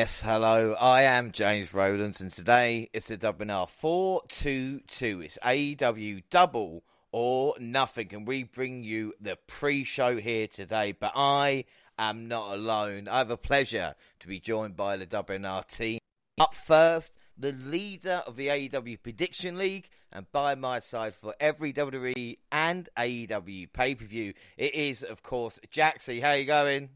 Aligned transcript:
Yes, 0.00 0.22
hello. 0.22 0.74
I 0.80 1.02
am 1.02 1.30
James 1.30 1.74
Rowlands, 1.74 2.22
and 2.22 2.32
today 2.32 2.88
it's 2.94 3.08
the 3.08 3.18
WNR 3.18 3.68
422. 3.68 5.20
It's 5.20 5.38
AEW 5.44 6.22
double 6.30 6.84
or 7.12 7.54
nothing, 7.60 8.08
and 8.14 8.26
we 8.26 8.44
bring 8.44 8.82
you 8.82 9.12
the 9.20 9.36
pre 9.46 9.84
show 9.84 10.16
here 10.16 10.46
today. 10.46 10.92
But 10.92 11.12
I 11.14 11.66
am 11.98 12.28
not 12.28 12.54
alone. 12.54 13.08
I 13.08 13.18
have 13.18 13.30
a 13.30 13.36
pleasure 13.36 13.94
to 14.20 14.26
be 14.26 14.40
joined 14.40 14.74
by 14.74 14.96
the 14.96 15.04
WNR 15.04 15.66
team. 15.66 15.98
Up 16.38 16.54
first, 16.54 17.18
the 17.36 17.52
leader 17.52 18.22
of 18.26 18.36
the 18.36 18.48
AEW 18.48 19.02
Prediction 19.02 19.58
League, 19.58 19.90
and 20.10 20.24
by 20.32 20.54
my 20.54 20.78
side 20.78 21.14
for 21.14 21.34
every 21.38 21.74
WWE 21.74 22.38
and 22.50 22.88
AEW 22.96 23.70
pay 23.74 23.94
per 23.94 24.06
view, 24.06 24.32
it 24.56 24.74
is, 24.74 25.02
of 25.02 25.22
course, 25.22 25.60
Jaxie. 25.70 26.22
How 26.22 26.32
you 26.32 26.46
going? 26.46 26.88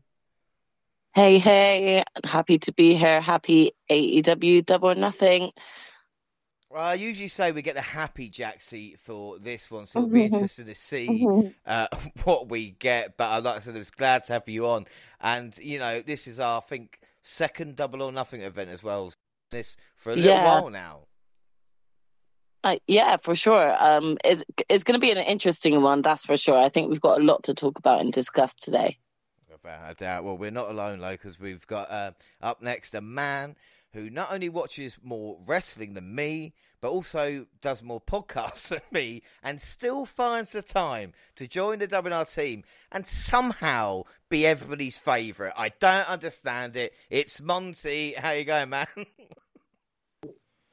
Hey, 1.14 1.38
hey, 1.38 2.02
happy 2.24 2.58
to 2.58 2.72
be 2.72 2.94
here. 2.94 3.20
Happy 3.20 3.70
AEW 3.88 4.64
double 4.64 4.90
or 4.90 4.94
nothing. 4.96 5.52
Well, 6.68 6.82
I 6.82 6.94
usually 6.94 7.28
say 7.28 7.52
we 7.52 7.62
get 7.62 7.76
the 7.76 7.82
happy 7.82 8.28
Jaxie 8.28 8.98
for 8.98 9.38
this 9.38 9.70
one, 9.70 9.86
so 9.86 10.00
it'll 10.00 10.10
be 10.10 10.22
mm-hmm. 10.22 10.34
interesting 10.34 10.66
to 10.66 10.74
see 10.74 11.08
mm-hmm. 11.08 11.48
uh, 11.64 11.86
what 12.24 12.48
we 12.48 12.70
get. 12.70 13.16
But 13.16 13.26
I 13.26 13.38
like 13.38 13.58
I 13.58 13.60
said, 13.60 13.76
I 13.76 13.78
was 13.78 13.92
glad 13.92 14.24
to 14.24 14.32
have 14.32 14.48
you 14.48 14.66
on, 14.66 14.86
and 15.20 15.56
you 15.58 15.78
know, 15.78 16.02
this 16.02 16.26
is 16.26 16.40
our 16.40 16.58
I 16.58 16.62
think 16.62 16.98
second 17.22 17.76
double 17.76 18.02
or 18.02 18.10
nothing 18.10 18.42
event 18.42 18.70
as 18.70 18.82
well. 18.82 19.12
This 19.52 19.76
for 19.94 20.10
a 20.10 20.16
little 20.16 20.32
yeah. 20.32 20.44
while 20.44 20.70
now. 20.70 21.02
Uh, 22.64 22.76
yeah, 22.88 23.18
for 23.18 23.36
sure. 23.36 23.76
Um, 23.78 24.18
it's 24.24 24.42
it's 24.68 24.82
going 24.82 24.98
to 24.98 25.00
be 25.00 25.12
an 25.12 25.18
interesting 25.18 25.80
one, 25.80 26.02
that's 26.02 26.26
for 26.26 26.36
sure. 26.36 26.58
I 26.58 26.70
think 26.70 26.90
we've 26.90 27.00
got 27.00 27.20
a 27.20 27.22
lot 27.22 27.44
to 27.44 27.54
talk 27.54 27.78
about 27.78 28.00
and 28.00 28.12
discuss 28.12 28.52
today. 28.54 28.98
Without 29.64 29.90
a 29.90 29.94
doubt. 29.94 30.24
Well, 30.24 30.36
we're 30.36 30.50
not 30.50 30.68
alone, 30.68 31.00
though, 31.00 31.12
because 31.12 31.40
we've 31.40 31.66
got 31.66 31.90
uh, 31.90 32.12
up 32.42 32.60
next 32.60 32.94
a 32.94 33.00
man 33.00 33.56
who 33.94 34.10
not 34.10 34.30
only 34.30 34.48
watches 34.50 34.98
more 35.02 35.38
wrestling 35.46 35.94
than 35.94 36.14
me, 36.14 36.52
but 36.82 36.90
also 36.90 37.46
does 37.62 37.82
more 37.82 38.00
podcasts 38.06 38.68
than 38.68 38.82
me, 38.90 39.22
and 39.42 39.62
still 39.62 40.04
finds 40.04 40.52
the 40.52 40.60
time 40.60 41.14
to 41.36 41.48
join 41.48 41.78
the 41.78 41.88
WNR 41.88 42.32
team 42.32 42.64
and 42.92 43.06
somehow 43.06 44.02
be 44.28 44.44
everybody's 44.44 44.98
favourite. 44.98 45.54
I 45.56 45.70
don't 45.80 46.08
understand 46.08 46.76
it. 46.76 46.92
It's 47.08 47.40
Monty. 47.40 48.14
How 48.18 48.32
you 48.32 48.44
going, 48.44 48.68
man? 48.68 48.86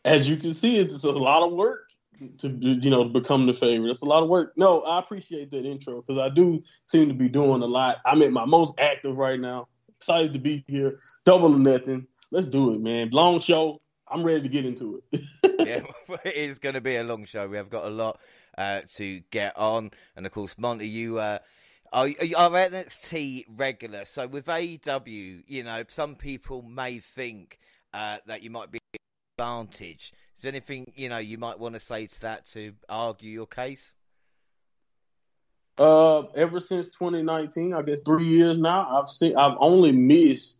As 0.03 0.28
you 0.28 0.36
can 0.36 0.53
see, 0.53 0.80
it's 0.80 1.03
a 1.03 1.11
lot 1.11 1.44
of 1.44 1.53
work 1.53 1.91
to 2.39 2.50
you 2.50 2.89
know 2.89 3.05
become 3.05 3.45
the 3.45 3.53
favorite. 3.53 3.89
It's 3.89 4.02
a 4.02 4.05
lot 4.05 4.23
of 4.23 4.30
work. 4.30 4.53
No, 4.55 4.81
I 4.81 5.00
appreciate 5.00 5.52
that 5.52 5.66
intro 5.66 6.02
because 6.02 6.17
I 6.17 6.30
do 6.30 6.64
seem 6.88 7.08
to 7.08 7.14
be 7.14 7.30
doing 7.30 7.61
a 7.61 7.66
lot. 7.66 7.97
I'm 8.05 8.22
at 8.22 8.31
my 8.31 8.45
most 8.45 8.80
active 8.80 9.17
right 9.17 9.39
now. 9.39 9.67
Excited 9.97 10.33
to 10.33 10.39
be 10.39 10.64
here. 10.67 10.99
Double 11.25 11.55
or 11.55 11.59
nothing. 11.59 12.08
Let's 12.31 12.47
do 12.47 12.73
it, 12.73 12.81
man. 12.81 13.09
Long 13.11 13.39
show. 13.39 13.81
I'm 14.08 14.23
ready 14.23 14.42
to 14.42 14.49
get 14.49 14.66
into 14.66 15.02
it. 15.11 15.22
yeah, 15.59 15.81
it 16.25 16.36
is 16.36 16.59
going 16.59 16.75
to 16.75 16.81
be 16.81 16.97
a 16.97 17.03
long 17.03 17.25
show. 17.25 17.47
We 17.47 17.58
have 17.58 17.69
got 17.69 17.86
a 17.86 17.89
lot 17.89 18.19
uh, 18.58 18.81
to 18.95 19.22
get 19.31 19.58
on, 19.58 19.92
and 20.16 20.25
of 20.25 20.31
course, 20.31 20.55
Monty, 20.58 20.88
you. 20.88 21.19
Uh, 21.19 21.39
are, 21.94 22.08
NXT 22.08 23.45
regular? 23.49 24.05
So 24.05 24.26
with 24.26 24.45
AEW, 24.45 25.43
you 25.45 25.64
know, 25.64 25.83
some 25.89 26.15
people 26.15 26.61
may 26.61 26.99
think 26.99 27.59
uh, 27.93 28.20
that 28.27 28.43
you 28.43 28.49
might 28.49 28.71
be 28.71 28.80
advantage 29.38 30.14
is 30.41 30.43
there 30.43 30.49
anything 30.49 30.91
you 30.95 31.07
know 31.07 31.19
you 31.19 31.37
might 31.37 31.59
want 31.59 31.75
to 31.75 31.79
say 31.79 32.07
to 32.07 32.21
that 32.21 32.47
to 32.47 32.73
argue 32.89 33.29
your 33.29 33.45
case? 33.45 33.93
Uh, 35.77 36.21
ever 36.33 36.59
since 36.59 36.87
2019, 36.87 37.75
I 37.75 37.83
guess 37.83 37.99
three 38.03 38.25
years 38.25 38.57
now, 38.57 38.87
I've 38.89 39.07
seen 39.07 39.37
I've 39.37 39.55
only 39.59 39.91
missed 39.91 40.57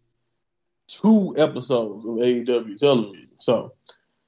two 0.88 1.34
episodes 1.36 2.06
of 2.06 2.12
AEW 2.12 2.78
television. 2.78 3.30
So, 3.40 3.74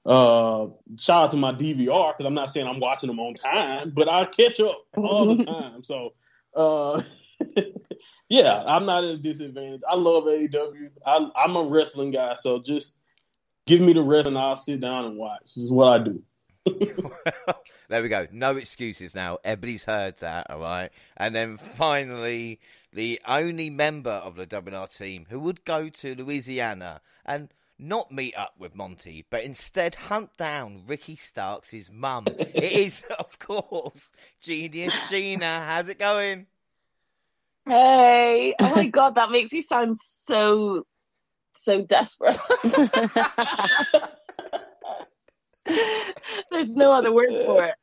uh, 0.08 0.70
shout 0.98 1.26
out 1.26 1.32
to 1.32 1.38
my 1.38 1.52
DVR 1.52 2.18
because 2.18 2.26
I'm 2.26 2.34
not 2.34 2.50
saying 2.50 2.68
I'm 2.68 2.80
watching 2.80 3.10
them 3.10 3.20
on 3.20 3.36
time, 3.36 3.92
but 3.96 4.10
I 4.10 4.26
catch 4.26 4.60
up 4.60 4.84
all 4.98 5.36
the 5.36 5.46
time. 5.46 5.84
So, 5.84 6.16
uh, 6.56 7.00
yeah, 8.28 8.64
I'm 8.66 8.88
not 8.88 9.04
at 9.04 9.12
a 9.12 9.18
disadvantage. 9.18 9.82
I 9.88 9.98
love 9.98 10.24
AEW. 10.24 10.90
I, 11.06 11.30
I'm 11.36 11.56
a 11.56 11.64
wrestling 11.64 12.10
guy, 12.10 12.38
so 12.40 12.58
just 12.58 12.96
give 13.66 13.82
me 13.82 13.94
the 13.94 14.02
rest 14.02 14.28
and 14.28 14.38
I'll 14.38 14.58
sit 14.58 14.80
down 14.80 15.06
and 15.06 15.18
watch. 15.18 15.42
This 15.56 15.58
is 15.58 15.72
what 15.72 16.02
I 16.02 16.04
do. 16.04 16.24
there 17.90 18.02
we 18.02 18.10
go. 18.10 18.28
No 18.32 18.56
excuses 18.56 19.14
now. 19.14 19.38
Everybody's 19.44 19.84
heard 19.84 20.18
that, 20.18 20.50
all 20.50 20.60
right? 20.60 20.90
And 21.18 21.36
then 21.36 21.58
finally, 21.58 22.60
the 22.92 23.20
only 23.28 23.70
member 23.70 24.12
of 24.12 24.36
the 24.36 24.48
WNR 24.48 24.96
team 24.96 25.26
who 25.30 25.40
would 25.42 25.66
go 25.66 25.90
to 25.90 26.16
Louisiana 26.16 27.02
and 27.26 27.50
not 27.78 28.12
meet 28.12 28.36
up 28.36 28.54
with 28.58 28.76
Monty, 28.76 29.26
but 29.30 29.44
instead 29.44 29.96
hunt 29.96 30.38
down 30.38 30.84
Ricky 30.88 31.16
Starks' 31.16 31.90
mum. 31.92 32.26
it 32.28 32.64
is, 32.64 33.04
of 33.20 33.40
course, 33.40 34.10
Genius 34.42 34.94
Gina. 35.10 35.62
How's 35.66 35.90
it 35.90 36.00
going? 36.00 36.48
Hey! 37.66 38.56
Oh 38.60 38.76
my 38.76 38.88
god, 38.88 39.16
that 39.16 39.32
makes 39.32 39.54
you 39.54 39.62
sound 39.62 39.98
so 40.00 40.86
so 41.56 41.82
desperate. 41.84 42.40
There's 46.52 46.76
no 46.76 46.92
other 46.92 47.12
word 47.14 47.30
for 47.46 47.66
it. 47.66 47.76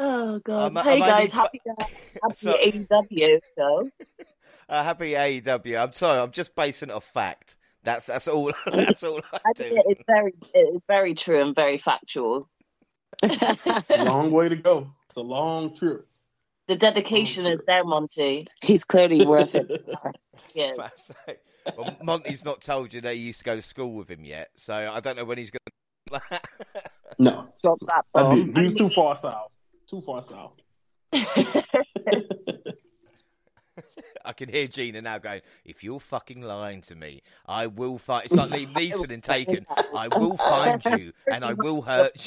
Oh 0.00 0.38
god! 0.38 0.76
Um, 0.76 0.84
hey 0.84 1.00
guys, 1.00 1.32
happy 1.32 1.60
happy 2.22 2.34
so... 2.34 2.52
AEW 2.52 3.40
show. 3.58 3.90
Uh, 4.68 4.84
happy 4.84 5.12
AEW. 5.12 5.82
I'm 5.82 5.92
sorry, 5.92 6.20
I'm 6.20 6.30
just 6.30 6.54
basing 6.54 6.90
it 6.90 6.92
off 6.92 7.04
fact. 7.04 7.56
That's 7.82 8.06
that's 8.06 8.28
all. 8.28 8.52
That's 8.66 9.02
all 9.02 9.20
I, 9.32 9.38
I 9.44 9.52
do. 9.56 9.82
It's 9.86 10.02
very 10.06 10.34
it's 10.54 10.84
very 10.86 11.14
true 11.14 11.42
and 11.42 11.54
very 11.54 11.78
factual. 11.78 12.48
long 13.90 14.30
way 14.30 14.48
to 14.50 14.56
go. 14.56 14.92
It's 15.08 15.16
a 15.16 15.22
long 15.22 15.74
trip. 15.74 16.06
The 16.68 16.76
dedication 16.76 17.46
is 17.46 17.62
there, 17.66 17.82
Monty. 17.82 18.44
He's 18.62 18.84
clearly 18.84 19.26
worth 19.26 19.54
it. 19.54 19.90
yeah. 20.54 20.74
Well, 21.76 21.96
Monty's 22.02 22.44
not 22.44 22.60
told 22.60 22.92
you 22.92 23.00
that 23.02 23.14
he 23.14 23.22
used 23.22 23.40
to 23.40 23.44
go 23.44 23.56
to 23.56 23.62
school 23.62 23.92
with 23.94 24.10
him 24.10 24.24
yet, 24.24 24.50
so 24.56 24.74
I 24.74 25.00
don't 25.00 25.16
know 25.16 25.24
when 25.24 25.38
he's 25.38 25.50
going 25.50 25.60
to. 26.30 26.40
no. 27.18 27.48
Stop 27.58 27.78
that. 27.80 28.04
I 28.14 28.34
did. 28.34 28.56
He 28.56 28.62
was 28.62 28.74
too 28.74 28.88
far 28.88 29.16
south. 29.16 29.52
Too 29.88 30.00
far 30.00 30.22
south. 30.22 30.52
I 34.24 34.32
can 34.32 34.48
hear 34.50 34.66
Gina 34.66 35.00
now 35.00 35.18
going, 35.18 35.40
if 35.64 35.82
you're 35.82 36.00
fucking 36.00 36.42
lying 36.42 36.82
to 36.82 36.94
me, 36.94 37.22
I 37.46 37.66
will 37.66 37.96
find. 37.96 38.26
It's 38.26 38.34
like 38.34 38.50
Liam 38.50 38.74
Neeson 38.74 39.10
in 39.10 39.22
Taken. 39.22 39.64
I 39.94 40.08
will 40.08 40.36
find 40.36 40.84
you 40.84 41.12
and 41.32 41.44
I 41.44 41.54
will 41.54 41.80
hurt 41.80 42.26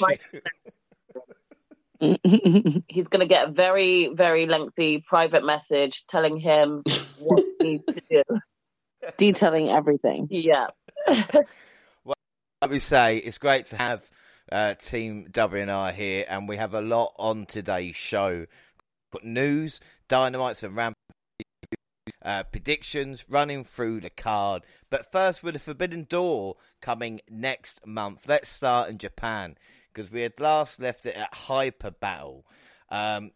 you. 2.00 2.80
He's 2.88 3.06
going 3.06 3.20
to 3.20 3.26
get 3.26 3.48
a 3.48 3.52
very, 3.52 4.08
very 4.08 4.46
lengthy 4.46 5.04
private 5.06 5.44
message 5.44 6.04
telling 6.08 6.36
him 6.36 6.82
what 7.20 7.44
he 7.60 7.64
needs 7.64 7.84
to 7.86 8.02
do 8.10 8.22
detailing 9.16 9.70
everything. 9.70 10.28
Yeah. 10.30 10.68
well, 12.04 12.14
let 12.60 12.70
me 12.70 12.78
say, 12.78 13.18
it's 13.18 13.38
great 13.38 13.66
to 13.66 13.76
have 13.76 14.10
uh, 14.50 14.74
Team 14.74 15.28
WNR 15.30 15.94
here, 15.94 16.24
and 16.28 16.48
we 16.48 16.56
have 16.56 16.74
a 16.74 16.80
lot 16.80 17.14
on 17.18 17.46
today's 17.46 17.96
show. 17.96 18.46
Put 19.10 19.24
news, 19.24 19.80
dynamites, 20.08 20.62
and 20.62 20.76
ramp 20.76 20.96
uh, 22.24 22.42
predictions 22.44 23.24
running 23.28 23.64
through 23.64 24.00
the 24.00 24.10
card. 24.10 24.62
But 24.90 25.10
first, 25.10 25.42
with 25.42 25.54
the 25.54 25.60
Forbidden 25.60 26.04
Door 26.08 26.56
coming 26.80 27.20
next 27.28 27.86
month, 27.86 28.24
let's 28.28 28.48
start 28.48 28.90
in 28.90 28.98
Japan 28.98 29.56
because 29.92 30.10
we 30.10 30.22
had 30.22 30.40
last 30.40 30.80
left 30.80 31.06
it 31.06 31.16
at 31.16 31.34
Hyper 31.34 31.90
Battle. 31.90 32.46
Um, 32.90 33.32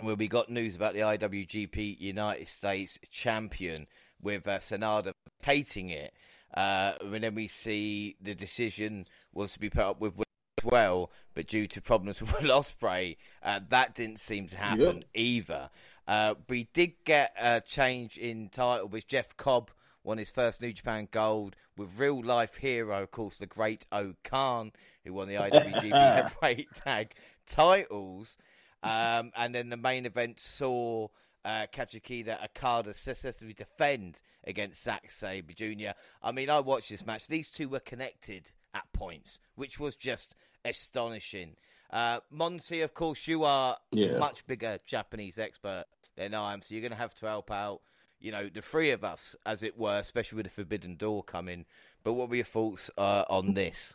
where 0.00 0.14
we 0.14 0.28
got 0.28 0.48
news 0.48 0.76
about 0.76 0.94
the 0.94 1.00
IWGP 1.00 2.00
United 2.00 2.46
States 2.46 2.98
champion 3.10 3.76
with 4.22 4.46
uh, 4.46 4.58
Sanada 4.58 5.12
vacating 5.40 5.90
it. 5.90 6.12
Uh, 6.54 6.94
and 7.00 7.22
then 7.22 7.34
we 7.34 7.46
see 7.46 8.16
the 8.20 8.34
decision 8.34 9.06
was 9.32 9.52
to 9.52 9.60
be 9.60 9.70
put 9.70 9.82
up 9.82 10.00
with 10.00 10.14
as 10.58 10.64
well, 10.64 11.10
but 11.34 11.46
due 11.46 11.66
to 11.68 11.80
problems 11.80 12.20
with 12.20 12.32
Will 12.32 12.50
Ospreay, 12.50 13.16
uh, 13.42 13.60
that 13.68 13.94
didn't 13.94 14.20
seem 14.20 14.48
to 14.48 14.56
happen 14.56 15.04
either. 15.14 15.70
Uh, 16.06 16.34
we 16.48 16.68
did 16.72 16.92
get 17.04 17.34
a 17.38 17.60
change 17.60 18.16
in 18.16 18.48
title 18.48 18.88
with 18.88 19.06
Jeff 19.06 19.36
Cobb 19.36 19.70
won 20.08 20.16
his 20.16 20.30
first 20.30 20.62
New 20.62 20.72
Japan 20.72 21.06
Gold 21.10 21.54
with 21.76 21.98
real 21.98 22.24
life 22.24 22.56
hero, 22.56 23.02
of 23.02 23.10
course, 23.10 23.36
the 23.36 23.46
great 23.46 23.84
O-Khan, 23.92 24.72
who 25.04 25.12
won 25.12 25.28
the 25.28 25.34
IWGP 25.34 25.92
Heavyweight 25.92 26.68
Tag 26.74 27.12
titles. 27.46 28.38
Um, 28.82 29.32
and 29.36 29.54
then 29.54 29.68
the 29.68 29.76
main 29.76 30.06
event 30.06 30.40
saw 30.40 31.08
uh, 31.44 31.66
Kazuchika 31.72 32.44
Okada 32.44 32.94
successfully 32.94 33.52
defend 33.52 34.18
against 34.44 34.82
Zack 34.82 35.10
Sabre 35.10 35.52
Jr. 35.52 35.90
I 36.22 36.32
mean, 36.32 36.50
I 36.50 36.60
watched 36.60 36.90
this 36.90 37.06
match. 37.06 37.26
These 37.26 37.50
two 37.50 37.68
were 37.68 37.80
connected 37.80 38.50
at 38.74 38.92
points, 38.92 39.38
which 39.54 39.78
was 39.78 39.96
just 39.96 40.34
astonishing. 40.64 41.56
Uh, 41.90 42.20
Monty, 42.30 42.82
of 42.82 42.94
course, 42.94 43.26
you 43.26 43.44
are 43.44 43.76
yeah. 43.92 44.18
much 44.18 44.46
bigger 44.46 44.78
Japanese 44.86 45.38
expert 45.38 45.84
than 46.16 46.34
I 46.34 46.52
am, 46.52 46.62
so 46.62 46.74
you're 46.74 46.82
going 46.82 46.92
to 46.92 46.98
have 46.98 47.14
to 47.16 47.26
help 47.26 47.50
out. 47.50 47.80
you 48.20 48.32
know, 48.32 48.48
the 48.52 48.60
three 48.60 48.90
of 48.90 49.04
us, 49.04 49.36
as 49.46 49.62
it 49.62 49.78
were, 49.78 49.98
especially 49.98 50.36
with 50.36 50.46
the 50.46 50.50
Forbidden 50.50 50.96
Door 50.96 51.24
coming. 51.24 51.64
But 52.02 52.14
what 52.14 52.28
were 52.28 52.36
your 52.36 52.44
thoughts 52.44 52.90
uh, 52.98 53.24
on 53.28 53.54
this? 53.54 53.94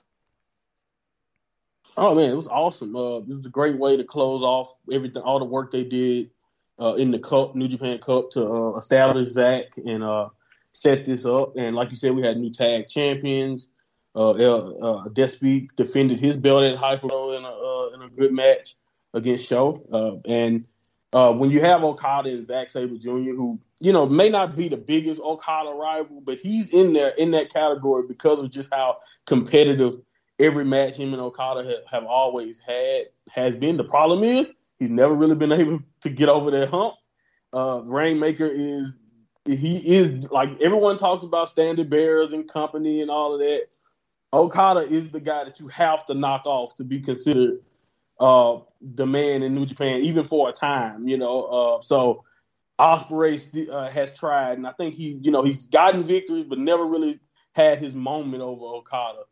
Oh 1.98 2.16
man, 2.16 2.32
it 2.32 2.36
was 2.36 2.48
awesome. 2.48 2.96
Uh, 2.96 3.18
it 3.18 3.28
was 3.28 3.46
a 3.46 3.50
great 3.50 3.78
way 3.78 3.98
to 3.98 4.04
close 4.04 4.42
off 4.42 4.76
everything, 4.92 5.22
all 5.22 5.40
the 5.40 5.46
work 5.46 5.72
they 5.72 5.84
did 5.84 6.32
uh, 6.80 6.96
in 6.96 7.12
the 7.12 7.20
Cup, 7.20 7.56
New 7.56 7.68
Japan 7.68 8.00
Cup, 8.00 8.32
to 8.32 8.46
uh, 8.46 8.78
establish 8.78 9.30
Zack 9.30 9.66
and 9.78 10.04
uh, 10.04 10.30
set 10.72 11.06
this 11.06 11.26
up. 11.26 11.54
And 11.58 11.76
like 11.76 11.92
you 11.92 11.98
said, 11.98 12.16
we 12.16 12.24
had 12.24 12.38
new 12.38 12.52
tag 12.52 12.88
champions. 12.88 13.68
Uh, 14.16 14.32
uh, 14.32 15.08
Despy 15.10 15.70
defended 15.76 16.20
his 16.20 16.38
belt 16.38 16.64
at 16.64 16.78
Hyper 16.78 17.08
in 17.08 17.44
a 17.44 17.48
uh, 17.48 17.90
in 17.96 18.02
a 18.04 18.10
good 18.10 18.32
match 18.32 18.76
against 19.14 19.48
Sho. 19.48 19.84
Uh, 19.92 20.30
and 20.30 20.70
uh, 21.14 21.32
when 21.32 21.52
you 21.52 21.62
have 21.62 21.84
Okada 21.84 22.30
and 22.30 22.46
Zack 22.46 22.70
Sabre 22.70 22.98
Jr., 22.98 23.34
who 23.36 23.60
you 23.80 23.92
know 23.92 24.06
may 24.06 24.30
not 24.30 24.56
be 24.56 24.68
the 24.68 24.78
biggest 24.78 25.22
Okada 25.22 25.72
rival, 25.72 26.22
but 26.22 26.40
he's 26.40 26.70
in 26.70 26.94
there 26.94 27.10
in 27.10 27.32
that 27.32 27.52
category 27.52 28.04
because 28.08 28.40
of 28.40 28.52
just 28.52 28.72
how 28.72 28.98
competitive 29.26 30.00
every 30.40 30.66
match 30.66 30.96
him 30.96 31.14
and 31.14 31.22
Okada 31.22 31.64
have, 31.68 31.86
have 31.90 32.06
always 32.06 32.60
had 32.60 33.06
has 33.32 33.56
been. 33.56 33.78
The 33.78 33.84
problem 33.84 34.24
is 34.24 34.52
he's 34.84 34.92
never 34.92 35.14
really 35.16 35.36
been 35.36 35.52
able 35.54 35.82
to 36.02 36.10
get 36.10 36.30
over 36.30 36.52
that 36.52 36.70
hump. 36.70 36.96
Uh, 37.54 37.82
Rainmaker 37.86 38.50
is 38.52 38.96
he 39.46 39.78
is 39.98 40.32
like 40.32 40.62
everyone 40.62 40.98
talks 40.98 41.24
about 41.24 41.50
standard 41.50 41.90
bearers 41.90 42.34
and 42.34 42.50
company 42.50 43.02
and 43.02 43.12
all 43.12 43.34
of 43.34 43.40
that. 43.42 43.68
Okada 44.34 44.82
is 44.82 45.10
the 45.12 45.20
guy 45.22 45.46
that 45.46 45.60
you 45.60 45.68
have 45.70 46.06
to 46.08 46.14
knock 46.14 46.44
off 46.46 46.76
to 46.76 46.84
be 46.84 47.02
considered 47.02 47.60
uh, 48.20 48.60
the 48.82 49.06
man 49.06 49.44
in 49.44 49.56
New 49.56 49.66
Japan, 49.66 50.02
even 50.02 50.26
for 50.26 50.50
a 50.50 50.54
time. 50.54 51.08
You 51.08 51.18
know, 51.18 51.44
uh, 51.44 51.82
so 51.82 52.24
Ospreay 52.80 53.70
uh, 53.70 53.90
has 53.90 54.14
tried, 54.18 54.58
and 54.58 54.68
I 54.68 54.72
think 54.74 54.96
he, 54.96 55.20
you 55.22 55.32
know, 55.32 55.44
he's 55.44 55.66
gotten 55.68 56.06
victories, 56.06 56.46
but 56.50 56.60
never 56.60 56.86
really 56.86 57.20
had 57.54 57.80
his 57.80 57.96
moment 57.96 58.44
over 58.44 58.66
Okada. 58.66 59.24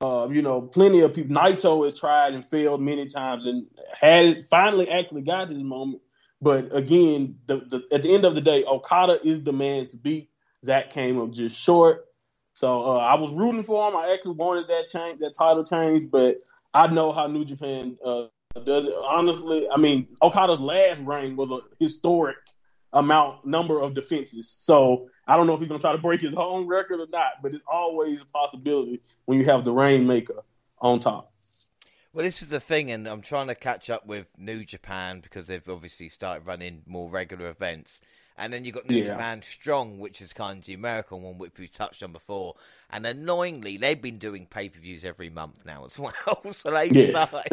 Uh, 0.00 0.28
you 0.30 0.42
know, 0.42 0.60
plenty 0.60 1.00
of 1.00 1.14
people. 1.14 1.34
Naito 1.34 1.84
has 1.84 1.98
tried 1.98 2.34
and 2.34 2.44
failed 2.44 2.82
many 2.82 3.06
times, 3.06 3.46
and 3.46 3.66
had 3.98 4.44
finally 4.44 4.90
actually 4.90 5.22
got 5.22 5.48
his 5.48 5.62
moment. 5.62 6.02
But 6.40 6.74
again, 6.76 7.38
the, 7.46 7.56
the, 7.56 7.82
at 7.90 8.02
the 8.02 8.14
end 8.14 8.26
of 8.26 8.34
the 8.34 8.42
day, 8.42 8.64
Okada 8.64 9.18
is 9.26 9.42
the 9.42 9.52
man 9.52 9.86
to 9.88 9.96
beat. 9.96 10.28
Zack 10.64 10.90
came 10.90 11.18
up 11.18 11.30
just 11.30 11.58
short. 11.58 12.06
So 12.52 12.84
uh, 12.84 12.98
I 12.98 13.14
was 13.14 13.32
rooting 13.32 13.62
for 13.62 13.88
him. 13.88 13.96
I 13.96 14.12
actually 14.12 14.34
wanted 14.34 14.68
that 14.68 14.88
change, 14.88 15.20
that 15.20 15.34
title 15.34 15.64
change, 15.64 16.10
but 16.10 16.38
I 16.74 16.86
know 16.88 17.12
how 17.12 17.26
New 17.26 17.44
Japan 17.44 17.96
uh, 18.04 18.26
does 18.64 18.86
it. 18.86 18.94
Honestly, 19.02 19.66
I 19.70 19.78
mean, 19.78 20.08
Okada's 20.22 20.60
last 20.60 21.02
reign 21.02 21.36
was 21.36 21.50
a 21.50 21.60
historic 21.80 22.36
amount 22.96 23.44
number 23.44 23.80
of 23.80 23.94
defenses. 23.94 24.48
So 24.48 25.08
I 25.26 25.36
don't 25.36 25.46
know 25.46 25.54
if 25.54 25.60
he's 25.60 25.68
gonna 25.68 25.80
try 25.80 25.92
to 25.92 25.98
break 25.98 26.20
his 26.20 26.34
own 26.34 26.66
record 26.66 27.00
or 27.00 27.06
not, 27.08 27.42
but 27.42 27.54
it's 27.54 27.64
always 27.66 28.22
a 28.22 28.26
possibility 28.26 29.02
when 29.26 29.38
you 29.38 29.44
have 29.44 29.64
the 29.64 29.72
Rainmaker 29.72 30.42
on 30.78 31.00
top. 31.00 31.32
Well, 32.12 32.24
this 32.24 32.40
is 32.40 32.48
the 32.48 32.60
thing, 32.60 32.90
and 32.90 33.06
I'm 33.06 33.20
trying 33.20 33.48
to 33.48 33.54
catch 33.54 33.90
up 33.90 34.06
with 34.06 34.32
New 34.38 34.64
Japan 34.64 35.20
because 35.20 35.46
they've 35.46 35.68
obviously 35.68 36.08
started 36.08 36.46
running 36.46 36.82
more 36.86 37.10
regular 37.10 37.48
events. 37.48 38.00
And 38.38 38.52
then 38.52 38.64
you've 38.64 38.74
got 38.74 38.88
New 38.88 38.98
yeah. 38.98 39.12
Japan 39.12 39.42
Strong, 39.42 39.98
which 39.98 40.20
is 40.20 40.32
kind 40.32 40.58
of 40.58 40.66
the 40.66 40.74
American 40.74 41.22
one, 41.22 41.38
which 41.38 41.52
we 41.58 41.68
touched 41.68 42.02
on 42.02 42.12
before. 42.12 42.54
And 42.90 43.06
annoyingly, 43.06 43.78
they've 43.78 44.00
been 44.00 44.18
doing 44.18 44.46
pay 44.46 44.68
per 44.68 44.78
views 44.78 45.04
every 45.04 45.30
month 45.30 45.64
now 45.64 45.86
as 45.86 45.98
well. 45.98 46.52
so 46.52 46.70
they 46.70 46.90
yes. 46.90 47.30
start 47.30 47.46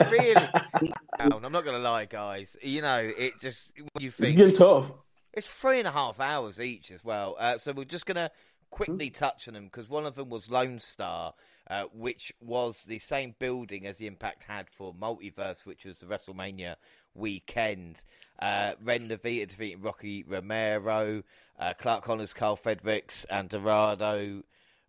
really. 0.10 0.34
I'm 1.18 1.52
not 1.52 1.64
going 1.64 1.76
to 1.76 1.78
lie, 1.78 2.04
guys. 2.06 2.56
You 2.62 2.82
know, 2.82 2.98
it 3.16 3.40
just 3.40 3.72
you 3.98 4.10
think 4.10 4.30
it's 4.30 4.38
getting 4.38 4.54
tough. 4.54 4.92
It's 5.32 5.46
three 5.46 5.78
and 5.78 5.86
a 5.86 5.92
half 5.92 6.18
hours 6.20 6.60
each 6.60 6.90
as 6.90 7.04
well. 7.04 7.36
Uh, 7.38 7.58
so 7.58 7.72
we're 7.72 7.84
just 7.84 8.06
going 8.06 8.16
to 8.16 8.30
quickly 8.70 9.10
touch 9.10 9.48
on 9.48 9.54
them 9.54 9.64
because 9.64 9.88
one 9.88 10.06
of 10.06 10.14
them 10.14 10.30
was 10.30 10.50
Lone 10.50 10.80
Star, 10.80 11.34
uh, 11.68 11.84
which 11.92 12.32
was 12.40 12.84
the 12.84 12.98
same 12.98 13.34
building 13.38 13.86
as 13.86 13.98
the 13.98 14.06
Impact 14.06 14.44
had 14.44 14.68
for 14.70 14.94
Multiverse, 14.94 15.66
which 15.66 15.84
was 15.84 15.98
the 15.98 16.06
WrestleMania 16.06 16.76
weekend. 17.14 18.02
Uh, 18.38 18.72
Ren 18.84 19.08
Narita 19.08 19.48
defeating 19.48 19.82
Rocky 19.82 20.24
Romero, 20.26 21.22
uh, 21.58 21.74
Clark 21.74 22.04
Connors, 22.04 22.32
Carl 22.32 22.56
Fredericks, 22.56 23.24
and 23.30 23.48
Dorado. 23.48 24.42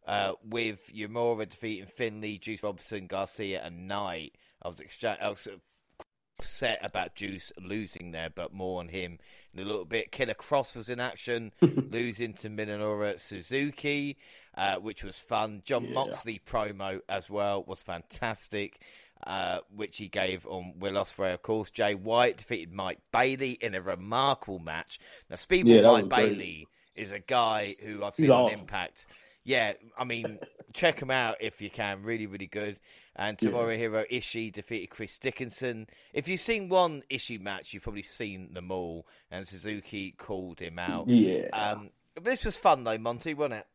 Uh, 0.07 0.33
with 0.44 0.89
Uemura 0.95 1.47
defeating 1.47 1.85
Finley, 1.85 2.39
Juice 2.39 2.63
Robinson, 2.63 3.06
Garcia, 3.06 3.62
and 3.63 3.88
Knight. 3.88 4.33
I 4.63 4.68
was, 4.68 4.79
extra- 4.79 5.18
I 5.21 5.29
was 5.29 5.47
upset 6.41 6.79
about 6.83 7.15
Juice 7.15 7.51
losing 7.62 8.12
there, 8.12 8.29
but 8.33 8.53
more 8.53 8.79
on 8.79 8.88
him 8.88 9.19
in 9.53 9.59
a 9.59 9.65
little 9.65 9.85
bit. 9.85 10.12
Killer 10.12 10.33
Kross 10.33 10.75
was 10.75 10.89
in 10.89 11.00
action, 11.00 11.51
losing 11.62 12.33
to 12.35 12.50
Minoru 12.50 13.19
Suzuki, 13.19 14.17
uh, 14.56 14.77
which 14.77 15.03
was 15.03 15.19
fun. 15.19 15.62
Jon 15.63 15.85
yeah. 15.85 15.94
Moxley 15.94 16.41
promo 16.45 17.00
as 17.07 17.29
well 17.29 17.63
was 17.63 17.81
fantastic 17.81 18.81
uh, 19.25 19.59
which 19.75 19.97
he 19.97 20.07
gave 20.07 20.45
on 20.47 20.73
Will 20.79 20.94
Ospreay, 20.94 21.33
of 21.33 21.41
course. 21.41 21.69
Jay 21.69 21.95
White 21.95 22.38
defeated 22.38 22.71
Mike 22.71 23.00
Bailey 23.12 23.51
in 23.62 23.75
a 23.75 23.81
remarkable 23.81 24.59
match. 24.59 25.00
Now, 25.29 25.35
Speedball 25.35 25.81
yeah, 25.81 25.81
Mike 25.81 26.09
Bailey 26.09 26.68
is 26.95 27.12
a 27.12 27.19
guy 27.19 27.65
who 27.85 28.03
I've 28.03 28.15
seen 28.15 28.25
He's 28.25 28.31
on 28.31 28.41
awesome. 28.41 28.59
Impact. 28.62 29.06
Yeah, 29.44 29.73
I 29.97 30.03
mean, 30.03 30.39
check 30.73 31.01
him 31.01 31.12
out 31.12 31.38
if 31.39 31.62
you 31.62 31.69
can. 31.69 32.03
Really, 32.03 32.27
really 32.27 32.47
good. 32.47 32.79
And 33.15 33.38
Tomohiro 33.38 33.75
Hero 33.75 34.06
Ishii 34.12 34.53
defeated 34.53 34.89
Chris 34.89 35.18
Dickinson. 35.18 35.88
If 36.13 36.27
you've 36.27 36.39
seen 36.39 36.69
one 36.69 37.03
Ishii 37.09 37.41
match, 37.41 37.74
you've 37.74 37.83
probably 37.83 38.03
seen 38.03 38.53
them 38.53 38.71
all. 38.71 39.06
And 39.29 39.47
Suzuki 39.47 40.12
called 40.17 40.59
him 40.59 40.79
out. 40.79 41.07
Yeah. 41.07 41.47
Um, 41.51 41.89
but 42.15 42.24
this 42.24 42.45
was 42.45 42.56
fun 42.56 42.83
though, 42.83 42.97
Monty, 42.97 43.33
wasn't 43.33 43.56
it? 43.56 43.67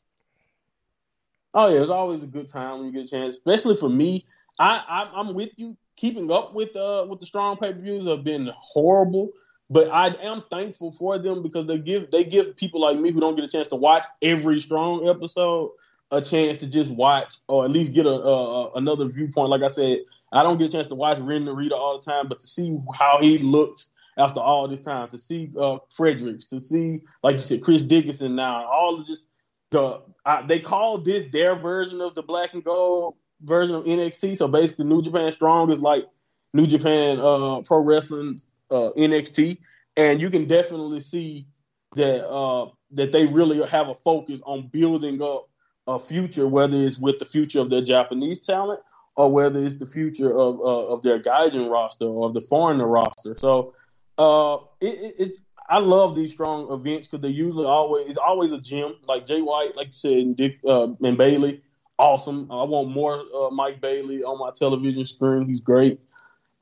Oh 1.55 1.69
yeah, 1.69 1.79
it 1.79 1.81
was 1.81 1.91
always 1.91 2.23
a 2.23 2.27
good 2.27 2.49
time 2.49 2.79
when 2.79 2.87
you 2.87 2.93
get 2.93 3.05
a 3.05 3.09
chance, 3.09 3.37
especially 3.37 3.77
for 3.77 3.89
me. 3.89 4.27
I, 4.59 5.09
I 5.15 5.21
am 5.21 5.35
with 5.35 5.51
you. 5.57 5.77
Keeping 5.97 6.31
up 6.31 6.55
with 6.55 6.77
uh 6.77 7.07
with 7.09 7.21
the 7.21 7.27
strong 7.27 7.57
pay 7.57 7.73
per 7.73 7.79
views 7.79 8.07
have 8.07 8.23
been 8.23 8.51
horrible, 8.55 9.31
but 9.71 9.89
I 9.91 10.09
am 10.09 10.45
thankful 10.51 10.93
for 10.93 11.19
them 11.19 11.43
because 11.43 11.67
they 11.67 11.79
give 11.79 12.11
they 12.11 12.23
give 12.23 12.55
people 12.57 12.83
like 12.83 12.99
me 12.99 13.11
who 13.11 13.21
don't 13.21 13.35
get 13.35 13.47
a 13.47 13.49
chance 13.49 13.69
to 13.69 13.77
watch 13.77 14.05
every 14.21 14.61
strong 14.61 15.09
episode 15.09 15.71
a 16.11 16.21
chance 16.21 16.59
to 16.59 16.67
just 16.67 16.91
watch 16.91 17.35
or 17.49 17.65
at 17.65 17.71
least 17.71 17.95
get 17.95 18.05
a, 18.07 18.11
a 18.11 18.73
another 18.75 19.07
viewpoint. 19.07 19.49
Like 19.49 19.63
I 19.63 19.69
said, 19.69 20.01
I 20.33 20.43
don't 20.43 20.59
get 20.59 20.69
a 20.69 20.73
chance 20.73 20.89
to 20.89 20.95
watch 20.95 21.19
Ren 21.19 21.47
Narita 21.47 21.73
all 21.73 21.99
the 21.99 22.05
time, 22.05 22.29
but 22.29 22.41
to 22.41 22.47
see 22.47 22.79
how 22.95 23.19
he 23.21 23.39
looks 23.39 23.89
after 24.19 24.41
all 24.41 24.69
this 24.69 24.81
time, 24.81 25.09
to 25.09 25.19
see 25.19 25.51
uh, 25.59 25.79
Fredericks, 25.91 26.49
to 26.49 26.61
see 26.61 27.01
like 27.23 27.37
you 27.37 27.41
said 27.41 27.63
Chris 27.63 27.83
Dickinson 27.83 28.37
now, 28.37 28.67
all 28.67 29.01
of 29.01 29.07
just 29.07 29.27
the 29.71 30.03
I, 30.27 30.43
they 30.43 30.61
call 30.61 30.99
this 30.99 31.25
their 31.33 31.55
version 31.55 32.03
of 32.03 32.15
the 32.15 32.23
black 32.23 32.53
and 32.53 32.63
gold 32.63 33.17
version 33.41 33.75
of 33.75 33.85
NXT. 33.85 34.37
So 34.39 34.49
basically, 34.49 34.87
New 34.87 35.03
Japan 35.03 35.33
Strong 35.33 35.73
is 35.73 35.81
like 35.81 36.07
New 36.53 36.67
Japan 36.67 37.19
uh, 37.19 37.61
Pro 37.63 37.79
Wrestling 37.79 38.41
uh, 38.71 38.91
NXT, 38.97 39.59
and 39.97 40.21
you 40.21 40.31
can 40.31 40.47
definitely 40.47 41.01
see 41.01 41.47
that 41.95 42.27
uh, 42.27 42.71
that 42.93 43.13
they 43.13 43.27
really 43.27 43.67
have 43.67 43.89
a 43.89 43.95
focus 43.95 44.41
on 44.45 44.69
building 44.69 45.23
up 45.23 45.49
a 45.87 45.99
future, 45.99 46.47
whether 46.47 46.77
it's 46.77 46.99
with 46.99 47.19
the 47.19 47.25
future 47.25 47.61
of 47.61 47.71
their 47.71 47.83
Japanese 47.83 48.45
talent 48.45 48.81
or 49.17 49.33
whether 49.33 49.65
it's 49.65 49.77
the 49.77 49.87
future 49.87 50.37
of 50.37 50.61
uh, 50.61 50.87
of 50.89 51.03
their 51.03 51.21
Gaijin 51.21 51.71
roster 51.71 52.07
or 52.07 52.29
of 52.29 52.35
the 52.35 52.41
foreigner 52.41 52.87
roster. 52.87 53.35
So 53.39 53.75
uh, 54.19 54.59
it, 54.81 54.95
it, 54.95 55.15
it's 55.19 55.41
I 55.69 55.79
love 55.79 56.15
these 56.15 56.33
strong 56.33 56.71
events 56.73 57.09
because 57.09 57.23
they 57.23 57.29
usually 57.29 57.67
always 57.67 58.09
it's 58.09 58.19
always 58.19 58.53
a 58.53 58.61
gym 58.61 58.95
like 59.07 59.27
Jay 59.27 59.41
White, 59.41 59.77
like 59.77 59.89
you 59.89 59.93
said, 59.95 60.13
and 60.13 60.37
Dick 60.37 60.59
uh, 60.67 60.89
and 61.03 61.19
Bailey 61.19 61.63
awesome. 61.99 62.51
I 62.51 62.65
want 62.65 62.91
more 62.91 63.23
uh, 63.35 63.51
Mike 63.51 63.81
Bailey 63.81 64.23
on 64.23 64.39
my 64.39 64.51
television 64.51 65.05
screen. 65.05 65.49
He's 65.49 65.61
great. 65.61 66.01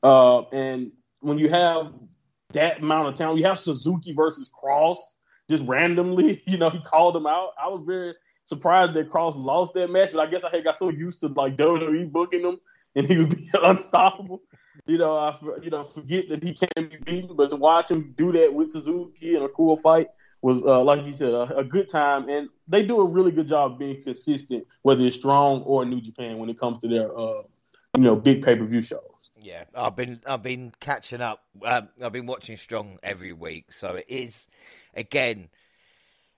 Uh, 0.03 0.41
and 0.51 0.91
when 1.19 1.37
you 1.37 1.49
have 1.49 1.93
that 2.53 2.79
amount 2.79 3.09
of 3.09 3.15
talent, 3.15 3.39
you 3.39 3.45
have 3.45 3.59
Suzuki 3.59 4.13
versus 4.13 4.49
Kross 4.49 4.97
just 5.49 5.63
randomly. 5.67 6.41
You 6.47 6.57
know, 6.57 6.69
he 6.69 6.79
called 6.81 7.15
him 7.15 7.27
out. 7.27 7.51
I 7.61 7.67
was 7.67 7.83
very 7.85 8.13
surprised 8.45 8.93
that 8.93 9.09
Kross 9.09 9.35
lost 9.35 9.73
that 9.73 9.89
match, 9.89 10.11
but 10.13 10.21
I 10.21 10.29
guess 10.29 10.43
I 10.43 10.49
had 10.49 10.63
got 10.63 10.77
so 10.77 10.89
used 10.89 11.21
to 11.21 11.27
like 11.27 11.57
WWE 11.57 12.11
booking 12.11 12.41
him 12.41 12.59
and 12.95 13.05
he 13.07 13.17
would 13.17 13.31
be 13.31 13.47
unstoppable. 13.63 14.41
You 14.85 14.97
know, 14.97 15.17
I 15.17 15.35
you 15.61 15.69
know 15.69 15.83
forget 15.83 16.29
that 16.29 16.43
he 16.43 16.53
can 16.53 16.87
be 16.87 16.97
beaten, 16.97 17.35
but 17.35 17.49
to 17.49 17.55
watch 17.55 17.89
him 17.89 18.13
do 18.17 18.31
that 18.33 18.53
with 18.53 18.71
Suzuki 18.71 19.35
in 19.35 19.41
a 19.41 19.49
cool 19.49 19.77
fight 19.77 20.07
was 20.45 20.61
uh, 20.63 20.83
like 20.83 21.03
you 21.03 21.15
said 21.15 21.33
a, 21.33 21.57
a, 21.57 21.63
good 21.63 21.89
time, 21.89 22.29
and 22.29 22.49
they 22.67 22.85
do 22.85 23.01
a 23.01 23.05
really 23.05 23.31
good 23.31 23.47
job 23.47 23.79
being 23.79 24.03
consistent, 24.03 24.67
whether 24.83 25.03
it's 25.03 25.15
strong 25.15 25.63
or 25.63 25.83
New 25.85 25.99
Japan 25.99 26.37
when 26.37 26.51
it 26.51 26.59
comes 26.59 26.77
to 26.79 26.87
their 26.87 27.17
uh, 27.17 27.41
you 27.97 28.03
know 28.03 28.15
big 28.15 28.45
pay 28.45 28.55
per 28.55 28.63
view 28.63 28.83
shows. 28.83 29.01
Yeah, 29.41 29.63
I've 29.73 29.95
been 29.95 30.21
I've 30.23 30.43
been 30.43 30.71
catching 30.79 31.19
up. 31.19 31.41
Um, 31.63 31.89
I've 31.99 32.13
been 32.13 32.27
watching 32.27 32.57
Strong 32.57 32.99
every 33.01 33.33
week, 33.33 33.73
so 33.73 33.95
it 33.95 34.05
is 34.07 34.45
again. 34.93 35.49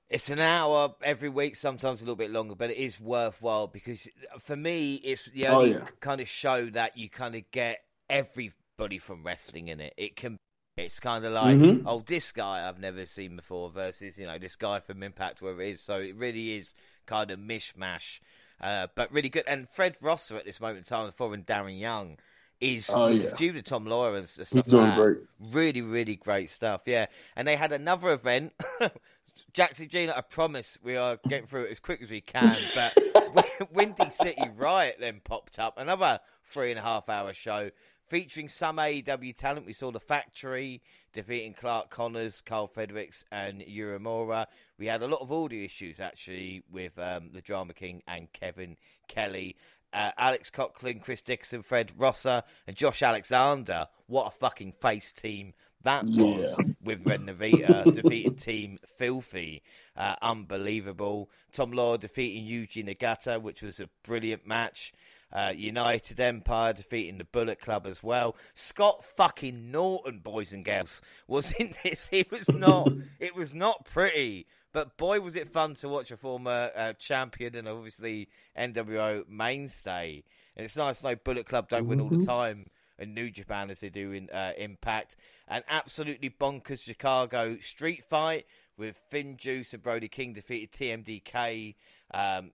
It's 0.09 0.29
an 0.29 0.39
hour 0.39 0.95
every 1.03 1.27
week, 1.27 1.57
sometimes 1.57 1.99
a 1.99 2.05
little 2.05 2.15
bit 2.15 2.31
longer, 2.31 2.55
but 2.55 2.69
it 2.69 2.77
is 2.77 2.97
worthwhile 2.97 3.67
because 3.67 4.07
for 4.39 4.55
me, 4.55 4.95
it's 4.95 5.25
the 5.25 5.47
oh, 5.47 5.55
only 5.55 5.75
oh, 5.75 5.79
yeah. 5.79 5.87
kind 5.99 6.21
of 6.21 6.29
show 6.29 6.67
that 6.67 6.97
you 6.97 7.09
kind 7.09 7.35
of 7.35 7.41
get 7.51 7.79
everybody 8.09 8.99
from 8.99 9.25
wrestling 9.25 9.67
in 9.67 9.81
it. 9.81 9.93
It 9.97 10.15
can 10.15 10.39
It's 10.77 10.99
kind 10.99 11.25
of 11.25 11.33
like, 11.33 11.57
Mhm. 11.57 11.83
oh, 11.87 12.01
this 12.05 12.31
guy 12.31 12.67
I've 12.67 12.79
never 12.79 13.05
seen 13.07 13.35
before 13.35 13.71
versus, 13.71 14.15
you 14.17 14.27
know, 14.27 14.37
this 14.37 14.55
guy 14.55 14.79
from 14.79 15.01
Impact, 15.01 15.41
wherever 15.41 15.61
it 15.61 15.69
is. 15.71 15.81
So 15.81 15.97
it 15.99 16.15
really 16.15 16.55
is 16.55 16.75
kind 17.07 17.31
of 17.31 17.39
mishmash, 17.39 18.19
uh, 18.61 18.87
but 18.93 19.11
really 19.11 19.29
good. 19.29 19.43
And 19.47 19.67
Fred 19.67 19.97
Rosser 20.01 20.37
at 20.37 20.45
this 20.45 20.61
moment 20.61 20.77
in 20.79 20.83
time, 20.83 21.07
the 21.07 21.11
foreign 21.11 21.43
Darren 21.43 21.79
Young, 21.79 22.19
is 22.61 22.89
Oh, 22.91 23.07
yeah. 23.07 23.23
a 23.27 23.35
few 23.35 23.53
to 23.53 23.61
Tom 23.63 23.85
Lawlor 23.85 24.17
and 24.17 24.29
stuff 24.29 24.49
He's 24.49 24.55
like 24.57 24.65
doing 24.67 24.83
that. 24.85 24.95
great. 24.97 25.17
Really, 25.39 25.81
really 25.81 26.15
great 26.15 26.49
stuff. 26.51 26.83
Yeah, 26.85 27.07
and 27.35 27.47
they 27.47 27.55
had 27.55 27.71
another 27.71 28.11
event. 28.11 28.53
Jackson 29.53 29.87
Gina, 29.89 30.13
I 30.15 30.21
promise 30.21 30.77
we 30.83 30.95
are 30.95 31.17
getting 31.27 31.45
through 31.45 31.65
it 31.65 31.71
as 31.71 31.79
quick 31.79 32.01
as 32.01 32.09
we 32.09 32.21
can. 32.21 32.55
But 32.75 32.97
Windy 33.71 34.09
City 34.09 34.49
Riot 34.55 34.97
then 34.99 35.21
popped 35.23 35.59
up, 35.59 35.77
another 35.77 36.19
three 36.43 36.71
and 36.71 36.79
a 36.79 36.83
half 36.83 37.09
hour 37.09 37.33
show 37.33 37.69
featuring 38.07 38.49
some 38.49 38.77
AEW 38.77 39.35
talent. 39.35 39.65
We 39.65 39.73
saw 39.73 39.91
the 39.91 39.99
Factory 39.99 40.81
defeating 41.13 41.53
Clark 41.53 41.89
Connors, 41.89 42.41
Carl 42.45 42.67
Fredericks, 42.67 43.23
and 43.31 43.61
Uemura. 43.61 44.45
We 44.77 44.87
had 44.87 45.01
a 45.01 45.07
lot 45.07 45.21
of 45.21 45.31
audio 45.31 45.63
issues 45.63 45.99
actually 45.99 46.63
with 46.71 46.97
um, 46.99 47.29
the 47.33 47.41
Drama 47.41 47.73
King 47.73 48.03
and 48.07 48.31
Kevin 48.33 48.77
Kelly. 49.07 49.55
Uh, 49.93 50.11
Alex 50.17 50.51
Coughlin, 50.51 51.01
Chris 51.01 51.21
Dickinson, 51.21 51.61
Fred 51.61 51.91
Rosser, 51.97 52.43
and 52.67 52.75
Josh 52.75 53.01
Alexander. 53.01 53.87
What 54.07 54.27
a 54.27 54.31
fucking 54.31 54.73
face 54.73 55.11
team 55.11 55.53
that 55.83 56.03
was 56.03 56.55
Yeah. 56.59 56.65
with 56.83 57.05
Ren 57.05 57.27
Narita 57.27 57.93
defeating 57.93 58.35
Team 58.35 58.79
Filthy. 58.97 59.61
Uh, 59.95 60.15
unbelievable. 60.21 61.29
Tom 61.53 61.71
Lawlor 61.71 61.97
defeating 61.99 62.43
Yuji 62.45 62.85
Nagata, 62.85 63.41
which 63.41 63.61
was 63.61 63.79
a 63.79 63.87
brilliant 64.03 64.45
match. 64.45 64.93
Uh, 65.31 65.53
United 65.55 66.19
Empire 66.21 66.71
defeating 66.71 67.17
the 67.17 67.25
Bullet 67.25 67.59
Club 67.59 67.85
as 67.85 68.01
well. 68.01 68.35
Scott 68.53 69.03
fucking 69.03 69.69
Norton, 69.71 70.19
boys 70.19 70.53
and 70.53 70.63
girls, 70.63 71.01
was 71.27 71.51
in 71.53 71.75
this. 71.83 72.07
It 72.11 72.31
was 72.31 72.47
not. 72.49 72.89
it 73.19 73.35
was 73.35 73.53
not 73.53 73.83
pretty. 73.85 74.47
But 74.71 74.95
boy, 74.97 75.19
was 75.21 75.35
it 75.35 75.47
fun 75.51 75.75
to 75.75 75.89
watch 75.89 76.11
a 76.11 76.17
former 76.17 76.71
uh, 76.75 76.93
champion 76.93 77.55
and 77.55 77.67
obviously 77.67 78.29
NWO 78.57 79.27
mainstay. 79.27 80.23
And 80.55 80.65
it's 80.65 80.77
nice 80.77 81.01
to 81.01 81.09
know 81.09 81.15
Bullet 81.15 81.45
Club 81.45 81.67
don't 81.69 81.87
win 81.87 81.99
all 82.01 82.09
the 82.09 82.17
Mhm. 82.17 82.25
time 82.25 82.65
in 82.99 83.13
New 83.13 83.29
Japan 83.29 83.69
as 83.69 83.79
they 83.81 83.89
do 83.89 84.11
in 84.11 84.29
uh, 84.29 84.53
Impact. 84.57 85.15
An 85.47 85.63
absolutely 85.69 86.29
bonkers 86.29 86.81
Chicago 86.81 87.57
street 87.59 88.03
fight 88.03 88.45
with 88.77 88.99
Finn 89.09 89.37
Juice 89.37 89.73
and 89.73 89.81
Brody 89.83 90.07
King 90.07 90.33
defeated 90.33 90.71
TMDK, 90.71 91.75
um, 92.13 92.51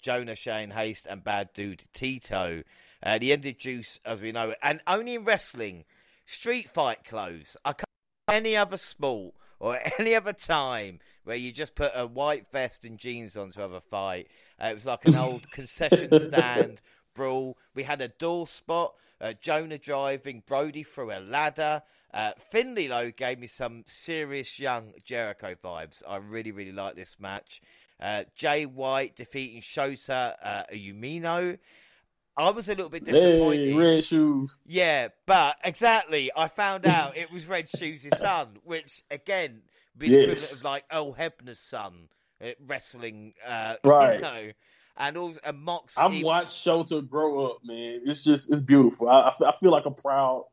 Jonah 0.00 0.36
Shane 0.36 0.70
Haste, 0.70 1.06
and 1.08 1.22
Bad 1.22 1.52
Dude 1.52 1.84
Tito. 1.92 2.62
Uh, 3.02 3.18
the 3.18 3.32
ended 3.32 3.58
Juice, 3.58 4.00
as 4.04 4.20
we 4.20 4.32
know, 4.32 4.54
and 4.62 4.80
only 4.86 5.14
in 5.14 5.24
wrestling, 5.24 5.84
street 6.26 6.68
fight 6.68 7.04
clothes. 7.04 7.56
I 7.64 7.72
can't 7.72 7.84
any 8.28 8.56
other 8.56 8.76
sport 8.76 9.34
or 9.58 9.78
any 9.98 10.14
other 10.14 10.32
time 10.32 11.00
where 11.24 11.36
you 11.36 11.52
just 11.52 11.74
put 11.74 11.92
a 11.94 12.06
white 12.06 12.50
vest 12.50 12.84
and 12.84 12.98
jeans 12.98 13.36
on 13.36 13.50
to 13.52 13.60
have 13.60 13.72
a 13.72 13.80
fight. 13.80 14.28
Uh, 14.62 14.68
it 14.68 14.74
was 14.74 14.86
like 14.86 15.06
an 15.06 15.16
old 15.16 15.50
concession 15.52 16.18
stand 16.18 16.80
brawl. 17.14 17.56
We 17.74 17.82
had 17.82 18.00
a 18.00 18.08
door 18.08 18.46
spot. 18.46 18.94
Uh, 19.20 19.32
Jonah 19.40 19.78
driving 19.78 20.42
Brody 20.46 20.84
through 20.84 21.10
a 21.12 21.20
ladder. 21.20 21.82
Uh, 22.14 22.32
Finley 22.38 22.86
though 22.86 23.10
gave 23.10 23.38
me 23.38 23.46
some 23.46 23.84
serious 23.86 24.58
young 24.58 24.92
Jericho 25.04 25.54
vibes. 25.62 26.02
I 26.08 26.16
really 26.16 26.52
really 26.52 26.72
like 26.72 26.94
this 26.94 27.16
match. 27.18 27.60
Uh, 28.00 28.24
Jay 28.36 28.64
White 28.66 29.16
defeating 29.16 29.60
Shota 29.62 30.34
uh, 30.42 30.62
Umino. 30.72 31.58
I 32.36 32.50
was 32.50 32.68
a 32.68 32.72
little 32.72 32.88
bit 32.88 33.02
disappointed. 33.02 33.70
Hey, 33.70 33.74
red 33.74 34.04
shoes. 34.04 34.58
Yeah, 34.64 35.08
but 35.26 35.56
exactly. 35.64 36.30
I 36.36 36.46
found 36.46 36.86
out 36.86 37.16
it 37.16 37.32
was 37.32 37.46
Red 37.46 37.68
Shoes' 37.68 38.06
son, 38.16 38.58
which 38.62 39.02
again, 39.10 39.62
be 39.96 40.08
Yes. 40.08 40.52
of 40.52 40.62
like 40.62 40.84
Earl 40.92 41.14
Hebner's 41.14 41.58
son, 41.58 42.08
wrestling. 42.64 43.34
Uh, 43.44 43.74
Right. 43.82 44.14
You 44.16 44.20
know, 44.20 44.50
and 44.98 45.16
also 45.16 45.40
and 45.42 45.58
Mox. 45.58 45.98
I've 45.98 46.12
he- 46.12 46.22
watched 46.22 46.64
Shota 46.64 47.08
grow 47.08 47.46
up, 47.46 47.58
man. 47.64 48.02
It's 48.04 48.22
just 48.22 48.50
it's 48.52 48.62
beautiful. 48.62 49.08
I, 49.08 49.32
I 49.44 49.52
feel 49.52 49.72
like 49.72 49.86
a 49.86 49.90
proud. 49.90 50.44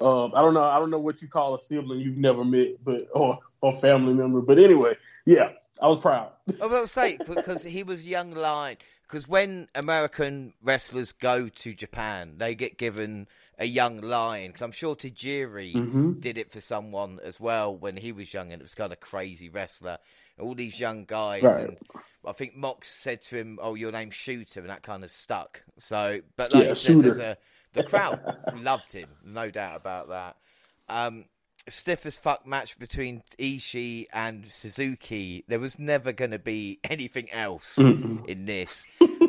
Uh, 0.00 0.26
I 0.26 0.42
don't 0.42 0.54
know. 0.54 0.62
I 0.64 0.78
don't 0.80 0.90
know 0.90 0.98
what 0.98 1.22
you 1.22 1.28
call 1.28 1.54
a 1.54 1.60
sibling 1.60 2.00
you've 2.00 2.16
never 2.16 2.44
met, 2.44 2.82
but 2.82 3.06
or 3.12 3.38
or 3.60 3.72
family 3.74 4.14
member. 4.14 4.40
But 4.40 4.58
anyway, 4.58 4.94
yeah, 5.26 5.50
I 5.80 5.88
was 5.88 6.00
proud. 6.00 6.32
I 6.60 6.66
will 6.66 6.86
say 6.86 7.18
because 7.26 7.62
he 7.62 7.82
was 7.82 8.08
young 8.08 8.32
lion. 8.32 8.76
Because 9.02 9.26
when 9.26 9.66
American 9.74 10.52
wrestlers 10.62 11.12
go 11.12 11.48
to 11.48 11.74
Japan, 11.74 12.34
they 12.38 12.54
get 12.54 12.78
given 12.78 13.26
a 13.58 13.64
young 13.64 14.00
lion. 14.00 14.50
Because 14.50 14.62
I'm 14.62 14.70
sure 14.72 14.94
Tajiri 14.94 15.74
Mhm. 15.74 16.20
did 16.20 16.38
it 16.38 16.52
for 16.52 16.60
someone 16.60 17.18
as 17.24 17.40
well 17.40 17.76
when 17.76 17.96
he 17.96 18.12
was 18.12 18.32
young, 18.32 18.52
and 18.52 18.62
it 18.62 18.64
was 18.64 18.74
kind 18.74 18.92
of 18.92 19.00
crazy 19.00 19.48
wrestler. 19.48 19.98
All 20.38 20.54
these 20.54 20.78
young 20.78 21.06
guys, 21.06 21.42
Right. 21.42 21.60
and 21.60 21.78
I 22.24 22.32
think 22.32 22.54
Mox 22.54 22.88
said 22.88 23.22
to 23.22 23.36
him, 23.36 23.58
"Oh, 23.60 23.74
your 23.74 23.90
name's 23.90 24.14
Shooter," 24.14 24.60
and 24.60 24.70
that 24.70 24.82
kind 24.82 25.02
of 25.02 25.10
stuck. 25.10 25.62
So, 25.78 26.20
but 26.36 26.52
like 26.52 26.68
Yeah, 26.68 26.74
said, 26.74 26.94
a, 27.18 27.36
the 27.72 27.82
crowd 27.82 28.20
loved 28.52 28.92
him, 28.92 29.08
no 29.24 29.50
doubt 29.50 29.76
about 29.76 30.08
that. 30.08 30.36
Um, 30.88 31.24
stiff 31.68 32.06
as 32.06 32.18
fuck 32.18 32.46
match 32.46 32.78
between 32.78 33.22
Ishii 33.38 34.06
and 34.12 34.48
Suzuki. 34.48 35.44
There 35.48 35.60
was 35.60 35.78
never 35.78 36.12
going 36.12 36.30
to 36.30 36.38
be 36.38 36.80
anything 36.84 37.30
else 37.30 37.76
Mm-mm. 37.76 38.26
in 38.26 38.46
this. 38.46 38.86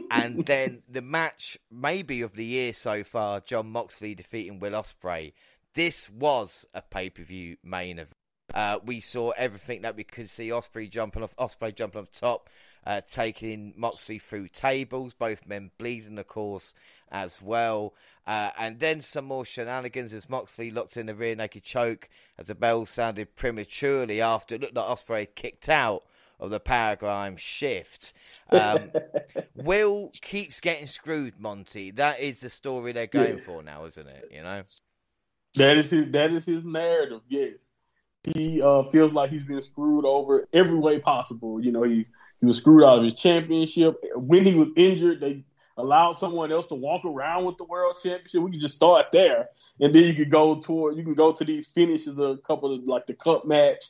and 0.10 0.46
then 0.46 0.80
the 0.90 1.02
match, 1.02 1.58
maybe 1.70 2.22
of 2.22 2.36
the 2.36 2.46
year 2.46 2.74
so 2.74 3.04
far, 3.04 3.42
Jon 3.42 3.70
Moxley 3.72 4.16
defeating 4.16 4.60
Will 4.60 4.74
Ospreay. 4.74 5.34
This 5.74 6.10
was 6.10 6.66
a 6.74 6.82
pay 6.82 7.10
per 7.10 7.24
view 7.24 7.58
main 7.64 8.00
event. 8.00 8.16
Uh, 8.54 8.80
we 8.84 9.00
saw 9.00 9.30
everything 9.32 9.82
that 9.84 9.96
we 9.96 10.04
could 10.04 10.30
see. 10.30 10.50
Ospreay 10.50 10.90
jumping 10.90 11.24
off, 11.24 11.36
Ospreay 11.38 11.74
jumping 11.74 12.02
off 12.02 12.12
top, 12.12 12.50
uh, 12.86 13.00
taking 13.08 13.74
Moxley 13.78 14.20
through 14.20 14.48
tables. 14.50 15.14
Both 15.14 15.48
men 15.48 15.72
bleeding, 15.78 16.18
of 16.20 16.28
course, 16.28 16.74
as 17.12 17.42
well. 17.42 17.94
Uh, 18.26 18.52
and 18.58 18.80
then 18.80 19.02
some 19.02 19.26
more 19.26 19.44
shenanigans 19.46 20.14
as 20.14 20.30
Moxley 20.30 20.72
locked 20.72 20.96
in 20.98 21.08
the 21.08 21.16
rear 21.16 21.36
naked 21.36 21.64
choke 21.64 22.08
as 22.38 22.48
the 22.48 22.56
bell 22.56 22.86
sounded 22.86 23.36
prematurely 23.36 24.22
after 24.22 24.56
it 24.56 24.62
looked 24.62 24.76
like 24.76 24.86
Ospreay 24.86 25.28
kicked 25.36 25.70
out 25.70 26.04
of 26.40 26.50
the 26.52 26.60
paradigm 26.60 27.36
shift. 27.36 28.14
Um, 28.50 28.92
Will 29.56 30.10
keeps 30.22 30.60
getting 30.60 30.88
screwed, 30.88 31.40
Monty. 31.40 31.92
That 31.92 32.20
is 32.20 32.40
the 32.40 32.50
story 32.50 32.92
they're 32.94 33.08
going 33.08 33.38
Yes. 33.38 33.46
for 33.46 33.62
now, 33.64 33.86
isn't 33.86 34.08
it? 34.08 34.26
You 34.32 34.44
know. 34.44 34.62
That 35.56 35.78
is 35.78 35.90
his. 35.90 36.12
That 36.12 36.32
is 36.32 36.46
his 36.46 36.64
narrative. 36.64 37.22
Yes, 37.28 37.56
he 38.24 38.62
uh, 38.62 38.84
feels 38.84 39.12
like 39.14 39.30
he's 39.30 39.44
been 39.44 39.62
screwed 39.62 40.06
over 40.06 40.48
every 40.54 40.78
way 40.80 41.00
possible. 41.00 41.60
You 41.60 41.74
know, 41.74 41.84
he's 41.84 42.10
he 42.40 42.46
was 42.46 42.58
screwed 42.58 42.84
out 42.86 43.00
of 43.00 43.04
his 43.04 43.16
championship 43.16 44.02
when 44.16 44.46
he 44.46 44.56
was 44.56 44.70
injured. 44.78 45.20
They 45.20 45.44
allowed 45.78 46.14
someone 46.14 46.52
else 46.52 46.66
to 46.68 46.76
walk 46.76 47.06
around 47.06 47.46
with 47.46 47.58
the 47.58 47.64
world 47.64 47.96
championship. 48.02 48.42
We 48.42 48.52
can 48.52 48.60
just 48.60 48.76
start 48.76 49.08
there, 49.12 49.50
and 49.80 49.94
then 49.94 50.04
you 50.04 50.14
can 50.14 50.30
go 50.30 50.60
toward. 50.60 50.98
You 50.98 51.04
can 51.04 51.16
go 51.16 51.32
to 51.32 51.44
these 51.44 51.68
finishes. 51.68 52.20
A 52.20 52.38
couple 52.46 52.74
of 52.74 52.88
like 52.88 53.08
the 53.08 53.14
cup 53.14 53.46
match, 53.46 53.86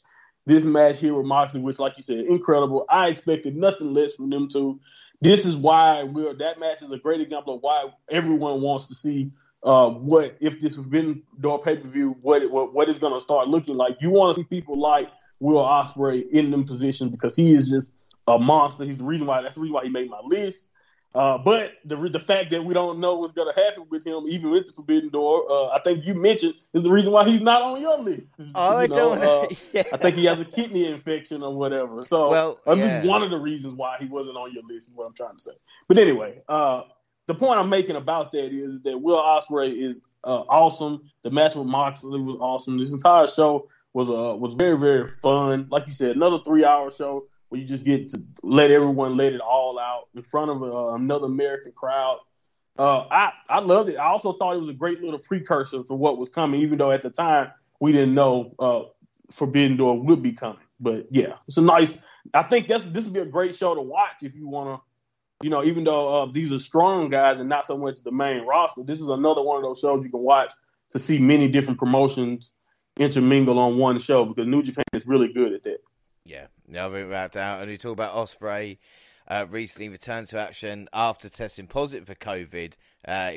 this 0.46 0.66
match 0.66 1.00
here 1.00 1.14
with 1.14 1.26
Moxley, 1.26 1.62
which, 1.62 1.80
like 1.80 1.94
you 1.98 2.04
said, 2.04 2.26
incredible. 2.26 2.86
I 2.90 3.10
expected 3.10 3.56
nothing 3.56 3.94
less 3.94 4.14
from 4.14 4.30
them 4.30 4.48
two. 4.48 4.80
This 5.22 5.46
is 5.46 5.56
why 5.56 6.04
we're, 6.04 6.34
that 6.34 6.60
match 6.60 6.82
is 6.82 6.92
a 6.92 6.98
great 6.98 7.22
example 7.22 7.56
of 7.56 7.62
why 7.62 7.86
everyone 8.10 8.62
wants 8.62 8.88
to 8.88 8.96
see 8.96 9.32
uh, 9.64 9.92
what 9.92 10.36
if 10.40 10.60
this 10.60 10.76
was 10.78 10.88
been 10.88 11.22
door 11.40 11.62
pay 11.62 11.76
per 11.76 11.88
view, 11.88 12.18
what, 12.22 12.50
what 12.50 12.74
what 12.74 12.90
it's 12.90 13.00
going 13.00 13.14
to 13.14 13.22
start 13.22 13.48
looking 13.48 13.76
like. 13.76 13.98
You 14.02 14.10
want 14.10 14.36
to 14.36 14.42
see 14.42 14.48
people 14.48 14.80
like 14.80 15.10
Will 15.40 15.64
Ospreay 15.64 16.30
in 16.32 16.52
them 16.52 16.66
positions 16.66 17.12
because 17.12 17.36
he 17.36 17.54
is 17.54 17.70
just 17.70 17.92
a 18.28 18.40
monster. 18.40 18.86
He's 18.86 18.98
the 18.98 19.04
reason 19.04 19.28
why 19.28 19.42
that's 19.42 19.56
the 19.56 19.62
reason 19.62 19.74
why 19.74 19.84
he 19.84 19.90
made 19.90 20.10
my 20.10 20.22
list. 20.24 20.68
Uh, 21.14 21.38
but 21.38 21.74
the 21.84 21.98
the 22.08 22.20
fact 22.20 22.52
that 22.52 22.64
we 22.64 22.74
don't 22.74 23.00
know 23.00 23.16
what's 23.16 23.34
going 23.34 23.54
to 23.54 23.62
happen 23.62 23.84
with 23.90 24.06
him, 24.06 24.24
even 24.28 24.50
with 24.50 24.68
the 24.68 24.72
Forbidden 24.72 25.10
Door, 25.10 25.52
uh, 25.52 25.68
I 25.68 25.82
think 25.84 26.06
you 26.06 26.14
mentioned 26.14 26.56
is 26.74 26.84
the 26.84 26.90
reason 26.90 27.12
why 27.12 27.28
he's 27.28 27.42
not 27.42 27.62
on 27.62 27.82
your 27.82 28.00
list. 28.00 28.24
Oh, 28.56 28.78
I 28.78 28.84
You 28.84 28.88
know, 28.90 29.12
uh, 29.14 29.48
yeah. 29.74 29.84
I 29.92 29.98
think 29.98 30.16
he 30.16 30.26
has 30.26 30.40
a 30.40 30.46
kidney 30.46 30.88
infection 30.88 31.44
or 31.44 31.54
whatever. 31.54 32.06
So 32.06 32.30
Well, 32.30 32.60
at 32.66 32.78
yeah. 32.78 32.98
least 32.98 33.10
one 33.10 33.24
of 33.24 33.30
the 33.30 33.38
reasons 33.38 33.74
why 33.76 33.98
he 34.00 34.06
wasn't 34.06 34.38
on 34.38 34.54
your 34.54 34.64
list 34.64 34.88
is 34.88 34.94
what 34.94 35.06
I'm 35.06 35.14
trying 35.14 35.36
to 35.36 35.42
say. 35.42 35.52
But 35.90 35.98
anyway, 35.98 36.42
uh, 36.48 36.84
the 37.28 37.36
point 37.36 37.60
I'm 37.60 37.70
making 37.70 37.98
about 37.98 38.32
that 38.32 38.54
is 38.54 38.82
that 38.84 38.98
Will 38.98 39.22
Ospreay 39.22 39.86
is 39.86 40.02
uh, 40.24 40.44
awesome. 40.48 41.12
The 41.24 41.30
match 41.30 41.56
with 41.56 41.68
Moxley 41.68 42.22
was 42.22 42.38
awesome. 42.40 42.78
This 42.78 42.94
entire 42.94 43.28
show 43.28 43.68
was 43.94 44.10
uh, 44.10 44.36
was 44.38 44.54
very 44.54 44.78
very 44.78 45.08
fun. 45.08 45.68
Like 45.70 45.88
you 45.88 45.94
said, 45.94 46.16
another 46.16 46.40
three 46.40 46.64
hour 46.64 46.90
show 46.90 47.28
where 47.52 47.60
you 47.60 47.68
just 47.68 47.84
get 47.84 48.10
to 48.10 48.24
let 48.42 48.72
everyone 48.72 49.18
let 49.18 49.34
it 49.34 49.42
all 49.42 49.78
out 49.78 50.08
in 50.16 50.24
front 50.24 50.50
of 50.50 50.64
uh, 50.64 50.94
another 50.94 51.26
American 51.26 51.74
crowd. 51.74 52.20
Uh, 52.80 53.06
I 53.12 53.34
I 53.50 53.60
loved 53.60 53.90
it. 53.90 53.98
I 53.98 54.06
also 54.06 54.32
thought 54.32 54.56
it 54.56 54.62
was 54.62 54.70
a 54.70 54.74
great 54.74 55.02
little 55.02 55.20
precursor 55.20 55.84
for 55.84 55.98
what 55.98 56.18
was 56.18 56.30
coming, 56.30 56.62
even 56.62 56.78
though 56.78 56.92
at 56.92 57.02
the 57.02 57.10
time 57.10 57.52
we 57.82 57.92
didn't 57.92 58.14
know 58.14 58.56
uh, 58.58 58.84
Forbidden 59.32 59.76
Door 59.76 60.02
would 60.04 60.24
be 60.24 60.32
coming. 60.32 60.64
But 60.80 61.08
yeah, 61.12 61.34
it's 61.46 61.58
a 61.58 61.62
nice. 61.62 61.98
I 62.34 62.44
think 62.44 62.70
that's 62.70 62.86
this 62.86 63.04
would 63.04 63.14
be 63.14 63.20
a 63.20 63.26
great 63.26 63.58
show 63.58 63.76
to 63.76 63.82
watch 63.82 64.16
if 64.22 64.34
you 64.34 64.48
want 64.48 64.80
to. 64.80 65.46
You 65.46 65.50
know, 65.50 65.66
even 65.66 65.84
though 65.84 66.24
uh, 66.24 66.32
these 66.32 66.54
are 66.54 66.60
strong 66.60 67.10
guys 67.10 67.38
and 67.38 67.50
not 67.50 67.66
so 67.66 67.78
much 67.78 68.02
the 68.02 68.12
main 68.12 68.46
roster, 68.46 68.84
this 68.84 69.02
is 69.02 69.10
another 69.10 69.42
one 69.42 69.58
of 69.58 69.64
those 69.64 69.80
shows 69.80 70.06
you 70.06 70.12
can 70.12 70.22
watch 70.22 70.54
to 70.92 71.00
see 71.00 71.20
many 71.20 71.50
different 71.50 71.80
promotions 71.80 72.54
intermingle 72.98 73.60
on 73.60 73.78
one 73.78 74.00
show 74.00 74.24
because 74.24 74.48
New 74.48 74.64
Japan 74.64 74.86
is 74.94 75.06
really 75.06 75.34
good 75.34 75.52
at 75.52 75.64
that. 75.64 75.80
No, 76.72 76.90
without 76.90 77.34
doubt. 77.34 77.62
And 77.62 77.70
we 77.70 77.78
talk 77.78 77.92
about 77.92 78.16
Ospreay 78.16 78.78
uh, 79.28 79.46
recently 79.50 79.90
returned 79.90 80.30
to 80.30 80.40
action 80.40 80.88
after 80.94 81.28
testing 81.28 81.68
positive 81.68 82.08
for 82.08 82.16
COVID, 82.16 82.74
uh, 83.06 83.32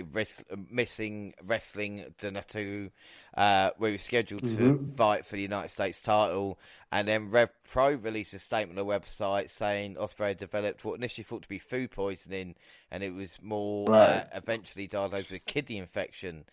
missing 0.70 1.34
wrestling 1.44 2.04
Dontaku, 2.20 2.92
uh, 3.36 3.70
where 3.76 3.90
he 3.90 3.94
was 3.94 4.02
scheduled 4.02 4.42
mm-hmm. 4.42 4.56
to 4.56 4.96
fight 4.96 5.26
for 5.26 5.34
the 5.34 5.42
United 5.42 5.70
States 5.70 6.00
title. 6.00 6.60
And 6.92 7.08
then 7.08 7.30
Rev 7.30 7.50
Pro 7.64 7.94
released 7.94 8.34
a 8.34 8.38
statement 8.38 8.78
on 8.78 8.86
the 8.86 8.92
website 8.92 9.50
saying 9.50 9.96
Ospreay 9.96 10.36
developed 10.36 10.84
what 10.84 10.94
initially 10.94 11.24
thought 11.24 11.42
to 11.42 11.48
be 11.48 11.58
food 11.58 11.90
poisoning, 11.90 12.54
and 12.92 13.02
it 13.02 13.12
was 13.12 13.36
more 13.42 13.90
uh, 13.92 14.24
eventually 14.32 14.86
diagnosed 14.86 15.32
with 15.32 15.42
a 15.42 15.44
kidney 15.44 15.78
infection. 15.78 16.44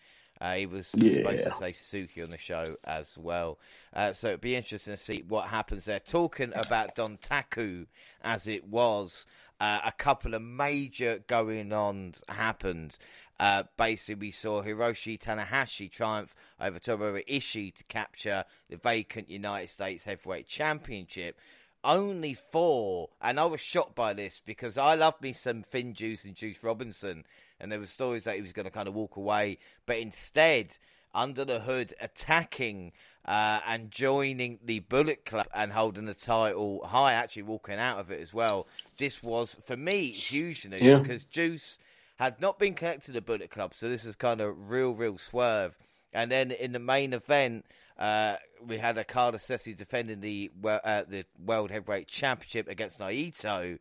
Uh, 0.42 0.56
he 0.56 0.66
was 0.66 0.90
yeah. 0.96 1.18
supposed 1.18 1.44
to 1.44 1.54
say 1.54 1.72
Suzuki 1.72 2.20
on 2.20 2.28
the 2.30 2.36
show 2.36 2.64
as 2.84 3.16
well. 3.16 3.60
Uh, 3.94 4.12
so 4.12 4.26
it'd 4.26 4.40
be 4.40 4.56
interesting 4.56 4.94
to 4.94 5.00
see 5.00 5.22
what 5.28 5.46
happens 5.46 5.84
there. 5.84 6.00
Talking 6.00 6.52
about 6.52 6.96
Dontaku 6.96 7.86
as 8.24 8.48
it 8.48 8.66
was, 8.66 9.24
uh, 9.60 9.78
a 9.84 9.92
couple 9.92 10.34
of 10.34 10.42
major 10.42 11.20
going 11.28 11.72
on 11.72 12.14
happened. 12.28 12.98
Uh, 13.38 13.62
basically, 13.76 14.26
we 14.26 14.30
saw 14.32 14.64
Hiroshi 14.64 15.16
Tanahashi 15.16 15.88
triumph 15.88 16.34
over 16.60 16.80
Tomohiro 16.80 17.24
Ishii 17.28 17.72
to 17.76 17.84
capture 17.84 18.44
the 18.68 18.76
vacant 18.76 19.30
United 19.30 19.70
States 19.70 20.02
Heavyweight 20.04 20.48
Championship. 20.48 21.38
Only 21.84 22.34
four, 22.34 23.10
and 23.20 23.38
I 23.38 23.44
was 23.44 23.60
shocked 23.60 23.94
by 23.94 24.12
this 24.12 24.40
because 24.44 24.76
I 24.76 24.94
love 24.96 25.20
me 25.20 25.32
some 25.32 25.62
Finn 25.62 25.94
Juice 25.94 26.24
and 26.24 26.34
Juice 26.34 26.64
Robinson, 26.64 27.24
and 27.62 27.72
there 27.72 27.78
were 27.78 27.86
stories 27.86 28.24
that 28.24 28.36
he 28.36 28.42
was 28.42 28.52
going 28.52 28.64
to 28.64 28.70
kind 28.70 28.88
of 28.88 28.94
walk 28.94 29.16
away, 29.16 29.58
but 29.86 29.96
instead, 29.96 30.76
under 31.14 31.44
the 31.44 31.60
hood, 31.60 31.94
attacking 32.00 32.92
uh, 33.24 33.60
and 33.66 33.90
joining 33.90 34.58
the 34.64 34.80
Bullet 34.80 35.24
Club 35.24 35.46
and 35.54 35.72
holding 35.72 36.06
the 36.06 36.14
title 36.14 36.84
high, 36.84 37.12
actually 37.12 37.42
walking 37.42 37.76
out 37.76 37.98
of 37.98 38.10
it 38.10 38.20
as 38.20 38.34
well. 38.34 38.66
This 38.98 39.22
was, 39.22 39.56
for 39.64 39.76
me, 39.76 40.10
huge 40.10 40.66
news 40.66 40.82
yeah. 40.82 40.98
because 40.98 41.24
Juice 41.24 41.78
had 42.16 42.40
not 42.40 42.58
been 42.58 42.74
connected 42.74 43.06
to 43.06 43.12
the 43.12 43.20
Bullet 43.20 43.50
Club, 43.50 43.74
so 43.74 43.88
this 43.88 44.04
was 44.04 44.16
kind 44.16 44.40
of 44.40 44.70
real, 44.70 44.92
real 44.92 45.18
swerve. 45.18 45.76
And 46.12 46.30
then 46.30 46.50
in 46.50 46.72
the 46.72 46.78
main 46.78 47.12
event, 47.14 47.64
uh, 47.98 48.36
we 48.66 48.78
had 48.78 48.98
a 48.98 49.02
Okada 49.02 49.38
Sessi 49.38 49.76
defending 49.76 50.20
the 50.20 50.50
uh, 50.64 51.04
the 51.08 51.24
World 51.44 51.70
Heavyweight 51.70 52.08
Championship 52.08 52.68
against 52.68 52.98
Naito. 52.98 53.78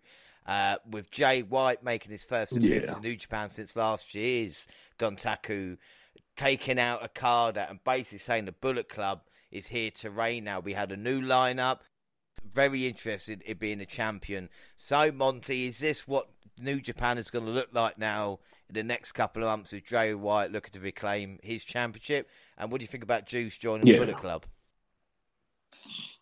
Uh, 0.51 0.75
with 0.89 1.09
Jay 1.11 1.43
White 1.43 1.81
making 1.81 2.11
his 2.11 2.25
first 2.25 2.51
appearance 2.51 2.89
yeah. 2.89 2.97
in 2.97 3.01
New 3.01 3.15
Japan 3.15 3.49
since 3.49 3.73
last 3.77 4.13
year's 4.13 4.67
Dontaku, 4.99 5.77
taking 6.35 6.77
out 6.77 7.01
Okada 7.01 7.67
and 7.69 7.81
basically 7.85 8.17
saying 8.17 8.43
the 8.43 8.51
Bullet 8.51 8.89
Club 8.89 9.21
is 9.49 9.67
here 9.67 9.91
to 9.91 10.09
reign 10.09 10.43
now. 10.43 10.59
We 10.59 10.73
had 10.73 10.91
a 10.91 10.97
new 10.97 11.21
lineup. 11.21 11.79
Very 12.43 12.85
interested 12.85 13.41
in 13.43 13.59
being 13.59 13.79
a 13.79 13.85
champion. 13.85 14.49
So, 14.75 15.09
Monty, 15.09 15.67
is 15.67 15.79
this 15.79 16.05
what 16.05 16.27
New 16.59 16.81
Japan 16.81 17.17
is 17.17 17.29
going 17.29 17.45
to 17.45 17.51
look 17.51 17.69
like 17.71 17.97
now 17.97 18.39
in 18.67 18.73
the 18.73 18.83
next 18.83 19.13
couple 19.13 19.43
of 19.43 19.47
months 19.47 19.71
with 19.71 19.85
Jay 19.85 20.13
White 20.13 20.51
looking 20.51 20.73
to 20.73 20.81
reclaim 20.81 21.39
his 21.41 21.63
championship? 21.63 22.27
And 22.57 22.73
what 22.73 22.79
do 22.79 22.83
you 22.83 22.89
think 22.89 23.05
about 23.05 23.25
Juice 23.25 23.57
joining 23.57 23.87
yeah. 23.87 23.99
the 23.99 24.05
Bullet 24.05 24.17
Club? 24.17 24.45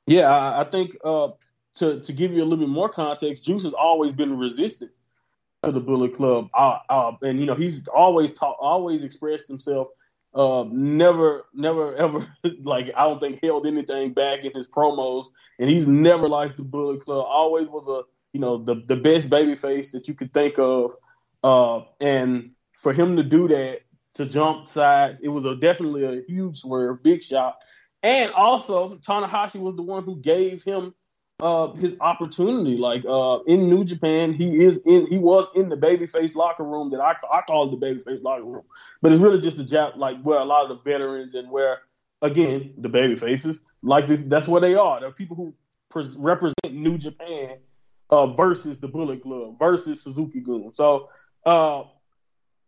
Yeah, 0.06 0.60
I 0.60 0.66
think 0.66 0.98
uh, 1.04 1.30
to 1.76 2.00
to 2.00 2.14
give 2.14 2.32
you 2.32 2.42
a 2.42 2.46
little 2.46 2.66
bit 2.66 2.70
more 2.70 2.90
context, 2.90 3.44
Juice 3.44 3.64
has 3.64 3.74
always 3.74 4.12
been 4.12 4.38
resistant 4.38 4.92
to 5.64 5.72
the 5.72 5.80
Bullet 5.80 6.16
Club, 6.16 6.50
uh, 6.54 6.80
uh, 6.90 7.14
and 7.22 7.40
you 7.40 7.46
know 7.46 7.56
he's 7.56 7.88
always 7.90 8.32
taught, 8.32 8.58
always 8.60 9.04
expressed 9.04 9.48
himself. 9.48 9.88
Uh, 10.34 10.64
never, 10.72 11.46
never, 11.56 11.96
ever 11.96 12.28
like 12.62 12.92
I 12.96 13.06
don't 13.06 13.20
think 13.20 13.40
held 13.44 13.66
anything 13.66 14.14
back 14.14 14.44
in 14.44 14.52
his 14.54 14.68
promos, 14.68 15.26
and 15.58 15.70
he's 15.70 15.88
never 15.88 16.28
liked 16.28 16.58
the 16.58 16.64
Bullet 16.64 17.02
Club. 17.02 17.26
Always 17.28 17.68
was 17.68 17.88
a 17.88 18.04
you 18.34 18.40
know 18.40 18.58
the 18.58 18.84
the 18.88 18.96
best 18.96 19.30
baby 19.30 19.56
face 19.56 19.92
that 19.92 20.08
you 20.08 20.14
could 20.14 20.34
think 20.34 20.58
of, 20.58 20.96
uh, 21.44 21.82
and 22.00 22.54
for 22.78 22.94
him 22.94 23.18
to 23.18 23.24
do 23.24 23.48
that 23.50 23.82
to 24.16 24.26
jump 24.26 24.68
sides, 24.68 25.20
it 25.22 25.30
was 25.30 25.46
a 25.46 25.56
definitely 25.56 26.04
a 26.04 26.22
huge 26.28 26.58
swerve, 26.58 27.04
big 27.04 27.24
shot. 27.24 27.58
And 28.02 28.32
also, 28.32 28.96
Tanahashi 28.96 29.60
was 29.60 29.76
the 29.76 29.82
one 29.82 30.04
who 30.04 30.16
gave 30.18 30.64
him 30.64 30.94
uh, 31.40 31.72
his 31.74 31.98
opportunity. 32.02 32.78
Like 32.78 33.06
uh, 33.06 33.40
in 33.44 33.70
New 33.70 33.84
Japan, 33.84 34.34
he 34.34 34.64
is 34.64 34.82
in 34.86 35.08
he 35.08 35.18
was 35.18 35.48
in 35.56 35.70
the 35.70 35.78
babyface 35.78 36.36
locker 36.36 36.64
room 36.64 36.92
that 36.92 37.02
I 37.02 37.16
I 37.32 37.42
call 37.42 37.70
the 37.70 37.78
babyface 37.78 38.22
locker 38.24 38.44
room, 38.44 38.64
but 39.02 39.12
it's 39.12 39.22
really 39.22 39.40
just 39.40 39.58
the 39.58 39.64
Jap 39.64 39.98
like 39.98 40.22
where 40.22 40.40
a 40.40 40.46
lot 40.46 40.70
of 40.70 40.78
the 40.78 40.84
veterans 40.84 41.34
and 41.34 41.50
where 41.50 41.80
again 42.22 42.74
the 42.78 42.90
baby 42.90 43.16
faces 43.16 43.62
like 43.82 44.08
this. 44.08 44.22
That's 44.22 44.48
where 44.48 44.62
they 44.62 44.76
are. 44.76 45.00
They're 45.00 45.12
people 45.12 45.36
who 45.36 45.54
pre- 45.90 46.14
represent 46.18 46.74
New 46.74 46.98
Japan 46.98 47.58
uh, 48.10 48.28
versus 48.28 48.78
the 48.78 48.88
Bullet 48.88 49.22
Club 49.22 49.58
versus 49.60 50.04
Suzuki-gun. 50.04 50.74
So 50.74 51.10
uh, 51.46 51.84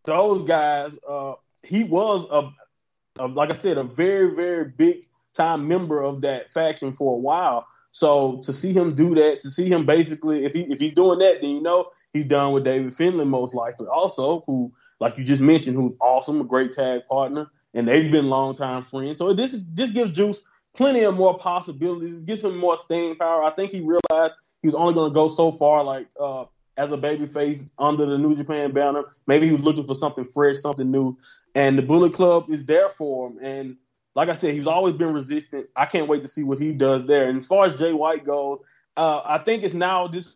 those 0.05 0.43
guys, 0.43 0.93
uh, 1.07 1.33
he 1.63 1.83
was 1.83 2.25
a, 2.31 3.21
a 3.21 3.27
like 3.27 3.51
I 3.51 3.55
said, 3.55 3.77
a 3.77 3.83
very 3.83 4.33
very 4.33 4.65
big 4.65 5.07
time 5.33 5.67
member 5.67 6.01
of 6.01 6.21
that 6.21 6.49
faction 6.51 6.91
for 6.91 7.15
a 7.15 7.19
while. 7.19 7.67
So 7.91 8.37
to 8.43 8.53
see 8.53 8.73
him 8.73 8.95
do 8.95 9.15
that, 9.15 9.39
to 9.41 9.49
see 9.49 9.67
him 9.67 9.85
basically, 9.85 10.45
if 10.45 10.53
he 10.53 10.61
if 10.61 10.79
he's 10.79 10.93
doing 10.93 11.19
that, 11.19 11.41
then 11.41 11.49
you 11.49 11.61
know 11.61 11.89
he's 12.13 12.25
done 12.25 12.53
with 12.53 12.63
David 12.63 12.95
Finlay 12.95 13.25
most 13.25 13.53
likely. 13.53 13.87
Also, 13.87 14.43
who 14.47 14.71
like 14.99 15.17
you 15.17 15.23
just 15.23 15.41
mentioned, 15.41 15.75
who's 15.75 15.93
awesome, 15.99 16.39
a 16.39 16.45
great 16.45 16.71
tag 16.71 17.01
partner, 17.09 17.49
and 17.73 17.87
they've 17.87 18.11
been 18.11 18.29
longtime 18.29 18.83
friends. 18.83 19.17
So 19.17 19.33
this 19.33 19.59
this 19.73 19.89
gives 19.89 20.11
Juice 20.11 20.41
plenty 20.73 21.01
of 21.01 21.15
more 21.15 21.37
possibilities. 21.37 22.21
It 22.21 22.25
gives 22.27 22.43
him 22.43 22.57
more 22.57 22.77
staying 22.77 23.17
power. 23.17 23.43
I 23.43 23.51
think 23.51 23.71
he 23.71 23.81
realized 23.81 24.35
he 24.61 24.67
was 24.67 24.75
only 24.75 24.93
going 24.93 25.11
to 25.11 25.13
go 25.13 25.27
so 25.27 25.51
far, 25.51 25.83
like 25.83 26.07
uh, 26.19 26.45
as 26.77 26.91
a 26.91 26.97
babyface 26.97 27.67
under 27.77 28.05
the 28.05 28.17
New 28.17 28.35
Japan 28.35 28.71
banner. 28.71 29.03
Maybe 29.27 29.47
he 29.47 29.53
was 29.53 29.63
looking 29.63 29.87
for 29.87 29.95
something 29.95 30.25
fresh, 30.25 30.57
something 30.57 30.89
new, 30.89 31.17
and 31.55 31.77
the 31.77 31.81
Bullet 31.81 32.13
Club 32.13 32.49
is 32.49 32.63
there 32.63 32.89
for 32.89 33.27
him. 33.27 33.39
And 33.41 33.77
like 34.15 34.29
I 34.29 34.35
said, 34.35 34.53
he's 34.53 34.67
always 34.67 34.95
been 34.95 35.13
resistant. 35.13 35.67
I 35.75 35.85
can't 35.85 36.07
wait 36.07 36.21
to 36.23 36.27
see 36.27 36.43
what 36.43 36.59
he 36.59 36.73
does 36.73 37.05
there. 37.05 37.29
And 37.29 37.37
as 37.37 37.45
far 37.45 37.65
as 37.65 37.79
Jay 37.79 37.93
White 37.93 38.25
goes, 38.25 38.59
uh, 38.97 39.21
I 39.23 39.37
think 39.39 39.63
it's 39.63 39.73
now 39.73 40.07
this 40.07 40.35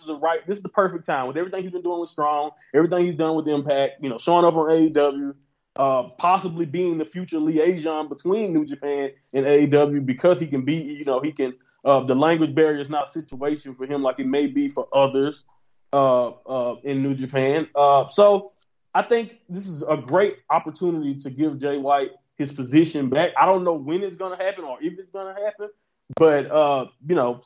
is 0.00 0.06
the 0.06 0.16
right. 0.16 0.46
This 0.46 0.58
is 0.58 0.62
the 0.62 0.70
perfect 0.70 1.04
time 1.04 1.26
with 1.26 1.36
everything 1.36 1.62
he's 1.62 1.72
been 1.72 1.82
doing 1.82 2.00
with 2.00 2.08
Strong, 2.08 2.52
everything 2.74 3.04
he's 3.04 3.16
done 3.16 3.36
with 3.36 3.48
Impact. 3.48 4.02
You 4.02 4.08
know, 4.08 4.18
showing 4.18 4.44
up 4.44 4.54
on 4.54 4.66
AEW, 4.68 5.34
uh, 5.76 6.04
possibly 6.18 6.64
being 6.64 6.96
the 6.96 7.04
future 7.04 7.38
liaison 7.38 8.08
between 8.08 8.54
New 8.54 8.64
Japan 8.64 9.10
and 9.34 9.44
AEW 9.44 10.06
because 10.06 10.40
he 10.40 10.46
can 10.46 10.64
be. 10.64 10.76
You 10.76 11.04
know, 11.04 11.20
he 11.20 11.32
can. 11.32 11.54
Uh, 11.84 12.00
the 12.00 12.16
language 12.16 12.54
barrier 12.54 12.80
is 12.80 12.90
not 12.90 13.08
a 13.08 13.10
situation 13.12 13.74
for 13.74 13.86
him 13.86 14.02
like 14.02 14.18
it 14.18 14.26
may 14.26 14.46
be 14.46 14.68
for 14.68 14.88
others 14.92 15.44
uh, 15.92 16.30
uh, 16.46 16.76
in 16.82 17.02
New 17.02 17.14
Japan. 17.14 17.68
Uh, 17.74 18.06
so 18.06 18.52
I 18.94 19.02
think 19.02 19.40
this 19.48 19.68
is 19.68 19.82
a 19.82 19.96
great 19.96 20.38
opportunity 20.50 21.14
to 21.16 21.30
give 21.30 21.58
Jay 21.58 21.76
White 21.76 22.10
his 22.36 22.52
position 22.52 23.08
back. 23.08 23.32
I 23.38 23.46
don't 23.46 23.64
know 23.64 23.74
when 23.74 24.02
it's 24.02 24.16
going 24.16 24.36
to 24.36 24.44
happen 24.44 24.64
or 24.64 24.78
if 24.80 24.98
it's 24.98 25.10
going 25.10 25.34
to 25.34 25.42
happen, 25.42 25.70
but 26.14 26.50
uh, 26.50 26.86
you 27.06 27.14
know, 27.14 27.40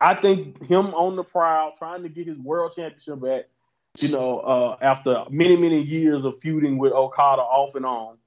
I 0.00 0.14
think 0.14 0.62
him 0.64 0.94
on 0.94 1.16
the 1.16 1.24
prowl, 1.24 1.72
trying 1.76 2.02
to 2.02 2.08
get 2.08 2.26
his 2.26 2.38
world 2.38 2.72
championship 2.74 3.20
back. 3.20 3.44
You 3.98 4.10
know, 4.10 4.38
uh, 4.40 4.76
after 4.80 5.24
many 5.30 5.56
many 5.56 5.82
years 5.82 6.24
of 6.24 6.38
feuding 6.38 6.78
with 6.78 6.92
Okada 6.92 7.42
off 7.42 7.74
and 7.74 7.86
on, 7.86 8.18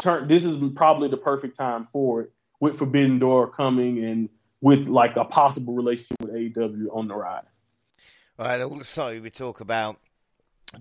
turn 0.00 0.28
this 0.28 0.44
is 0.44 0.56
probably 0.74 1.08
the 1.08 1.16
perfect 1.16 1.56
time 1.56 1.84
for 1.84 2.22
it. 2.22 2.32
With 2.60 2.76
Forbidden 2.76 3.18
Door 3.18 3.52
coming 3.52 4.04
and 4.04 4.28
with 4.60 4.86
like 4.86 5.16
a 5.16 5.24
possible 5.24 5.74
relationship 5.74 6.20
with 6.20 6.32
AEW 6.32 6.94
on 6.94 7.08
the 7.08 7.14
rise. 7.14 7.44
All 8.38 8.46
right. 8.46 8.60
Also, 8.60 9.18
we 9.20 9.30
talk 9.30 9.60
about 9.60 9.98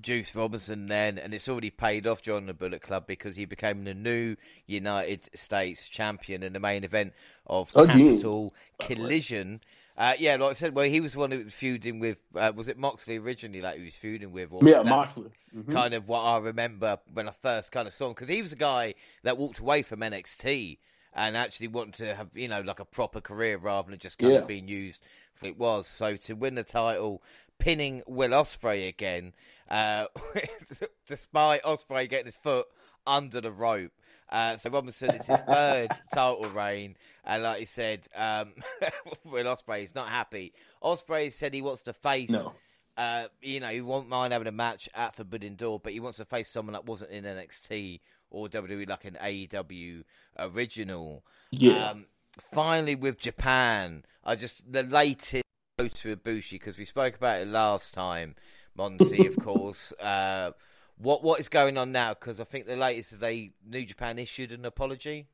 Juice 0.01 0.35
Robinson 0.35 0.85
then, 0.85 1.17
and 1.17 1.33
it's 1.33 1.49
already 1.49 1.71
paid 1.71 2.05
off 2.05 2.21
joining 2.21 2.45
the 2.45 2.53
Bullet 2.53 2.81
Club 2.81 3.07
because 3.07 3.35
he 3.35 3.45
became 3.45 3.83
the 3.83 3.93
new 3.93 4.35
United 4.67 5.29
States 5.33 5.87
champion 5.87 6.43
in 6.43 6.53
the 6.53 6.59
main 6.59 6.83
event 6.83 7.13
of 7.47 7.71
oh, 7.75 7.85
Capital 7.85 8.51
Collision. 8.79 9.61
Uh, 9.97 10.13
yeah, 10.17 10.37
like 10.37 10.51
I 10.51 10.53
said, 10.53 10.75
well, 10.75 10.85
he 10.85 11.01
was 11.01 11.13
the 11.13 11.19
one 11.19 11.31
who 11.31 11.43
was 11.43 11.53
feuding 11.53 11.99
with. 11.99 12.19
Uh, 12.33 12.53
was 12.55 12.67
it 12.67 12.77
Moxley 12.77 13.17
originally? 13.17 13.61
Like 13.61 13.79
he 13.79 13.85
was 13.85 13.95
feuding 13.95 14.31
with? 14.31 14.53
Or 14.53 14.61
yeah, 14.63 14.81
Moxley. 14.81 15.31
Mm-hmm. 15.55 15.73
Kind 15.73 15.93
of 15.93 16.07
what 16.07 16.23
I 16.23 16.37
remember 16.37 16.99
when 17.11 17.27
I 17.27 17.31
first 17.31 17.71
kind 17.71 17.87
of 17.87 17.93
saw 17.93 18.07
him 18.07 18.11
because 18.13 18.29
he 18.29 18.41
was 18.41 18.53
a 18.53 18.57
guy 18.57 18.93
that 19.23 19.37
walked 19.37 19.59
away 19.59 19.81
from 19.81 19.99
NXT 20.01 20.77
and 21.13 21.35
actually 21.35 21.67
wanted 21.67 21.95
to 21.95 22.15
have 22.15 22.29
you 22.37 22.47
know 22.47 22.61
like 22.61 22.79
a 22.79 22.85
proper 22.85 23.19
career 23.19 23.57
rather 23.57 23.89
than 23.89 23.99
just 23.99 24.19
kind 24.19 24.33
yeah. 24.33 24.39
of 24.39 24.47
being 24.47 24.67
used 24.67 25.03
for 25.33 25.47
it 25.47 25.57
was. 25.57 25.87
So 25.87 26.15
to 26.15 26.33
win 26.33 26.55
the 26.55 26.63
title, 26.63 27.21
pinning 27.57 28.01
Will 28.07 28.29
Ospreay 28.29 28.87
again, 28.87 29.33
uh, 29.69 30.07
despite 31.07 31.63
Ospreay 31.63 32.09
getting 32.09 32.25
his 32.25 32.37
foot 32.37 32.67
under 33.05 33.41
the 33.41 33.51
rope. 33.51 33.91
Uh, 34.29 34.57
so 34.57 34.69
Robinson 34.69 35.15
is 35.15 35.25
his 35.25 35.39
third 35.39 35.89
title 36.13 36.49
reign, 36.51 36.95
and 37.25 37.43
like 37.43 37.59
he 37.59 37.65
said, 37.65 38.01
um, 38.15 38.53
Will 39.25 39.45
Ospreay 39.45 39.83
is 39.83 39.95
not 39.95 40.09
happy. 40.09 40.53
Ospreay 40.83 41.33
said 41.33 41.53
he 41.53 41.63
wants 41.63 41.81
to 41.83 41.93
face 41.93 42.29
no. 42.29 42.53
uh, 42.97 43.27
you 43.41 43.59
know, 43.59 43.69
he 43.69 43.81
won't 43.81 44.07
mind 44.07 44.33
having 44.33 44.47
a 44.47 44.51
match 44.51 44.87
at 44.93 45.15
Forbidden 45.15 45.55
Door, 45.55 45.79
but 45.83 45.93
he 45.93 45.99
wants 45.99 46.17
to 46.19 46.25
face 46.25 46.49
someone 46.49 46.73
that 46.73 46.85
wasn't 46.85 47.09
in 47.09 47.23
NXT 47.23 48.01
or 48.29 48.47
WWE, 48.47 48.87
like 48.87 49.05
an 49.05 49.17
AEW 49.19 50.03
original. 50.37 51.23
Yeah. 51.51 51.89
Um, 51.89 52.05
finally, 52.39 52.93
with 52.93 53.17
Japan, 53.17 54.05
I 54.23 54.35
just 54.35 54.71
the 54.71 54.83
latest 54.83 55.43
go 55.79 55.87
to 55.87 56.15
Ibushi 56.15 56.51
because 56.51 56.77
we 56.77 56.85
spoke 56.85 57.15
about 57.15 57.41
it 57.41 57.47
last 57.47 57.93
time. 57.93 58.35
Monty, 58.79 59.27
of 59.27 59.37
course. 59.37 59.93
Uh, 60.01 60.51
what 60.97 61.23
what 61.23 61.39
is 61.39 61.47
going 61.47 61.77
on 61.77 61.91
now? 61.91 62.13
Because 62.13 62.39
I 62.39 62.43
think 62.43 62.65
the 62.65 62.75
latest 62.75 63.19
they 63.19 63.51
New 63.65 63.85
Japan 63.85 64.19
issued 64.19 64.51
an 64.51 64.65
apology. 64.65 65.27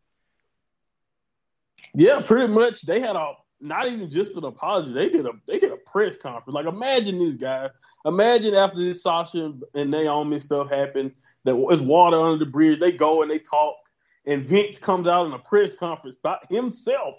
Yeah, 1.93 2.21
pretty 2.23 2.53
much. 2.53 2.81
They 2.83 2.99
had 2.99 3.15
a 3.15 3.33
not 3.61 3.87
even 3.87 4.11
just 4.11 4.33
an 4.33 4.43
apology. 4.43 4.93
They 4.93 5.09
did 5.09 5.25
a 5.25 5.31
they 5.47 5.59
did 5.59 5.71
a 5.71 5.77
press 5.77 6.15
conference. 6.15 6.53
Like 6.53 6.67
imagine 6.67 7.17
this 7.17 7.35
guy. 7.35 7.69
Imagine 8.05 8.53
after 8.53 8.77
this 8.79 9.01
Sasha 9.01 9.53
and 9.73 9.91
Naomi 9.91 10.39
stuff 10.39 10.69
happened, 10.69 11.11
that 11.45 11.55
was 11.55 11.81
water 11.81 12.19
under 12.19 12.43
the 12.43 12.51
bridge. 12.51 12.79
They 12.79 12.91
go 12.91 13.21
and 13.23 13.31
they 13.31 13.39
talk, 13.39 13.75
and 14.25 14.45
Vince 14.45 14.77
comes 14.77 15.07
out 15.07 15.25
in 15.25 15.33
a 15.33 15.39
press 15.39 15.73
conference 15.73 16.17
by 16.17 16.37
himself 16.49 17.15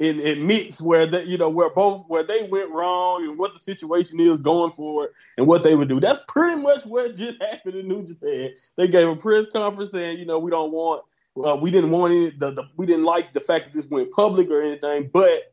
and 0.00 0.20
admits 0.20 0.80
where 0.80 1.06
that 1.06 1.26
you 1.26 1.36
know 1.36 1.48
where 1.48 1.70
both 1.70 2.04
where 2.08 2.22
they 2.22 2.42
went 2.44 2.70
wrong 2.70 3.24
and 3.24 3.38
what 3.38 3.52
the 3.52 3.58
situation 3.58 4.20
is 4.20 4.38
going 4.38 4.72
forward 4.72 5.10
and 5.36 5.46
what 5.46 5.62
they 5.62 5.74
would 5.74 5.88
do. 5.88 5.98
That's 6.00 6.20
pretty 6.28 6.60
much 6.60 6.86
what 6.86 7.16
just 7.16 7.40
happened 7.50 7.74
in 7.74 7.88
New 7.88 8.06
Japan. 8.06 8.50
They 8.76 8.88
gave 8.88 9.08
a 9.08 9.16
press 9.16 9.46
conference 9.46 9.90
saying, 9.90 10.18
you 10.18 10.26
know, 10.26 10.38
we 10.38 10.50
don't 10.50 10.70
want, 10.70 11.04
uh, 11.44 11.56
we 11.60 11.70
didn't 11.70 11.90
want 11.90 12.12
any, 12.12 12.30
the, 12.30 12.52
the 12.52 12.64
we 12.76 12.86
didn't 12.86 13.04
like 13.04 13.32
the 13.32 13.40
fact 13.40 13.66
that 13.66 13.74
this 13.74 13.90
went 13.90 14.12
public 14.12 14.50
or 14.50 14.62
anything, 14.62 15.10
but 15.12 15.52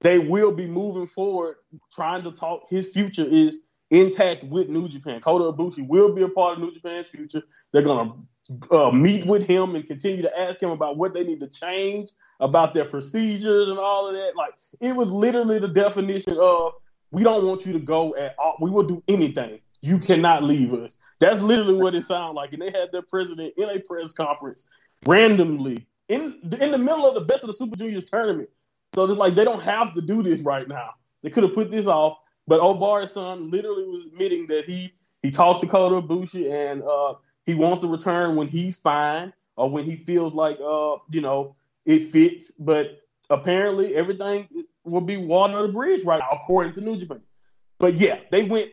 they 0.00 0.18
will 0.18 0.52
be 0.52 0.66
moving 0.66 1.06
forward, 1.06 1.56
trying 1.92 2.22
to 2.22 2.30
talk. 2.30 2.68
His 2.68 2.88
future 2.90 3.24
is 3.24 3.58
intact 3.90 4.44
with 4.44 4.68
New 4.68 4.88
Japan. 4.88 5.20
Kota 5.20 5.56
Ibushi 5.56 5.88
will 5.88 6.14
be 6.14 6.22
a 6.22 6.28
part 6.28 6.54
of 6.54 6.62
New 6.62 6.72
Japan's 6.72 7.06
future. 7.06 7.42
They're 7.72 7.82
gonna 7.82 8.12
uh, 8.70 8.90
meet 8.90 9.26
with 9.26 9.46
him 9.46 9.74
and 9.74 9.86
continue 9.86 10.22
to 10.22 10.38
ask 10.38 10.62
him 10.62 10.70
about 10.70 10.98
what 10.98 11.14
they 11.14 11.24
need 11.24 11.40
to 11.40 11.48
change 11.48 12.10
about 12.40 12.74
their 12.74 12.84
procedures 12.84 13.68
and 13.68 13.78
all 13.78 14.08
of 14.08 14.14
that. 14.14 14.36
Like 14.36 14.54
it 14.80 14.94
was 14.94 15.10
literally 15.10 15.58
the 15.58 15.68
definition 15.68 16.36
of 16.40 16.72
we 17.10 17.22
don't 17.22 17.46
want 17.46 17.66
you 17.66 17.72
to 17.72 17.78
go 17.78 18.14
at 18.16 18.34
all. 18.38 18.56
We 18.60 18.70
will 18.70 18.82
do 18.82 19.02
anything. 19.08 19.60
You 19.80 19.98
cannot 19.98 20.42
leave 20.42 20.74
us. 20.74 20.96
That's 21.20 21.40
literally 21.40 21.74
what 21.74 21.94
it 21.94 22.04
sounded 22.04 22.34
like. 22.34 22.52
And 22.52 22.62
they 22.62 22.70
had 22.70 22.92
their 22.92 23.02
president 23.02 23.54
in 23.56 23.68
a 23.68 23.78
press 23.80 24.12
conference 24.12 24.66
randomly 25.06 25.86
in 26.08 26.38
in 26.60 26.70
the 26.70 26.78
middle 26.78 27.06
of 27.06 27.14
the 27.14 27.20
best 27.20 27.42
of 27.42 27.48
the 27.48 27.52
Super 27.52 27.76
Juniors 27.76 28.04
tournament. 28.04 28.48
So 28.94 29.04
it's 29.04 29.18
like 29.18 29.34
they 29.34 29.44
don't 29.44 29.62
have 29.62 29.94
to 29.94 30.00
do 30.00 30.22
this 30.22 30.40
right 30.40 30.66
now. 30.66 30.94
They 31.22 31.30
could 31.30 31.42
have 31.44 31.54
put 31.54 31.70
this 31.70 31.86
off. 31.86 32.18
But 32.46 32.60
Obara's 32.60 33.12
son 33.12 33.50
literally 33.50 33.84
was 33.84 34.06
admitting 34.06 34.46
that 34.46 34.64
he 34.64 34.92
he 35.22 35.30
talked 35.30 35.60
to 35.60 35.66
Kota 35.66 36.06
Ibushi 36.06 36.50
and 36.50 36.82
uh, 36.82 37.14
he 37.44 37.54
wants 37.54 37.80
to 37.82 37.88
return 37.88 38.36
when 38.36 38.48
he's 38.48 38.78
fine 38.78 39.32
or 39.56 39.70
when 39.70 39.84
he 39.84 39.96
feels 39.96 40.34
like 40.34 40.58
uh, 40.60 40.96
you 41.10 41.20
know 41.20 41.56
it 41.88 42.10
fits. 42.10 42.52
But 42.52 43.00
apparently 43.30 43.96
everything 43.96 44.48
will 44.84 45.00
be 45.00 45.16
water 45.16 45.54
under 45.54 45.66
the 45.66 45.72
bridge 45.72 46.04
right 46.04 46.20
now, 46.20 46.38
according 46.38 46.74
to 46.74 46.80
New 46.80 46.96
Japan. 46.96 47.22
But 47.78 47.94
yeah, 47.94 48.20
they 48.30 48.44
went 48.44 48.70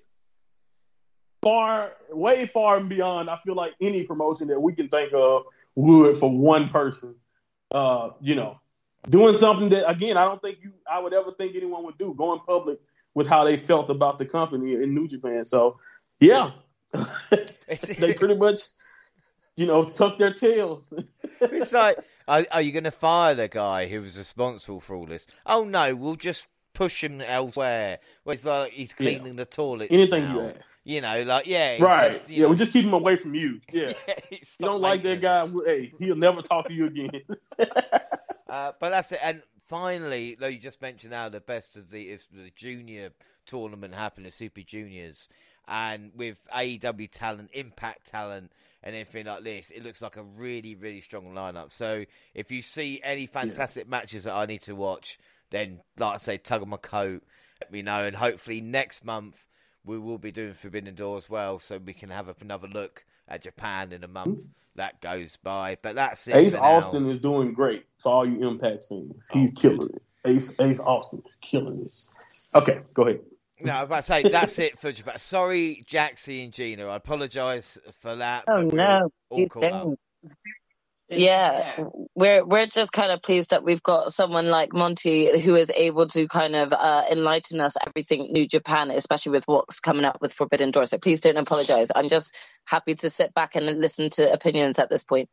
far, 1.41 1.91
way 2.11 2.45
far 2.45 2.77
and 2.77 2.89
beyond. 2.89 3.29
I 3.29 3.37
feel 3.37 3.55
like 3.55 3.73
any 3.81 4.03
promotion 4.03 4.49
that 4.49 4.59
we 4.59 4.73
can 4.73 4.89
think 4.89 5.13
of 5.13 5.45
would 5.75 6.17
for 6.17 6.29
one 6.29 6.69
person. 6.69 7.15
Uh, 7.71 8.11
you 8.21 8.35
know, 8.35 8.59
doing 9.09 9.37
something 9.37 9.69
that 9.69 9.89
again, 9.89 10.17
I 10.17 10.25
don't 10.25 10.41
think 10.41 10.59
you, 10.61 10.73
I 10.89 10.99
would 10.99 11.13
ever 11.13 11.31
think 11.31 11.55
anyone 11.55 11.83
would 11.85 11.97
do. 11.97 12.13
Going 12.13 12.39
public 12.47 12.79
with 13.13 13.27
how 13.27 13.45
they 13.45 13.57
felt 13.57 13.89
about 13.89 14.17
the 14.17 14.25
company 14.25 14.73
in 14.73 14.93
New 14.93 15.07
Japan. 15.07 15.45
So, 15.45 15.79
yeah, 16.19 16.51
they 17.67 18.13
pretty 18.17 18.35
much, 18.35 18.61
you 19.55 19.65
know, 19.65 19.85
tuck 19.85 20.17
their 20.17 20.33
tails. 20.33 20.93
it's 21.41 21.73
like, 21.73 21.97
are, 22.27 22.45
are 22.51 22.61
you 22.61 22.71
going 22.71 22.83
to 22.83 22.91
fire 22.91 23.35
the 23.35 23.47
guy 23.47 23.87
who 23.87 24.01
was 24.01 24.17
responsible 24.17 24.81
for 24.81 24.95
all 24.95 25.05
this? 25.05 25.27
Oh 25.45 25.63
no, 25.63 25.95
we'll 25.95 26.15
just 26.15 26.47
push 26.73 27.03
him 27.03 27.21
elsewhere. 27.21 27.99
Where 28.23 28.33
it's 28.33 28.45
like 28.45 28.73
he's 28.73 28.93
cleaning 28.93 29.27
yeah. 29.27 29.43
the 29.43 29.45
toilets. 29.45 29.91
Anything 29.91 30.25
now. 30.25 30.33
you 30.33 30.41
ask. 30.41 30.59
You 30.83 31.01
know, 31.01 31.23
like 31.23 31.47
yeah, 31.47 31.81
right. 31.81 32.11
Just, 32.11 32.29
yeah, 32.29 32.43
know, 32.43 32.49
we 32.49 32.55
just 32.57 32.73
keep 32.73 32.85
him 32.85 32.93
away 32.93 33.15
from 33.15 33.33
you. 33.33 33.59
Yeah, 33.71 33.93
yeah 34.07 34.15
you 34.29 34.39
don't 34.59 34.81
like 34.81 35.01
that 35.03 35.21
guy. 35.21 35.47
Hey, 35.65 35.93
he'll 35.97 36.15
never 36.15 36.41
talk 36.41 36.67
to 36.67 36.73
you 36.73 36.85
again. 36.85 37.21
uh, 38.49 38.71
but 38.79 38.89
that's 38.89 39.11
it. 39.11 39.19
And 39.23 39.41
finally, 39.65 40.35
though 40.39 40.47
you 40.47 40.59
just 40.59 40.81
mentioned 40.81 41.11
now 41.11 41.29
the 41.29 41.39
best 41.39 41.75
of 41.77 41.89
the 41.89 42.19
the 42.31 42.51
junior 42.55 43.11
tournament 43.45 43.95
happened, 43.95 44.25
the 44.25 44.31
Super 44.31 44.61
Juniors, 44.61 45.29
and 45.67 46.11
with 46.15 46.39
AEW 46.55 47.09
talent, 47.11 47.49
Impact 47.53 48.11
talent, 48.11 48.51
and 48.85 48.95
everything 48.95 49.25
like 49.25 49.43
this, 49.43 49.71
it 49.71 49.83
looks 49.83 50.01
like 50.01 50.15
a 50.15 50.23
really 50.23 50.75
really 50.75 51.01
strong 51.01 51.33
lineup. 51.33 51.71
So 51.71 52.05
if 52.33 52.51
you 52.51 52.61
see 52.61 53.01
any 53.03 53.25
fantastic 53.25 53.85
yeah. 53.85 53.91
matches 53.91 54.23
that 54.23 54.33
I 54.33 54.45
need 54.45 54.61
to 54.63 54.75
watch, 54.75 55.19
then 55.51 55.81
like 55.97 56.15
I 56.15 56.17
say, 56.17 56.37
tug 56.37 56.61
on 56.61 56.69
my 56.69 56.77
coat, 56.77 57.23
let 57.61 57.71
me 57.71 57.81
know, 57.81 58.05
and 58.05 58.15
hopefully 58.15 58.61
next 58.61 59.03
month 59.03 59.47
we 59.83 59.99
will 59.99 60.17
be 60.17 60.31
doing 60.31 60.53
Forbidden 60.53 60.95
Door 60.95 61.17
as 61.17 61.29
well, 61.29 61.59
so 61.59 61.77
we 61.77 61.93
can 61.93 62.09
have 62.09 62.33
another 62.41 62.67
look 62.67 63.05
at 63.27 63.43
Japan 63.43 63.91
in 63.91 64.03
a 64.03 64.07
month. 64.07 64.45
That 64.75 64.99
goes 64.99 65.37
by, 65.41 65.77
but 65.81 65.95
that's 65.95 66.27
it. 66.27 66.35
Ace 66.35 66.53
Austin 66.55 67.09
is 67.09 67.17
doing 67.17 67.53
great 67.53 67.85
for 67.97 68.11
all 68.11 68.27
you 68.27 68.45
Impact 68.45 68.83
fans. 68.89 69.09
He's 69.31 69.51
oh, 69.51 69.61
killing 69.61 69.89
it. 69.93 70.03
Ace 70.27 70.51
Ace 70.59 70.79
Austin 70.79 71.23
is 71.29 71.37
killing 71.39 71.81
this. 71.81 72.09
Okay, 72.53 72.77
go 72.93 73.03
ahead. 73.03 73.21
No, 73.61 73.71
I 73.71 73.81
was 73.81 73.87
about 73.87 73.95
to 73.97 74.03
say 74.03 74.23
that's 74.23 74.59
it 74.59 74.79
for 74.79 74.91
Japan. 74.91 75.17
Sorry, 75.17 75.85
Jaxie 75.87 76.43
and 76.43 76.51
Gina. 76.51 76.87
I 76.87 76.97
apologise 76.97 77.77
for 78.01 78.17
that. 78.17 78.43
Oh 78.47 78.61
no, 78.61 79.09
yeah, 81.09 81.83
we're 82.15 82.43
we're 82.43 82.65
just 82.65 82.91
kind 82.91 83.11
of 83.11 83.21
pleased 83.21 83.51
that 83.51 83.63
we've 83.63 83.83
got 83.83 84.11
someone 84.11 84.49
like 84.49 84.73
Monty 84.73 85.39
who 85.39 85.55
is 85.55 85.71
able 85.75 86.07
to 86.07 86.27
kind 86.27 86.55
of 86.55 86.73
uh, 86.73 87.03
enlighten 87.11 87.61
us 87.61 87.75
everything 87.85 88.31
New 88.31 88.47
Japan, 88.47 88.89
especially 88.89 89.33
with 89.33 89.45
what's 89.45 89.79
coming 89.79 90.05
up 90.05 90.17
with 90.19 90.33
Forbidden 90.33 90.71
Door. 90.71 90.87
So 90.87 90.97
please 90.97 91.21
don't 91.21 91.37
apologize. 91.37 91.91
I'm 91.95 92.09
just 92.09 92.35
happy 92.65 92.95
to 92.95 93.09
sit 93.09 93.33
back 93.33 93.55
and 93.55 93.65
listen 93.79 94.09
to 94.11 94.33
opinions 94.33 94.79
at 94.79 94.89
this 94.89 95.03
point. 95.03 95.29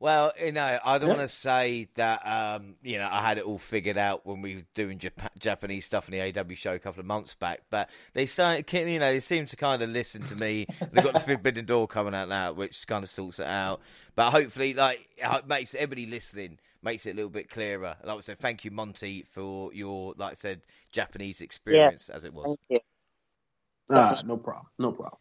Well, 0.00 0.32
you 0.40 0.52
know, 0.52 0.78
I 0.84 0.98
don't 0.98 1.08
want 1.08 1.20
to 1.20 1.28
say 1.28 1.88
that, 1.96 2.24
um, 2.24 2.76
you 2.84 2.98
know, 2.98 3.08
I 3.10 3.20
had 3.20 3.38
it 3.38 3.44
all 3.44 3.58
figured 3.58 3.96
out 3.96 4.24
when 4.24 4.42
we 4.42 4.56
were 4.56 4.62
doing 4.72 4.98
Jap- 4.98 5.36
Japanese 5.40 5.86
stuff 5.86 6.08
in 6.08 6.12
the 6.12 6.40
AW 6.40 6.54
show 6.54 6.74
a 6.74 6.78
couple 6.78 7.00
of 7.00 7.06
months 7.06 7.34
back, 7.34 7.62
but 7.68 7.90
they 8.12 8.24
say, 8.24 8.64
you 8.72 9.00
know, 9.00 9.12
they 9.12 9.18
seem 9.18 9.46
to 9.46 9.56
kind 9.56 9.82
of 9.82 9.90
listen 9.90 10.22
to 10.22 10.36
me. 10.36 10.66
They've 10.92 11.02
got 11.02 11.14
the 11.14 11.20
Forbidden 11.20 11.64
Door 11.64 11.88
coming 11.88 12.14
out 12.14 12.28
now, 12.28 12.52
which 12.52 12.86
kind 12.86 13.02
of 13.02 13.10
sorts 13.10 13.40
it 13.40 13.46
out. 13.46 13.80
But 14.14 14.30
hopefully, 14.30 14.72
like, 14.72 15.08
it 15.16 15.48
makes 15.48 15.74
everybody 15.74 16.06
listening 16.06 16.58
makes 16.82 17.06
it 17.06 17.12
a 17.12 17.14
little 17.14 17.30
bit 17.30 17.50
clearer. 17.50 17.96
Like 18.04 18.18
I 18.18 18.20
said, 18.20 18.38
thank 18.38 18.64
you, 18.64 18.70
Monty, 18.70 19.24
for 19.30 19.72
your, 19.72 20.14
like 20.16 20.32
I 20.32 20.34
said, 20.34 20.60
Japanese 20.92 21.40
experience 21.40 22.08
yeah. 22.08 22.16
as 22.16 22.24
it 22.24 22.32
was. 22.32 22.44
Thank 22.46 22.60
you. 22.68 22.78
Ah, 23.90 24.22
no 24.24 24.36
problem. 24.36 24.66
No 24.78 24.92
problem. 24.92 25.18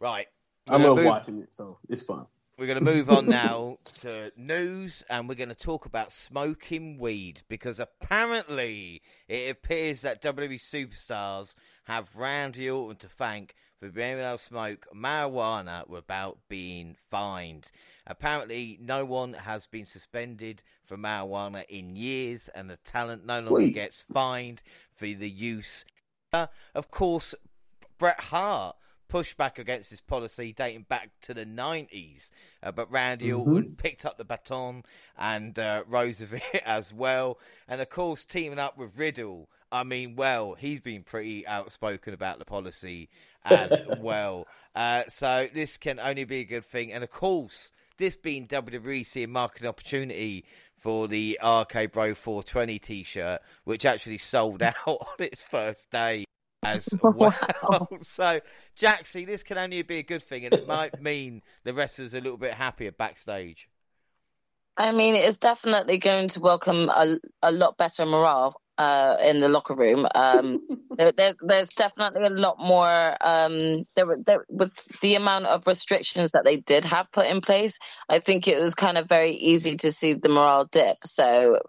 Right. 0.00 0.26
I 0.68 0.76
love 0.76 0.96
move... 0.96 1.06
watching 1.06 1.38
it, 1.40 1.54
so 1.54 1.78
it's 1.88 2.02
fun. 2.02 2.26
We're 2.60 2.66
going 2.66 2.84
to 2.84 2.84
move 2.84 3.08
on 3.08 3.24
now 3.30 3.78
to 4.00 4.30
news 4.36 5.02
and 5.08 5.26
we're 5.26 5.34
going 5.34 5.48
to 5.48 5.54
talk 5.54 5.86
about 5.86 6.12
smoking 6.12 6.98
weed 6.98 7.40
because 7.48 7.80
apparently 7.80 9.00
it 9.28 9.50
appears 9.50 10.02
that 10.02 10.20
WWE 10.20 10.60
superstars 10.60 11.54
have 11.84 12.14
Randy 12.14 12.68
Orton 12.68 12.98
to 12.98 13.08
thank 13.08 13.54
for 13.78 13.88
being 13.88 14.18
able 14.18 14.36
to 14.36 14.44
smoke 14.44 14.86
marijuana 14.94 15.88
without 15.88 16.36
being 16.50 16.96
fined. 17.10 17.70
Apparently, 18.06 18.78
no 18.78 19.06
one 19.06 19.32
has 19.32 19.64
been 19.64 19.86
suspended 19.86 20.60
for 20.82 20.98
marijuana 20.98 21.64
in 21.70 21.96
years 21.96 22.50
and 22.54 22.68
the 22.68 22.76
talent 22.84 23.24
no 23.24 23.38
Sweet. 23.38 23.50
longer 23.50 23.70
gets 23.70 24.02
fined 24.12 24.60
for 24.92 25.06
the 25.06 25.30
use. 25.30 25.86
Uh, 26.30 26.48
of 26.74 26.90
course, 26.90 27.34
Bret 27.96 28.20
Hart 28.20 28.76
pushed 29.10 29.36
back 29.36 29.58
against 29.58 29.90
this 29.90 30.00
policy 30.00 30.54
dating 30.56 30.86
back 30.88 31.10
to 31.22 31.34
the 31.34 31.44
90s. 31.44 32.30
Uh, 32.62 32.70
but 32.70 32.90
Randy 32.90 33.28
mm-hmm. 33.28 33.52
Orton 33.52 33.74
picked 33.76 34.06
up 34.06 34.16
the 34.16 34.24
baton 34.24 34.84
and 35.18 35.58
uh, 35.58 35.82
rose 35.88 36.20
it 36.32 36.62
as 36.64 36.94
well. 36.94 37.38
And 37.68 37.80
of 37.80 37.90
course, 37.90 38.24
teaming 38.24 38.58
up 38.58 38.78
with 38.78 38.98
Riddle. 38.98 39.50
I 39.72 39.84
mean, 39.84 40.16
well, 40.16 40.54
he's 40.54 40.80
been 40.80 41.02
pretty 41.02 41.46
outspoken 41.46 42.14
about 42.14 42.38
the 42.38 42.44
policy 42.44 43.08
as 43.44 43.82
well. 43.98 44.46
Uh, 44.74 45.04
so 45.08 45.48
this 45.52 45.76
can 45.76 45.98
only 46.00 46.24
be 46.24 46.40
a 46.40 46.44
good 46.44 46.64
thing. 46.64 46.92
And 46.92 47.04
of 47.04 47.10
course, 47.10 47.72
this 47.98 48.16
being 48.16 48.46
WWE 48.46 49.06
seeing 49.06 49.30
marketing 49.30 49.68
opportunity 49.68 50.44
for 50.76 51.08
the 51.08 51.38
RK 51.44 51.92
Bro 51.92 52.14
420 52.14 52.78
t-shirt, 52.78 53.40
which 53.64 53.84
actually 53.84 54.18
sold 54.18 54.62
out 54.62 54.76
on 54.86 54.98
its 55.18 55.42
first 55.42 55.90
day 55.90 56.24
as 56.62 56.88
well. 57.02 57.34
Wow. 57.62 57.88
so, 58.02 58.40
Jaxie, 58.78 59.26
this 59.26 59.42
can 59.42 59.58
only 59.58 59.82
be 59.82 59.98
a 59.98 60.02
good 60.02 60.22
thing, 60.22 60.44
and 60.44 60.54
it 60.54 60.66
might 60.66 61.00
mean 61.00 61.42
the 61.64 61.74
wrestlers 61.74 62.14
are 62.14 62.18
a 62.18 62.20
little 62.20 62.38
bit 62.38 62.54
happier 62.54 62.92
backstage. 62.92 63.68
I 64.76 64.92
mean, 64.92 65.14
it's 65.14 65.38
definitely 65.38 65.98
going 65.98 66.28
to 66.28 66.40
welcome 66.40 66.88
a, 66.88 67.18
a 67.42 67.52
lot 67.52 67.76
better 67.76 68.06
morale. 68.06 68.60
uh, 68.80 69.18
in 69.22 69.40
the 69.40 69.48
locker 69.50 69.74
room. 69.74 70.06
Um, 70.14 70.66
there, 70.96 71.12
there, 71.12 71.34
there's 71.42 71.68
definitely 71.68 72.24
a 72.24 72.30
lot 72.30 72.58
more. 72.58 73.16
Um, 73.20 73.58
there, 73.94 74.06
there, 74.24 74.46
with 74.48 74.72
the 75.02 75.16
amount 75.16 75.44
of 75.46 75.66
restrictions 75.66 76.30
that 76.32 76.44
they 76.44 76.56
did 76.56 76.86
have 76.86 77.12
put 77.12 77.26
in 77.26 77.42
place, 77.42 77.78
I 78.08 78.20
think 78.20 78.48
it 78.48 78.58
was 78.58 78.74
kind 78.74 78.96
of 78.96 79.06
very 79.06 79.32
easy 79.32 79.76
to 79.76 79.92
see 79.92 80.14
the 80.14 80.30
morale 80.30 80.64
dip. 80.64 80.96
So. 81.04 81.60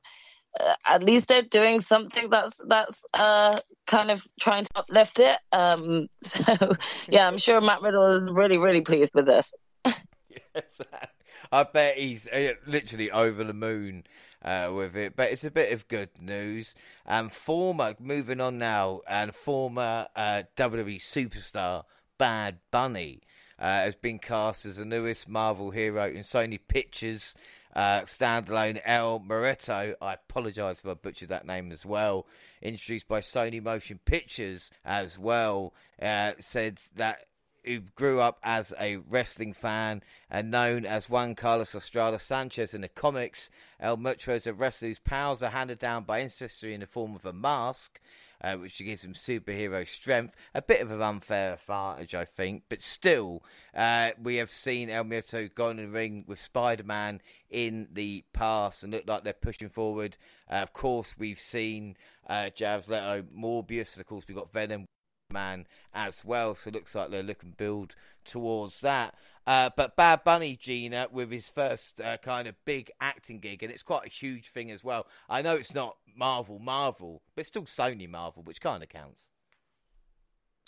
At 0.88 1.04
least 1.04 1.30
they're 1.30 1.42
doing 1.42 1.82
something 1.82 2.30
that's 2.30 2.62
that's 2.68 3.06
uh, 3.14 3.60
kind 3.88 4.12
of 4.12 4.26
trying 4.40 4.66
to 4.66 4.72
uplift 4.76 5.20
it. 5.20 5.38
Um, 5.52 6.08
so 6.22 6.76
yeah, 7.08 7.28
I'm 7.28 7.38
sure 7.38 7.62
Matt 7.62 7.82
Riddle 7.82 8.18
is 8.18 8.32
really 8.32 8.58
really 8.58 8.82
pleased 8.82 9.14
with 9.16 9.26
this. 9.26 9.54
yes, 9.86 10.82
I 11.52 11.64
bet 11.64 11.98
he's 11.98 12.28
uh, 12.28 12.54
literally 12.66 13.12
over 13.12 13.44
the 13.44 13.54
moon 13.54 14.04
uh, 14.44 14.72
with 14.74 14.96
it. 14.96 15.16
But 15.16 15.32
it's 15.32 15.44
a 15.44 15.52
bit 15.52 15.72
of 15.72 15.88
good 15.88 16.10
news. 16.20 16.76
And 17.06 17.26
um, 17.26 17.30
former, 17.30 17.96
moving 18.00 18.42
on 18.42 18.58
now, 18.58 19.02
and 19.08 19.34
former 19.34 20.08
uh, 20.16 20.44
WWE 20.58 20.98
superstar 20.98 21.84
Bad 22.18 22.60
Bunny 22.72 23.22
uh, 23.60 23.84
has 23.84 23.96
been 23.96 24.20
cast 24.20 24.66
as 24.66 24.78
the 24.78 24.86
newest 24.86 25.28
Marvel 25.28 25.72
hero 25.72 26.08
in 26.08 26.22
Sony 26.22 26.60
Pictures. 26.68 27.36
Uh, 27.74 28.02
standalone 28.02 28.82
El 28.84 29.20
Moreto. 29.20 29.96
I 30.02 30.14
apologise 30.14 30.80
if 30.80 30.86
I 30.86 30.94
butchered 30.94 31.30
that 31.30 31.46
name 31.46 31.72
as 31.72 31.86
well, 31.86 32.28
introduced 32.62 33.08
by 33.08 33.22
Sony 33.22 33.64
Motion 33.64 34.00
Pictures 34.04 34.72
as 34.84 35.18
well, 35.18 35.74
uh, 36.02 36.34
said 36.40 36.80
that 36.96 37.28
who 37.64 37.80
grew 37.96 38.20
up 38.20 38.40
as 38.44 38.74
a 38.80 38.98
wrestling 38.98 39.54
fan 39.54 40.02
and 40.30 40.50
known 40.50 40.86
as 40.86 41.10
Juan 41.10 41.36
Carlos 41.36 41.76
Estrada 41.76 42.18
Sanchez 42.18 42.74
in 42.74 42.82
the 42.82 42.88
comics. 42.88 43.50
El 43.80 43.98
Muerto 43.98 44.34
is 44.34 44.48
a 44.48 44.54
wrestler 44.54 44.90
whose 44.90 45.00
powers 45.00 45.42
are 45.42 45.52
handed 45.52 45.80
down 45.80 46.04
by 46.04 46.20
ancestry 46.20 46.74
in 46.74 46.80
the 46.80 46.88
form 46.88 47.16
of 47.16 47.26
a 47.26 47.34
mask, 47.34 48.00
uh, 48.44 48.56
which 48.56 48.78
gives 48.80 49.04
him 49.04 49.14
superhero 49.14 49.88
strength. 49.88 50.36
A 50.54 50.62
bit 50.62 50.82
of 50.82 50.92
an 50.92 51.02
unfair 51.02 51.54
advantage, 51.54 52.16
I 52.16 52.26
think, 52.26 52.64
but 52.70 52.82
still, 52.82 53.44
uh, 53.76 54.12
we 54.22 54.38
have 54.38 54.52
seen 54.52 54.90
El 54.90 55.04
Muerto 55.04 55.48
go 55.48 55.70
in 55.70 55.78
the 55.78 55.88
ring 55.88 56.26
with 56.28 56.40
Spider 56.40 56.84
Man 56.84 57.22
in 57.50 57.88
the 57.94 58.24
past 58.34 58.84
and 58.84 58.92
look 58.92 59.08
like 59.08 59.24
they're 59.24 59.34
pushing 59.34 59.70
forward. 59.70 60.18
Uh, 60.50 60.56
of 60.56 60.74
course, 60.74 61.16
we've 61.18 61.40
seen 61.40 61.96
uh, 62.28 62.50
Jared 62.50 62.88
Leto, 62.88 63.24
Morbius, 63.36 63.94
and 63.94 64.02
of 64.02 64.08
course, 64.08 64.26
we've 64.28 64.38
got 64.38 64.52
Venom 64.52 64.88
man 65.32 65.66
as 65.94 66.24
well. 66.24 66.56
So 66.56 66.70
it 66.70 66.74
looks 66.74 66.96
like 66.96 67.10
they're 67.10 67.24
looking 67.24 67.54
build 67.58 67.96
towards 68.26 68.82
that. 68.82 69.16
Uh, 69.48 69.72
but 69.76 69.96
Bad 69.96 70.24
Bunny 70.24 70.56
Gina 70.56 71.08
with 71.12 71.32
his 71.32 71.48
first 71.48 72.00
uh, 72.00 72.18
kind 72.18 72.48
of 72.48 72.56
big 72.64 72.92
acting 73.02 73.40
gig, 73.40 73.64
and 73.64 73.72
it's 73.72 73.84
quite 73.84 74.06
a 74.06 74.10
huge 74.10 74.50
thing 74.50 74.70
as 74.70 74.84
well. 74.84 75.08
I 75.28 75.42
know 75.42 75.56
it's 75.56 75.74
not 75.74 75.98
Marvel, 76.16 76.60
Marvel, 76.60 77.22
but 77.36 77.46
still 77.46 77.64
Sony 77.64 78.08
Marvel, 78.08 78.44
which 78.44 78.62
kind 78.62 78.84
of 78.84 78.90
counts. 78.90 79.26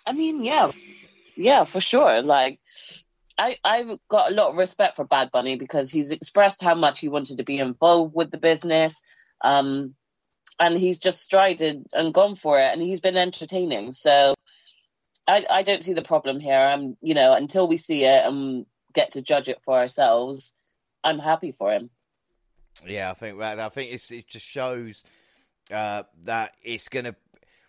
I 0.07 0.13
mean, 0.13 0.43
yeah, 0.43 0.71
yeah, 1.35 1.65
for 1.65 1.79
sure. 1.79 2.23
Like, 2.23 2.59
I 3.37 3.57
I've 3.63 3.99
got 4.09 4.31
a 4.31 4.33
lot 4.33 4.49
of 4.49 4.57
respect 4.57 4.95
for 4.95 5.05
Bad 5.05 5.31
Bunny 5.31 5.55
because 5.55 5.91
he's 5.91 6.11
expressed 6.11 6.61
how 6.61 6.75
much 6.75 6.99
he 6.99 7.09
wanted 7.09 7.37
to 7.37 7.43
be 7.43 7.59
involved 7.59 8.15
with 8.15 8.31
the 8.31 8.37
business. 8.37 8.99
Um, 9.43 9.95
and 10.59 10.77
he's 10.77 10.99
just 10.99 11.21
strided 11.21 11.85
and 11.93 12.13
gone 12.13 12.35
for 12.35 12.59
it, 12.59 12.71
and 12.71 12.81
he's 12.81 13.01
been 13.01 13.17
entertaining. 13.17 13.93
So 13.93 14.33
I, 15.27 15.45
I 15.49 15.63
don't 15.63 15.83
see 15.83 15.93
the 15.93 16.01
problem 16.01 16.39
here. 16.39 16.55
I'm, 16.55 16.97
you 17.01 17.13
know, 17.13 17.33
until 17.33 17.67
we 17.67 17.77
see 17.77 18.05
it 18.05 18.25
and 18.25 18.65
get 18.93 19.11
to 19.11 19.21
judge 19.21 19.49
it 19.49 19.61
for 19.63 19.77
ourselves, 19.77 20.53
I'm 21.03 21.19
happy 21.19 21.51
for 21.51 21.71
him. 21.71 21.89
Yeah, 22.85 23.11
I 23.11 23.13
think 23.13 23.39
that. 23.39 23.59
I 23.59 23.69
think 23.69 23.91
it 23.91 24.27
just 24.27 24.45
shows 24.45 25.03
uh, 25.71 26.03
that 26.23 26.55
it's 26.63 26.89
going 26.89 27.05
to, 27.05 27.15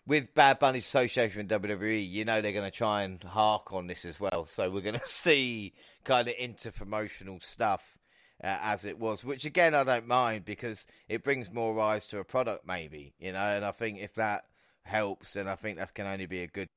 with 0.06 0.34
Bad 0.34 0.58
Bunny's 0.58 0.84
association 0.84 1.46
with 1.46 1.62
WWE, 1.62 2.10
you 2.10 2.24
know 2.24 2.40
they're 2.40 2.52
going 2.52 2.70
to 2.70 2.76
try 2.76 3.02
and 3.02 3.22
hark 3.22 3.72
on 3.72 3.86
this 3.86 4.04
as 4.04 4.18
well. 4.18 4.46
So 4.46 4.70
we're 4.70 4.80
going 4.80 4.94
to 4.98 5.06
see 5.06 5.74
kind 6.04 6.28
of 6.28 6.34
inter 6.38 6.70
promotional 6.70 7.38
stuff 7.40 7.98
uh, 8.42 8.58
as 8.62 8.84
it 8.84 8.98
was, 8.98 9.24
which 9.24 9.44
again 9.44 9.74
I 9.74 9.84
don't 9.84 10.06
mind 10.06 10.44
because 10.44 10.86
it 11.08 11.22
brings 11.22 11.52
more 11.52 11.78
eyes 11.80 12.06
to 12.08 12.18
a 12.18 12.24
product, 12.24 12.66
maybe 12.66 13.14
you 13.18 13.32
know. 13.32 13.38
And 13.38 13.64
I 13.64 13.70
think 13.70 13.98
if 14.00 14.14
that 14.14 14.44
helps, 14.82 15.34
then 15.34 15.48
I 15.48 15.54
think 15.54 15.78
that 15.78 15.94
can 15.94 16.06
only 16.06 16.26
be 16.26 16.42
a 16.42 16.46
good. 16.46 16.68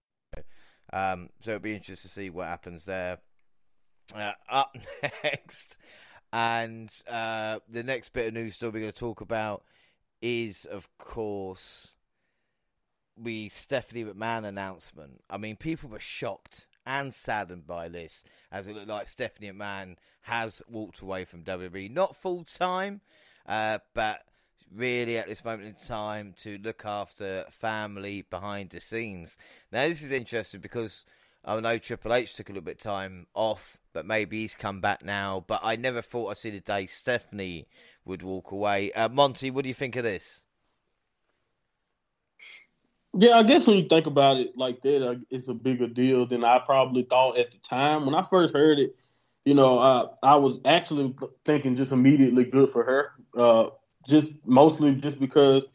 Um, 0.93 1.29
so 1.41 1.51
it'll 1.51 1.61
be 1.61 1.75
interesting 1.75 2.09
to 2.09 2.13
see 2.13 2.29
what 2.29 2.47
happens 2.47 2.85
there. 2.85 3.19
Uh, 4.15 4.31
up 4.49 4.75
next, 5.23 5.77
and 6.31 6.89
uh, 7.09 7.59
the 7.69 7.83
next 7.83 8.13
bit 8.13 8.27
of 8.27 8.33
news 8.33 8.55
story 8.55 8.71
we're 8.71 8.79
going 8.79 8.93
to 8.93 8.99
talk 8.99 9.21
about 9.21 9.63
is, 10.21 10.65
of 10.65 10.89
course, 10.97 11.89
the 13.17 13.49
Stephanie 13.49 14.05
McMahon 14.05 14.45
announcement. 14.45 15.23
I 15.29 15.37
mean, 15.37 15.55
people 15.55 15.89
were 15.89 15.99
shocked 15.99 16.67
and 16.85 17.13
saddened 17.13 17.67
by 17.67 17.89
this, 17.89 18.23
as 18.51 18.67
it 18.67 18.75
looked 18.75 18.87
like 18.87 19.07
Stephanie 19.07 19.51
McMahon 19.51 19.97
has 20.21 20.61
walked 20.69 21.01
away 21.01 21.25
from 21.25 21.43
WWE. 21.43 21.91
Not 21.91 22.15
full 22.15 22.43
time, 22.43 23.01
uh, 23.45 23.79
but 23.93 24.21
really 24.73 25.17
at 25.17 25.27
this 25.27 25.43
moment 25.43 25.67
in 25.67 25.75
time 25.75 26.33
to 26.43 26.57
look 26.63 26.83
after 26.85 27.45
family 27.49 28.23
behind 28.29 28.69
the 28.69 28.79
scenes. 28.79 29.37
Now, 29.71 29.87
this 29.87 30.03
is 30.03 30.11
interesting 30.11 30.59
because 30.59 31.05
I 31.45 31.59
know 31.59 31.77
Triple 31.77 32.13
H 32.13 32.33
took 32.33 32.49
a 32.49 32.51
little 32.51 32.65
bit 32.65 32.75
of 32.75 32.81
time 32.81 33.27
off, 33.33 33.79
but 33.93 34.05
maybe 34.05 34.41
he's 34.41 34.55
come 34.55 34.81
back 34.81 35.03
now. 35.03 35.45
But 35.47 35.61
I 35.63 35.75
never 35.75 36.01
thought 36.01 36.29
I'd 36.29 36.37
see 36.37 36.49
the 36.49 36.59
day 36.59 36.85
Stephanie 36.85 37.67
would 38.05 38.21
walk 38.21 38.51
away. 38.51 38.91
Uh, 38.91 39.09
Monty, 39.09 39.51
what 39.51 39.63
do 39.63 39.69
you 39.69 39.75
think 39.75 39.95
of 39.95 40.03
this? 40.03 40.41
Yeah, 43.17 43.37
I 43.37 43.43
guess 43.43 43.65
when 43.65 43.77
you 43.77 43.87
think 43.87 44.05
about 44.05 44.37
it 44.37 44.57
like 44.57 44.81
that, 44.81 45.07
uh, 45.07 45.15
it's 45.29 45.47
a 45.47 45.53
bigger 45.53 45.87
deal 45.87 46.27
than 46.27 46.43
I 46.43 46.59
probably 46.59 47.03
thought 47.03 47.37
at 47.37 47.51
the 47.51 47.57
time. 47.59 48.05
When 48.05 48.13
I 48.13 48.21
first 48.21 48.53
heard 48.53 48.79
it, 48.79 48.95
you 49.45 49.53
know, 49.53 49.79
uh, 49.79 50.09
I 50.21 50.35
was 50.35 50.59
actually 50.65 51.15
thinking 51.45 51.77
just 51.77 51.93
immediately 51.93 52.43
good 52.43 52.69
for 52.69 52.83
her. 52.83 53.11
Uh, 53.35 53.69
just 54.07 54.31
mostly 54.45 54.95
just 54.95 55.19
because 55.19 55.65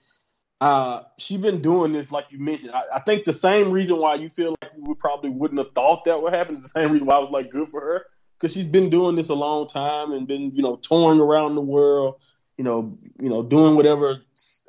uh, 0.61 1.03
she's 1.19 1.41
been 1.41 1.61
doing 1.61 1.93
this, 1.93 2.11
like 2.11 2.27
you 2.31 2.39
mentioned. 2.39 2.73
I, 2.73 2.83
I, 2.95 3.01
think 3.01 3.25
the 3.25 3.35
same 3.35 3.73
reason 3.73 3.99
why 3.99 4.15
you 4.15 4.29
feel 4.29 4.55
like 4.63 4.71
you 4.77 4.95
probably 4.95 5.31
wouldn't 5.31 5.59
have 5.59 5.73
thought 5.75 6.05
that 6.05 6.23
would 6.23 6.33
happen 6.33 6.57
is 6.57 6.63
the 6.63 6.69
same 6.69 6.93
reason 6.93 7.07
why 7.07 7.17
I 7.17 7.19
was 7.19 7.31
like 7.33 7.51
good 7.51 7.69
for 7.69 7.81
her 7.81 8.07
because 8.39 8.55
she's 8.55 8.67
been 8.67 8.89
doing 8.89 9.17
this 9.17 9.29
a 9.29 9.35
long 9.35 9.67
time 9.67 10.13
and 10.13 10.27
been, 10.27 10.53
you 10.55 10.63
know, 10.63 10.77
touring 10.77 11.21
around 11.21 11.57
the 11.57 11.61
world, 11.61 12.15
you 12.57 12.65
know, 12.65 12.97
you 13.21 13.29
know, 13.29 13.43
doing 13.43 13.77
whatever 13.77 14.21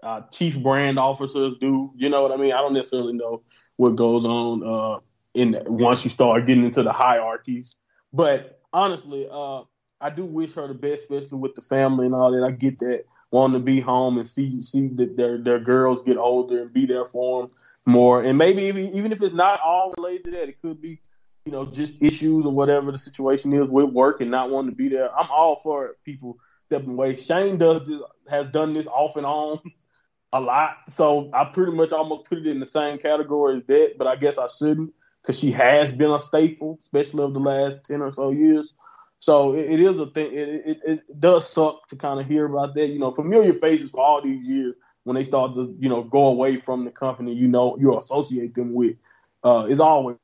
uh, 0.01 0.21
chief 0.31 0.57
brand 0.61 0.97
officers 0.97 1.53
do. 1.59 1.91
You 1.95 2.09
know 2.09 2.23
what 2.23 2.31
I 2.31 2.37
mean? 2.37 2.53
I 2.53 2.61
don't 2.61 2.73
necessarily 2.73 3.13
know 3.13 3.43
what 3.77 3.95
goes 3.95 4.25
on 4.25 4.63
uh, 4.63 4.99
in 5.35 5.59
once 5.65 6.03
you 6.03 6.09
start 6.09 6.47
getting 6.47 6.63
into 6.63 6.81
the 6.81 6.91
hierarchies. 6.91 7.75
But 8.11 8.61
honestly, 8.73 9.27
uh, 9.31 9.61
I 10.01 10.09
do 10.09 10.25
wish 10.25 10.53
her 10.53 10.67
the 10.67 10.73
best, 10.73 11.03
especially 11.03 11.37
with 11.37 11.55
the 11.55 11.61
family 11.61 12.07
and 12.07 12.15
all 12.15 12.31
that. 12.31 12.43
I 12.43 12.51
get 12.51 12.79
that 12.79 13.05
wanting 13.33 13.59
to 13.59 13.65
be 13.65 13.81
home 13.81 14.19
and 14.19 14.29
see 14.29 14.61
see 14.61 14.87
their 14.93 15.39
their 15.39 15.59
girls 15.59 16.01
get 16.03 16.17
older 16.17 16.61
and 16.61 16.71
be 16.71 16.85
there 16.85 17.03
for 17.03 17.41
them 17.41 17.51
more. 17.85 18.23
And 18.23 18.37
maybe 18.37 18.63
even, 18.63 18.93
even 18.93 19.11
if 19.11 19.21
it's 19.21 19.33
not 19.33 19.59
all 19.59 19.91
related 19.97 20.25
to 20.25 20.31
that, 20.31 20.49
it 20.49 20.61
could 20.61 20.79
be 20.79 21.01
you 21.45 21.51
know 21.51 21.65
just 21.65 22.01
issues 22.01 22.45
or 22.45 22.53
whatever 22.53 22.91
the 22.91 22.97
situation 22.97 23.51
is 23.51 23.67
with 23.67 23.89
work 23.89 24.21
and 24.21 24.29
not 24.29 24.51
wanting 24.51 24.69
to 24.71 24.75
be 24.77 24.87
there. 24.87 25.13
I'm 25.17 25.31
all 25.31 25.55
for 25.55 25.97
people 26.05 26.37
stepping 26.67 26.91
away. 26.91 27.15
Shane 27.15 27.57
does 27.57 27.83
this, 27.85 27.99
has 28.29 28.45
done 28.47 28.73
this 28.73 28.87
off 28.87 29.17
and 29.17 29.25
on 29.25 29.59
a 30.31 30.39
lot. 30.39 30.77
So 30.89 31.31
I 31.33 31.45
pretty 31.45 31.71
much 31.71 31.91
almost 31.91 32.29
put 32.29 32.37
it 32.37 32.47
in 32.47 32.59
the 32.59 32.67
same 32.67 32.99
category 32.99 33.55
as 33.55 33.63
that, 33.63 33.95
but 33.97 34.05
I 34.05 34.15
guess 34.15 34.37
I 34.37 34.47
shouldn't 34.47 34.93
because 35.21 35.39
she 35.39 35.51
has 35.51 35.91
been 35.91 36.11
a 36.11 36.19
staple, 36.19 36.77
especially 36.81 37.23
over 37.23 37.33
the 37.33 37.39
last 37.39 37.85
10 37.85 38.01
or 38.01 38.11
so 38.11 38.29
years. 38.29 38.75
So 39.23 39.53
it, 39.53 39.71
it 39.71 39.79
is 39.79 39.99
a 39.99 40.07
thing. 40.07 40.33
It, 40.33 40.65
it, 40.65 40.81
it 40.85 41.19
does 41.21 41.49
suck 41.49 41.87
to 41.87 41.95
kind 41.95 42.19
of 42.19 42.27
hear 42.27 42.45
about 42.45 42.75
that. 42.75 42.87
You 42.87 42.99
know, 42.99 43.09
familiar 43.09 43.53
faces 43.53 43.89
for 43.89 44.03
all 44.03 44.21
these 44.21 44.45
years 44.45 44.75
when 45.05 45.15
they 45.15 45.23
start 45.23 45.55
to, 45.55 45.73
you 45.79 45.87
know, 45.87 46.03
go 46.03 46.25
away 46.25 46.57
from 46.57 46.83
the 46.83 46.91
company, 46.91 47.33
you 47.33 47.47
know, 47.47 47.77
you 47.79 47.97
associate 47.97 48.53
them 48.53 48.73
with, 48.73 48.97
uh, 49.45 49.65
is 49.69 49.79
always 49.79 50.17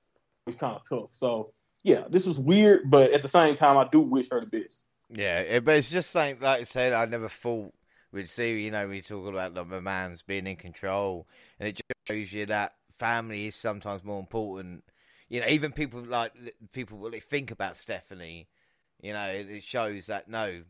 kind 0.57 0.75
of 0.75 0.81
tough. 0.89 1.11
So 1.13 1.53
yeah, 1.81 2.03
this 2.09 2.25
was 2.25 2.37
weird, 2.37 2.91
but 2.91 3.13
at 3.13 3.21
the 3.21 3.29
same 3.29 3.55
time, 3.55 3.77
I 3.77 3.87
do 3.89 4.01
wish 4.01 4.27
her 4.31 4.41
the 4.41 4.47
best. 4.47 4.83
Yeah, 5.09 5.61
but 5.61 5.77
it's 5.77 5.89
just 5.89 6.13
like 6.13 6.43
I 6.43 6.65
said. 6.65 6.91
I 6.91 7.05
never 7.05 7.29
thought 7.29 7.73
we'd 8.11 8.27
see. 8.27 8.59
You 8.59 8.71
know, 8.71 8.85
we 8.85 8.99
talk 8.99 9.25
about 9.29 9.53
the 9.53 9.63
man's 9.79 10.23
being 10.23 10.45
in 10.45 10.57
control, 10.57 11.25
and 11.57 11.69
it 11.69 11.77
just 11.77 11.85
shows 12.05 12.33
you 12.33 12.47
that 12.47 12.73
family 12.91 13.47
is 13.47 13.55
sometimes 13.55 14.03
more 14.03 14.19
important. 14.19 14.83
You 15.29 15.39
know, 15.39 15.47
even 15.47 15.71
people 15.71 16.03
like 16.03 16.33
people 16.73 16.97
really 16.97 17.21
think 17.21 17.49
about 17.49 17.77
Stephanie. 17.77 18.49
You 19.01 19.13
know, 19.13 19.27
it 19.27 19.63
shows 19.63 20.07
that 20.07 20.27
no, 20.27 20.61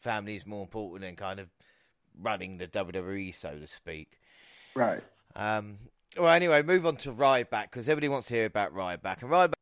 family 0.00 0.36
is 0.36 0.46
more 0.46 0.62
important 0.62 1.02
than 1.02 1.16
kind 1.16 1.40
of 1.40 1.48
running 2.20 2.58
the 2.58 2.66
WWE, 2.66 3.34
so 3.34 3.58
to 3.58 3.66
speak. 3.66 4.18
Right. 4.74 5.02
Um, 5.36 5.78
well, 6.16 6.30
anyway, 6.32 6.62
move 6.62 6.86
on 6.86 6.96
to 6.98 7.12
Ryback 7.12 7.64
because 7.70 7.88
everybody 7.88 8.08
wants 8.08 8.28
to 8.28 8.34
hear 8.34 8.46
about 8.46 8.74
Ryback, 8.74 9.22
and 9.22 9.30
Ryback 9.30 9.52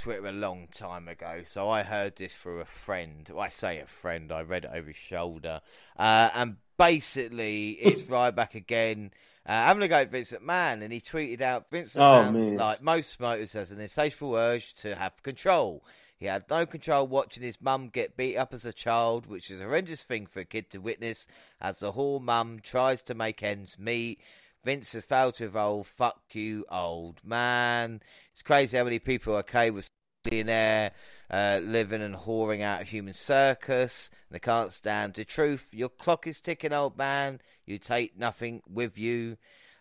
Twitter 0.00 0.26
a 0.26 0.32
long 0.32 0.68
time 0.72 1.08
ago, 1.08 1.42
so 1.44 1.68
I 1.68 1.82
heard 1.82 2.16
this 2.16 2.34
through 2.34 2.60
a 2.60 2.64
friend. 2.64 3.28
Well, 3.30 3.40
I 3.42 3.48
say 3.48 3.80
a 3.80 3.86
friend, 3.86 4.30
I 4.32 4.42
read 4.42 4.64
it 4.64 4.70
over 4.72 4.88
his 4.88 4.96
shoulder. 4.96 5.60
Uh, 5.98 6.30
and 6.34 6.56
basically, 6.78 7.70
it's 7.72 8.02
Ryback 8.10 8.54
again 8.54 9.10
Uh, 9.46 9.52
I'm 9.52 9.76
gonna 9.76 9.88
go 9.88 10.00
with 10.00 10.10
Vince 10.10 10.32
McMahon, 10.32 10.82
and 10.82 10.92
he 10.92 11.00
tweeted 11.00 11.40
out 11.40 11.70
Vincent 11.70 12.02
Oh, 12.02 12.22
McMahon, 12.24 12.32
man. 12.32 12.56
like 12.56 12.82
most 12.82 13.18
promoters, 13.18 13.52
has 13.54 13.70
an 13.70 13.80
insatiable 13.80 14.34
urge 14.34 14.74
to 14.76 14.94
have 14.94 15.22
control. 15.22 15.82
He 16.18 16.26
had 16.26 16.50
no 16.50 16.66
control 16.66 17.06
watching 17.06 17.44
his 17.44 17.60
mum 17.60 17.90
get 17.90 18.16
beat 18.16 18.36
up 18.36 18.52
as 18.52 18.64
a 18.64 18.72
child, 18.72 19.26
which 19.26 19.50
is 19.50 19.60
a 19.60 19.64
horrendous 19.64 20.02
thing 20.02 20.26
for 20.26 20.40
a 20.40 20.44
kid 20.44 20.68
to 20.70 20.78
witness 20.78 21.26
as 21.60 21.78
the 21.78 21.92
whole 21.92 22.18
mum 22.18 22.58
tries 22.60 23.02
to 23.04 23.14
make 23.14 23.42
ends 23.42 23.78
meet. 23.78 24.20
Vince 24.64 24.92
has 24.92 25.04
failed 25.04 25.36
to 25.36 25.44
evolve. 25.44 25.86
Fuck 25.86 26.20
you, 26.32 26.64
old 26.70 27.20
man. 27.24 28.02
It's 28.32 28.42
crazy 28.42 28.76
how 28.76 28.84
many 28.84 28.98
people 28.98 29.34
are 29.34 29.38
okay 29.38 29.70
with 29.70 29.90
billionaire 30.24 30.92
uh, 31.30 31.60
living 31.62 32.02
and 32.02 32.14
whoring 32.14 32.62
out 32.62 32.82
a 32.82 32.84
human 32.84 33.14
circus. 33.14 34.10
They 34.30 34.38
can't 34.38 34.72
stand 34.72 35.14
the 35.14 35.24
truth. 35.24 35.70
Your 35.72 35.88
clock 35.88 36.26
is 36.26 36.40
ticking, 36.40 36.72
old 36.72 36.96
man. 36.96 37.40
You 37.64 37.78
take 37.78 38.18
nothing 38.18 38.62
with 38.68 38.98
you. 38.98 39.36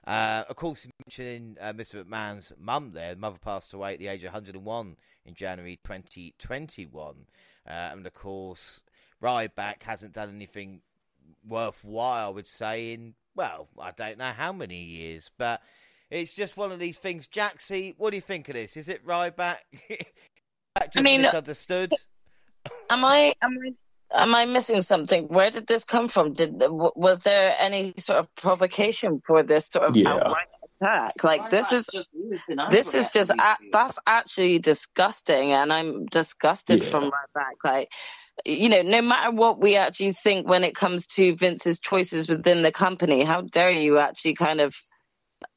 Uh, 0.08 0.46
of 0.48 0.56
course, 0.56 0.88
mentioning 1.06 1.58
uh, 1.60 1.74
Mr. 1.74 2.02
McMahon's 2.06 2.54
mum 2.58 2.92
there. 2.94 3.14
The 3.14 3.20
mother 3.20 3.40
passed 3.44 3.74
away 3.74 3.94
at 3.94 4.00
the 4.00 4.08
age 4.08 4.24
of 4.24 4.32
101 4.32 4.96
in 5.26 5.34
January 5.34 5.80
2021. 5.84 7.16
Uh, 7.68 7.70
and 7.70 8.08
of 8.08 8.14
course, 8.14 8.82
Ryback 9.22 9.84
hasn't 9.84 10.14
done 10.14 10.34
anything 10.34 10.80
worthwhile, 11.46 12.28
I 12.28 12.30
would 12.30 12.48
say, 12.48 12.94
in, 12.94 13.16
well, 13.36 13.68
I 13.78 13.92
don't 13.92 14.18
know 14.18 14.32
how 14.32 14.54
many 14.54 14.82
years, 14.82 15.30
but 15.38 15.62
it's 16.10 16.34
just 16.34 16.56
one 16.56 16.72
of 16.72 16.80
these 16.80 16.98
things. 16.98 17.28
Jaxie, 17.28 17.94
what 17.98 18.12
do 18.12 18.16
you 18.16 18.22
think 18.22 18.48
of 18.48 18.56
this? 18.56 18.78
Is 18.78 18.88
it 18.88 19.06
Ryback? 19.06 19.58
just 20.90 21.04
mean- 21.04 21.24
misunderstood? 21.24 21.94
Am 22.90 23.04
I 23.04 23.34
am 23.42 23.58
I 23.66 23.72
am 24.14 24.36
I 24.36 24.46
missing 24.46 24.82
something? 24.82 25.28
Where 25.28 25.52
did 25.52 25.68
this 25.68 25.84
come 25.84 26.08
from? 26.08 26.34
Did 26.34 26.56
was 26.60 27.20
there 27.22 27.56
any 27.60 27.94
sort 27.98 28.20
of 28.20 28.34
provocation 28.36 29.22
for 29.26 29.44
this 29.44 29.68
sort 29.68 29.86
of 29.86 29.96
Yeah. 29.96 30.12
outright 30.12 30.48
attack? 30.82 31.24
Like 31.24 31.50
this 31.50 31.72
is 31.72 31.90
this 32.70 32.94
is 32.94 33.12
just 33.12 33.32
a, 33.32 33.58
that's 33.72 34.00
actually 34.06 34.60
disgusting, 34.60 35.52
and 35.52 35.72
I'm 35.72 36.06
disgusted 36.06 36.84
Yeah. 36.84 36.90
from 36.90 37.04
my 37.06 37.24
back. 37.34 37.56
Like 37.64 37.92
you 38.46 38.70
know, 38.70 38.82
no 38.84 39.02
matter 39.02 39.32
what 39.32 39.60
we 39.60 39.78
actually 39.78 40.12
think 40.12 40.48
when 40.48 40.64
it 40.64 40.76
comes 40.76 41.08
to 41.08 41.36
Vince's 41.36 41.80
choices 41.80 42.30
within 42.30 42.62
the 42.62 42.72
company, 42.72 43.24
how 43.24 43.42
dare 43.42 43.72
you 43.72 43.98
actually 43.98 44.36
kind 44.36 44.62
of 44.62 44.76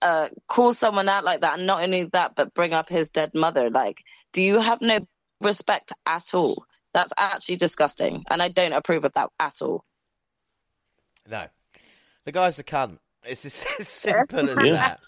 uh, 0.03 0.29
call 0.49 0.73
someone 0.73 1.09
out 1.09 1.25
like 1.25 1.43
that, 1.43 1.59
and 1.59 1.67
not 1.67 1.83
only 1.83 2.05
that, 2.05 2.35
but 2.35 2.55
bring 2.55 2.73
up 2.75 2.89
his 2.89 3.11
dead 3.11 3.35
mother? 3.35 3.71
Like, 3.71 3.99
do 4.33 4.43
you 4.43 4.59
have 4.61 4.81
no 4.81 4.99
respect 5.41 5.93
at 6.07 6.35
all? 6.35 6.65
That's 6.93 7.13
actually 7.17 7.57
disgusting, 7.57 8.25
and 8.31 8.43
I 8.43 8.49
don't 8.49 8.73
approve 8.73 9.05
of 9.05 9.13
that 9.15 9.31
at 9.39 9.63
all. 9.63 9.85
No. 11.29 11.47
The 12.25 12.33
guy's 12.33 12.59
a 12.59 12.65
cunt. 12.65 12.99
It's 13.25 13.45
as, 13.45 13.67
as 13.79 13.89
simple 13.89 14.51
as 14.51 14.67
Yeah. 14.67 14.73
that. 14.73 15.01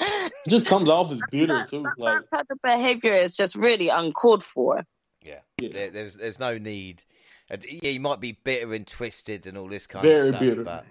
It 0.00 0.32
just 0.48 0.66
comes 0.66 0.88
off 0.88 1.10
as 1.12 1.20
bitter 1.30 1.66
too. 1.68 1.82
That, 1.82 1.92
Like 1.98 2.22
that 2.30 2.36
type 2.38 2.46
of 2.50 2.58
behavior 2.62 3.12
is 3.12 3.36
just 3.36 3.54
really 3.56 3.88
uncalled 3.88 4.42
for. 4.42 4.84
Yeah. 5.22 5.40
Yeah. 5.60 5.68
There, 5.72 5.90
there's 5.90 6.14
there's 6.14 6.38
no 6.38 6.56
need. 6.56 7.02
Yeah, 7.50 7.90
you 7.90 8.00
might 8.00 8.20
be 8.20 8.32
bitter 8.32 8.72
and 8.72 8.86
twisted 8.86 9.46
and 9.46 9.58
all 9.58 9.68
this 9.68 9.86
kind 9.86 10.02
very 10.04 10.28
of 10.28 10.34
stuff, 10.36 10.40
bitter. 10.40 10.62
but 10.64 10.84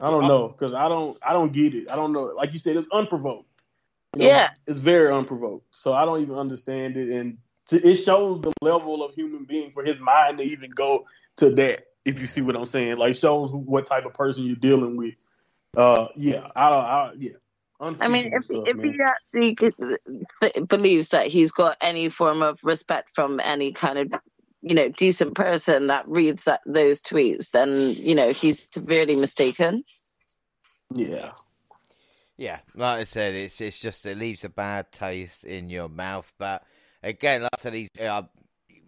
I 0.00 0.10
don't 0.10 0.26
know 0.28 0.48
because 0.48 0.74
I 0.74 0.88
don't 0.88 1.16
I 1.22 1.32
don't 1.32 1.52
get 1.52 1.74
it. 1.74 1.90
I 1.90 1.96
don't 1.96 2.12
know. 2.12 2.24
Like 2.24 2.52
you 2.52 2.58
said, 2.58 2.76
it's 2.76 2.88
unprovoked. 2.92 3.48
You 4.14 4.20
know, 4.22 4.26
Yeah. 4.28 4.50
it's 4.66 4.78
very 4.78 5.12
unprovoked. 5.12 5.74
So 5.74 5.94
I 5.94 6.04
don't 6.04 6.20
even 6.22 6.36
understand 6.36 6.96
it, 6.96 7.08
and 7.10 7.38
t- 7.68 7.76
it 7.76 7.96
shows 7.96 8.40
the 8.40 8.52
level 8.60 9.04
of 9.04 9.14
human 9.14 9.44
being 9.44 9.70
for 9.70 9.84
his 9.84 9.98
mind 9.98 10.38
to 10.38 10.44
even 10.44 10.70
go 10.70 11.06
to 11.36 11.50
that. 11.50 11.86
If 12.04 12.20
you 12.20 12.26
see 12.26 12.40
what 12.40 12.56
I'm 12.56 12.66
saying, 12.66 12.96
like 12.96 13.14
shows 13.14 13.52
what 13.52 13.86
type 13.86 14.04
of 14.06 14.14
person 14.14 14.44
you're 14.44 14.56
dealing 14.56 14.96
with. 14.96 15.14
Uh, 15.76 16.08
yeah, 16.16 16.46
I 16.56 16.70
don't. 16.70 16.84
I, 16.84 17.12
yeah. 17.18 17.30
I 18.00 18.08
mean, 18.08 18.26
if 18.26 18.34
Unspeakable 18.34 18.66
if 18.66 18.76
stuff, 18.76 18.84
he 18.84 18.98
actually 19.02 19.54
g- 19.56 19.96
th- 20.40 20.68
believes 20.68 21.08
that 21.10 21.26
he's 21.26 21.52
got 21.52 21.76
any 21.80 22.08
form 22.08 22.42
of 22.42 22.58
respect 22.62 23.10
from 23.14 23.40
any 23.40 23.72
kind 23.72 23.98
of 23.98 24.20
you 24.60 24.74
know 24.74 24.88
decent 24.88 25.34
person 25.34 25.88
that 25.88 26.08
reads 26.08 26.44
that, 26.44 26.60
those 26.66 27.00
tweets, 27.00 27.50
then 27.50 27.94
you 27.96 28.14
know 28.14 28.32
he's 28.32 28.68
severely 28.70 29.16
mistaken. 29.16 29.84
yeah, 30.94 31.32
yeah, 32.36 32.60
like 32.74 33.00
I 33.00 33.04
said, 33.04 33.34
it's 33.34 33.60
it's 33.60 33.78
just 33.78 34.06
it 34.06 34.18
leaves 34.18 34.44
a 34.44 34.48
bad 34.48 34.92
taste 34.92 35.44
in 35.44 35.68
your 35.68 35.88
mouth. 35.88 36.32
But 36.38 36.62
again, 37.02 37.42
like 37.42 37.50
I 37.58 37.60
said, 37.60 37.74
he's, 37.74 37.88
uh, 38.00 38.22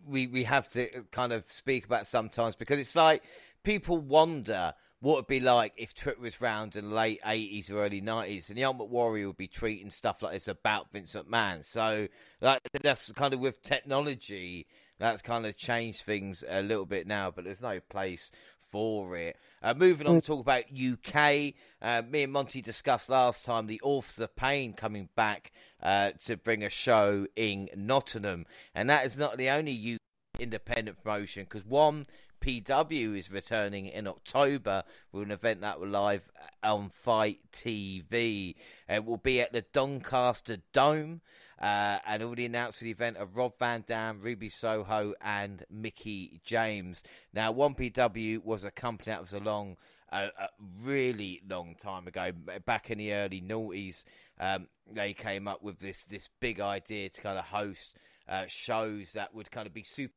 we 0.07 0.27
we 0.27 0.45
have 0.45 0.69
to 0.71 1.05
kind 1.11 1.33
of 1.33 1.51
speak 1.51 1.87
about 1.87 2.07
sometimes 2.07 2.57
because 2.57 2.79
it's 2.79 2.95
like 2.97 3.23
people 3.63 3.99
wonder 3.99 4.75
what 5.01 5.15
it'd 5.15 5.27
be 5.27 5.41
like 5.41 5.73
if 5.77 5.95
Twitter 5.95 6.21
was 6.21 6.41
round 6.41 6.77
in 6.77 6.89
the 6.89 6.95
late 6.95 7.21
eighties 7.27 7.71
or 7.71 7.85
early 7.85 8.01
nineties, 8.01 8.49
and 8.49 8.59
the 8.59 8.65
Ultimate 8.65 8.91
Warrior 8.91 9.29
would 9.29 9.37
be 9.37 9.49
tweeting 9.49 9.93
stuff 9.93 10.23
like 10.23 10.33
this 10.33 10.49
about 10.49 10.93
Vince 10.93 11.15
McMahon. 11.15 11.65
So 11.65 12.09
like 12.41 12.61
that's 12.83 13.13
kind 13.13 13.35
of 13.35 13.41
with 13.41 13.63
technology, 13.63 14.67
that's 14.99 15.23
kind 15.23 15.47
of 15.47 15.57
changed 15.57 16.03
things 16.03 16.45
a 16.49 16.63
little 16.63 16.87
bit 16.87 17.07
now. 17.07 17.31
But 17.31 17.45
there's 17.45 17.61
no 17.61 17.81
place 17.81 18.31
for 18.75 19.17
it. 19.17 19.37
Uh, 19.63 19.73
moving 19.73 20.09
on 20.09 20.17
to 20.17 20.21
talk 20.21 20.41
about 20.41 20.65
UK. 20.65 21.55
Uh, 21.81 22.03
me 22.11 22.25
and 22.25 22.33
Monty 22.33 22.61
discussed 22.61 23.09
last 23.09 23.45
time 23.45 23.69
the 23.69 23.81
Authors 23.85 24.19
of 24.19 24.35
Pain 24.35 24.73
coming 24.73 25.09
back 25.15 25.53
uh, 25.81 26.11
to 26.25 26.37
bring 26.37 26.65
a 26.65 26.69
show 26.69 27.29
in 27.37 27.69
Nottingham, 27.77 28.47
and 28.75 28.91
that 28.91 29.07
is 29.07 29.17
not 29.17 29.39
the 29.39 29.49
only 29.49 29.95
UK 29.95 30.41
independent 30.41 31.01
promotion 31.01 31.45
because 31.45 31.65
one. 31.65 32.07
PW 32.41 33.19
is 33.19 33.31
returning 33.31 33.87
in 33.87 34.07
October 34.07 34.83
with 35.13 35.23
an 35.23 35.31
event 35.31 35.63
that 35.63 35.81
will 35.81 35.89
live 35.89 36.29
on 36.63 36.91
Fight 36.91 37.39
TV. 37.51 38.55
It 38.87 39.05
will 39.07 39.17
be 39.17 39.41
at 39.41 39.55
the 39.55 39.63
Doncaster 39.73 40.59
Dome, 40.75 41.23
uh, 41.61 41.99
and 42.07 42.23
already 42.23 42.47
announced 42.47 42.79
for 42.79 42.85
the 42.85 42.91
event 42.91 43.17
are 43.17 43.27
Rob 43.27 43.59
Van 43.59 43.85
Dam, 43.87 44.21
Ruby 44.23 44.49
Soho, 44.49 45.15
and 45.21 45.65
Mickie 45.71 46.41
James. 46.45 47.03
Now, 47.33 47.53
1PW 47.53 48.45
was 48.45 48.65
a 48.65 48.71
company 48.71 49.13
that 49.13 49.21
was 49.21 49.33
along 49.33 49.77
a, 50.13 50.27
a 50.27 50.49
really 50.83 51.43
long 51.49 51.75
time 51.81 52.07
ago, 52.07 52.33
back 52.65 52.91
in 52.91 52.99
the 52.99 53.13
early 53.13 53.41
noughties. 53.41 54.05
Um, 54.39 54.69
they 54.91 55.13
came 55.13 55.49
up 55.49 55.63
with 55.63 55.79
this 55.79 56.05
this 56.05 56.29
big 56.41 56.61
idea 56.61 57.09
to 57.09 57.21
kind 57.21 57.39
of 57.39 57.45
host 57.45 57.97
uh, 58.29 58.45
shows 58.47 59.13
that 59.13 59.35
would 59.35 59.51
kind 59.51 59.67
of 59.67 59.75
be 59.75 59.83
super 59.83 60.15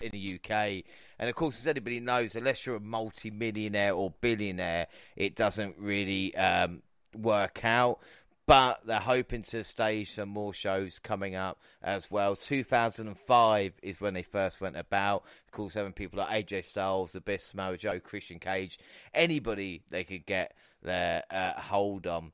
in 0.00 0.10
the 0.10 0.34
UK. 0.34 0.84
And 1.18 1.28
of 1.28 1.34
course, 1.34 1.58
as 1.58 1.66
anybody 1.66 2.00
knows, 2.00 2.36
unless 2.36 2.66
you're 2.66 2.76
a 2.76 2.80
multi-millionaire 2.80 3.94
or 3.94 4.12
billionaire, 4.20 4.88
it 5.16 5.36
doesn't 5.36 5.76
really 5.78 6.34
um, 6.36 6.82
work 7.14 7.64
out. 7.64 8.00
But 8.46 8.82
they're 8.86 9.00
hoping 9.00 9.42
to 9.42 9.64
stage 9.64 10.12
some 10.12 10.28
more 10.28 10.54
shows 10.54 11.00
coming 11.00 11.34
up 11.34 11.58
as 11.82 12.10
well. 12.10 12.36
2005 12.36 13.72
is 13.82 14.00
when 14.00 14.14
they 14.14 14.22
first 14.22 14.60
went 14.60 14.76
about. 14.76 15.24
Of 15.46 15.50
course, 15.50 15.76
people 15.96 16.20
like 16.20 16.46
AJ 16.46 16.64
Styles, 16.64 17.16
Abyss, 17.16 17.46
Samoa 17.46 17.76
Joe, 17.76 17.98
Christian 17.98 18.38
Cage, 18.38 18.78
anybody 19.12 19.82
they 19.90 20.04
could 20.04 20.26
get 20.26 20.54
their 20.82 21.24
uh, 21.28 21.60
hold 21.60 22.06
on. 22.06 22.30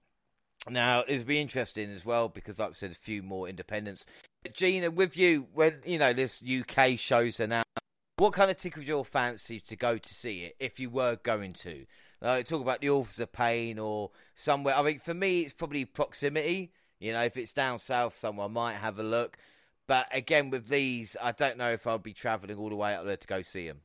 Now, 0.68 1.03
it'll 1.09 1.25
be 1.25 1.40
interesting 1.40 1.90
as 1.90 2.05
well 2.05 2.29
because, 2.29 2.59
like 2.59 2.70
I 2.70 2.75
said, 2.75 2.92
a 2.92 2.94
few 2.94 3.22
more 3.22 3.48
independents. 3.48 4.05
Gina, 4.53 4.90
with 4.90 5.16
you, 5.16 5.46
when 5.55 5.81
you 5.85 5.98
know 5.98 6.12
this 6.12 6.42
UK 6.42 6.98
shows 6.98 7.40
are 7.40 7.46
now, 7.46 7.62
what 8.18 8.35
kind 8.35 8.51
of 8.51 8.59
tickles 8.59 8.87
your 8.87 9.05
fancy 9.05 9.61
to 9.61 9.77
go 9.77 9.98
to 9.98 10.14
see 10.14 10.44
it 10.44 10.57
if 10.61 10.79
you 10.79 10.90
were 10.90 11.16
going 11.16 11.55
to? 11.55 11.87
Uh, 12.22 12.42
talk 12.42 12.62
about 12.62 12.80
the 12.80 12.90
Authors 12.90 13.18
of 13.18 13.32
Pain 13.32 13.78
or 13.78 14.11
somewhere. 14.37 14.76
I 14.76 14.82
think 14.85 15.02
for 15.02 15.14
me, 15.14 15.42
it's 15.42 15.54
probably 15.54 15.85
proximity. 15.85 16.72
You 17.00 17.12
know, 17.12 17.22
if 17.24 17.37
it's 17.37 17.52
down 17.52 17.81
south 17.81 18.16
someone 18.16 18.52
might 18.52 18.75
have 18.75 18.98
a 19.00 19.02
look. 19.02 19.37
But 19.88 20.06
again, 20.12 20.50
with 20.50 20.68
these, 20.68 21.16
I 21.20 21.33
don't 21.33 21.58
know 21.58 21.73
if 21.73 21.87
I'll 21.87 21.98
be 21.98 22.12
travelling 22.12 22.56
all 22.56 22.68
the 22.68 22.77
way 22.77 22.94
up 22.94 23.04
there 23.04 23.16
to 23.16 23.27
go 23.27 23.42
see 23.42 23.66
them. 23.66 23.81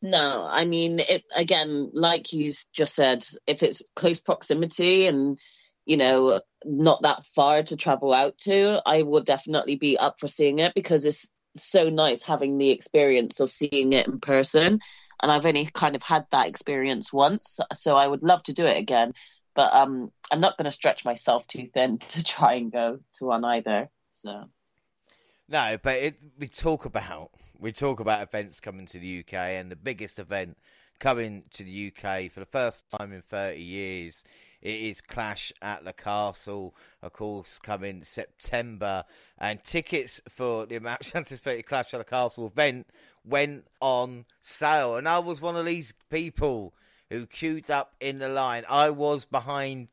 No, 0.00 0.46
I 0.48 0.64
mean, 0.64 1.00
it, 1.00 1.24
again, 1.34 1.90
like 1.92 2.32
you 2.32 2.52
just 2.72 2.94
said, 2.94 3.24
if 3.46 3.62
it's 3.62 3.82
close 3.96 4.20
proximity 4.20 5.06
and, 5.06 5.38
you 5.86 5.96
know, 5.96 6.40
not 6.64 7.02
that 7.02 7.24
far 7.26 7.62
to 7.64 7.76
travel 7.76 8.12
out 8.12 8.38
to, 8.38 8.80
I 8.86 9.02
would 9.02 9.24
definitely 9.24 9.76
be 9.76 9.98
up 9.98 10.20
for 10.20 10.28
seeing 10.28 10.58
it 10.60 10.74
because 10.74 11.06
it's 11.06 11.32
so 11.56 11.88
nice 11.88 12.22
having 12.22 12.58
the 12.58 12.70
experience 12.70 13.40
of 13.40 13.50
seeing 13.50 13.92
it 13.92 14.06
in 14.06 14.20
person. 14.20 14.80
And 15.22 15.30
I've 15.30 15.46
only 15.46 15.66
kind 15.66 15.96
of 15.96 16.02
had 16.02 16.26
that 16.30 16.48
experience 16.48 17.12
once, 17.12 17.60
so 17.74 17.96
I 17.96 18.06
would 18.06 18.22
love 18.22 18.42
to 18.44 18.52
do 18.52 18.66
it 18.66 18.76
again. 18.76 19.12
But 19.54 19.72
um, 19.72 20.10
I'm 20.30 20.40
not 20.40 20.56
going 20.56 20.64
to 20.66 20.70
stretch 20.70 21.04
myself 21.04 21.46
too 21.46 21.68
thin 21.72 21.98
to 22.10 22.24
try 22.24 22.54
and 22.54 22.72
go 22.72 23.00
to 23.14 23.24
one 23.24 23.44
either. 23.44 23.88
So. 24.10 24.48
No, 25.48 25.78
but 25.82 25.96
it, 25.96 26.18
we 26.38 26.48
talk 26.48 26.84
about 26.84 27.30
we 27.58 27.72
talk 27.72 28.00
about 28.00 28.22
events 28.22 28.60
coming 28.60 28.86
to 28.86 28.98
the 28.98 29.20
UK, 29.20 29.34
and 29.34 29.70
the 29.70 29.76
biggest 29.76 30.18
event 30.18 30.56
coming 30.98 31.44
to 31.52 31.64
the 31.64 31.92
UK 31.92 32.30
for 32.30 32.40
the 32.40 32.46
first 32.46 32.84
time 32.90 33.12
in 33.12 33.22
thirty 33.22 33.62
years. 33.62 34.24
It 34.64 34.80
is 34.80 35.02
Clash 35.02 35.52
at 35.60 35.84
the 35.84 35.92
Castle, 35.92 36.74
of 37.02 37.12
course, 37.12 37.58
coming 37.62 38.02
September, 38.02 39.04
and 39.38 39.62
tickets 39.62 40.22
for 40.30 40.64
the 40.64 40.78
much 40.78 41.14
anticipated 41.14 41.66
Clash 41.66 41.92
at 41.92 41.98
the 41.98 42.04
Castle 42.04 42.46
event 42.46 42.86
went 43.24 43.66
on 43.80 44.26
sale. 44.42 44.96
And 44.96 45.08
I 45.08 45.18
was 45.18 45.40
one 45.40 45.56
of 45.56 45.64
these 45.64 45.94
people 46.10 46.74
who 47.10 47.26
queued 47.26 47.70
up 47.70 47.94
in 48.00 48.18
the 48.18 48.28
line. 48.28 48.64
I 48.68 48.90
was 48.90 49.24
behind 49.24 49.88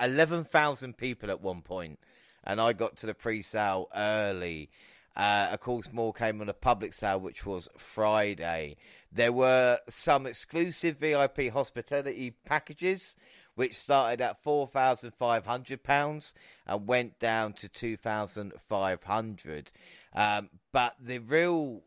11,000 0.00 0.96
people 0.96 1.30
at 1.30 1.40
one 1.40 1.62
point, 1.62 1.98
and 2.44 2.60
I 2.60 2.72
got 2.72 2.96
to 2.98 3.06
the 3.06 3.14
pre 3.14 3.42
sale 3.42 3.88
early. 3.94 4.70
Uh, 5.16 5.48
of 5.50 5.60
course, 5.60 5.88
more 5.92 6.12
came 6.12 6.40
on 6.42 6.48
a 6.48 6.54
public 6.54 6.92
sale, 6.92 7.18
which 7.18 7.46
was 7.46 7.68
Friday. 7.78 8.76
There 9.10 9.32
were 9.32 9.80
some 9.88 10.26
exclusive 10.26 10.98
VIP 10.98 11.50
hospitality 11.50 12.34
packages, 12.44 13.16
which 13.54 13.74
started 13.74 14.20
at 14.20 14.42
four 14.42 14.66
thousand 14.66 15.14
five 15.14 15.46
hundred 15.46 15.82
pounds 15.82 16.34
and 16.66 16.86
went 16.86 17.18
down 17.18 17.54
to 17.54 17.68
two 17.68 17.96
thousand 17.96 18.52
five 18.58 19.04
hundred. 19.04 19.72
Um, 20.14 20.50
but 20.70 20.96
the 21.00 21.18
real 21.18 21.82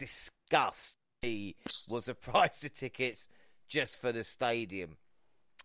disgust 0.00 0.96
was 1.88 2.06
the 2.06 2.14
price 2.20 2.64
of 2.64 2.74
tickets 2.74 3.28
just 3.68 4.00
for 4.00 4.10
the 4.10 4.24
stadium. 4.24 4.96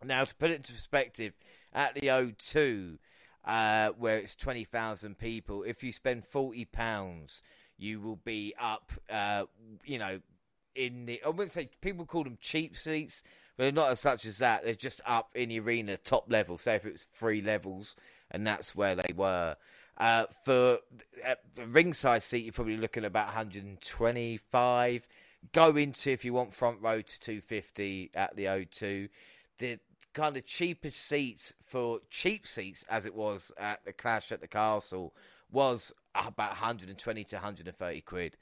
Now, 0.04 0.26
to 0.26 0.36
put 0.36 0.52
it 0.52 0.56
into 0.58 0.74
perspective, 0.74 1.34
at 1.74 1.96
the 1.96 2.02
O2, 2.02 2.98
uh, 3.46 3.90
where 3.98 4.18
it's 4.18 4.36
20,000 4.36 5.18
people, 5.18 5.64
if 5.64 5.84
you 5.84 5.92
spend 5.92 6.24
£40, 6.30 7.42
you 7.78 8.02
will 8.02 8.18
be 8.18 8.54
up, 8.60 8.92
uh, 9.10 9.46
you 9.86 9.98
know, 9.98 10.20
in 10.76 11.06
the. 11.06 11.22
I 11.26 11.30
wouldn't 11.30 11.52
say 11.52 11.70
people 11.82 12.06
call 12.06 12.24
them 12.24 12.38
cheap 12.42 12.76
seats, 12.76 13.24
but 13.56 13.64
they're 13.64 13.72
not 13.72 13.92
as 13.92 14.00
such 14.02 14.26
as 14.26 14.40
that. 14.40 14.64
They're 14.64 14.76
just 14.76 15.02
up 15.06 15.30
in 15.36 15.50
the 15.50 15.60
arena, 15.60 15.98
top 15.98 16.30
level. 16.30 16.58
Say 16.58 16.76
if 16.76 16.86
it 16.86 16.94
was 16.94 17.04
three 17.04 17.42
levels, 17.42 17.96
and 18.32 18.46
that's 18.46 18.76
where 18.76 18.96
they 18.96 19.14
were. 19.14 19.56
Uh, 19.98 20.26
for 20.44 20.80
uh, 21.26 21.36
the 21.56 21.66
ringside 21.68 22.22
seat, 22.24 22.44
you're 22.44 22.54
probably 22.54 22.78
looking 22.78 23.04
at 23.04 23.08
about 23.08 23.28
125. 23.28 25.08
Go 25.54 25.76
into 25.78 26.12
if 26.12 26.26
you 26.26 26.34
want 26.34 26.54
front 26.54 26.82
row 26.82 27.02
to 27.02 27.20
250 27.20 28.12
at 28.14 28.36
the 28.36 28.46
O2. 28.46 29.10
The 29.58 29.80
kind 30.14 30.36
of 30.36 30.46
cheapest 30.46 31.00
seats 31.00 31.54
for 31.64 32.00
cheap 32.10 32.46
seats, 32.46 32.84
as 32.90 33.06
it 33.06 33.16
was 33.16 33.52
at 33.58 33.86
the 33.86 33.94
Clash 33.94 34.32
at 34.32 34.42
the 34.42 34.48
Castle, 34.48 35.14
was 35.52 35.94
about 36.14 36.52
120 36.52 37.24
to 37.24 37.36
130 37.36 38.02
quid. 38.02 38.38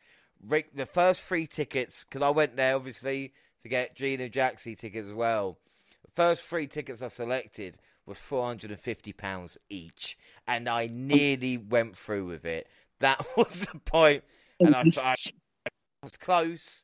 Rick, 0.48 0.76
the 0.76 0.86
first 0.86 1.22
three 1.22 1.48
tickets, 1.48 2.04
because 2.04 2.22
I 2.22 2.30
went 2.30 2.56
there 2.56 2.76
obviously 2.76 3.34
to 3.62 3.70
get 3.70 3.96
Gina 3.96 4.30
Jaxie 4.30 4.78
tickets 4.78 5.08
as 5.08 5.14
well. 5.14 5.58
The 6.04 6.12
first 6.12 6.44
three 6.44 6.68
tickets 6.68 7.02
I 7.02 7.08
selected 7.08 7.78
was 8.06 8.18
four 8.18 8.46
hundred 8.46 8.72
and 8.72 8.80
fifty 8.80 9.14
pounds 9.14 9.58
each, 9.70 10.18
and 10.48 10.68
I 10.68 10.88
nearly 10.92 11.58
went 11.58 11.96
through 11.96 12.26
with 12.26 12.46
it. 12.46 12.68
That 13.00 13.26
was 13.38 13.68
the 13.72 13.80
point, 13.80 14.24
and 14.60 14.76
I, 14.76 14.84
I 15.04 15.14
was 16.02 16.18
close, 16.18 16.84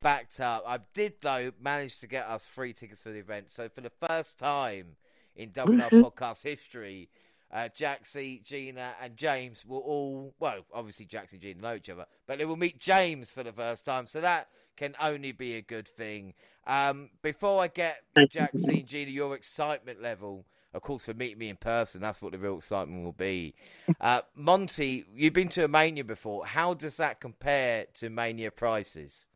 backed 0.00 0.40
up. 0.40 0.64
I 0.66 0.78
did 0.92 1.14
though 1.20 1.52
manage 1.60 2.00
to 2.00 2.06
get 2.06 2.26
us 2.26 2.44
free 2.44 2.72
tickets 2.72 3.02
for 3.02 3.10
the 3.10 3.18
event. 3.18 3.50
So 3.50 3.68
for 3.68 3.80
the 3.80 3.92
first 4.06 4.38
time 4.38 4.96
in 5.36 5.50
WNR 5.50 5.90
podcast 5.90 6.42
history, 6.42 7.08
uh, 7.52 7.68
Jaxie, 7.76 8.42
Gina, 8.42 8.94
and 9.00 9.16
James 9.16 9.64
will 9.64 9.78
all, 9.78 10.34
well, 10.40 10.64
obviously 10.72 11.06
Jaxie 11.06 11.34
and 11.34 11.42
Gina 11.42 11.62
know 11.62 11.74
each 11.74 11.88
other, 11.88 12.06
but 12.26 12.38
they 12.38 12.44
will 12.44 12.56
meet 12.56 12.80
James 12.80 13.30
for 13.30 13.42
the 13.42 13.52
first 13.52 13.84
time. 13.84 14.06
So 14.06 14.20
that 14.20 14.48
can 14.76 14.94
only 15.00 15.32
be 15.32 15.54
a 15.54 15.62
good 15.62 15.88
thing. 15.88 16.34
Um, 16.66 17.10
before 17.22 17.62
I 17.62 17.68
get 17.68 18.02
Jaxie 18.16 18.78
and 18.78 18.88
Gina, 18.88 19.10
your 19.10 19.34
excitement 19.34 20.00
level, 20.00 20.46
of 20.72 20.82
course, 20.82 21.04
for 21.04 21.14
meeting 21.14 21.38
me 21.38 21.48
in 21.48 21.56
person, 21.56 22.00
that's 22.00 22.20
what 22.20 22.32
the 22.32 22.38
real 22.38 22.58
excitement 22.58 23.04
will 23.04 23.12
be. 23.12 23.54
Uh, 24.00 24.20
Monty, 24.34 25.04
you've 25.14 25.32
been 25.32 25.48
to 25.48 25.64
a 25.64 25.68
Mania 25.68 26.04
before. 26.04 26.44
How 26.44 26.74
does 26.74 26.96
that 26.98 27.20
compare 27.20 27.86
to 27.94 28.10
Mania 28.10 28.50
prices? 28.50 29.26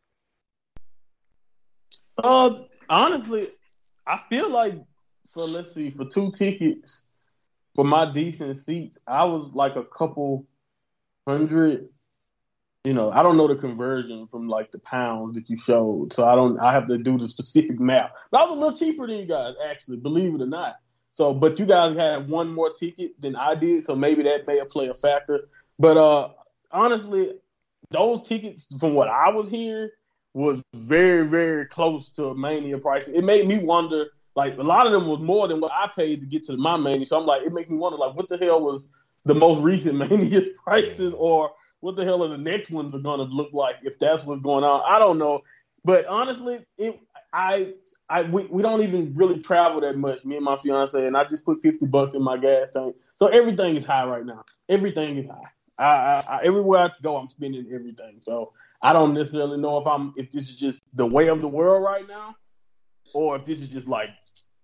Uh, 2.23 2.63
honestly, 2.89 3.49
I 4.07 4.21
feel 4.29 4.51
like 4.51 4.75
so. 5.25 5.45
Let's 5.45 5.73
see, 5.73 5.91
for 5.91 6.05
two 6.07 6.33
tickets, 6.33 7.03
for 7.75 7.85
my 7.85 8.13
decent 8.13 8.57
seats, 8.57 8.99
I 9.07 9.25
was 9.25 9.53
like 9.55 9.77
a 9.77 9.85
couple 9.85 10.47
hundred. 11.27 11.89
You 12.85 12.95
know, 12.95 13.11
I 13.11 13.23
don't 13.23 13.37
know 13.37 13.49
the 13.49 13.57
conversion 13.57 14.29
from 14.29 14.49
like 14.49 14.71
the 14.71 14.79
pounds 14.79 15.35
that 15.35 15.51
you 15.51 15.57
showed, 15.57 16.13
so 16.13 16.27
I 16.27 16.35
don't. 16.35 16.59
I 16.59 16.73
have 16.73 16.87
to 16.87 16.97
do 16.97 17.19
the 17.19 17.29
specific 17.29 17.79
math. 17.79 18.13
But 18.31 18.41
I 18.41 18.45
was 18.45 18.57
a 18.57 18.61
little 18.61 18.79
cheaper 18.79 19.07
than 19.07 19.19
you 19.19 19.27
guys, 19.27 19.55
actually, 19.69 19.99
believe 19.99 20.35
it 20.35 20.43
or 20.43 20.47
not. 20.47 20.77
So, 21.11 21.35
but 21.35 21.59
you 21.59 21.67
guys 21.67 21.97
had 21.97 22.29
one 22.29 22.55
more 22.55 22.73
ticket 22.73 23.21
than 23.21 23.35
I 23.35 23.55
did, 23.57 23.85
so 23.85 23.97
maybe 23.97 24.23
that 24.23 24.47
may 24.47 24.59
have 24.59 24.69
played 24.69 24.91
a 24.91 24.95
factor. 24.95 25.49
But 25.79 25.97
uh 25.97 26.31
honestly, 26.71 27.33
those 27.91 28.23
tickets, 28.23 28.67
from 28.79 28.95
what 28.95 29.09
I 29.09 29.31
was 29.31 29.49
hearing, 29.49 29.91
was 30.35 30.61
very, 30.75 31.27
very 31.27 31.67
close 31.67 32.11
to 32.11 32.35
Mania 32.35 32.79
prices. 32.79 33.15
It 33.15 33.25
made 33.25 33.47
me 33.47 33.59
wonder 33.59 34.11
like 34.39 34.57
a 34.57 34.63
lot 34.63 34.87
of 34.87 34.93
them 34.93 35.09
was 35.09 35.19
more 35.19 35.49
than 35.49 35.61
what 35.61 35.73
I 35.73 35.91
paid 35.95 36.21
to 36.21 36.27
get 36.27 36.45
to 36.45 36.57
my 36.57 36.77
mania. 36.77 37.07
So 37.07 37.19
I'm 37.19 37.27
like, 37.27 37.43
it 37.43 37.53
makes 37.53 37.69
me 37.69 37.77
wonder 37.77 37.99
like 37.99 38.15
what 38.15 38.29
the 38.29 38.39
hell 38.39 38.63
was 38.63 38.87
the 39.25 39.35
most 39.35 39.61
recent 39.61 39.99
mania's 40.11 40.49
prices 40.63 41.13
or 41.13 41.51
what 41.81 41.97
the 41.97 42.05
hell 42.05 42.25
are 42.25 42.29
the 42.29 42.39
next 42.39 42.71
ones 42.71 42.95
are 42.95 43.01
gonna 43.01 43.25
look 43.25 43.53
like 43.53 43.77
if 43.83 43.99
that's 43.99 44.25
what's 44.25 44.43
going 44.43 44.65
on. 44.65 44.83
I 44.87 44.99
don't 44.99 45.19
know. 45.19 45.43
But 45.85 46.07
honestly, 46.07 46.65
it 46.77 47.01
I 47.33 47.75
I 48.09 48.23
we, 48.23 48.45
we 48.47 48.63
don't 48.63 48.83
even 48.83 49.13
really 49.15 49.41
travel 49.41 49.81
that 49.83 49.97
much, 49.97 50.25
me 50.25 50.37
and 50.37 50.45
my 50.45 50.57
fiance, 50.57 51.07
and 51.07 51.17
I 51.17 51.25
just 51.25 51.45
put 51.45 51.59
fifty 51.59 51.87
bucks 51.87 52.15
in 52.15 52.23
my 52.23 52.37
gas 52.37 52.69
tank. 52.73 52.97
So 53.17 53.29
everything 53.29 53.77
is 53.77 53.85
high 53.85 54.07
right 54.07 54.25
now. 54.25 54.45
Everything 54.69 55.19
is 55.19 55.27
high. 55.27 55.51
I, 55.79 55.85
I, 55.85 56.23
I 56.37 56.41
everywhere 56.45 56.81
I 56.81 56.91
go, 57.03 57.17
I'm 57.17 57.29
spending 57.29 57.67
everything. 57.73 58.19
So 58.21 58.53
I 58.83 58.93
don't 58.93 59.15
necessarily 59.15 59.59
know 59.59 59.79
if 59.79 59.87
I'm 59.87 60.13
if 60.17 60.31
this 60.31 60.49
is 60.49 60.57
just 60.57 60.81
the 60.95 61.07
way 61.07 61.29
of 61.29 61.41
the 61.41 61.49
world 61.49 61.85
right 61.85 62.07
now, 62.09 62.35
or 63.15 63.37
if 63.37 63.45
this 63.45 63.61
is 63.61 63.69
just 63.69 63.89
like, 63.89 64.11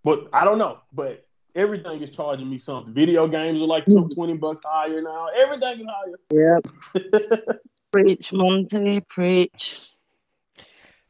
but 0.03 0.29
I 0.33 0.45
don't 0.45 0.59
know. 0.59 0.79
But 0.93 1.25
everything 1.55 2.03
is 2.03 2.11
charging 2.11 2.51
me 2.51 2.59
something. 2.59 2.93
Video 2.93 3.27
games 3.29 3.61
are 3.61 3.67
like 3.67 3.87
two, 3.87 4.09
20 4.09 4.35
bucks 4.35 4.63
higher 4.65 5.01
now. 5.03 5.29
Everything 5.29 5.81
is 5.81 5.87
higher. 5.87 6.61
Yep. 6.95 7.59
preach, 7.93 8.33
Monty, 8.33 9.01
preach. 9.01 9.89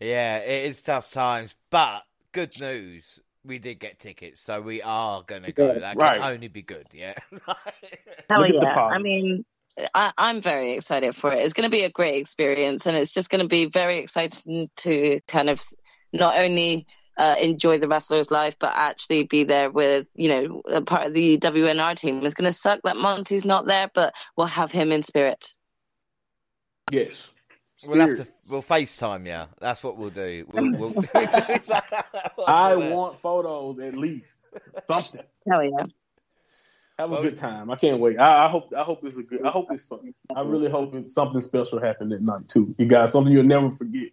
Yeah, 0.00 0.38
it 0.38 0.66
is 0.66 0.82
tough 0.82 1.10
times, 1.10 1.54
but 1.70 2.02
good 2.32 2.52
news. 2.60 3.20
We 3.44 3.58
did 3.58 3.78
get 3.78 3.98
tickets, 3.98 4.42
so 4.42 4.60
we 4.60 4.80
are 4.82 5.22
going 5.22 5.42
to 5.42 5.52
go. 5.52 5.78
That 5.78 5.96
Right. 5.96 6.18
can 6.20 6.32
only 6.34 6.48
be 6.48 6.62
good, 6.62 6.86
yeah. 6.92 7.14
Hell 8.30 8.40
Look 8.40 8.50
at 8.50 8.60
the 8.60 8.66
yeah. 8.66 8.86
I 8.86 8.98
mean, 8.98 9.44
I, 9.94 10.12
I'm 10.16 10.40
very 10.40 10.72
excited 10.72 11.14
for 11.14 11.30
it. 11.30 11.40
It's 11.40 11.52
going 11.52 11.68
to 11.68 11.74
be 11.74 11.84
a 11.84 11.90
great 11.90 12.16
experience, 12.16 12.86
and 12.86 12.96
it's 12.96 13.12
just 13.12 13.28
going 13.28 13.42
to 13.42 13.48
be 13.48 13.66
very 13.66 13.98
exciting 13.98 14.68
to 14.76 15.20
kind 15.28 15.50
of 15.50 15.60
not 16.12 16.38
only 16.38 16.86
uh, 17.16 17.36
enjoy 17.40 17.78
the 17.78 17.88
wrestler's 17.88 18.30
life, 18.30 18.56
but 18.58 18.72
actually 18.74 19.24
be 19.24 19.44
there 19.44 19.70
with, 19.70 20.08
you 20.14 20.28
know, 20.28 20.62
a 20.72 20.82
part 20.82 21.06
of 21.06 21.14
the 21.14 21.38
WNR 21.38 21.96
team. 21.98 22.24
It's 22.24 22.34
going 22.34 22.50
to 22.50 22.56
suck 22.56 22.80
that 22.84 22.96
Monty's 22.96 23.44
not 23.44 23.66
there, 23.66 23.90
but 23.94 24.14
we'll 24.36 24.46
have 24.46 24.72
him 24.72 24.92
in 24.92 25.02
spirit. 25.02 25.54
Yes. 26.90 27.30
we'll 27.86 28.00
have 28.00 28.16
to 28.16 28.26
we'll 28.50 28.62
FaceTime, 28.62 29.26
yeah. 29.26 29.46
That's 29.60 29.82
what 29.82 29.96
we'll 29.96 30.10
do. 30.10 30.46
We'll, 30.52 30.72
we'll, 30.92 31.04
I 32.46 32.76
want 32.76 33.20
photos 33.20 33.78
at 33.80 33.94
least. 33.96 34.34
Something. 34.86 35.22
Hell 35.48 35.64
yeah. 35.64 35.86
Have 36.98 37.10
a 37.10 37.12
Well, 37.14 37.22
good 37.22 37.36
time. 37.36 37.70
I 37.70 37.76
can't 37.76 37.98
wait. 37.98 38.20
I, 38.20 38.46
I 38.46 38.48
hope. 38.48 38.72
I 38.76 38.84
hope 38.84 39.00
it's 39.04 39.16
a 39.16 39.22
good. 39.22 39.44
I 39.44 39.50
hope 39.50 39.66
it's 39.72 39.84
fun. 39.84 40.14
I 40.34 40.42
really 40.42 40.70
hope 40.70 40.94
it's 40.94 41.12
something 41.12 41.40
special 41.40 41.80
happened 41.80 42.12
that 42.12 42.22
night 42.22 42.48
too. 42.48 42.72
You 42.78 42.86
guys, 42.86 43.10
something 43.12 43.32
you'll 43.32 43.42
never 43.42 43.70
forget. 43.72 44.10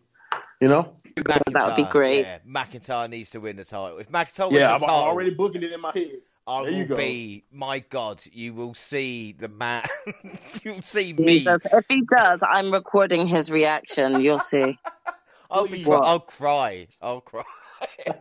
You 0.62 0.68
know? 0.68 0.94
That 1.26 1.44
would 1.66 1.76
be 1.76 1.84
great. 1.92 2.24
Yeah, 2.24 2.38
McIntyre 2.48 3.10
needs 3.10 3.32
to 3.32 3.40
win 3.40 3.58
the 3.58 3.66
title. 3.66 3.98
If 3.98 4.10
McIntyre 4.12 4.52
wins 4.52 4.60
Yeah, 4.60 4.68
the 4.70 4.76
I'm, 4.76 4.84
I'm 4.84 4.90
title, 4.90 5.04
already 5.04 5.32
booking 5.32 5.64
it 5.64 5.72
in 5.74 5.82
my 5.82 5.92
head. 5.92 6.20
I 6.48 6.62
there 6.62 6.72
you 6.72 6.84
will 6.84 6.88
go. 6.88 6.96
be. 6.98 7.44
My 7.52 7.80
God, 7.80 8.24
you 8.32 8.54
will 8.54 8.74
see 8.74 9.34
the 9.34 9.48
man. 9.48 9.84
You'll 10.64 10.82
see 10.84 11.14
me. 11.14 11.40
Jesus. 11.40 11.60
If 11.72 11.86
he 11.90 12.02
does, 12.12 12.42
I'm 12.48 12.72
recording 12.72 13.28
his 13.28 13.50
reaction. 13.52 14.22
You'll 14.22 14.40
see. 14.40 14.78
I'll 15.52 15.68
be. 15.68 15.84
Cry- 15.84 15.98
I'll 15.98 16.20
cry. 16.20 16.88
I'll 17.02 17.22
cry. 17.22 17.44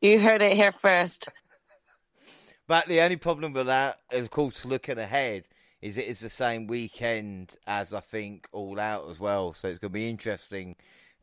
You 0.00 0.20
heard 0.20 0.42
it 0.42 0.52
here 0.54 0.72
first. 0.72 1.30
But 2.66 2.88
the 2.88 3.00
only 3.00 3.16
problem 3.16 3.54
with 3.54 3.66
that, 3.66 3.98
of 4.12 4.30
course, 4.30 4.64
looking 4.64 4.98
ahead, 4.98 5.44
is 5.84 5.98
it 5.98 6.06
is 6.06 6.20
the 6.20 6.30
same 6.30 6.66
weekend 6.66 7.56
as 7.66 7.92
I 7.92 8.00
think 8.00 8.48
All 8.52 8.80
Out 8.80 9.10
as 9.10 9.20
well. 9.20 9.52
So 9.52 9.68
it's 9.68 9.78
going 9.78 9.90
to 9.90 9.94
be 9.94 10.08
interesting 10.08 10.76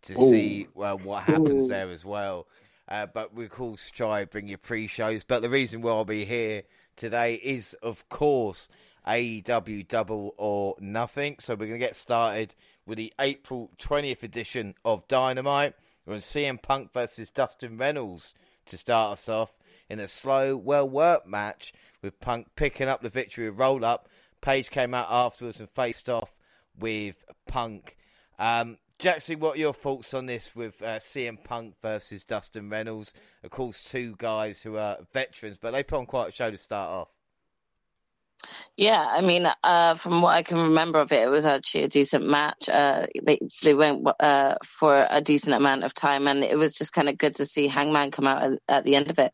to 0.03 0.13
Ooh. 0.13 0.29
see 0.29 0.67
well, 0.75 0.99
what 0.99 1.23
happens 1.23 1.65
Ooh. 1.65 1.67
there 1.67 1.89
as 1.89 2.05
well. 2.05 2.45
Uh, 2.87 3.07
but 3.07 3.33
we 3.33 3.45
of 3.45 3.49
course 3.49 3.89
try 3.89 4.23
bring 4.23 4.47
you 4.47 4.57
pre-shows. 4.57 5.23
But 5.23 5.41
the 5.41 5.49
reason 5.49 5.81
why 5.81 5.93
I'll 5.93 6.05
be 6.05 6.25
here 6.25 6.61
today 6.95 7.33
is, 7.35 7.73
of 7.81 8.07
course, 8.09 8.69
AEW 9.07 9.87
Double 9.87 10.35
or 10.37 10.75
Nothing. 10.79 11.37
So 11.39 11.55
we're 11.55 11.65
going 11.65 11.79
to 11.79 11.85
get 11.87 11.95
started 11.95 12.53
with 12.85 12.99
the 12.99 13.11
April 13.19 13.71
20th 13.79 14.21
edition 14.21 14.75
of 14.85 15.07
Dynamite. 15.07 15.73
We're 16.05 16.13
on 16.13 16.19
CM 16.19 16.61
Punk 16.61 16.93
versus 16.93 17.31
Dustin 17.31 17.79
Rhodes 17.79 18.35
to 18.67 18.77
start 18.77 19.13
us 19.13 19.27
off 19.27 19.57
in 19.89 19.99
a 19.99 20.07
slow, 20.07 20.55
well 20.55 20.87
worked 20.87 21.25
match 21.25 21.73
with 22.03 22.19
Punk 22.19 22.47
picking 22.55 22.87
up 22.87 23.01
the 23.01 23.09
victory 23.09 23.49
with 23.49 23.59
roll 23.59 23.83
up. 23.83 24.07
Page 24.41 24.69
came 24.69 24.93
out 24.93 25.07
afterwards 25.09 25.59
and 25.59 25.69
faced 25.69 26.09
off 26.09 26.39
with 26.77 27.23
Punk. 27.47 27.97
Um, 28.39 28.77
Jackson, 28.99 29.39
what 29.39 29.55
are 29.55 29.59
your 29.59 29.73
thoughts 29.73 30.13
on 30.13 30.27
this 30.27 30.55
with 30.55 30.81
uh, 30.81 30.99
CM 30.99 31.43
Punk 31.43 31.75
versus 31.81 32.23
Dustin 32.23 32.69
Rhodes? 32.69 33.13
Of 33.43 33.49
course, 33.49 33.83
two 33.83 34.15
guys 34.17 34.61
who 34.61 34.77
are 34.77 34.99
veterans, 35.11 35.57
but 35.59 35.71
they 35.71 35.83
put 35.83 35.99
on 35.99 36.05
quite 36.05 36.29
a 36.29 36.31
show 36.31 36.51
to 36.51 36.57
start 36.57 36.89
off. 36.89 37.07
Yeah, 38.77 39.05
I 39.07 39.21
mean, 39.21 39.47
uh, 39.63 39.95
from 39.95 40.21
what 40.21 40.35
I 40.35 40.43
can 40.43 40.57
remember 40.57 40.99
of 40.99 41.11
it, 41.11 41.23
it 41.23 41.29
was 41.29 41.45
actually 41.45 41.83
a 41.83 41.87
decent 41.87 42.25
match. 42.25 42.69
Uh, 42.69 43.05
they 43.23 43.39
they 43.61 43.73
went 43.73 44.07
uh, 44.19 44.55
for 44.65 45.05
a 45.09 45.21
decent 45.21 45.55
amount 45.55 45.83
of 45.83 45.93
time, 45.93 46.27
and 46.27 46.43
it 46.43 46.57
was 46.57 46.73
just 46.73 46.93
kind 46.93 47.09
of 47.09 47.17
good 47.17 47.35
to 47.35 47.45
see 47.45 47.67
Hangman 47.67 48.11
come 48.11 48.27
out 48.27 48.43
at, 48.43 48.59
at, 48.67 48.83
the 48.83 48.95
end 48.95 49.09
of 49.09 49.19
it. 49.19 49.31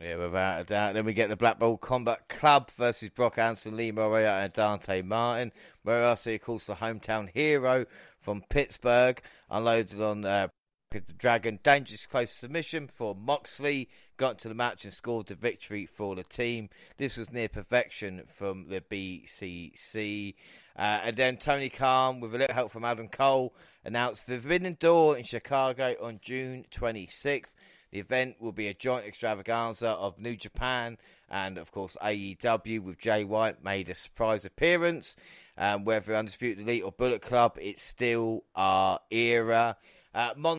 Yeah, 0.00 0.14
without 0.16 0.60
a 0.60 0.64
doubt. 0.64 0.94
Then 0.94 1.04
we 1.04 1.12
get 1.12 1.28
the 1.28 1.34
Blackpool 1.34 1.76
Combat 1.76 2.28
Club 2.28 2.70
versus 2.70 3.08
Brock 3.08 3.36
Anderson, 3.36 3.76
Lee 3.76 3.90
Moriarty, 3.90 4.44
and 4.44 4.52
Dante 4.52 5.02
Martin. 5.02 5.50
Moriarty, 5.82 6.36
of 6.36 6.40
course, 6.42 6.66
the 6.66 6.76
hometown 6.76 7.28
hero 7.28 7.84
from 8.16 8.44
Pittsburgh, 8.48 9.20
unloaded 9.50 10.00
on 10.00 10.24
uh, 10.24 10.48
the 10.92 11.00
Dragon. 11.00 11.58
Dangerous 11.64 12.06
close 12.06 12.30
submission 12.30 12.86
for 12.86 13.16
Moxley. 13.16 13.88
Got 14.16 14.38
to 14.40 14.48
the 14.48 14.54
match 14.54 14.84
and 14.84 14.92
scored 14.92 15.26
the 15.26 15.34
victory 15.34 15.84
for 15.84 16.14
the 16.14 16.22
team. 16.22 16.68
This 16.96 17.16
was 17.16 17.32
near 17.32 17.48
perfection 17.48 18.22
from 18.26 18.68
the 18.68 18.80
BCC. 18.80 20.34
Uh, 20.76 21.00
and 21.02 21.16
then 21.16 21.38
Tony 21.38 21.70
Khan, 21.70 22.20
with 22.20 22.36
a 22.36 22.38
little 22.38 22.54
help 22.54 22.70
from 22.70 22.84
Adam 22.84 23.08
Cole, 23.08 23.52
announced 23.84 24.28
the 24.28 24.38
Forbidden 24.38 24.76
Door 24.78 25.18
in 25.18 25.24
Chicago 25.24 25.96
on 26.00 26.20
June 26.22 26.66
26th. 26.70 27.46
The 27.90 28.00
event 28.00 28.36
will 28.40 28.52
be 28.52 28.68
a 28.68 28.74
joint 28.74 29.06
extravaganza 29.06 29.88
of 29.88 30.18
New 30.18 30.36
Japan 30.36 30.98
and, 31.30 31.58
of 31.58 31.72
course, 31.72 31.96
AEW 32.02 32.80
with 32.80 32.98
Jay 32.98 33.24
White 33.24 33.64
made 33.64 33.88
a 33.88 33.94
surprise 33.94 34.44
appearance. 34.44 35.16
Um, 35.56 35.84
whether 35.84 36.14
Undisputed 36.14 36.60
Elite 36.60 36.84
or 36.84 36.92
Bullet 36.92 37.22
Club, 37.22 37.58
it's 37.60 37.82
still 37.82 38.44
our 38.54 39.00
era. 39.10 39.76
Uh, 40.14 40.34
Mon 40.36 40.58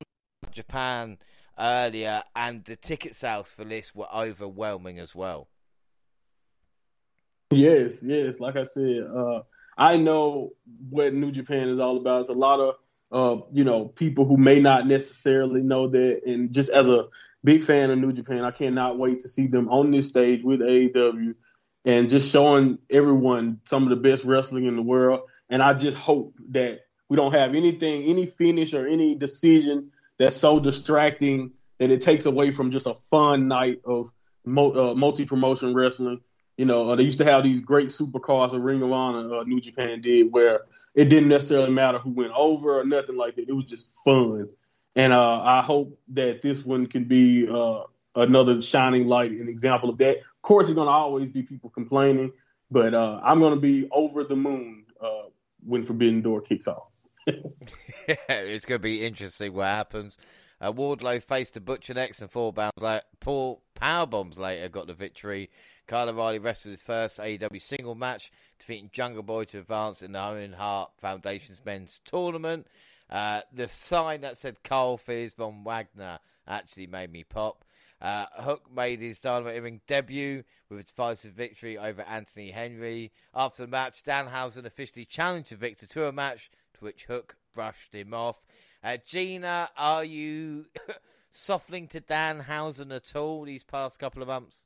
Japan 0.52 1.18
earlier, 1.60 2.24
and 2.36 2.64
the 2.66 2.76
ticket 2.76 3.16
sales 3.16 3.52
for 3.52 3.64
this 3.64 3.94
were 3.94 4.08
overwhelming 4.14 5.00
as 5.00 5.14
well. 5.14 5.48
Yes, 7.52 8.02
yes. 8.02 8.40
Like 8.40 8.56
I 8.56 8.64
said, 8.64 9.04
uh, 9.16 9.42
I 9.78 9.98
know 9.98 10.52
what 10.90 11.14
New 11.14 11.32
Japan 11.32 11.70
is 11.70 11.80
all 11.80 11.98
about. 11.98 12.22
It's 12.22 12.30
a 12.30 12.34
lot 12.34 12.60
of 12.60 12.76
uh, 13.12 13.38
you 13.52 13.64
know 13.64 13.86
people 13.86 14.26
who 14.26 14.38
may 14.38 14.60
not 14.60 14.88
necessarily 14.88 15.62
know 15.62 15.88
that, 15.88 16.22
and 16.26 16.52
just 16.52 16.70
as 16.70 16.88
a 16.88 17.08
big 17.44 17.64
fan 17.64 17.90
of 17.90 18.00
New 18.00 18.12
Japan, 18.12 18.44
I 18.44 18.52
cannot 18.52 18.98
wait 18.98 19.22
to 19.22 19.30
see 19.30 19.48
them 19.48 19.70
on 19.70 19.92
this 19.92 20.08
stage 20.08 20.44
with 20.44 20.60
AEW 20.60 21.36
and 21.86 22.10
just 22.10 22.32
showing 22.32 22.78
everyone 22.90 23.62
some 23.66 23.84
of 23.84 23.90
the 23.90 23.96
best 23.96 24.24
wrestling 24.24 24.66
in 24.66 24.76
the 24.76 24.82
world. 24.82 25.22
And 25.50 25.64
I 25.64 25.74
just 25.74 25.98
hope 25.98 26.36
that 26.50 26.82
we 27.08 27.16
don't 27.16 27.32
have 27.32 27.56
anything, 27.56 28.04
any 28.04 28.26
finish 28.26 28.74
or 28.74 28.88
any 28.88 29.16
decision 29.16 29.92
that's 30.18 30.36
so 30.36 30.60
distracting 30.60 31.52
that 31.80 31.90
it 31.90 32.02
takes 32.02 32.26
away 32.26 32.52
from 32.52 32.72
just 32.72 32.86
a 32.86 32.94
fun 33.10 33.48
night 33.48 33.82
of 33.86 34.12
uh, 34.46 34.94
multi 34.94 35.26
promotion 35.26 35.74
wrestling. 35.74 36.22
You 36.58 36.66
know, 36.66 36.92
uh, 36.92 36.96
they 36.98 37.04
used 37.04 37.20
to 37.20 37.26
have 37.26 37.44
these 37.44 37.62
great 37.62 37.88
supercars 37.88 38.54
of 38.54 38.62
Ring 38.62 38.82
of 38.82 38.92
Honor, 38.92 39.38
uh, 39.38 39.44
New 39.44 39.62
Japan 39.62 40.02
did, 40.02 40.32
where 40.32 40.62
it 40.96 41.06
didn't 41.06 41.30
necessarily 41.30 41.72
matter 41.72 42.00
who 42.00 42.12
went 42.12 42.34
over 42.36 42.80
or 42.80 42.86
nothing 42.86 43.16
like 43.16 43.36
that. 43.36 43.48
It 43.48 43.54
was 43.54 43.66
just 43.66 43.92
fun. 44.04 44.50
And 44.96 45.14
uh, 45.14 45.42
I 45.44 45.62
hope 45.62 46.00
that 46.10 46.42
this 46.42 46.66
one 46.66 46.88
can 46.88 47.06
be 47.06 47.48
uh, 47.48 47.84
another 48.16 48.62
shining 48.62 49.08
light, 49.08 49.32
an 49.32 49.48
example 49.48 49.90
of 49.90 49.98
that. 50.00 50.18
Of 50.18 50.42
course, 50.42 50.68
there's 50.68 50.76
going 50.76 50.88
to 50.88 50.92
always 50.92 51.30
be 51.30 51.44
people 51.44 51.70
complaining, 51.70 52.32
but 52.72 52.94
uh, 52.94 53.20
I'm 53.24 53.40
going 53.40 53.54
to 53.54 53.60
be 53.60 53.88
over 53.92 54.24
the 54.24 54.36
moon 54.36 54.86
uh, 55.02 55.30
when 55.66 55.84
Forbidden 55.84 56.22
Door 56.22 56.42
kicks 56.42 56.68
off. 56.68 56.88
yeah, 57.28 57.36
it's 58.30 58.66
going 58.66 58.80
to 58.80 58.84
be 58.84 59.06
interesting 59.06 59.54
what 59.54 59.68
happens. 59.68 60.18
Uh, 60.62 60.74
Wardlow 60.74 61.24
faced 61.24 61.54
the 61.54 61.62
Butcher 61.62 61.94
next 61.94 62.22
and 62.22 62.30
four 62.30 62.52
bombs 62.52 62.74
like 62.78 63.04
poor 63.22 63.60
power 63.76 64.06
bombs 64.06 64.38
later 64.38 64.68
got 64.68 64.88
the 64.88 64.94
victory. 64.94 65.50
Kyle 65.90 66.08
O'Reilly 66.08 66.38
wrestled 66.38 66.70
his 66.74 66.84
first 66.84 67.18
AEW 67.18 67.60
single 67.60 67.96
match, 67.96 68.32
defeating 68.60 68.92
Jungle 68.94 69.24
Boy 69.24 69.46
to 69.46 69.58
advance 69.58 70.04
in 70.04 70.12
the 70.12 70.24
Owen 70.24 70.54
Hart 70.54 70.92
Foundation's 71.00 71.66
men's 71.66 72.00
tournament. 72.06 72.68
Uh, 73.10 73.42
the 73.52 73.68
sign 73.70 74.22
that 74.22 74.38
said 74.38 74.62
Carl 74.64 74.98
Fears 74.98 75.34
von 75.34 75.64
Wagner 75.64 76.20
actually 76.48 76.86
made 76.86 77.12
me 77.12 77.24
pop. 77.24 77.66
Uh, 78.00 78.28
Hook 78.34 78.72
made 78.72 79.02
his 79.02 79.20
Dynamite 79.20 79.64
Ring 79.64 79.82
debut 79.88 80.44
with 80.70 80.80
a 80.80 80.84
decisive 80.84 81.34
victory 81.34 81.76
over 81.76 82.04
Anthony 82.04 82.52
Henry. 82.52 83.12
After 83.34 83.64
the 83.64 83.72
match, 83.72 84.04
Danhausen 84.04 84.66
officially 84.66 85.06
challenged 85.06 85.50
Victor 85.50 85.88
to 85.88 86.06
a 86.06 86.12
match, 86.12 86.52
to 86.76 86.86
which 86.86 87.06
Hook 87.06 87.36
brushed 87.56 87.96
him 87.96 88.14
off. 88.14 88.46
Uh, 88.84 88.98
Gina, 89.04 89.72
are 89.76 90.06
you 90.06 90.68
softening 91.32 91.88
to 91.88 92.00
Danhausen 92.00 92.96
at 92.96 93.16
all 93.16 93.44
these 93.44 93.64
past 93.64 93.98
couple 93.98 94.22
of 94.22 94.28
months? 94.28 94.62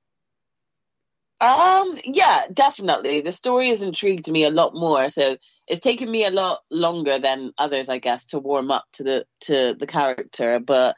Um, 1.44 2.00
yeah, 2.06 2.44
definitely. 2.54 3.20
The 3.20 3.34
story 3.34 3.70
has 3.70 3.82
intrigued 3.82 4.32
me 4.32 4.46
a 4.46 4.50
lot 4.50 4.74
more. 4.74 5.10
So 5.10 5.36
it's 5.68 5.82
taken 5.82 6.10
me 6.10 6.26
a 6.26 6.32
lot 6.32 6.60
longer 6.72 7.20
than 7.20 7.52
others, 7.58 7.90
I 7.90 7.98
guess, 7.98 8.28
to 8.28 8.40
warm 8.40 8.72
up 8.72 8.86
to 8.94 9.04
the 9.04 9.26
to 9.42 9.76
the 9.78 9.88
character, 9.88 10.60
but 10.60 10.96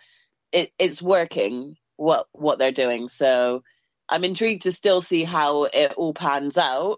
it, 0.51 0.71
it's 0.77 1.01
working 1.01 1.77
what 1.95 2.27
what 2.31 2.59
they're 2.59 2.71
doing. 2.71 3.09
So 3.09 3.63
I'm 4.07 4.23
intrigued 4.23 4.63
to 4.63 4.71
still 4.71 5.01
see 5.01 5.23
how 5.23 5.63
it 5.63 5.93
all 5.93 6.13
pans 6.13 6.59
out. 6.59 6.97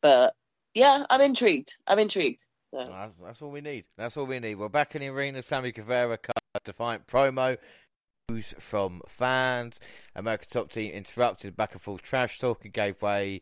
But 0.00 0.34
yeah, 0.72 1.04
I'm 1.10 1.20
intrigued. 1.20 1.76
I'm 1.86 1.98
intrigued. 1.98 2.42
So 2.70 2.86
that's, 2.88 3.14
that's 3.22 3.42
all 3.42 3.50
we 3.50 3.60
need. 3.60 3.84
That's 3.98 4.16
all 4.16 4.24
we 4.24 4.40
need. 4.40 4.54
We're 4.54 4.70
back 4.70 4.94
in 4.94 5.02
the 5.02 5.08
arena. 5.08 5.42
Sammy 5.42 5.72
Guevara 5.72 6.16
cut 6.16 6.36
defiant 6.64 7.06
promo. 7.06 7.58
From 8.58 9.02
fans. 9.06 9.78
American 10.16 10.48
Top 10.50 10.72
Team 10.72 10.90
interrupted 10.90 11.56
back 11.56 11.74
and 11.74 11.80
forth 11.80 12.02
trash 12.02 12.40
talk 12.40 12.64
and 12.64 12.74
gave 12.74 13.00
way 13.00 13.40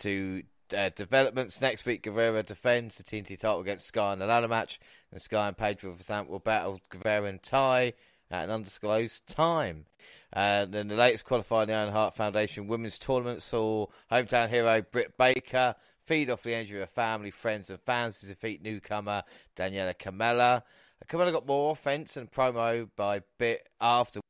to 0.00 0.42
uh, 0.76 0.90
developments. 0.94 1.58
Next 1.62 1.86
week, 1.86 2.02
Guevara 2.02 2.42
defends 2.42 2.98
the 2.98 3.02
TNT 3.02 3.38
title 3.38 3.60
against 3.60 3.86
Sky 3.86 4.12
in 4.12 4.18
the 4.18 4.26
ladder 4.26 4.46
match, 4.46 4.78
and 5.10 5.22
Sky 5.22 5.48
and 5.48 5.56
Page 5.56 5.82
will 5.82 6.38
battle 6.38 6.82
Guevara 6.90 7.30
and 7.30 7.42
Tay 7.42 7.94
at 8.30 8.44
an 8.44 8.50
undisclosed 8.50 9.26
time. 9.26 9.86
Uh, 10.34 10.66
then 10.66 10.88
the 10.88 10.96
latest 10.96 11.24
qualifying 11.24 11.68
the 11.68 11.74
Owen 11.74 11.90
Hart 11.90 12.14
Foundation 12.14 12.68
Women's 12.68 12.98
Tournament 12.98 13.40
saw 13.40 13.86
hometown 14.12 14.50
hero 14.50 14.82
Britt 14.82 15.16
Baker 15.16 15.74
feed 16.04 16.28
off 16.28 16.42
the 16.42 16.54
energy 16.54 16.78
of 16.78 16.90
family, 16.90 17.30
friends, 17.30 17.70
and 17.70 17.80
fans 17.80 18.18
to 18.18 18.26
defeat 18.26 18.60
newcomer 18.60 19.22
Daniela 19.56 19.94
Kamela. 19.94 20.62
Kamela 21.08 21.32
got 21.32 21.46
more 21.46 21.72
offense 21.72 22.16
and 22.16 22.30
promo 22.30 22.88
by 22.96 23.20
bit 23.38 23.68
after 23.80 24.20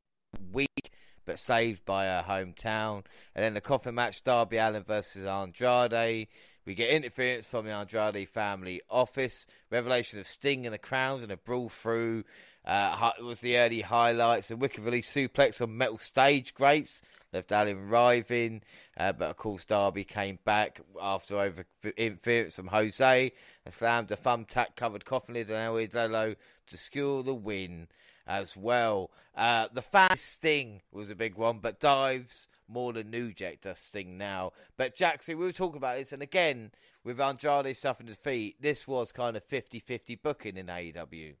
week, 0.51 0.91
but 1.25 1.39
saved 1.39 1.83
by 1.85 2.05
her 2.05 2.25
hometown. 2.27 3.03
And 3.35 3.43
then 3.43 3.53
the 3.53 3.61
coffin 3.61 3.95
match 3.95 4.23
Darby 4.23 4.57
Allin 4.57 4.83
versus 4.83 5.25
Andrade. 5.25 6.27
We 6.65 6.75
get 6.75 6.89
interference 6.89 7.47
from 7.47 7.65
the 7.65 7.71
Andrade 7.71 8.27
family 8.29 8.81
office. 8.89 9.47
Revelation 9.71 10.19
of 10.19 10.27
Sting 10.27 10.65
and 10.65 10.73
the 10.73 10.77
Crowns 10.77 11.23
and 11.23 11.31
a 11.31 11.37
brawl 11.37 11.69
through 11.69 12.25
uh, 12.65 13.11
was 13.23 13.39
the 13.39 13.57
early 13.57 13.81
highlights. 13.81 14.51
A 14.51 14.57
wicked 14.57 14.83
release 14.83 15.11
suplex 15.11 15.61
on 15.61 15.77
metal 15.77 15.97
stage 15.97 16.53
grates 16.53 17.01
left 17.33 17.51
Allin 17.51 17.89
writhing, 17.89 18.61
uh, 18.97 19.13
but 19.13 19.29
of 19.29 19.37
course 19.37 19.65
Darby 19.65 20.03
came 20.03 20.39
back 20.45 20.81
after 21.01 21.37
over 21.37 21.65
interference 21.97 22.55
from 22.55 22.67
Jose 22.67 23.31
and 23.67 23.73
slammed 23.73 24.09
a 24.13 24.15
thumbtack 24.15 24.77
covered 24.77 25.03
coffin 25.03 25.33
lid 25.33 25.51
on 25.51 25.57
El 25.57 25.73
Idolo 25.73 26.37
to 26.67 26.77
secure 26.77 27.21
the 27.21 27.33
win 27.33 27.89
as 28.25 28.55
well. 28.55 29.11
Uh, 29.35 29.67
the 29.73 29.81
fast 29.81 30.23
Sting 30.23 30.79
was 30.89 31.09
a 31.09 31.15
big 31.15 31.35
one, 31.35 31.59
but 31.59 31.77
dives 31.77 32.47
more 32.69 32.93
than 32.93 33.11
New 33.11 33.33
Jack 33.33 33.59
does 33.59 33.77
Sting 33.77 34.17
now. 34.17 34.53
But 34.77 34.95
Jackson, 34.95 35.37
we 35.37 35.43
were 35.43 35.51
talking 35.51 35.75
about 35.75 35.97
this, 35.97 36.13
and 36.13 36.23
again 36.23 36.71
with 37.03 37.19
Andrade 37.19 37.75
suffering 37.75 38.07
defeat, 38.07 38.55
this 38.61 38.87
was 38.87 39.11
kind 39.11 39.35
of 39.35 39.45
50-50 39.45 40.21
booking 40.21 40.55
in 40.55 40.67
AEW. 40.67 41.33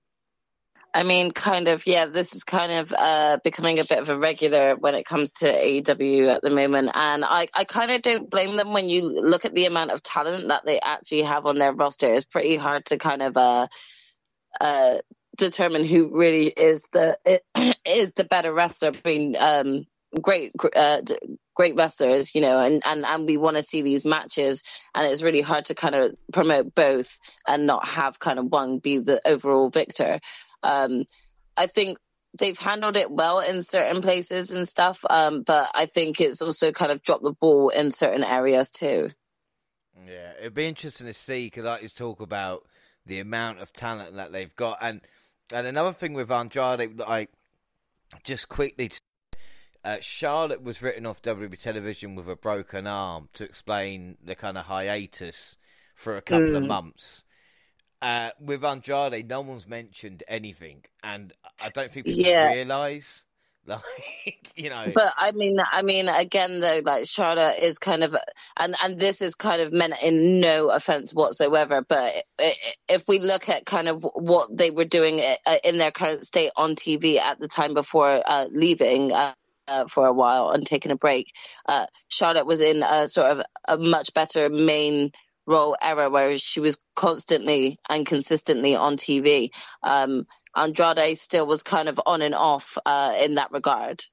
I 0.97 1.03
mean, 1.03 1.29
kind 1.29 1.67
of, 1.67 1.85
yeah, 1.85 2.07
this 2.07 2.33
is 2.33 2.43
kind 2.43 2.71
of 2.71 2.91
uh, 2.91 3.37
becoming 3.43 3.77
a 3.77 3.85
bit 3.85 3.99
of 3.99 4.09
a 4.09 4.17
regular 4.17 4.75
when 4.75 4.95
it 4.95 5.05
comes 5.05 5.31
to 5.33 5.45
AEW 5.45 6.27
at 6.27 6.41
the 6.41 6.49
moment. 6.49 6.89
And 6.95 7.23
I, 7.23 7.49
I 7.53 7.65
kind 7.65 7.91
of 7.91 8.01
don't 8.01 8.31
blame 8.31 8.55
them 8.55 8.73
when 8.73 8.89
you 8.89 9.03
look 9.07 9.45
at 9.45 9.53
the 9.53 9.67
amount 9.67 9.91
of 9.91 10.01
talent 10.01 10.47
that 10.47 10.65
they 10.65 10.79
actually 10.79 11.21
have 11.21 11.45
on 11.45 11.59
their 11.59 11.71
roster. 11.71 12.11
It's 12.11 12.25
pretty 12.25 12.55
hard 12.55 12.85
to 12.85 12.97
kind 12.97 13.21
of 13.21 13.37
uh, 13.37 13.67
uh, 14.59 14.95
determine 15.37 15.85
who 15.85 16.17
really 16.17 16.47
is 16.47 16.83
the 16.91 17.19
is 17.85 18.13
the 18.13 18.23
better 18.23 18.51
wrestler 18.51 18.89
between 18.89 19.35
um, 19.35 19.85
great 20.19 20.51
uh, 20.75 21.01
great 21.55 21.75
wrestlers, 21.75 22.33
you 22.33 22.41
know, 22.41 22.59
and, 22.59 22.81
and, 22.85 23.05
and 23.05 23.25
we 23.27 23.37
want 23.37 23.57
to 23.57 23.63
see 23.63 23.81
these 23.81 24.05
matches. 24.05 24.63
And 24.95 25.05
it's 25.05 25.23
really 25.23 25.41
hard 25.41 25.65
to 25.65 25.75
kind 25.75 25.95
of 25.95 26.15
promote 26.31 26.73
both 26.73 27.17
and 27.47 27.65
not 27.65 27.87
have 27.87 28.19
kind 28.19 28.39
of 28.39 28.45
one 28.45 28.79
be 28.79 28.99
the 28.99 29.21
overall 29.27 29.69
victor. 29.69 30.19
Um, 30.63 31.05
I 31.55 31.67
think 31.67 31.97
they've 32.37 32.57
handled 32.57 32.97
it 32.97 33.09
well 33.09 33.39
in 33.39 33.61
certain 33.61 34.01
places 34.01 34.51
and 34.51 34.67
stuff, 34.67 35.03
um, 35.09 35.43
but 35.43 35.69
I 35.73 35.85
think 35.85 36.21
it's 36.21 36.41
also 36.41 36.71
kind 36.71 36.91
of 36.91 37.01
dropped 37.01 37.23
the 37.23 37.33
ball 37.33 37.69
in 37.69 37.91
certain 37.91 38.23
areas 38.23 38.71
too. 38.71 39.09
Yeah, 40.05 40.33
it'd 40.39 40.53
be 40.53 40.67
interesting 40.67 41.07
to 41.07 41.13
see 41.13 41.47
because 41.47 41.65
like 41.65 41.81
you 41.81 41.89
talk 41.89 42.21
about 42.21 42.63
the 43.05 43.19
amount 43.19 43.59
of 43.59 43.73
talent 43.73 44.15
that 44.15 44.31
they've 44.31 44.55
got. 44.55 44.77
And 44.81 45.01
and 45.51 45.65
another 45.65 45.93
thing 45.93 46.13
with 46.13 46.29
Andrade, 46.29 46.99
like 46.99 47.29
just 48.23 48.49
quickly, 48.49 48.91
uh, 49.83 49.97
Charlotte 50.01 50.61
was 50.61 50.81
written 50.81 51.05
off 51.05 51.21
WWE 51.21 51.59
television 51.61 52.15
with 52.15 52.29
a 52.29 52.35
broken 52.35 52.85
arm 52.85 53.29
to 53.33 53.43
explain 53.43 54.17
the 54.23 54.35
kind 54.35 54.57
of 54.57 54.65
hiatus 54.65 55.55
for 55.95 56.17
a 56.17 56.21
couple 56.21 56.49
mm. 56.49 56.57
of 56.57 56.65
months. 56.65 57.23
Uh, 58.01 58.29
with 58.39 58.63
Andrade, 58.63 59.27
no 59.27 59.41
one's 59.41 59.67
mentioned 59.67 60.23
anything, 60.27 60.83
and 61.03 61.33
I 61.63 61.69
don't 61.69 61.89
think 61.89 62.05
people 62.05 62.21
yeah. 62.21 62.47
realise 62.53 63.25
like 63.67 64.51
you 64.55 64.69
know 64.69 64.91
but 64.95 65.11
i 65.17 65.31
mean 65.33 65.57
i 65.73 65.81
mean 65.81 66.07
again 66.07 66.61
though 66.61 66.79
like 66.85 67.05
charlotte 67.05 67.57
is 67.61 67.79
kind 67.79 68.01
of 68.01 68.15
and 68.57 68.75
and 68.81 68.97
this 68.97 69.21
is 69.21 69.35
kind 69.35 69.61
of 69.61 69.73
meant 69.73 69.93
in 70.01 70.39
no 70.39 70.69
offense 70.69 71.13
whatsoever 71.13 71.83
but 71.87 72.13
if 72.87 73.07
we 73.09 73.19
look 73.19 73.49
at 73.49 73.65
kind 73.65 73.89
of 73.89 74.05
what 74.15 74.55
they 74.55 74.71
were 74.71 74.85
doing 74.85 75.19
uh, 75.45 75.55
in 75.65 75.77
their 75.77 75.91
current 75.91 76.25
state 76.25 76.51
on 76.55 76.75
tv 76.75 77.17
at 77.17 77.39
the 77.39 77.47
time 77.49 77.73
before 77.73 78.21
uh, 78.25 78.45
leaving 78.51 79.11
uh, 79.11 79.33
uh, 79.67 79.85
for 79.87 80.07
a 80.07 80.13
while 80.13 80.51
and 80.51 80.65
taking 80.65 80.93
a 80.93 80.95
break 80.95 81.33
uh, 81.67 81.85
charlotte 82.07 82.47
was 82.47 82.61
in 82.61 82.83
a 82.83 83.07
sort 83.09 83.31
of 83.31 83.43
a 83.67 83.77
much 83.77 84.13
better 84.13 84.49
main 84.49 85.11
role 85.47 85.75
era 85.81 86.09
where 86.09 86.37
she 86.37 86.59
was 86.59 86.77
constantly 86.95 87.79
and 87.89 88.05
consistently 88.05 88.75
on 88.75 88.97
tv 88.97 89.49
um, 89.81 90.27
Andrade 90.57 91.17
still 91.17 91.45
was 91.45 91.63
kind 91.63 91.87
of 91.87 92.01
on 92.05 92.21
and 92.21 92.33
off 92.33 92.77
uh, 92.85 93.13
in 93.21 93.35
that 93.35 93.51
regard. 93.51 94.03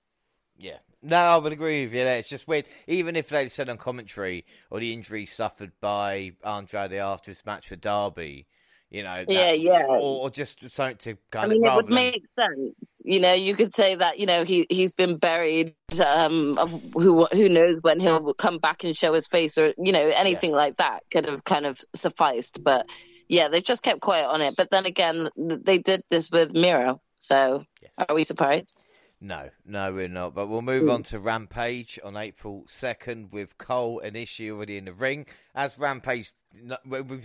Yeah. 0.57 0.79
No, 1.03 1.17
I 1.17 1.37
would 1.37 1.53
agree 1.53 1.85
with 1.85 1.95
you 1.95 2.05
there. 2.05 2.19
It's 2.19 2.29
just 2.29 2.49
weird. 2.49 2.67
Even 2.87 3.17
if 3.17 3.29
they 3.29 3.49
said 3.49 3.69
on 3.69 3.79
commentary 3.79 4.45
or 4.71 4.81
the 4.81 4.93
injury 4.93 5.27
suffered 5.27 5.73
by 5.81 6.33
Andrade 6.45 6.95
after 6.95 7.31
his 7.31 7.45
match 7.45 7.71
with 7.71 7.81
Darby, 7.81 8.47
you 8.91 9.03
know, 9.03 9.25
that, 9.27 9.33
yeah, 9.33 9.53
yeah, 9.53 9.87
or, 9.87 10.23
or, 10.23 10.31
just 10.31 10.61
something 10.73 10.97
to 10.99 11.19
kind 11.31 11.47
I 11.47 11.55
mean, 11.55 11.67
of. 11.67 11.73
it 11.73 11.77
would 11.77 11.87
than... 11.87 11.95
make 11.95 12.25
sense. 12.39 12.75
You 13.05 13.19
know, 13.19 13.33
you 13.33 13.55
could 13.55 13.73
say 13.73 13.97
that 13.97 14.21
you 14.21 14.27
know 14.27 14.45
he 14.45 14.67
he's 14.71 14.95
been 14.95 15.17
buried. 15.17 15.75
Um, 16.05 16.57
who 16.93 17.27
who 17.27 17.49
knows 17.49 17.79
when 17.83 17.99
he'll 17.99 18.35
come 18.35 18.59
back 18.59 18.85
and 18.85 18.97
show 18.97 19.13
his 19.13 19.27
face, 19.27 19.59
or 19.59 19.75
you 19.79 19.93
know 19.93 20.13
anything 20.15 20.51
yeah. 20.51 20.57
like 20.57 20.77
that 20.77 21.03
could 21.11 21.27
have 21.27 21.43
kind 21.43 21.67
of 21.67 21.81
sufficed. 21.95 22.63
But 22.63 22.89
yeah, 23.29 23.49
they've 23.49 23.65
just 23.65 23.83
kept 23.83 24.01
quiet 24.01 24.29
on 24.29 24.41
it. 24.43 24.55
But 24.57 24.71
then 24.71 24.87
again, 24.87 25.29
they 25.37 25.79
did 25.79 26.03
this 26.09 26.31
with 26.31 26.55
Miro, 26.55 27.01
so 27.17 27.65
yes. 27.83 27.91
are 28.09 28.15
we 28.15 28.23
surprised? 28.23 28.77
No, 29.21 29.49
no, 29.65 29.91
we're 29.91 30.09
not. 30.09 30.35
But 30.35 30.49
we'll 30.49 30.61
move 30.61 30.89
on 30.91 31.03
to 31.05 31.19
Rampage 31.19 31.99
on 32.05 32.15
April 32.15 32.67
2nd 32.69 33.33
with 33.33 33.57
Cole 33.57 34.01
and 34.01 34.17
Ishii 34.17 34.51
already 34.51 34.77
in 34.77 34.85
the 34.85 34.93
ring. 34.93 35.27
As 35.55 35.79
Rampage, 35.79 36.35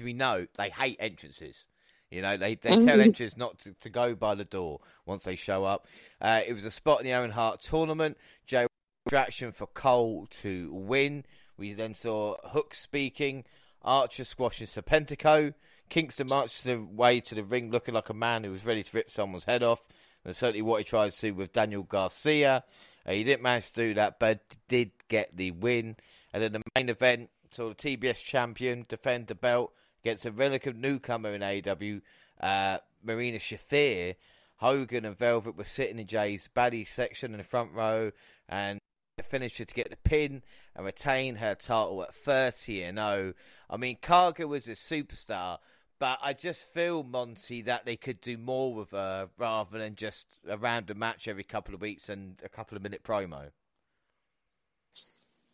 we 0.03 0.13
know, 0.13 0.47
they 0.57 0.69
hate 0.69 0.97
entrances. 0.99 1.65
You 2.11 2.23
know, 2.23 2.37
they, 2.37 2.55
they 2.55 2.79
tell 2.79 2.99
entrants 3.01 3.37
not 3.37 3.59
to, 3.59 3.73
to 3.73 3.89
go 3.89 4.15
by 4.15 4.33
the 4.33 4.43
door 4.43 4.79
once 5.05 5.23
they 5.23 5.35
show 5.35 5.63
up. 5.63 5.85
Uh, 6.19 6.41
it 6.45 6.53
was 6.53 6.65
a 6.65 6.71
spot 6.71 6.99
in 6.99 7.05
the 7.05 7.13
Owen 7.13 7.31
Hart 7.31 7.61
tournament. 7.61 8.17
Jay 8.47 8.65
distraction 9.05 9.51
for 9.51 9.67
Cole 9.67 10.27
to 10.41 10.71
win. 10.73 11.23
We 11.57 11.73
then 11.73 11.93
saw 11.93 12.35
Hook 12.43 12.73
speaking, 12.73 13.43
Archer 13.83 14.23
squashing 14.23 14.67
Serpentico. 14.67 15.53
Kingston 15.89 16.27
marched 16.27 16.63
the 16.63 16.77
way 16.77 17.19
to 17.21 17.35
the 17.35 17.43
ring 17.43 17.71
looking 17.71 17.93
like 17.93 18.09
a 18.09 18.13
man 18.13 18.43
who 18.43 18.51
was 18.51 18.65
ready 18.65 18.83
to 18.83 18.97
rip 18.97 19.11
someone's 19.11 19.45
head 19.45 19.63
off. 19.63 19.87
And 20.25 20.35
certainly 20.35 20.61
what 20.61 20.79
he 20.79 20.83
tried 20.83 21.11
to 21.11 21.21
do 21.21 21.33
with 21.33 21.53
Daniel 21.53 21.83
Garcia. 21.83 22.63
Uh, 23.05 23.11
he 23.11 23.23
didn't 23.23 23.41
manage 23.41 23.71
to 23.71 23.87
do 23.87 23.93
that, 23.95 24.19
but 24.19 24.41
did 24.67 24.91
get 25.07 25.35
the 25.35 25.51
win. 25.51 25.95
And 26.33 26.43
then 26.43 26.53
the 26.53 26.61
main 26.75 26.89
event 26.89 27.29
saw 27.51 27.69
the 27.69 27.75
TBS 27.75 28.23
champion 28.23 28.85
defend 28.87 29.27
the 29.27 29.35
belt 29.35 29.73
against 30.03 30.25
a 30.25 30.31
relative 30.31 30.75
newcomer 30.75 31.33
in 31.33 31.43
AW, 31.43 32.45
uh, 32.45 32.77
Marina 33.03 33.37
Shafir. 33.37 34.15
Hogan 34.57 35.05
and 35.05 35.17
Velvet 35.17 35.55
were 35.55 35.63
sitting 35.63 35.99
in 35.99 36.07
Jade's 36.07 36.49
baddie 36.53 36.87
section 36.87 37.31
in 37.31 37.37
the 37.37 37.45
front 37.45 37.71
row, 37.71 38.11
and 38.49 38.79
the 39.15 39.23
finisher 39.23 39.63
to 39.63 39.73
get 39.73 39.89
the 39.89 39.95
pin 39.97 40.43
and 40.75 40.85
retain 40.85 41.35
her 41.35 41.55
title 41.55 42.03
at 42.03 42.13
30 42.13 42.83
and 42.83 42.97
0. 42.97 43.33
I 43.69 43.77
mean, 43.77 43.97
Karga 44.01 44.47
was 44.47 44.67
a 44.67 44.71
superstar, 44.71 45.59
but 45.97 46.19
I 46.21 46.33
just 46.33 46.63
feel 46.63 47.03
Monty 47.03 47.61
that 47.63 47.85
they 47.85 47.95
could 47.95 48.19
do 48.19 48.37
more 48.37 48.73
with 48.73 48.91
her 48.91 49.29
rather 49.37 49.77
than 49.77 49.95
just 49.95 50.25
a 50.47 50.57
random 50.57 50.99
match 50.99 51.27
every 51.27 51.43
couple 51.43 51.73
of 51.73 51.81
weeks 51.81 52.09
and 52.09 52.39
a 52.43 52.49
couple 52.49 52.75
of 52.75 52.83
minute 52.83 53.03
promo. 53.03 53.51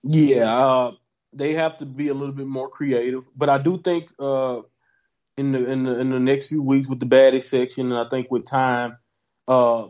Yeah, 0.04 0.56
uh, 0.56 0.92
they 1.36 1.54
have 1.54 1.78
to 1.78 1.86
be 1.86 2.08
a 2.08 2.14
little 2.14 2.34
bit 2.34 2.48
more 2.48 2.70
creative, 2.70 3.24
but 3.36 3.50
I 3.50 3.58
do 3.58 3.78
think 3.78 4.12
uh, 4.20 4.62
in 5.38 5.52
the 5.52 5.70
in 5.70 5.84
the 5.84 6.00
in 6.00 6.10
the 6.10 6.20
next 6.20 6.48
few 6.48 6.62
weeks 6.62 6.88
with 6.88 7.00
the 7.00 7.06
baddie 7.06 7.44
section, 7.44 7.92
and 7.92 8.00
I 8.00 8.10
think 8.10 8.32
with 8.32 8.46
time, 8.46 8.98
uh, 9.48 9.88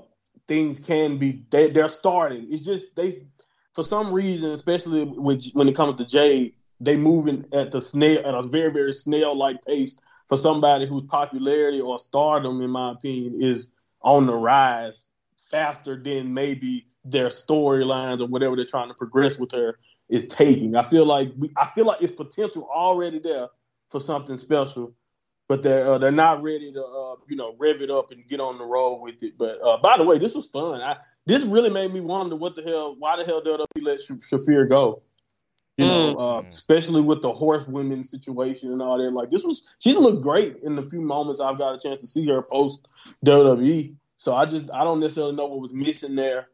things 0.47 0.79
can 0.79 1.17
be 1.17 1.45
they, 1.51 1.69
they're 1.69 1.89
starting. 1.89 2.47
It's 2.49 2.61
just 2.61 2.95
they 2.95 3.27
for 3.73 3.83
some 3.83 4.11
reason, 4.11 4.51
especially 4.51 5.03
with 5.03 5.45
when 5.53 5.69
it 5.69 5.75
comes 5.75 5.95
to 5.95 6.05
Jade, 6.05 6.53
they 6.79 6.95
moving 6.97 7.45
at 7.53 7.71
the 7.71 7.81
snail 7.81 8.19
at 8.25 8.33
a 8.33 8.41
very 8.41 8.71
very 8.71 8.93
snail 8.93 9.35
like 9.35 9.63
pace 9.63 9.97
for 10.27 10.37
somebody 10.37 10.87
whose 10.87 11.03
popularity 11.03 11.79
or 11.79 11.99
stardom, 11.99 12.61
in 12.61 12.71
my 12.71 12.91
opinion, 12.91 13.41
is 13.41 13.69
on 14.01 14.25
the 14.25 14.33
rise 14.33 15.09
faster 15.37 16.01
than 16.01 16.33
maybe 16.33 16.87
their 17.03 17.27
storylines 17.27 18.19
or 18.19 18.25
whatever 18.25 18.55
they're 18.55 18.65
trying 18.65 18.87
to 18.87 18.95
progress 18.95 19.37
with 19.37 19.51
her 19.51 19.77
is 20.09 20.25
taking. 20.25 20.75
I 20.75 20.83
feel 20.83 21.05
like 21.05 21.31
we, 21.37 21.51
I 21.57 21.65
feel 21.65 21.85
like 21.85 22.01
it's 22.01 22.11
potential 22.11 22.67
already 22.71 23.19
there 23.19 23.47
for 23.89 23.99
something 23.99 24.37
special, 24.37 24.93
but 25.47 25.63
they're 25.63 25.93
uh, 25.93 25.97
they're 25.97 26.11
not 26.11 26.43
ready 26.43 26.71
to 26.71 26.83
uh, 26.83 27.15
you 27.27 27.35
know 27.35 27.55
rev 27.57 27.81
it 27.81 27.91
up 27.91 28.11
and 28.11 28.27
get 28.27 28.39
on 28.39 28.57
the 28.57 28.65
road 28.65 29.01
with 29.01 29.21
it. 29.23 29.37
But 29.37 29.59
uh, 29.63 29.77
by 29.77 29.97
the 29.97 30.03
way, 30.03 30.17
this 30.17 30.33
was 30.33 30.47
fun. 30.47 30.81
I, 30.81 30.97
this 31.25 31.43
really 31.43 31.69
made 31.69 31.93
me 31.93 32.01
wonder 32.01 32.35
what 32.35 32.55
the 32.55 32.63
hell, 32.63 32.95
why 32.97 33.17
the 33.17 33.25
hell 33.25 33.41
did 33.41 33.59
WWE 33.59 33.81
let 33.81 33.99
Shafir 33.99 34.69
go? 34.69 35.01
You 35.77 35.87
know, 35.87 36.15
mm. 36.15 36.45
uh, 36.45 36.47
especially 36.49 37.01
with 37.01 37.21
the 37.21 37.33
horse 37.33 37.67
women 37.67 38.03
situation 38.03 38.71
and 38.71 38.81
all 38.81 38.97
that. 38.97 39.11
Like 39.11 39.29
this 39.29 39.43
was, 39.43 39.63
she's 39.79 39.97
looked 39.97 40.23
great 40.23 40.57
in 40.63 40.77
the 40.77 40.83
few 40.83 41.01
moments 41.01 41.41
I've 41.41 41.57
got 41.57 41.75
a 41.75 41.79
chance 41.79 41.99
to 41.99 42.07
see 42.07 42.25
her 42.27 42.41
post 42.41 42.87
WWE. 43.25 43.93
So 44.17 44.33
I 44.33 44.45
just, 44.45 44.69
I 44.71 44.85
don't 44.85 45.01
necessarily 45.01 45.35
know 45.35 45.47
what 45.47 45.59
was 45.59 45.73
missing 45.73 46.15
there, 46.15 46.47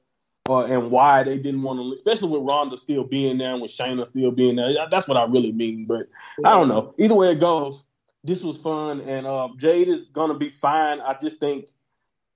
uh, 0.50 0.66
and 0.66 0.92
why 0.92 1.24
they 1.24 1.38
didn't 1.38 1.62
want 1.62 1.80
to, 1.80 1.94
especially 1.94 2.30
with 2.30 2.48
Ronda 2.48 2.78
still 2.78 3.04
being 3.04 3.38
there 3.38 3.54
and 3.54 3.62
with 3.62 3.72
Shayna 3.72 4.08
still 4.08 4.32
being 4.32 4.56
there. 4.56 4.74
That's 4.89 5.08
what 5.08 5.18
I 5.18 5.26
really 5.26 5.52
mean. 5.52 5.86
But 5.86 6.08
I 6.44 6.52
don't 6.52 6.68
know. 6.68 6.94
Either 6.98 7.16
way 7.16 7.32
it 7.32 7.39
goes, 7.39 7.84
this 8.24 8.44
was 8.44 8.58
fun, 8.60 9.02
and 9.02 9.26
uh, 9.26 9.50
Jade 9.58 9.88
is 9.88 10.04
gonna 10.14 10.38
be 10.38 10.50
fine. 10.50 11.00
I 11.00 11.16
just 11.20 11.39
think 11.39 11.70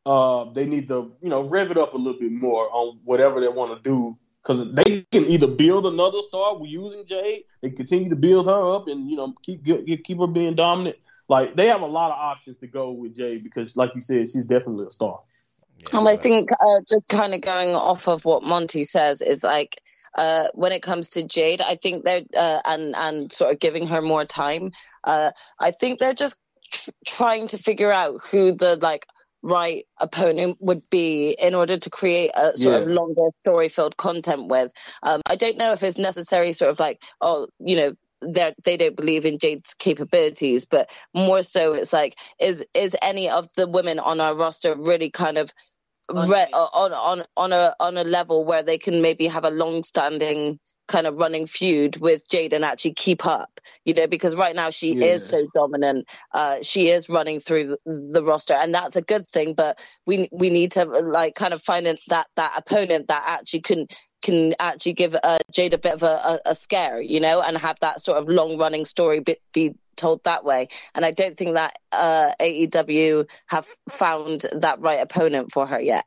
uh, 0.06 0.46
they 0.54 0.66
need 0.66 0.88
to, 0.88 1.12
you 1.22 1.30
know, 1.30 1.42
rev 1.42 1.72
it 1.72 1.78
up 1.78 1.94
a 1.94 1.98
little 1.98 2.20
bit 2.20 2.32
more 2.32 2.70
on 2.72 3.00
whatever 3.04 3.40
they 3.40 3.48
want 3.48 3.76
to 3.76 3.90
do 3.90 4.18
because 4.46 4.74
they 4.74 5.06
can 5.12 5.26
either 5.26 5.48
build 5.48 5.86
another 5.86 6.22
star 6.22 6.58
using 6.64 7.06
Jade, 7.06 7.44
they 7.62 7.72
continue 7.72 8.10
to 8.10 8.16
build 8.16 8.46
her 8.46 8.76
up, 8.76 8.88
and 8.88 9.10
you 9.10 9.18
know 9.18 9.34
keep 9.42 9.66
keep 9.66 10.20
her 10.20 10.28
being 10.28 10.56
dominant. 10.56 10.98
Like 11.28 11.56
they 11.56 11.68
have 11.68 11.82
a 11.82 11.88
lot 11.88 12.12
of 12.12 12.20
options 12.20 12.60
to 12.60 12.68
go 12.68 12.92
with 12.92 13.16
Jade 13.16 13.44
because, 13.44 13.76
like 13.76 13.96
you 13.96 14.02
said, 14.02 14.30
she's 14.30 14.46
definitely 14.46 14.86
a 14.88 14.92
star. 14.92 15.22
And 15.94 16.08
I 16.08 16.18
think 16.18 16.50
uh, 16.52 16.80
just 16.88 17.08
kind 17.08 17.34
of 17.34 17.42
going 17.42 17.76
off 17.76 18.08
of 18.08 18.26
what 18.26 18.44
Monty 18.44 18.84
says 18.84 19.22
is 19.22 19.44
like 19.44 19.82
uh, 20.18 20.48
when 20.54 20.72
it 20.72 20.82
comes 20.82 21.12
to 21.12 21.24
Jade, 21.24 21.62
I 21.62 21.76
think 21.76 22.04
they're 22.04 22.24
uh, 22.36 22.60
and 22.66 22.96
and 22.96 23.32
sort 23.32 23.54
of 23.54 23.60
giving 23.60 23.88
her 23.88 24.02
more 24.02 24.26
time. 24.26 24.72
Uh, 25.04 25.32
I 25.60 25.72
think 25.72 26.00
they're 26.00 26.14
just 26.14 26.38
trying 27.06 27.48
to 27.50 27.58
figure 27.58 27.92
out 27.92 28.22
who 28.32 28.54
the 28.54 28.76
like 28.76 29.06
right 29.42 29.86
opponent 30.00 30.58
would 30.60 30.90
be 30.90 31.36
in 31.40 31.54
order 31.54 31.78
to 31.78 31.90
create 31.90 32.32
a 32.36 32.58
sort 32.58 32.76
yeah. 32.76 32.82
of 32.82 32.88
longer 32.88 33.28
story 33.42 33.70
filled 33.70 33.96
content 33.96 34.48
with. 34.50 34.72
Um, 35.04 35.22
I 35.26 35.36
don't 35.36 35.58
know 35.58 35.74
if 35.74 35.84
it's 35.84 36.00
necessary, 36.00 36.54
sort 36.54 36.72
of 36.72 36.80
like, 36.80 37.04
oh, 37.22 37.48
you 37.60 37.76
know, 37.76 37.94
they 38.22 38.78
don't 38.78 38.96
believe 38.96 39.26
in 39.26 39.38
Jade's 39.38 39.76
capabilities, 39.76 40.66
but 40.66 40.90
more 41.14 41.44
so 41.44 41.74
it's 41.74 41.94
like, 41.94 42.16
is 42.40 42.66
is 42.74 42.98
any 43.02 43.30
of 43.30 43.48
the 43.56 43.68
women 43.68 44.00
on 44.00 44.20
our 44.20 44.36
roster 44.36 44.76
really 44.76 45.12
kind 45.12 45.38
of 45.38 45.54
re- 46.14 46.48
on 46.54 46.94
on 46.94 47.26
on 47.36 47.54
a 47.54 47.76
on 47.80 47.98
a 47.98 48.04
level 48.04 48.44
where 48.44 48.64
they 48.64 48.78
can 48.78 49.02
maybe 49.02 49.28
have 49.28 49.46
a 49.46 49.50
long 49.50 49.84
standing 49.84 50.60
kind 50.88 51.08
of 51.08 51.16
running 51.16 51.48
feud 51.48 51.98
with 51.98 52.30
Jade 52.30 52.54
and 52.54 52.64
actually 52.64 52.94
keep 52.94 53.26
up, 53.26 53.60
you 53.86 53.94
know, 53.94 54.08
because 54.08 54.36
right 54.36 54.56
now 54.56 54.70
she 54.70 54.94
yeah. 54.94 55.14
is 55.14 55.28
so 55.28 55.48
dominant. 55.54 56.08
Uh, 56.34 56.58
she 56.62 56.90
is 56.90 57.10
running 57.10 57.40
through 57.40 57.68
the, 57.70 57.78
the, 57.86 58.24
roster, 58.24 58.54
and 58.54 58.74
that's 58.74 58.96
a 58.96 59.02
good 59.02 59.28
thing. 59.28 59.54
But 59.54 59.80
we 60.06 60.30
we 60.32 60.50
need 60.50 60.74
to 60.74 60.86
like 60.86 61.36
kind 61.36 61.54
of 61.54 61.64
find 61.64 61.86
that 62.08 62.28
that 62.36 62.54
opponent 62.56 63.08
that 63.08 63.24
actually 63.26 63.62
can 63.62 63.88
can 64.22 64.56
actually 64.60 64.94
give 64.94 65.16
uh, 65.22 65.38
Jade 65.52 65.74
a 65.74 65.78
bit 65.78 65.94
of 65.94 66.04
a, 66.04 66.06
a, 66.06 66.40
a, 66.48 66.56
scare, 66.56 67.00
you 67.00 67.20
know, 67.20 67.44
and 67.44 67.56
have 67.58 67.80
that 67.82 68.02
sort 68.02 68.18
of 68.18 68.28
long 68.28 68.58
running 68.58 68.84
story 68.84 69.20
be, 69.20 69.36
be 69.54 69.76
told 69.96 70.24
that 70.24 70.44
way. 70.44 70.68
And 70.94 71.06
I 71.06 71.12
don't 71.12 71.38
think 71.38 71.54
that 71.54 71.78
uh, 71.92 72.32
AEW 72.40 73.28
have 73.48 73.68
found 73.90 74.46
that 74.54 74.80
right 74.82 75.02
opponent 75.02 75.52
for 75.52 75.66
her 75.68 75.80
yet. 75.80 76.06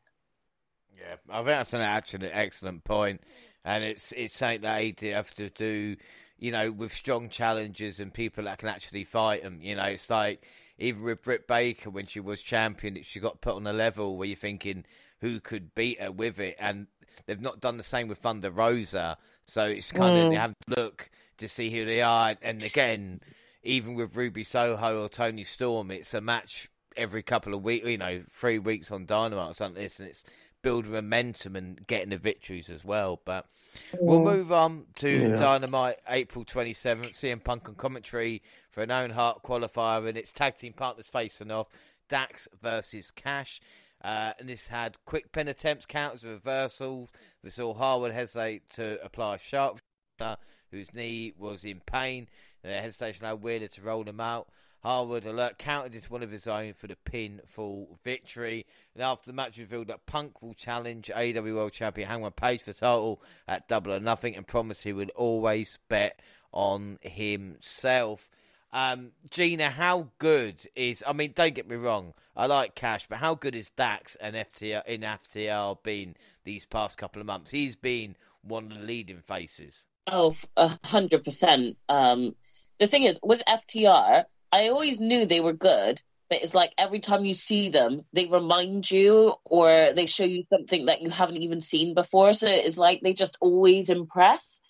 Yeah, 0.96 1.16
I 1.30 1.36
think 1.36 1.46
that's 1.46 1.72
an 1.72 1.80
actually 1.80 2.28
excellent 2.28 2.84
point 2.84 3.20
and 3.68 3.84
it's 3.84 4.12
it's 4.12 4.36
something 4.36 4.62
that 4.62 4.96
they 4.96 5.08
have 5.08 5.34
to 5.34 5.50
do, 5.50 5.96
you 6.38 6.50
know, 6.50 6.72
with 6.72 6.92
strong 6.92 7.28
challenges 7.28 8.00
and 8.00 8.12
people 8.12 8.44
that 8.44 8.58
can 8.58 8.68
actually 8.68 9.04
fight 9.04 9.42
them. 9.42 9.60
You 9.60 9.76
know, 9.76 9.84
it's 9.84 10.08
like 10.08 10.42
even 10.78 11.02
with 11.02 11.22
Britt 11.22 11.46
Baker 11.46 11.90
when 11.90 12.06
she 12.06 12.18
was 12.18 12.40
champion, 12.40 13.02
she 13.02 13.20
got 13.20 13.42
put 13.42 13.56
on 13.56 13.66
a 13.66 13.72
level 13.72 14.16
where 14.16 14.26
you're 14.26 14.36
thinking 14.36 14.84
who 15.20 15.38
could 15.38 15.74
beat 15.74 16.00
her 16.00 16.10
with 16.10 16.40
it, 16.40 16.56
and 16.58 16.86
they've 17.26 17.40
not 17.40 17.60
done 17.60 17.76
the 17.76 17.82
same 17.82 18.08
with 18.08 18.18
Thunder 18.18 18.50
Rosa. 18.50 19.18
So 19.46 19.66
it's 19.66 19.92
kind 19.92 20.16
mm. 20.16 20.26
of 20.26 20.32
you 20.32 20.38
have 20.38 20.54
to 20.66 20.80
look 20.80 21.10
to 21.36 21.48
see 21.48 21.70
who 21.70 21.84
they 21.84 22.00
are, 22.00 22.36
and 22.40 22.62
again, 22.62 23.20
even 23.68 23.94
with 23.94 24.16
Ruby 24.16 24.44
Soho 24.44 25.02
or 25.02 25.08
Toni 25.10 25.44
Storm, 25.44 25.90
it's 25.90 26.14
a 26.14 26.22
match 26.22 26.70
every 26.96 27.22
couple 27.22 27.52
of 27.52 27.62
weeks, 27.62 27.86
you 27.86 27.98
know, 27.98 28.22
three 28.30 28.58
weeks 28.58 28.90
on 28.90 29.04
Dynamite 29.04 29.50
or 29.50 29.54
something. 29.54 29.82
and 29.82 30.08
it's 30.08 30.24
building 30.62 30.92
momentum 30.92 31.54
and 31.54 31.86
getting 31.86 32.08
the 32.08 32.16
victories 32.16 32.70
as 32.70 32.82
well. 32.82 33.20
But 33.24 33.46
we'll 34.00 34.22
move 34.22 34.50
on 34.52 34.86
to 34.96 35.10
yes. 35.10 35.38
Dynamite 35.38 35.98
April 36.08 36.46
27th. 36.46 37.10
CM 37.10 37.44
Punk 37.44 37.68
on 37.68 37.74
commentary 37.74 38.42
for 38.70 38.82
an 38.82 38.90
Owen 38.90 39.10
Hart 39.10 39.42
qualifier, 39.42 40.08
and 40.08 40.16
its 40.16 40.32
tag 40.32 40.56
team 40.56 40.72
partners 40.72 41.06
facing 41.06 41.50
off 41.50 41.68
Dax 42.08 42.48
versus 42.60 43.10
Cash. 43.10 43.60
Uh, 44.02 44.32
and 44.38 44.48
this 44.48 44.68
had 44.68 44.96
quick 45.04 45.30
pin 45.32 45.48
attempts, 45.48 45.84
counters, 45.84 46.24
reversals. 46.24 47.10
We 47.44 47.50
saw 47.50 47.74
Harwood 47.74 48.12
hesitate 48.12 48.70
to 48.74 48.98
apply 49.04 49.34
a 49.34 49.38
sharp, 49.38 49.80
whose 50.70 50.92
knee 50.94 51.34
was 51.36 51.64
in 51.64 51.80
pain. 51.80 52.28
The 52.68 52.80
hesitation 52.80 53.24
allowed 53.24 53.42
Wheeler 53.42 53.68
to 53.68 53.80
roll 53.80 54.04
him 54.04 54.20
out. 54.20 54.48
Harwood 54.82 55.26
alert 55.26 55.58
counted 55.58 55.94
into 55.94 56.12
one 56.12 56.22
of 56.22 56.30
his 56.30 56.46
own 56.46 56.72
for 56.72 56.86
the 56.86 56.96
pinfall 57.04 57.98
victory. 58.04 58.64
And 58.94 59.02
after 59.02 59.26
the 59.30 59.34
match 59.34 59.58
revealed 59.58 59.88
that 59.88 60.06
Punk 60.06 60.40
will 60.40 60.54
challenge 60.54 61.10
AEW 61.14 61.54
World 61.54 61.72
Champion 61.72 62.08
Hangman 62.08 62.32
Page 62.32 62.62
for 62.62 62.72
the 62.72 62.78
title 62.78 63.20
at 63.48 63.68
Double 63.68 63.92
or 63.92 64.00
Nothing 64.00 64.36
and 64.36 64.46
promised 64.46 64.84
he 64.84 64.92
would 64.92 65.10
always 65.10 65.78
bet 65.88 66.20
on 66.52 66.98
himself. 67.02 68.30
Um, 68.72 69.12
Gina, 69.30 69.70
how 69.70 70.08
good 70.18 70.68
is? 70.76 71.02
I 71.06 71.12
mean, 71.12 71.32
don't 71.34 71.54
get 71.54 71.68
me 71.68 71.76
wrong, 71.76 72.12
I 72.36 72.46
like 72.46 72.74
Cash, 72.74 73.06
but 73.08 73.18
how 73.18 73.34
good 73.34 73.54
is 73.54 73.70
Dax 73.70 74.14
and 74.16 74.36
FTR 74.36 74.86
in 74.86 75.00
FTR 75.00 75.82
been 75.82 76.16
these 76.44 76.66
past 76.66 76.98
couple 76.98 77.20
of 77.20 77.26
months? 77.26 77.50
He's 77.50 77.76
been 77.76 78.14
one 78.42 78.70
of 78.70 78.78
the 78.78 78.84
leading 78.84 79.22
faces. 79.22 79.84
Oh, 80.06 80.34
a 80.56 80.78
hundred 80.84 81.24
percent. 81.24 81.76
Um, 81.88 82.34
the 82.78 82.86
thing 82.86 83.04
is, 83.04 83.18
with 83.22 83.42
FTR, 83.46 84.24
I 84.52 84.68
always 84.68 85.00
knew 85.00 85.26
they 85.26 85.40
were 85.40 85.52
good, 85.52 86.00
but 86.30 86.42
it's 86.42 86.54
like 86.54 86.72
every 86.78 87.00
time 87.00 87.24
you 87.24 87.34
see 87.34 87.70
them, 87.70 88.02
they 88.12 88.26
remind 88.26 88.90
you 88.90 89.34
or 89.44 89.92
they 89.94 90.06
show 90.06 90.24
you 90.24 90.44
something 90.50 90.86
that 90.86 91.02
you 91.02 91.10
haven't 91.10 91.38
even 91.42 91.60
seen 91.60 91.94
before. 91.94 92.32
So 92.34 92.46
it's 92.48 92.78
like 92.78 93.00
they 93.00 93.14
just 93.14 93.36
always 93.40 93.88
impress. 93.88 94.60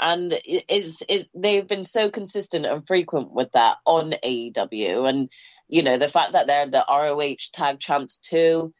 And 0.00 0.32
it's, 0.44 1.02
it, 1.08 1.28
they've 1.34 1.66
been 1.66 1.84
so 1.84 2.10
consistent 2.10 2.64
and 2.64 2.86
frequent 2.86 3.32
with 3.34 3.52
that 3.52 3.76
on 3.84 4.14
AEW. 4.24 5.08
And, 5.08 5.30
you 5.68 5.82
know, 5.82 5.98
the 5.98 6.08
fact 6.08 6.32
that 6.32 6.46
they're 6.46 6.66
the 6.66 6.84
ROH 6.88 7.36
tag 7.52 7.78
champs 7.78 8.18
too, 8.18 8.72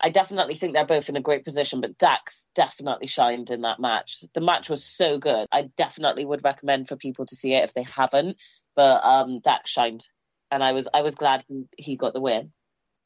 I 0.00 0.10
definitely 0.10 0.54
think 0.54 0.74
they're 0.74 0.86
both 0.86 1.08
in 1.08 1.16
a 1.16 1.20
great 1.20 1.44
position, 1.44 1.80
but 1.80 1.98
Dax 1.98 2.48
definitely 2.54 3.08
shined 3.08 3.50
in 3.50 3.62
that 3.62 3.80
match. 3.80 4.22
The 4.32 4.40
match 4.40 4.68
was 4.68 4.84
so 4.84 5.18
good. 5.18 5.46
I 5.50 5.70
definitely 5.76 6.24
would 6.24 6.44
recommend 6.44 6.88
for 6.88 6.96
people 6.96 7.26
to 7.26 7.34
see 7.34 7.54
it 7.54 7.64
if 7.64 7.74
they 7.74 7.82
haven't 7.82 8.36
but 8.78 9.04
um, 9.04 9.40
Dax 9.40 9.70
shined, 9.70 10.06
and 10.52 10.62
I 10.62 10.70
was 10.70 10.86
I 10.94 11.02
was 11.02 11.16
glad 11.16 11.44
he, 11.76 11.96
got 11.96 12.12
the 12.14 12.20
win. 12.20 12.52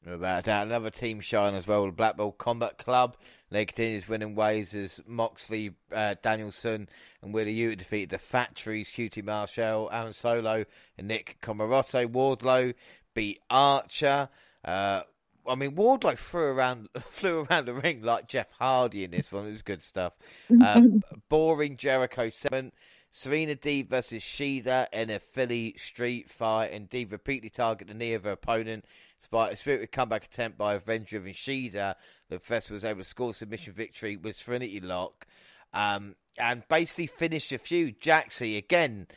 About 0.05 0.43
that, 0.43 0.67
another 0.67 0.91
team 0.91 1.19
shine 1.19 1.55
as 1.55 1.65
well. 1.65 1.87
The 1.87 1.91
Blackpool 1.91 2.31
Combat 2.33 2.77
Club. 2.77 3.17
They 3.49 3.65
continues 3.65 4.07
winning 4.07 4.35
ways 4.35 4.75
as 4.75 4.99
Moxley, 5.07 5.71
uh, 5.91 6.13
Danielson, 6.21 6.89
and 7.23 7.33
Wheeler 7.33 7.49
Yuta 7.49 7.79
defeated 7.79 8.11
the 8.11 8.19
Factories, 8.19 8.91
QT 8.91 9.23
Marshall, 9.23 9.89
Aaron 9.91 10.13
Solo, 10.13 10.65
and 10.99 11.07
Nick 11.07 11.37
Comoroto. 11.41 12.07
Wardlow 12.07 12.75
beat 13.15 13.39
Archer. 13.49 14.29
Uh, 14.63 15.01
I 15.47 15.55
mean, 15.55 15.75
Wardlow 15.75 16.17
flew 16.17 16.41
around, 16.41 16.89
flew 16.99 17.45
around 17.49 17.65
the 17.65 17.73
ring 17.73 18.01
like 18.01 18.27
Jeff 18.27 18.47
Hardy 18.59 19.03
in 19.03 19.11
this 19.11 19.31
one. 19.31 19.47
It 19.47 19.51
was 19.51 19.61
good 19.61 19.83
stuff. 19.83 20.13
Uh, 20.61 20.81
boring 21.29 21.77
Jericho 21.77 22.29
seven. 22.29 22.71
Serena 23.15 23.55
Deeb 23.55 23.89
versus 23.89 24.23
Shida 24.23 24.87
in 24.91 25.11
a 25.11 25.19
Philly 25.19 25.75
street 25.77 26.31
fight, 26.31 26.71
and 26.71 26.89
Deeb 26.89 27.11
repeatedly 27.11 27.51
targeted 27.51 27.93
the 27.93 27.99
knee 27.99 28.15
of 28.15 28.23
her 28.23 28.31
opponent. 28.31 28.85
Despite 29.19 29.53
a 29.53 29.55
spirited 29.55 29.91
comeback 29.91 30.25
attempt 30.25 30.57
by 30.57 30.73
Avenger 30.73 31.17
and 31.17 31.35
Shida, 31.35 31.93
the 32.29 32.39
professor 32.39 32.73
was 32.73 32.83
able 32.83 33.03
to 33.03 33.07
score 33.07 33.31
submission 33.31 33.73
victory 33.73 34.17
with 34.17 34.35
Serenity 34.35 34.79
Lock 34.79 35.27
um, 35.73 36.15
and 36.37 36.67
basically 36.67 37.07
finish 37.07 37.49
the 37.49 37.57
feud. 37.57 38.01
Jaxie, 38.01 38.57
again, 38.57 39.07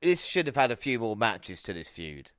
this 0.00 0.24
should 0.24 0.46
have 0.46 0.56
had 0.56 0.70
a 0.70 0.76
few 0.76 0.98
more 0.98 1.16
matches 1.16 1.60
to 1.62 1.72
this 1.72 1.88
feud. 1.88 2.30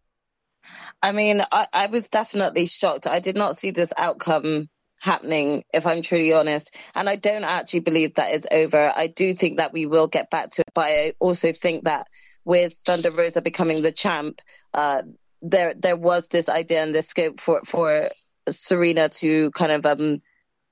I 1.02 1.12
mean, 1.12 1.42
I, 1.52 1.68
I 1.74 1.88
was 1.88 2.10
definitely 2.10 2.68
shocked. 2.68 3.08
I 3.08 3.20
did 3.20 3.36
not 3.36 3.58
see 3.58 3.72
this 3.72 3.94
outcome 3.98 4.70
happening, 5.02 5.64
if 5.74 5.88
I'm 5.88 6.02
truly 6.04 6.32
honest. 6.34 6.76
And 6.94 7.10
I 7.10 7.16
don't 7.16 7.44
actually 7.44 7.80
believe 7.82 8.16
that 8.16 8.34
it's 8.34 8.48
over. 8.52 8.92
I 8.96 9.08
do 9.08 9.34
think 9.34 9.58
that 9.58 9.74
we 9.74 9.86
will 9.86 10.08
get 10.08 10.30
back 10.30 10.52
to 10.52 10.62
it, 10.62 10.74
but 10.74 10.86
I 10.86 11.14
also 11.20 11.52
think 11.52 11.86
that 11.86 12.08
with 12.46 12.74
Thunder 12.74 13.12
Rosa 13.12 13.42
becoming 13.42 13.82
the 13.82 13.92
champ, 13.92 14.42
uh, 14.74 15.02
there 15.42 15.74
there 15.76 15.96
was 15.96 16.28
this 16.28 16.50
idea 16.50 16.84
and 16.84 16.94
this 16.94 17.08
scope 17.08 17.40
for 17.40 17.62
for 17.66 18.10
Serena 18.50 19.10
to 19.10 19.50
kind 19.52 19.72
of 19.72 19.86
um, 19.86 20.20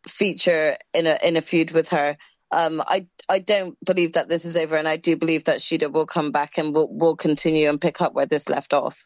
feature 0.08 0.78
in 0.94 1.08
a 1.08 1.18
in 1.24 1.38
a 1.38 1.42
feud 1.42 1.72
with 1.72 1.90
her. 1.90 2.18
Um, 2.52 2.82
I 2.86 3.08
I 3.28 3.40
don't 3.40 3.78
believe 3.84 4.14
that 4.14 4.30
this 4.30 4.46
is 4.46 4.58
over, 4.58 4.76
and 4.76 4.88
I 4.88 4.98
do 4.98 5.16
believe 5.16 5.46
that 5.46 5.60
Shida 5.60 5.92
will 5.92 6.06
come 6.06 6.32
back 6.32 6.58
and 6.58 6.74
will 6.74 6.92
will 6.92 7.16
continue 7.16 7.70
and 7.70 7.82
pick 7.82 8.02
up 8.02 8.14
where 8.14 8.26
this 8.28 8.50
left 8.50 8.74
off. 8.74 8.98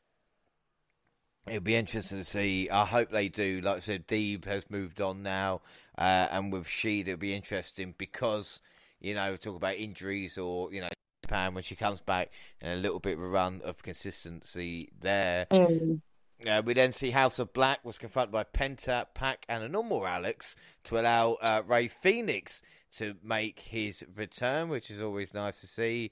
It'll 1.48 1.60
be 1.60 1.76
interesting 1.76 2.20
to 2.20 2.26
see. 2.26 2.70
I 2.70 2.86
hope 2.86 3.12
they 3.12 3.28
do. 3.28 3.60
Like 3.62 3.78
I 3.78 3.80
said, 3.80 4.08
Deeb 4.08 4.46
has 4.46 4.70
moved 4.70 5.02
on 5.02 5.24
now, 5.24 5.62
uh, 5.98 6.28
and 6.32 6.54
with 6.54 6.66
Sheed, 6.66 7.02
it'll 7.02 7.18
be 7.18 7.34
interesting 7.34 7.94
because 7.98 8.62
you 9.02 9.14
know 9.14 9.36
talk 9.36 9.58
about 9.58 9.76
injuries 9.76 10.38
or 10.38 10.72
you 10.72 10.80
know 10.80 10.89
Japan 11.24 11.54
when 11.54 11.64
she 11.64 11.76
comes 11.76 12.00
back 12.00 12.32
and 12.62 12.80
a 12.80 12.82
little 12.82 13.00
bit 13.00 13.18
of 13.18 13.24
a 13.24 13.28
run 13.28 13.62
of 13.64 13.84
consistency 13.84 14.89
there. 15.02 15.48
Mm. 15.52 16.02
Uh, 16.48 16.62
we 16.66 16.74
then 16.74 16.91
see 16.91 17.12
House 17.12 17.39
of 17.39 17.54
Black 17.54 17.84
was 17.86 17.98
confronted 17.98 18.32
by 18.32 18.44
Penta, 18.44 19.06
PAC, 19.14 19.46
and 19.48 19.64
a 19.64 19.70
normal 19.70 20.06
Alex 20.06 20.56
to 20.86 21.00
allow 21.00 21.34
uh, 21.36 21.62
Rey 21.66 21.88
Fenix 21.88 22.62
to 22.98 23.16
make 23.24 23.60
his 23.60 24.04
return, 24.16 24.70
which 24.70 24.91
is 24.91 25.02
always 25.02 25.34
nice 25.34 25.62
to 25.62 25.68
see. 25.68 26.12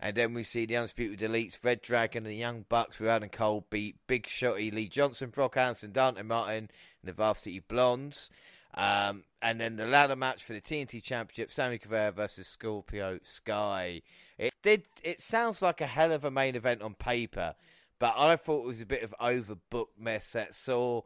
And 0.00 0.16
then 0.16 0.32
we 0.32 0.44
see 0.44 0.64
the 0.64 0.76
Undisputed 0.76 1.28
Elites, 1.28 1.62
Red 1.62 1.82
Dragon, 1.82 2.24
and 2.24 2.32
the 2.32 2.38
Young 2.38 2.64
Bucks 2.68 3.00
with 3.00 3.08
Adam 3.08 3.30
Cole 3.30 3.66
beat 3.68 3.96
Big 4.06 4.26
Shotty, 4.26 4.72
Lee 4.72 4.88
Johnson, 4.88 5.30
Brock 5.30 5.56
Anderson, 5.56 5.90
Dante 5.90 6.22
Martin, 6.22 6.70
and 7.02 7.08
the 7.08 7.12
Varsity 7.12 7.58
Blondes. 7.60 8.30
Um, 8.74 9.24
and 9.42 9.60
then 9.60 9.76
the 9.76 9.86
ladder 9.86 10.14
match 10.14 10.44
for 10.44 10.52
the 10.52 10.60
TNT 10.60 11.02
Championship, 11.02 11.50
Sammy 11.50 11.78
Guevara 11.78 12.12
versus 12.12 12.46
Scorpio 12.46 13.18
Sky. 13.24 14.02
It 14.36 14.54
did. 14.62 14.84
It 15.02 15.20
sounds 15.20 15.62
like 15.62 15.80
a 15.80 15.86
hell 15.86 16.12
of 16.12 16.24
a 16.24 16.30
main 16.30 16.54
event 16.54 16.82
on 16.82 16.94
paper, 16.94 17.54
but 17.98 18.14
I 18.16 18.36
thought 18.36 18.64
it 18.64 18.68
was 18.68 18.80
a 18.80 18.86
bit 18.86 19.02
of 19.02 19.14
overbooked 19.20 19.98
mess 19.98 20.32
that 20.32 20.54
saw 20.54 21.02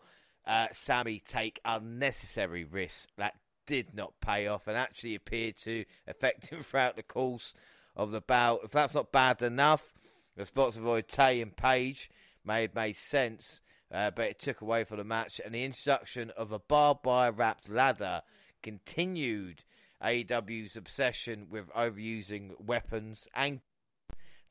uh, 0.46 0.68
Sammy 0.72 1.22
take 1.26 1.60
unnecessary 1.64 2.64
risks 2.64 3.06
that 3.16 3.34
did 3.64 3.94
not 3.94 4.12
pay 4.20 4.48
off 4.48 4.66
and 4.66 4.76
actually 4.76 5.14
appeared 5.14 5.56
to 5.56 5.84
affect 6.06 6.48
him 6.48 6.60
throughout 6.62 6.96
the 6.96 7.02
course 7.02 7.54
of 7.96 8.10
the 8.10 8.20
bout. 8.20 8.60
If 8.64 8.70
that's 8.70 8.94
not 8.94 9.12
bad 9.12 9.42
enough, 9.42 9.94
the 10.36 10.44
spots 10.44 10.76
of 10.76 10.84
Roy 10.84 11.02
Tay 11.02 11.40
and 11.40 11.56
Page 11.56 12.10
made 12.44 12.74
made 12.74 12.96
sense, 12.96 13.60
uh, 13.92 14.10
but 14.10 14.26
it 14.26 14.38
took 14.38 14.60
away 14.60 14.84
from 14.84 14.98
the 14.98 15.04
match. 15.04 15.40
And 15.44 15.54
the 15.54 15.64
introduction 15.64 16.30
of 16.30 16.52
a 16.52 16.58
barbed 16.58 17.04
wire 17.04 17.32
wrapped 17.32 17.68
ladder 17.68 18.22
continued 18.62 19.64
AEW's 20.02 20.76
obsession 20.76 21.46
with 21.50 21.68
overusing 21.70 22.60
weapons, 22.64 23.28
and 23.34 23.60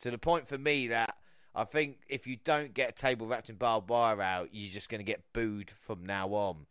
to 0.01 0.11
the 0.11 0.17
point 0.17 0.47
for 0.47 0.57
me 0.57 0.87
that 0.87 1.15
I 1.53 1.65
think 1.65 1.99
if 2.07 2.27
you 2.27 2.37
don't 2.37 2.73
get 2.73 2.89
a 2.89 2.93
table 2.93 3.27
wrapped 3.27 3.49
in 3.49 3.55
barbed 3.55 3.89
wire 3.89 4.21
out, 4.21 4.49
you're 4.51 4.71
just 4.71 4.89
going 4.89 4.99
to 4.99 5.05
get 5.05 5.33
booed 5.33 5.69
from 5.69 6.05
now 6.05 6.29
on. 6.29 6.65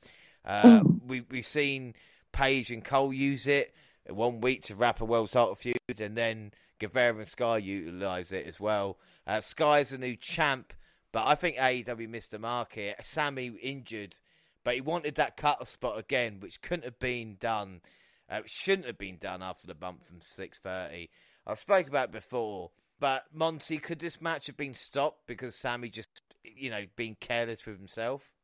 Uh, 0.44 0.82
we, 1.06 1.22
we've 1.30 1.46
seen 1.46 1.94
Page 2.32 2.70
and 2.70 2.84
Cole 2.84 3.12
use 3.12 3.46
it 3.46 3.74
one 4.14 4.40
week 4.40 4.62
to 4.64 4.74
wrap 4.74 5.00
a 5.00 5.04
world 5.04 5.30
title 5.30 5.54
feud, 5.54 6.00
and 6.00 6.16
then 6.16 6.52
Guevara 6.78 7.16
and 7.16 7.28
Sky 7.28 7.58
utilize 7.58 8.32
it 8.32 8.46
as 8.46 8.58
well. 8.58 8.98
Uh, 9.26 9.40
Sky's 9.40 9.92
a 9.92 9.98
new 9.98 10.16
champ, 10.16 10.72
but 11.12 11.26
I 11.26 11.34
think 11.34 11.56
AEW 11.56 12.08
missed 12.08 12.32
the 12.32 12.38
mark 12.38 12.74
here. 12.74 12.94
Sammy 13.02 13.48
injured, 13.62 14.18
but 14.64 14.74
he 14.74 14.80
wanted 14.80 15.14
that 15.16 15.36
cut 15.36 15.66
spot 15.68 15.98
again, 15.98 16.40
which 16.40 16.62
couldn't 16.62 16.84
have 16.84 16.98
been 16.98 17.36
done. 17.38 17.80
Uh, 18.28 18.40
shouldn't 18.46 18.86
have 18.86 18.98
been 18.98 19.18
done 19.18 19.42
after 19.42 19.66
the 19.66 19.74
bump 19.74 20.04
from 20.04 20.20
6:30. 20.20 21.08
I 21.46 21.54
spoke 21.54 21.88
about 21.88 22.12
before, 22.12 22.70
but 22.98 23.26
Monty, 23.32 23.78
could 23.78 23.98
this 23.98 24.20
match 24.20 24.46
have 24.46 24.56
been 24.56 24.74
stopped 24.74 25.26
because 25.26 25.56
Sammy 25.56 25.88
just, 25.88 26.22
you 26.44 26.70
know, 26.70 26.84
being 26.96 27.16
careless 27.18 27.66
with 27.66 27.78
himself? 27.78 28.34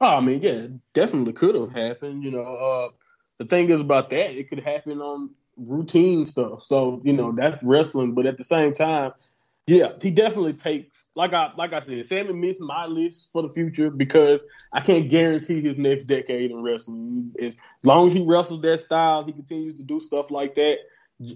Oh, 0.00 0.06
I 0.06 0.20
mean, 0.20 0.42
yeah, 0.42 0.66
definitely 0.94 1.32
could 1.32 1.54
have 1.54 1.72
happened. 1.72 2.22
You 2.24 2.30
know, 2.32 2.42
uh, 2.44 2.88
the 3.38 3.46
thing 3.46 3.70
is 3.70 3.80
about 3.80 4.10
that, 4.10 4.36
it 4.38 4.48
could 4.48 4.60
happen 4.60 5.00
on 5.00 5.30
routine 5.56 6.26
stuff. 6.26 6.62
So, 6.62 7.00
you 7.04 7.14
know, 7.14 7.32
that's 7.32 7.62
wrestling. 7.62 8.14
But 8.14 8.26
at 8.26 8.36
the 8.36 8.44
same 8.44 8.74
time, 8.74 9.12
Yeah, 9.66 9.94
he 10.02 10.12
definitely 10.12 10.54
takes 10.54 11.06
like 11.16 11.32
I 11.34 11.52
like 11.56 11.72
I 11.72 11.80
said, 11.80 12.06
Sammy 12.06 12.34
missed 12.34 12.60
my 12.60 12.86
list 12.86 13.30
for 13.32 13.42
the 13.42 13.48
future 13.50 13.90
because 13.90 14.44
I 14.72 14.80
can't 14.80 15.10
guarantee 15.10 15.62
his 15.62 15.78
next 15.78 16.06
decade 16.06 16.52
in 16.52 16.62
wrestling. 16.62 17.32
As 17.40 17.56
long 17.84 18.08
as 18.08 18.14
he 18.14 18.24
wrestles 18.24 18.62
that 18.62 18.80
style, 18.80 19.24
he 19.26 19.32
continues 19.32 19.76
to 19.76 19.84
do 19.84 20.00
stuff 20.00 20.30
like 20.30 20.56
that, 20.56 20.78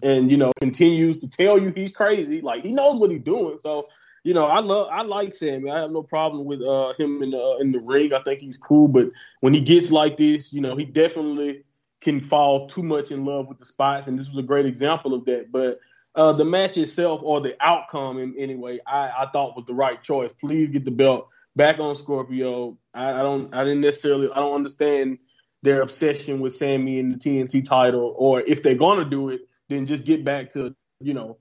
and 0.03 0.31
you 0.31 0.37
know 0.39 0.53
continues 0.61 1.19
to 1.19 1.29
tell 1.29 1.59
you 1.59 1.73
he's 1.75 1.97
crazy. 1.97 2.43
Like 2.43 2.63
he 2.65 2.73
knows 2.73 3.01
what 3.01 3.11
he's 3.11 3.23
doing. 3.23 3.59
So 3.61 3.85
you 4.23 4.35
know, 4.35 4.45
I 4.45 4.61
love 4.61 4.89
I 4.91 5.03
like 5.03 5.35
Sammy. 5.35 5.71
I 5.71 5.81
have 5.81 5.91
no 5.91 6.03
problem 6.03 6.45
with 6.45 6.63
uh, 6.63 6.93
him 6.99 7.23
in 7.23 7.31
the 7.31 7.59
in 7.61 7.73
the 7.73 7.81
ring. 7.81 8.13
I 8.13 8.23
think 8.23 8.41
he's 8.41 8.57
cool, 8.57 8.89
but 8.89 9.11
when 9.41 9.55
he 9.55 9.61
gets 9.61 9.91
like 9.91 10.17
this, 10.17 10.53
you 10.53 10.61
know, 10.61 10.77
he 10.77 10.85
definitely 10.85 11.65
can 12.01 12.21
fall 12.21 12.69
too 12.69 12.83
much 12.83 13.11
in 13.11 13.25
love 13.25 13.49
with 13.49 13.59
the 13.59 13.67
spots, 13.67 14.09
and 14.09 14.19
this 14.19 14.29
was 14.29 14.39
a 14.39 14.43
great 14.43 14.67
example 14.67 15.15
of 15.15 15.25
that. 15.27 15.51
But 15.53 15.81
uh, 16.15 16.33
the 16.33 16.45
match 16.45 16.77
itself 16.77 17.21
or 17.23 17.41
the 17.41 17.57
outcome 17.61 18.19
in 18.19 18.35
anyway, 18.37 18.81
I, 18.87 19.11
I 19.11 19.27
thought 19.33 19.57
was 19.57 19.67
the 19.67 19.75
right 19.75 20.03
choice. 20.03 20.33
Please 20.41 20.71
get 20.71 20.85
the 20.85 20.91
belt 20.91 21.29
back 21.57 21.79
on 21.79 21.97
Scorpio. 21.97 22.79
I, 22.93 23.21
I 23.21 23.23
don't 23.23 23.55
I 23.55 23.65
didn't 23.65 23.81
necessarily 23.81 24.29
I 24.33 24.37
don't 24.37 24.55
understand 24.55 25.19
their 25.63 25.83
obsession 25.83 26.41
with 26.41 26.57
Sammy 26.57 26.99
and 26.99 27.15
the 27.15 27.19
TNT 27.19 27.65
title, 27.65 28.15
or 28.17 28.41
if 28.41 28.63
they're 28.63 28.75
gonna 28.75 29.05
do 29.05 29.29
it, 29.29 29.43
then 29.69 29.87
just 29.87 30.05
get 30.05 30.25
back 30.25 30.51
to 30.53 30.75
you 31.01 31.15
know 31.15 31.39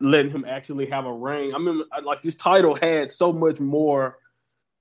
letting 0.00 0.30
him 0.30 0.44
actually 0.46 0.86
have 0.86 1.06
a 1.06 1.12
reign. 1.12 1.54
I 1.54 1.58
mean, 1.58 1.82
like 2.02 2.22
this 2.22 2.36
title 2.36 2.74
had 2.74 3.12
so 3.12 3.32
much 3.32 3.60
more, 3.60 4.18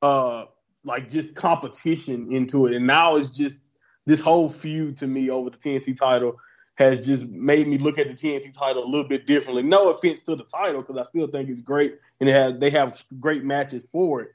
uh, 0.02 0.46
like 0.84 1.10
just 1.10 1.36
competition 1.36 2.32
into 2.32 2.68
it, 2.68 2.74
and 2.74 2.88
now 2.88 3.16
it's 3.16 3.30
just 3.30 3.62
this 4.06 4.20
whole 4.20 4.50
feud 4.50 4.98
to 4.98 5.08
me 5.08 5.30
over 5.30 5.50
the 5.50 5.58
TNT 5.58 5.98
title 5.98 6.38
has 6.76 7.02
just 7.02 7.26
made 7.26 7.68
me 7.68 7.78
look 7.78 7.98
at 7.98 8.08
the 8.08 8.14
TNT 8.14 8.54
title 8.54 8.84
a 8.84 8.86
little 8.86 9.08
bit 9.08 9.26
differently. 9.26 9.64
No 9.64 9.90
offense 9.90 10.22
to 10.24 10.36
the 10.36 10.44
title, 10.44 10.82
because 10.82 10.98
I 10.98 11.04
still 11.04 11.28
think 11.28 11.50
it's 11.50 11.62
great 11.62 11.98
and 12.20 12.30
has, 12.30 12.60
they 12.60 12.70
have 12.70 13.04
great 13.20 13.44
matches 13.44 13.84
for 13.92 14.22
it. 14.22 14.30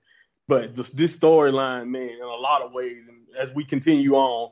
But 0.48 0.74
this, 0.74 0.90
this 0.90 1.16
storyline, 1.16 1.88
man, 1.88 2.10
in 2.10 2.20
a 2.20 2.26
lot 2.26 2.62
of 2.62 2.72
ways, 2.72 3.06
and 3.08 3.18
as 3.38 3.54
we 3.54 3.64
continue 3.64 4.14
on, 4.14 4.48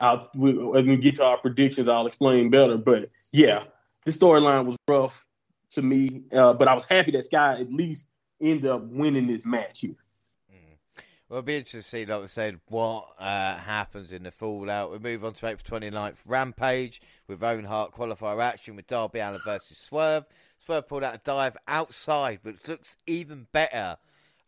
I'll, 0.00 0.30
we, 0.34 0.52
as 0.78 0.86
we 0.86 0.96
get 0.96 1.16
to 1.16 1.24
our 1.24 1.36
predictions, 1.36 1.88
I'll 1.88 2.06
explain 2.06 2.50
better. 2.50 2.78
But 2.78 3.10
yeah, 3.32 3.64
this 4.04 4.16
storyline 4.16 4.66
was 4.66 4.76
rough 4.88 5.26
to 5.74 5.82
me, 5.82 6.22
uh, 6.32 6.54
but 6.54 6.68
I 6.68 6.74
was 6.74 6.84
happy 6.84 7.10
that 7.12 7.26
Sky 7.26 7.58
at 7.60 7.72
least 7.72 8.08
ended 8.40 8.70
up 8.70 8.82
winning 8.82 9.26
this 9.26 9.44
match 9.44 9.80
here. 9.80 9.96
Well, 11.28 11.38
it'll 11.38 11.46
be 11.46 11.56
interesting 11.56 11.80
to 11.80 11.88
see, 11.88 12.04
like 12.04 12.20
we 12.20 12.28
said, 12.28 12.60
what 12.68 13.08
uh, 13.18 13.56
happens 13.56 14.12
in 14.12 14.24
the 14.24 14.30
fallout. 14.30 14.92
We 14.92 14.98
move 14.98 15.24
on 15.24 15.32
to 15.34 15.46
April 15.46 15.80
29th, 15.80 16.18
Rampage, 16.26 17.00
with 17.26 17.42
Owen 17.42 17.64
Hart 17.64 17.94
qualifier 17.94 18.42
action 18.42 18.76
with 18.76 18.86
Darby 18.86 19.20
Allin 19.20 19.40
versus 19.42 19.78
Swerve. 19.78 20.26
Swerve 20.64 20.86
pulled 20.86 21.02
out 21.02 21.14
a 21.14 21.20
dive 21.24 21.56
outside, 21.66 22.40
which 22.42 22.68
looks 22.68 22.96
even 23.06 23.46
better. 23.52 23.96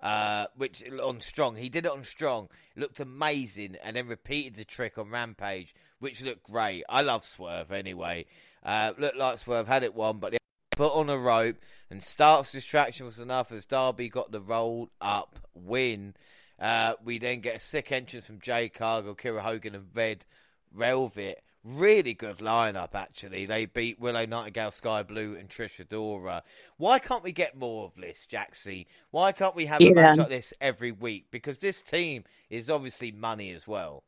Uh, 0.00 0.46
which 0.56 0.84
on 1.02 1.22
Strong, 1.22 1.56
he 1.56 1.70
did 1.70 1.86
it 1.86 1.92
on 1.92 2.04
Strong. 2.04 2.50
It 2.76 2.80
looked 2.80 3.00
amazing, 3.00 3.76
and 3.82 3.96
then 3.96 4.06
repeated 4.06 4.54
the 4.54 4.64
trick 4.64 4.98
on 4.98 5.10
Rampage, 5.10 5.74
which 5.98 6.22
looked 6.22 6.44
great. 6.44 6.84
I 6.88 7.00
love 7.00 7.24
Swerve 7.24 7.72
anyway. 7.72 8.26
Uh, 8.62 8.92
looked 8.98 9.16
like 9.16 9.38
Swerve 9.38 9.66
had 9.66 9.82
it 9.82 9.94
won, 9.94 10.18
but 10.18 10.32
the 10.32 10.38
foot 10.76 10.92
on 10.94 11.08
a 11.10 11.18
rope 11.18 11.56
and 11.90 12.02
starts 12.02 12.52
distraction 12.52 13.06
was 13.06 13.18
enough 13.18 13.50
as 13.50 13.64
Darby 13.64 14.08
got 14.08 14.30
the 14.30 14.40
rolled 14.40 14.90
up 15.00 15.38
win. 15.54 16.14
Uh, 16.60 16.92
we 17.04 17.18
then 17.18 17.40
get 17.40 17.56
a 17.56 17.60
sick 17.60 17.90
entrance 17.90 18.26
from 18.26 18.40
Jade 18.40 18.74
Cargill, 18.74 19.14
Kiera 19.14 19.40
Hogan, 19.40 19.74
and 19.74 19.88
Red 19.94 20.24
Velvet. 20.72 21.42
Really 21.64 22.14
good 22.14 22.38
lineup, 22.38 22.94
actually. 22.94 23.46
They 23.46 23.64
beat 23.66 23.98
Willow 23.98 24.24
Nightingale, 24.24 24.70
Skye 24.70 25.02
Blue, 25.02 25.34
and 25.34 25.48
Trish 25.48 25.84
Adora. 25.84 26.42
Why 26.76 27.00
can't 27.00 27.24
we 27.24 27.32
get 27.32 27.56
more 27.56 27.84
of 27.86 27.96
this, 27.96 28.26
Jaxie? 28.30 28.86
Why 29.10 29.32
can't 29.32 29.56
we 29.56 29.66
have 29.66 29.80
yeah. 29.80 29.90
a 29.90 29.94
match 29.94 30.18
like 30.18 30.28
this 30.28 30.54
every 30.60 30.92
week? 30.92 31.26
Because 31.32 31.58
this 31.58 31.82
team 31.82 32.22
is 32.50 32.70
obviously 32.70 33.10
money 33.10 33.52
as 33.52 33.66
well. 33.66 34.04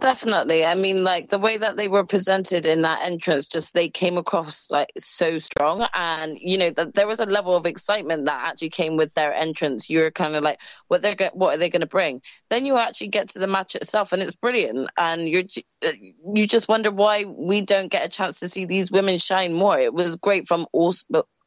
Definitely. 0.00 0.64
I 0.64 0.76
mean, 0.76 1.02
like 1.02 1.28
the 1.28 1.40
way 1.40 1.56
that 1.56 1.76
they 1.76 1.88
were 1.88 2.06
presented 2.06 2.66
in 2.66 2.82
that 2.82 3.02
entrance, 3.02 3.48
just 3.48 3.74
they 3.74 3.88
came 3.88 4.16
across 4.16 4.70
like 4.70 4.92
so 4.96 5.40
strong. 5.40 5.84
And, 5.92 6.38
you 6.38 6.56
know, 6.56 6.70
that 6.70 6.94
there 6.94 7.08
was 7.08 7.18
a 7.18 7.26
level 7.26 7.56
of 7.56 7.66
excitement 7.66 8.26
that 8.26 8.46
actually 8.46 8.70
came 8.70 8.96
with 8.96 9.12
their 9.14 9.34
entrance. 9.34 9.90
You're 9.90 10.12
kind 10.12 10.36
of 10.36 10.44
like, 10.44 10.60
what 10.86 11.02
they're 11.02 11.16
what 11.32 11.54
are 11.54 11.58
they 11.58 11.68
going 11.68 11.80
to 11.80 11.86
bring? 11.86 12.22
Then 12.48 12.64
you 12.64 12.76
actually 12.76 13.08
get 13.08 13.30
to 13.30 13.40
the 13.40 13.48
match 13.48 13.74
itself 13.74 14.12
and 14.12 14.22
it's 14.22 14.36
brilliant. 14.36 14.88
And 14.96 15.28
you're, 15.28 15.42
uh, 15.84 15.90
you 16.32 16.46
just 16.46 16.68
wonder 16.68 16.92
why 16.92 17.24
we 17.24 17.62
don't 17.62 17.90
get 17.90 18.06
a 18.06 18.08
chance 18.08 18.38
to 18.40 18.48
see 18.48 18.66
these 18.66 18.92
women 18.92 19.18
shine 19.18 19.52
more. 19.52 19.80
It 19.80 19.92
was 19.92 20.14
great 20.14 20.46
from 20.46 20.68
all, 20.72 20.94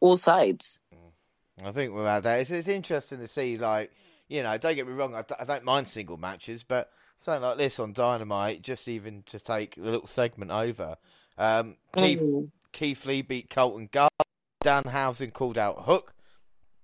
all 0.01 0.17
sides. 0.17 0.81
I 1.63 1.71
think 1.71 1.93
without 1.93 2.23
that, 2.23 2.41
it's, 2.41 2.51
it's 2.51 2.67
interesting 2.67 3.19
to 3.19 3.29
see, 3.29 3.57
like, 3.57 3.91
you 4.27 4.43
know, 4.43 4.57
don't 4.57 4.75
get 4.75 4.87
me 4.87 4.93
wrong, 4.93 5.15
I 5.15 5.45
don't 5.45 5.63
mind 5.63 5.87
single 5.87 6.17
matches, 6.17 6.63
but 6.63 6.89
something 7.21 7.43
like 7.43 7.57
this 7.57 7.79
on 7.79 7.93
Dynamite, 7.93 8.61
just 8.61 8.87
even 8.87 9.23
to 9.27 9.39
take 9.39 9.77
a 9.77 9.81
little 9.81 10.07
segment 10.07 10.51
over. 10.51 10.97
Um, 11.37 11.77
Keith, 11.95 12.19
mm. 12.19 12.49
Keith 12.71 13.05
Lee 13.05 13.21
beat 13.21 13.49
Colton 13.49 13.89
Gunn. 13.91 14.09
Danhausen 14.63 15.31
called 15.31 15.57
out 15.57 15.85
Hook. 15.85 16.13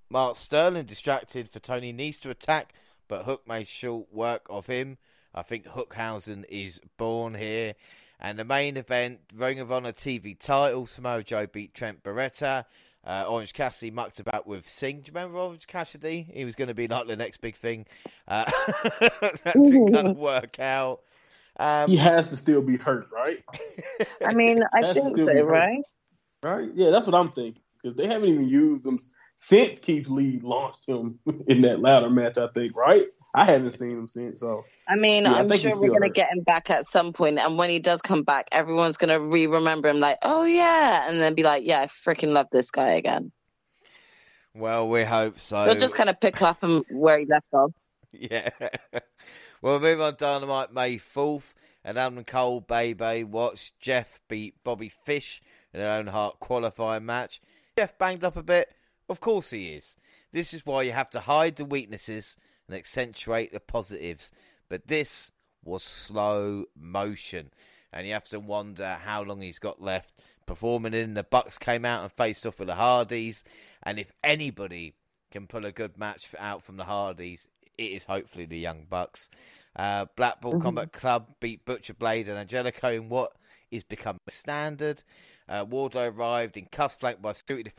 Mark 0.10 0.36
Sterling 0.36 0.86
distracted 0.86 1.50
for 1.50 1.60
Tony 1.60 1.92
Nese 1.92 2.20
to 2.22 2.30
attack, 2.30 2.74
but 3.08 3.26
Hook 3.26 3.48
made 3.48 3.68
short 3.68 4.14
work 4.14 4.46
of 4.50 4.68
him. 4.68 4.98
I 5.34 5.42
think 5.42 5.66
Hookhausen 5.66 6.46
is 6.50 6.80
born 6.98 7.36
here. 7.36 7.76
And 8.20 8.40
the 8.40 8.46
main 8.46 8.78
event, 8.78 9.20
Ring 9.36 9.60
of 9.60 9.72
Honor 9.72 9.92
TV 9.92 10.38
title, 10.40 10.88
Samoa 10.88 11.24
Joe 11.24 11.46
beat 11.46 11.74
Trent 11.74 12.04
Beretta. 12.04 12.66
Uh, 13.08 13.24
Orange 13.30 13.54
Cassidy 13.54 13.90
mucked 13.90 14.20
about 14.20 14.46
with 14.46 14.68
Singh. 14.68 14.98
Do 14.98 15.10
you 15.10 15.14
remember 15.16 15.38
Orange 15.38 15.66
Cassidy? 15.66 16.28
He 16.30 16.44
was 16.44 16.56
going 16.56 16.68
to 16.68 16.74
be 16.74 16.90
like 16.90 17.08
the 17.08 17.16
next 17.16 17.40
big 17.40 17.56
thing. 17.56 17.86
Uh, 18.28 18.44
that 19.00 19.54
didn't 19.54 19.94
kind 19.94 20.10
of 20.10 20.18
work 20.18 20.60
out. 20.60 21.00
Um, 21.58 21.90
he 21.90 21.96
has 21.96 22.28
to 22.28 22.36
still 22.36 22.62
be 22.62 22.76
hurt, 22.76 23.08
right? 23.12 23.44
I 24.24 24.34
mean, 24.34 24.62
I 24.74 24.92
think 24.94 25.16
so, 25.16 25.34
right? 25.42 25.82
Right? 26.44 26.70
Yeah, 26.74 26.90
that's 26.90 27.08
what 27.08 27.16
I'm 27.16 27.32
thinking. 27.32 27.62
Because 27.82 27.96
they 27.96 28.08
haven't 28.08 28.28
even 28.28 28.50
used 28.50 28.86
him 28.86 29.00
since 29.38 29.78
Keith 29.78 30.10
Lee 30.10 30.40
launched 30.44 30.88
him 30.88 31.20
in 31.48 31.62
that 31.62 31.80
ladder 31.80 32.10
match, 32.10 32.38
I 32.38 32.48
think, 32.48 32.76
right? 32.76 33.04
I 33.34 33.46
haven't 33.46 33.72
seen 33.72 33.92
him 33.92 34.08
since. 34.08 34.42
So 34.42 34.66
I 34.88 34.96
mean, 34.96 35.24
yeah, 35.24 35.36
I'm 35.36 35.52
I 35.52 35.56
sure 35.56 35.80
we're 35.80 35.92
gonna 35.92 36.10
get 36.10 36.32
him 36.32 36.44
back 36.44 36.70
at 36.70 36.86
some 36.86 37.14
point, 37.14 37.38
and 37.38 37.58
when 37.58 37.70
he 37.70 37.80
does 37.80 38.02
come 38.02 38.24
back, 38.24 38.50
everyone's 38.52 38.98
gonna 38.98 39.20
re-remember 39.20 39.90
him, 39.90 40.00
like, 40.00 40.18
oh 40.24 40.44
yeah, 40.44 41.08
and 41.08 41.22
then 41.22 41.36
be 41.36 41.44
like, 41.44 41.66
yeah, 41.66 41.82
I 41.82 41.86
freaking 41.86 42.34
love 42.34 42.48
this 42.52 42.72
guy 42.72 42.94
again. 42.94 43.32
Well, 44.54 44.90
we 44.90 45.04
hope 45.04 45.40
so. 45.40 45.66
We'll 45.66 45.76
just 45.76 45.96
kind 45.96 46.10
of 46.10 46.20
pick 46.20 46.42
up 46.42 46.64
him 46.64 46.84
where 46.90 47.20
he 47.20 47.26
left 47.26 47.48
off. 47.54 47.72
Yeah. 48.12 48.50
well, 49.62 49.80
move 49.80 50.02
on. 50.02 50.16
Dynamite 50.18 50.74
May 50.74 50.98
fourth, 50.98 51.54
and 51.84 52.00
Adam 52.00 52.24
Cole, 52.24 52.62
Baby 52.62 53.24
Watch, 53.26 53.74
Jeff 53.80 54.20
beat 54.28 54.56
Bobby 54.64 54.90
Fish 54.90 55.42
in 55.74 55.82
their 55.82 55.92
Owen 55.92 56.08
Hart 56.08 56.40
qualifying 56.40 57.06
match. 57.06 57.40
Jeff 57.78 57.96
banged 58.00 58.24
up 58.24 58.38
a 58.38 58.42
bit. 58.42 58.74
Of 59.10 59.20
course 59.20 59.52
he 59.52 59.74
is. 59.74 59.96
This 60.32 60.54
is 60.54 60.66
why 60.66 60.84
you 60.84 60.92
have 60.92 61.10
to 61.12 61.22
hide 61.22 61.56
the 61.56 61.66
weaknesses 61.66 62.36
and 62.68 62.78
accentuate 62.78 63.54
the 63.54 63.60
positives. 63.60 64.32
But 64.70 64.88
this 64.88 65.32
was 65.64 65.84
slow 65.84 66.66
motion, 66.76 67.52
and 67.94 68.06
you 68.06 68.14
have 68.14 68.30
to 68.30 68.40
wonder 68.40 68.98
how 69.04 69.24
long 69.24 69.42
he's 69.42 69.60
got 69.60 69.82
left 69.82 70.14
performing 70.46 70.94
in. 70.94 71.14
The 71.14 71.24
Bucks 71.24 71.58
came 71.58 71.86
out 71.86 72.04
and 72.04 72.12
faced 72.12 72.46
off 72.46 72.60
with 72.60 72.68
the 72.68 72.76
Hardys, 72.76 73.44
and 73.84 74.00
if 74.00 74.12
anybody 74.24 74.94
can 75.32 75.48
pull 75.48 75.66
a 75.66 75.72
good 75.72 75.98
match 75.98 76.34
out 76.38 76.64
from 76.64 76.78
the 76.78 76.86
Hardys, 76.86 77.48
it 77.78 77.92
is 77.92 78.04
hopefully 78.04 78.46
the 78.46 78.58
Young 78.58 78.86
Bucks. 78.90 79.30
Uh, 79.76 80.06
Blackpool 80.16 80.54
mm-hmm. 80.54 80.62
Combat 80.62 80.92
Club 80.92 81.28
beat 81.40 81.64
Butcher 81.66 81.94
Blade 81.94 82.28
and 82.28 82.38
Angelico 82.38 82.92
in 82.92 83.10
what 83.10 83.34
is 83.70 83.84
becoming 83.84 84.20
standard. 84.28 85.04
Uh, 85.48 85.66
Wardlow 85.66 86.14
arrived 86.14 86.58
in 86.58 86.66
cuffs 86.66 86.96
flanked 86.96 87.22
by 87.22 87.34
security 87.34 87.70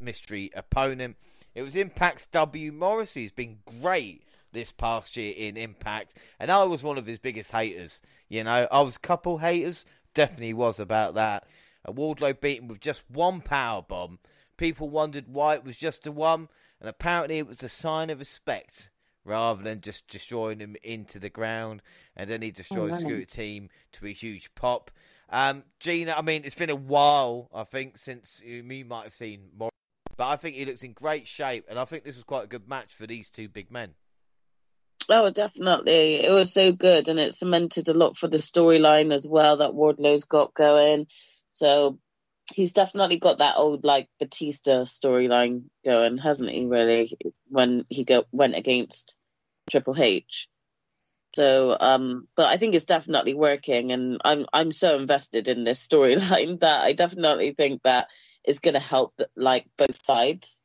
mystery 0.00 0.50
opponent. 0.54 1.16
It 1.54 1.62
was 1.62 1.76
Impact's 1.76 2.26
W. 2.26 2.72
Morrissey 2.72 3.22
has 3.22 3.32
been 3.32 3.58
great 3.80 4.24
this 4.52 4.72
past 4.72 5.16
year 5.16 5.34
in 5.36 5.56
Impact, 5.56 6.14
and 6.38 6.50
I 6.50 6.64
was 6.64 6.82
one 6.82 6.98
of 6.98 7.06
his 7.06 7.18
biggest 7.18 7.52
haters. 7.52 8.02
You 8.28 8.44
know, 8.44 8.68
I 8.70 8.80
was 8.80 8.96
a 8.96 9.00
couple 9.00 9.38
haters, 9.38 9.84
definitely 10.14 10.54
was 10.54 10.78
about 10.78 11.14
that. 11.14 11.46
A 11.84 11.92
Wardlow 11.92 12.40
beaten 12.40 12.68
with 12.68 12.80
just 12.80 13.04
one 13.08 13.40
power 13.40 13.82
bomb. 13.82 14.18
People 14.56 14.90
wondered 14.90 15.26
why 15.28 15.54
it 15.54 15.64
was 15.64 15.76
just 15.76 16.06
a 16.06 16.12
one, 16.12 16.48
and 16.80 16.88
apparently 16.88 17.38
it 17.38 17.46
was 17.46 17.62
a 17.62 17.68
sign 17.68 18.10
of 18.10 18.18
respect 18.18 18.90
rather 19.24 19.62
than 19.62 19.80
just 19.80 20.08
destroying 20.08 20.60
him 20.60 20.76
into 20.82 21.18
the 21.18 21.28
ground. 21.28 21.82
And 22.16 22.28
then 22.28 22.42
he 22.42 22.50
destroyed 22.50 22.92
oh, 22.92 22.96
Scooter 22.96 23.24
Team 23.24 23.70
to 23.92 24.06
a 24.06 24.12
huge 24.12 24.54
pop. 24.54 24.90
Um, 25.30 25.62
Gina, 25.78 26.14
I 26.16 26.22
mean, 26.22 26.42
it's 26.44 26.54
been 26.54 26.70
a 26.70 26.76
while, 26.76 27.48
I 27.54 27.64
think, 27.64 27.98
since 27.98 28.42
you 28.44 28.62
might 28.64 29.04
have 29.04 29.14
seen 29.14 29.50
more, 29.56 29.69
but 30.20 30.28
I 30.28 30.36
think 30.36 30.56
he 30.56 30.66
looks 30.66 30.82
in 30.82 30.92
great 30.92 31.26
shape, 31.26 31.64
and 31.70 31.78
I 31.78 31.86
think 31.86 32.04
this 32.04 32.16
was 32.16 32.24
quite 32.24 32.44
a 32.44 32.46
good 32.46 32.68
match 32.68 32.92
for 32.92 33.06
these 33.06 33.30
two 33.30 33.48
big 33.48 33.70
men. 33.70 33.94
Oh, 35.08 35.30
definitely. 35.30 36.16
It 36.16 36.30
was 36.30 36.52
so 36.52 36.72
good, 36.72 37.08
and 37.08 37.18
it 37.18 37.34
cemented 37.34 37.88
a 37.88 37.94
lot 37.94 38.18
for 38.18 38.28
the 38.28 38.36
storyline 38.36 39.14
as 39.14 39.26
well 39.26 39.56
that 39.56 39.72
Wardlow's 39.72 40.24
got 40.24 40.52
going. 40.52 41.06
So, 41.52 41.98
he's 42.52 42.74
definitely 42.74 43.18
got 43.18 43.38
that 43.38 43.54
old 43.56 43.84
like 43.84 44.10
Batista 44.18 44.82
storyline 44.82 45.62
going, 45.86 46.18
hasn't 46.18 46.50
he? 46.50 46.66
Really, 46.66 47.16
when 47.48 47.80
he 47.88 48.04
go 48.04 48.24
went 48.30 48.56
against 48.56 49.16
Triple 49.70 49.98
H. 49.98 50.50
So, 51.34 51.74
um, 51.80 52.28
but 52.36 52.48
I 52.48 52.58
think 52.58 52.74
it's 52.74 52.84
definitely 52.84 53.32
working, 53.32 53.90
and 53.90 54.20
I'm 54.22 54.44
I'm 54.52 54.70
so 54.70 54.98
invested 54.98 55.48
in 55.48 55.64
this 55.64 55.88
storyline 55.88 56.60
that 56.60 56.82
I 56.82 56.92
definitely 56.92 57.52
think 57.52 57.84
that 57.84 58.08
it's 58.44 58.60
going 58.60 58.74
to 58.74 58.80
help 58.80 59.20
like 59.36 59.66
both 59.76 60.04
sides. 60.04 60.62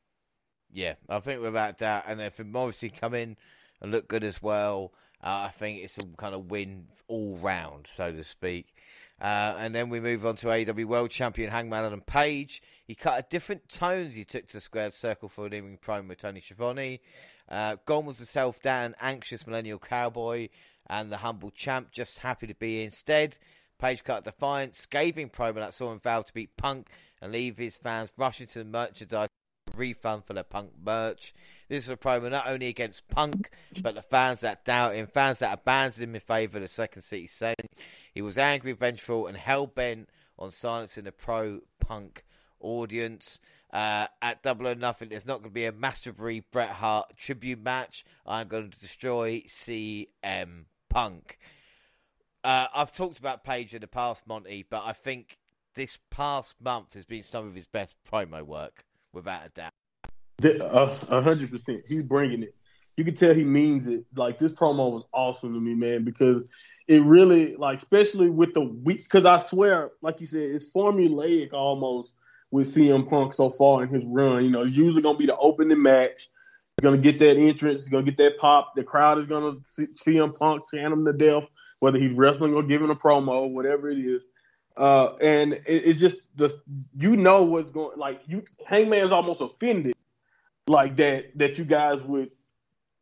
Yeah, 0.72 0.96
I 1.08 1.20
think 1.20 1.42
without 1.42 1.80
that, 1.80 2.06
and 2.08 2.22
if 2.22 2.40
Morrissey 2.44 2.90
come 2.90 3.14
in 3.14 3.38
and 3.82 3.92
look 3.92 4.08
good 4.08 4.24
as 4.24 4.42
well, 4.42 4.92
uh, 5.24 5.46
I 5.48 5.50
think 5.50 5.82
it's 5.84 5.98
a 5.98 6.04
kind 6.18 6.36
of 6.36 6.52
win 6.52 6.88
all 7.08 7.38
round, 7.38 7.88
so 7.94 8.12
to 8.12 8.24
speak. 8.24 8.74
Uh, 9.22 9.56
and 9.58 9.74
then 9.74 9.90
we 9.90 10.02
move 10.02 10.26
on 10.26 10.36
to 10.36 10.48
AEW 10.48 10.86
World 10.86 11.10
Champion 11.10 11.50
Hangman 11.50 11.86
Adam 11.86 12.02
Page. 12.02 12.62
He 12.86 12.96
cut 12.96 13.18
a 13.18 13.26
different 13.30 13.70
tone 13.70 14.10
he 14.10 14.26
took 14.26 14.48
to 14.48 14.54
the 14.54 14.62
squared 14.62 14.94
circle 14.94 15.30
for 15.30 15.46
an 15.46 15.54
evening 15.54 15.80
promo 15.82 16.10
with 16.10 16.18
Tony 16.18 16.42
Schiavone. 16.42 17.00
Uh, 17.48 17.78
gone 17.86 18.06
was 18.06 18.20
the 18.20 18.26
self 18.26 18.62
down, 18.62 18.96
anxious 19.00 19.48
millennial 19.48 19.80
cowboy 19.80 20.50
and 20.88 21.12
the 21.12 21.18
humble 21.18 21.52
champ, 21.52 21.92
just 21.92 22.20
happy 22.20 22.48
to 22.48 22.56
be 22.56 22.84
instead. 22.84 23.38
Page 23.80 24.04
cut 24.04 24.22
a 24.22 24.24
defiant, 24.24 24.76
scathing 24.76 25.30
promo 25.30 25.56
that 25.56 25.74
saw 25.74 25.92
him 25.92 26.00
vow 26.00 26.22
to 26.22 26.34
beat 26.34 26.56
Punk 26.58 26.90
and 27.22 27.32
leave 27.32 27.58
his 27.58 27.76
fans 27.76 28.12
rushing 28.18 28.48
to 28.48 28.60
the 28.60 28.66
merchandise 28.66 29.30
refund 29.76 30.24
for 30.24 30.34
the 30.34 30.44
Punk 30.44 30.72
merch. 30.84 31.34
This 31.68 31.84
is 31.84 31.90
a 31.90 31.98
promo 31.98 32.30
not 32.30 32.48
only 32.48 32.68
against 32.68 33.08
Punk, 33.08 33.50
but 33.82 33.96
the 33.96 34.02
fans 34.02 34.42
that 34.42 34.66
doubt 34.66 34.96
him, 34.96 35.08
fans 35.08 35.40
that 35.40 35.54
abandoned 35.54 36.04
him 36.04 36.16
in 36.16 36.22
favour 36.22 36.58
of 36.58 36.64
the 36.64 36.68
second 36.70 37.02
city 37.02 37.28
Saint. 37.28 37.56
He 38.14 38.22
was 38.22 38.38
angry, 38.38 38.72
vengeful, 38.74 39.28
and 39.28 39.38
hell 39.38 39.68
bent 39.68 40.10
on 40.38 40.52
silencing 40.52 41.06
the 41.06 41.12
pro 41.12 41.60
Punk 41.80 42.24
audience. 42.60 43.40
Uh, 43.74 44.08
at 44.22 44.42
Double 44.42 44.70
or 44.70 44.76
Nothing, 44.76 45.10
there's 45.10 45.26
not 45.26 45.40
going 45.40 45.50
to 45.50 45.54
be 45.54 45.66
a 45.66 45.72
Mastery 45.72 46.46
Bret 46.52 46.70
Hart 46.70 47.18
tribute 47.18 47.62
match. 47.62 48.06
I'm 48.26 48.48
going 48.48 48.72
to 48.72 48.80
destroy 48.80 49.44
CM 49.48 50.66
Punk. 50.90 51.38
Uh, 52.46 52.68
I've 52.76 52.92
talked 52.92 53.18
about 53.18 53.44
Page 53.44 53.74
in 53.74 53.82
the 53.82 53.88
past, 53.88 54.22
Monty, 54.28 54.68
but 54.70 54.84
I 54.86 54.94
think 54.94 55.36
this 55.74 55.98
past 56.12 56.54
month 56.62 56.94
has 56.94 57.04
been 57.04 57.24
some 57.24 57.48
of 57.48 57.56
his 57.56 57.66
best 57.66 57.96
promo 58.08 58.44
work, 58.44 58.86
without 59.14 59.48
a 59.48 59.50
doubt. 59.50 59.74
A 60.44 61.22
hundred 61.24 61.50
percent. 61.50 61.82
He's 61.88 62.08
bringing 62.08 62.44
it. 62.44 62.54
You 62.98 63.04
can 63.04 63.16
tell 63.16 63.34
he 63.34 63.44
means 63.44 63.88
it. 63.88 64.06
Like 64.16 64.38
this 64.38 64.52
promo 64.54 64.92
was 64.92 65.06
awesome 65.12 65.56
to 65.56 65.60
me, 65.60 65.74
man, 65.74 66.04
because 66.04 66.48
it 66.88 67.02
really, 67.02 67.56
like, 67.56 67.80
especially 67.80 68.30
with 68.30 68.54
the 68.54 68.62
week. 68.62 69.04
Because 69.06 69.26
I 69.26 69.40
swear, 69.40 69.94
like 70.04 70.22
you 70.22 70.28
said, 70.28 70.42
it's 70.42 70.72
formulaic 70.72 71.52
almost 71.52 72.14
with 72.52 72.68
CM 72.68 73.10
Punk 73.10 73.34
so 73.34 73.50
far 73.50 73.82
in 73.82 73.90
his 73.90 74.06
run. 74.06 74.46
You 74.46 74.52
know, 74.52 74.62
it's 74.62 74.72
usually 74.72 75.02
to 75.02 75.18
be 75.18 75.26
the 75.26 75.36
opening 75.36 75.82
match. 75.82 76.30
He's 76.78 76.92
to 76.92 76.98
get 77.00 77.18
that 77.18 77.38
entrance. 77.38 77.86
He's 77.86 77.92
to 77.92 78.04
get 78.04 78.18
that 78.18 78.38
pop. 78.38 78.76
The 78.76 78.84
crowd 78.84 79.18
is 79.18 79.28
to 79.30 79.58
see 79.98 80.12
CM 80.12 80.38
Punk 80.38 80.62
chant 80.72 80.94
him 80.94 81.06
to 81.06 81.14
death, 81.14 81.50
whether 81.86 82.00
he's 82.00 82.14
wrestling 82.14 82.56
or 82.56 82.64
giving 82.64 82.90
a 82.90 82.96
promo, 82.96 83.54
whatever 83.54 83.92
it 83.92 84.00
is. 84.00 84.28
Uh, 84.76 85.14
and 85.22 85.54
it, 85.54 85.64
it's 85.68 86.00
just 86.00 86.36
the 86.36 86.52
you 86.98 87.16
know 87.16 87.44
what's 87.44 87.70
going 87.70 87.96
like 87.96 88.22
you 88.26 88.44
Hangman's 88.66 89.12
almost 89.12 89.40
offended 89.40 89.94
like 90.68 90.96
that 90.96 91.26
that 91.38 91.60
you 91.60 91.64
guys 91.64 92.02
would 92.02 92.32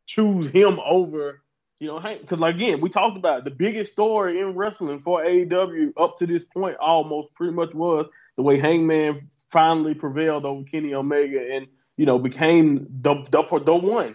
choose 0.06 0.48
him 0.48 0.78
over 0.84 1.42
you 1.80 1.88
know 1.88 1.98
because 1.98 2.38
like, 2.38 2.56
again 2.56 2.82
we 2.82 2.90
talked 2.90 3.16
about 3.16 3.38
it. 3.38 3.44
the 3.44 3.50
biggest 3.50 3.90
story 3.90 4.38
in 4.38 4.54
wrestling 4.54 5.00
for 5.00 5.24
AEW 5.24 5.94
up 5.96 6.18
to 6.18 6.26
this 6.26 6.44
point 6.44 6.76
almost 6.76 7.32
pretty 7.34 7.54
much 7.54 7.72
was 7.72 8.06
the 8.36 8.42
way 8.42 8.58
Hangman 8.58 9.18
finally 9.50 9.94
prevailed 9.94 10.44
over 10.44 10.62
Kenny 10.62 10.92
Omega 10.92 11.40
and 11.54 11.66
you 11.96 12.04
know 12.04 12.18
became 12.18 12.86
the 13.00 13.14
the, 13.30 13.62
the 13.64 13.74
one. 13.74 14.14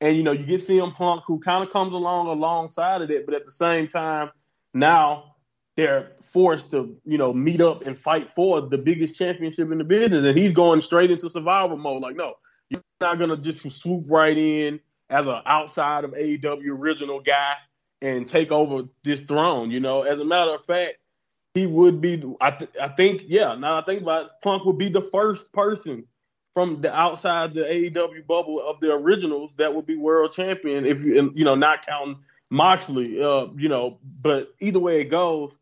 And 0.00 0.16
you 0.16 0.22
know 0.22 0.32
you 0.32 0.44
get 0.44 0.60
CM 0.60 0.94
Punk 0.94 1.24
who 1.26 1.40
kind 1.40 1.62
of 1.62 1.70
comes 1.70 1.92
along 1.92 2.28
alongside 2.28 3.02
of 3.02 3.10
it, 3.10 3.26
but 3.26 3.34
at 3.34 3.44
the 3.44 3.52
same 3.52 3.88
time 3.88 4.30
now 4.74 5.36
they're 5.76 6.12
forced 6.22 6.70
to 6.70 6.96
you 7.04 7.18
know 7.18 7.32
meet 7.32 7.60
up 7.60 7.82
and 7.82 7.98
fight 7.98 8.30
for 8.30 8.60
the 8.60 8.78
biggest 8.78 9.16
championship 9.16 9.70
in 9.72 9.78
the 9.78 9.84
business, 9.84 10.24
and 10.24 10.38
he's 10.38 10.52
going 10.52 10.80
straight 10.80 11.10
into 11.10 11.28
survival 11.28 11.76
mode. 11.76 12.02
Like 12.02 12.16
no, 12.16 12.34
you're 12.70 12.82
not 13.00 13.18
gonna 13.18 13.36
just 13.36 13.68
swoop 13.72 14.04
right 14.10 14.36
in 14.36 14.80
as 15.10 15.26
an 15.26 15.40
outside 15.46 16.04
of 16.04 16.12
AEW 16.12 16.82
original 16.82 17.20
guy 17.20 17.54
and 18.02 18.28
take 18.28 18.52
over 18.52 18.84
this 19.04 19.20
throne. 19.20 19.70
You 19.70 19.80
know, 19.80 20.02
as 20.02 20.20
a 20.20 20.24
matter 20.24 20.52
of 20.52 20.64
fact, 20.64 20.98
he 21.54 21.66
would 21.66 22.00
be. 22.00 22.22
I, 22.40 22.50
th- 22.50 22.76
I 22.80 22.88
think, 22.88 23.22
yeah. 23.26 23.54
Now 23.54 23.78
I 23.78 23.82
think 23.82 24.02
about 24.02 24.26
it, 24.26 24.32
Punk 24.42 24.64
would 24.64 24.78
be 24.78 24.88
the 24.88 25.02
first 25.02 25.52
person 25.52 26.04
from 26.54 26.80
the 26.80 26.94
outside 26.94 27.54
the 27.54 27.62
AEW 27.62 28.26
bubble 28.26 28.60
of 28.60 28.80
the 28.80 28.92
originals 28.92 29.52
that 29.58 29.74
would 29.74 29.86
be 29.86 29.96
world 29.96 30.32
champion. 30.32 30.86
If 30.86 31.04
you, 31.04 31.32
you 31.34 31.44
know, 31.44 31.54
not 31.54 31.86
counting 31.86 32.18
Moxley, 32.50 33.22
uh, 33.22 33.46
you 33.56 33.68
know. 33.68 33.98
But 34.22 34.52
either 34.60 34.78
way 34.78 35.00
it 35.00 35.10
goes, 35.10 35.56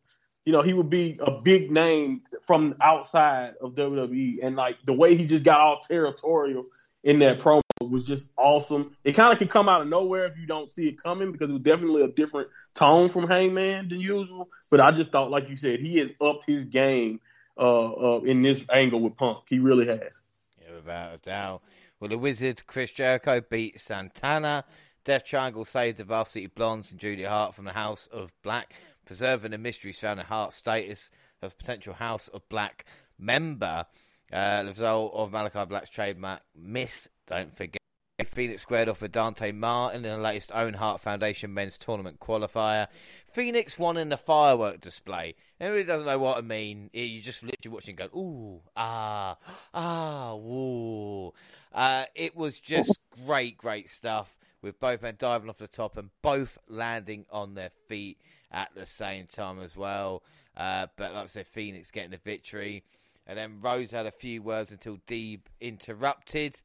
you 0.44 0.52
know, 0.52 0.62
he 0.62 0.72
would 0.72 0.88
be 0.88 1.18
a 1.20 1.32
big 1.42 1.70
name 1.70 2.22
from 2.42 2.76
outside 2.80 3.54
of 3.60 3.74
WWE. 3.74 4.38
And 4.42 4.56
like 4.56 4.76
the 4.84 4.92
way 4.92 5.16
he 5.16 5.26
just 5.26 5.44
got 5.44 5.60
all 5.60 5.80
territorial 5.88 6.62
in 7.04 7.18
that 7.18 7.40
promo 7.40 7.62
was 7.80 8.06
just 8.06 8.30
awesome. 8.36 8.96
It 9.04 9.12
kind 9.12 9.32
of 9.32 9.38
can 9.38 9.48
come 9.48 9.68
out 9.68 9.82
of 9.82 9.88
nowhere 9.88 10.26
if 10.26 10.38
you 10.38 10.46
don't 10.46 10.72
see 10.72 10.88
it 10.88 11.02
coming 11.02 11.32
because 11.32 11.50
it 11.50 11.52
was 11.52 11.62
definitely 11.62 12.02
a 12.02 12.08
different 12.08 12.48
tone 12.74 13.08
from 13.08 13.26
Hangman 13.26 13.88
than 13.88 14.00
usual. 14.00 14.48
But 14.70 14.80
I 14.80 14.92
just 14.92 15.10
thought, 15.10 15.30
like 15.30 15.50
you 15.50 15.56
said, 15.56 15.80
he 15.80 15.98
has 15.98 16.12
upped 16.20 16.46
his 16.46 16.64
game 16.64 17.20
uh, 17.58 17.92
uh, 17.92 18.20
in 18.20 18.42
this 18.42 18.62
angle 18.72 19.02
with 19.02 19.16
Punk. 19.16 19.38
He 19.48 19.58
really 19.58 19.86
has. 19.86 20.28
Without 20.76 21.14
a 21.14 21.18
doubt. 21.18 21.62
Well, 21.98 22.10
the 22.10 22.18
Wizard, 22.18 22.66
Chris 22.66 22.92
Jericho, 22.92 23.40
beat 23.40 23.80
Santana. 23.80 24.64
Death 25.04 25.24
Triangle 25.24 25.64
saved 25.64 25.98
the 25.98 26.04
Varsity 26.04 26.46
Blondes 26.46 26.90
and 26.90 27.00
Julia 27.00 27.28
Hart 27.28 27.54
from 27.54 27.64
the 27.64 27.72
House 27.72 28.08
of 28.12 28.32
Black 28.42 28.74
preserving 29.06 29.52
the 29.52 29.58
mystery 29.58 29.92
surrounding 29.92 30.26
Hart's 30.26 30.56
status 30.56 31.10
as 31.40 31.54
potential 31.54 31.94
House 31.94 32.28
of 32.28 32.46
Black 32.50 32.84
member. 33.18 33.86
Uh, 34.30 34.64
the 34.64 34.70
result 34.70 35.12
of 35.14 35.32
Malachi 35.32 35.64
Black's 35.64 35.88
trademark 35.88 36.42
miss, 36.54 37.08
don't 37.26 37.54
forget. 37.54 37.75
Fenix 38.24 38.62
squared 38.62 38.88
off 38.88 39.02
with 39.02 39.12
Dante 39.12 39.52
Martin 39.52 40.02
in 40.02 40.10
the 40.10 40.16
latest 40.16 40.50
Owen 40.54 40.72
Hart 40.72 41.02
Foundation 41.02 41.52
men's 41.52 41.76
tournament 41.76 42.18
qualifier. 42.18 42.86
Fenix 43.26 43.78
won 43.78 43.98
in 43.98 44.08
the 44.08 44.16
firework 44.16 44.80
display. 44.80 45.34
Everybody 45.60 45.86
doesn't 45.86 46.06
know 46.06 46.18
what 46.18 46.38
I 46.38 46.40
mean. 46.40 46.88
You 46.94 47.20
just 47.20 47.42
literally 47.42 47.74
watching 47.74 47.94
go, 47.94 48.06
ooh, 48.16 48.62
ah, 48.74 49.36
ah, 49.74 50.34
woo. 50.34 51.34
Uh, 51.74 52.06
it 52.14 52.34
was 52.34 52.58
just 52.58 52.98
great, 53.26 53.58
great 53.58 53.90
stuff 53.90 54.38
with 54.62 54.80
both 54.80 55.02
men 55.02 55.16
diving 55.18 55.50
off 55.50 55.58
the 55.58 55.68
top 55.68 55.98
and 55.98 56.08
both 56.22 56.56
landing 56.68 57.26
on 57.30 57.52
their 57.52 57.70
feet 57.86 58.16
at 58.50 58.70
the 58.74 58.86
same 58.86 59.26
time 59.26 59.60
as 59.60 59.76
well. 59.76 60.22
Uh, 60.56 60.86
but 60.96 61.12
like 61.12 61.24
I 61.24 61.26
said, 61.26 61.46
Fenix 61.46 61.90
getting 61.90 62.12
the 62.12 62.16
victory. 62.16 62.82
And 63.26 63.36
then 63.36 63.60
Rose 63.60 63.90
had 63.90 64.06
a 64.06 64.10
few 64.10 64.40
words 64.40 64.70
until 64.72 64.96
Deeb 65.06 65.40
interrupted. 65.60 66.62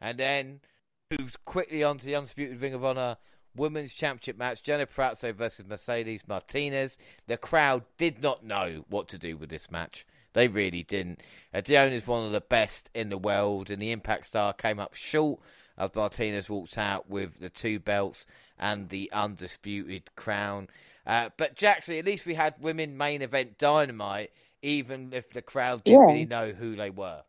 And 0.00 0.18
then 0.18 0.60
moved 1.18 1.44
quickly 1.44 1.82
on 1.82 1.98
to 1.98 2.06
the 2.06 2.14
Undisputed 2.16 2.60
Ring 2.60 2.74
of 2.74 2.84
Honor 2.84 3.16
Women's 3.56 3.94
Championship 3.94 4.36
match. 4.36 4.62
Deonna 4.62 4.86
Purrazzo 4.86 5.34
versus 5.34 5.66
Mercedes 5.66 6.22
Martinez. 6.26 6.98
The 7.26 7.36
crowd 7.36 7.84
did 7.98 8.22
not 8.22 8.44
know 8.44 8.84
what 8.88 9.08
to 9.08 9.18
do 9.18 9.36
with 9.36 9.50
this 9.50 9.70
match. 9.70 10.06
They 10.32 10.48
really 10.48 10.82
didn't. 10.82 11.22
Uh, 11.52 11.60
Dion 11.60 11.92
is 11.92 12.06
one 12.06 12.26
of 12.26 12.32
the 12.32 12.40
best 12.40 12.90
in 12.94 13.08
the 13.08 13.18
world, 13.18 13.70
and 13.70 13.80
the 13.80 13.92
Impact 13.92 14.26
Star 14.26 14.52
came 14.52 14.80
up 14.80 14.94
short 14.94 15.40
as 15.78 15.94
Martinez 15.94 16.48
walked 16.48 16.76
out 16.78 17.08
with 17.08 17.38
the 17.38 17.50
two 17.50 17.78
belts 17.78 18.26
and 18.58 18.88
the 18.88 19.10
Undisputed 19.12 20.14
Crown. 20.16 20.68
Uh, 21.06 21.30
but 21.36 21.54
Jackson, 21.54 21.96
at 21.96 22.04
least 22.04 22.26
we 22.26 22.34
had 22.34 22.54
women 22.60 22.96
main 22.96 23.22
event 23.22 23.58
dynamite, 23.58 24.32
even 24.62 25.12
if 25.12 25.32
the 25.32 25.42
crowd 25.42 25.84
didn't 25.84 26.00
yeah. 26.00 26.12
really 26.12 26.26
know 26.26 26.52
who 26.52 26.74
they 26.74 26.90
were. 26.90 27.22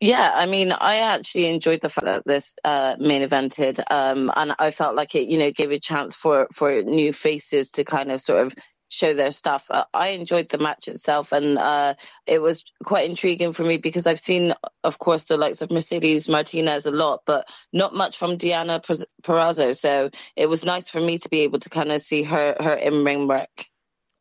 Yeah, 0.00 0.30
I 0.34 0.44
mean, 0.44 0.72
I 0.72 0.98
actually 0.98 1.46
enjoyed 1.46 1.80
the 1.80 1.88
fact 1.88 2.06
that 2.06 2.24
this 2.26 2.54
uh, 2.62 2.96
main 2.98 3.26
evented, 3.26 3.80
um, 3.90 4.30
and 4.34 4.54
I 4.58 4.70
felt 4.70 4.94
like 4.94 5.14
it, 5.14 5.28
you 5.28 5.38
know, 5.38 5.50
gave 5.50 5.70
a 5.70 5.78
chance 5.78 6.14
for 6.14 6.48
for 6.52 6.82
new 6.82 7.14
faces 7.14 7.70
to 7.70 7.84
kind 7.84 8.12
of 8.12 8.20
sort 8.20 8.46
of 8.46 8.54
show 8.88 9.14
their 9.14 9.30
stuff. 9.30 9.66
Uh, 9.70 9.84
I 9.94 10.08
enjoyed 10.08 10.50
the 10.50 10.58
match 10.58 10.88
itself, 10.88 11.32
and 11.32 11.56
uh, 11.56 11.94
it 12.26 12.42
was 12.42 12.64
quite 12.84 13.08
intriguing 13.08 13.54
for 13.54 13.64
me 13.64 13.78
because 13.78 14.06
I've 14.06 14.20
seen, 14.20 14.52
of 14.84 14.98
course, 14.98 15.24
the 15.24 15.38
likes 15.38 15.62
of 15.62 15.70
Mercedes 15.70 16.28
Martinez 16.28 16.84
a 16.84 16.90
lot, 16.90 17.22
but 17.26 17.48
not 17.72 17.94
much 17.94 18.18
from 18.18 18.36
Deonna 18.36 18.84
Purrazzo. 19.22 19.74
So 19.74 20.10
it 20.36 20.48
was 20.48 20.62
nice 20.62 20.90
for 20.90 21.00
me 21.00 21.16
to 21.18 21.28
be 21.30 21.40
able 21.40 21.60
to 21.60 21.70
kind 21.70 21.90
of 21.90 22.02
see 22.02 22.22
her 22.22 22.54
her 22.60 22.74
in 22.74 23.02
ring 23.02 23.28
work. 23.28 23.66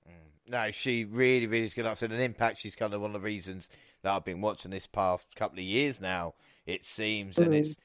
Mm. 0.07 0.51
No, 0.51 0.71
she 0.71 1.03
really, 1.03 1.47
really 1.47 1.65
is 1.65 1.73
good. 1.73 1.85
I 1.85 1.95
an 1.99 2.11
impact. 2.13 2.59
She's 2.59 2.75
kind 2.75 2.93
of 2.93 3.01
one 3.01 3.13
of 3.13 3.21
the 3.21 3.25
reasons 3.25 3.67
that 4.05 4.13
I've 4.13 4.23
been 4.23 4.39
watching 4.39 4.69
this 4.69 4.85
past 4.85 5.25
couple 5.35 5.57
of 5.57 5.65
years 5.65 5.99
now. 5.99 6.35
It 6.67 6.85
seems, 6.85 7.35
mm-hmm. 7.35 7.43
and 7.43 7.53
it's 7.55 7.75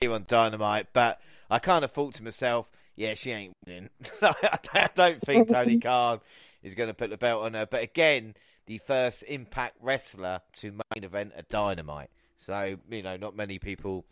here 0.00 0.12
on 0.12 0.24
Dynamite. 0.26 0.88
But 0.94 1.20
I 1.50 1.58
kind 1.58 1.84
of 1.84 1.90
thought 1.90 2.14
to 2.14 2.24
myself, 2.24 2.70
yeah, 2.96 3.12
she 3.12 3.30
ain't 3.32 3.52
winning. 3.66 3.90
I 4.22 4.88
don't 4.94 5.20
think 5.20 5.50
Tony 5.50 5.78
Khan 5.80 6.20
is 6.62 6.74
going 6.74 6.88
to 6.88 6.94
put 6.94 7.10
the 7.10 7.18
belt 7.18 7.44
on 7.44 7.52
her. 7.52 7.66
But 7.66 7.82
again, 7.82 8.34
the 8.66 8.78
first 8.78 9.22
Impact 9.24 9.76
wrestler 9.82 10.40
to 10.56 10.72
main 10.72 11.04
event 11.04 11.32
a 11.36 11.42
Dynamite. 11.42 12.10
So 12.38 12.78
you 12.90 13.02
know, 13.02 13.18
not 13.18 13.36
many 13.36 13.58
people 13.58 14.06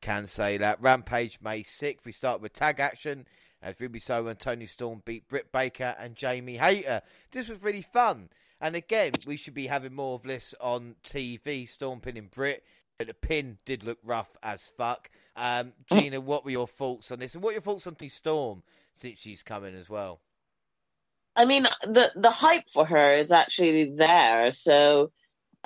can 0.00 0.26
say 0.26 0.56
that. 0.56 0.80
Rampage 0.80 1.40
May 1.42 1.60
6th. 1.60 2.06
We 2.06 2.12
start 2.12 2.40
with 2.40 2.54
tag 2.54 2.80
action 2.80 3.26
as 3.62 3.78
Ruby 3.78 4.00
Soho 4.00 4.28
and 4.28 4.38
Toni 4.38 4.66
Storm 4.66 5.02
beat 5.04 5.28
Britt 5.28 5.52
Baker 5.52 5.94
and 5.98 6.16
Jamie 6.16 6.56
Hayter. 6.56 7.02
This 7.32 7.50
was 7.50 7.62
really 7.62 7.82
fun. 7.82 8.30
And 8.62 8.76
again, 8.76 9.10
we 9.26 9.36
should 9.36 9.54
be 9.54 9.66
having 9.66 9.92
more 9.92 10.14
of 10.14 10.22
this 10.22 10.54
on 10.60 10.94
TV. 11.02 11.68
Storm 11.68 11.98
pinning 11.98 12.28
Britt. 12.32 12.64
But 12.96 13.08
the 13.08 13.14
pin 13.14 13.58
did 13.64 13.82
look 13.82 13.98
rough 14.04 14.36
as 14.42 14.62
fuck. 14.62 15.10
Um, 15.34 15.72
Gina, 15.92 16.20
what 16.20 16.44
were 16.44 16.52
your 16.52 16.68
thoughts 16.68 17.10
on 17.10 17.18
this? 17.18 17.34
And 17.34 17.42
what 17.42 17.50
are 17.50 17.54
your 17.54 17.62
thoughts 17.62 17.88
on 17.88 17.96
Toni 17.96 18.08
Storm 18.08 18.62
since 18.96 19.18
she's 19.18 19.42
coming 19.42 19.74
as 19.74 19.90
well? 19.90 20.20
I 21.34 21.46
mean, 21.46 21.66
the 21.82 22.12
the 22.14 22.30
hype 22.30 22.70
for 22.70 22.84
her 22.84 23.12
is 23.14 23.32
actually 23.32 23.94
there. 23.96 24.52
So 24.52 25.10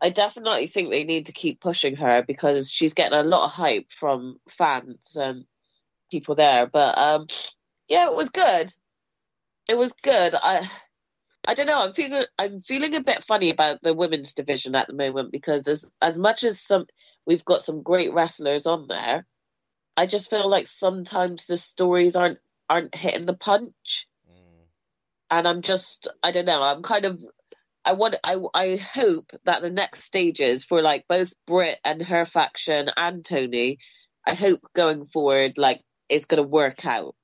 I 0.01 0.11
definitely 0.11 0.69
think 0.69 0.91
they 0.91 1.05
need 1.05 1.27
to 1.27 1.33
keep 1.33 1.61
pushing 1.61 1.97
her 1.97 2.25
because 2.27 2.73
she's 2.73 2.95
getting 2.95 3.19
a 3.19 3.23
lot 3.23 3.45
of 3.45 3.51
hype 3.51 3.91
from 3.91 4.39
fans 4.49 5.17
and 5.17 5.45
people 6.11 6.35
there. 6.35 6.67
But 6.67 6.97
um, 6.97 7.27
yeah, 7.89 8.07
it 8.07 8.17
was 8.17 8.31
good. 8.31 8.73
It 9.69 9.77
was 9.77 9.93
good. 9.93 10.35
I 10.35 10.71
I 11.47 11.55
don't 11.55 11.67
know. 11.67 11.83
I'm 11.83 11.93
feeling 11.93 12.25
I'm 12.39 12.61
feeling 12.61 12.95
a 12.95 13.03
bit 13.03 13.23
funny 13.23 13.51
about 13.51 13.81
the 13.81 13.95
women's 13.95 14.35
division 14.35 14.75
at 14.75 14.89
the 14.89 14.95
moment 14.95 15.31
because 15.33 15.69
as 15.69 15.91
as 16.03 16.19
much 16.19 16.45
as 16.45 16.61
some 16.61 16.87
we've 17.25 17.45
got 17.45 17.63
some 17.63 17.83
great 17.83 18.13
wrestlers 18.13 18.67
on 18.67 18.87
there, 18.89 19.27
I 19.97 20.07
just 20.07 20.31
feel 20.31 20.49
like 20.49 20.67
sometimes 20.67 21.47
the 21.47 21.57
stories 21.57 22.17
aren't 22.17 22.39
aren't 22.69 22.95
hitting 22.95 23.27
the 23.27 23.37
punch. 23.37 24.09
Mm. 24.29 24.65
And 25.31 25.49
I'm 25.49 25.63
just 25.63 26.09
I 26.23 26.33
don't 26.33 26.47
know. 26.47 26.63
I'm 26.63 26.83
kind 26.83 27.05
of 27.05 27.23
I 27.85 27.93
want 27.93 28.17
I 28.25 28.39
I 28.53 28.77
hope 28.77 29.31
that 29.45 29.63
the 29.63 29.71
next 29.71 30.03
stages 30.03 30.65
for 30.65 30.83
like 30.83 31.07
both 31.09 31.33
Britt 31.47 31.79
and 31.85 32.03
her 32.03 32.25
faction 32.25 32.91
and 32.97 33.25
Toni, 33.25 33.79
I 34.27 34.35
hope 34.35 34.61
going 34.75 35.05
forward 35.05 35.59
like 35.59 35.81
it's 36.09 36.25
going 36.25 36.43
to 36.43 36.49
work 36.49 36.85
out 36.85 37.15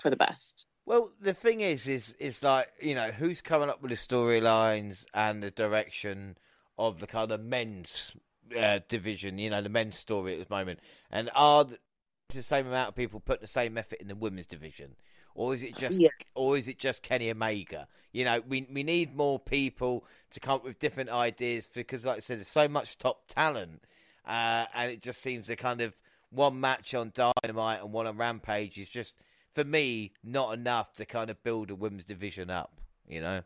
for 0.00 0.10
the 0.10 0.16
best. 0.16 0.68
Well, 0.84 1.10
the 1.20 1.34
thing 1.34 1.60
is, 1.60 1.86
is 1.86 2.14
is 2.18 2.42
like 2.42 2.68
you 2.80 2.94
know 2.94 3.10
who's 3.12 3.40
coming 3.40 3.68
up 3.68 3.82
with 3.82 3.90
the 3.90 3.96
storylines 3.96 5.04
and 5.14 5.42
the 5.42 5.50
direction 5.50 6.36
of 6.78 7.00
the 7.00 7.06
kind 7.06 7.30
of 7.30 7.40
men's 7.40 8.12
uh, 8.58 8.80
division. 8.88 9.38
You 9.38 9.50
know, 9.50 9.62
the 9.62 9.68
men's 9.68 9.96
story 9.96 10.40
at 10.40 10.48
the 10.48 10.54
moment, 10.54 10.80
and 11.10 11.30
are 11.34 11.66
the 12.28 12.42
same 12.42 12.66
amount 12.66 12.88
of 12.88 12.94
people 12.96 13.20
put 13.20 13.40
the 13.40 13.46
same 13.46 13.78
effort 13.78 14.00
in 14.00 14.08
the 14.08 14.14
women's 14.14 14.46
division? 14.46 14.96
or 15.34 15.54
is 15.54 15.62
it 15.62 15.76
just 15.76 16.00
yeah. 16.00 16.08
or 16.34 16.56
is 16.56 16.68
it 16.68 16.78
just 16.78 17.02
Kenny 17.02 17.30
Omega? 17.30 17.86
You 18.12 18.24
know, 18.24 18.42
we 18.46 18.66
we 18.72 18.82
need 18.82 19.16
more 19.16 19.38
people 19.38 20.04
to 20.30 20.40
come 20.40 20.56
up 20.56 20.64
with 20.64 20.78
different 20.78 21.10
ideas 21.10 21.68
because, 21.72 22.04
like 22.04 22.18
I 22.18 22.20
said, 22.20 22.38
there's 22.38 22.48
so 22.48 22.68
much 22.68 22.98
top 22.98 23.26
talent, 23.26 23.82
uh, 24.26 24.66
and 24.74 24.90
it 24.90 25.00
just 25.00 25.22
seems 25.22 25.46
the 25.46 25.56
kind 25.56 25.80
of 25.80 25.94
one 26.30 26.60
match 26.60 26.94
on 26.94 27.12
Dynamite 27.14 27.80
and 27.80 27.92
one 27.92 28.06
on 28.06 28.16
Rampage 28.16 28.78
is 28.78 28.88
just 28.88 29.14
for 29.54 29.64
me 29.64 30.12
not 30.22 30.54
enough 30.54 30.92
to 30.94 31.04
kind 31.04 31.30
of 31.30 31.42
build 31.42 31.70
a 31.70 31.74
women's 31.74 32.04
division 32.04 32.50
up. 32.50 32.72
You 33.06 33.20
know. 33.20 33.42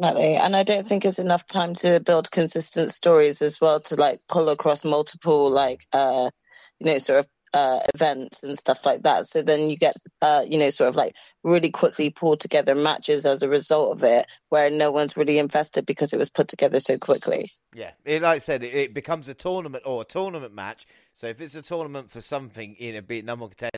Definitely. 0.00 0.36
And 0.36 0.56
I 0.56 0.62
don't 0.62 0.86
think 0.86 1.04
it's 1.04 1.18
enough 1.18 1.46
time 1.46 1.74
to 1.74 2.00
build 2.00 2.30
consistent 2.30 2.90
stories 2.90 3.42
as 3.42 3.60
well 3.60 3.80
to 3.80 3.96
like 3.96 4.20
pull 4.28 4.48
across 4.48 4.84
multiple 4.84 5.50
like 5.50 5.86
uh 5.92 6.30
you 6.78 6.86
know 6.86 6.98
sort 6.98 7.20
of 7.20 7.28
uh, 7.56 7.80
events 7.94 8.42
and 8.42 8.56
stuff 8.58 8.84
like 8.84 9.02
that. 9.02 9.26
So 9.26 9.40
then 9.40 9.70
you 9.70 9.76
get, 9.76 9.96
uh, 10.20 10.44
you 10.46 10.58
know, 10.58 10.68
sort 10.68 10.90
of 10.90 10.96
like 10.96 11.14
really 11.42 11.70
quickly 11.70 12.10
pulled 12.10 12.40
together 12.40 12.74
matches 12.74 13.24
as 13.24 13.42
a 13.42 13.48
result 13.48 13.96
of 13.96 14.04
it, 14.04 14.26
where 14.50 14.70
no 14.70 14.90
one's 14.90 15.16
really 15.16 15.38
invested 15.38 15.86
because 15.86 16.12
it 16.12 16.18
was 16.18 16.28
put 16.28 16.48
together 16.48 16.80
so 16.80 16.98
quickly. 16.98 17.50
Yeah, 17.74 17.92
it, 18.04 18.22
like 18.22 18.36
I 18.36 18.38
said, 18.40 18.62
it, 18.62 18.74
it, 18.74 18.94
becomes 18.94 19.28
a 19.28 19.34
tournament 19.34 19.84
or 19.86 20.02
a 20.02 20.04
tournament 20.04 20.54
match. 20.54 20.86
So 21.16 21.26
if 21.26 21.40
it's 21.40 21.56
a 21.56 21.62
tournament 21.62 22.10
for 22.10 22.20
something 22.20 22.76
in 22.76 22.94
a 22.94 23.02
bit 23.02 23.24
number 23.24 23.48
ten, 23.56 23.70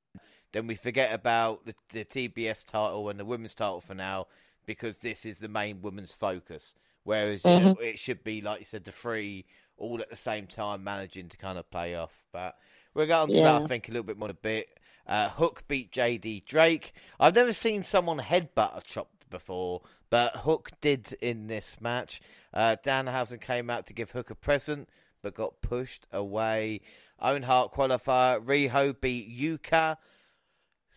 then 0.52 0.66
we 0.66 0.74
forget 0.74 1.14
about 1.14 1.64
the, 1.64 1.74
the 1.92 2.04
TBS 2.04 2.66
title 2.66 3.08
and 3.08 3.18
the 3.18 3.24
women's 3.24 3.54
title 3.54 3.80
for 3.80 3.94
now 3.94 4.26
because 4.66 4.98
this 4.98 5.24
is 5.24 5.38
the 5.38 5.48
main 5.48 5.80
women's 5.80 6.12
focus. 6.12 6.74
Whereas 7.04 7.42
mm-hmm. 7.42 7.64
know, 7.64 7.76
it 7.80 7.98
should 7.98 8.22
be, 8.22 8.42
like 8.42 8.60
you 8.60 8.66
said, 8.66 8.84
the 8.84 8.92
three 8.92 9.46
all 9.78 10.00
at 10.02 10.10
the 10.10 10.16
same 10.16 10.46
time 10.46 10.84
managing 10.84 11.28
to 11.30 11.36
kind 11.38 11.56
of 11.56 11.70
play 11.70 11.94
off. 11.94 12.12
But 12.32 12.56
We'll 12.98 13.06
get 13.06 13.18
on 13.18 13.28
to 13.28 13.34
yeah. 13.34 13.42
that, 13.42 13.62
I 13.62 13.66
think, 13.66 13.88
a 13.88 13.92
little 13.92 14.02
bit 14.02 14.18
more 14.18 14.28
in 14.28 14.32
a 14.32 14.34
bit. 14.34 14.68
Uh, 15.06 15.28
Hook 15.28 15.62
beat 15.68 15.92
JD 15.92 16.46
Drake. 16.46 16.92
I've 17.20 17.36
never 17.36 17.52
seen 17.52 17.84
someone 17.84 18.18
headbutt 18.18 18.76
a 18.76 18.80
chop 18.82 19.08
before, 19.30 19.82
but 20.10 20.34
Hook 20.34 20.72
did 20.80 21.12
in 21.20 21.46
this 21.46 21.76
match. 21.80 22.20
Uh, 22.52 22.74
Danhausen 22.84 23.40
came 23.40 23.70
out 23.70 23.86
to 23.86 23.94
give 23.94 24.10
Hook 24.10 24.30
a 24.30 24.34
present, 24.34 24.88
but 25.22 25.34
got 25.34 25.60
pushed 25.62 26.08
away. 26.12 26.80
Owen 27.20 27.42
Hart 27.42 27.72
qualifier. 27.72 28.44
Riho 28.44 28.94
beat 29.00 29.28
Yuka. 29.28 29.96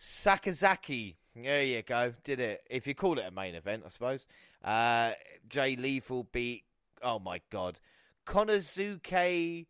Sakazaki. 0.00 1.14
There 1.34 1.62
you 1.62 1.82
go. 1.82 2.12
Did 2.24 2.40
it. 2.40 2.62
If 2.68 2.86
you 2.86 2.94
call 2.94 3.18
it 3.18 3.24
a 3.26 3.30
main 3.30 3.54
event, 3.54 3.84
I 3.86 3.88
suppose. 3.88 4.26
Uh, 4.64 5.12
Jay 5.48 5.76
Lethal 5.76 6.26
beat. 6.32 6.64
Oh 7.02 7.18
my 7.18 7.40
god. 7.50 7.78
Konosuke 8.26 9.66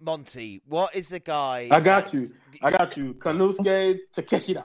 Monty, 0.00 0.60
what 0.66 0.94
is 0.94 1.08
the 1.08 1.20
guy? 1.20 1.68
I 1.70 1.80
got 1.80 2.12
you. 2.12 2.32
I 2.62 2.70
got 2.70 2.96
you. 2.96 3.14
Konosuke 3.14 3.98
Takeshita. 4.14 4.64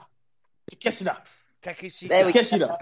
Takeshita. 0.70 1.18
Takeshita. 1.62 2.08
Takeshita. 2.08 2.78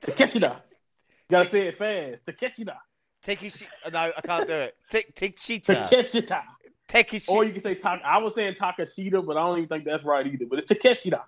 Takeshita. 0.00 0.56
You 0.56 1.30
gotta 1.30 1.48
say 1.48 1.68
it 1.68 1.76
fast. 1.76 2.26
Takeshita. 2.26 2.76
Takeshita. 3.24 3.92
No, 3.92 4.12
I 4.16 4.20
can't 4.24 4.46
do 4.46 4.54
it. 4.54 4.76
Takeshita. 4.90 5.88
Takeshita. 5.88 6.42
Takeshita. 6.88 7.30
Or 7.30 7.44
you 7.44 7.52
can 7.52 7.62
say 7.62 7.74
Tak. 7.74 8.00
I 8.04 8.18
was 8.18 8.34
saying 8.34 8.54
Takeshita, 8.54 9.24
but 9.24 9.36
I 9.36 9.46
don't 9.46 9.58
even 9.58 9.68
think 9.68 9.84
that's 9.84 10.04
right 10.04 10.26
either. 10.26 10.46
But 10.46 10.60
it's 10.60 10.72
Takeshita. 10.72 11.22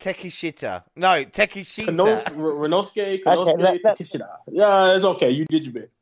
Takeshita. 0.00 0.84
No, 0.96 1.24
Takeshita. 1.24 2.24
Renosuke, 2.34 3.22
Konosuke, 3.22 3.80
Takeshita. 3.84 4.28
Yeah, 4.50 4.94
it's 4.94 5.04
okay. 5.04 5.30
You 5.30 5.44
did 5.46 5.64
your 5.66 5.82
best. 5.82 5.96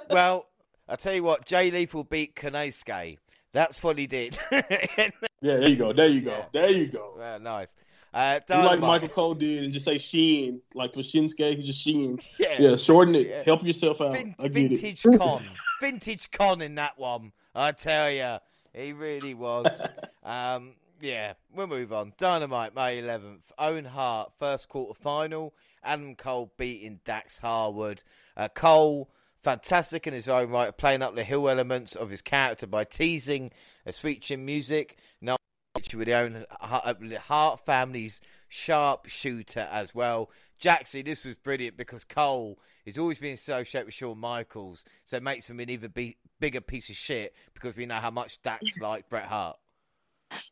well, 0.10 0.46
I 0.88 0.96
tell 0.96 1.14
you 1.14 1.22
what, 1.22 1.44
Jay 1.44 1.70
Lethal 1.70 2.04
beat 2.04 2.34
Konosuke. 2.34 3.18
That's 3.52 3.82
what 3.82 3.98
he 3.98 4.06
did. 4.06 4.38
yeah, 4.50 5.10
there 5.40 5.68
you 5.68 5.76
go. 5.76 5.92
There 5.92 6.06
you 6.06 6.20
go. 6.20 6.30
Yeah. 6.30 6.44
There 6.52 6.70
you 6.70 6.86
go. 6.88 7.14
Yeah, 7.18 7.38
nice. 7.38 7.74
Uh, 8.12 8.40
like 8.48 8.80
Michael 8.80 9.08
Cole 9.08 9.34
did, 9.34 9.64
and 9.64 9.72
just 9.72 9.84
say 9.84 9.98
Sheen, 9.98 10.62
like 10.74 10.94
for 10.94 11.00
Shinsuke, 11.00 11.56
he 11.56 11.62
just 11.62 11.80
Sheen. 11.80 12.18
Yeah, 12.38 12.56
yeah 12.58 12.76
shorten 12.76 13.14
it. 13.14 13.28
Yeah. 13.28 13.42
Help 13.42 13.62
yourself 13.62 14.00
out. 14.00 14.12
Vin- 14.12 14.34
vintage 14.38 15.04
it. 15.04 15.18
con, 15.18 15.44
vintage 15.80 16.30
con 16.30 16.62
in 16.62 16.74
that 16.76 16.98
one. 16.98 17.32
I 17.54 17.72
tell 17.72 18.10
you, 18.10 18.38
he 18.74 18.92
really 18.92 19.34
was. 19.34 19.80
um, 20.22 20.74
yeah, 21.00 21.34
we'll 21.54 21.66
move 21.66 21.92
on. 21.92 22.12
Dynamite, 22.18 22.74
May 22.74 23.00
11th. 23.00 23.52
Owen 23.58 23.84
Hart, 23.84 24.32
first 24.38 24.68
quarter 24.68 24.94
final. 24.94 25.54
Adam 25.82 26.14
Cole 26.14 26.52
beating 26.56 27.00
Dax 27.04 27.38
Harwood. 27.38 28.02
Uh, 28.36 28.48
Cole 28.48 29.08
fantastic 29.42 30.06
in 30.06 30.12
his 30.12 30.28
own 30.28 30.50
right, 30.50 30.76
playing 30.76 31.02
up 31.02 31.14
the 31.14 31.24
hill 31.24 31.48
elements 31.48 31.94
of 31.94 32.10
his 32.10 32.22
character 32.22 32.66
by 32.66 32.84
teasing 32.84 33.50
a 33.86 33.92
switching 33.92 34.44
music. 34.44 34.98
Now, 35.20 35.36
with 35.74 36.06
the 36.06 36.14
Owen 36.14 36.44
Hart 36.60 37.60
family's 37.64 38.20
sharp 38.48 39.06
shooter 39.06 39.68
as 39.70 39.94
well. 39.94 40.30
Jackson, 40.58 41.04
this 41.04 41.24
was 41.24 41.36
brilliant 41.36 41.76
because 41.76 42.04
Cole 42.04 42.58
has 42.84 42.98
always 42.98 43.18
been 43.18 43.34
associated 43.34 43.86
with 43.86 43.94
Shawn 43.94 44.18
Michaels, 44.18 44.84
so 45.04 45.16
it 45.16 45.22
makes 45.22 45.46
him 45.46 45.60
an 45.60 45.70
even 45.70 45.90
be- 45.90 46.16
bigger 46.40 46.60
piece 46.60 46.90
of 46.90 46.96
shit 46.96 47.34
because 47.54 47.76
we 47.76 47.86
know 47.86 47.96
how 47.96 48.10
much 48.10 48.42
Dax 48.42 48.78
like 48.80 49.08
Bret 49.08 49.26
Hart. 49.26 49.56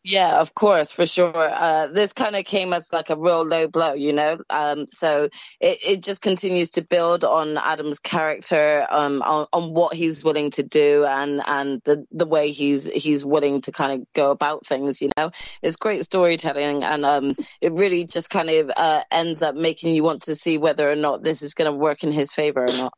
Yeah, 0.02 0.40
of 0.40 0.54
course, 0.54 0.92
for 0.92 1.06
sure. 1.06 1.32
Uh, 1.36 1.88
this 1.88 2.12
kind 2.12 2.36
of 2.36 2.44
came 2.44 2.72
as 2.72 2.92
like 2.92 3.10
a 3.10 3.16
real 3.16 3.44
low 3.44 3.66
blow, 3.68 3.94
you 3.94 4.12
know. 4.12 4.38
Um, 4.48 4.86
so 4.86 5.24
it, 5.60 5.78
it 5.86 6.02
just 6.02 6.22
continues 6.22 6.72
to 6.72 6.82
build 6.82 7.24
on 7.24 7.58
Adam's 7.58 7.98
character, 7.98 8.86
um, 8.90 9.22
on, 9.22 9.46
on 9.52 9.74
what 9.74 9.94
he's 9.94 10.24
willing 10.24 10.50
to 10.52 10.62
do, 10.62 11.04
and 11.04 11.42
and 11.46 11.82
the 11.84 12.06
the 12.10 12.26
way 12.26 12.52
he's 12.52 12.90
he's 12.90 13.24
willing 13.24 13.60
to 13.62 13.72
kind 13.72 14.00
of 14.00 14.06
go 14.14 14.30
about 14.30 14.64
things. 14.64 15.02
You 15.02 15.10
know, 15.16 15.30
it's 15.62 15.76
great 15.76 16.04
storytelling, 16.04 16.84
and 16.84 17.04
um, 17.04 17.36
it 17.60 17.72
really 17.72 18.04
just 18.04 18.30
kind 18.30 18.50
of 18.50 18.70
uh, 18.76 19.02
ends 19.10 19.42
up 19.42 19.54
making 19.54 19.94
you 19.94 20.04
want 20.04 20.22
to 20.22 20.34
see 20.34 20.58
whether 20.58 20.90
or 20.90 20.96
not 20.96 21.22
this 21.22 21.42
is 21.42 21.54
going 21.54 21.70
to 21.70 21.76
work 21.76 22.04
in 22.04 22.12
his 22.12 22.32
favor 22.32 22.64
or 22.64 22.68
not. 22.68 22.94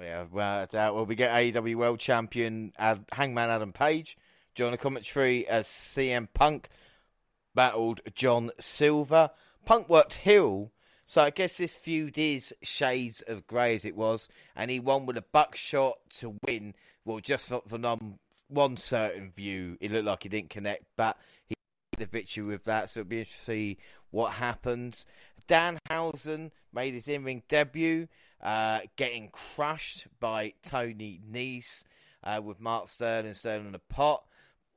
Yeah, 0.00 0.24
well, 0.32 0.66
will 0.94 1.04
we 1.04 1.14
get 1.14 1.30
AEW 1.30 1.76
World 1.76 2.00
Champion 2.00 2.72
Hangman 2.78 3.50
Adam 3.50 3.72
Page 3.72 4.16
Join 4.60 4.72
the 4.72 4.76
commentary 4.76 5.48
as 5.48 5.66
CM 5.66 6.28
Punk 6.34 6.68
battled 7.54 8.02
John 8.14 8.50
Silver. 8.60 9.30
Punk 9.64 9.88
worked 9.88 10.12
heel, 10.12 10.70
so 11.06 11.22
I 11.22 11.30
guess 11.30 11.56
this 11.56 11.74
feud 11.74 12.18
is 12.18 12.52
shades 12.62 13.22
of 13.22 13.46
grey 13.46 13.74
as 13.74 13.86
it 13.86 13.96
was, 13.96 14.28
and 14.54 14.70
he 14.70 14.78
won 14.78 15.06
with 15.06 15.16
a 15.16 15.22
buckshot 15.22 15.96
to 16.18 16.36
win. 16.46 16.74
Well, 17.06 17.20
just 17.20 17.46
for, 17.46 17.62
for 17.66 17.78
one 18.48 18.76
certain 18.76 19.30
view, 19.30 19.78
it 19.80 19.92
looked 19.92 20.04
like 20.04 20.24
he 20.24 20.28
didn't 20.28 20.50
connect, 20.50 20.84
but 20.94 21.16
he 21.46 21.54
the 21.96 22.04
victory 22.04 22.44
with 22.44 22.64
that, 22.64 22.90
so 22.90 23.00
it'll 23.00 23.08
be 23.08 23.20
interesting 23.20 23.40
to 23.40 23.44
see 23.46 23.78
what 24.10 24.32
happens. 24.32 25.06
Danhausen 25.48 26.50
made 26.70 26.92
his 26.92 27.08
in-ring 27.08 27.44
debut. 27.48 28.08
uh, 28.42 28.80
getting 28.96 29.30
crushed 29.30 30.06
by 30.20 30.52
Tony 30.62 31.18
Nese 31.32 31.82
uh, 32.22 32.42
with 32.44 32.60
Mark 32.60 32.90
Sterling 32.90 33.32
Sterling 33.32 33.64
in 33.64 33.72
the 33.72 33.78
pot. 33.78 34.24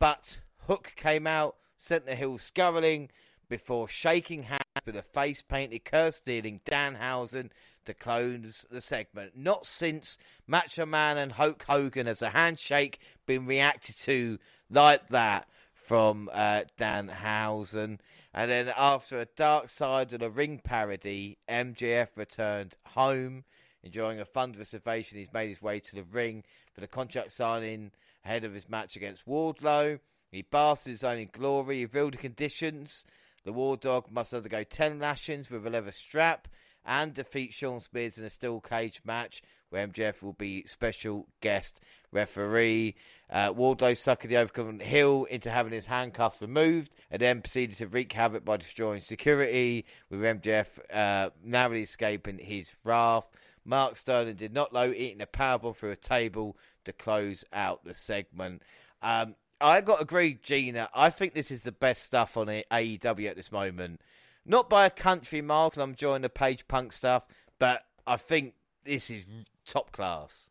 But 0.04 0.40
Hook 0.68 0.96
came 0.98 1.26
out, 1.26 1.56
sent 1.78 2.06
the 2.06 2.16
hill 2.16 2.38
scurrying 2.38 3.10
before 3.48 3.88
shaking 3.88 4.44
hands 4.44 4.86
with 4.86 4.98
a 4.98 5.02
face 5.02 5.42
painted 5.42 5.86
curse 5.86 6.18
stealing 6.18 6.60
Danhausen 6.66 7.52
to 7.86 7.94
close 7.94 8.66
the 8.70 8.82
segment. 8.82 9.38
Not 9.38 9.66
since 9.66 10.18
Macho 10.46 10.86
Man 10.86 11.16
and 11.16 11.32
Hulk 11.32 11.64
Hogan 11.70 12.10
as 12.10 12.22
a 12.22 12.32
handshake 12.32 13.00
been 13.26 13.46
reacted 13.46 13.98
to 14.00 14.40
like 14.70 15.08
that 15.08 15.48
from 15.74 16.30
uh, 16.34 16.64
Danhausen. 16.78 18.00
And 18.34 18.52
then 18.52 18.74
after 18.76 19.22
a 19.22 19.26
Dark 19.38 19.70
Side 19.70 20.12
of 20.12 20.20
the 20.20 20.30
Ring 20.30 20.60
parody, 20.62 21.38
MJF 21.48 22.18
returned 22.18 22.76
home. 22.88 23.46
Enjoying 23.84 24.20
a 24.20 24.26
thunderous 24.26 24.74
ovation, 24.74 25.18
he's 25.18 25.32
made 25.32 25.48
his 25.48 25.62
way 25.62 25.80
to 25.80 25.96
the 25.96 26.04
ring 26.04 26.44
for 26.74 26.82
the 26.82 26.88
contract 26.88 27.32
signing 27.32 27.92
ahead 28.26 28.44
of 28.44 28.54
his 28.54 28.70
match 28.70 28.95
against 28.95 29.28
Wardlow. 29.28 30.00
He 30.32 30.41
basks 30.41 30.86
his 30.86 31.04
own 31.04 31.20
in 31.20 31.30
glory, 31.32 31.82
revealed 31.82 32.14
the 32.14 32.18
conditions. 32.18 33.06
The 33.44 33.54
War 33.54 33.78
Dog 33.78 34.12
must 34.12 34.34
undergo 34.34 34.64
10 34.64 35.00
lashings 35.00 35.50
with 35.50 35.68
a 35.68 35.70
leather 35.70 35.91
strap 35.91 36.48
and 36.86 37.14
defeat 37.14 37.54
Shawn 37.54 37.80
Spears 37.80 38.18
in 38.18 38.26
a 38.26 38.30
steel 38.30 38.60
cage 38.60 39.02
match 39.06 39.41
where 39.70 39.88
MJF 39.88 40.22
will 40.22 40.34
be 40.34 40.66
special 40.68 41.28
guest 41.41 41.80
referee. 42.12 42.95
Uh, 43.30 43.52
Wardlow 43.52 43.94
suckered 43.94 44.30
the 44.30 44.38
overcoming 44.38 44.80
Hill 44.80 45.26
into 45.26 45.50
having 45.50 45.74
his 45.74 45.88
handcuffs 45.88 46.41
removed 46.41 46.95
and 47.10 47.22
then 47.22 47.41
proceeded 47.41 47.78
to 47.78 47.88
wreak 47.88 48.14
havoc 48.14 48.45
by 48.45 48.58
destroying 48.58 49.02
security, 49.02 49.86
with 50.12 50.20
MJF 50.20 50.68
uh, 50.94 51.32
narrowly 51.44 51.82
escaping 51.82 52.38
his 52.38 52.76
wrath. 52.84 53.28
Mark 53.65 53.95
Sterling 53.95 54.35
did 54.35 54.53
not 54.53 54.73
low, 54.73 54.91
eating 54.91 55.22
a 55.22 55.27
powerbomb 55.27 55.76
through 55.76 55.91
a 55.91 55.95
table 55.95 56.57
to 56.85 56.94
close 56.94 57.44
out 57.53 57.84
the 57.85 57.94
segment. 57.94 58.61
Um, 59.02 59.35
I 59.61 59.81
got 59.81 59.98
to 59.98 60.02
agree, 60.03 60.40
Gina. 60.41 60.90
I 60.94 61.10
think 61.10 61.34
this 61.34 61.52
is 61.52 61.64
the 61.64 61.72
best 61.72 62.03
stuff 62.03 62.35
on 62.35 62.48
AEW 62.48 63.30
at 63.30 63.35
this 63.35 63.52
moment. 63.52 64.02
Not 64.45 64.69
by 64.69 64.85
a 64.85 64.90
country 64.90 65.41
mile, 65.41 65.69
because 65.69 65.81
I'm 65.81 65.91
enjoying 65.91 66.22
the 66.22 66.30
Page 66.30 66.68
Punk 66.68 66.91
stuff, 66.91 67.23
but 67.60 67.84
I 68.06 68.18
think 68.18 68.56
this 68.84 69.10
is 69.10 69.26
top 69.65 69.91
class. 69.94 70.49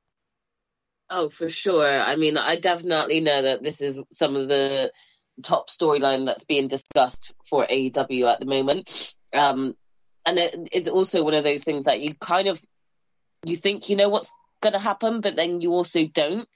Oh, 1.10 1.28
for 1.28 1.50
sure. 1.50 2.00
I 2.00 2.16
mean, 2.16 2.38
I 2.38 2.56
definitely 2.56 3.20
know 3.20 3.42
that 3.42 3.62
this 3.62 3.82
is 3.82 4.00
some 4.10 4.34
of 4.34 4.48
the 4.48 4.90
top 5.42 5.68
storyline 5.68 6.24
that's 6.24 6.44
being 6.44 6.68
discussed 6.68 7.34
for 7.44 7.66
AEW 7.66 8.32
at 8.32 8.40
the 8.40 8.46
moment. 8.46 9.14
Um, 9.34 9.76
and 10.24 10.38
it's 10.72 10.88
also 10.88 11.22
one 11.22 11.34
of 11.34 11.44
those 11.44 11.64
things 11.64 11.84
that 11.84 12.00
you 12.00 12.14
kind 12.14 12.48
of 12.48 12.62
you 13.44 13.56
think 13.56 13.88
you 13.88 13.96
know 13.96 14.08
what's 14.08 14.32
going 14.60 14.72
to 14.72 14.78
happen, 14.78 15.20
but 15.20 15.36
then 15.36 15.60
you 15.60 15.72
also 15.72 16.06
don't. 16.06 16.48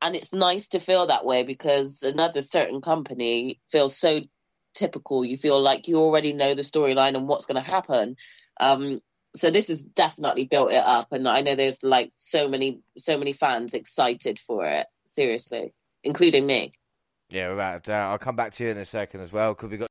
And 0.00 0.14
it's 0.14 0.32
nice 0.32 0.68
to 0.68 0.78
feel 0.78 1.06
that 1.06 1.24
way 1.24 1.42
because 1.42 2.02
another 2.02 2.40
certain 2.40 2.80
company 2.80 3.60
feels 3.68 3.96
so 3.96 4.20
typical. 4.74 5.24
You 5.24 5.36
feel 5.36 5.60
like 5.60 5.88
you 5.88 5.96
already 5.96 6.32
know 6.32 6.54
the 6.54 6.62
storyline 6.62 7.16
and 7.16 7.26
what's 7.26 7.46
going 7.46 7.62
to 7.62 7.68
happen. 7.68 8.16
Um, 8.60 9.00
so 9.34 9.50
this 9.50 9.68
has 9.68 9.82
definitely 9.82 10.46
built 10.46 10.72
it 10.72 10.82
up, 10.82 11.12
and 11.12 11.28
I 11.28 11.42
know 11.42 11.54
there's 11.54 11.82
like 11.82 12.12
so 12.14 12.48
many, 12.48 12.80
so 12.96 13.18
many 13.18 13.32
fans 13.32 13.74
excited 13.74 14.38
for 14.38 14.64
it. 14.66 14.86
Seriously, 15.04 15.74
including 16.02 16.46
me. 16.46 16.72
Yeah, 17.28 17.50
without 17.50 17.82
doubt. 17.82 18.10
I'll 18.10 18.18
come 18.18 18.36
back 18.36 18.54
to 18.54 18.64
you 18.64 18.70
in 18.70 18.78
a 18.78 18.86
second 18.86 19.20
as 19.20 19.32
well 19.32 19.54
because 19.54 19.70
we 19.70 19.76
got 19.76 19.88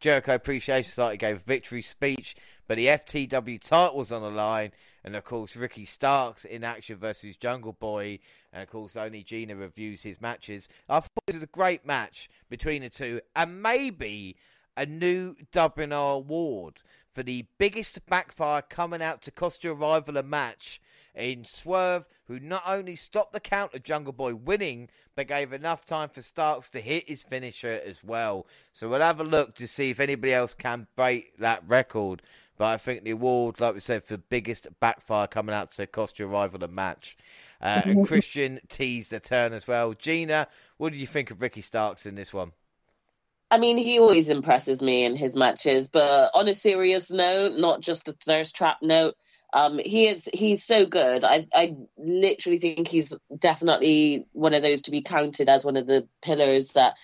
Jericho 0.00 0.34
Appreciation 0.34 0.88
Society 0.88 1.16
gave 1.16 1.36
a 1.36 1.40
victory 1.40 1.82
speech, 1.82 2.36
but 2.68 2.76
the 2.76 2.86
FTW 2.86 3.60
title 3.60 3.96
was 3.96 4.12
on 4.12 4.22
the 4.22 4.30
line, 4.30 4.72
and 5.04 5.16
of 5.16 5.24
course 5.24 5.56
Ricky 5.56 5.84
Starks 5.84 6.44
in 6.44 6.64
action 6.64 6.96
versus 6.96 7.36
Jungle 7.36 7.72
Boy, 7.72 8.18
and 8.52 8.62
of 8.62 8.70
course 8.70 8.96
only 8.96 9.22
Gina 9.22 9.56
reviews 9.56 10.02
his 10.02 10.20
matches. 10.20 10.68
I 10.88 11.00
thought 11.00 11.10
it 11.26 11.34
was 11.34 11.42
a 11.42 11.46
great 11.46 11.86
match 11.86 12.28
between 12.48 12.82
the 12.82 12.90
two, 12.90 13.20
and 13.34 13.62
maybe 13.62 14.36
a 14.76 14.86
new 14.86 15.34
WNR 15.52 16.16
award 16.16 16.80
for 17.10 17.22
the 17.22 17.46
biggest 17.58 18.04
backfire 18.06 18.62
coming 18.62 19.02
out 19.02 19.22
to 19.22 19.30
cost 19.30 19.62
your 19.62 19.74
rival 19.74 20.16
a 20.16 20.22
match 20.22 20.80
in 21.14 21.44
Swerve, 21.44 22.08
who 22.26 22.40
not 22.40 22.62
only 22.66 22.96
stopped 22.96 23.34
the 23.34 23.40
count 23.40 23.74
of 23.74 23.82
Jungle 23.82 24.14
Boy 24.14 24.34
winning, 24.34 24.88
but 25.14 25.26
gave 25.26 25.52
enough 25.52 25.84
time 25.84 26.08
for 26.08 26.22
Starks 26.22 26.70
to 26.70 26.80
hit 26.80 27.08
his 27.08 27.22
finisher 27.22 27.80
as 27.84 28.02
well. 28.02 28.46
So 28.72 28.88
we'll 28.88 29.00
have 29.00 29.20
a 29.20 29.24
look 29.24 29.54
to 29.56 29.68
see 29.68 29.90
if 29.90 30.00
anybody 30.00 30.32
else 30.32 30.54
can 30.54 30.86
break 30.96 31.36
that 31.38 31.62
record. 31.68 32.22
But 32.58 32.66
I 32.66 32.76
think 32.76 33.04
the 33.04 33.10
award, 33.10 33.60
like 33.60 33.74
we 33.74 33.80
said, 33.80 34.04
for 34.04 34.16
biggest 34.16 34.68
backfire 34.80 35.26
coming 35.26 35.54
out 35.54 35.72
to 35.72 35.86
cost 35.86 36.18
your 36.18 36.28
rival 36.28 36.62
a 36.62 36.68
match. 36.68 37.16
Uh, 37.60 37.82
and 37.84 38.06
Christian 38.06 38.60
teased 38.68 39.12
a 39.12 39.20
turn 39.20 39.52
as 39.52 39.66
well. 39.66 39.94
Gina, 39.94 40.48
what 40.76 40.92
do 40.92 40.98
you 40.98 41.06
think 41.06 41.30
of 41.30 41.40
Ricky 41.40 41.60
Starks 41.62 42.06
in 42.06 42.14
this 42.14 42.32
one? 42.32 42.52
I 43.50 43.58
mean, 43.58 43.76
he 43.76 43.98
always 43.98 44.30
impresses 44.30 44.80
me 44.80 45.04
in 45.04 45.14
his 45.14 45.36
matches, 45.36 45.88
but 45.88 46.30
on 46.34 46.48
a 46.48 46.54
serious 46.54 47.10
note, 47.10 47.52
not 47.54 47.80
just 47.80 48.08
a 48.08 48.12
thirst 48.12 48.56
trap 48.56 48.78
note, 48.80 49.14
um, 49.52 49.78
he 49.78 50.08
is 50.08 50.28
he's 50.32 50.64
so 50.64 50.86
good. 50.86 51.24
I 51.24 51.46
I 51.54 51.76
literally 51.98 52.58
think 52.58 52.88
he's 52.88 53.12
definitely 53.36 54.26
one 54.32 54.54
of 54.54 54.62
those 54.62 54.82
to 54.82 54.90
be 54.90 55.02
counted 55.02 55.50
as 55.50 55.64
one 55.64 55.76
of 55.76 55.86
the 55.86 56.08
pillars 56.22 56.68
that 56.68 56.94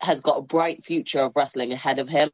has 0.00 0.20
got 0.20 0.38
a 0.38 0.42
bright 0.42 0.82
future 0.82 1.20
of 1.20 1.36
wrestling 1.36 1.72
ahead 1.72 2.00
of 2.00 2.08
him. 2.08 2.30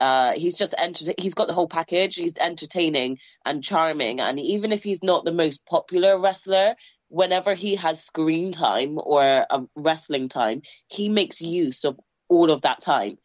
Uh, 0.00 0.32
he's 0.32 0.56
just 0.56 0.74
enter- 0.76 1.14
he's 1.18 1.34
got 1.34 1.48
the 1.48 1.54
whole 1.54 1.68
package. 1.68 2.16
He's 2.16 2.38
entertaining 2.38 3.18
and 3.44 3.62
charming, 3.62 4.20
and 4.20 4.38
even 4.40 4.72
if 4.72 4.82
he's 4.82 5.02
not 5.02 5.24
the 5.24 5.32
most 5.32 5.64
popular 5.66 6.18
wrestler, 6.18 6.74
whenever 7.08 7.54
he 7.54 7.76
has 7.76 8.02
screen 8.02 8.52
time 8.52 8.98
or 8.98 9.22
a 9.22 9.62
wrestling 9.76 10.28
time, 10.28 10.62
he 10.88 11.08
makes 11.08 11.40
use 11.40 11.84
of 11.84 11.98
all 12.28 12.50
of 12.50 12.62
that 12.62 12.80
time 12.80 13.18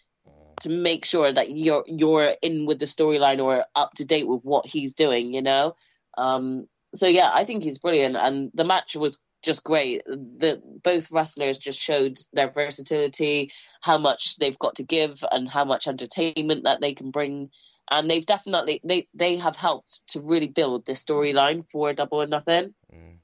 to 0.61 0.69
make 0.69 1.05
sure 1.05 1.31
that 1.31 1.51
you're 1.51 1.85
you're 1.87 2.35
in 2.41 2.65
with 2.65 2.79
the 2.79 2.85
storyline 2.85 3.43
or 3.43 3.65
up 3.75 3.93
to 3.95 4.05
date 4.05 4.27
with 4.27 4.41
what 4.43 4.65
he's 4.65 4.93
doing, 4.93 5.33
you 5.33 5.41
know. 5.41 5.73
Um, 6.17 6.67
so 6.95 7.07
yeah, 7.07 7.29
I 7.33 7.45
think 7.45 7.63
he's 7.63 7.79
brilliant, 7.79 8.15
and 8.15 8.51
the 8.53 8.65
match 8.65 8.95
was 8.95 9.17
just 9.41 9.63
great. 9.63 10.03
The 10.05 10.61
both 10.83 11.11
wrestlers 11.11 11.57
just 11.57 11.79
showed 11.79 12.17
their 12.33 12.49
versatility, 12.49 13.51
how 13.81 13.97
much 13.97 14.37
they've 14.37 14.59
got 14.59 14.75
to 14.75 14.83
give, 14.83 15.23
and 15.31 15.47
how 15.47 15.65
much 15.65 15.87
entertainment 15.87 16.63
that 16.63 16.81
they 16.81 16.93
can 16.93 17.11
bring. 17.11 17.49
And 17.91 18.09
they've 18.09 18.25
definitely 18.25 18.81
they 18.83 19.07
they 19.13 19.37
have 19.37 19.55
helped 19.55 20.01
to 20.09 20.21
really 20.21 20.47
build 20.47 20.85
this 20.85 21.03
storyline 21.03 21.67
for 21.67 21.93
Double 21.93 22.21
or 22.21 22.27
Nothing. 22.27 22.73
Mm. 22.93 23.17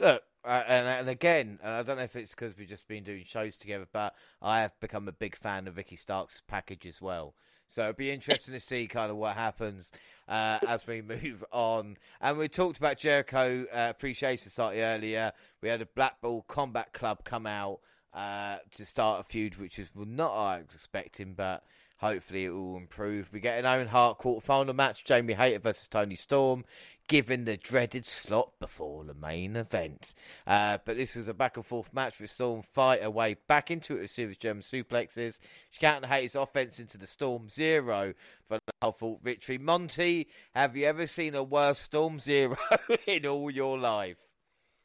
Look, 0.00 0.22
uh, 0.44 0.64
and, 0.66 0.88
and 0.88 1.08
again, 1.08 1.58
I 1.62 1.82
don't 1.82 1.96
know 1.96 2.04
if 2.04 2.16
it's 2.16 2.30
because 2.30 2.56
we've 2.56 2.68
just 2.68 2.88
been 2.88 3.04
doing 3.04 3.24
shows 3.24 3.58
together, 3.58 3.86
but 3.92 4.14
I 4.40 4.62
have 4.62 4.78
become 4.80 5.08
a 5.08 5.12
big 5.12 5.36
fan 5.36 5.68
of 5.68 5.76
Ricky 5.76 5.96
Stark's 5.96 6.42
package 6.46 6.86
as 6.86 7.00
well. 7.00 7.34
So 7.68 7.84
it'd 7.84 7.96
be 7.96 8.10
interesting 8.10 8.54
to 8.54 8.60
see 8.60 8.86
kind 8.86 9.10
of 9.10 9.16
what 9.16 9.36
happens 9.36 9.90
uh, 10.26 10.58
as 10.66 10.86
we 10.86 11.02
move 11.22 11.44
on. 11.52 11.96
And 12.20 12.38
we 12.38 12.48
talked 12.48 12.78
about 12.78 12.98
Jericho 12.98 13.66
uh, 13.72 13.88
Appreciation 13.90 14.42
Society 14.42 14.82
earlier. 14.82 15.32
We 15.62 15.68
had 15.68 15.82
a 15.82 15.86
Blackpool 15.86 16.44
Combat 16.48 16.92
Club 16.92 17.24
come 17.24 17.46
out 17.46 17.80
uh, 18.14 18.58
to 18.72 18.86
start 18.86 19.20
a 19.20 19.24
feud, 19.24 19.56
which 19.56 19.78
is 19.78 19.88
not 19.94 20.32
I 20.32 20.58
was 20.58 20.74
expecting, 20.74 21.34
but 21.34 21.62
hopefully 21.98 22.46
it 22.46 22.50
will 22.50 22.76
improve. 22.76 23.30
We 23.32 23.40
get 23.40 23.58
an 23.58 23.66
Owen 23.66 23.88
Hart 23.88 24.18
quarterfinal 24.18 24.74
match, 24.74 25.04
Jamie 25.04 25.34
Hayter 25.34 25.58
versus 25.58 25.86
Toni 25.86 26.16
Storm 26.16 26.64
given 27.08 27.46
the 27.46 27.56
dreaded 27.56 28.04
slot 28.06 28.52
before 28.60 29.02
the 29.02 29.14
main 29.14 29.56
event. 29.56 30.14
Uh, 30.46 30.78
but 30.84 30.96
this 30.96 31.16
was 31.16 31.26
a 31.26 31.34
back 31.34 31.56
and 31.56 31.66
forth 31.66 31.92
match 31.92 32.20
with 32.20 32.30
Storm 32.30 32.62
fight 32.62 33.02
her 33.02 33.10
way 33.10 33.34
back 33.48 33.70
into 33.70 33.96
it 33.96 34.00
with 34.02 34.10
serious 34.10 34.36
German 34.36 34.62
suplexes. 34.62 35.38
She 35.70 35.80
countered 35.80 36.10
Hayter's 36.10 36.36
offense 36.36 36.78
into 36.78 36.98
the 36.98 37.06
Storm 37.06 37.48
Zero 37.48 38.12
for 38.46 38.56
a 38.56 38.60
helpful 38.82 39.18
victory. 39.24 39.56
Monty, 39.58 40.28
have 40.54 40.76
you 40.76 40.86
ever 40.86 41.06
seen 41.06 41.34
a 41.34 41.42
worse 41.42 41.78
Storm 41.78 42.18
Zero 42.18 42.56
in 43.06 43.26
all 43.26 43.50
your 43.50 43.78
life? 43.78 44.18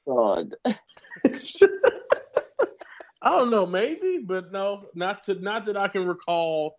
God. 0.07 0.55
I 3.25 3.37
don't 3.37 3.51
know, 3.51 3.65
maybe, 3.65 4.19
but 4.25 4.51
no, 4.51 4.87
not 4.95 5.23
to 5.25 5.35
not 5.35 5.65
that 5.67 5.77
I 5.77 5.87
can 5.87 6.05
recall 6.05 6.75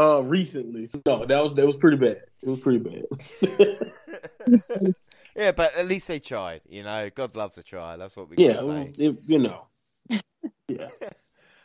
uh 0.00 0.20
recently. 0.20 0.86
So 0.86 1.00
no, 1.06 1.24
that 1.26 1.42
was 1.42 1.54
that 1.54 1.66
was 1.66 1.78
pretty 1.78 1.96
bad. 1.96 2.22
It 2.42 2.48
was 2.48 2.60
pretty 2.60 2.78
bad. 2.78 3.04
yeah, 5.36 5.52
but 5.52 5.74
at 5.76 5.86
least 5.86 6.08
they 6.08 6.18
tried. 6.18 6.62
You 6.68 6.82
know, 6.82 7.10
God 7.14 7.36
loves 7.36 7.58
a 7.58 7.62
try. 7.62 7.96
That's 7.96 8.16
what 8.16 8.28
we. 8.28 8.36
Yeah, 8.38 8.62
it, 8.62 8.98
it, 8.98 9.16
you 9.26 9.38
know. 9.38 9.66
Yeah. 10.68 10.88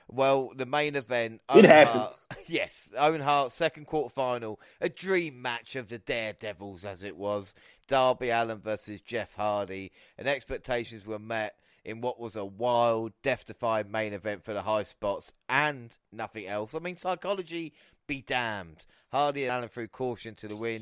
Well, 0.07 0.51
the 0.55 0.67
main 0.67 0.95
event. 0.95 1.41
Owen 1.49 1.65
it 1.65 1.67
happens. 1.67 2.27
Hart, 2.29 2.43
yes, 2.47 2.89
Owen 2.95 3.21
Hart, 3.21 3.51
second 3.51 3.85
quarter 3.87 4.13
final, 4.13 4.59
a 4.79 4.87
dream 4.87 5.41
match 5.41 5.75
of 5.75 5.89
the 5.89 5.97
Daredevils, 5.97 6.85
as 6.85 7.01
it 7.03 7.17
was. 7.17 7.55
Darby 7.87 8.29
Allin 8.29 8.59
versus 8.59 9.01
Jeff 9.01 9.33
Hardy, 9.33 9.91
and 10.17 10.27
expectations 10.27 11.05
were 11.05 11.19
met 11.19 11.55
in 11.83 12.01
what 12.01 12.19
was 12.19 12.35
a 12.35 12.45
wild, 12.45 13.13
death-defying 13.21 13.91
main 13.91 14.13
event 14.13 14.43
for 14.43 14.53
the 14.53 14.63
high 14.63 14.83
spots 14.83 15.33
and 15.47 15.95
nothing 16.11 16.47
else. 16.47 16.73
I 16.73 16.79
mean, 16.79 16.97
psychology 16.97 17.73
be 18.07 18.21
damned. 18.21 18.85
Hardy 19.11 19.43
and 19.45 19.51
Allin 19.51 19.69
threw 19.69 19.87
caution 19.87 20.35
to 20.35 20.47
the 20.47 20.55
win. 20.57 20.81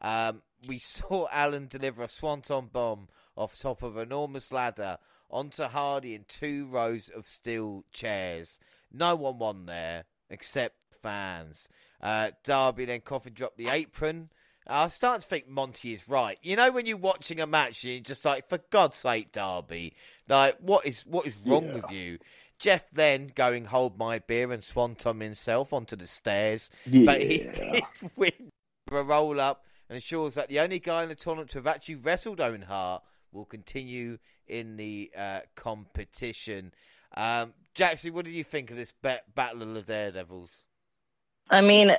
Um, 0.00 0.42
we 0.68 0.78
saw 0.78 1.26
Allin 1.32 1.68
deliver 1.68 2.02
a 2.02 2.08
swanton 2.08 2.68
bomb 2.72 3.08
off 3.36 3.58
top 3.58 3.82
of 3.82 3.96
an 3.96 4.02
enormous 4.04 4.52
ladder 4.52 4.98
onto 5.30 5.64
Hardy 5.64 6.14
in 6.14 6.24
two 6.28 6.66
rows 6.66 7.08
of 7.08 7.26
steel 7.26 7.84
chairs. 7.92 8.58
No 8.92 9.16
one 9.16 9.38
won 9.38 9.66
there 9.66 10.04
except 10.30 10.76
fans. 11.02 11.68
Uh, 12.00 12.30
Darby 12.44 12.84
then 12.84 13.00
coffin 13.00 13.32
dropped 13.34 13.56
the 13.56 13.68
apron. 13.68 14.28
I'm 14.66 14.88
starting 14.88 15.20
to 15.20 15.26
think 15.26 15.48
Monty 15.48 15.92
is 15.92 16.08
right. 16.08 16.38
You 16.42 16.56
know, 16.56 16.70
when 16.70 16.86
you're 16.86 16.96
watching 16.96 17.38
a 17.38 17.46
match, 17.46 17.84
and 17.84 17.92
you're 17.92 18.00
just 18.00 18.24
like, 18.24 18.48
for 18.48 18.58
God's 18.70 18.96
sake, 18.96 19.30
Darby, 19.30 19.94
like, 20.26 20.56
what 20.60 20.86
is 20.86 21.04
what 21.04 21.26
is 21.26 21.34
wrong 21.44 21.66
Yeah. 21.66 21.74
with 21.74 21.90
you? 21.90 22.18
Jeff 22.58 22.90
then 22.90 23.32
going 23.34 23.66
hold 23.66 23.98
my 23.98 24.18
beer 24.18 24.52
and 24.52 24.62
swanton 24.62 25.20
himself 25.20 25.72
onto 25.72 25.96
the 25.96 26.06
stairs, 26.06 26.70
Yeah. 26.86 27.04
but 27.06 27.20
he 27.20 27.38
did 27.54 27.82
win 28.16 28.50
for 28.88 29.00
a 29.00 29.02
roll 29.02 29.40
up 29.40 29.64
and 29.88 29.96
ensures 29.96 30.34
that 30.34 30.48
the 30.48 30.60
only 30.60 30.78
guy 30.78 31.02
in 31.02 31.08
the 31.08 31.14
tournament 31.14 31.50
to 31.50 31.58
have 31.58 31.66
actually 31.66 31.96
wrestled 31.96 32.40
Owen 32.40 32.62
Hart 32.62 33.02
will 33.32 33.44
continue 33.44 34.18
in 34.46 34.76
the 34.76 35.10
uh, 35.16 35.40
competition. 35.56 36.72
Um, 37.16 37.52
Jackson, 37.74 38.12
what 38.12 38.24
do 38.24 38.30
you 38.30 38.44
think 38.44 38.70
of 38.70 38.76
this 38.76 38.92
bet- 39.02 39.34
battle 39.34 39.62
of 39.62 39.74
the 39.74 39.82
Daredevils? 39.82 40.64
I 41.50 41.60
mean, 41.60 41.92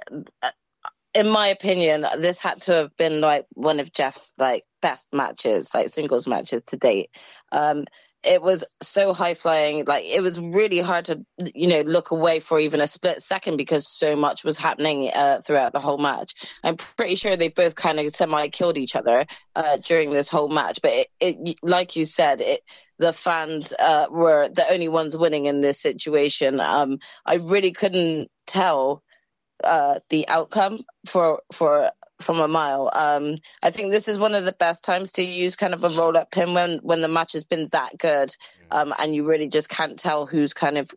in 1.13 1.29
my 1.29 1.47
opinion, 1.47 2.05
this 2.17 2.39
had 2.39 2.61
to 2.63 2.73
have 2.73 2.97
been 2.97 3.21
like 3.21 3.45
one 3.53 3.79
of 3.79 3.91
Jeff's 3.91 4.33
like 4.37 4.63
best 4.81 5.07
matches, 5.13 5.73
like 5.73 5.89
singles 5.89 6.27
matches 6.27 6.63
to 6.63 6.77
date. 6.77 7.09
Um, 7.51 7.85
it 8.25 8.41
was 8.41 8.65
so 8.81 9.13
high 9.13 9.33
flying, 9.33 9.85
like 9.85 10.05
it 10.05 10.21
was 10.21 10.39
really 10.39 10.79
hard 10.79 11.05
to, 11.05 11.25
you 11.53 11.67
know, 11.67 11.81
look 11.81 12.11
away 12.11 12.39
for 12.39 12.59
even 12.59 12.81
a 12.81 12.87
split 12.87 13.21
second 13.21 13.57
because 13.57 13.87
so 13.87 14.15
much 14.15 14.43
was 14.43 14.57
happening 14.57 15.11
uh, 15.13 15.41
throughout 15.41 15.73
the 15.73 15.79
whole 15.79 15.97
match. 15.97 16.33
I'm 16.63 16.75
pretty 16.75 17.15
sure 17.15 17.35
they 17.35 17.49
both 17.49 17.75
kind 17.75 17.99
of 17.99 18.15
semi 18.15 18.47
killed 18.47 18.77
each 18.77 18.95
other 18.95 19.25
uh, 19.55 19.77
during 19.77 20.11
this 20.11 20.29
whole 20.29 20.49
match, 20.49 20.79
but 20.81 20.91
it, 20.91 21.07
it 21.19 21.59
like 21.63 21.95
you 21.95 22.05
said, 22.05 22.41
it 22.41 22.61
the 22.97 23.13
fans 23.13 23.73
uh, 23.73 24.07
were 24.09 24.49
the 24.49 24.65
only 24.71 24.87
ones 24.87 25.17
winning 25.17 25.45
in 25.45 25.61
this 25.61 25.81
situation. 25.81 26.59
Um, 26.59 26.99
I 27.25 27.35
really 27.35 27.71
couldn't 27.71 28.29
tell 28.47 29.03
uh, 29.63 29.99
the 30.09 30.27
outcome 30.27 30.79
for 31.07 31.41
for 31.51 31.91
from 32.21 32.39
a 32.39 32.47
mile. 32.47 32.89
Um, 32.93 33.35
I 33.61 33.71
think 33.71 33.91
this 33.91 34.07
is 34.07 34.17
one 34.17 34.35
of 34.35 34.45
the 34.45 34.53
best 34.53 34.83
times 34.83 35.13
to 35.13 35.23
use 35.23 35.55
kind 35.55 35.73
of 35.73 35.83
a 35.83 35.89
roll 35.89 36.17
up 36.17 36.31
pin 36.31 36.53
when 36.53 36.79
when 36.79 37.01
the 37.01 37.07
match 37.07 37.33
has 37.33 37.43
been 37.43 37.67
that 37.71 37.97
good, 37.97 38.35
um, 38.71 38.93
and 38.97 39.15
you 39.15 39.27
really 39.27 39.47
just 39.47 39.69
can't 39.69 39.99
tell 39.99 40.25
who's 40.25 40.53
kind 40.53 40.77
of 40.77 40.89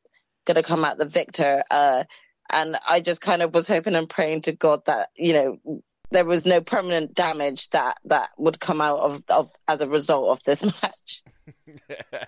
going 0.44 0.56
to 0.56 0.62
come 0.62 0.84
out 0.84 0.98
the 0.98 1.06
victor. 1.06 1.62
Uh, 1.70 2.04
and 2.50 2.76
I 2.88 3.00
just 3.00 3.20
kind 3.20 3.42
of 3.42 3.52
was 3.52 3.68
hoping 3.68 3.94
and 3.94 4.08
praying 4.08 4.42
to 4.42 4.52
God 4.52 4.84
that 4.86 5.10
you 5.16 5.32
know 5.32 5.82
there 6.10 6.24
was 6.24 6.46
no 6.46 6.60
permanent 6.60 7.14
damage 7.14 7.68
that 7.70 7.98
that 8.04 8.30
would 8.38 8.58
come 8.58 8.80
out 8.80 9.00
of, 9.00 9.24
of 9.28 9.50
as 9.66 9.82
a 9.82 9.88
result 9.88 10.30
of 10.30 10.42
this 10.44 10.64
match. 10.82 11.22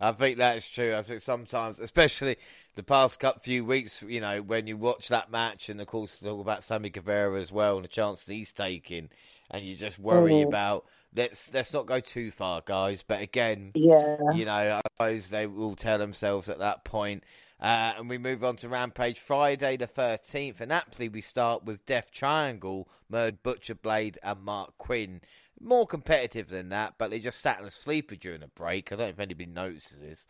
I 0.00 0.12
think 0.12 0.38
that's 0.38 0.68
true. 0.68 0.94
I 0.94 1.02
think 1.02 1.22
sometimes, 1.22 1.80
especially 1.80 2.36
the 2.74 2.82
past 2.82 3.20
couple 3.20 3.40
few 3.40 3.64
weeks, 3.64 4.02
you 4.02 4.20
know, 4.20 4.42
when 4.42 4.66
you 4.66 4.76
watch 4.76 5.08
that 5.08 5.30
match, 5.30 5.68
and 5.68 5.80
of 5.80 5.86
course 5.86 6.18
talk 6.18 6.40
about 6.40 6.64
Sammy 6.64 6.90
Guevara 6.90 7.40
as 7.40 7.52
well, 7.52 7.76
and 7.76 7.84
the 7.84 7.88
chance 7.88 8.22
that 8.24 8.32
he's 8.32 8.52
taking, 8.52 9.10
and 9.50 9.64
you 9.64 9.76
just 9.76 9.98
worry 9.98 10.32
Mhm. 10.32 10.48
about 10.48 10.86
let's 11.16 11.52
let's 11.54 11.72
not 11.72 11.86
go 11.86 12.00
too 12.00 12.30
far, 12.30 12.60
guys. 12.64 13.04
But 13.06 13.20
again, 13.20 13.70
Yeah. 13.74 14.16
you 14.34 14.44
know, 14.44 14.52
I 14.52 14.80
suppose 14.92 15.28
they 15.30 15.46
will 15.46 15.76
tell 15.76 15.98
themselves 15.98 16.48
at 16.48 16.58
that 16.58 16.84
point. 16.84 17.22
Uh, 17.60 17.94
and 17.96 18.10
we 18.10 18.18
move 18.18 18.42
on 18.42 18.56
to 18.56 18.68
Rampage 18.68 19.18
Friday 19.18 19.76
the 19.76 19.86
13th. 19.86 20.60
And 20.60 20.72
aptly, 20.72 21.08
we 21.08 21.20
start 21.20 21.64
with 21.64 21.86
Death 21.86 22.10
Triangle, 22.10 22.88
Murd, 23.10 23.38
Butcher 23.42 23.76
Blade, 23.76 24.18
and 24.22 24.40
Marq 24.44 24.72
Quen. 24.76 25.20
More 25.60 25.86
competitive 25.86 26.48
than 26.48 26.68
that, 26.70 26.94
but 26.98 27.10
they 27.10 27.20
just 27.20 27.40
sat 27.40 27.60
in 27.60 27.64
a 27.64 27.70
sleeper 27.70 28.16
during 28.16 28.40
the 28.40 28.48
break. 28.48 28.90
I 28.90 28.96
don't 28.96 29.06
know 29.06 29.10
if 29.10 29.20
anybody 29.20 29.46
notices 29.46 29.98
this. 29.98 30.26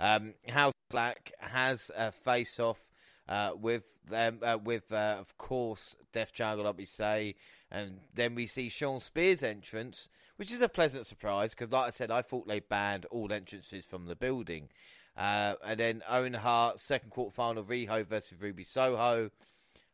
Um, 0.00 0.34
House 0.48 0.72
Black 0.90 1.32
has 1.38 1.90
a 1.96 2.12
face 2.12 2.58
off 2.60 2.90
uh, 3.28 3.50
with 3.60 3.84
them, 4.08 4.40
uh, 4.42 4.58
with 4.62 4.90
uh, 4.92 5.16
of 5.18 5.36
course 5.36 5.96
Death 6.12 6.32
Triangle, 6.32 6.64
like 6.64 6.78
we 6.78 6.86
say, 6.86 7.34
and 7.70 8.00
then 8.14 8.34
we 8.34 8.46
see 8.46 8.68
Shawn 8.68 9.00
Spears' 9.00 9.42
entrance, 9.42 10.08
which 10.36 10.52
is 10.52 10.62
a 10.62 10.68
pleasant 10.68 11.06
surprise 11.06 11.54
because, 11.54 11.72
like 11.72 11.88
I 11.88 11.90
said, 11.90 12.10
I 12.10 12.22
thought 12.22 12.48
they 12.48 12.60
banned 12.60 13.06
all 13.06 13.32
entrances 13.32 13.84
from 13.84 14.06
the 14.06 14.16
building. 14.16 14.68
Uh, 15.16 15.54
and 15.66 15.80
then 15.80 16.02
Owen 16.08 16.34
Hart, 16.34 16.78
second 16.78 17.10
quarter 17.10 17.34
final, 17.34 17.64
Riho 17.64 18.06
versus 18.06 18.40
Ruby 18.40 18.64
Soho. 18.64 19.30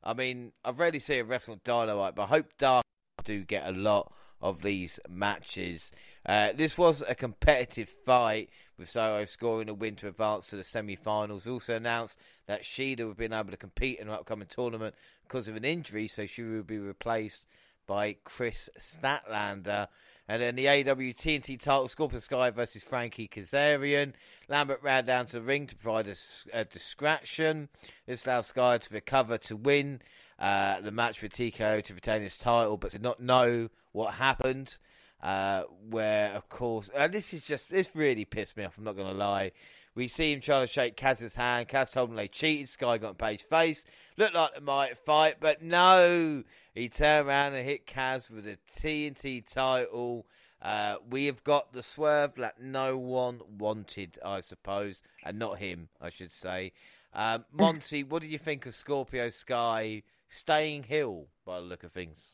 I 0.02 0.12
mean, 0.12 0.52
I've 0.64 0.78
rarely 0.78 1.00
seen 1.00 1.20
a 1.20 1.24
wrestling 1.24 1.62
Dynamite, 1.64 2.14
but 2.14 2.24
I 2.24 2.26
hope 2.26 2.52
Dark 2.58 2.84
do 3.24 3.42
get 3.42 3.66
a 3.66 3.72
lot 3.72 4.12
of 4.42 4.60
these 4.60 5.00
matches. 5.08 5.90
Uh, 6.26 6.52
this 6.54 6.78
was 6.78 7.02
a 7.06 7.14
competitive 7.14 7.88
fight 8.04 8.48
with 8.78 8.90
Soho 8.90 9.24
scoring 9.24 9.68
a 9.68 9.74
win 9.74 9.96
to 9.96 10.08
advance 10.08 10.48
to 10.48 10.56
the 10.56 10.64
semi-finals. 10.64 11.46
Also 11.46 11.76
announced 11.76 12.18
that 12.46 12.62
Shida 12.62 13.06
would 13.06 13.16
be 13.16 13.26
able 13.26 13.50
to 13.50 13.56
compete 13.56 13.98
in 13.98 14.08
an 14.08 14.14
upcoming 14.14 14.48
tournament 14.48 14.94
because 15.26 15.48
of 15.48 15.56
an 15.56 15.64
injury, 15.64 16.08
so 16.08 16.26
she 16.26 16.42
will 16.42 16.62
be 16.62 16.78
replaced 16.78 17.46
by 17.86 18.16
Kris 18.24 18.70
Statlander. 18.78 19.88
And 20.26 20.40
then 20.40 20.56
the 20.56 20.68
AW 20.68 21.12
TNT 21.12 21.60
title, 21.60 21.86
Scorpio 21.86 22.18
Sky 22.18 22.48
versus 22.48 22.82
Frankie 22.82 23.28
Kazarian. 23.28 24.14
Lambert 24.48 24.82
ran 24.82 25.04
down 25.04 25.26
to 25.26 25.32
the 25.34 25.42
ring 25.42 25.66
to 25.66 25.76
provide 25.76 26.08
a, 26.08 26.16
a 26.54 26.64
distraction. 26.64 27.68
This 28.06 28.24
allowed 28.24 28.46
Sky 28.46 28.78
to 28.78 28.94
recover 28.94 29.36
to 29.38 29.56
win 29.56 30.00
uh, 30.38 30.80
the 30.80 30.90
match 30.90 31.18
for 31.18 31.28
TKO 31.28 31.84
to 31.84 31.94
retain 31.94 32.22
his 32.22 32.38
title, 32.38 32.78
but 32.78 32.92
did 32.92 33.02
not 33.02 33.20
know 33.20 33.68
what 33.92 34.14
happened. 34.14 34.78
Uh, 35.24 35.62
where, 35.88 36.34
of 36.34 36.50
course, 36.50 36.90
and 36.94 37.10
this 37.10 37.32
is 37.32 37.40
just, 37.40 37.70
this 37.70 37.96
really 37.96 38.26
pissed 38.26 38.58
me 38.58 38.64
off, 38.64 38.76
I'm 38.76 38.84
not 38.84 38.94
going 38.94 39.10
to 39.10 39.14
lie. 39.14 39.52
We 39.94 40.06
see 40.06 40.34
him 40.34 40.42
trying 40.42 40.66
to 40.66 40.70
shake 40.70 40.98
Kaz's 40.98 41.34
hand. 41.34 41.66
Kaz 41.66 41.92
told 41.92 42.10
him 42.10 42.16
they 42.16 42.28
cheated. 42.28 42.68
Sky 42.68 42.98
got 42.98 43.10
in 43.10 43.14
Page's 43.14 43.46
face. 43.46 43.86
Looked 44.18 44.34
like 44.34 44.52
they 44.52 44.60
might 44.60 44.98
fight, 44.98 45.36
but 45.40 45.62
no. 45.62 46.42
He 46.74 46.90
turned 46.90 47.26
around 47.26 47.54
and 47.54 47.66
hit 47.66 47.86
Kaz 47.86 48.28
with 48.28 48.46
a 48.46 48.58
TNT 48.76 49.46
title. 49.46 50.26
Uh, 50.60 50.96
we 51.08 51.24
have 51.24 51.42
got 51.42 51.72
the 51.72 51.82
swerve 51.82 52.34
that 52.34 52.60
no 52.60 52.98
one 52.98 53.40
wanted, 53.56 54.18
I 54.22 54.42
suppose, 54.42 55.00
and 55.24 55.38
not 55.38 55.58
him, 55.58 55.88
I 56.02 56.08
should 56.08 56.32
say. 56.32 56.72
Um, 57.14 57.46
Monty, 57.50 58.04
what 58.04 58.20
do 58.20 58.28
you 58.28 58.38
think 58.38 58.66
of 58.66 58.74
Scorpio 58.74 59.30
Sky 59.30 60.02
staying 60.28 60.82
heel 60.82 61.28
by 61.46 61.60
the 61.60 61.66
look 61.66 61.82
of 61.82 61.92
things? 61.92 62.33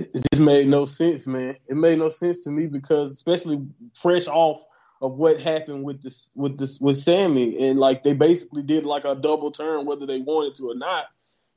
It 0.00 0.22
just 0.32 0.42
made 0.42 0.68
no 0.68 0.84
sense, 0.84 1.26
man. 1.26 1.56
It 1.68 1.76
made 1.76 1.98
no 1.98 2.08
sense 2.08 2.40
to 2.40 2.50
me 2.50 2.66
because, 2.66 3.12
especially 3.12 3.66
fresh 3.94 4.26
off 4.26 4.64
of 5.00 5.14
what 5.14 5.40
happened 5.40 5.84
with 5.84 6.02
this, 6.02 6.30
with 6.34 6.58
this, 6.58 6.80
with 6.80 6.98
Sammy, 6.98 7.68
and 7.68 7.78
like 7.78 8.02
they 8.02 8.12
basically 8.12 8.62
did 8.62 8.84
like 8.84 9.04
a 9.04 9.14
double 9.14 9.50
turn, 9.50 9.86
whether 9.86 10.06
they 10.06 10.20
wanted 10.20 10.56
to 10.56 10.70
or 10.70 10.74
not. 10.74 11.06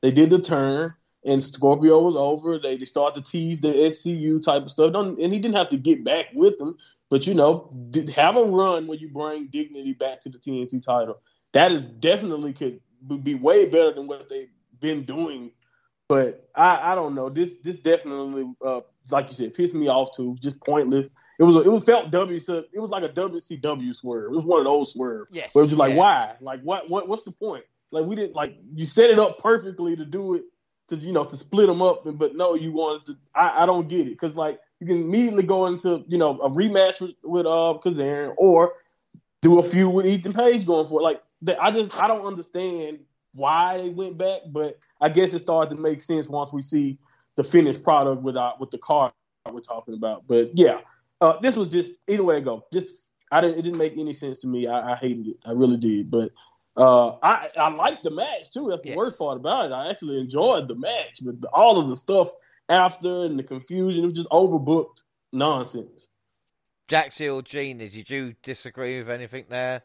They 0.01 0.11
did 0.11 0.29
the 0.29 0.41
turn, 0.41 0.93
and 1.25 1.43
Scorpio 1.43 2.01
was 2.01 2.15
over. 2.15 2.59
They 2.59 2.77
they 2.77 2.85
started 2.85 3.25
to 3.25 3.31
tease 3.31 3.61
the 3.61 3.69
SCU 3.69 4.43
type 4.43 4.63
of 4.63 4.71
stuff, 4.71 4.93
Don't, 4.93 5.19
and 5.19 5.33
he 5.33 5.39
didn't 5.39 5.55
have 5.55 5.69
to 5.69 5.77
get 5.77 6.03
back 6.03 6.27
with 6.33 6.57
them, 6.57 6.77
but 7.09 7.27
you 7.27 7.33
know, 7.33 7.71
have 8.15 8.37
a 8.37 8.43
run 8.43 8.87
when 8.87 8.99
you 8.99 9.09
bring 9.09 9.47
dignity 9.47 9.93
back 9.93 10.21
to 10.21 10.29
the 10.29 10.37
TNT 10.37 10.83
title. 10.83 11.19
That 11.53 11.71
is 11.71 11.85
definitely 11.85 12.53
could 12.53 12.79
be 13.21 13.35
way 13.35 13.65
better 13.65 13.93
than 13.93 14.07
what 14.07 14.29
they've 14.29 14.49
been 14.79 15.03
doing 15.03 15.51
but 16.07 16.47
I, 16.55 16.91
I 16.91 16.95
don't 16.95 17.15
know. 17.15 17.29
This 17.29 17.57
this 17.57 17.77
definitely, 17.77 18.51
uh, 18.65 18.81
like 19.11 19.29
you 19.29 19.35
said, 19.35 19.53
pissed 19.53 19.73
me 19.73 19.87
off 19.87 20.15
too. 20.15 20.37
Just 20.39 20.59
pointless. 20.63 21.07
It 21.39 21.43
was 21.43 21.55
a, 21.55 21.61
it 21.61 21.71
was 21.71 21.83
felt 21.83 22.11
W. 22.11 22.37
It 22.37 22.79
was 22.79 22.91
like 22.91 23.03
a 23.03 23.09
WCW 23.09 23.95
swerve. 23.95 24.31
It 24.31 24.35
was 24.35 24.45
one 24.45 24.59
of 24.59 24.65
those 24.65 24.93
swerves. 24.93 25.29
Yes. 25.33 25.53
Where 25.55 25.63
it 25.63 25.65
was 25.65 25.71
just 25.71 25.79
like, 25.79 25.91
yeah. 25.91 25.97
why? 25.97 26.35
Like 26.41 26.61
what? 26.61 26.89
What? 26.89 27.07
What's 27.07 27.23
the 27.23 27.31
point? 27.31 27.63
Like 27.91 28.05
we 28.05 28.15
didn't 28.15 28.35
like 28.35 28.55
you 28.73 28.85
set 28.85 29.09
it 29.09 29.19
up 29.19 29.39
perfectly 29.39 29.95
to 29.95 30.05
do 30.05 30.35
it 30.35 30.43
to 30.89 30.95
you 30.95 31.11
know 31.11 31.23
to 31.23 31.37
split 31.37 31.67
them 31.67 31.81
up, 31.81 32.01
but 32.05 32.35
no, 32.35 32.55
you 32.55 32.71
wanted 32.71 33.05
to. 33.05 33.17
I, 33.33 33.63
I 33.63 33.65
don't 33.65 33.87
get 33.87 34.01
it 34.01 34.11
because 34.11 34.35
like 34.35 34.59
you 34.79 34.87
can 34.87 34.97
immediately 34.97 35.43
go 35.43 35.67
into 35.67 36.03
you 36.07 36.17
know 36.17 36.39
a 36.39 36.49
rematch 36.49 37.01
with 37.01 37.11
with 37.23 37.45
uh 37.45 37.79
Kazarian 37.83 38.33
or 38.37 38.73
do 39.41 39.59
a 39.59 39.63
few 39.63 39.89
with 39.89 40.05
Ethan 40.05 40.33
Page 40.33 40.65
going 40.65 40.87
for 40.87 40.99
it. 40.99 41.03
Like 41.03 41.21
I 41.59 41.71
just 41.71 41.95
I 42.01 42.07
don't 42.07 42.25
understand 42.25 42.99
why 43.33 43.77
they 43.77 43.89
went 43.89 44.17
back, 44.17 44.41
but 44.47 44.77
I 45.01 45.09
guess 45.09 45.33
it 45.33 45.39
started 45.39 45.75
to 45.75 45.81
make 45.81 46.01
sense 46.01 46.27
once 46.27 46.53
we 46.53 46.61
see 46.61 46.99
the 47.35 47.43
finished 47.43 47.83
product 47.83 48.21
with 48.21 48.35
uh, 48.35 48.53
with 48.59 48.71
the 48.71 48.77
car 48.77 49.11
we're 49.51 49.61
talking 49.61 49.93
about. 49.93 50.27
But 50.27 50.51
yeah, 50.57 50.81
uh, 51.21 51.39
this 51.39 51.55
was 51.55 51.67
just 51.67 51.91
either 52.07 52.23
way 52.23 52.37
it 52.37 52.45
go. 52.45 52.65
Just 52.71 53.13
I 53.31 53.41
didn't 53.41 53.59
it 53.59 53.61
didn't 53.63 53.79
make 53.79 53.97
any 53.97 54.13
sense 54.13 54.37
to 54.39 54.47
me. 54.47 54.67
I, 54.67 54.93
I 54.93 54.95
hated 54.95 55.27
it. 55.27 55.37
I 55.45 55.51
really 55.51 55.77
did. 55.77 56.11
But 56.11 56.31
uh, 56.77 57.17
I 57.23 57.49
I 57.57 57.69
liked 57.73 58.03
the 58.03 58.11
match 58.11 58.51
too. 58.53 58.67
That's 58.69 58.81
the 58.81 58.89
Yes. 58.89 58.97
worst 58.97 59.17
part 59.17 59.37
about 59.37 59.65
it. 59.65 59.73
I 59.73 59.89
actually 59.89 60.19
enjoyed 60.19 60.67
the 60.67 60.75
match, 60.75 61.19
but 61.21 61.41
the, 61.41 61.49
all 61.49 61.79
of 61.79 61.89
the 61.89 61.95
stuff 61.95 62.29
after 62.69 63.25
and 63.25 63.37
the 63.37 63.43
confusion 63.43 64.03
it 64.03 64.07
was 64.07 64.15
just 64.15 64.29
overbooked 64.29 65.01
nonsense. 65.31 66.07
Jack 66.87 67.13
Seal, 67.13 67.41
Gene, 67.41 67.77
did 67.77 68.09
you 68.09 68.35
disagree 68.43 68.99
with 68.99 69.09
anything 69.09 69.45
there? 69.49 69.83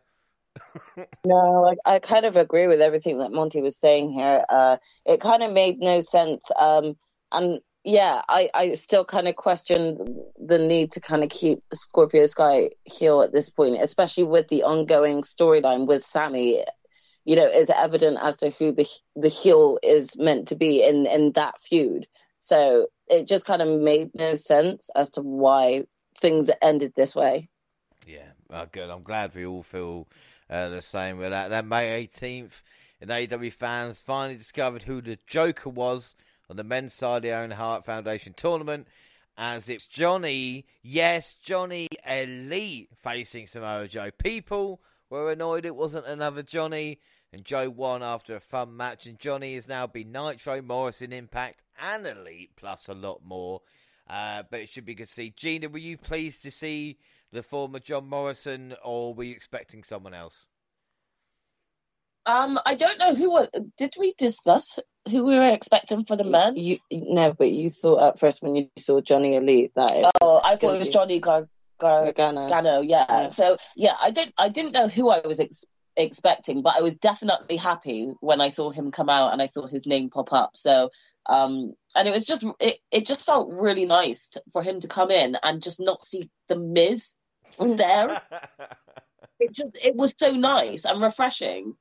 No, 1.24 1.62
like 1.62 1.78
I 1.85 1.98
kind 1.98 2.24
of 2.24 2.36
agree 2.36 2.66
with 2.66 2.80
everything 2.80 3.18
that 3.18 3.32
Monty 3.32 3.60
was 3.60 3.76
saying 3.76 4.12
here. 4.12 4.44
Uh, 4.48 4.76
it 5.05 5.20
kind 5.20 5.43
of 5.43 5.52
made 5.52 5.78
no 5.78 6.01
sense. 6.01 6.51
Um, 6.59 6.97
and 7.32 7.60
yeah, 7.85 8.22
I, 8.28 8.51
I 8.55 8.74
still 8.74 9.05
kind 9.05 9.28
of 9.28 9.36
question 9.36 10.24
the 10.39 10.59
need 10.59 10.93
to 10.93 11.01
kind 11.01 11.22
of 11.22 11.30
keep 11.30 11.60
Scorpio 11.72 12.26
Sky 12.26 12.70
heel 12.85 13.22
at 13.22 13.32
this 13.32 13.51
point, 13.51 13.80
especially 13.80 14.24
with 14.24 14.48
the 14.48 14.64
ongoing 14.64 15.22
storyline 15.22 15.86
with 15.86 16.05
Sammy. 16.05 16.64
You 17.24 17.36
know, 17.36 17.47
is 17.47 17.70
evident 17.70 18.18
as 18.20 18.36
to 18.36 18.51
who 18.51 18.72
the 18.72 18.86
the 19.14 19.28
heel 19.28 19.78
is 19.82 20.18
meant 20.18 20.48
to 20.48 20.55
be 20.56 20.82
in 20.82 21.06
in 21.06 21.32
that 21.32 21.60
feud. 21.60 22.06
So 22.39 22.89
it 23.09 23.26
just 23.26 23.44
kind 23.44 23.60
of 23.60 23.80
made 23.80 24.10
no 24.14 24.35
sense 24.35 24.90
as 24.94 25.10
to 25.10 25.22
why 25.22 25.85
things 26.20 26.51
ended 26.62 26.93
this 26.97 27.14
way. 27.14 27.48
Yeah, 28.06 28.30
well, 28.48 28.66
good. 28.70 28.89
I'm 28.89 29.02
glad 29.02 29.35
we 29.35 29.44
all 29.44 29.62
feel 29.62 30.09
uh, 30.51 30.69
the 30.69 30.83
same 30.83 31.19
with 31.19 31.31
that. 31.31 31.49
Then 31.49 31.69
May 31.69 32.07
18th, 32.07 32.62
and 33.01 33.11
AEW 33.11 33.53
fans 33.53 34.01
finally 34.01 34.37
discovered 34.37 34.83
who 34.83 35.01
the 35.01 35.19
Joker 35.27 35.70
was 35.70 36.15
on 36.51 36.57
the 36.57 36.65
men's 36.65 36.95
side 36.95 37.19
of 37.19 37.23
the 37.23 37.33
Owen 37.33 37.51
Hart 37.51 37.85
Foundation 37.85 38.35
tournament. 38.35 38.89
As 39.37 39.69
it's 39.69 39.87
Johnny, 39.87 40.66
yes, 40.83 41.35
Johnny 41.35 41.87
Elite 42.05 42.89
facing 42.97 43.47
Samoa 43.47 43.87
Joe. 43.87 44.11
People 44.11 44.81
were 45.11 45.31
annoyed 45.31 45.65
it 45.65 45.77
wasn't 45.77 46.07
another 46.07 46.43
Johnny, 46.43 46.99
and 47.33 47.45
Joe 47.45 47.70
won 47.70 48.03
after 48.03 48.35
a 48.35 48.41
fun 48.41 48.77
match. 48.77 49.07
And 49.07 49.19
Johnny 49.19 49.55
has 49.55 49.69
now 49.69 49.87
been 49.87 50.11
Nitro, 50.11 50.61
Morrison, 50.61 51.12
Impact, 51.12 51.62
and 51.81 52.05
Elite, 52.05 52.51
plus 52.57 52.89
a 52.89 52.95
lot 52.95 53.20
more. 53.25 53.62
Uh, 54.11 54.43
but 54.51 54.61
it 54.61 54.69
should 54.70 54.87
be 54.87 54.95
good 54.95 55.07
to 55.07 55.12
see. 55.12 55.31
Gina, 55.37 55.69
were 55.69 55.79
you 55.79 55.99
pleased 55.99 56.43
to 56.43 56.51
see 56.51 56.99
the 57.33 57.43
former 57.43 57.79
John 57.79 58.09
Morrison, 58.09 58.75
or 58.85 59.15
were 59.15 59.25
you 59.25 59.35
expecting 59.35 59.85
someone 59.85 60.15
else? 60.15 60.47
Um, 62.27 62.59
I 62.67 62.75
don't 62.75 62.99
know 62.99 63.15
who 63.15 63.31
was. 63.31 63.49
Did 63.79 63.95
we 63.99 64.15
discuss 64.19 64.79
who 65.11 65.25
we 65.25 65.39
were 65.39 65.51
expecting 65.51 66.05
for 66.05 66.17
the 66.17 66.25
men? 66.25 66.57
You 66.57 66.79
no, 66.91 67.33
but 67.33 67.51
you 67.51 67.71
thought 67.71 68.07
at 68.07 68.21
first 68.21 68.43
when 68.43 68.55
you 68.55 68.69
saw 68.79 69.01
Johnny 69.01 69.35
Elite 69.35 69.73
that. 69.77 70.11
oh, 70.21 70.41
I 70.45 70.57
thought 70.57 70.75
it 70.75 70.79
was 70.79 70.91
Johnny 70.91 71.21
Gar- 71.21 71.49
Gar- 71.81 72.13
Gargano. 72.13 72.49
Gargano. 72.49 72.81
Yeah. 72.81 73.07
yeah. 73.09 73.29
So 73.29 73.57
yeah, 73.77 73.95
I 73.99 74.11
didn't. 74.11 74.35
I 74.39 74.51
didn't 74.51 74.73
know 74.73 74.89
who 74.89 75.09
I 75.09 75.27
was 75.27 75.41
ex- 75.41 75.65
expecting, 75.97 76.61
but 76.61 76.77
I 76.77 76.83
was 76.83 76.95
definitely 76.95 77.57
happy 77.57 78.13
when 78.21 78.43
I 78.43 78.51
saw 78.51 78.71
him 78.71 78.91
come 78.91 79.09
out 79.09 79.33
and 79.33 79.41
I 79.41 79.47
saw 79.47 79.67
his 79.67 79.87
name 79.87 80.11
pop 80.11 80.31
up. 80.33 80.51
So 80.55 80.91
um, 81.29 81.75
and 81.95 82.09
it 82.09 82.13
was 82.13 82.25
just 82.25 82.45
it, 82.59 82.79
it 82.91 83.07
just 83.07 83.27
felt 83.27 83.51
really 83.53 83.85
nice 83.85 84.29
to, 84.29 84.43
for 84.53 84.63
him 84.63 84.81
to 84.81 84.89
come 84.89 85.11
in 85.11 85.37
and 85.43 85.63
just 85.63 85.79
not 85.79 86.05
see 86.05 86.31
the 86.49 86.57
Miz 86.57 87.15
there. 87.59 88.20
it 89.40 89.52
just 89.52 89.78
it 89.85 89.97
was 89.97 90.14
so 90.16 90.30
nice 90.32 90.85
and 90.85 91.01
refreshing. 91.01 91.74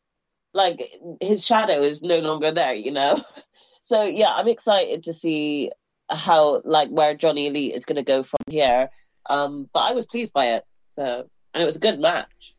Like 0.54 0.82
his 1.22 1.46
shadow 1.46 1.82
is 1.82 2.02
no 2.02 2.20
longer 2.20 2.52
there, 2.52 2.74
you 2.74 2.92
know. 2.92 3.24
So 3.80 4.04
yeah, 4.04 4.34
I'm 4.34 4.50
excited 4.50 5.04
to 5.04 5.14
see 5.14 5.72
how 6.10 6.62
like 6.66 6.90
where 6.90 7.16
Johnny 7.16 7.48
Elite 7.48 7.74
is 7.74 7.86
going 7.86 7.96
to 7.96 8.04
go 8.04 8.22
from 8.22 8.42
here. 8.50 8.90
Um, 9.30 9.70
but 9.74 9.80
I 9.80 9.94
was 9.94 10.06
pleased 10.06 10.34
by 10.34 10.56
it. 10.56 10.66
So 10.90 11.30
and 11.54 11.64
it 11.64 11.66
was 11.66 11.78
a 11.78 11.80
good 11.80 11.98
match. 11.98 12.54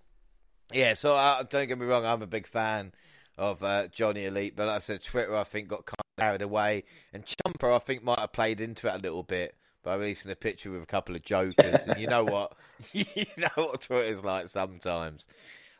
Yeah, 0.72 0.94
so 0.94 1.14
uh, 1.14 1.42
don't 1.42 1.68
get 1.68 1.78
me 1.78 1.84
wrong, 1.84 2.06
I'm 2.06 2.22
a 2.22 2.26
big 2.26 2.46
fan 2.46 2.92
of 3.36 3.62
uh, 3.62 3.88
Johnny 3.88 4.24
Elite, 4.24 4.56
but 4.56 4.68
like 4.68 4.76
I 4.76 4.78
said, 4.80 5.02
Twitter 5.02 5.36
I 5.36 5.44
think 5.44 5.68
got 5.68 5.84
kind 5.84 5.98
of 5.98 6.22
carried 6.22 6.42
away, 6.42 6.84
and 7.12 7.24
Ciampa 7.24 7.74
I 7.74 7.78
think 7.78 8.02
might 8.02 8.18
have 8.18 8.32
played 8.32 8.60
into 8.60 8.88
it 8.88 8.94
a 8.94 8.98
little 8.98 9.22
bit 9.22 9.54
by 9.82 9.94
releasing 9.94 10.30
a 10.30 10.36
picture 10.36 10.70
with 10.70 10.82
a 10.82 10.86
couple 10.86 11.14
of 11.16 11.22
jokers. 11.22 11.86
and 11.86 12.00
you 12.00 12.06
know 12.06 12.24
what, 12.24 12.52
you 12.92 13.04
know 13.36 13.48
what 13.54 13.80
Twitter's 13.82 14.22
like 14.24 14.48
sometimes. 14.48 15.26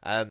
Um, 0.03 0.29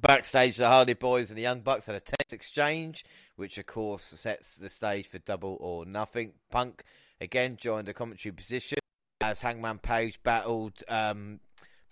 backstage, 0.00 0.56
the 0.56 0.68
Hardy 0.68 0.94
Boys 0.94 1.30
and 1.30 1.38
the 1.38 1.42
Young 1.42 1.60
Bucks 1.60 1.86
had 1.86 1.94
a 1.94 2.00
tense 2.00 2.32
exchange, 2.32 3.04
which 3.36 3.58
of 3.58 3.66
course 3.66 4.02
sets 4.02 4.56
the 4.56 4.68
stage 4.68 5.06
for 5.06 5.18
Double 5.18 5.56
or 5.60 5.84
Nothing. 5.84 6.32
Punk 6.50 6.82
again 7.20 7.56
joined 7.60 7.88
the 7.88 7.94
commentary 7.94 8.32
position 8.32 8.78
as 9.20 9.40
Hangman 9.40 9.78
Page 9.78 10.22
battled. 10.22 10.82
Um, 10.88 11.40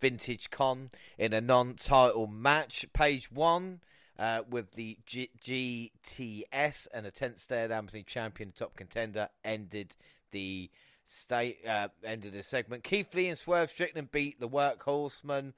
Vintage 0.00 0.48
Con 0.50 0.88
in 1.18 1.34
a 1.34 1.42
non-title 1.42 2.26
match. 2.26 2.86
Page 2.94 3.30
won. 3.30 3.80
uh, 4.18 4.42
with 4.48 4.72
the 4.72 4.98
G- 5.06 5.30
GTS 5.42 6.88
and 6.92 7.06
a 7.06 7.10
10th 7.10 7.40
state 7.40 7.70
Anthony 7.70 8.02
champion 8.02 8.52
top 8.52 8.76
contender 8.76 9.28
ended 9.44 9.94
the 10.30 10.70
state 11.06 11.58
uh, 11.66 11.88
of 12.04 12.32
the 12.32 12.42
segment. 12.42 12.84
Keith 12.84 13.14
Lee 13.14 13.28
and 13.28 13.38
Swerve 13.38 13.70
Strickland 13.70 14.10
beat 14.12 14.40
the 14.40 14.48
Workhorsemen. 14.48 15.52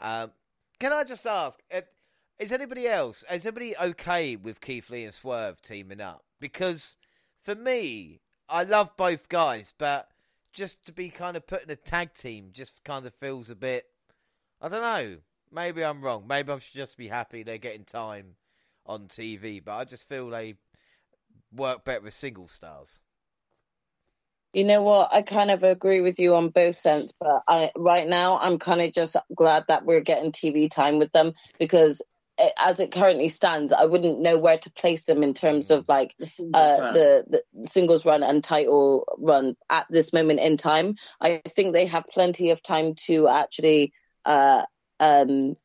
Um, 0.00 0.30
can 0.78 0.92
I 0.92 1.04
just 1.04 1.26
ask, 1.26 1.60
uh, 1.72 1.82
is 2.38 2.52
anybody 2.52 2.86
else, 2.86 3.24
is 3.30 3.46
anybody 3.46 3.76
okay 3.76 4.36
with 4.36 4.60
Keith 4.60 4.90
Lee 4.90 5.04
and 5.04 5.14
Swerve 5.14 5.60
teaming 5.62 6.00
up? 6.00 6.24
Because 6.40 6.96
for 7.40 7.54
me, 7.54 8.20
I 8.48 8.64
love 8.64 8.96
both 8.96 9.28
guys, 9.28 9.72
but 9.76 10.08
just 10.52 10.84
to 10.86 10.92
be 10.92 11.08
kind 11.08 11.36
of 11.36 11.46
put 11.46 11.62
in 11.62 11.70
a 11.70 11.76
tag 11.76 12.14
team 12.14 12.50
just 12.52 12.84
kind 12.84 13.06
of 13.06 13.14
feels 13.14 13.50
a 13.50 13.54
bit. 13.54 13.86
I 14.60 14.68
don't 14.68 14.82
know. 14.82 15.18
Maybe 15.50 15.84
I'm 15.84 16.02
wrong. 16.02 16.24
Maybe 16.26 16.52
I 16.52 16.58
should 16.58 16.74
just 16.74 16.96
be 16.96 17.08
happy 17.08 17.42
they're 17.42 17.58
getting 17.58 17.84
time 17.84 18.36
on 18.86 19.08
TV, 19.08 19.62
but 19.64 19.76
I 19.76 19.84
just 19.84 20.08
feel 20.08 20.28
they 20.28 20.54
work 21.54 21.84
better 21.84 22.00
with 22.00 22.14
single 22.14 22.48
stars. 22.48 23.00
You 24.52 24.64
know 24.64 24.82
what? 24.82 25.12
I 25.12 25.22
kind 25.22 25.50
of 25.50 25.62
agree 25.62 26.00
with 26.00 26.18
you 26.18 26.34
on 26.34 26.50
both 26.50 26.76
sense, 26.76 27.12
but 27.18 27.40
I 27.48 27.70
right 27.76 28.06
now 28.06 28.38
I'm 28.38 28.58
kind 28.58 28.82
of 28.82 28.92
just 28.92 29.16
glad 29.34 29.64
that 29.68 29.86
we're 29.86 30.00
getting 30.00 30.30
TV 30.30 30.70
time 30.70 30.98
with 30.98 31.10
them 31.12 31.32
because 31.58 32.02
it, 32.38 32.52
as 32.58 32.80
it 32.80 32.92
currently 32.92 33.28
stands, 33.28 33.72
I 33.72 33.86
wouldn't 33.86 34.20
know 34.20 34.38
where 34.38 34.58
to 34.58 34.72
place 34.72 35.04
them 35.04 35.22
in 35.22 35.32
terms 35.32 35.70
of 35.70 35.86
like 35.88 36.14
The 36.18 36.26
singles 36.26 36.62
uh, 36.62 36.82
run. 36.82 36.94
the, 36.94 37.42
the 37.54 37.68
singles 37.68 38.04
run 38.04 38.22
and 38.22 38.44
title 38.44 39.06
run 39.18 39.56
at 39.70 39.86
this 39.88 40.12
moment 40.12 40.40
in 40.40 40.56
time. 40.58 40.96
I 41.20 41.40
think 41.48 41.72
they 41.72 41.86
have 41.86 42.04
plenty 42.06 42.50
of 42.50 42.62
time 42.62 42.94
to 43.06 43.28
actually 43.28 43.92
uh, 44.24 44.64
um, 45.00 45.56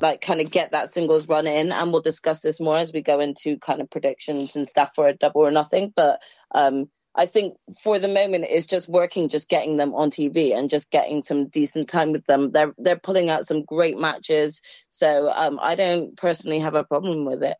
like 0.00 0.20
kind 0.20 0.40
of 0.40 0.50
get 0.50 0.72
that 0.72 0.90
singles 0.90 1.28
run 1.28 1.46
in, 1.46 1.72
and 1.72 1.92
we'll 1.92 2.00
discuss 2.00 2.40
this 2.40 2.60
more 2.60 2.76
as 2.76 2.92
we 2.92 3.00
go 3.00 3.20
into 3.20 3.58
kind 3.58 3.80
of 3.80 3.90
predictions 3.90 4.56
and 4.56 4.68
stuff 4.68 4.90
for 4.94 5.08
a 5.08 5.14
double 5.14 5.46
or 5.46 5.50
nothing. 5.50 5.92
But 5.94 6.20
um, 6.54 6.90
I 7.16 7.26
think 7.26 7.56
for 7.82 7.98
the 7.98 8.08
moment 8.08 8.46
it's 8.48 8.66
just 8.66 8.88
working, 8.88 9.28
just 9.28 9.48
getting 9.48 9.76
them 9.76 9.94
on 9.94 10.10
TV 10.10 10.56
and 10.56 10.68
just 10.68 10.90
getting 10.90 11.22
some 11.22 11.46
decent 11.46 11.88
time 11.88 12.12
with 12.12 12.26
them. 12.26 12.50
They're 12.50 12.74
they're 12.76 12.98
pulling 12.98 13.30
out 13.30 13.46
some 13.46 13.62
great 13.62 13.96
matches, 13.96 14.62
so 14.88 15.32
um, 15.32 15.58
I 15.62 15.76
don't 15.76 16.16
personally 16.16 16.58
have 16.60 16.74
a 16.74 16.84
problem 16.84 17.24
with 17.24 17.42
it. 17.42 17.56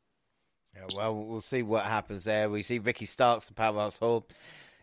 Yeah, 0.74 0.86
well, 0.96 1.14
we'll 1.14 1.40
see 1.40 1.62
what 1.62 1.84
happens 1.84 2.24
there. 2.24 2.50
We 2.50 2.62
see 2.62 2.78
Ricky 2.78 3.06
Starks 3.06 3.46
and 3.46 3.56
Powerhouse 3.56 3.98
Hall 3.98 4.26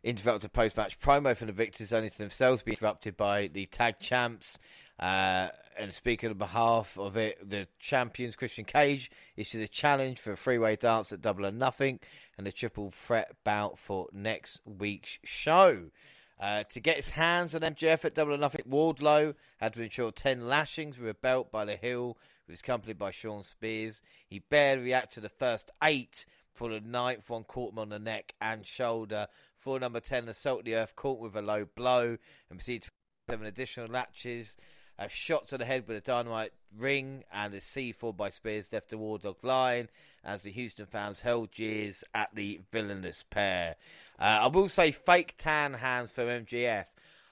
interrupt 0.03 0.43
a 0.45 0.49
post 0.49 0.77
match 0.77 0.99
promo 0.99 1.35
from 1.35 1.47
the 1.47 1.53
victors, 1.53 1.91
only 1.91 2.09
to 2.09 2.17
themselves 2.17 2.63
be 2.63 2.71
interrupted 2.71 3.17
by 3.17 3.47
the 3.47 3.65
tag 3.65 3.99
champs. 3.99 4.57
Uh, 4.99 5.49
and 5.77 5.93
speaking 5.93 6.29
on 6.29 6.37
behalf 6.37 6.97
of 6.97 7.17
it, 7.17 7.37
the 7.49 7.67
champions 7.79 8.35
Christian 8.35 8.65
Cage 8.65 9.09
issued 9.35 9.61
a 9.61 9.67
challenge 9.67 10.19
for 10.19 10.31
a 10.31 10.35
three-way 10.35 10.75
dance 10.75 11.11
at 11.11 11.21
Double 11.21 11.45
or 11.45 11.51
Nothing 11.51 11.99
and 12.41 12.47
a 12.47 12.51
triple 12.51 12.89
threat 12.89 13.35
bout 13.43 13.77
for 13.77 14.07
next 14.11 14.61
week's 14.65 15.19
show. 15.23 15.91
Uh, 16.39 16.63
to 16.63 16.79
get 16.79 16.95
his 16.95 17.11
hands 17.11 17.53
on 17.53 17.61
MJF 17.61 18.03
at 18.03 18.15
Double 18.15 18.33
or 18.33 18.37
Nothing, 18.37 18.65
Wardlow 18.67 19.35
had 19.57 19.75
to 19.75 19.83
ensure 19.83 20.11
10 20.11 20.47
lashings 20.47 20.97
with 20.97 21.11
a 21.11 21.13
belt 21.13 21.51
by 21.51 21.65
the 21.65 21.75
heel, 21.75 22.17
who 22.47 22.53
was 22.53 22.61
accompanied 22.61 22.97
by 22.97 23.11
Shawn 23.11 23.43
Spears. 23.43 24.01
He 24.27 24.39
barely 24.39 24.81
reacted 24.81 25.13
to 25.13 25.21
the 25.21 25.29
first 25.29 25.69
eight 25.83 26.25
for 26.51 26.69
the 26.69 26.79
ninth 26.79 27.29
one, 27.29 27.43
caught 27.43 27.73
him 27.73 27.79
on 27.79 27.89
the 27.89 27.99
neck 27.99 28.33
and 28.41 28.65
shoulder. 28.65 29.27
For 29.55 29.79
number 29.79 29.99
10, 29.99 30.27
assaulted 30.27 30.65
the 30.65 30.73
earth, 30.73 30.95
caught 30.95 31.19
with 31.19 31.35
a 31.35 31.43
low 31.43 31.67
blow, 31.75 32.17
and 32.49 32.57
proceeded 32.57 32.87
to 32.87 32.89
seven 33.29 33.45
additional 33.45 33.87
latches. 33.87 34.57
A 34.97 35.07
shot 35.07 35.45
to 35.49 35.59
the 35.59 35.65
head 35.65 35.87
with 35.87 35.97
a 35.97 36.01
dynamite 36.01 36.53
ring 36.75 37.23
and 37.31 37.53
a 37.53 37.59
C4 37.59 38.17
by 38.17 38.29
Spears 38.29 38.69
left 38.71 38.89
the 38.89 38.97
War 38.97 39.19
Dog 39.19 39.43
line 39.43 39.89
as 40.23 40.43
the 40.43 40.51
Houston 40.51 40.85
fans 40.85 41.21
held 41.21 41.51
jeers 41.51 42.03
at 42.13 42.29
the 42.33 42.61
villainous 42.71 43.23
pair. 43.29 43.75
Uh, 44.19 44.39
I 44.41 44.47
will 44.47 44.69
say 44.69 44.91
fake 44.91 45.35
tan 45.37 45.73
hands 45.73 46.11
from 46.11 46.25
MJF. 46.25 46.85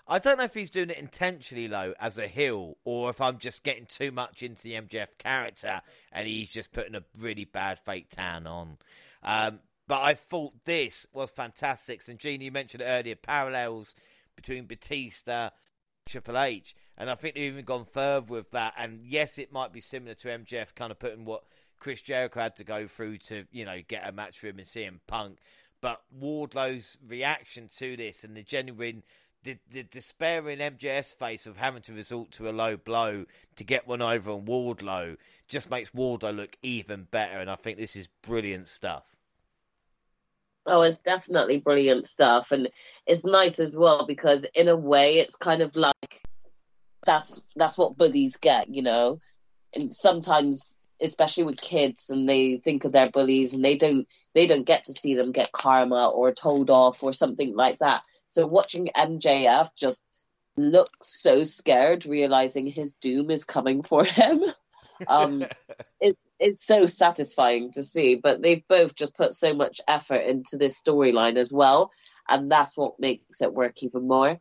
I 0.07 0.18
don't 0.18 0.40
know 0.40 0.45
if 0.45 0.56
he's 0.56 0.72
doing 0.72 0.90
it 0.90 0.98
intentionally, 0.98 1.68
though, 1.68 1.94
as 1.99 2.18
a 2.18 2.28
heel, 2.28 2.78
or 2.84 3.11
if 3.11 3.22
I'm 3.22 3.38
just 3.38 3.64
getting 3.64 3.86
too 3.86 4.11
much 4.11 4.41
into 4.41 4.64
the 4.64 4.74
MJF 4.74 5.20
character 5.20 5.82
and 6.11 6.28
he's 6.28 6.49
just 6.49 6.72
putting 6.72 6.95
a 6.95 7.03
really 7.20 7.45
bad 7.45 7.78
fake 7.78 8.07
tan 8.10 8.48
on. 8.48 8.78
Um, 9.22 9.60
but 9.88 10.02
I 10.02 10.16
thought 10.16 10.66
this 10.66 11.06
was 11.14 11.30
fantastic. 11.30 12.07
And 12.07 12.18
Gene, 12.18 12.41
you 12.41 12.52
mentioned 12.52 12.84
earlier 12.86 13.16
parallels 13.16 13.94
between 14.36 14.66
Batista 14.66 15.52
Triple 16.07 16.40
H. 16.40 16.76
And 16.98 17.10
I 17.10 17.16
think 17.16 17.36
they've 17.36 17.53
even 17.53 17.66
gone 17.66 17.86
further 17.86 18.26
with 18.26 18.52
that. 18.52 18.74
And 18.78 19.02
yes, 19.06 19.38
it 19.38 19.53
might 19.53 19.72
be 19.72 19.80
similar 19.80 20.16
to 20.16 20.28
MJF, 20.28 20.76
kind 20.76 20.91
of 20.91 20.99
putting 20.99 21.24
what 21.24 21.44
Chris 21.80 22.02
Jericho 22.02 22.40
had 22.40 22.56
to 22.58 22.64
go 22.64 22.88
through 22.88 23.18
to, 23.20 23.46
you 23.52 23.66
know, 23.66 23.80
get 23.88 24.08
a 24.08 24.12
match 24.12 24.40
for 24.40 24.48
him 24.48 24.60
and 24.60 24.68
CM 24.68 25.00
Punk. 25.08 25.40
But 25.82 26.02
Wardlow's 26.18 26.98
reaction 27.08 27.70
to 27.78 27.96
this 27.96 28.24
and 28.24 28.36
the 28.36 28.44
genuine, 28.44 29.04
the, 29.44 29.58
the 29.70 29.84
despair 29.84 30.50
in 30.50 30.60
MJF's 30.60 31.14
face 31.14 31.46
of 31.46 31.58
having 31.58 31.82
to 31.84 31.94
resort 31.94 32.32
to 32.32 32.50
a 32.50 32.52
low 32.52 32.76
blow 32.76 33.26
to 33.56 33.64
get 33.64 33.88
one 33.88 34.02
over 34.02 34.32
on 34.32 34.46
Wardlow 34.46 35.16
just 35.48 35.70
makes 35.70 35.92
Wardlow 35.92 36.36
look 36.36 36.58
even 36.62 37.08
better. 37.10 37.40
And 37.40 37.50
I 37.50 37.56
think 37.56 37.78
this 37.78 37.96
is 37.96 38.08
brilliant 38.22 38.68
stuff. 38.68 39.04
Oh, 40.66 40.82
it's 40.82 40.98
definitely 40.98 41.60
brilliant 41.60 42.06
stuff, 42.06 42.52
and 42.52 42.70
it's 43.08 43.26
nice 43.26 43.60
as 43.60 43.76
well 43.76 44.06
because 44.06 44.46
in 44.54 44.68
a 44.68 44.76
way, 44.76 45.18
it's 45.18 45.36
kind 45.36 45.64
of 45.64 45.76
like 45.76 46.22
that's 47.06 47.42
that's 47.56 47.78
what 47.78 47.98
bullies 47.98 48.36
get, 48.36 48.70
you 48.70 48.84
know. 48.84 49.20
And 49.74 49.92
sometimes, 49.92 50.78
especially 51.02 51.44
with 51.44 51.62
kids, 51.62 52.10
and 52.10 52.28
they 52.28 52.58
think 52.58 52.86
of 52.86 52.92
their 52.92 53.10
bullies, 53.10 53.54
and 53.54 53.64
they 53.64 53.76
don't 53.76 54.08
they 54.34 54.48
don't 54.48 54.66
get 54.66 54.86
to 54.86 54.94
see 54.94 55.16
them 55.16 55.32
get 55.32 55.52
karma 55.52 56.10
or 56.10 56.32
told 56.34 56.70
off 56.70 57.04
or 57.04 57.14
something 57.14 57.56
like 57.56 57.80
that. 57.80 58.04
So 58.28 58.46
watching 58.46 58.90
MJF 58.96 59.70
just 59.76 60.04
look 60.58 60.90
so 61.02 61.44
scared, 61.44 62.06
realizing 62.06 62.68
his 62.68 62.94
doom 62.94 63.32
is 63.32 63.46
coming 63.46 63.84
for 63.84 64.04
him. 64.04 64.44
um, 65.08 65.46
it, 66.00 66.18
it's 66.40 66.66
so 66.66 66.86
satisfying 66.86 67.72
to 67.74 67.84
see. 67.84 68.16
But 68.16 68.42
they've 68.42 68.68
both 68.68 68.96
just 68.96 69.16
put 69.16 69.34
so 69.34 69.54
much 69.54 69.82
effort 69.88 70.22
into 70.22 70.58
this 70.58 70.82
storyline 70.82 71.38
as 71.38 71.52
well, 71.52 71.92
and 72.28 72.52
that's 72.52 72.78
what 72.78 73.00
makes 73.00 73.42
it 73.42 73.54
work 73.54 73.82
even 73.84 74.08
more. 74.08 74.30
Mm. 74.30 74.40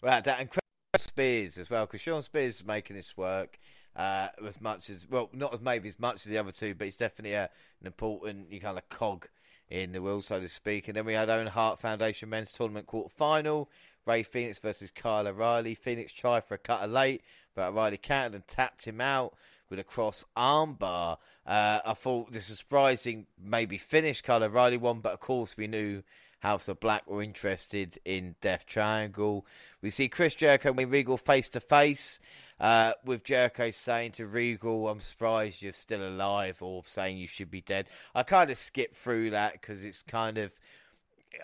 Right, 0.00 0.22
that 0.24 0.40
and 0.40 0.50
Spears 0.98 1.58
as 1.58 1.68
well, 1.68 1.86
because 1.86 2.00
shawn 2.00 2.22
Spears 2.22 2.56
is 2.56 2.64
making 2.64 2.96
this 2.96 3.16
work. 3.16 3.58
Uh, 3.98 4.28
as 4.46 4.60
much 4.60 4.90
as 4.90 5.04
well, 5.10 5.28
not 5.32 5.52
as 5.52 5.60
maybe 5.60 5.88
as 5.88 5.98
much 5.98 6.16
as 6.16 6.22
the 6.22 6.38
other 6.38 6.52
two, 6.52 6.72
but 6.72 6.84
he's 6.84 6.94
definitely 6.94 7.34
a, 7.34 7.50
an 7.80 7.86
important 7.86 8.50
you 8.52 8.60
kind 8.60 8.78
of 8.78 8.88
cog 8.88 9.26
in 9.70 9.90
the 9.90 10.00
wheel, 10.00 10.22
so 10.22 10.40
to 10.40 10.48
speak. 10.48 10.86
And 10.86 10.96
then 10.96 11.04
we 11.04 11.14
had 11.14 11.28
Owen 11.28 11.48
Hart 11.48 11.80
Foundation 11.80 12.28
Men's 12.28 12.52
Tournament 12.52 12.86
quarter 12.86 13.10
final. 13.10 13.68
Rey 14.06 14.22
Fenix 14.22 14.58
versus 14.58 14.90
Kyle 14.90 15.28
O'Reilly. 15.28 15.74
Fenix 15.74 16.12
tried 16.12 16.44
for 16.44 16.54
a 16.54 16.58
cutter 16.58 16.86
late, 16.86 17.22
but 17.54 17.68
O'Reilly 17.68 17.98
countered 17.98 18.34
and 18.36 18.46
tapped 18.46 18.86
him 18.86 19.00
out 19.00 19.34
with 19.68 19.78
a 19.78 19.84
cross 19.84 20.24
armbar. 20.36 21.18
Uh, 21.46 21.80
I 21.84 21.94
thought 21.94 22.32
this 22.32 22.48
was 22.48 22.58
surprising, 22.58 23.26
maybe 23.38 23.76
finish 23.78 24.22
Kyle 24.22 24.42
O'Reilly 24.42 24.78
one, 24.78 25.00
but 25.00 25.12
of 25.12 25.20
course 25.20 25.56
we 25.56 25.66
knew 25.66 26.02
House 26.38 26.68
of 26.68 26.80
Black 26.80 27.06
were 27.06 27.22
interested 27.22 27.98
in 28.04 28.36
Death 28.40 28.64
Triangle. 28.64 29.44
We 29.82 29.90
see 29.90 30.08
Chris 30.08 30.34
Jericho 30.34 30.72
and 30.72 30.90
Regal 30.90 31.16
face 31.16 31.48
to 31.50 31.60
face. 31.60 32.20
Uh, 32.60 32.92
with 33.04 33.24
Jericho 33.24 33.70
saying 33.70 34.12
to 34.12 34.26
Regal, 34.26 34.88
I'm 34.88 35.00
surprised 35.00 35.62
you're 35.62 35.72
still 35.72 36.06
alive, 36.06 36.60
or 36.60 36.82
saying 36.86 37.18
you 37.18 37.28
should 37.28 37.50
be 37.50 37.60
dead. 37.60 37.88
I 38.14 38.24
kind 38.24 38.50
of 38.50 38.58
skip 38.58 38.94
through 38.94 39.30
that 39.30 39.52
because 39.52 39.84
it's 39.84 40.02
kind 40.02 40.38
of. 40.38 40.52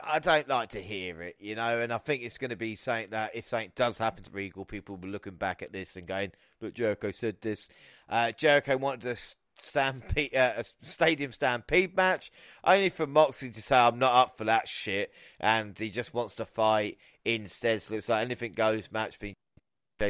I 0.03 0.19
don't 0.19 0.49
like 0.49 0.71
to 0.71 0.83
hear 0.83 1.23
it, 1.23 1.37
you 1.39 1.55
know, 1.55 1.79
and 1.79 1.93
I 1.93 1.99
think 1.99 2.23
it's 2.23 2.39
going 2.39 2.51
to 2.51 2.57
be 2.57 2.75
something 2.75 3.11
that 3.11 3.37
if 3.37 3.47
something 3.47 3.71
does 3.77 3.99
happen 3.99 4.25
to 4.25 4.31
Regal, 4.31 4.65
people 4.65 4.95
will 4.95 5.03
be 5.03 5.09
looking 5.09 5.35
back 5.35 5.63
at 5.63 5.73
this 5.73 5.97
and 5.97 6.07
going, 6.07 6.33
"Look, 6.61 6.75
Jericho 6.75 7.11
said 7.11 7.37
this." 7.43 7.69
Uh, 8.09 8.33
Jericho 8.33 8.77
wanted 8.77 9.07
a 9.11 9.17
stampede, 9.63 10.35
uh, 10.35 10.55
a 10.57 10.65
stadium 10.83 11.33
stampede 11.33 11.95
match, 11.95 12.33
only 12.65 12.89
for 12.89 13.07
Moxley 13.07 13.51
to 13.51 13.63
say, 13.63 13.77
"I'm 13.77 13.99
not 13.99 14.15
up 14.15 14.37
for 14.37 14.45
that 14.45 14.69
shit," 14.69 15.13
and 15.39 15.79
he 15.79 15.91
just 15.91 16.15
wants 16.15 16.35
to 16.37 16.47
fight 16.47 16.99
instead. 17.25 17.83
So 17.83 17.95
it's 17.95 18.09
like 18.09 18.25
anything 18.25 18.53
goes 18.53 18.91
match 18.91 19.19
between 19.19 19.35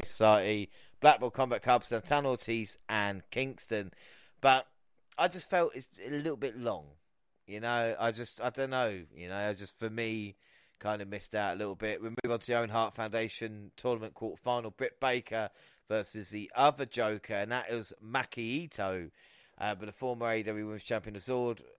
Society 0.03 0.71
Blackpool 1.05 1.31
Combat 1.31 1.63
Club, 1.63 1.85
Santana 1.85 2.31
Ortiz, 2.31 2.79
and 2.89 3.23
Kingston. 3.31 3.93
But 4.41 4.67
I 5.19 5.29
just 5.29 5.51
felt 5.51 5.77
it's 5.77 5.87
a 6.03 6.09
little 6.09 6.39
bit 6.39 6.59
long. 6.59 6.87
You 7.47 7.61
know, 7.61 7.95
I 8.01 8.11
just, 8.11 8.41
I 8.41 8.49
don't 8.49 8.71
know. 8.71 9.03
You 9.15 9.29
know, 9.29 9.53
just 9.53 9.79
for 9.79 9.91
me, 9.91 10.37
kind 10.81 11.03
of 11.03 11.09
missed 11.09 11.35
out 11.35 11.57
a 11.57 11.59
little 11.59 11.75
bit. 11.75 12.01
We 12.01 12.09
move 12.09 12.33
on 12.33 12.39
to 12.39 12.47
the 12.47 12.55
Owen 12.55 12.71
Hart 12.71 12.95
Foundation 12.95 13.71
tournament 13.77 14.15
quarter 14.15 14.41
final. 14.43 14.71
Britt 14.71 14.99
Baker 14.99 15.51
versus 15.91 16.31
the 16.31 16.51
other 16.57 16.87
Joker, 16.87 17.35
and 17.35 17.53
that 17.53 17.69
is 17.69 17.93
Maki 18.03 18.71
Itoh. 18.71 19.11
Uh, 19.59 19.75
but 19.75 19.85
the 19.85 19.93
former 19.93 20.25
AEW 20.25 20.47
Women's 20.47 20.85
Champion 20.85 21.17
of 21.17 21.29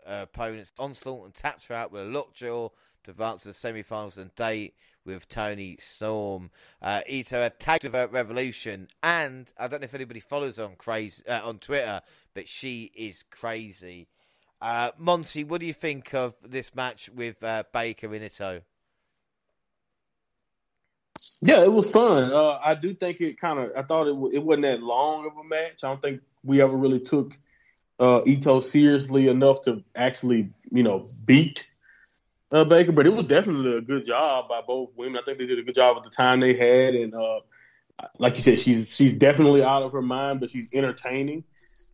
uh, 0.08 0.22
opponents 0.22 0.72
Onslaught 0.78 1.26
and 1.26 1.34
taps 1.34 1.72
out 1.72 1.92
with 1.92 2.04
a 2.04 2.06
lockjaw 2.06 2.70
to 3.06 3.10
advance 3.10 3.42
to 3.42 3.48
the 3.48 3.54
semi-finals 3.56 4.20
and 4.20 4.36
date 4.36 4.76
with 5.06 5.28
Toni 5.28 5.78
Storm. 5.80 6.50
Uh, 6.82 7.02
Itoh 7.10 7.42
had 7.44 7.60
tagged 7.60 7.94
Revolution, 7.94 8.88
and 9.04 9.48
I 9.58 9.68
don't 9.68 9.82
know 9.82 9.86
if 9.86 9.94
anybody 9.94 10.20
follows 10.20 10.60
on 10.60 10.76
crazy 10.76 11.24
uh, 11.28 11.48
on 11.48 11.60
Twitter, 11.60 12.02
but 12.34 12.48
she 12.48 12.92
is 12.96 13.24
crazy. 13.30 14.08
Uh, 14.62 14.92
Monty, 14.98 15.44
what 15.44 15.60
do 15.60 15.68
you 15.68 15.74
think 15.74 16.14
of 16.14 16.34
this 16.44 16.74
match 16.74 17.10
with 17.14 17.44
uh, 17.44 17.64
Baker 17.72 18.14
and 18.14 18.26
Itoh? 18.26 18.62
Yeah, 21.42 21.64
it 21.64 21.72
was 21.72 21.92
fun. 21.92 22.32
Uh, 22.34 22.60
I 22.64 22.76
do 22.76 22.94
think 22.94 23.22
it 23.22 23.40
kind 23.40 23.60
of. 23.60 23.72
I 23.78 23.84
thought 23.84 24.08
it 24.08 24.36
it 24.36 24.44
wasn't 24.44 24.64
that 24.64 24.82
long 24.82 25.26
of 25.26 25.38
a 25.38 25.44
match. 25.44 25.84
I 25.84 25.88
don't 25.88 26.02
think 26.02 26.22
we 26.44 26.62
ever 26.62 26.76
really 26.76 27.00
took 27.00 27.34
uh, 28.00 28.22
Itoh 28.22 28.64
seriously 28.64 29.28
enough 29.28 29.62
to 29.62 29.84
actually, 29.96 30.50
you 30.72 30.84
know, 30.84 31.08
beat 31.26 31.66
uh, 32.56 32.64
Baker, 32.64 32.94
but 32.94 33.06
it 33.06 33.14
was 33.14 33.28
definitely 33.28 33.78
a 33.78 33.82
good 33.82 34.06
job 34.06 34.48
by 34.48 34.62
both 34.66 34.92
women. 34.96 35.18
I 35.18 35.26
think 35.26 35.38
they 35.38 35.46
did 35.46 35.60
a 35.60 35.64
good 35.64 35.76
job 35.76 35.98
with 35.98 36.06
the 36.06 36.10
time 36.10 36.40
they 36.40 36.56
had, 36.56 36.96
and 36.96 37.14
uh, 37.14 37.42
like 38.18 38.38
you 38.38 38.44
said, 38.44 38.60
she's 38.60 38.96
she's 38.96 39.14
definitely 39.14 39.62
out 39.62 39.84
of 39.84 39.92
her 39.92 40.02
mind, 40.02 40.40
but 40.40 40.50
she's 40.50 40.74
entertaining. 40.74 41.44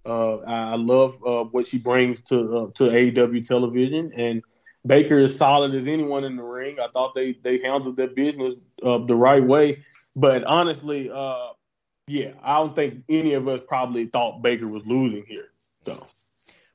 Uh, 0.06 0.38
I, 0.38 0.76
love 0.76 1.16
uh, 1.26 1.44
what 1.46 1.66
she 1.66 1.80
brings 1.80 2.22
to 2.24 2.58
uh, 2.58 2.72
to 2.76 2.84
AEW 2.92 3.48
television, 3.48 4.12
and 4.16 4.44
Baker 4.86 5.18
is 5.18 5.36
solid 5.36 5.74
as 5.74 5.88
anyone 5.88 6.24
in 6.24 6.36
the 6.36 6.44
ring. 6.44 6.78
I 6.80 6.90
thought 6.94 7.16
they 7.16 7.34
they 7.34 7.60
handled 7.60 7.98
their 7.98 8.08
business 8.08 8.54
uh, 8.86 9.00
the 9.00 9.16
right 9.16 9.44
way, 9.44 9.82
but 10.16 10.44
honestly, 10.44 11.08
yeah, 12.08 12.34
I 12.44 12.58
don't 12.58 12.76
think 12.76 13.04
any 13.10 13.34
of 13.34 13.48
us 13.48 13.62
probably 13.68 14.06
thought 14.06 14.44
Baker 14.44 14.68
was 14.68 14.86
losing 14.86 15.24
here. 15.28 15.50
So. 15.86 15.98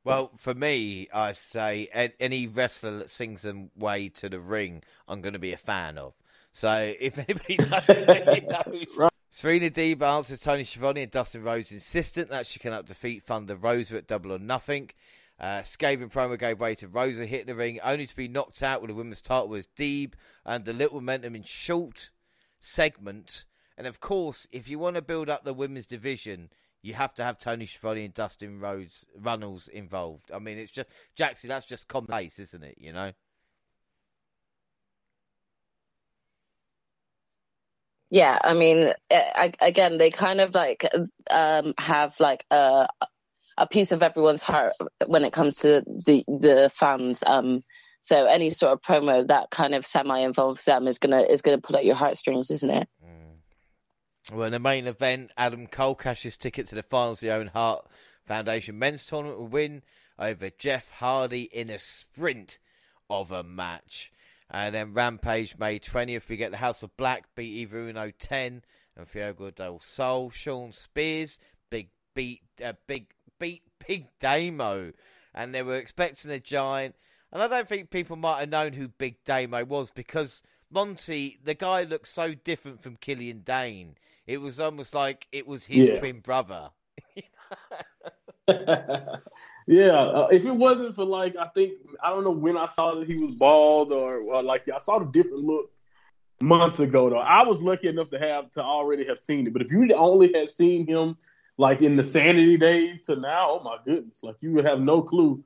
Well, 0.06 0.30
for 0.36 0.54
me, 0.54 1.08
I 1.12 1.32
say 1.32 2.12
any 2.20 2.46
wrestler 2.46 2.98
that 2.98 3.10
sings 3.10 3.42
them 3.42 3.70
way 3.76 4.08
to 4.10 4.28
the 4.28 4.38
ring, 4.38 4.84
I'm 5.08 5.20
going 5.20 5.32
to 5.32 5.38
be 5.40 5.52
a 5.52 5.56
fan 5.56 5.98
of. 5.98 6.14
So 6.52 6.94
if 6.98 7.18
anybody 7.28 7.56
knows, 7.56 8.02
anybody 8.08 8.40
knows. 8.48 8.86
Right. 8.96 9.12
Serena 9.30 9.68
Deeb 9.68 10.00
answers 10.02 10.40
Tony 10.40 10.64
Schiavone 10.64 11.02
and 11.02 11.10
Dustin 11.10 11.42
Rhodes 11.42 11.72
insistent 11.72 12.30
that 12.30 12.46
she 12.46 12.58
cannot 12.58 12.86
defeat 12.86 13.24
Thunder 13.24 13.56
Rosa 13.56 13.96
at 13.96 14.06
Double 14.06 14.32
or 14.32 14.38
Nothing. 14.38 14.90
Uh, 15.38 15.62
scathing 15.62 16.08
promo 16.08 16.38
gave 16.38 16.60
way 16.60 16.74
to 16.76 16.86
Rosa 16.86 17.26
hitting 17.26 17.46
the 17.46 17.54
ring, 17.54 17.78
only 17.82 18.06
to 18.06 18.16
be 18.16 18.28
knocked 18.28 18.62
out 18.62 18.80
with 18.80 18.88
the 18.88 18.94
women's 18.94 19.20
title 19.20 19.48
was 19.48 19.66
Deeb 19.76 20.12
and 20.46 20.66
a 20.66 20.72
little 20.72 21.00
momentum 21.00 21.34
in 21.34 21.42
short 21.42 22.10
segment. 22.60 23.44
And 23.76 23.86
of 23.86 24.00
course, 24.00 24.46
if 24.52 24.68
you 24.68 24.78
want 24.78 24.96
to 24.96 25.02
build 25.02 25.28
up 25.28 25.44
the 25.44 25.52
women's 25.52 25.84
division, 25.84 26.48
you 26.86 26.94
have 26.94 27.12
to 27.14 27.24
have 27.24 27.38
Tony 27.38 27.66
Schiavone 27.66 28.04
and 28.04 28.14
Dustin 28.14 28.60
Rhodes 28.60 29.04
Runnels 29.18 29.68
involved. 29.68 30.30
I 30.32 30.38
mean, 30.38 30.56
it's 30.58 30.70
just 30.72 30.88
Jackson. 31.16 31.48
That's 31.48 31.66
just 31.66 31.88
common 31.88 32.06
place, 32.06 32.38
isn't 32.38 32.62
it? 32.62 32.76
You 32.78 32.92
know. 32.92 33.12
Yeah, 38.08 38.38
I 38.42 38.54
mean, 38.54 38.92
I, 39.10 39.52
again, 39.60 39.98
they 39.98 40.10
kind 40.10 40.40
of 40.40 40.54
like 40.54 40.86
um, 41.28 41.74
have 41.78 42.18
like 42.20 42.44
a 42.52 42.86
a 43.58 43.66
piece 43.66 43.90
of 43.90 44.02
everyone's 44.02 44.42
heart 44.42 44.74
when 45.06 45.24
it 45.24 45.32
comes 45.32 45.56
to 45.60 45.82
the 45.86 46.22
the 46.28 46.70
fans. 46.72 47.24
Um, 47.26 47.64
so 48.00 48.26
any 48.26 48.50
sort 48.50 48.74
of 48.74 48.82
promo 48.82 49.26
that 49.26 49.50
kind 49.50 49.74
of 49.74 49.84
semi 49.84 50.20
involves 50.20 50.64
them 50.64 50.86
is 50.86 51.00
gonna 51.00 51.22
is 51.22 51.42
gonna 51.42 51.58
pull 51.58 51.76
at 51.76 51.84
your 51.84 51.96
heartstrings, 51.96 52.52
isn't 52.52 52.70
it? 52.70 52.88
Well, 54.32 54.46
in 54.46 54.52
the 54.52 54.58
main 54.58 54.86
event, 54.86 55.30
Adam 55.36 55.66
Cole 55.68 55.94
cashes 55.94 56.36
ticket 56.36 56.66
to 56.68 56.74
the 56.74 56.82
finals 56.82 57.18
of 57.18 57.28
the 57.28 57.34
Owen 57.34 57.46
Hart 57.48 57.86
Foundation 58.24 58.78
men's 58.78 59.06
tournament 59.06 59.38
will 59.38 59.46
win 59.46 59.82
over 60.18 60.50
Jeff 60.50 60.90
Hardy 60.90 61.42
in 61.44 61.70
a 61.70 61.78
sprint 61.78 62.58
of 63.08 63.30
a 63.30 63.44
match. 63.44 64.10
And 64.50 64.74
then 64.74 64.94
Rampage 64.94 65.56
May 65.58 65.78
20th, 65.78 66.28
we 66.28 66.36
get 66.36 66.50
the 66.50 66.56
House 66.56 66.82
of 66.82 66.96
Black 66.96 67.26
beat 67.36 67.52
Evil 67.52 67.88
Uno 67.88 68.10
10 68.10 68.62
and 68.96 69.08
Fuego 69.08 69.50
del 69.50 69.78
Sol. 69.78 70.30
Shawn 70.30 70.72
Spears, 70.72 71.38
big 71.70 71.90
beat, 72.14 72.42
uh, 72.64 72.72
big 72.88 73.06
beat 73.38 73.62
Big 73.86 74.08
Damo. 74.20 74.92
And 75.34 75.54
they 75.54 75.62
were 75.62 75.76
expecting 75.76 76.30
a 76.30 76.40
giant. 76.40 76.94
And 77.32 77.42
I 77.42 77.48
don't 77.48 77.68
think 77.68 77.90
people 77.90 78.16
might 78.16 78.40
have 78.40 78.48
known 78.48 78.72
who 78.72 78.88
Big 78.88 79.22
Damo 79.24 79.64
was 79.64 79.90
because 79.90 80.42
Monty, 80.70 81.38
the 81.42 81.54
guy 81.54 81.82
looks 81.82 82.10
so 82.10 82.34
different 82.34 82.82
from 82.82 82.96
Killian 82.96 83.40
Dain. 83.40 83.96
It 84.26 84.38
was 84.38 84.58
almost 84.58 84.94
like 84.94 85.26
it 85.32 85.46
was 85.46 85.64
his 85.64 85.88
yeah. 85.88 85.98
twin 85.98 86.20
brother. 86.20 86.70
yeah, 88.48 89.90
uh, 89.90 90.28
if 90.30 90.46
it 90.46 90.54
wasn't 90.54 90.94
for 90.94 91.04
like, 91.04 91.36
I 91.36 91.46
think 91.48 91.72
I 92.02 92.10
don't 92.10 92.22
know 92.22 92.30
when 92.30 92.56
I 92.56 92.66
saw 92.66 92.94
that 92.94 93.08
he 93.08 93.20
was 93.22 93.34
bald 93.36 93.90
or, 93.90 94.20
or 94.32 94.42
like 94.42 94.68
I 94.68 94.78
saw 94.78 95.00
the 95.00 95.06
different 95.06 95.42
look 95.42 95.70
months 96.40 96.78
ago. 96.78 97.10
Though 97.10 97.18
I 97.18 97.42
was 97.42 97.60
lucky 97.60 97.88
enough 97.88 98.10
to 98.10 98.18
have 98.20 98.50
to 98.52 98.62
already 98.62 99.04
have 99.06 99.18
seen 99.18 99.46
it. 99.46 99.52
But 99.52 99.62
if 99.62 99.72
you 99.72 99.88
only 99.94 100.32
had 100.32 100.48
seen 100.48 100.86
him 100.86 101.16
like 101.58 101.82
in 101.82 101.96
the 101.96 102.04
sanity 102.04 102.56
days 102.56 103.00
to 103.02 103.16
now, 103.16 103.58
oh 103.58 103.62
my 103.64 103.78
goodness, 103.84 104.22
like 104.22 104.36
you 104.40 104.52
would 104.52 104.64
have 104.64 104.80
no 104.80 105.02
clue 105.02 105.42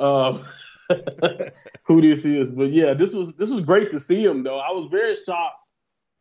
uh, 0.00 0.42
who 1.84 2.00
this 2.00 2.24
is. 2.24 2.50
But 2.50 2.72
yeah, 2.72 2.94
this 2.94 3.12
was 3.12 3.34
this 3.34 3.50
was 3.50 3.60
great 3.60 3.92
to 3.92 4.00
see 4.00 4.24
him 4.24 4.42
though. 4.42 4.58
I 4.58 4.72
was 4.72 4.88
very 4.90 5.14
shocked 5.14 5.59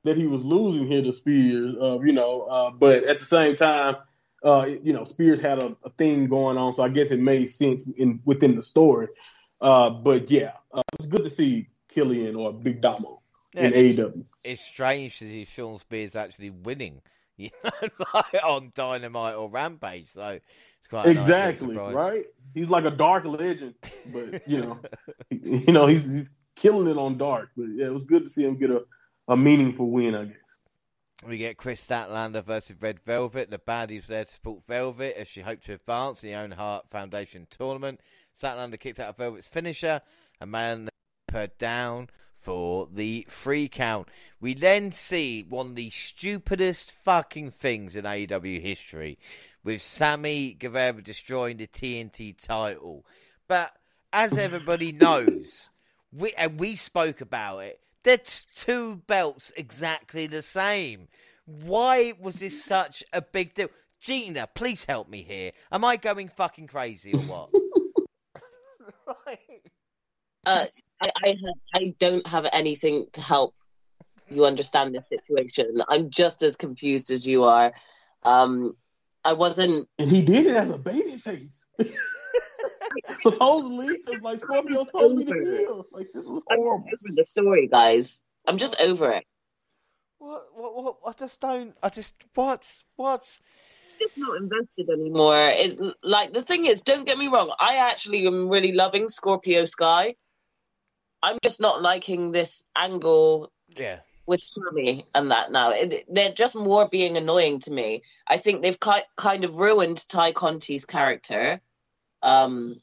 that 0.04 0.16
he 0.16 0.28
was 0.28 0.44
losing 0.44 0.88
here 0.88 1.02
to 1.02 1.12
Spears, 1.12 1.76
uh, 1.82 2.00
you 2.00 2.14
know, 2.14 2.42
uh, 2.44 2.72
but 2.72 3.04
at 3.04 3.20
the 3.20 3.26
same 3.26 3.56
time, 3.56 3.98
uh, 4.44 4.68
you 4.84 4.94
know, 4.94 5.04
Spears 5.04 5.42
had 5.42 5.60
a, 5.60 5.76
a, 5.84 5.90
thing 5.90 6.28
going 6.28 6.58
on, 6.58 6.74
so 6.74 6.84
I 6.84 6.90
guess 6.90 7.12
it 7.12 7.20
made 7.20 7.48
sense 7.48 7.84
in 7.98 8.22
within 8.24 8.56
the 8.56 8.62
story. 8.62 9.08
Uh, 9.60 9.90
but 9.90 10.32
yeah, 10.32 10.54
uh, 10.74 10.82
it's 10.98 11.08
good 11.08 11.24
to 11.24 11.30
see 11.30 11.68
Killian 11.90 12.36
or 12.36 12.54
Big 12.54 12.80
Damo 12.80 13.22
Yeah, 13.54 13.66
in 13.66 13.74
it's, 13.74 13.98
AEW. 13.98 14.46
it's 14.46 14.62
strange 14.62 15.20
to 15.20 15.26
see 15.26 15.44
Shawn 15.44 15.80
Spears 15.80 16.16
actually 16.16 16.52
winning, 16.52 17.02
you 17.38 17.50
know, 17.64 17.90
like 18.14 18.34
on 18.44 18.72
Dynamite 18.74 19.36
or 19.36 19.50
Rampage. 19.50 20.10
So 20.14 20.28
it's 20.28 20.88
quite 20.90 21.06
a 21.06 21.14
nice 21.14 21.18
exactly 21.18 21.76
right. 21.76 22.26
He's 22.54 22.70
like 22.70 22.86
a 22.86 22.92
dark 22.92 23.26
legend, 23.26 23.76
but 24.14 24.48
you 24.48 24.62
know, 24.62 24.80
you 25.30 25.74
know 25.74 25.88
he's 25.88 26.10
he's 26.10 26.34
killing 26.56 26.88
it 26.88 26.98
on 26.98 27.18
dark. 27.18 27.50
But 27.58 27.68
yeah, 27.76 27.88
it 27.88 27.94
was 27.94 28.06
good 28.06 28.24
to 28.24 28.30
see 28.30 28.46
him 28.46 28.58
get 28.58 28.72
a, 28.72 28.84
a 29.30 29.38
meaningful 29.38 29.90
win. 29.90 30.16
I 30.16 30.26
guess. 30.26 30.36
We 31.26 31.38
get 31.38 31.58
Kris 31.58 31.86
Statlander 31.86 32.44
versus 32.44 32.76
Red 32.82 33.00
Velvet. 33.02 33.50
The 33.50 33.60
baddies 33.60 34.08
there 34.08 34.26
to 34.26 34.32
support 34.32 34.66
Velvet 34.66 35.16
as 35.18 35.28
she 35.28 35.42
hoped 35.42 35.66
to 35.66 35.74
advance 35.74 36.24
in 36.24 36.30
the 36.30 36.36
Owen 36.36 36.52
Hart 36.52 36.90
Foundation 36.90 37.48
tournament. 37.50 38.02
Statlander 38.42 38.80
kicked 38.80 39.00
out 39.00 39.10
of 39.10 39.18
Velvet's 39.18 39.48
finisher, 39.48 40.02
and 40.42 40.52
man 40.52 40.90
her 41.32 41.48
down 41.48 42.10
for 42.34 42.88
the 42.92 43.26
free 43.28 43.68
count. 43.68 44.08
We 44.40 44.54
then 44.54 44.92
see 44.92 45.46
one 45.48 45.68
of 45.68 45.76
the 45.76 45.90
stupidest 45.90 46.92
fucking 46.92 47.52
things 47.52 47.96
in 47.96 48.06
AEW 48.06 48.62
history 48.62 49.20
with 49.64 49.82
Sammy 49.82 50.54
Guevara 50.54 51.04
destroying 51.04 51.58
the 51.58 51.68
TNT 51.68 52.36
title. 52.38 53.06
But 53.48 53.74
as 54.14 54.38
everybody 54.38 54.92
knows, 55.02 55.70
we 56.14 56.32
and 56.34 56.60
we 56.60 56.76
spoke 56.76 57.20
about 57.20 57.60
it. 57.60 57.82
That's 58.04 58.46
two 58.56 59.02
belts 59.08 59.52
exactly 59.56 60.28
the 60.28 60.42
same. 60.42 61.08
Why 61.46 62.14
was 62.20 62.36
this 62.36 62.64
such 62.66 63.04
a 63.14 63.22
big 63.22 63.54
deal? 63.54 63.70
Gina, 64.00 64.48
please 64.54 64.86
help 64.86 65.10
me 65.10 65.24
here. 65.24 65.52
Am 65.72 65.84
I 65.84 65.98
going 65.98 66.30
fucking 66.30 66.68
crazy 66.68 67.14
or 67.14 67.22
what? 67.22 67.50
right. 69.26 69.40
Uh, 70.46 70.66
I, 71.02 71.10
I, 71.24 71.28
have, 71.28 71.38
I 71.76 71.96
don't 72.00 72.26
have 72.26 72.48
anything 72.54 73.08
to 73.12 73.22
help 73.22 73.54
you 74.30 74.46
understand 74.46 74.96
the 74.96 75.04
situation. 75.10 75.82
I'm 75.90 76.10
just 76.10 76.42
as 76.42 76.56
confused 76.56 77.12
as 77.12 77.28
you 77.28 77.44
are. 77.44 77.74
Um, 78.24 78.74
I 79.26 79.34
wasn't. 79.34 79.90
And 80.00 80.10
he 80.10 80.22
did 80.22 80.46
it 80.46 80.56
as 80.56 80.72
a 80.72 80.78
baby 80.78 81.18
face. 81.18 81.66
Supposedly, 83.22 83.98
because 83.98 84.22
like 84.22 84.40
Scorpio's 84.40 84.88
supposed 84.88 85.28
to 85.28 85.34
be 85.34 85.40
the 85.40 85.58
heel. 85.58 85.86
Like 85.92 86.08
this 86.14 86.26
was 86.26 86.42
I'm 86.50 86.58
horrible. 86.58 86.88
the 87.16 87.26
story, 87.26 87.68
guys. 87.68 88.22
I'm 88.48 88.58
just 88.58 88.76
over 88.80 89.12
it. 89.12 89.26
What, 90.20 90.44
what, 90.56 90.76
what, 90.84 90.96
I 91.06 91.12
just 91.14 91.40
don't. 91.40 91.76
I 91.84 91.90
just. 91.90 92.16
What? 92.36 92.72
What? 92.96 93.40
just 94.02 94.18
not 94.18 94.38
invested 94.38 94.90
anymore. 94.90 95.50
It's 95.52 95.82
like 96.04 96.32
the 96.32 96.42
thing 96.42 96.66
is, 96.66 96.82
don't 96.82 97.06
get 97.06 97.18
me 97.18 97.28
wrong. 97.28 97.54
I 97.60 97.76
actually 97.92 98.26
am 98.28 98.48
really 98.48 98.72
loving 98.72 99.10
Scorpio 99.10 99.66
Sky. 99.66 100.16
I'm 101.22 101.38
just 101.44 101.60
not 101.60 101.82
liking 101.82 102.32
this 102.32 102.64
angle 102.78 103.52
Yeah. 103.76 104.00
with 104.26 104.40
Sammy 104.42 105.04
and 105.14 105.32
that 105.32 105.52
now. 105.52 105.72
It, 105.72 106.06
they're 106.08 106.32
just 106.32 106.56
more 106.56 106.88
being 106.88 107.18
annoying 107.18 107.60
to 107.62 107.72
me. 107.72 108.04
I 108.26 108.38
think 108.38 108.62
they've 108.62 108.80
ki- 108.80 109.04
kind 109.18 109.44
of 109.44 109.56
ruined 109.56 110.08
Tay 110.08 110.32
Conti's 110.32 110.86
character. 110.86 111.60
Um, 112.22 112.82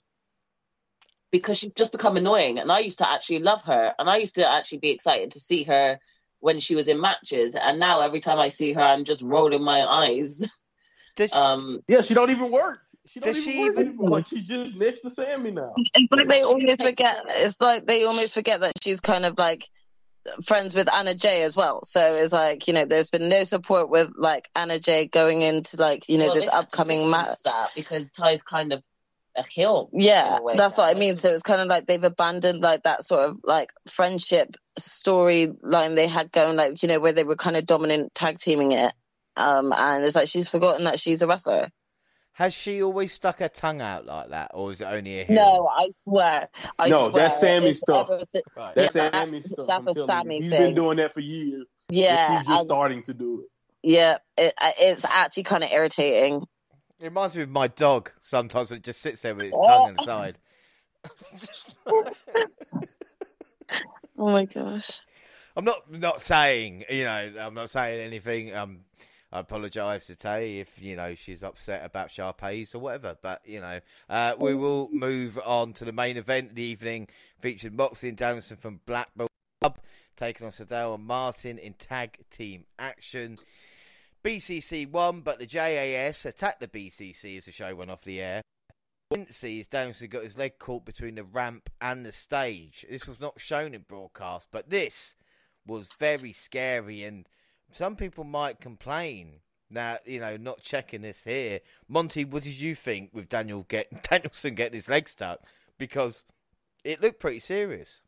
because 1.32 1.58
she's 1.58 1.72
just 1.72 1.92
become 1.92 2.16
annoying, 2.16 2.58
and 2.58 2.70
I 2.70 2.78
used 2.80 2.98
to 2.98 3.10
actually 3.10 3.40
love 3.40 3.62
her, 3.64 3.92
and 3.98 4.08
I 4.08 4.16
used 4.18 4.36
to 4.36 4.50
actually 4.50 4.78
be 4.78 4.90
excited 4.90 5.32
to 5.32 5.40
see 5.40 5.64
her 5.64 5.98
when 6.40 6.60
she 6.60 6.74
was 6.74 6.88
in 6.88 7.00
matches, 7.00 7.54
and 7.54 7.78
now 7.80 8.00
every 8.00 8.20
time 8.20 8.38
I 8.38 8.48
see 8.48 8.72
her, 8.72 8.80
I'm 8.80 9.04
just 9.04 9.22
rolling 9.22 9.62
my 9.64 9.84
eyes. 9.84 10.46
Does, 11.16 11.32
Um, 11.32 11.80
Yeah, 11.88 12.02
she 12.02 12.14
don't 12.14 12.30
even 12.30 12.50
work. 12.50 12.80
She 13.06 13.20
don't 13.20 13.34
Does 13.34 13.42
even 13.46 13.52
she 13.52 13.60
work 13.60 13.72
even- 13.72 13.86
anymore. 13.88 14.08
Like 14.10 14.26
she's 14.26 14.44
just 14.44 14.76
next 14.76 15.00
to 15.00 15.10
Sammy 15.10 15.50
now. 15.50 15.72
It's 15.76 16.12
like 16.12 16.28
they 16.28 16.42
almost 16.42 16.82
forget. 16.82 17.24
It's 17.28 17.60
like 17.60 17.86
they 17.86 18.04
almost 18.04 18.34
forget 18.34 18.60
that 18.60 18.72
she's 18.82 19.00
kind 19.00 19.24
of 19.24 19.36
like 19.38 19.64
friends 20.44 20.74
with 20.74 20.92
Anna 20.92 21.14
Jay 21.14 21.42
as 21.42 21.56
well. 21.56 21.84
So 21.84 22.00
it's 22.16 22.32
like 22.32 22.66
you 22.68 22.74
know, 22.74 22.84
there's 22.84 23.10
been 23.10 23.28
no 23.28 23.44
support 23.44 23.90
with 23.90 24.12
like 24.16 24.48
Anna 24.54 24.78
Jay 24.78 25.06
going 25.06 25.42
into 25.42 25.76
like 25.76 26.08
you 26.08 26.18
know 26.18 26.26
well, 26.26 26.34
this 26.34 26.46
they 26.46 26.52
had 26.52 26.60
to 26.60 26.66
upcoming 26.66 27.10
match. 27.10 27.42
that 27.44 27.70
because 27.74 28.10
Tay's 28.10 28.42
kind 28.42 28.72
of 28.72 28.84
a 29.36 29.42
heel. 29.44 29.88
Yeah, 29.92 30.38
a 30.38 30.42
way 30.42 30.54
that's 30.56 30.78
what 30.78 30.94
I 30.94 30.98
mean. 30.98 31.16
So 31.16 31.30
it's 31.30 31.42
kind 31.42 31.60
of 31.60 31.66
like 31.68 31.86
they've 31.86 32.02
abandoned 32.02 32.62
like 32.62 32.82
that 32.84 33.04
sort 33.04 33.28
of 33.30 33.38
like 33.44 33.70
friendship 33.88 34.56
storyline 34.78 35.94
they 35.96 36.06
had 36.08 36.32
going, 36.32 36.56
like 36.56 36.82
you 36.82 36.88
know, 36.88 37.00
where 37.00 37.12
they 37.12 37.24
were 37.24 37.36
kind 37.36 37.56
of 37.56 37.66
dominant 37.66 38.14
tag 38.14 38.38
teaming 38.38 38.72
it. 38.72 38.92
Um, 39.36 39.72
and 39.72 40.04
it's 40.04 40.16
like 40.16 40.28
she's 40.28 40.48
forgotten 40.48 40.84
that 40.84 40.98
she's 40.98 41.22
a 41.22 41.26
wrestler. 41.26 41.68
has 42.32 42.54
she 42.54 42.82
always 42.82 43.12
stuck 43.12 43.38
her 43.40 43.48
tongue 43.48 43.80
out 43.82 44.06
like 44.06 44.30
that, 44.30 44.50
or 44.54 44.72
is 44.72 44.80
it 44.80 44.84
only 44.86 45.20
a 45.20 45.24
heel? 45.24 45.36
No, 45.36 45.68
I 45.68 45.88
swear. 46.04 46.48
I 46.78 46.88
No, 46.88 47.08
swear. 47.10 47.22
that's 47.24 47.40
Sammy 47.40 47.74
stuff. 47.74 48.08
ever 48.10 48.22
Right. 48.56 48.74
That's 48.74 48.94
Yeah, 48.94 49.10
Sammy 49.10 49.30
that's- 49.32 49.50
stuff. 49.50 49.66
that's 49.66 49.82
I'm 49.84 49.88
a 49.88 50.06
Sammy 50.06 50.36
you. 50.36 50.42
He's 50.42 50.50
thing. 50.52 50.60
been 50.62 50.74
doing 50.74 50.96
that 50.98 51.12
for 51.12 51.20
years. 51.20 51.66
Yeah, 51.90 52.38
she's 52.40 52.48
just 52.48 52.60
and- 52.60 52.68
starting 52.68 53.02
to 53.04 53.14
do 53.14 53.40
it. 53.42 53.48
yeah. 53.82 54.18
It, 54.38 54.54
it's 54.80 55.04
actually 55.04 55.44
kind 55.44 55.64
of 55.64 55.70
irritating. 55.70 56.42
It 56.98 57.04
reminds 57.04 57.36
me 57.36 57.42
of 57.42 57.48
my 57.50 57.68
dog 57.68 58.10
sometimes 58.22 58.70
when 58.70 58.78
it 58.78 58.84
just 58.84 59.00
sits 59.02 59.22
there 59.22 59.34
with 59.34 59.46
its 59.46 59.56
Oh. 59.58 59.66
tongue 59.66 59.96
inside. 59.98 60.38
Oh 64.18 64.30
my 64.30 64.46
gosh. 64.46 65.02
I'm 65.56 65.64
not 65.64 65.90
not 65.90 66.22
saying 66.22 66.84
you 66.88 67.04
know 67.04 67.32
I'm 67.38 67.52
not 67.54 67.68
saying 67.70 68.00
anything. 68.00 68.54
Um, 68.54 68.80
I 69.30 69.40
apologise 69.40 70.06
to 70.06 70.14
Tay 70.14 70.60
if 70.60 70.70
you 70.80 70.96
know 70.96 71.14
she's 71.14 71.42
upset 71.42 71.84
about 71.84 72.08
Sharpays 72.08 72.74
or 72.74 72.78
whatever. 72.78 73.16
But 73.20 73.42
you 73.44 73.60
know, 73.60 73.80
uh, 74.08 74.34
we 74.38 74.54
will 74.54 74.88
move 74.90 75.38
on 75.44 75.74
to 75.74 75.84
the 75.84 75.92
main 75.92 76.16
event. 76.16 76.50
of 76.50 76.54
The 76.56 76.62
evening 76.62 77.08
featured 77.40 77.74
Moxley 77.74 78.08
and 78.08 78.16
Danielson 78.18 78.56
from 78.56 78.80
Black 78.86 79.08
Belt 79.14 79.30
Club 79.60 79.78
taking 80.16 80.46
on 80.46 80.52
Sydal 80.52 80.94
and 80.94 81.04
Martin 81.04 81.58
in 81.58 81.74
tag 81.74 82.16
team 82.30 82.64
action. 82.78 83.36
BCC 84.26 84.90
won, 84.90 85.20
but 85.20 85.38
the 85.38 85.46
JAS 85.46 86.26
attacked 86.26 86.58
the 86.58 86.66
BCC 86.66 87.38
as 87.38 87.44
the 87.44 87.52
show 87.52 87.72
went 87.76 87.92
off 87.92 88.02
the 88.02 88.20
air. 88.20 88.42
Quincy 89.08 89.60
is 89.60 89.68
Danielson 89.68 90.08
got 90.08 90.24
his 90.24 90.36
leg 90.36 90.58
caught 90.58 90.84
between 90.84 91.14
the 91.14 91.22
ramp 91.22 91.70
and 91.80 92.04
the 92.04 92.10
stage. 92.10 92.84
This 92.90 93.06
was 93.06 93.20
not 93.20 93.40
shown 93.40 93.72
in 93.72 93.82
broadcast, 93.82 94.48
but 94.50 94.68
this 94.68 95.14
was 95.64 95.86
very 96.00 96.32
scary, 96.32 97.04
and 97.04 97.28
some 97.70 97.94
people 97.94 98.24
might 98.24 98.60
complain 98.60 99.42
now, 99.70 99.98
you 100.04 100.18
know, 100.18 100.36
not 100.36 100.60
checking 100.60 101.02
this 101.02 101.22
here. 101.22 101.60
Monty, 101.86 102.24
what 102.24 102.42
did 102.42 102.58
you 102.58 102.74
think 102.74 103.10
with 103.12 103.28
Daniel 103.28 103.64
get 103.68 104.02
Danielson 104.10 104.56
getting 104.56 104.74
his 104.74 104.88
leg 104.88 105.08
stuck? 105.08 105.38
Because 105.78 106.24
it 106.82 107.00
looked 107.00 107.20
pretty 107.20 107.38
serious. 107.38 108.02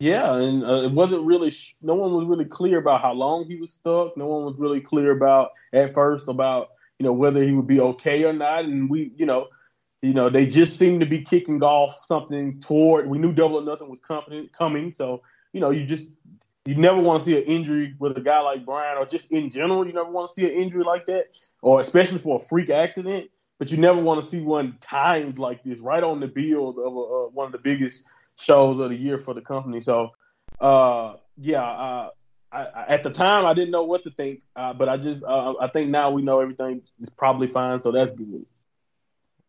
Yeah, 0.00 0.34
and 0.36 0.64
uh, 0.64 0.82
it 0.82 0.92
wasn't 0.92 1.26
really. 1.26 1.50
Sh- 1.50 1.76
no 1.82 1.94
one 1.94 2.14
was 2.14 2.24
really 2.24 2.46
clear 2.46 2.78
about 2.78 3.02
how 3.02 3.12
long 3.12 3.44
he 3.44 3.56
was 3.56 3.72
stuck. 3.74 4.16
No 4.16 4.26
one 4.26 4.46
was 4.46 4.56
really 4.58 4.80
clear 4.80 5.12
about 5.12 5.50
at 5.74 5.92
first 5.92 6.26
about 6.28 6.70
you 6.98 7.04
know 7.04 7.12
whether 7.12 7.44
he 7.44 7.52
would 7.52 7.66
be 7.66 7.80
okay 7.80 8.24
or 8.24 8.32
not. 8.32 8.64
And 8.64 8.88
we, 8.88 9.12
you 9.16 9.26
know, 9.26 9.48
you 10.00 10.14
know, 10.14 10.30
they 10.30 10.46
just 10.46 10.78
seemed 10.78 11.00
to 11.00 11.06
be 11.06 11.20
kicking 11.20 11.62
off 11.62 11.94
something 11.94 12.60
toward. 12.60 13.08
We 13.10 13.18
knew 13.18 13.34
Double 13.34 13.58
or 13.58 13.62
Nothing 13.62 13.90
was 13.90 14.00
coming, 14.00 14.48
coming. 14.56 14.94
So 14.94 15.22
you 15.52 15.60
know, 15.60 15.70
you 15.70 15.84
just 15.84 16.08
you 16.64 16.76
never 16.76 17.00
want 17.00 17.20
to 17.20 17.26
see 17.26 17.36
an 17.36 17.44
injury 17.44 17.94
with 17.98 18.16
a 18.16 18.22
guy 18.22 18.40
like 18.40 18.64
Bryan, 18.64 18.96
or 18.96 19.04
just 19.04 19.30
in 19.30 19.50
general, 19.50 19.86
you 19.86 19.92
never 19.92 20.10
want 20.10 20.28
to 20.28 20.32
see 20.32 20.46
an 20.46 20.52
injury 20.52 20.82
like 20.82 21.06
that, 21.06 21.26
or 21.60 21.80
especially 21.80 22.18
for 22.18 22.36
a 22.36 22.38
freak 22.38 22.70
accident. 22.70 23.30
But 23.58 23.70
you 23.70 23.76
never 23.76 24.00
want 24.00 24.22
to 24.22 24.26
see 24.26 24.40
one 24.40 24.78
timed 24.80 25.38
like 25.38 25.62
this, 25.62 25.78
right 25.78 26.02
on 26.02 26.20
the 26.20 26.28
build 26.28 26.78
of 26.78 26.96
a, 26.96 27.00
uh, 27.00 27.28
one 27.34 27.44
of 27.44 27.52
the 27.52 27.58
biggest 27.58 28.04
shows 28.40 28.80
of 28.80 28.90
the 28.90 28.96
year 28.96 29.18
for 29.18 29.34
the 29.34 29.40
company. 29.40 29.80
So, 29.80 30.10
uh, 30.60 31.14
yeah, 31.36 31.62
uh, 31.62 32.10
I, 32.52 32.64
I, 32.64 32.84
at 32.88 33.02
the 33.02 33.10
time 33.10 33.46
I 33.46 33.54
didn't 33.54 33.70
know 33.70 33.84
what 33.84 34.02
to 34.04 34.10
think, 34.10 34.42
uh, 34.56 34.72
but 34.72 34.88
I 34.88 34.96
just 34.96 35.22
uh, 35.22 35.54
I 35.60 35.68
think 35.68 35.90
now 35.90 36.10
we 36.10 36.22
know 36.22 36.40
everything 36.40 36.82
is 36.98 37.08
probably 37.08 37.46
fine, 37.46 37.80
so 37.80 37.92
that's 37.92 38.12
good. 38.12 38.46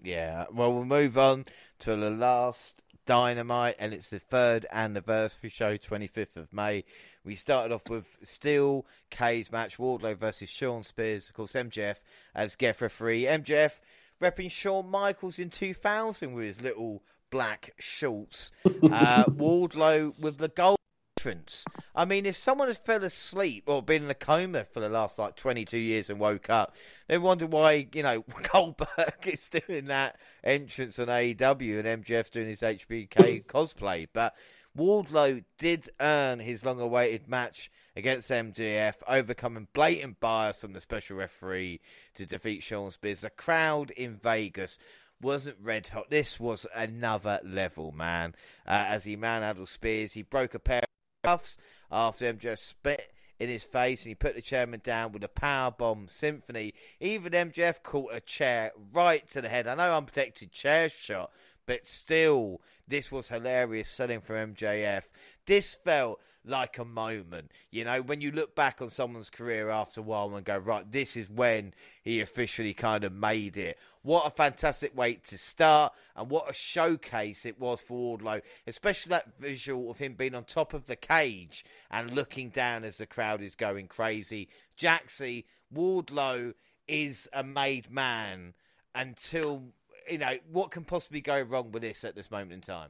Yeah, 0.04 0.46
well, 0.52 0.74
we'll 0.74 0.86
move 0.86 1.18
on 1.18 1.46
to 1.80 1.96
the 1.96 2.10
last 2.10 2.82
Dynamite, 3.06 3.76
and 3.80 3.94
it's 3.94 4.10
the 4.10 4.20
third 4.20 4.66
anniversary 4.72 5.50
show, 5.50 5.78
25th 5.78 6.38
of 6.38 6.54
May. 6.54 6.84
We 7.24 7.36
started 7.36 7.74
off 7.74 7.90
with 7.90 8.18
Steel 8.24 8.86
Cage 9.10 9.52
match, 9.52 9.78
Wardlow 9.78 10.18
versus 10.18 10.50
Shawn 10.50 10.84
Spears, 10.84 11.28
of 11.28 11.36
course, 11.36 11.54
MJF 11.54 11.98
as 12.34 12.56
guest 12.56 12.82
referee. 12.82 13.24
MJF 13.24 13.82
repping 14.22 14.52
Shawn 14.52 14.90
Michaels 14.90 15.40
in 15.40 15.50
2000 15.50 16.34
with 16.34 16.46
his 16.46 16.62
little 16.62 17.04
black 17.32 17.74
shorts. 17.80 18.52
Uh, 18.66 19.26
Wardlow 19.30 20.20
with 20.20 20.38
the 20.38 20.50
gold 20.50 20.78
entrance. 21.18 21.66
I 21.96 22.06
mean, 22.06 22.26
if 22.26 22.36
someone 22.36 22.68
had 22.68 22.78
fell 22.78 23.04
asleep 23.04 23.64
or 23.68 23.82
been 23.82 24.04
in 24.04 24.10
a 24.10 24.16
coma 24.16 24.64
for 24.64 24.80
the 24.80 24.90
last 24.90 25.18
like 25.20 25.36
22 25.36 25.78
years 25.78 26.10
and 26.10 26.20
woke 26.20 26.50
up, 26.50 26.76
they 27.08 27.18
wonder 27.18 27.48
why, 27.48 27.88
you 27.94 28.04
know, 28.04 28.24
Goldberg 28.52 29.26
is 29.26 29.50
doing 29.50 29.86
that 29.86 30.18
entrance 30.44 31.00
on 31.00 31.08
AEW 31.08 31.86
and 31.86 32.04
MJF's 32.04 32.30
doing 32.30 32.48
his 32.48 32.62
HBK 32.62 33.46
cosplay. 33.46 34.08
But 34.12 34.36
Wardlow 34.78 35.44
did 35.58 35.90
earn 36.00 36.40
his 36.40 36.66
long 36.66 36.80
awaited 36.80 37.28
match 37.28 37.70
against 37.96 38.30
MJF, 38.30 38.96
overcoming 39.08 39.68
blatant 39.74 40.20
bias 40.20 40.60
from 40.60 40.74
the 40.74 40.80
special 40.80 41.18
referee 41.18 41.82
to 42.16 42.26
defeat 42.26 42.64
Shawn 42.64 42.90
Spears. 42.92 43.22
The 43.22 43.30
crowd 43.30 43.92
in 43.92 44.16
Vegas 44.16 44.78
wasn't 45.22 45.58
red 45.62 45.88
hot. 45.88 46.10
This 46.10 46.40
was 46.40 46.66
another 46.76 47.40
level, 47.44 47.92
man. 47.92 48.36
Uh, 48.68 48.86
as 48.88 49.04
he 49.04 49.16
manhandled 49.16 49.70
Spears, 49.70 50.14
he 50.14 50.22
broke 50.22 50.54
a 50.54 50.60
pair 50.60 50.80
of 50.80 51.24
cuffs 51.24 51.58
after 51.92 52.26
him 52.26 52.40
just 52.40 52.68
spit 52.68 53.12
in 53.40 53.50
his 53.50 53.64
face 53.64 54.04
and 54.04 54.10
he 54.10 54.16
put 54.16 54.36
the 54.36 54.42
chairman 54.42 54.82
down 54.84 55.12
with 55.12 55.24
a 55.24 55.28
power 55.28 55.72
bomb 55.72 56.08
symphony. 56.08 56.74
Even 57.00 57.32
MJF 57.32 57.82
caught 57.82 58.14
a 58.14 58.22
chair 58.22 58.72
right 58.94 59.28
to 59.32 59.42
the 59.42 59.50
head. 59.50 59.68
I 59.68 59.76
know 59.76 59.98
unprotected 59.98 60.52
chair 60.52 60.90
shot, 60.90 61.32
but 61.66 61.88
still, 61.88 62.62
this 62.88 63.12
was 63.12 63.30
hilarious 63.30 63.90
selling 63.90 64.22
for 64.22 64.36
MJF. 64.36 65.06
This 65.46 65.74
felt 65.74 66.20
like 66.44 66.78
a 66.78 66.86
moment. 66.86 67.52
You 67.70 67.86
know, 67.86 68.02
when 68.02 68.22
you 68.22 68.32
look 68.32 68.56
back 68.56 68.82
on 68.82 68.90
someone's 68.90 69.30
career 69.30 69.70
after 69.70 70.00
a 70.00 70.04
while 70.04 70.36
and 70.36 70.46
go, 70.46 70.58
right, 70.58 70.90
this 70.92 71.16
is 71.16 71.30
when 71.30 71.74
he 72.04 72.20
officially 72.22 72.74
kind 72.74 73.04
of 73.04 73.14
made 73.14 73.58
it. 73.58 73.78
What 74.02 74.26
a 74.26 74.32
fantastic 74.32 74.98
way 74.98 75.16
to 75.26 75.38
start, 75.38 75.94
and 76.16 76.30
what 76.30 76.50
a 76.50 76.54
showcase 76.54 77.46
it 77.46 77.60
was 77.60 77.82
for 77.82 78.18
Wardlow, 78.18 78.42
especially 78.66 79.12
that 79.12 79.40
visual 79.40 79.92
of 79.92 80.00
him 80.00 80.16
being 80.16 80.34
on 80.34 80.46
top 80.46 80.74
of 80.74 80.88
the 80.88 80.96
cage 80.96 81.64
and 81.92 82.10
looking 82.12 82.50
down 82.50 82.84
as 82.84 82.98
the 82.98 83.06
crowd 83.06 83.44
is 83.44 83.56
going 83.56 83.88
crazy. 83.88 84.50
Jaxie, 84.80 85.46
Wardlow 85.74 86.56
is 86.88 87.30
a 87.32 87.44
made 87.44 87.92
man 87.92 88.56
until, 88.96 89.64
you 90.10 90.18
know, 90.18 90.38
what 90.52 90.72
can 90.72 90.84
possibly 90.84 91.22
go 91.22 91.40
wrong 91.42 91.72
with 91.72 91.84
this 91.84 92.04
at 92.04 92.16
this 92.16 92.32
moment 92.32 92.54
in 92.54 92.62
time? 92.62 92.90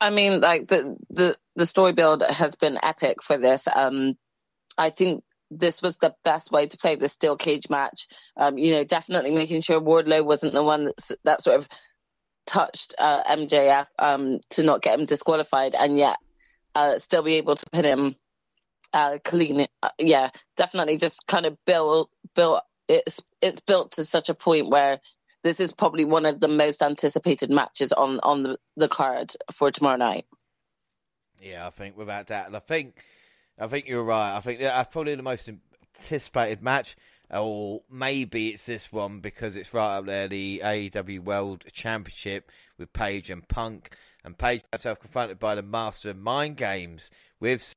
I 0.00 0.10
mean, 0.10 0.40
like 0.40 0.66
the 0.66 0.96
the 1.10 1.36
the 1.54 1.66
story 1.66 1.92
build 1.92 2.22
has 2.22 2.56
been 2.56 2.78
epic 2.82 3.22
for 3.22 3.38
this. 3.38 3.66
Um, 3.66 4.16
I 4.76 4.90
think 4.90 5.24
this 5.50 5.80
was 5.80 5.98
the 5.98 6.14
best 6.24 6.50
way 6.50 6.66
to 6.66 6.76
play 6.76 6.96
the 6.96 7.08
steel 7.08 7.36
cage 7.36 7.70
match. 7.70 8.08
Um, 8.36 8.58
you 8.58 8.72
know, 8.72 8.84
definitely 8.84 9.30
making 9.30 9.62
sure 9.62 9.80
Wardlow 9.80 10.24
wasn't 10.24 10.54
the 10.54 10.62
one 10.62 10.84
that 10.84 11.10
that 11.24 11.42
sort 11.42 11.60
of 11.60 11.68
touched 12.46 12.94
uh, 12.98 13.22
MJF 13.24 13.86
um, 13.98 14.40
to 14.50 14.62
not 14.62 14.82
get 14.82 14.98
him 14.98 15.06
disqualified, 15.06 15.74
and 15.74 15.96
yet 15.96 16.18
uh, 16.74 16.98
still 16.98 17.22
be 17.22 17.34
able 17.34 17.56
to 17.56 17.66
put 17.72 17.84
him 17.84 18.16
uh, 18.92 19.18
clean. 19.24 19.66
Uh, 19.82 19.90
yeah, 19.98 20.30
definitely 20.56 20.98
just 20.98 21.26
kind 21.26 21.46
of 21.46 21.56
build 21.64 22.08
build. 22.34 22.60
It's 22.88 23.22
it's 23.40 23.60
built 23.60 23.92
to 23.92 24.04
such 24.04 24.28
a 24.28 24.34
point 24.34 24.68
where 24.68 25.00
this 25.46 25.60
is 25.60 25.72
probably 25.72 26.04
one 26.04 26.26
of 26.26 26.40
the 26.40 26.48
most 26.48 26.82
anticipated 26.82 27.50
matches 27.50 27.92
on 27.92 28.18
on 28.20 28.42
the, 28.42 28.58
the 28.76 28.88
card 28.88 29.30
for 29.52 29.70
tomorrow 29.70 29.96
night. 29.96 30.26
Yeah, 31.40 31.66
I 31.66 31.70
think 31.70 31.96
without 31.96 32.26
that, 32.28 32.46
and 32.46 32.56
I 32.56 32.58
think 32.58 33.02
I 33.58 33.68
think 33.68 33.86
you're 33.86 34.02
right. 34.02 34.36
I 34.36 34.40
think 34.40 34.60
that's 34.60 34.92
probably 34.92 35.14
the 35.14 35.22
most 35.22 35.48
anticipated 35.48 36.62
match, 36.62 36.96
or 37.30 37.82
maybe 37.88 38.48
it's 38.48 38.66
this 38.66 38.92
one 38.92 39.20
because 39.20 39.56
it's 39.56 39.72
right 39.72 39.98
up 39.98 40.06
there, 40.06 40.26
the 40.26 40.62
AEW 40.64 41.20
World 41.20 41.64
Championship 41.72 42.50
with 42.76 42.92
Page 42.92 43.30
and 43.30 43.46
Punk, 43.46 43.96
and 44.24 44.36
Page 44.36 44.62
herself 44.72 44.98
confronted 44.98 45.38
by 45.38 45.54
the 45.54 45.62
Master 45.62 46.10
of 46.10 46.18
Mind 46.18 46.56
Games 46.56 47.10
with 47.38 47.72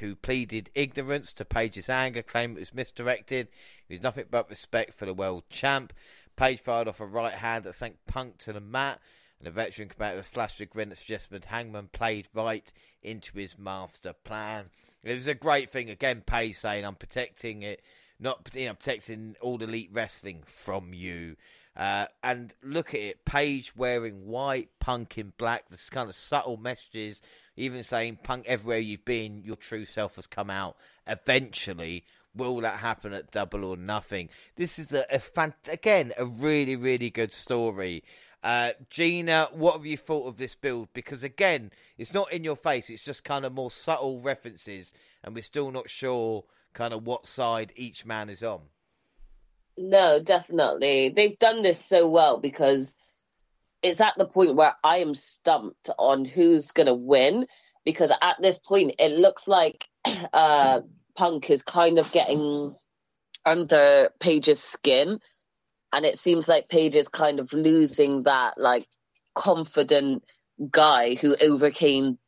who 0.00 0.16
pleaded 0.16 0.70
ignorance 0.74 1.32
to 1.34 1.44
Page's 1.44 1.88
anger, 1.88 2.22
claiming 2.22 2.56
it 2.56 2.60
was 2.60 2.74
misdirected. 2.74 3.48
It 3.88 3.94
was 3.94 4.02
nothing 4.02 4.24
but 4.30 4.48
respect 4.48 4.94
for 4.94 5.06
the 5.06 5.14
world 5.14 5.44
champ. 5.50 5.92
Page 6.36 6.60
fired 6.60 6.88
off 6.88 7.00
a 7.00 7.06
right 7.06 7.34
hand 7.34 7.64
that 7.64 7.74
sent 7.74 8.04
Punk 8.06 8.38
to 8.38 8.52
the 8.52 8.60
mat, 8.60 9.00
and 9.38 9.46
the 9.46 9.50
veteran 9.50 9.88
combatant 9.88 10.26
flashed 10.26 10.60
a 10.60 10.66
grin 10.66 10.88
that 10.88 10.98
suggested 10.98 11.46
Hangman 11.46 11.88
played 11.92 12.28
right 12.34 12.72
into 13.02 13.38
his 13.38 13.58
master 13.58 14.12
plan. 14.12 14.66
It 15.02 15.14
was 15.14 15.26
a 15.26 15.34
great 15.34 15.70
thing. 15.70 15.90
Again, 15.90 16.22
Page 16.22 16.56
saying, 16.56 16.84
I'm 16.84 16.96
protecting 16.96 17.62
it, 17.62 17.82
not 18.18 18.48
you 18.54 18.66
know, 18.66 18.74
protecting 18.74 19.36
all 19.40 19.58
the 19.58 19.66
elite 19.66 19.90
wrestling 19.92 20.42
from 20.44 20.94
you. 20.94 21.36
Uh, 21.76 22.06
and 22.22 22.54
look 22.62 22.94
at 22.94 23.00
it, 23.00 23.24
Page 23.24 23.76
wearing 23.76 24.26
white, 24.26 24.70
Punk 24.80 25.18
in 25.18 25.32
black, 25.36 25.68
this 25.68 25.90
kind 25.90 26.08
of 26.08 26.16
subtle 26.16 26.56
messages, 26.56 27.20
even 27.56 27.82
saying, 27.82 28.18
Punk, 28.22 28.46
everywhere 28.46 28.78
you've 28.78 29.04
been, 29.04 29.42
your 29.44 29.56
true 29.56 29.84
self 29.84 30.16
has 30.16 30.26
come 30.26 30.50
out 30.50 30.76
eventually 31.06 32.04
Will 32.34 32.60
that 32.60 32.78
happen 32.78 33.12
at 33.12 33.30
Double 33.30 33.64
or 33.64 33.76
Nothing? 33.76 34.28
This 34.56 34.78
is 34.78 34.90
a, 34.92 35.06
a 35.10 35.18
fan- 35.18 35.54
again 35.68 36.12
a 36.16 36.24
really 36.24 36.76
really 36.76 37.10
good 37.10 37.32
story. 37.32 38.02
Uh, 38.42 38.72
Gina, 38.90 39.48
what 39.52 39.74
have 39.74 39.86
you 39.86 39.96
thought 39.96 40.26
of 40.26 40.36
this 40.36 40.54
build? 40.54 40.88
Because 40.92 41.22
again, 41.22 41.70
it's 41.96 42.12
not 42.12 42.32
in 42.32 42.44
your 42.44 42.56
face; 42.56 42.90
it's 42.90 43.04
just 43.04 43.24
kind 43.24 43.44
of 43.44 43.52
more 43.52 43.70
subtle 43.70 44.20
references, 44.20 44.92
and 45.22 45.34
we're 45.34 45.42
still 45.42 45.70
not 45.70 45.88
sure 45.88 46.44
kind 46.74 46.92
of 46.92 47.06
what 47.06 47.26
side 47.26 47.72
each 47.76 48.04
man 48.04 48.28
is 48.28 48.42
on. 48.42 48.60
No, 49.78 50.20
definitely, 50.20 51.08
they've 51.08 51.38
done 51.38 51.62
this 51.62 51.82
so 51.82 52.08
well 52.08 52.38
because 52.38 52.94
it's 53.84 54.00
at 54.00 54.14
the 54.16 54.24
point 54.24 54.56
where 54.56 54.74
I 54.82 54.98
am 54.98 55.14
stumped 55.14 55.90
on 55.98 56.24
who's 56.24 56.72
going 56.72 56.86
to 56.86 56.94
win. 56.94 57.46
Because 57.84 58.10
at 58.10 58.36
this 58.40 58.58
point, 58.58 58.94
it 58.98 59.12
looks 59.12 59.46
like 59.46 59.86
uh, 60.32 60.80
Punk 61.16 61.50
is 61.50 61.62
kind 61.62 61.98
of 61.98 62.12
getting 62.12 62.74
under 63.44 64.10
Page's 64.20 64.62
skin. 64.62 65.20
And 65.92 66.04
it 66.04 66.18
seems 66.18 66.48
like 66.48 66.68
Page 66.68 66.96
is 66.96 67.08
kind 67.08 67.38
of 67.38 67.52
losing 67.52 68.24
that 68.24 68.54
like 68.58 68.86
confident 69.34 70.24
guy 70.70 71.14
who 71.14 71.36
overcame 71.40 72.18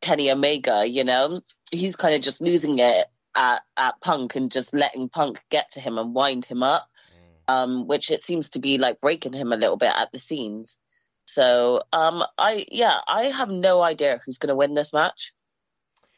Kenny 0.00 0.30
Omega, 0.30 0.86
you 0.86 1.04
know? 1.04 1.40
He's 1.70 1.96
kind 1.96 2.14
of 2.14 2.22
just 2.22 2.40
losing 2.40 2.78
it 2.78 3.06
at, 3.34 3.62
at 3.76 4.00
Punk 4.00 4.36
and 4.36 4.50
just 4.50 4.74
letting 4.74 5.08
Punk 5.08 5.40
get 5.50 5.72
to 5.72 5.80
him 5.80 5.98
and 5.98 6.14
wind 6.14 6.44
him 6.44 6.62
up. 6.62 6.88
Mm. 7.48 7.52
Um, 7.54 7.86
which 7.86 8.10
it 8.10 8.22
seems 8.22 8.50
to 8.50 8.58
be 8.58 8.78
like 8.78 9.00
breaking 9.00 9.32
him 9.32 9.52
a 9.52 9.56
little 9.56 9.76
bit 9.76 9.92
at 9.94 10.12
the 10.12 10.18
seams. 10.18 10.78
So, 11.26 11.82
um, 11.92 12.24
I 12.38 12.64
yeah, 12.70 12.98
I 13.06 13.24
have 13.24 13.50
no 13.50 13.82
idea 13.82 14.18
who's 14.24 14.38
going 14.38 14.48
to 14.48 14.56
win 14.56 14.72
this 14.72 14.94
match. 14.94 15.34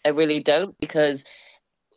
I 0.04 0.10
really 0.10 0.40
don't 0.40 0.78
because 0.78 1.24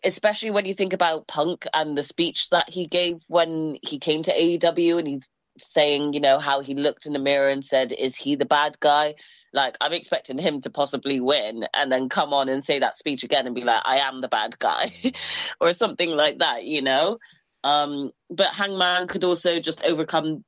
especially 0.04 0.52
when 0.52 0.66
you 0.66 0.74
think 0.74 0.94
about 0.94 1.28
Punk 1.28 1.66
and 1.74 1.98
the 1.98 2.04
speech 2.04 2.50
that 2.50 2.70
he 2.70 2.88
gave 2.88 3.18
when 3.28 3.78
he 3.82 4.00
came 4.00 4.24
to 4.24 4.34
AEW 4.34 5.00
and 5.00 5.08
he's 5.08 5.30
saying, 5.58 6.14
you 6.14 6.20
know, 6.20 6.40
how 6.40 6.62
he 6.62 6.76
looked 6.76 7.06
in 7.06 7.14
the 7.14 7.20
mirror 7.20 7.50
and 7.50 7.64
said, 7.64 7.92
Is 7.92 8.16
he 8.16 8.36
the 8.36 8.46
bad 8.46 8.80
guy? 8.80 9.16
Like, 9.54 9.78
I'm 9.80 9.94
expecting 9.94 10.40
him 10.40 10.62
to 10.62 10.72
possibly 10.72 11.20
win 11.20 11.66
and 11.74 11.92
then 11.92 12.10
come 12.10 12.34
on 12.34 12.50
and 12.50 12.64
say 12.64 12.80
that 12.80 12.96
speech 12.96 13.24
again 13.24 13.46
and 13.46 13.54
be 13.54 13.64
like, 13.64 13.84
I 13.86 13.98
am 13.98 14.20
the 14.20 14.28
bad 14.28 14.58
guy 14.58 14.94
or 15.62 15.74
something 15.74 16.10
like 16.10 16.40
that, 16.40 16.64
you 16.64 16.82
know? 16.82 17.20
Um, 17.64 18.12
but 18.30 18.48
Hangman 18.48 19.08
could 19.08 19.24
also 19.24 19.60
just 19.60 19.84
overcome 19.84 20.44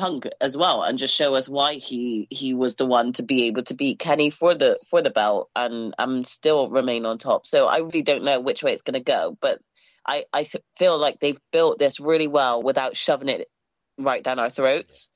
Punk 0.00 0.26
as 0.40 0.56
well 0.56 0.82
and 0.82 0.98
just 0.98 1.14
show 1.14 1.34
us 1.34 1.46
why 1.46 1.74
he 1.74 2.26
he 2.30 2.54
was 2.54 2.76
the 2.76 2.86
one 2.86 3.12
to 3.12 3.22
be 3.22 3.44
able 3.44 3.64
to 3.64 3.74
beat 3.74 3.98
Kenny 3.98 4.30
for 4.30 4.54
the 4.54 4.78
for 4.88 5.02
the 5.02 5.10
belt 5.10 5.50
and 5.54 5.94
and 5.98 6.26
still 6.26 6.70
remain 6.70 7.04
on 7.04 7.18
top. 7.18 7.46
So 7.46 7.66
I 7.66 7.78
really 7.80 8.00
don't 8.00 8.24
know 8.24 8.40
which 8.40 8.62
way 8.62 8.72
it's 8.72 8.80
going 8.80 8.94
to 8.94 9.00
go, 9.00 9.36
but 9.38 9.60
I 10.06 10.24
I 10.32 10.46
feel 10.78 10.98
like 10.98 11.20
they've 11.20 11.40
built 11.52 11.78
this 11.78 12.00
really 12.00 12.28
well 12.28 12.62
without 12.62 12.96
shoving 12.96 13.28
it 13.28 13.50
right 13.98 14.24
down 14.24 14.38
our 14.38 14.48
throats. 14.48 15.10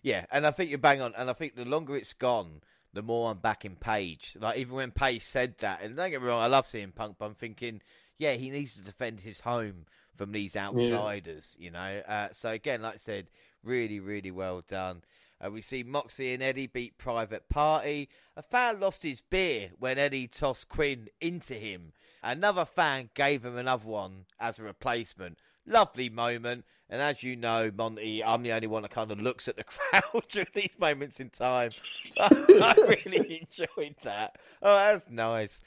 Yeah, 0.00 0.26
and 0.30 0.46
I 0.46 0.52
think 0.52 0.70
you're 0.70 0.78
bang 0.78 1.00
on. 1.00 1.12
And 1.16 1.28
I 1.28 1.32
think 1.32 1.56
the 1.56 1.64
longer 1.64 1.96
it's 1.96 2.12
gone, 2.12 2.60
the 2.92 3.02
more 3.02 3.32
I'm 3.32 3.38
back 3.38 3.64
in 3.64 3.74
Page. 3.74 4.36
Like 4.40 4.58
even 4.58 4.76
when 4.76 4.92
Page 4.92 5.22
said 5.22 5.58
that, 5.58 5.82
and 5.82 5.96
don't 5.96 6.08
get 6.08 6.22
me 6.22 6.28
wrong, 6.28 6.40
I 6.40 6.46
love 6.46 6.68
seeing 6.68 6.92
Punk, 6.92 7.16
but 7.18 7.26
I'm 7.26 7.34
thinking, 7.34 7.82
yeah, 8.16 8.34
he 8.34 8.50
needs 8.50 8.74
to 8.74 8.82
defend 8.82 9.18
his 9.18 9.40
home 9.40 9.86
from 10.14 10.30
these 10.30 10.54
outsiders. 10.54 11.56
Yeah. 11.58 11.64
You 11.64 11.70
know, 11.72 12.02
uh, 12.06 12.28
so 12.32 12.50
again, 12.50 12.82
like 12.82 12.94
I 12.94 12.98
said, 12.98 13.26
Really, 13.62 14.00
really 14.00 14.30
well 14.30 14.62
done. 14.66 15.02
Uh, 15.42 15.50
we 15.50 15.62
see 15.62 15.82
Moxie 15.82 16.34
and 16.34 16.42
Eddie 16.42 16.66
beat 16.66 16.98
Private 16.98 17.48
Party. 17.48 18.08
A 18.36 18.42
fan 18.42 18.80
lost 18.80 19.02
his 19.02 19.22
beer 19.22 19.70
when 19.78 19.98
Eddie 19.98 20.28
tossed 20.28 20.68
Quen 20.68 21.08
into 21.20 21.54
him. 21.54 21.92
Another 22.22 22.64
fan 22.64 23.10
gave 23.14 23.44
him 23.44 23.56
another 23.56 23.86
one 23.86 24.26
as 24.38 24.58
a 24.58 24.62
replacement. 24.62 25.38
Lovely 25.66 26.10
moment. 26.10 26.64
And 26.90 27.00
as 27.00 27.22
you 27.22 27.36
know, 27.36 27.70
Monty, 27.74 28.22
I'm 28.22 28.42
the 28.42 28.52
only 28.52 28.66
one 28.66 28.82
that 28.82 28.90
kind 28.90 29.10
of 29.10 29.20
looks 29.20 29.48
at 29.48 29.56
the 29.56 29.64
crowd 29.64 30.24
during 30.28 30.48
these 30.54 30.78
moments 30.78 31.20
in 31.20 31.30
time. 31.30 31.70
I 32.18 32.74
really 33.06 33.46
enjoyed 33.48 33.96
that. 34.02 34.36
Oh, 34.60 34.76
that's 34.76 35.08
nice. 35.08 35.62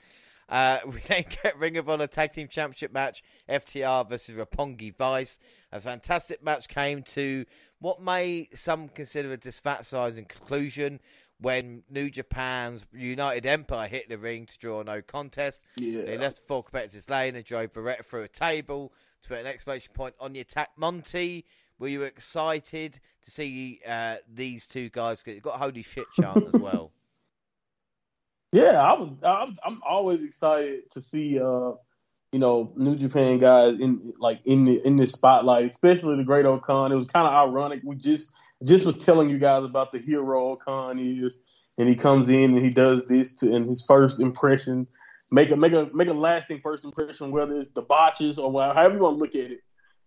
Uh, 0.53 0.79
we 0.85 0.99
then 1.07 1.25
get 1.43 1.57
Ring 1.57 1.77
of 1.77 1.89
Honor 1.89 2.05
Tag 2.05 2.31
Team 2.31 2.47
Championship 2.47 2.93
match, 2.93 3.23
FTR 3.49 4.07
versus 4.07 4.35
Roppongi 4.35 4.95
Vice. 4.95 5.39
A 5.71 5.79
fantastic 5.79 6.43
match 6.43 6.67
came 6.67 7.01
to 7.03 7.45
what 7.79 8.01
may 8.01 8.47
some 8.53 8.87
consider 8.87 9.33
a 9.33 9.37
dissatisfying 9.37 10.23
conclusion 10.25 10.99
when 11.39 11.81
New 11.89 12.09
Japan's 12.09 12.85
United 12.93 13.47
Empire 13.47 13.87
hit 13.87 14.07
the 14.07 14.17
ring 14.17 14.45
to 14.45 14.57
draw 14.59 14.83
no 14.83 15.01
contest. 15.01 15.59
Yeah. 15.77 16.03
They 16.03 16.17
left 16.19 16.37
the 16.37 16.43
four 16.47 16.63
competitors 16.63 17.09
lane 17.09 17.35
and 17.35 17.43
drove 17.43 17.73
Beretta 17.73 18.05
through 18.05 18.23
a 18.23 18.27
table 18.27 18.93
to 19.23 19.29
put 19.29 19.39
an 19.39 19.47
exclamation 19.47 19.91
point 19.93 20.13
on 20.19 20.33
the 20.33 20.39
attack. 20.39 20.69
Monty, 20.77 21.45
were 21.79 21.87
you 21.87 22.03
excited 22.03 22.99
to 23.25 23.31
see 23.31 23.81
uh, 23.85 24.17
these 24.31 24.67
two 24.67 24.89
guys? 24.89 25.23
Cause 25.23 25.39
got 25.41 25.59
holy 25.59 25.81
shit 25.81 26.05
chant 26.13 26.45
as 26.45 26.53
well. 26.53 26.92
Yeah, 28.53 28.81
I 28.81 28.93
was. 28.93 29.09
I'm, 29.23 29.57
I'm 29.65 29.81
always 29.83 30.23
excited 30.23 30.89
to 30.91 31.01
see 31.01 31.39
uh, 31.39 31.71
you 32.33 32.39
know, 32.39 32.71
New 32.75 32.95
Japan 32.95 33.37
guys 33.37 33.79
in 33.79 34.13
like 34.19 34.41
in 34.45 34.65
the 34.65 34.85
in 34.85 34.95
this 34.95 35.11
spotlight, 35.11 35.69
especially 35.69 36.17
the 36.17 36.23
Great-O-Khan. 36.23 36.91
It 36.91 36.95
was 36.95 37.05
kind 37.05 37.27
of 37.27 37.33
ironic. 37.33 37.81
We 37.83 37.95
just 37.95 38.31
just 38.63 38.85
was 38.85 38.97
telling 38.97 39.29
you 39.29 39.37
guys 39.37 39.63
about 39.63 39.91
the 39.91 39.99
hero 39.99 40.49
O-Khan 40.49 40.97
is, 40.97 41.37
and 41.77 41.87
he 41.87 41.95
comes 41.95 42.29
in 42.29 42.55
and 42.55 42.57
he 42.57 42.71
does 42.71 43.05
this 43.05 43.33
to 43.35 43.53
in 43.53 43.67
his 43.67 43.85
first 43.85 44.19
impression, 44.19 44.87
make 45.31 45.51
a 45.51 45.55
make 45.55 45.73
a 45.73 45.89
make 45.93 46.07
a 46.07 46.13
lasting 46.13 46.59
first 46.61 46.85
impression, 46.85 47.29
whether 47.29 47.59
it's 47.59 47.69
the 47.69 47.83
botches 47.83 48.39
or 48.39 48.51
whatever, 48.51 48.73
however 48.73 48.95
you 48.95 49.01
want 49.01 49.15
to 49.15 49.19
look 49.19 49.35
at 49.35 49.51
it. 49.51 49.61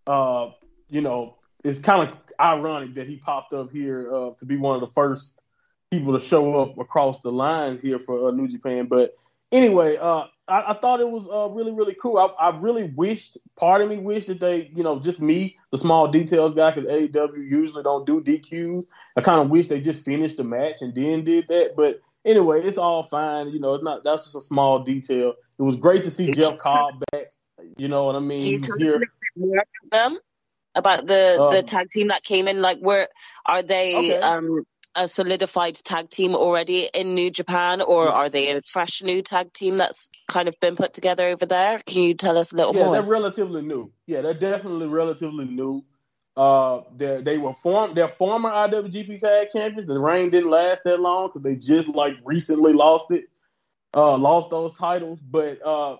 Uh, 0.08 0.50
you 0.88 1.00
know, 1.00 1.36
it's 1.64 1.78
kind 1.78 2.08
of 2.08 2.16
ironic 2.40 2.94
that 2.94 3.08
he 3.08 3.18
popped 3.18 3.52
up 3.52 3.70
here 3.70 4.12
uh, 4.12 4.30
to 4.38 4.46
be 4.46 4.56
one 4.56 4.74
of 4.74 4.80
the 4.80 4.92
first 4.92 5.42
people 5.90 6.18
to 6.18 6.24
show 6.24 6.60
up 6.60 6.78
across 6.78 7.20
the 7.20 7.30
lines 7.30 7.80
here 7.80 7.98
for 7.98 8.28
uh, 8.28 8.30
New 8.32 8.48
Japan. 8.48 8.86
But 8.86 9.14
anyway, 9.52 9.96
uh, 9.96 10.24
I, 10.48 10.72
I, 10.72 10.74
thought 10.74 11.00
it 11.00 11.08
was 11.08 11.26
uh, 11.30 11.52
really, 11.54 11.72
really 11.72 11.94
cool. 11.94 12.18
I, 12.18 12.26
I, 12.26 12.58
really 12.58 12.84
wished, 12.84 13.38
part 13.56 13.82
of 13.82 13.88
me 13.88 13.98
wished 13.98 14.28
that 14.28 14.40
they, 14.40 14.70
you 14.74 14.82
know, 14.82 14.98
just 14.98 15.20
me, 15.20 15.56
the 15.70 15.78
small 15.78 16.08
details 16.08 16.54
guy, 16.54 16.72
because 16.72 16.90
AEW 16.90 17.36
usually 17.36 17.82
don't 17.82 18.06
do 18.06 18.20
DQs. 18.20 18.84
I 19.16 19.20
kind 19.20 19.40
of 19.40 19.50
wish 19.50 19.68
they 19.68 19.80
just 19.80 20.04
finished 20.04 20.36
the 20.36 20.44
match 20.44 20.82
and 20.82 20.94
then 20.94 21.24
did 21.24 21.48
that. 21.48 21.74
But 21.76 22.00
anyway, 22.24 22.62
it's 22.62 22.78
all 22.78 23.02
fine. 23.02 23.48
You 23.48 23.60
know, 23.60 23.74
it's 23.74 23.84
not. 23.84 24.04
That's 24.04 24.24
just 24.24 24.36
a 24.36 24.40
small 24.40 24.80
detail. 24.80 25.34
It 25.58 25.62
was 25.62 25.76
great 25.76 26.04
to 26.04 26.10
see 26.10 26.32
Jeff 26.32 26.58
Cobb 26.58 27.02
back. 27.12 27.26
You 27.76 27.88
know 27.88 28.04
what 28.04 28.16
I 28.16 28.20
mean? 28.20 28.40
He 28.40 28.56
was 28.56 28.76
here. 28.78 29.02
Them 29.90 30.18
about 30.74 31.06
the 31.06 31.40
um, 31.40 31.52
the 31.52 31.62
tag 31.62 31.90
team 31.90 32.08
that 32.08 32.22
came 32.22 32.46
in. 32.46 32.60
Like, 32.60 32.78
where 32.78 33.08
are 33.46 33.62
they? 33.62 33.96
Okay. 33.96 34.18
Um, 34.18 34.66
a 34.96 35.06
solidified 35.06 35.74
tag 35.74 36.10
team 36.10 36.34
already 36.34 36.88
in 36.92 37.14
New 37.14 37.30
Japan, 37.30 37.82
or 37.82 38.08
are 38.08 38.28
they 38.28 38.50
a 38.50 38.60
fresh 38.60 39.02
new 39.02 39.22
tag 39.22 39.52
team 39.52 39.76
that's 39.76 40.10
kind 40.26 40.48
of 40.48 40.58
been 40.60 40.74
put 40.74 40.94
together 40.94 41.26
over 41.26 41.46
there? 41.46 41.80
Can 41.86 42.02
you 42.02 42.14
tell 42.14 42.38
us 42.38 42.52
a 42.52 42.56
little 42.56 42.74
yeah, 42.74 42.84
more? 42.84 42.92
they're 42.94 43.02
relatively 43.02 43.62
new. 43.62 43.92
Yeah, 44.06 44.22
they're 44.22 44.34
definitely 44.34 44.88
relatively 44.88 45.44
new. 45.44 45.84
Uh, 46.36 46.82
they 46.96 47.22
they 47.22 47.38
were 47.38 47.54
form 47.54 47.94
they're 47.94 48.08
former 48.08 48.50
IWGP 48.50 49.18
Tag 49.18 49.48
Champions. 49.50 49.86
The 49.86 49.98
reign 49.98 50.30
didn't 50.30 50.50
last 50.50 50.82
that 50.84 51.00
long 51.00 51.28
because 51.28 51.42
they 51.42 51.56
just 51.56 51.88
like 51.88 52.14
recently 52.24 52.72
lost 52.72 53.10
it, 53.10 53.24
uh, 53.94 54.16
lost 54.16 54.50
those 54.50 54.72
titles. 54.76 55.20
But 55.20 55.64
uh, 55.64 55.96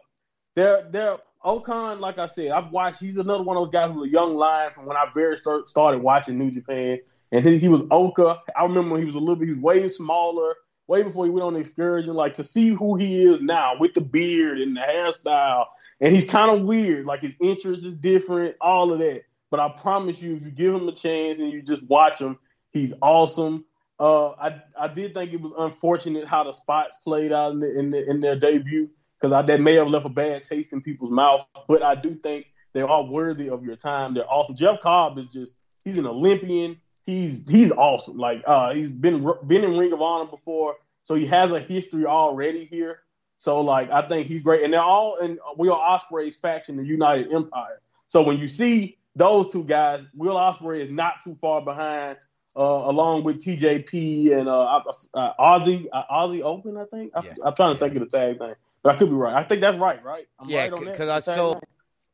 they're 0.55 0.87
they're 0.91 1.19
O-Khan, 1.47 2.01
like 2.01 2.19
I 2.19 2.27
said, 2.27 2.51
I've 2.51 2.73
watched. 2.73 2.99
He's 2.99 3.19
another 3.19 3.45
one 3.45 3.57
of 3.57 3.63
those 3.63 3.73
guys 3.73 3.95
with 3.95 4.09
a 4.09 4.11
young 4.11 4.35
lion 4.35 4.73
from 4.73 4.85
when 4.87 4.97
I 4.97 5.07
very 5.15 5.37
start, 5.37 5.69
started 5.69 6.03
watching 6.03 6.39
New 6.39 6.51
Japan. 6.51 6.99
And 7.37 7.45
then 7.45 7.59
he 7.59 7.69
was 7.69 7.83
Oka. 7.91 8.41
I 8.57 8.63
remember 8.63 8.93
when 8.93 9.03
he 9.03 9.05
was 9.05 9.15
a 9.15 9.19
little 9.19 9.37
bit, 9.37 9.49
he 9.49 9.53
was 9.53 9.63
way 9.63 9.87
smaller, 9.89 10.55
way 10.87 11.03
before 11.03 11.27
he 11.27 11.31
went 11.31 11.45
on 11.45 11.53
the 11.53 11.61
excursion. 11.61 12.15
Like 12.15 12.33
to 12.35 12.45
see 12.45 12.71
who 12.71 12.97
he 12.97 13.25
is 13.25 13.43
now 13.43 13.75
with 13.79 13.93
the 13.93 14.01
beard 14.01 14.59
and 14.59 14.75
the 14.75 14.81
hairstyle, 14.81 15.67
and 16.01 16.15
he's 16.15 16.25
kind 16.25 16.51
of 16.51 16.67
weird. 16.67 17.05
Like 17.05 17.21
his 17.21 17.37
interest 17.39 17.85
is 17.85 17.95
different, 17.95 18.57
all 18.59 18.91
of 18.91 19.01
that. 19.01 19.25
But 19.51 19.61
I 19.61 19.69
promise 19.69 20.23
you, 20.23 20.37
if 20.37 20.45
you 20.45 20.51
give 20.51 20.75
him 20.75 20.89
a 20.89 20.93
chance 20.93 21.39
and 21.39 21.53
you 21.53 21.61
just 21.61 21.83
watch 21.83 22.19
him, 22.19 22.39
he's 22.73 22.95
awesome. 23.03 23.67
Uh, 24.01 24.31
I 24.31 24.63
I 24.79 24.89
did 24.89 25.13
think 25.13 25.35
it 25.35 25.41
was 25.43 25.53
unfortunate 25.59 26.27
how 26.27 26.43
the 26.43 26.53
spots 26.55 26.97
played 27.05 27.35
out 27.35 27.53
in 27.53 27.59
the, 27.59 27.79
in, 27.79 27.91
the, 27.91 28.11
in 28.11 28.21
their 28.23 28.37
debut 28.37 28.89
because 29.21 29.47
that 29.47 29.61
may 29.61 29.75
have 29.75 29.89
left 29.89 30.07
a 30.07 30.09
bad 30.09 30.43
taste 30.43 30.73
in 30.73 30.81
people's 30.81 31.13
mouths. 31.13 31.45
But 31.69 31.83
I 31.83 31.97
do 31.97 32.15
think 32.15 32.47
they 32.73 32.81
are 32.81 33.05
worthy 33.05 33.51
of 33.51 33.63
your 33.63 33.77
time. 33.77 34.15
They're 34.15 34.25
awesome. 34.25 34.57
Jeff 34.57 34.81
Cobb 34.81 35.19
is 35.19 35.27
just 35.29 35.55
he's 35.85 35.99
an 35.99 36.07
Olympian 36.07 36.81
he's 37.07 37.49
he's 37.49 37.73
awesome. 37.73 38.19
Like 38.19 38.43
uh, 38.47 38.75
he's 38.75 38.91
been 38.91 39.27
been 39.47 39.65
in 39.65 39.79
Ring 39.79 39.93
of 39.93 40.03
Honor 40.03 40.29
before, 40.29 40.77
so 41.03 41.15
he 41.15 41.27
has 41.27 41.53
a 41.53 41.61
history 41.61 42.05
already 42.05 42.65
here. 42.65 43.01
So 43.39 43.61
like 43.61 43.91
I 43.91 44.07
think 44.07 44.27
he's 44.27 44.43
great, 44.43 44.65
and 44.65 44.73
they're 44.73 44.81
all 44.81 45.17
in 45.17 45.39
Will 45.57 45.77
Ospreay's 45.77 46.37
faction, 46.37 46.77
the 46.77 46.85
United 46.85 47.33
Empire. 47.33 47.81
So 48.09 48.23
when 48.23 48.39
you 48.39 48.49
see 48.49 48.99
those 49.15 49.51
two 49.53 49.65
guys, 49.65 50.05
Will 50.15 50.37
Ospreay 50.37 50.85
is 50.85 50.91
not 50.91 51.23
too 51.23 51.35
far 51.37 51.63
behind, 51.63 52.19
uh, 52.57 52.81
along 52.85 53.25
with 53.25 53.43
TJP 53.43 54.37
and 54.37 54.49
uh, 54.49 54.83
uh, 55.15 55.33
Aussie 55.39 55.87
uh, 55.93 56.03
Aussie 56.11 56.43
Open. 56.43 56.77
I 56.77 56.85
think 56.85 57.13
I, 57.15 57.21
am 57.21 57.55
trying 57.55 57.75
to 57.75 57.79
think 57.79 57.95
of 57.95 58.01
the 58.01 58.07
tag 58.07 58.41
name, 58.41 58.55
but 58.83 58.95
I 58.95 58.99
could 58.99 59.11
be 59.11 59.17
right. 59.17 59.35
I 59.35 59.45
think 59.45 59.61
that's 59.61 59.79
right, 59.79 60.03
right? 60.03 60.27
I'm 60.39 60.49
yeah, 60.49 60.69
because 60.69 60.99
right 60.99 61.11
I 61.11 61.21
saw. 61.21 61.53
Name? 61.53 61.63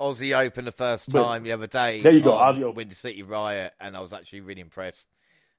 Aussie 0.03 0.37
Open 0.37 0.65
the 0.65 0.73
first 0.73 1.11
time 1.11 1.43
but, 1.43 1.45
the 1.45 1.53
other 1.53 1.67
day. 1.67 2.01
There 2.01 2.13
you 2.13 2.21
go, 2.21 2.33
Aussie 2.33 2.63
Open. 2.63 2.91
City 2.91 3.23
Riot, 3.23 3.73
and 3.81 3.97
I 3.97 4.01
was 4.01 4.13
actually 4.13 4.41
really 4.41 4.61
impressed. 4.61 5.07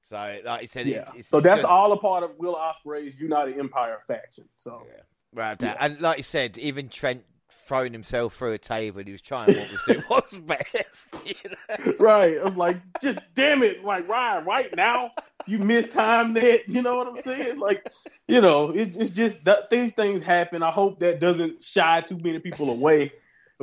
So, 0.08 0.16
like 0.16 0.62
I 0.62 0.66
said, 0.66 0.86
yeah. 0.86 1.00
It's, 1.08 1.20
it's, 1.20 1.28
so 1.28 1.38
it's 1.38 1.46
that's 1.46 1.62
good. 1.62 1.70
all 1.70 1.92
a 1.92 1.96
part 1.96 2.24
of 2.24 2.38
Will 2.38 2.54
Ospreay's 2.54 3.18
United 3.18 3.58
Empire 3.58 3.98
faction. 4.06 4.44
So, 4.56 4.82
yeah. 4.86 5.02
right, 5.32 5.56
yeah. 5.60 5.76
and 5.80 6.00
like 6.00 6.18
you 6.18 6.22
said, 6.22 6.58
even 6.58 6.90
Trent 6.90 7.24
throwing 7.66 7.94
himself 7.94 8.34
through 8.34 8.52
a 8.52 8.58
table, 8.58 9.02
he 9.02 9.12
was 9.12 9.22
trying 9.22 9.48
what 9.48 9.70
was 9.70 9.82
doing 9.86 10.04
was 10.10 10.38
best. 10.40 11.08
You 11.24 11.50
know? 11.50 11.94
Right, 11.98 12.38
I 12.38 12.44
was 12.44 12.56
like, 12.56 12.76
just 13.00 13.18
damn 13.34 13.62
it, 13.62 13.82
like 13.82 14.06
Ryan, 14.06 14.44
right 14.44 14.76
now 14.76 15.10
you 15.46 15.58
missed 15.58 15.92
time 15.92 16.34
that. 16.34 16.68
You 16.68 16.82
know 16.82 16.96
what 16.96 17.06
I'm 17.06 17.16
saying? 17.16 17.58
Like, 17.58 17.86
you 18.28 18.42
know, 18.42 18.70
it's, 18.70 18.96
it's 18.96 19.10
just 19.10 19.42
that 19.44 19.70
these 19.70 19.92
things 19.92 20.22
happen. 20.22 20.62
I 20.62 20.70
hope 20.70 21.00
that 21.00 21.18
doesn't 21.18 21.62
shy 21.62 22.02
too 22.02 22.18
many 22.18 22.40
people 22.40 22.68
away 22.68 23.12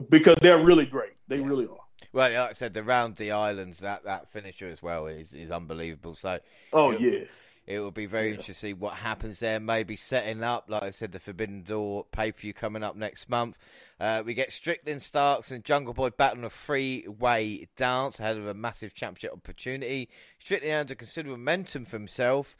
because 0.09 0.37
they're 0.41 0.63
really 0.63 0.85
great. 0.85 1.13
They 1.27 1.37
yeah. 1.37 1.45
really 1.45 1.65
are. 1.65 1.77
Well, 2.13 2.29
like 2.29 2.49
I 2.49 2.53
said, 2.53 2.73
the 2.73 2.83
round 2.83 3.15
the 3.15 3.31
islands 3.31 3.79
that 3.79 4.03
that 4.03 4.29
finisher 4.29 4.67
as 4.69 4.81
well 4.81 5.07
is 5.07 5.33
is 5.33 5.51
unbelievable. 5.51 6.15
So, 6.15 6.39
oh 6.73 6.91
yes, 6.91 7.29
it 7.67 7.79
will 7.79 7.91
be 7.91 8.05
very 8.05 8.29
yeah. 8.29 8.31
interesting 8.31 8.53
to 8.53 8.59
see 8.59 8.73
what 8.73 8.95
happens 8.95 9.39
there. 9.39 9.59
Maybe 9.59 9.95
setting 9.95 10.43
up, 10.43 10.65
like 10.67 10.83
I 10.83 10.89
said, 10.89 11.13
the 11.13 11.19
Forbidden 11.19 11.63
Door 11.63 12.07
pay 12.11 12.31
per 12.31 12.39
view 12.39 12.53
coming 12.53 12.83
up 12.83 12.95
next 12.97 13.29
month. 13.29 13.57
Uh, 13.99 14.23
we 14.25 14.33
get 14.33 14.51
Strickland 14.51 15.01
Starks 15.01 15.51
and 15.51 15.63
Jungle 15.63 15.93
Boy 15.93 16.09
battling 16.09 16.43
a 16.43 16.49
three 16.49 17.07
way 17.07 17.67
dance 17.77 18.19
ahead 18.19 18.37
of 18.37 18.47
a 18.47 18.53
massive 18.53 18.93
championship 18.93 19.31
opportunity. 19.31 20.09
Strickland 20.39 20.73
under 20.73 20.95
considerable 20.95 21.37
momentum 21.37 21.85
for 21.85 21.97
himself. 21.97 22.57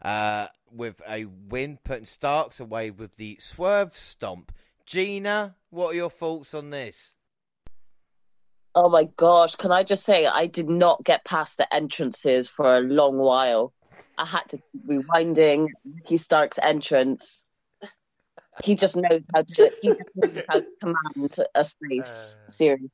Uh, 0.00 0.48
with 0.70 1.00
a 1.08 1.24
win, 1.24 1.78
putting 1.84 2.04
Starks 2.04 2.60
away 2.60 2.90
with 2.90 3.16
the 3.16 3.36
swerve 3.40 3.96
stomp. 3.96 4.52
Gina, 4.86 5.54
what 5.70 5.92
are 5.92 5.96
your 5.96 6.10
thoughts 6.10 6.54
on 6.54 6.70
this? 6.70 7.14
Oh 8.74 8.88
my 8.88 9.04
gosh, 9.04 9.54
can 9.54 9.70
I 9.70 9.82
just 9.84 10.04
say 10.04 10.26
I 10.26 10.46
did 10.46 10.68
not 10.68 11.04
get 11.04 11.24
past 11.24 11.58
the 11.58 11.72
entrances 11.72 12.48
for 12.48 12.76
a 12.76 12.80
long 12.80 13.18
while. 13.18 13.72
I 14.18 14.26
had 14.26 14.48
to 14.50 14.58
keep 14.58 14.86
rewinding 14.86 15.68
Ricky 15.84 16.16
Stark's 16.16 16.58
entrance. 16.60 17.44
He 18.62 18.74
just 18.74 18.96
knows 18.96 19.22
how 19.34 19.42
to 19.42 19.70
he 19.82 19.88
just 19.88 20.10
knows 20.14 20.44
how 20.48 20.60
to 20.60 20.66
command 20.80 21.36
a 21.54 21.64
space, 21.64 22.40
uh... 22.44 22.50
seriously. 22.50 22.90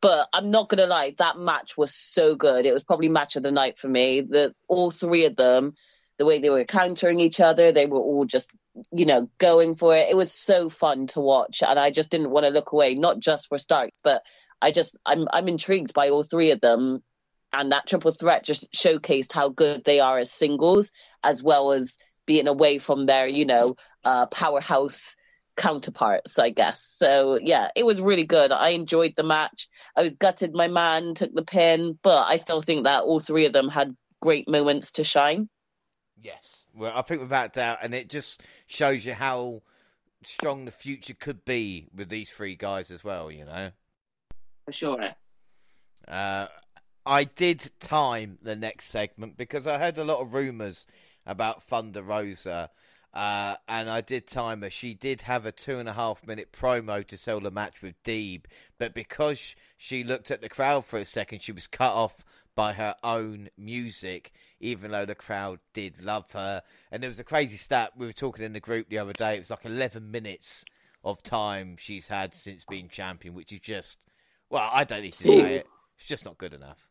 But 0.00 0.28
I'm 0.32 0.50
not 0.50 0.68
gonna 0.68 0.86
lie, 0.86 1.14
that 1.18 1.38
match 1.38 1.76
was 1.76 1.94
so 1.94 2.36
good. 2.36 2.66
It 2.66 2.72
was 2.72 2.84
probably 2.84 3.08
match 3.08 3.36
of 3.36 3.42
the 3.42 3.52
night 3.52 3.78
for 3.78 3.88
me. 3.88 4.20
The 4.20 4.54
all 4.68 4.90
three 4.90 5.24
of 5.24 5.36
them, 5.36 5.74
the 6.18 6.24
way 6.24 6.38
they 6.38 6.50
were 6.50 6.64
countering 6.64 7.20
each 7.20 7.40
other, 7.40 7.72
they 7.72 7.86
were 7.86 7.98
all 7.98 8.24
just 8.24 8.48
you 8.90 9.06
know, 9.06 9.30
going 9.38 9.74
for 9.74 9.96
it. 9.96 10.08
It 10.10 10.16
was 10.16 10.32
so 10.32 10.70
fun 10.70 11.06
to 11.08 11.20
watch, 11.20 11.62
and 11.66 11.78
I 11.78 11.90
just 11.90 12.10
didn't 12.10 12.30
want 12.30 12.46
to 12.46 12.52
look 12.52 12.72
away, 12.72 12.94
not 12.94 13.18
just 13.20 13.48
for 13.48 13.58
Stark, 13.58 13.90
but 14.02 14.22
I 14.60 14.70
just 14.70 14.96
I'm 15.04 15.26
I'm 15.32 15.48
intrigued 15.48 15.94
by 15.94 16.10
all 16.10 16.22
three 16.22 16.50
of 16.50 16.60
them, 16.60 17.02
and 17.52 17.72
that 17.72 17.86
triple 17.86 18.12
threat 18.12 18.44
just 18.44 18.72
showcased 18.72 19.32
how 19.32 19.48
good 19.48 19.84
they 19.84 20.00
are 20.00 20.18
as 20.18 20.32
singles, 20.32 20.92
as 21.22 21.42
well 21.42 21.72
as 21.72 21.96
being 22.26 22.48
away 22.48 22.78
from 22.78 23.06
their 23.06 23.26
you 23.26 23.46
know 23.46 23.76
uh, 24.04 24.26
powerhouse 24.26 25.16
counterparts, 25.56 26.38
I 26.38 26.50
guess. 26.50 26.84
So 26.84 27.38
yeah, 27.42 27.70
it 27.76 27.84
was 27.84 28.00
really 28.00 28.24
good. 28.24 28.52
I 28.52 28.70
enjoyed 28.70 29.14
the 29.16 29.24
match. 29.24 29.68
I 29.96 30.02
was 30.02 30.14
gutted 30.14 30.54
my 30.54 30.68
man 30.68 31.14
took 31.14 31.34
the 31.34 31.44
pin, 31.44 31.98
but 32.02 32.26
I 32.26 32.36
still 32.36 32.62
think 32.62 32.84
that 32.84 33.02
all 33.02 33.20
three 33.20 33.46
of 33.46 33.52
them 33.52 33.68
had 33.68 33.94
great 34.22 34.48
moments 34.48 34.92
to 34.92 35.04
shine. 35.04 35.48
Yes. 36.22 36.64
Well, 36.74 36.92
I 36.94 37.02
think 37.02 37.20
without 37.20 37.52
doubt, 37.52 37.78
and 37.82 37.94
it 37.94 38.08
just 38.08 38.42
shows 38.66 39.04
you 39.04 39.14
how 39.14 39.62
strong 40.24 40.64
the 40.64 40.70
future 40.70 41.14
could 41.14 41.44
be 41.44 41.88
with 41.94 42.08
these 42.08 42.30
three 42.30 42.56
guys 42.56 42.90
as 42.90 43.04
well. 43.04 43.30
You 43.30 43.44
know. 43.44 43.70
For 44.64 44.72
sure. 44.72 45.10
Uh, 46.06 46.46
I 47.06 47.24
did 47.24 47.70
time 47.80 48.38
the 48.42 48.56
next 48.56 48.90
segment 48.90 49.36
because 49.36 49.66
I 49.66 49.78
heard 49.78 49.96
a 49.96 50.04
lot 50.04 50.20
of 50.20 50.34
rumours 50.34 50.86
about 51.26 51.62
Thunder 51.62 52.02
Rosa. 52.02 52.70
Uh, 53.14 53.56
and 53.66 53.88
I 53.88 54.02
did 54.02 54.26
time 54.26 54.60
her. 54.62 54.70
She 54.70 54.92
did 54.92 55.22
have 55.22 55.46
a 55.46 55.52
two 55.52 55.78
and 55.78 55.88
a 55.88 55.94
half 55.94 56.26
minute 56.26 56.52
promo 56.52 57.06
to 57.06 57.16
sell 57.16 57.40
the 57.40 57.50
match 57.50 57.80
with 57.80 58.02
Deeb, 58.02 58.44
but 58.78 58.94
because 58.94 59.54
she 59.76 60.04
looked 60.04 60.30
at 60.30 60.42
the 60.42 60.48
crowd 60.48 60.84
for 60.84 60.98
a 60.98 61.04
second, 61.04 61.42
she 61.42 61.52
was 61.52 61.66
cut 61.66 61.92
off 61.92 62.24
by 62.54 62.74
her 62.74 62.94
own 63.02 63.48
music, 63.56 64.32
even 64.60 64.90
though 64.90 65.06
the 65.06 65.14
crowd 65.14 65.60
did 65.72 66.02
love 66.02 66.30
her. 66.32 66.62
And 66.90 67.02
there 67.02 67.10
was 67.10 67.20
a 67.20 67.24
crazy 67.24 67.56
stat 67.56 67.92
we 67.96 68.06
were 68.06 68.12
talking 68.12 68.44
in 68.44 68.52
the 68.52 68.60
group 68.60 68.88
the 68.88 68.98
other 68.98 69.12
day. 69.12 69.36
It 69.36 69.40
was 69.40 69.50
like 69.50 69.64
11 69.64 70.10
minutes 70.10 70.64
of 71.04 71.22
time 71.22 71.76
she's 71.78 72.08
had 72.08 72.34
since 72.34 72.64
being 72.68 72.88
champion, 72.88 73.34
which 73.34 73.52
is 73.52 73.60
just, 73.60 73.98
well, 74.50 74.68
I 74.72 74.84
don't 74.84 75.02
need 75.02 75.12
to 75.14 75.22
say 75.22 75.56
it. 75.56 75.66
It's 75.98 76.08
just 76.08 76.24
not 76.24 76.38
good 76.38 76.54
enough. 76.54 76.88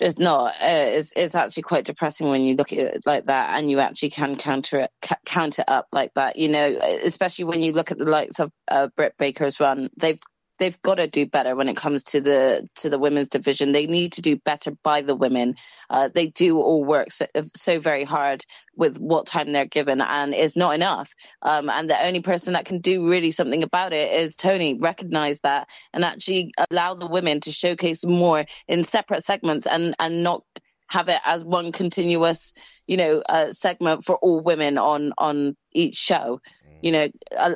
It's 0.00 0.18
not. 0.18 0.54
Uh, 0.54 0.90
it's 0.90 1.12
it's 1.14 1.36
actually 1.36 1.62
quite 1.62 1.84
depressing 1.84 2.28
when 2.28 2.42
you 2.42 2.56
look 2.56 2.72
at 2.72 2.78
it 2.78 3.02
like 3.06 3.26
that, 3.26 3.56
and 3.56 3.70
you 3.70 3.78
actually 3.78 4.10
can 4.10 4.34
counter 4.34 4.80
it, 4.80 4.90
ca- 5.00 5.16
counter 5.24 5.62
up 5.68 5.86
like 5.92 6.12
that. 6.14 6.36
You 6.36 6.48
know, 6.48 6.78
especially 7.04 7.44
when 7.44 7.62
you 7.62 7.72
look 7.72 7.92
at 7.92 7.98
the 7.98 8.10
likes 8.10 8.40
of 8.40 8.50
uh, 8.68 8.88
Britt 8.96 9.14
Baker's 9.18 9.60
run. 9.60 9.90
They've 9.96 10.18
they've 10.58 10.80
got 10.82 10.96
to 10.96 11.06
do 11.06 11.26
better 11.26 11.56
when 11.56 11.68
it 11.68 11.76
comes 11.76 12.04
to 12.04 12.20
the 12.20 12.68
to 12.76 12.90
the 12.90 12.98
women's 12.98 13.28
division. 13.28 13.72
They 13.72 13.86
need 13.86 14.12
to 14.12 14.22
do 14.22 14.36
better 14.36 14.72
by 14.82 15.00
the 15.02 15.14
women. 15.14 15.56
Uh, 15.90 16.08
they 16.12 16.26
do 16.26 16.58
all 16.60 16.84
work 16.84 17.12
so, 17.12 17.26
so, 17.56 17.80
very 17.80 18.04
hard 18.04 18.44
with 18.76 18.98
what 18.98 19.26
time 19.26 19.52
they're 19.52 19.66
given, 19.66 20.00
and 20.00 20.34
it's 20.34 20.56
not 20.56 20.74
enough. 20.74 21.12
Um, 21.42 21.68
and 21.68 21.88
the 21.88 22.06
only 22.06 22.20
person 22.20 22.54
that 22.54 22.64
can 22.64 22.78
do 22.78 23.08
really 23.08 23.30
something 23.30 23.62
about 23.62 23.92
it 23.92 24.12
is 24.12 24.36
Tony. 24.36 24.78
Recognize 24.78 25.40
that 25.40 25.68
and 25.92 26.04
actually 26.04 26.52
allow 26.70 26.94
the 26.94 27.06
women 27.06 27.40
to 27.40 27.52
showcase 27.52 28.04
more 28.04 28.44
in 28.68 28.84
separate 28.84 29.24
segments 29.24 29.66
and 29.66 29.94
and 29.98 30.22
not 30.22 30.42
have 30.86 31.08
it 31.08 31.20
as 31.24 31.44
one 31.44 31.72
continuous, 31.72 32.52
you 32.86 32.96
know, 32.96 33.22
uh, 33.28 33.52
segment 33.52 34.04
for 34.04 34.16
all 34.16 34.40
women 34.40 34.78
on 34.78 35.12
on 35.18 35.56
each 35.72 35.96
show 35.96 36.40
you 36.84 36.92
know, 36.92 37.08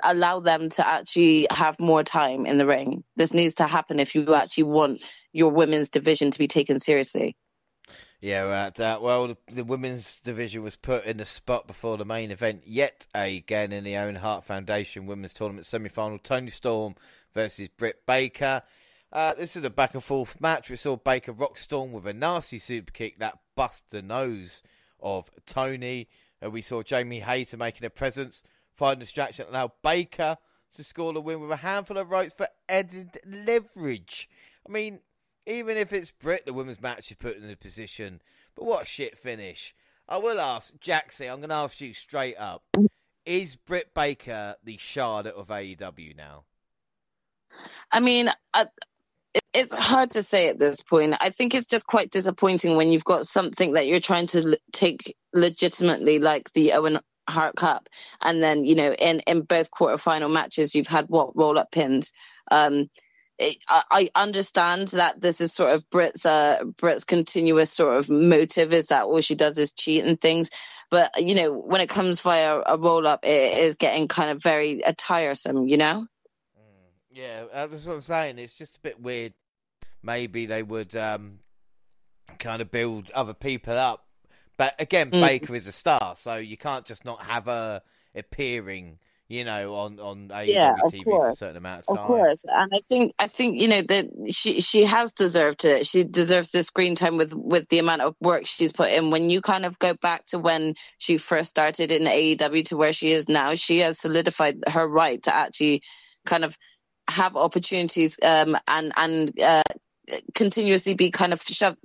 allow 0.02 0.40
them 0.40 0.70
to 0.70 0.88
actually 0.88 1.46
have 1.50 1.78
more 1.78 2.02
time 2.02 2.46
in 2.46 2.56
the 2.56 2.66
ring. 2.66 3.04
This 3.14 3.34
needs 3.34 3.56
to 3.56 3.66
happen 3.66 4.00
if 4.00 4.14
you 4.14 4.34
actually 4.34 4.62
want 4.62 5.02
your 5.34 5.50
women's 5.50 5.90
division 5.90 6.30
to 6.30 6.38
be 6.38 6.48
taken 6.48 6.80
seriously. 6.80 7.36
Yeah, 8.22 8.40
right. 8.40 8.80
Uh, 8.80 8.98
well, 9.02 9.36
the, 9.52 9.64
women's 9.64 10.18
division 10.24 10.62
was 10.62 10.76
put 10.76 11.04
in 11.04 11.18
the 11.18 11.26
spot 11.26 11.66
before 11.66 11.98
the 11.98 12.06
main 12.06 12.30
event 12.30 12.62
yet 12.64 13.06
again 13.14 13.70
in 13.70 13.84
the 13.84 13.98
Owen 13.98 14.14
Hart 14.16 14.44
Foundation 14.44 15.04
Women's 15.04 15.34
Tournament 15.34 15.66
semi-final. 15.66 16.18
Toni 16.20 16.48
Storm 16.48 16.94
versus 17.34 17.68
Britt 17.76 18.06
Baker. 18.06 18.62
Uh, 19.12 19.34
this 19.34 19.56
is 19.56 19.62
a 19.62 19.68
back 19.68 19.92
and 19.92 20.02
forth 20.02 20.40
match. 20.40 20.70
We 20.70 20.76
saw 20.76 20.96
Baker 20.96 21.32
rock 21.32 21.58
Storm 21.58 21.92
with 21.92 22.06
a 22.06 22.14
nasty 22.14 22.58
super 22.58 22.92
kick 22.92 23.18
that 23.18 23.38
bust 23.54 23.84
the 23.90 24.00
nose 24.00 24.62
of 25.00 25.30
Toni. 25.44 26.08
Uh, 26.42 26.50
we 26.50 26.62
saw 26.62 26.82
Jamie 26.82 27.20
Hayter 27.20 27.58
making 27.58 27.84
a 27.84 27.90
presence 27.90 28.42
Finding 28.78 29.00
distraction 29.00 29.46
allowed 29.48 29.72
Baker 29.82 30.38
to 30.76 30.84
score 30.84 31.12
the 31.12 31.20
win 31.20 31.40
with 31.40 31.50
a 31.50 31.56
handful 31.56 31.98
of 31.98 32.12
ropes 32.12 32.32
for 32.32 32.46
added 32.68 33.18
leverage. 33.26 34.28
I 34.64 34.70
mean, 34.70 35.00
even 35.46 35.76
if 35.76 35.92
it's 35.92 36.12
Britt, 36.12 36.46
the 36.46 36.52
women's 36.52 36.80
match 36.80 37.10
is 37.10 37.16
put 37.16 37.36
in 37.36 37.48
the 37.48 37.56
position. 37.56 38.22
But 38.54 38.66
what 38.66 38.84
a 38.84 38.86
shit 38.86 39.18
finish. 39.18 39.74
I 40.08 40.18
will 40.18 40.40
ask, 40.40 40.72
Jaxie, 40.78 41.28
I'm 41.28 41.38
going 41.38 41.48
to 41.48 41.56
ask 41.56 41.80
you 41.80 41.92
straight 41.92 42.36
up. 42.36 42.62
Is 43.26 43.56
Britt 43.56 43.92
Baker 43.94 44.54
the 44.62 44.76
Charlotte 44.76 45.34
of 45.34 45.48
AEW 45.48 46.16
now? 46.16 46.44
I 47.90 47.98
mean, 47.98 48.30
I, 48.54 48.66
it's 49.52 49.74
hard 49.74 50.12
to 50.12 50.22
say 50.22 50.50
at 50.50 50.58
this 50.60 50.82
point. 50.82 51.16
I 51.20 51.30
think 51.30 51.56
it's 51.56 51.66
just 51.66 51.84
quite 51.84 52.12
disappointing 52.12 52.76
when 52.76 52.92
you've 52.92 53.02
got 53.02 53.26
something 53.26 53.72
that 53.72 53.88
you're 53.88 53.98
trying 53.98 54.28
to 54.28 54.56
take 54.72 55.16
legitimately, 55.34 56.20
like 56.20 56.52
the 56.52 56.74
Owen 56.74 57.00
Hart 57.28 57.56
Cup, 57.56 57.88
and 58.22 58.42
then 58.42 58.64
you 58.64 58.74
know 58.74 58.92
in 58.92 59.20
in 59.20 59.42
both 59.42 59.70
quarterfinal 59.70 60.32
matches 60.32 60.74
you've 60.74 60.86
had 60.86 61.06
what 61.08 61.36
roll 61.36 61.58
up 61.58 61.70
pins. 61.70 62.12
Um, 62.50 62.88
I, 63.40 63.82
I 63.90 64.08
understand 64.14 64.88
that 64.88 65.20
this 65.20 65.40
is 65.40 65.52
sort 65.52 65.74
of 65.74 65.88
Britt's 65.90 66.26
uh, 66.26 66.64
Britt's 66.76 67.04
continuous 67.04 67.70
sort 67.70 67.98
of 67.98 68.08
motive 68.08 68.72
is 68.72 68.88
that 68.88 69.04
all 69.04 69.20
she 69.20 69.36
does 69.36 69.58
is 69.58 69.72
cheat 69.72 70.04
and 70.04 70.20
things, 70.20 70.50
but 70.90 71.10
you 71.18 71.34
know 71.34 71.52
when 71.52 71.80
it 71.80 71.88
comes 71.88 72.20
via 72.20 72.60
a 72.64 72.76
roll 72.76 73.06
up, 73.06 73.24
it 73.24 73.58
is 73.58 73.76
getting 73.76 74.08
kind 74.08 74.30
of 74.30 74.42
very 74.42 74.84
uh, 74.84 74.92
tiresome, 74.96 75.68
you 75.68 75.76
know. 75.76 76.06
Mm, 76.58 76.90
yeah, 77.12 77.44
uh, 77.52 77.66
that's 77.68 77.84
what 77.84 77.94
I'm 77.94 78.02
saying. 78.02 78.38
It's 78.38 78.54
just 78.54 78.76
a 78.76 78.80
bit 78.80 79.00
weird. 79.00 79.34
Maybe 80.02 80.46
they 80.46 80.62
would 80.62 80.96
um, 80.96 81.38
kind 82.38 82.60
of 82.62 82.70
build 82.70 83.10
other 83.12 83.34
people 83.34 83.76
up 83.76 84.07
but 84.58 84.74
again, 84.80 85.12
mm. 85.12 85.20
Baker 85.20 85.54
is 85.54 85.66
a 85.66 85.72
star, 85.72 86.14
so 86.16 86.34
you 86.34 86.56
can't 86.56 86.84
just 86.84 87.04
not 87.04 87.22
have 87.22 87.44
her 87.44 87.80
appearing, 88.12 88.98
you 89.28 89.44
know, 89.44 89.76
on 89.76 90.00
on 90.00 90.28
AEW 90.28 90.46
yeah, 90.48 90.74
TV 90.84 91.04
for 91.04 91.30
a 91.30 91.36
certain 91.36 91.58
amount 91.58 91.84
of 91.86 91.94
time. 91.94 91.98
Of 91.98 92.06
course, 92.08 92.44
and 92.44 92.72
I 92.74 92.80
think 92.88 93.12
I 93.20 93.28
think 93.28 93.62
you 93.62 93.68
know 93.68 93.82
that 93.82 94.06
she 94.30 94.60
she 94.60 94.84
has 94.84 95.12
deserved 95.12 95.64
it. 95.64 95.86
She 95.86 96.02
deserves 96.02 96.50
the 96.50 96.64
screen 96.64 96.96
time 96.96 97.16
with 97.16 97.32
with 97.32 97.68
the 97.68 97.78
amount 97.78 98.02
of 98.02 98.16
work 98.20 98.46
she's 98.46 98.72
put 98.72 98.90
in. 98.90 99.10
When 99.10 99.30
you 99.30 99.40
kind 99.42 99.64
of 99.64 99.78
go 99.78 99.94
back 99.94 100.24
to 100.30 100.40
when 100.40 100.74
she 100.98 101.18
first 101.18 101.50
started 101.50 101.92
in 101.92 102.02
AEW 102.02 102.64
to 102.66 102.76
where 102.76 102.92
she 102.92 103.12
is 103.12 103.28
now, 103.28 103.54
she 103.54 103.78
has 103.78 104.00
solidified 104.00 104.56
her 104.66 104.86
right 104.86 105.22
to 105.22 105.34
actually 105.34 105.82
kind 106.26 106.44
of 106.44 106.58
have 107.08 107.36
opportunities 107.36 108.18
um, 108.24 108.56
and 108.66 108.92
and 108.96 109.40
uh, 109.40 109.62
continuously 110.34 110.94
be 110.94 111.10
kind 111.10 111.32
of 111.32 111.42
shoved, 111.42 111.78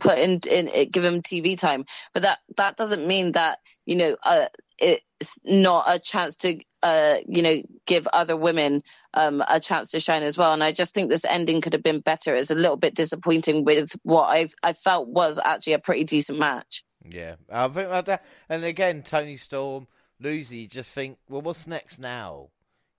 put 0.00 0.18
in, 0.18 0.40
in 0.50 0.90
give 0.90 1.04
him 1.04 1.22
TV 1.22 1.58
time. 1.58 1.84
But 2.12 2.22
that 2.22 2.38
that 2.56 2.76
doesn't 2.76 3.06
mean 3.06 3.32
that 3.32 3.58
you 3.86 3.96
know 3.96 4.16
uh, 4.24 4.46
it's 4.78 5.38
not 5.44 5.84
a 5.88 5.98
chance 5.98 6.36
to 6.36 6.58
uh, 6.82 7.16
you 7.28 7.42
know 7.42 7.62
give 7.86 8.06
other 8.12 8.36
women 8.36 8.82
um, 9.14 9.42
a 9.48 9.60
chance 9.60 9.92
to 9.92 10.00
shine 10.00 10.22
as 10.22 10.36
well. 10.36 10.52
And 10.52 10.62
I 10.62 10.72
just 10.72 10.94
think 10.94 11.10
this 11.10 11.24
ending 11.24 11.60
could 11.60 11.72
have 11.72 11.82
been 11.82 12.00
better. 12.00 12.34
It's 12.34 12.50
a 12.50 12.56
little 12.56 12.76
bit 12.76 12.94
disappointing 12.94 13.64
with 13.64 13.94
what 14.02 14.28
I 14.28 14.48
I 14.62 14.72
felt 14.72 15.08
was 15.08 15.40
actually 15.42 15.74
a 15.74 15.78
pretty 15.78 16.04
decent 16.04 16.38
match. 16.38 16.84
Yeah, 17.08 17.36
I 17.50 17.66
think 17.68 17.86
about 17.86 18.06
that. 18.06 18.24
And 18.48 18.64
again, 18.64 19.02
Toni 19.02 19.36
Storm, 19.36 19.88
Lucy, 20.20 20.66
just 20.68 20.92
think, 20.92 21.18
well, 21.28 21.42
what's 21.42 21.66
next 21.66 21.98
now? 21.98 22.50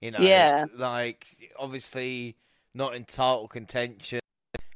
You 0.02 0.12
know, 0.12 0.20
yeah, 0.20 0.66
like 0.76 1.26
obviously 1.58 2.36
not 2.74 2.96
in 2.96 3.06
title 3.06 3.48
contention 3.48 4.20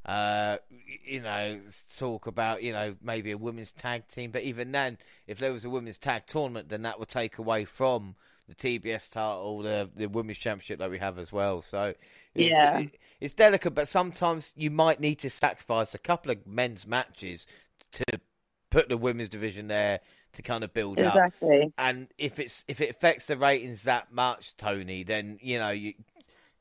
uh, 0.07 0.57
you 1.05 1.21
know, 1.21 1.59
talk 1.97 2.27
about, 2.27 2.63
you 2.63 2.71
know, 2.71 2.95
maybe 3.01 3.31
a 3.31 3.37
women's 3.37 3.71
tag 3.71 4.07
team. 4.07 4.31
But 4.31 4.43
even 4.43 4.71
then, 4.71 4.97
if 5.27 5.39
there 5.39 5.51
was 5.51 5.65
a 5.65 5.69
women's 5.69 5.97
tag 5.97 6.23
tournament, 6.27 6.69
then 6.69 6.83
that 6.83 6.99
would 6.99 7.09
take 7.09 7.37
away 7.37 7.65
from 7.65 8.15
the 8.47 8.55
TBS 8.55 9.11
title, 9.11 9.61
the 9.61 9.89
the 9.95 10.07
women's 10.07 10.37
championship 10.37 10.79
that 10.79 10.89
we 10.89 10.99
have 10.99 11.19
as 11.19 11.31
well. 11.31 11.61
So 11.61 11.93
it's, 12.33 12.49
yeah, 12.49 12.79
it, 12.79 12.97
it's 13.19 13.33
delicate, 13.33 13.71
but 13.71 13.89
sometimes 13.89 14.53
you 14.55 14.71
might 14.71 15.01
need 15.01 15.15
to 15.19 15.29
sacrifice 15.29 15.93
a 15.93 15.97
couple 15.97 16.31
of 16.31 16.47
men's 16.47 16.87
matches 16.87 17.45
to 17.91 18.05
put 18.69 18.87
the 18.87 18.97
women's 18.97 19.29
division 19.29 19.67
there 19.67 19.99
to 20.33 20.41
kind 20.41 20.63
of 20.63 20.73
build 20.73 20.99
exactly. 20.99 21.21
up. 21.21 21.25
Exactly. 21.25 21.73
And 21.77 22.07
if 22.17 22.39
it's 22.39 22.63
if 22.69 22.79
it 22.79 22.89
affects 22.89 23.27
the 23.27 23.37
ratings 23.37 23.83
that 23.83 24.13
much, 24.13 24.55
Tony, 24.55 25.03
then 25.03 25.39
you 25.41 25.59
know 25.59 25.71
you 25.71 25.93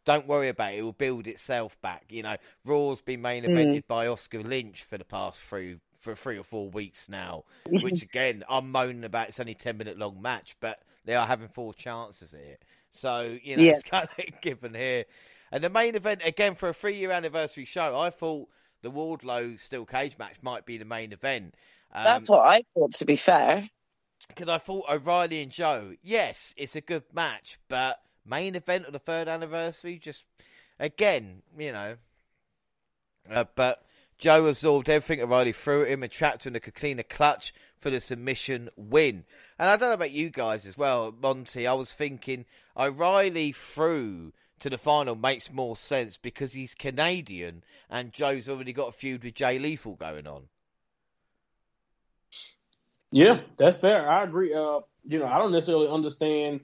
don't 0.07 0.27
worry 0.27 0.49
about 0.49 0.73
it. 0.73 0.79
It 0.79 0.83
will 0.83 0.93
build 0.93 1.27
itself 1.27 1.79
back. 1.83 2.05
You 2.09 2.23
know, 2.23 2.37
Raw's 2.65 3.03
been 3.03 3.21
main 3.21 3.45
mm. 3.45 3.51
evented 3.51 3.85
mm. 3.85 3.87
by 3.89 4.07
Oscar 4.07 4.43
Lynch 4.43 4.85
for 4.85 4.97
the 4.97 5.05
past 5.05 5.39
three 5.39 5.77
for 6.01 6.15
three 6.15 6.39
or 6.39 6.45
four 6.45 6.71
weeks 6.71 7.09
now. 7.09 7.45
which 7.69 8.03
again, 8.03 8.45
I'm 8.49 8.71
moaning 8.71 9.05
about. 9.05 9.29
It's 9.29 9.41
only 9.41 9.55
ten 9.55 9.77
minute 9.77 9.99
long 9.99 10.23
match, 10.23 10.57
but 10.61 10.81
they 11.05 11.15
are 11.15 11.27
having 11.27 11.49
four 11.49 11.75
chances 11.75 12.31
here. 12.31 12.57
So 12.93 13.37
you 13.43 13.57
know, 13.57 13.65
yeah. 13.65 13.73
it's 13.73 13.83
kind 13.91 14.09
of 14.19 14.41
given 14.41 14.73
here. 14.73 15.05
And 15.53 15.63
the 15.63 15.71
main 15.71 15.95
event 15.95 16.23
again 16.25 16.55
for 16.55 16.69
a 16.69 16.73
three 16.73 16.97
year 16.97 17.11
anniversary 17.11 17.65
show, 17.65 17.99
I 17.99 18.11
thought 18.11 18.49
the 18.83 18.91
Wardlow 18.91 19.59
steel 19.59 19.85
cage 19.85 20.17
match 20.19 20.37
might 20.41 20.65
be 20.65 20.79
the 20.79 20.85
main 20.85 21.13
event. 21.13 21.55
Um, 21.93 22.05
That's 22.05 22.29
what 22.29 22.47
I 22.47 22.63
thought. 22.75 22.95
To 22.95 23.05
be 23.05 23.17
fair, 23.17 23.69
because 24.29 24.49
I 24.49 24.59
thought 24.59 24.85
O'Reilly 24.89 25.43
and 25.43 25.51
Joe, 25.51 25.95
yes, 26.03 26.55
it's 26.57 26.77
a 26.77 26.81
good 26.81 27.05
match, 27.13 27.59
but 27.69 27.99
main 28.27 28.55
event 28.55 28.87
of 28.87 28.93
the 28.93 28.99
third 28.99 29.29
anniversary. 29.29 29.99
Just 29.99 30.25
again, 30.79 31.43
you 31.59 31.73
know. 31.73 31.97
Uh, 33.31 33.45
but 33.55 33.85
Joe 34.19 34.47
absorbed 34.47 34.89
everything 34.89 35.19
that 35.19 35.27
Riley 35.27 35.53
threw 35.53 35.83
at 35.83 35.89
him 35.89 36.03
and 36.03 36.13
trapped 36.13 36.47
him 36.47 36.53
in 36.53 36.57
a 36.57 36.61
Coquina 36.61 37.03
clutch 37.03 37.53
for 37.79 37.91
the 37.91 38.01
submission 38.01 38.71
win. 38.77 39.25
And 39.59 39.69
I 39.69 39.77
don't 39.77 39.91
know 39.91 39.95
about 39.95 40.13
you 40.13 40.31
guys 40.31 40.67
as 40.67 40.79
well, 40.79 41.13
Monty. 41.21 41.67
I 41.67 41.75
was 41.75 41.93
thinking 41.93 42.47
O'Reilly 42.77 43.53
through 43.53 44.33
to 44.61 44.71
the 44.71 44.79
final 44.79 45.15
makes 45.15 45.53
more 45.53 45.77
sense 45.77 46.17
because 46.17 46.55
he's 46.55 46.75
Canadian 46.75 47.63
and 47.91 48.13
Joe's 48.13 48.49
already 48.49 48.73
got 48.73 48.89
a 48.89 48.93
feud 48.93 49.23
with 49.23 49.35
Jay 49.35 49.59
Lethal 49.59 49.95
going 49.95 50.27
on. 50.27 50.45
Yeah, 53.11 53.41
that's 53.57 53.77
fair. 53.77 54.09
I 54.09 54.25
agree. 54.25 54.53
Uh, 54.53 54.81
you 55.07 55.19
know, 55.19 55.27
I 55.27 55.39
don't 55.39 55.53
necessarily 55.53 55.89
understand 55.89 56.61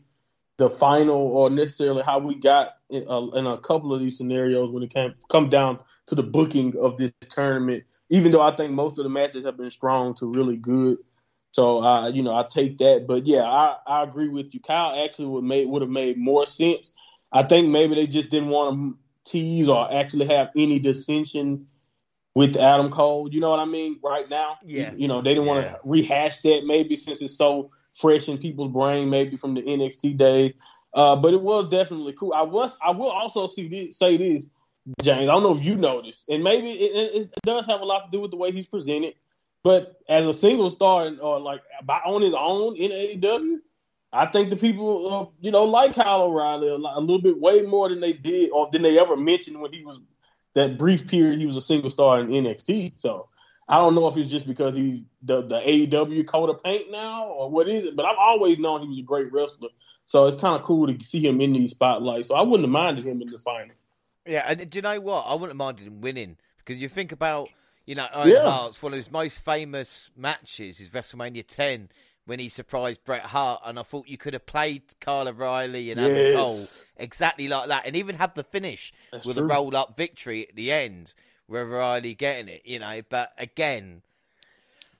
the 0.59 0.69
final 0.69 1.17
or 1.17 1.51
necessarily 1.51 2.03
how 2.03 2.19
we 2.19 2.35
got 2.35 2.77
in 2.91 3.05
a, 3.09 3.37
in 3.37 3.47
a, 3.47 3.59
couple 3.59 3.95
of 3.95 4.01
these 4.01 4.19
scenarios 4.19 4.71
when 4.71 4.83
it 4.83 4.93
came 4.93 5.15
come 5.31 5.49
down 5.49 5.79
to 6.07 6.15
the 6.15 6.23
booking 6.23 6.75
of 6.79 6.97
this 6.99 7.13
tournament. 7.21 7.85
Even 8.11 8.31
though 8.31 8.43
I 8.43 8.55
think 8.55 8.73
most 8.73 8.99
of 8.99 9.05
the 9.05 9.11
matches 9.11 9.45
have 9.45 9.57
been 9.57 9.71
strong 9.71 10.15
to 10.17 10.27
really 10.27 10.57
good, 10.57 10.99
so 11.53 11.83
uh, 11.83 12.09
you 12.09 12.23
know 12.23 12.35
I 12.35 12.45
take 12.49 12.79
that. 12.79 13.07
But 13.07 13.27
yeah, 13.27 13.45
I, 13.45 13.77
I 13.87 14.03
agree 14.03 14.29
with 14.29 14.53
you. 14.55 14.61
Kyle 14.61 15.05
actually 15.05 15.29
would 15.29 15.45
made 15.45 15.69
would 15.69 15.83
have 15.83 15.91
made 15.91 16.19
more 16.19 16.47
sense. 16.47 16.95
I 17.33 17.43
think 17.43 17.69
maybe 17.69 17.95
they 17.95 18.07
just 18.07 18.29
didn't 18.29 18.51
want 18.51 18.77
to 18.77 18.99
tease 19.25 19.69
or 19.69 19.93
actually 19.93 20.27
have 20.27 20.51
any 20.55 20.79
dissension 20.79 21.67
with 22.35 22.57
Adam 22.57 22.91
Cole. 22.91 23.29
You 23.33 23.41
know 23.41 23.51
what 23.51 23.59
I 23.59 23.65
mean? 23.65 23.99
Right 24.03 24.29
now, 24.29 24.59
yeah. 24.63 24.93
You, 24.93 24.99
you 24.99 25.09
know 25.09 25.23
they 25.23 25.31
didn't 25.31 25.47
want 25.47 25.67
to 25.67 25.79
rehash 25.85 26.43
that 26.43 26.63
maybe 26.67 26.97
since 26.97 27.23
it's 27.23 27.37
so 27.37 27.71
fresh 27.95 28.29
in 28.29 28.39
people's 28.39 28.73
brain, 28.73 29.11
maybe 29.11 29.37
from 29.37 29.55
the 29.55 29.63
NXT 29.63 30.17
days. 30.17 30.55
Uh, 30.95 31.17
but 31.17 31.33
it 31.33 31.41
was 31.41 31.69
definitely 31.69 32.13
cool. 32.13 32.33
I 32.35 32.43
was. 32.43 32.77
I 32.83 32.91
will 32.91 33.11
also 33.11 33.47
see 33.47 33.69
this, 33.69 33.99
say 33.99 34.17
this, 34.17 34.47
James. 35.03 35.23
I 35.23 35.33
don't 35.33 35.43
know 35.43 35.57
if 35.57 35.65
you 35.65 35.77
noticed, 35.77 36.29
and 36.29 36.45
maybe 36.45 36.71
it, 36.71 37.23
it, 37.23 37.31
does 37.45 37.67
have 37.67 37.81
a 37.81 37.85
lot 37.85 38.05
to 38.05 38.11
do 38.11 38.21
with 38.21 38.31
the 38.31 38.37
way 38.37 38.53
he's 38.53 38.67
presented. 38.67 39.15
But 39.65 39.97
as 40.09 40.27
a 40.27 40.35
single 40.35 40.71
star 40.71 41.11
or 41.21 41.41
like 41.41 41.63
by 41.85 41.99
on 42.05 42.21
his 42.21 42.35
own 42.37 42.77
in 42.77 42.91
AEW, 42.91 43.59
I 44.13 44.27
think 44.27 44.51
the 44.51 44.57
people, 44.57 45.15
uh, 45.15 45.27
you 45.41 45.51
know, 45.51 45.65
like 45.65 45.95
Kyle 45.95 46.23
O'Reilly 46.23 46.69
a, 46.69 46.77
lot, 46.77 46.99
a, 46.99 47.01
little 47.01 47.23
bit 47.23 47.41
way 47.41 47.63
more 47.63 47.89
than 47.89 48.01
they 48.01 48.13
did 48.13 48.51
or 48.51 48.69
than 48.71 48.83
they 48.83 48.99
ever 48.99 49.17
mentioned 49.17 49.61
when 49.61 49.73
he 49.73 49.85
was 49.85 49.99
that 50.55 50.77
brief 50.77 51.07
period 51.07 51.39
he 51.39 51.47
was 51.47 51.57
a 51.57 51.63
single 51.63 51.91
star 51.91 52.21
in 52.21 52.29
NXT. 52.29 52.95
So 52.99 53.29
I 53.73 53.77
don't 53.77 53.95
know 53.95 54.07
if 54.07 54.19
it's 54.19 54.29
just 54.29 54.47
because 54.47 54.75
he's 54.75 55.01
the 55.23 55.41
the 55.41 55.59
AEW 55.59 56.29
coat 56.29 56.51
of 56.51 56.63
paint 56.63 56.91
now 56.91 57.25
or 57.25 57.51
what 57.51 57.71
is 57.71 57.87
it, 57.87 57.97
but 57.97 58.05
I've 58.05 58.19
always 58.19 58.59
known 58.59 58.83
he 58.83 58.89
was 58.89 58.99
a 58.99 59.03
great 59.03 59.33
wrestler. 59.33 59.71
So 60.05 60.27
it's 60.27 60.39
kind 60.39 60.61
of 60.61 60.63
cool 60.63 60.87
to 60.87 61.05
see 61.05 61.27
him 61.27 61.41
in 61.41 61.55
the 61.55 61.67
spotlight. 61.69 62.27
So 62.27 62.35
I 62.35 62.43
wouldn't 62.43 62.65
have 62.65 62.71
minded 62.71 63.07
him 63.07 63.23
in 63.23 63.29
the 63.29 63.39
final. 63.39 63.75
Yeah, 64.27 64.45
and 64.47 64.69
do 64.69 64.77
you 64.77 64.83
know 64.83 65.01
what? 65.01 65.23
I 65.23 65.33
wouldn't 65.33 65.53
have 65.53 65.57
minded 65.57 65.87
him 65.87 66.03
winning 66.03 66.37
because 66.59 66.83
you 66.83 66.89
think 66.91 67.13
about, 67.13 67.49
you 67.87 67.95
know, 67.95 68.07
Owen 68.13 68.29
yeah. 68.29 68.51
Hart's 68.51 68.83
one 68.83 68.93
of 68.93 68.99
his 68.99 69.11
most 69.11 69.43
famous 69.43 70.11
matches 70.15 70.79
is 70.79 70.91
WrestleMania 70.91 71.47
10 71.47 71.89
when 72.27 72.41
he 72.41 72.51
surprised 72.51 73.03
Bret 73.05 73.23
Hart, 73.23 73.63
and 73.65 73.79
I 73.79 73.83
thought 73.85 74.07
you 74.07 74.19
could 74.19 74.35
have 74.35 74.45
played 74.45 74.83
Kyle 75.01 75.27
O'Reilly 75.27 75.91
and 75.91 75.99
Adam. 75.99 76.35
Cole 76.35 76.67
exactly 76.99 77.49
like 77.49 77.69
that, 77.69 77.87
and 77.87 77.97
even 77.97 78.17
have 78.17 78.35
the 78.35 78.45
finish 78.45 78.93
That's 79.11 79.25
with 79.25 79.39
true. 79.39 79.47
a 79.47 79.49
roll 79.49 79.75
up 79.75 79.97
victory 79.97 80.47
at 80.47 80.55
the 80.55 80.71
end, 80.71 81.15
with 81.53 81.63
O'Reilly 81.63 82.15
getting 82.15 82.49
it, 82.49 82.63
you 82.65 82.79
know. 82.79 83.03
But 83.09 83.33
again, 83.39 84.03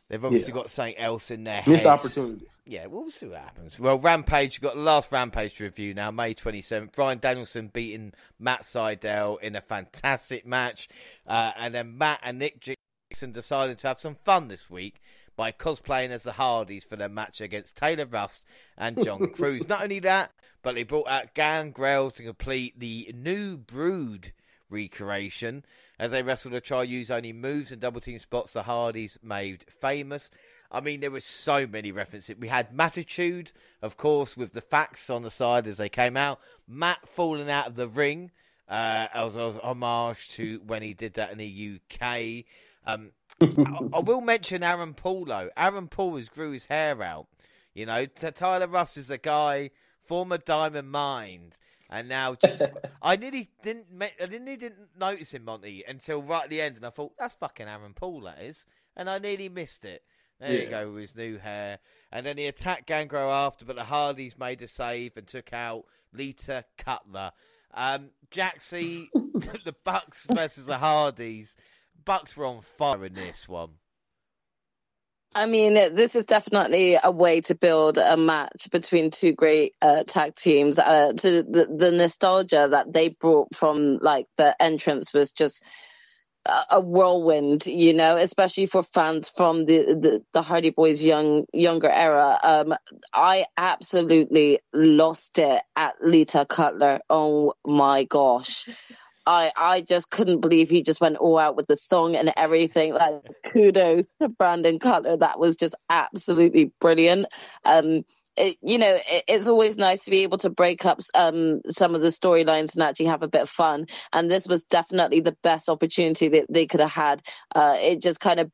they've 0.09 0.25
obviously 0.25 0.53
yeah. 0.53 0.61
got 0.61 0.71
something 0.71 0.97
else 0.99 1.31
in 1.31 1.45
their 1.45 1.63
head. 1.63 1.71
missed 1.71 1.87
opportunity. 1.87 2.47
Yeah, 2.65 2.87
we'll 2.89 3.11
see 3.11 3.27
what 3.27 3.41
happens. 3.41 3.79
Well, 3.79 3.99
Rampage, 3.99 4.55
you've 4.55 4.63
got 4.63 4.77
the 4.77 4.83
last 4.83 5.11
Rampage 5.11 5.59
review 5.59 5.95
now, 5.95 6.11
May 6.13 6.35
27th. 6.35 6.93
Bryan 6.93 7.19
Danielson 7.19 7.69
beating 7.73 8.13
Matt 8.39 8.63
Sydal 8.63 9.41
in 9.41 9.57
a 9.57 9.61
fantastic 9.61 10.47
match. 10.47 10.89
Uh, 11.27 11.53
and 11.57 11.75
then 11.75 11.99
Matt 11.99 12.21
and 12.23 12.39
Nick 12.39 12.61
Jackson 12.61 13.33
decided 13.33 13.79
to 13.79 13.89
have 13.89 13.99
some 13.99 14.15
fun 14.15 14.47
this 14.47 14.71
week 14.71 15.01
by 15.35 15.51
cosplaying 15.51 16.11
as 16.11 16.23
the 16.23 16.33
Hardys 16.33 16.85
for 16.85 16.95
their 16.95 17.09
match 17.09 17.41
against 17.41 17.77
Taylor 17.77 18.07
Rust 18.07 18.45
and 18.77 19.03
John 19.03 19.31
Cruz. 19.33 19.67
Not 19.67 19.83
only 19.83 19.99
that, 20.01 20.31
but 20.63 20.77
they 20.77 20.85
brought 20.85 21.09
out 21.09 21.35
Gangrel 21.35 22.13
to 22.13 22.23
complete 22.23 22.79
the 22.79 23.13
new 23.17 23.57
Brood 23.57 24.33
recreation 24.71 25.65
as 26.03 26.11
they 26.11 26.21
wrestled 26.21 26.61
try 26.65 26.83
use 26.83 27.13
only 27.13 27.33
moves 27.33 27.71
and 27.71 27.81
double 27.81 28.01
team 28.01 28.19
spots 28.19 28.55
the 28.55 28.65
Hardys 28.65 29.21
made 29.23 29.65
famous. 29.71 30.33
I 30.69 30.81
mean, 30.81 30.99
there 30.99 31.13
were 31.13 31.21
so 31.21 31.65
many 31.65 31.93
references. 31.93 32.35
We 32.37 32.49
had 32.49 32.75
Mattitude, 32.75 33.53
of 33.81 33.97
course, 33.97 34.37
with 34.37 34.53
the 34.53 34.61
facts 34.61 35.09
on 35.11 35.23
the 35.23 35.31
side 35.31 35.69
as 35.69 35.77
they 35.77 35.89
came 35.89 36.17
out. 36.17 36.41
Matt 36.67 37.09
falling 37.09 37.49
out 37.49 37.69
of 37.69 37.77
the 37.77 37.87
ring 37.87 38.33
uh, 38.69 39.07
as, 39.15 39.37
as 39.37 39.55
homage 39.59 40.31
to 40.31 40.61
when 40.67 40.83
he 40.83 40.93
did 40.93 41.15
that 41.15 41.31
in 41.31 41.39
the 41.39 41.77
UK. 41.77 42.47
Um, 42.85 43.13
I, 43.41 43.99
I, 43.99 44.01
will 44.01 44.23
mention 44.23 44.65
Aaron 44.65 44.95
Paul 44.95 45.27
though. 45.27 45.51
Aaron 45.57 45.87
Paul 45.87 46.17
has 46.17 46.29
grew 46.29 46.51
his 46.51 46.67
hair 46.67 47.01
out. 47.01 47.29
You 47.75 47.87
know, 47.87 48.07
Tyler 48.07 48.67
Rust 48.67 48.97
is 48.97 49.09
a 49.09 49.19
guy, 49.19 49.71
former 50.03 50.39
Diamond 50.39 50.91
Mine, 50.91 51.53
and 51.93 52.09
now 52.09 52.35
just 52.35 52.63
I 53.03 53.17
nearly 53.17 53.49
didn't 53.63 53.87
I 54.01 54.27
nearly 54.27 54.57
didn't 54.57 54.99
notice 54.99 55.33
him 55.33 55.45
Monty 55.45 55.85
until 55.87 56.23
right 56.23 56.45
at 56.45 56.51
the 56.51 56.61
end, 56.61 56.77
and 56.77 56.87
I 56.87 56.91
thought 56.91 57.13
that's 57.19 57.35
fucking 57.35 57.69
Aaron 57.69 57.95
Paul 57.95 58.23
that 58.23 58.41
is, 58.43 58.65
and 58.97 59.09
I 59.09 59.19
nearly 59.19 59.49
missed 59.49 59.85
it. 59.85 60.03
There 60.41 60.53
yeah. 60.53 60.61
you 60.63 60.71
go 60.71 60.91
with 60.91 61.03
his 61.03 61.15
new 61.15 61.39
hair. 61.39 61.79
And 62.11 62.27
then 62.27 62.37
he 62.37 62.47
attacked 62.47 62.87
Gangrel 62.87 63.31
after, 63.31 63.65
but 63.65 63.77
the 63.77 63.85
Hardys 63.85 64.37
made 64.37 64.61
a 64.63 64.67
save 64.67 65.17
and 65.17 65.27
took 65.27 65.53
out 65.53 65.85
Lita 66.13 66.65
Cutler. 66.77 67.31
Um, 67.73 68.11
Jaxie, 68.31 69.07
the 69.15 69.75
Bucks 69.85 70.27
versus 70.35 70.65
the 70.65 70.79
Hardys. 70.79 71.55
Bucks 72.05 72.37
were 72.37 72.47
on 72.47 72.61
fire 72.61 73.05
in 73.05 73.15
this 73.15 73.49
one. 73.49 73.71
I 75.35 75.47
mean, 75.47 75.75
this 75.75 76.15
is 76.15 76.27
definitely 76.27 76.99
a 77.03 77.11
way 77.11 77.41
to 77.43 77.55
build 77.55 77.99
a 77.99 78.17
match 78.17 78.69
between 78.71 79.11
two 79.11 79.33
great 79.33 79.75
uh, 79.81 80.05
tag 80.05 80.35
teams. 80.35 80.79
Uh, 80.79 81.13
to 81.13 81.43
the, 81.43 81.75
the 81.75 81.91
nostalgia 81.91 82.69
that 82.71 82.93
they 82.93 83.09
brought 83.09 83.55
from 83.55 83.99
like 83.99 84.27
the 84.37 84.55
entrance 84.61 85.15
was 85.15 85.33
just 85.33 85.65
a 86.71 86.81
whirlwind, 86.81 87.67
you 87.67 87.95
know, 87.95 88.17
especially 88.17 88.67
for 88.67 88.83
fans 88.83 89.29
from 89.29 89.65
the, 89.65 89.85
the, 89.95 90.25
the 90.33 90.43
Hardy 90.43 90.71
Boys 90.71 91.05
young 91.05 91.45
younger 91.53 91.91
era. 91.91 92.39
Um, 92.43 92.75
I 93.15 93.47
absolutely 93.57 94.59
lost 94.73 95.39
it 95.39 95.63
at 95.77 95.95
Lita 96.03 96.45
Cutler. 96.45 97.01
Oh 97.09 97.55
my 97.65 98.05
gosh. 98.05 98.69
I 99.27 99.53
I 99.57 99.81
just 99.81 100.11
couldn't 100.11 100.41
believe 100.41 100.71
he 100.71 100.83
just 100.83 101.01
went 101.01 101.17
all 101.17 101.39
out 101.39 101.57
with 101.57 101.67
the 101.67 101.77
song 101.77 102.17
and 102.17 102.33
everything. 102.37 102.95
Like 102.95 103.23
kudos 103.53 104.07
to 104.21 104.29
Brandon 104.29 104.79
Cutler. 104.79 105.17
That 105.17 105.39
was 105.39 105.57
just 105.57 105.75
absolutely 105.89 106.73
brilliant. 106.81 107.27
Um, 107.65 108.05
it, 108.37 108.57
you 108.63 108.79
know, 108.79 108.95
it, 108.95 109.25
it's 109.29 109.49
always 109.49 109.77
nice 109.77 110.05
to 110.05 110.11
be 110.11 110.23
able 110.23 110.39
to 110.39 110.51
break 110.51 110.85
up 110.85 111.01
um, 111.15 111.61
some 111.69 111.95
of 111.95 112.01
the 112.01 112.09
storylines 112.09 112.75
and 112.75 112.83
actually 112.83 113.07
have 113.07 113.23
a 113.23 113.29
bit 113.29 113.43
of 113.43 113.51
fun. 113.51 113.87
And 114.13 114.31
this 114.31 114.49
was 114.49 114.65
definitely 114.65 115.21
the 115.21 115.37
best 115.43 115.69
opportunity 115.69 116.29
that 116.29 116.47
they 116.49 116.67
could 116.67 116.81
have 116.81 116.91
had. 116.91 117.23
Uh, 117.55 117.77
it 117.79 118.01
just 118.01 118.21
kind 118.21 118.41
of 118.41 118.51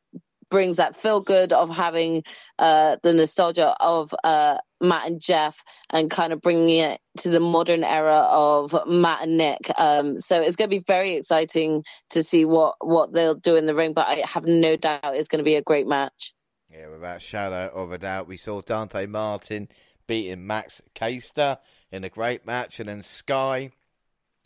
brings 0.50 0.76
that 0.76 0.96
feel 0.96 1.20
good 1.20 1.52
of 1.52 1.74
having 1.74 2.22
uh, 2.58 2.96
the 3.02 3.12
nostalgia 3.12 3.74
of 3.80 4.14
uh, 4.24 4.58
Matt 4.80 5.06
and 5.06 5.20
Jeff 5.20 5.62
and 5.90 6.10
kind 6.10 6.32
of 6.32 6.40
bringing 6.40 6.78
it 6.78 7.00
to 7.18 7.30
the 7.30 7.40
modern 7.40 7.84
era 7.84 8.18
of 8.18 8.76
Matt 8.86 9.22
and 9.22 9.36
Nick. 9.36 9.70
Um, 9.78 10.18
so 10.18 10.40
it's 10.40 10.56
going 10.56 10.70
to 10.70 10.76
be 10.76 10.84
very 10.86 11.14
exciting 11.14 11.84
to 12.10 12.22
see 12.22 12.44
what, 12.44 12.76
what 12.80 13.12
they'll 13.12 13.34
do 13.34 13.56
in 13.56 13.66
the 13.66 13.74
ring, 13.74 13.92
but 13.92 14.06
I 14.06 14.22
have 14.26 14.44
no 14.44 14.76
doubt 14.76 15.00
it's 15.04 15.28
going 15.28 15.40
to 15.40 15.44
be 15.44 15.56
a 15.56 15.62
great 15.62 15.86
match. 15.86 16.34
Yeah, 16.70 16.88
without 16.88 17.22
shadow 17.22 17.70
of 17.74 17.92
a 17.92 17.98
doubt. 17.98 18.28
We 18.28 18.36
saw 18.36 18.60
Dante 18.60 19.06
Martin 19.06 19.68
beating 20.06 20.46
Max 20.46 20.82
Caster 20.94 21.58
in 21.90 22.04
a 22.04 22.08
great 22.08 22.46
match, 22.46 22.78
and 22.78 22.88
then 22.88 23.02
Sky 23.02 23.70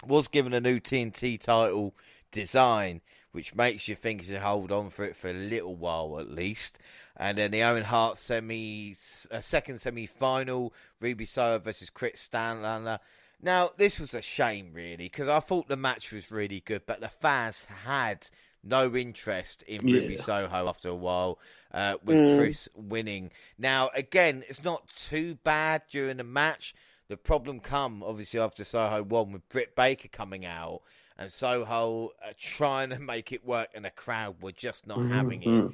was 0.07 0.29
given 0.29 0.53
a 0.53 0.61
new 0.61 0.81
TNT 0.81 1.41
title 1.41 1.95
design, 2.31 3.01
which 3.33 3.55
makes 3.55 3.89
you 3.89 3.95
think 3.95 4.21
he 4.21 4.33
should 4.33 4.43
hold 4.43 4.71
on 4.71 4.91
for 4.91 5.05
it 5.05 5.17
for 5.17 5.31
a 5.31 5.35
little 5.35 5.75
while 5.75 6.19
at 6.19 6.31
least. 6.31 6.79
And 7.23 7.39
then 7.39 7.53
the 7.53 7.62
Owen 7.62 7.85
Hart 7.85 8.19
semi, 8.19 8.97
uh, 9.31 9.40
second 9.40 9.81
semi 9.81 10.07
final, 10.07 10.74
Ruby 11.01 11.24
Soho 11.24 11.61
versus 11.61 11.89
Kris 11.89 12.28
Statlander. 12.28 12.99
Now, 13.40 13.70
this 13.77 14.01
was 14.01 14.12
a 14.12 14.20
shame, 14.20 14.70
really, 14.73 15.05
because 15.05 15.28
I 15.28 15.39
thought 15.39 15.69
the 15.69 15.77
match 15.77 16.11
was 16.11 16.32
really 16.32 16.65
good, 16.66 16.82
but 16.85 17.01
the 17.01 17.09
fans 17.09 17.65
had 17.85 18.27
no 18.65 18.97
interest 18.97 19.62
in 19.69 19.86
yeah. 19.86 20.01
Ruby 20.01 20.16
Soho 20.16 20.69
after 20.69 20.89
a 20.89 20.97
while, 20.97 21.39
uh, 21.73 21.94
with 22.05 22.16
mm. 22.16 22.39
Kris 22.39 22.69
winning. 22.74 23.31
Now, 23.57 23.90
again, 23.94 24.43
it's 24.49 24.65
not 24.65 24.89
too 24.97 25.36
bad 25.44 25.82
during 25.93 26.16
the 26.16 26.24
match. 26.24 26.74
The 27.07 27.16
problem 27.16 27.61
come 27.61 28.03
obviously 28.03 28.40
after 28.40 28.65
Soho 28.65 29.01
won 29.05 29.31
with 29.31 29.49
Britt 29.49 29.77
Baker 29.77 30.09
coming 30.09 30.44
out 30.44 30.82
and 31.16 31.31
Soho 31.31 32.15
uh, 32.20 32.32
trying 32.36 32.90
to 32.90 32.99
make 33.01 33.31
it 33.31 33.47
work, 33.47 33.69
and 33.77 33.85
the 33.85 33.90
crowd 33.90 34.43
were 34.43 34.51
just 34.51 34.89
not 34.89 34.99
mm-hmm. 34.99 35.12
having 35.12 35.43
it. 35.44 35.73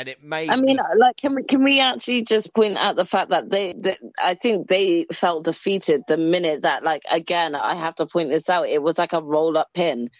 And 0.00 0.08
it 0.08 0.22
made. 0.22 0.50
I 0.50 0.56
mean, 0.56 0.78
like, 0.98 1.16
can 1.16 1.34
we 1.34 1.42
can 1.42 1.62
we 1.62 1.80
actually 1.80 2.22
just 2.22 2.54
point 2.54 2.78
out 2.78 2.96
the 2.96 3.04
fact 3.04 3.30
that 3.30 3.50
they, 3.50 3.74
that 3.80 3.98
I 4.22 4.34
think 4.34 4.66
they 4.66 5.06
felt 5.12 5.44
defeated 5.44 6.02
the 6.08 6.16
minute 6.16 6.62
that, 6.62 6.82
like, 6.82 7.02
again, 7.10 7.54
I 7.54 7.74
have 7.74 7.96
to 7.96 8.06
point 8.06 8.30
this 8.30 8.48
out. 8.48 8.66
It 8.66 8.82
was 8.82 8.96
like 8.96 9.12
a 9.12 9.22
roll 9.22 9.58
up 9.58 9.68
pin 9.74 10.10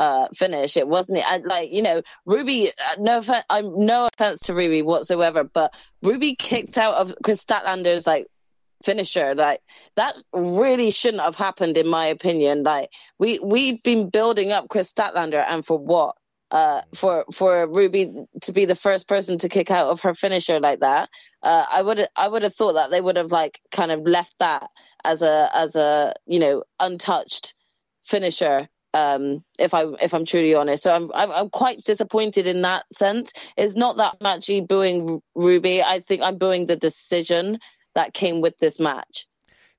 uh, 0.00 0.28
finish. 0.34 0.76
It 0.76 0.88
wasn't 0.88 1.18
I, 1.24 1.36
like 1.38 1.72
you 1.72 1.82
know 1.82 2.02
Ruby. 2.24 2.68
Uh, 2.68 2.96
no 2.98 3.18
offense, 3.18 3.44
I'm 3.48 3.84
no 3.84 4.08
offense 4.12 4.40
to 4.40 4.54
Ruby 4.54 4.82
whatsoever, 4.82 5.44
but 5.44 5.74
Ruby 6.02 6.34
kicked 6.34 6.78
out 6.78 6.94
of 6.94 7.14
Kris 7.22 7.44
Statlander's 7.44 8.06
like 8.06 8.26
finisher. 8.82 9.34
Like 9.34 9.60
that 9.96 10.16
really 10.32 10.90
shouldn't 10.90 11.22
have 11.22 11.36
happened, 11.36 11.76
in 11.76 11.86
my 11.86 12.06
opinion. 12.06 12.62
Like 12.62 12.90
we 13.18 13.38
we'd 13.38 13.82
been 13.82 14.08
building 14.08 14.52
up 14.52 14.68
chris 14.68 14.92
Statlander, 14.92 15.44
and 15.46 15.64
for 15.64 15.78
what? 15.78 16.16
Uh, 16.50 16.82
for 16.94 17.24
for 17.32 17.68
Ruby 17.68 18.12
to 18.42 18.52
be 18.52 18.64
the 18.64 18.74
first 18.74 19.06
person 19.06 19.38
to 19.38 19.48
kick 19.48 19.70
out 19.70 19.90
of 19.90 20.02
her 20.02 20.14
finisher 20.14 20.58
like 20.58 20.80
that, 20.80 21.08
uh, 21.42 21.64
I 21.70 21.80
would 21.80 22.06
I 22.16 22.26
would 22.26 22.42
have 22.42 22.54
thought 22.54 22.72
that 22.72 22.90
they 22.90 23.00
would 23.00 23.16
have 23.16 23.30
like 23.30 23.60
kind 23.70 23.92
of 23.92 24.00
left 24.04 24.34
that 24.40 24.68
as 25.04 25.22
a 25.22 25.48
as 25.54 25.76
a 25.76 26.12
you 26.26 26.40
know 26.40 26.64
untouched 26.80 27.54
finisher 28.02 28.68
um, 28.94 29.44
if 29.58 29.74
I 29.74 29.84
if 30.00 30.14
I'm 30.14 30.24
truly 30.24 30.54
honest. 30.54 30.82
So 30.82 30.94
I'm, 30.94 31.10
I'm, 31.14 31.30
I'm 31.30 31.50
quite 31.50 31.84
disappointed 31.84 32.46
in 32.46 32.62
that 32.62 32.84
sense. 32.92 33.32
It's 33.56 33.76
not 33.76 33.96
that 33.98 34.16
I'm 34.20 34.26
actually 34.26 34.62
booing 34.62 35.20
Ruby. 35.34 35.82
I 35.82 36.00
think 36.00 36.22
I'm 36.22 36.38
booing 36.38 36.66
the 36.66 36.76
decision 36.76 37.58
that 37.94 38.14
came 38.14 38.40
with 38.40 38.58
this 38.58 38.80
match. 38.80 39.26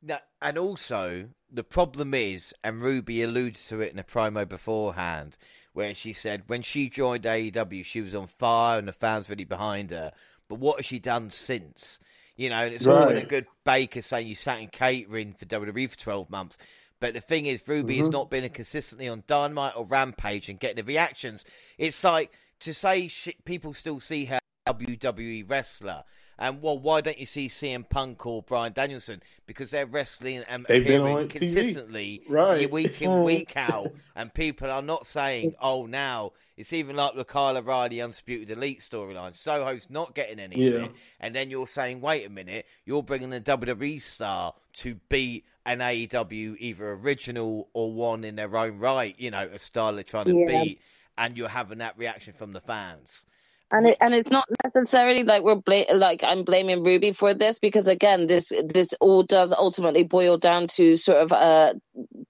Now, 0.02 0.20
and 0.42 0.58
also 0.58 1.30
the 1.52 1.64
problem 1.64 2.14
is, 2.14 2.54
and 2.64 2.82
Ruby 2.82 3.22
alludes 3.22 3.68
to 3.68 3.82
it 3.82 3.92
in 3.92 4.00
a 4.00 4.04
promo 4.04 4.48
beforehand, 4.48 5.38
where 5.74 5.96
she 5.96 6.14
said 6.14 6.44
when 6.48 6.62
she 6.62 6.90
joined 6.90 7.24
AEW, 7.24 7.86
she 7.86 8.02
was 8.02 8.16
on 8.16 8.28
fire 8.28 8.78
and 8.78 8.88
the 8.88 8.94
fans 8.94 9.30
really 9.30 9.46
behind 9.46 9.92
her. 9.92 10.12
But 10.48 10.60
what 10.60 10.78
has 10.78 10.86
she 10.86 11.00
done 11.00 11.30
since? 11.30 12.00
You 12.36 12.50
know, 12.50 12.66
and 12.66 12.74
it's 12.74 12.86
right. 12.86 13.04
all 13.04 13.10
in 13.10 13.18
a 13.18 13.26
good 13.26 13.46
Baker 13.64 14.02
saying 14.02 14.28
you 14.28 14.36
sat 14.36 14.60
in 14.60 14.68
catering 14.68 15.34
for 15.34 15.46
WWE 15.46 15.90
for 15.90 15.98
12 15.98 16.30
months. 16.30 16.58
But 17.00 17.14
the 17.14 17.22
thing 17.22 17.46
is, 17.46 17.68
Ruby 17.68 17.96
mm-hmm. 17.96 18.04
has 18.04 18.12
not 18.12 18.30
been 18.30 18.48
consistently 18.50 19.08
on 19.08 19.24
Dynamite 19.28 19.74
or 19.76 19.86
Rampage 19.86 20.50
and 20.50 20.60
getting 20.60 20.78
the 20.78 20.84
reactions. 20.84 21.46
It's 21.78 22.04
like 22.04 22.32
to 22.62 22.74
say 22.74 23.08
she, 23.08 23.36
people 23.44 23.74
still 23.74 24.00
see 24.00 24.26
her 24.26 24.40
WWE 24.68 25.50
wrestler, 25.50 26.04
And 26.42 26.60
well, 26.60 26.80
why 26.80 27.02
don't 27.02 27.20
you 27.20 27.28
see 27.28 27.48
CM 27.48 27.88
Punk 27.88 28.26
or 28.26 28.42
Bryan 28.42 28.74
Danielson? 28.74 29.22
Because 29.46 29.70
they're 29.70 29.86
wrestling 29.86 30.44
and 30.50 30.66
They've 30.66 30.84
been 30.84 31.02
appearing 31.02 31.16
on 31.18 31.28
TV. 31.28 31.30
consistently 31.30 32.22
Right. 32.28 32.70
week 32.70 33.00
in, 33.00 33.24
week 33.24 33.54
out. 33.56 33.94
And 34.16 34.34
people 34.34 34.72
are 34.72 34.82
not 34.82 35.06
saying, 35.06 35.54
oh, 35.62 35.86
now 35.86 36.32
it's 36.58 36.74
even 36.74 36.96
like 36.96 37.14
the 37.16 37.26
Kyle 37.26 37.56
O'Reilly 37.58 38.02
Undisputed 38.02 38.50
Elite 38.50 38.80
storyline. 38.80 39.36
Soho's 39.36 39.88
not 39.92 40.16
getting 40.16 40.40
any 40.40 40.68
of 40.68 40.74
it. 40.86 40.92
And 41.20 41.36
then 41.36 41.52
you're 41.52 41.68
saying, 41.68 42.02
wait 42.02 42.26
a 42.26 42.30
minute, 42.30 42.66
you're 42.86 43.04
bringing 43.04 43.32
a 43.34 43.40
WWE 43.40 44.02
star 44.02 44.56
to 44.74 44.96
beat 45.10 45.46
an 45.68 45.78
AEW 45.78 46.56
either 46.58 46.92
original 46.94 47.70
or 47.74 47.94
one 47.94 48.24
in 48.24 48.36
their 48.36 48.58
own 48.58 48.80
right, 48.80 49.14
you 49.20 49.30
know, 49.30 49.48
a 49.54 49.60
style 49.60 49.94
they're 49.94 50.04
trying 50.04 50.26
to 50.26 50.36
Yeah. 50.36 50.64
beat, 50.64 50.82
and 51.20 51.38
you're 51.38 51.50
having 51.50 51.78
that 51.78 52.00
reaction 52.00 52.34
from 52.34 52.54
the 52.54 52.62
fans. 52.62 53.26
And 53.72 53.88
it, 53.88 53.98
and 54.02 54.14
it's 54.14 54.32
not 54.32 54.48
necessarily 54.64 55.24
like 55.24 55.44
we're 55.44 55.62
like 55.96 56.24
I'm 56.24 56.44
blaming 56.44 56.84
Ruby 56.84 57.14
for 57.14 57.34
this 57.34 57.60
because 57.60 57.88
again 57.88 58.28
this 58.28 58.52
this 58.66 58.94
all 59.00 59.24
does 59.24 59.54
ultimately 59.54 60.04
boil 60.04 60.38
down 60.38 60.68
to 60.68 60.98
sort 60.98 61.24
of 61.24 61.32
uh 61.32 61.74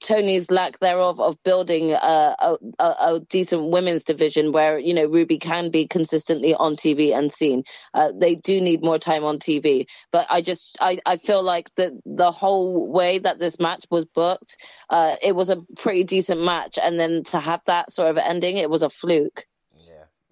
Tony's 0.03 0.51
lack 0.51 0.79
thereof 0.79 1.19
of 1.19 1.41
building 1.43 1.91
a, 1.91 2.35
a 2.39 2.57
a 2.83 3.21
decent 3.29 3.69
women's 3.69 4.03
division 4.03 4.51
where 4.51 4.79
you 4.79 4.93
know 4.93 5.05
Ruby 5.05 5.37
can 5.37 5.69
be 5.69 5.87
consistently 5.87 6.53
on 6.55 6.75
TV 6.75 7.15
and 7.17 7.31
seen. 7.31 7.63
Uh, 7.93 8.11
they 8.15 8.35
do 8.35 8.61
need 8.61 8.83
more 8.83 8.97
time 8.97 9.23
on 9.23 9.39
TV, 9.39 9.85
but 10.11 10.27
I 10.29 10.41
just 10.41 10.63
I, 10.79 10.99
I 11.05 11.17
feel 11.17 11.43
like 11.43 11.69
the 11.75 11.99
the 12.05 12.31
whole 12.31 12.91
way 12.91 13.19
that 13.19 13.39
this 13.39 13.59
match 13.59 13.85
was 13.89 14.05
booked, 14.05 14.57
uh, 14.89 15.15
it 15.23 15.35
was 15.35 15.49
a 15.49 15.61
pretty 15.77 16.03
decent 16.03 16.41
match, 16.41 16.79
and 16.81 16.99
then 16.99 17.23
to 17.25 17.39
have 17.39 17.61
that 17.67 17.91
sort 17.91 18.09
of 18.09 18.17
ending, 18.17 18.57
it 18.57 18.69
was 18.69 18.83
a 18.83 18.89
fluke. 18.89 19.45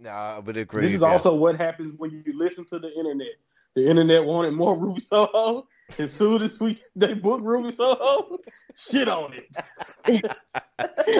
Yeah, 0.01 0.09
no, 0.09 0.09
I 0.09 0.39
would 0.39 0.57
agree. 0.57 0.81
This 0.83 0.93
is 0.93 1.01
you. 1.01 1.07
also 1.07 1.35
what 1.35 1.57
happens 1.57 1.93
when 1.97 2.11
you 2.25 2.37
listen 2.37 2.65
to 2.65 2.79
the 2.79 2.91
internet. 2.97 3.27
The 3.75 3.87
internet 3.87 4.23
wanted 4.25 4.51
more 4.53 4.77
Ruby 4.77 4.99
Soho. 5.01 5.67
As 5.97 6.11
soon 6.13 6.41
as 6.41 6.59
we 6.59 6.79
they 6.95 7.13
book 7.15 7.41
Ruby 7.43 7.71
Soho, 7.73 8.39
shit 8.75 9.07
on 9.07 9.33
it. 9.33 10.25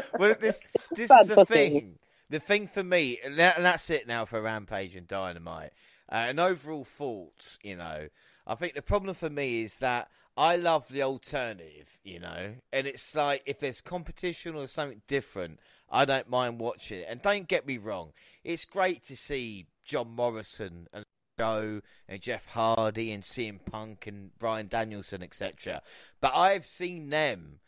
well, 0.20 0.36
this 0.40 0.62
this 0.92 1.10
Bad 1.10 1.22
is 1.24 1.28
the 1.30 1.36
booking. 1.36 1.46
thing. 1.72 2.00
The 2.30 2.40
thing 2.40 2.68
for 2.68 2.84
me, 2.84 3.20
and 3.24 3.38
that- 3.40 3.56
and 3.58 3.66
that's 3.66 3.90
it 3.90 4.08
now 4.08 4.26
for 4.26 4.40
Rampage 4.42 4.96
and 4.96 5.08
Dynamite. 5.08 5.72
Uh, 6.12 6.26
and 6.30 6.40
overall 6.40 6.84
thoughts, 6.86 7.58
you 7.64 7.76
know, 7.76 8.10
I 8.46 8.56
think 8.56 8.74
the 8.76 8.82
problem 8.84 9.14
for 9.16 9.30
me 9.30 9.64
is 9.64 9.80
that 9.80 10.10
I 10.38 10.56
love 10.56 10.88
the 10.90 11.02
alternative, 11.04 11.98
you 12.04 12.20
know, 12.20 12.56
and 12.72 12.88
it's 12.88 13.16
like 13.16 13.44
if 13.46 13.60
there's 13.60 13.82
competition 13.82 14.56
or 14.56 14.68
something 14.68 15.02
different, 15.08 15.60
I 15.92 16.06
don't 16.06 16.30
mind 16.30 16.60
watching 16.60 17.00
it. 17.00 17.08
And 17.10 17.22
don't 17.22 17.48
get 17.48 17.66
me 17.66 17.78
wrong, 17.78 18.14
it's 18.44 18.66
great 18.66 19.04
to 19.06 19.16
see 19.18 19.68
John 19.84 20.12
Morrison 20.12 20.88
and 20.94 21.04
Joe 21.40 21.82
and 22.08 22.22
Jeff 22.22 22.48
Hardy 22.48 23.12
and 23.12 23.24
CM 23.24 23.60
Punk 23.66 24.08
and 24.08 24.38
Bryan 24.38 24.68
Danielson, 24.68 25.24
etc. 25.24 25.82
But 26.20 26.34
I've 26.36 26.66
seen 26.66 27.10
them 27.10 27.60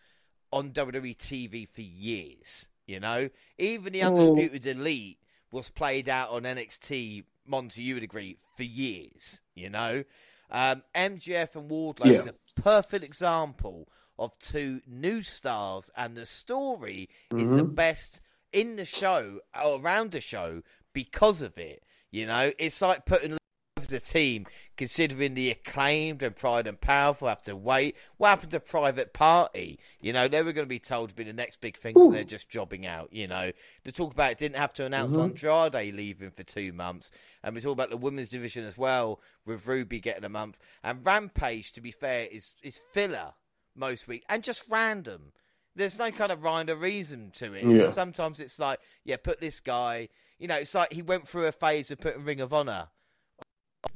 on 0.52 0.72
WWE 0.72 1.18
TV 1.18 1.68
for 1.68 1.82
years. 1.82 2.68
You 2.86 3.00
know, 3.00 3.30
even 3.58 3.94
the 3.94 4.02
Mm. 4.02 4.08
Undisputed 4.08 4.66
Elite 4.66 5.20
was 5.52 5.70
played 5.70 6.10
out 6.10 6.30
on 6.32 6.44
NXT. 6.44 7.24
Monty, 7.46 7.82
you 7.82 7.94
would 7.96 8.04
agree 8.04 8.38
for 8.58 8.64
years. 8.64 9.42
You 9.56 9.70
know, 9.70 10.04
um, 10.50 10.84
MJF 10.94 11.56
and 11.56 11.70
Wardlow 11.72 12.08
is 12.20 12.28
a 12.28 12.62
perfect 12.62 13.04
example 13.04 13.88
of 14.22 14.38
two 14.38 14.82
new 14.86 15.24
stars, 15.24 15.90
and 15.98 16.16
the 16.16 16.26
story 16.28 17.10
is 17.36 17.56
the 17.56 17.64
Mhm. 17.64 17.76
best 17.76 18.26
in 18.54 18.76
the 18.76 18.86
show 18.86 19.42
or 19.56 19.80
around 19.82 20.12
the 20.12 20.22
show 20.22 20.62
because 20.94 21.42
of 21.42 21.58
it. 21.58 21.84
You 22.12 22.28
know, 22.28 22.54
it's 22.60 22.82
like 22.82 23.06
putting 23.06 23.34
a 23.34 24.00
team, 24.00 24.46
considering 24.78 25.34
the 25.34 25.50
acclaimed 25.50 26.22
and 26.22 26.36
pride 26.36 26.68
and 26.68 26.80
powerful 26.80 27.28
have 27.28 27.42
to 27.42 27.56
wait. 27.56 27.98
What 28.18 28.30
happened 28.30 28.52
to 28.52 28.60
Private 28.60 29.12
Party? 29.12 29.80
You 30.00 30.14
know, 30.14 30.28
they 30.28 30.44
were 30.44 30.54
going 30.54 30.68
to 30.68 30.70
be 30.70 30.80
told 30.80 31.10
to 31.10 31.16
be 31.16 31.24
the 31.24 31.34
next 31.34 31.62
big 31.62 31.78
thing, 31.78 31.96
and 31.98 32.14
they're 32.14 32.24
just 32.24 32.48
jobbing 32.48 32.86
out. 32.86 33.12
You 33.12 33.28
know, 33.28 33.52
to 33.86 33.92
talk 33.92 34.14
about 34.14 34.34
it 34.34 34.38
didn't 34.38 34.58
have 34.58 34.74
to 34.76 34.86
announce 34.86 35.14
Mhm. 35.14 35.24
Andrade 35.24 35.96
leaving 35.96 36.32
for 36.32 36.44
two 36.44 36.72
months, 36.74 37.10
and 37.42 37.56
we 37.56 37.62
talk 37.62 37.74
about 37.74 37.90
the 37.90 37.98
women's 37.98 38.30
division 38.30 38.66
as 38.66 38.78
well, 38.78 39.20
with 39.46 39.66
Ruby 39.66 40.00
getting 40.00 40.26
a 40.26 40.30
month. 40.30 40.60
And 40.84 41.04
Rampage, 41.04 41.72
to 41.74 41.82
be 41.82 41.92
fair, 41.92 42.28
is 42.28 42.54
is 42.62 42.80
filler 42.94 43.34
most 43.76 44.08
weeks 44.08 44.26
and 44.30 44.44
just 44.44 44.64
random. 44.70 45.32
There's 45.76 45.98
no 45.98 46.12
kind 46.12 46.32
of 46.32 46.44
rhyme 46.44 46.70
or 46.70 46.76
reason 46.76 47.32
to 47.36 47.54
it. 47.54 47.66
Yeah. 47.66 47.92
Sometimes 47.92 48.40
it's 48.40 48.60
like, 48.60 48.80
yeah, 49.06 49.16
put 49.18 49.40
this 49.40 49.60
guy. 49.60 50.10
You 50.38 50.48
know, 50.48 50.56
it's 50.56 50.76
like 50.76 50.92
he 50.92 51.02
went 51.02 51.28
through 51.28 51.46
a 51.46 51.52
phase 51.52 51.92
of 51.92 52.02
putting 52.02 52.26
Ring 52.26 52.42
of 52.42 52.54
Honor 52.54 52.88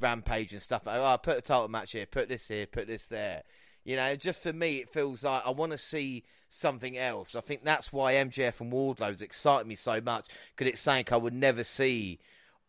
Rampage 0.00 0.52
and 0.52 0.62
stuff. 0.62 0.82
Oh, 0.86 1.04
I 1.04 1.16
put 1.16 1.38
a 1.38 1.42
title 1.42 1.68
match 1.68 1.92
here, 1.92 2.06
put 2.06 2.28
this 2.28 2.48
here, 2.48 2.66
put 2.66 2.86
this 2.86 3.06
there. 3.08 3.42
You 3.84 3.96
know, 3.96 4.16
just 4.16 4.42
for 4.42 4.52
me, 4.52 4.78
it 4.78 4.92
feels 4.92 5.22
like 5.22 5.42
I 5.46 5.50
want 5.50 5.72
to 5.72 5.78
see 5.78 6.24
something 6.48 6.98
else. 6.98 7.36
I 7.36 7.40
think 7.40 7.62
that's 7.62 7.92
why 7.92 8.14
MJF 8.14 8.60
and 8.60 8.72
Wardlow's 8.72 9.22
excited 9.22 9.66
me 9.66 9.76
so 9.76 10.00
much 10.00 10.26
because 10.54 10.72
it's 10.72 10.80
something 10.80 11.06
I 11.12 11.16
would 11.16 11.34
never 11.34 11.62
see 11.62 12.18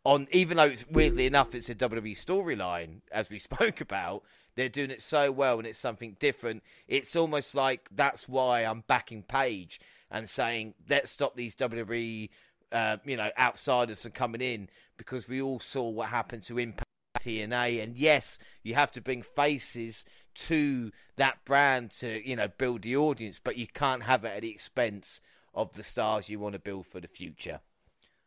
on. 0.03 0.27
Even 0.31 0.57
though 0.57 0.65
it's 0.65 0.85
weirdly 0.87 1.25
enough, 1.25 1.55
it's 1.55 1.69
a 1.69 1.75
WWE 1.75 2.11
storyline 2.11 3.01
as 3.11 3.29
we 3.29 3.39
spoke 3.39 3.81
about. 3.81 4.23
They're 4.57 4.69
doing 4.69 4.89
it 4.89 5.03
so 5.03 5.31
well, 5.31 5.59
and 5.59 5.67
it's 5.67 5.77
something 5.77 6.17
different. 6.19 6.63
It's 6.87 7.15
almost 7.15 7.53
like 7.53 7.87
that's 7.95 8.27
why 8.27 8.61
I'm 8.61 8.83
backing 8.87 9.21
Page 9.21 9.79
and 10.09 10.27
saying 10.27 10.73
let's 10.89 11.11
stop 11.11 11.35
these 11.35 11.55
WWE, 11.55 12.29
uh, 12.71 12.97
you 13.05 13.15
know, 13.15 13.29
outsiders 13.39 14.01
from 14.01 14.11
coming 14.11 14.41
in 14.41 14.67
because 14.97 15.27
we 15.27 15.43
all 15.43 15.59
saw 15.59 15.87
what 15.87 16.09
happened 16.09 16.43
to 16.45 16.57
Impact. 16.57 16.83
TNA, 17.19 17.83
and 17.83 17.97
yes, 17.97 18.37
you 18.63 18.75
have 18.75 18.91
to 18.91 19.01
bring 19.01 19.23
faces 19.23 20.05
to 20.35 20.91
that 21.15 21.43
brand 21.45 21.91
to 21.91 22.27
you 22.27 22.35
know 22.35 22.47
build 22.47 22.83
the 22.83 22.95
audience, 22.95 23.39
but 23.43 23.57
you 23.57 23.67
can't 23.67 24.03
have 24.03 24.23
it 24.23 24.35
at 24.35 24.41
the 24.41 24.51
expense 24.51 25.19
of 25.53 25.73
the 25.73 25.83
stars 25.83 26.29
you 26.29 26.39
want 26.39 26.53
to 26.53 26.59
build 26.59 26.85
for 26.85 26.99
the 26.99 27.07
future. 27.07 27.59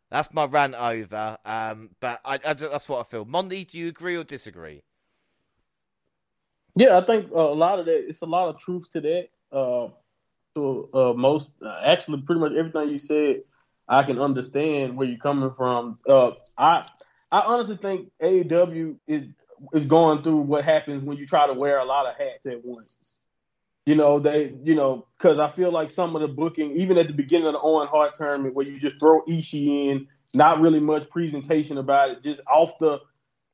That's 0.09 0.33
my 0.33 0.45
rant 0.45 0.75
over. 0.75 1.37
Um, 1.45 1.91
but 2.01 2.19
I, 2.25 2.37
I, 2.45 2.53
that's 2.53 2.89
what 2.89 2.99
I 2.99 3.03
feel. 3.03 3.23
Monty, 3.23 3.63
do 3.63 3.77
you 3.77 3.87
agree 3.87 4.17
or 4.17 4.25
disagree? 4.25 4.83
Yeah, 6.75 6.97
I 6.97 7.01
think 7.05 7.31
uh, 7.31 7.39
a 7.39 7.53
lot 7.53 7.79
of 7.79 7.85
that. 7.85 8.07
It's 8.07 8.21
a 8.21 8.25
lot 8.25 8.49
of 8.49 8.59
truth 8.59 8.89
to 8.91 9.01
that. 9.01 9.29
Uh, 9.51 9.89
to 10.55 10.89
uh, 10.93 11.13
most, 11.13 11.51
uh, 11.65 11.81
actually, 11.85 12.21
pretty 12.21 12.41
much 12.41 12.53
everything 12.53 12.89
you 12.89 12.97
said, 12.97 13.43
I 13.87 14.03
can 14.03 14.19
understand 14.19 14.97
where 14.97 15.07
you're 15.07 15.17
coming 15.17 15.51
from. 15.51 15.97
Uh, 16.07 16.31
I, 16.57 16.85
I 17.31 17.41
honestly 17.41 17.77
think 17.77 18.11
AEW 18.21 18.97
is 19.07 19.23
is 19.73 19.85
going 19.85 20.23
through 20.23 20.37
what 20.37 20.65
happens 20.65 21.03
when 21.03 21.17
you 21.17 21.27
try 21.27 21.45
to 21.45 21.53
wear 21.53 21.77
a 21.79 21.85
lot 21.85 22.07
of 22.07 22.17
hats 22.17 22.45
at 22.47 22.65
once. 22.65 23.17
You 23.85 23.95
know, 23.95 24.19
they, 24.19 24.53
you 24.63 24.75
know, 24.75 25.07
because 25.17 25.39
I 25.39 25.47
feel 25.47 25.71
like 25.71 25.91
some 25.91 26.15
of 26.15 26.21
the 26.21 26.27
booking, 26.27 26.71
even 26.77 26.97
at 26.97 27.07
the 27.07 27.13
beginning 27.13 27.47
of 27.47 27.53
the 27.53 27.59
Owen 27.59 27.87
Hart 27.87 28.13
tournament, 28.15 28.55
where 28.55 28.65
you 28.65 28.79
just 28.79 28.99
throw 28.99 29.21
Ishii 29.25 29.91
in, 29.91 30.07
not 30.33 30.59
really 30.59 30.79
much 30.79 31.09
presentation 31.09 31.77
about 31.77 32.09
it, 32.11 32.23
just 32.23 32.41
off 32.47 32.77
the 32.79 32.99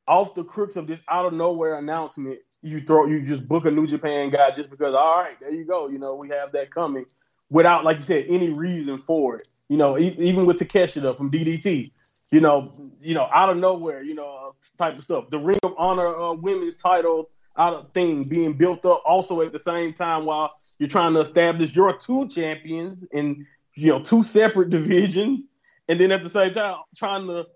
off 0.08 0.36
the 0.36 0.44
crooks 0.44 0.76
of 0.78 0.88
this 0.88 1.02
out 1.10 1.26
of 1.26 1.34
nowhere 1.34 1.76
announcement, 1.78 2.40
you 2.62 2.80
throw 2.80 3.06
you 3.06 3.22
just 3.22 3.48
book 3.48 3.66
a 3.66 3.72
New 3.72 3.88
Japan 3.88 4.30
guy 4.30 4.52
just 4.52 4.70
because 4.70 4.94
all 4.94 5.22
right, 5.22 5.40
there 5.40 5.52
you 5.52 5.66
go, 5.66 5.88
you 5.88 6.00
know, 6.00 6.16
we 6.16 6.30
have 6.30 6.52
that 6.54 6.72
coming 6.72 7.06
without, 7.50 7.84
like 7.84 7.98
you 7.98 8.04
said, 8.04 8.26
any 8.28 8.50
reason 8.50 8.98
for 8.98 9.38
it. 9.38 9.48
You 9.70 9.78
know, 9.78 9.98
e- 9.98 10.16
even 10.20 10.46
with 10.46 10.58
Takeshita 10.58 11.16
from 11.18 11.30
DDT, 11.30 11.92
you 12.32 12.42
know, 12.42 12.72
you 13.00 13.14
know, 13.14 13.28
out 13.34 13.50
of 13.50 13.58
nowhere, 13.58 14.02
you 14.02 14.16
know, 14.16 14.50
uh, 14.50 14.52
type 14.78 14.98
of 14.98 15.04
stuff. 15.04 15.30
The 15.30 15.40
Ring 15.40 15.60
of 15.64 15.74
Honor 15.78 16.16
uh, 16.16 16.34
women's 16.34 16.76
title 16.76 17.30
out 17.58 17.74
of 17.74 17.92
thing 17.92 18.26
being 18.26 18.54
built 18.54 18.86
up 18.86 19.02
also 19.06 19.42
at 19.42 19.52
the 19.52 19.60
same 19.60 19.94
time 19.94 20.26
while 20.26 20.52
you're 20.78 20.90
trying 20.90 21.14
to 21.14 21.20
establish 21.20 21.74
your 21.74 21.98
two 21.98 22.28
champions 22.28 23.04
in 23.12 23.48
you 23.76 23.90
know 23.90 24.02
two 24.02 24.24
separate 24.24 24.70
divisions, 24.72 25.44
and 25.88 26.00
then 26.00 26.12
at 26.12 26.24
the 26.24 26.30
same 26.30 26.54
time 26.54 26.78
trying 26.96 27.28
to 27.28 27.48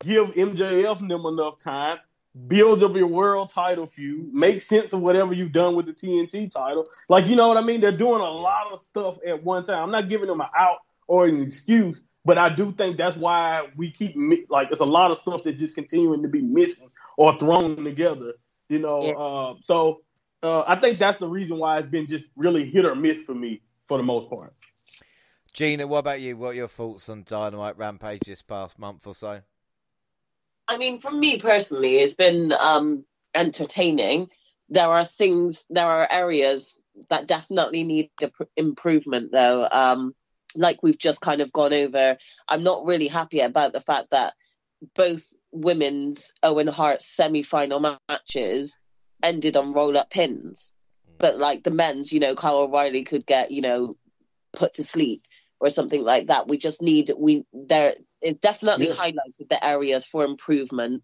give 0.00 0.34
MJF 0.34 1.08
them 1.08 1.24
enough 1.26 1.62
time, 1.62 1.98
build 2.48 2.82
up 2.82 2.94
your 2.96 3.06
world 3.06 3.50
title 3.50 3.86
feud, 3.86 4.32
make 4.32 4.60
sense 4.62 4.92
of 4.92 5.00
whatever 5.00 5.32
you've 5.32 5.52
done 5.52 5.74
with 5.74 5.86
the 5.86 5.92
TNT 5.92 6.50
title. 6.50 6.84
Like 7.08 7.26
you 7.28 7.36
know 7.36 7.48
what 7.48 7.56
I 7.56 7.62
mean? 7.62 7.80
They're 7.80 7.92
doing 7.92 8.20
a 8.20 8.30
lot 8.30 8.72
of 8.72 8.80
stuff 8.80 9.18
at 9.26 9.42
one 9.44 9.64
time. 9.64 9.82
I'm 9.82 9.90
not 9.90 10.08
giving 10.08 10.26
them 10.26 10.40
an 10.40 10.48
out 10.56 10.78
or 11.06 11.26
an 11.26 11.42
excuse, 11.42 12.00
but 12.24 12.38
I 12.38 12.48
do 12.54 12.72
think 12.72 12.96
that's 12.96 13.16
why 13.16 13.68
we 13.76 13.90
keep 13.90 14.16
like 14.48 14.70
it's 14.70 14.80
a 14.80 14.84
lot 14.84 15.10
of 15.10 15.18
stuff 15.18 15.42
that's 15.44 15.58
just 15.58 15.74
continuing 15.74 16.22
to 16.22 16.28
be 16.28 16.42
missing 16.42 16.90
or 17.16 17.38
thrown 17.38 17.84
together. 17.84 18.34
You 18.68 18.80
know, 18.80 19.04
Yeah. 19.04 19.12
uh, 19.12 19.54
so 19.62 20.02
uh, 20.42 20.64
I 20.66 20.76
think 20.76 20.98
that's 20.98 21.18
the 21.18 21.28
reason 21.28 21.58
why 21.58 21.78
it's 21.78 21.88
been 21.88 22.06
just 22.06 22.30
really 22.36 22.68
hit 22.68 22.84
or 22.84 22.94
miss 22.94 23.22
for 23.22 23.34
me 23.34 23.62
for 23.80 23.96
the 23.98 24.04
most 24.04 24.28
part. 24.30 24.50
Gina, 25.52 25.86
what 25.86 25.98
about 25.98 26.20
you? 26.20 26.36
What 26.36 26.48
are 26.48 26.54
your 26.54 26.68
thoughts 26.68 27.08
on 27.08 27.24
Dynamite 27.26 27.78
Rampage 27.78 28.22
this 28.26 28.42
past 28.42 28.76
month 28.78 29.06
or 29.06 29.14
so? 29.14 29.40
I 30.66 30.78
mean, 30.78 30.98
for 30.98 31.10
me 31.10 31.38
personally, 31.38 31.96
it's 31.96 32.14
been 32.14 32.52
um, 32.52 33.04
entertaining. 33.34 34.30
There 34.68 34.88
are 34.88 35.04
things, 35.04 35.66
there 35.68 35.86
are 35.86 36.10
areas 36.10 36.80
that 37.10 37.26
definitely 37.26 37.84
need 37.84 38.10
improvement, 38.56 39.30
though. 39.32 39.66
Um, 39.70 40.14
like 40.56 40.82
we've 40.82 40.98
just 40.98 41.20
kind 41.20 41.40
of 41.40 41.52
gone 41.52 41.72
over, 41.72 42.16
I'm 42.48 42.62
not 42.62 42.86
really 42.86 43.08
happy 43.08 43.40
about 43.40 43.72
the 43.72 43.80
fact 43.80 44.10
that 44.10 44.34
both 44.94 45.32
women's 45.52 46.32
Owen 46.42 46.66
Hart 46.66 47.02
semi 47.02 47.42
final 47.42 47.98
matches 48.08 48.78
ended 49.22 49.56
on 49.56 49.72
roll 49.72 49.96
up 49.96 50.10
pins. 50.10 50.72
Mm. 51.08 51.18
But 51.18 51.38
like 51.38 51.62
the 51.62 51.70
men's, 51.70 52.12
you 52.12 52.20
know, 52.20 52.34
Kyle 52.34 52.58
O'Reilly 52.58 53.04
could 53.04 53.26
get, 53.26 53.50
you 53.50 53.62
know, 53.62 53.92
put 54.52 54.74
to 54.74 54.84
sleep 54.84 55.22
or 55.60 55.70
something 55.70 56.02
like 56.02 56.28
that. 56.28 56.48
We 56.48 56.58
just 56.58 56.82
need 56.82 57.12
we 57.16 57.44
there 57.52 57.94
it 58.24 58.40
definitely 58.40 58.88
yeah. 58.88 58.94
highlighted 58.94 59.48
the 59.50 59.64
areas 59.64 60.04
for 60.04 60.24
improvement 60.24 61.02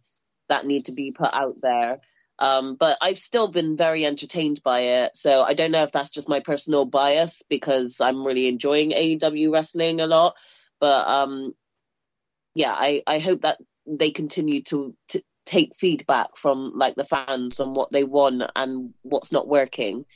that 0.48 0.64
need 0.64 0.86
to 0.86 0.92
be 0.92 1.14
put 1.16 1.32
out 1.34 1.54
there. 1.60 2.00
Um, 2.38 2.76
but 2.76 2.96
I've 3.02 3.18
still 3.18 3.48
been 3.48 3.76
very 3.76 4.06
entertained 4.06 4.62
by 4.64 4.80
it. 4.80 5.14
So 5.14 5.42
I 5.42 5.52
don't 5.52 5.70
know 5.70 5.82
if 5.82 5.92
that's 5.92 6.08
just 6.08 6.28
my 6.28 6.40
personal 6.40 6.86
bias 6.86 7.42
because 7.50 8.00
I'm 8.00 8.26
really 8.26 8.48
enjoying 8.48 8.92
AEW 8.92 9.52
wrestling 9.52 10.00
a 10.00 10.06
lot. 10.06 10.36
But 10.80 11.06
um, 11.06 11.52
yeah, 12.54 12.72
I, 12.72 13.02
I 13.06 13.18
hope 13.18 13.42
that 13.42 13.58
they 13.86 14.10
continue 14.10 14.62
to, 14.62 14.96
to 15.08 15.22
take 15.44 15.74
feedback 15.76 16.36
from 16.36 16.72
like 16.74 16.94
the 16.94 17.04
fans 17.04 17.60
on 17.60 17.74
what 17.74 17.90
they 17.90 18.04
want 18.04 18.42
and 18.56 18.90
what's 19.02 19.32
not 19.32 19.46
working. 19.46 20.06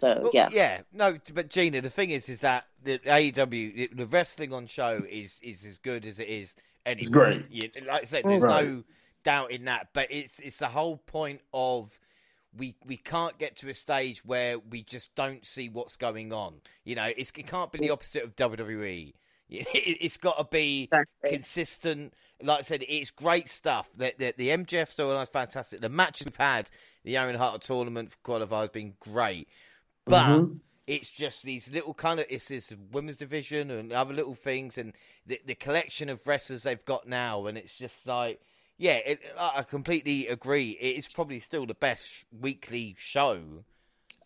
So 0.00 0.20
well, 0.22 0.30
yeah, 0.32 0.48
yeah, 0.52 0.80
no, 0.92 1.18
but 1.34 1.50
Gina, 1.50 1.80
the 1.80 1.90
thing 1.90 2.10
is, 2.10 2.28
is 2.28 2.40
that 2.40 2.66
the 2.84 3.00
AEW, 3.00 3.96
the 3.96 4.06
wrestling 4.06 4.52
on 4.52 4.66
show 4.66 5.02
is 5.08 5.38
is 5.42 5.64
as 5.64 5.78
good 5.78 6.06
as 6.06 6.20
it 6.20 6.28
is 6.28 6.54
anyway. 6.86 7.00
It's 7.00 7.08
great. 7.08 7.50
You, 7.50 7.68
like 7.88 8.02
I 8.02 8.04
said, 8.04 8.24
mm. 8.24 8.30
there's 8.30 8.44
right. 8.44 8.64
no 8.64 8.84
doubt 9.24 9.50
in 9.50 9.64
that, 9.64 9.88
but 9.92 10.08
it's 10.10 10.38
it's 10.38 10.58
the 10.58 10.68
whole 10.68 10.98
point 10.98 11.40
of 11.52 11.98
we 12.56 12.76
we 12.86 12.96
can't 12.96 13.38
get 13.38 13.56
to 13.56 13.68
a 13.68 13.74
stage 13.74 14.24
where 14.24 14.58
we 14.58 14.82
just 14.82 15.14
don't 15.14 15.44
see 15.44 15.68
what's 15.68 15.96
going 15.96 16.32
on. 16.32 16.60
You 16.84 16.94
know, 16.94 17.10
it 17.16 17.32
can't 17.46 17.72
be 17.72 17.78
the 17.78 17.90
opposite 17.90 18.24
of 18.24 18.36
WWE. 18.36 19.14
It's 19.50 20.18
got 20.18 20.36
to 20.36 20.44
be 20.44 20.90
exactly. 20.92 21.30
consistent. 21.30 22.12
Like 22.42 22.58
I 22.58 22.62
said, 22.62 22.84
it's 22.86 23.10
great 23.10 23.48
stuff. 23.48 23.88
The, 23.96 24.12
the, 24.18 24.34
the 24.36 24.48
MJF 24.50 24.94
storyline 24.94 25.22
is 25.22 25.30
fantastic. 25.30 25.80
The 25.80 25.88
matches 25.88 26.26
we've 26.26 26.36
had, 26.36 26.68
the 27.02 27.16
Owen 27.16 27.34
Hart 27.34 27.62
tournament 27.62 28.10
for 28.10 28.18
qualifier 28.18 28.60
has 28.60 28.68
been 28.68 28.92
great. 29.00 29.48
But 30.08 30.26
mm-hmm. 30.26 30.54
it's 30.86 31.10
just 31.10 31.42
these 31.42 31.70
little 31.70 31.94
kind 31.94 32.20
of 32.20 32.26
it's 32.28 32.48
this 32.48 32.72
women's 32.90 33.16
division 33.16 33.70
and 33.70 33.92
other 33.92 34.14
little 34.14 34.34
things 34.34 34.78
and 34.78 34.94
the 35.26 35.40
the 35.46 35.54
collection 35.54 36.08
of 36.08 36.26
wrestlers 36.26 36.62
they've 36.62 36.84
got 36.84 37.06
now 37.06 37.46
and 37.46 37.58
it's 37.58 37.74
just 37.74 38.06
like 38.06 38.40
yeah, 38.78 38.94
it, 38.94 39.20
I 39.36 39.64
completely 39.64 40.28
agree. 40.28 40.70
It 40.70 40.98
is 40.98 41.12
probably 41.12 41.40
still 41.40 41.66
the 41.66 41.74
best 41.74 42.10
weekly 42.40 42.94
show, 42.96 43.40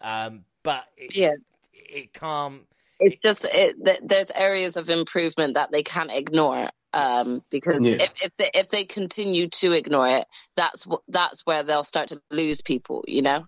um, 0.02 0.44
but 0.62 0.84
yeah, 1.10 1.32
it 1.72 2.12
can't. 2.12 2.62
It's 3.00 3.16
just 3.24 3.46
it, 3.50 4.06
there's 4.06 4.30
areas 4.30 4.76
of 4.76 4.90
improvement 4.90 5.54
that 5.54 5.72
they 5.72 5.82
can't 5.82 6.12
ignore 6.12 6.68
um, 6.92 7.42
because 7.50 7.80
yeah. 7.80 8.02
if 8.02 8.10
if 8.20 8.36
they, 8.36 8.50
if 8.52 8.68
they 8.68 8.84
continue 8.84 9.48
to 9.48 9.72
ignore 9.72 10.09
it, 10.09 10.26
that's 10.54 10.86
that's 11.09 11.46
where 11.46 11.62
they'll 11.62 11.82
start 11.82 12.09
to 12.09 12.20
lose 12.30 12.60
people. 12.60 13.04
You 13.09 13.22
know. 13.22 13.46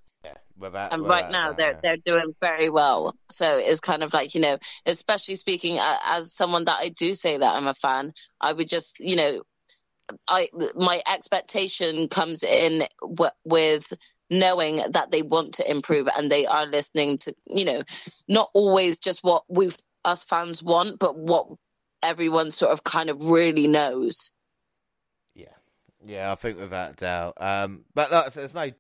Without, 0.57 0.93
and 0.93 1.03
without 1.03 1.15
right 1.15 1.33
now 1.33 1.49
that, 1.49 1.57
they're 1.57 1.73
yeah. 1.73 1.79
they're 1.83 2.17
doing 2.17 2.35
very 2.41 2.71
well. 2.71 3.17
So 3.29 3.59
it's 3.59 3.81
kind 3.81 4.03
of 4.05 4.15
like 4.15 4.35
you 4.35 4.41
know, 4.41 4.59
especially 4.87 5.35
speaking 5.35 5.79
as 5.81 6.33
someone 6.33 6.67
that 6.67 6.77
I 6.79 6.91
do 6.91 7.13
say 7.13 7.37
that 7.39 7.57
I'm 7.57 7.67
a 7.67 7.75
fan, 7.75 8.13
I 8.41 8.53
would 8.53 8.69
just 8.69 9.01
you 9.01 9.17
know, 9.17 9.43
I 10.29 10.51
my 10.77 11.03
expectation 11.07 12.07
comes 12.07 12.45
in 12.45 12.85
w- 13.01 13.31
with 13.45 13.93
knowing 14.31 14.81
that 14.93 15.11
they 15.11 15.23
want 15.23 15.55
to 15.55 15.69
improve 15.69 16.09
and 16.17 16.31
they 16.31 16.47
are 16.47 16.67
listening 16.67 17.19
to 17.19 17.35
you 17.47 17.65
know, 17.65 17.83
not 18.29 18.51
always 18.55 18.99
just 18.99 19.25
what 19.25 19.43
we 19.49 19.73
us 20.05 20.23
fans 20.23 20.63
want, 20.63 21.01
but 21.01 21.17
what 21.17 21.49
everyone 22.01 22.53
sort 22.53 22.73
of 22.73 22.85
kind 22.85 23.11
of 23.11 23.25
really 23.25 23.67
knows. 23.67 24.31
Yeah, 25.35 25.47
yeah, 26.05 26.31
I 26.31 26.37
think 26.37 26.61
without 26.61 26.97
doubt. 26.97 27.35
Um, 27.39 27.85
but 27.93 28.13
look, 28.13 28.33
there's 28.35 28.55
no 28.55 28.71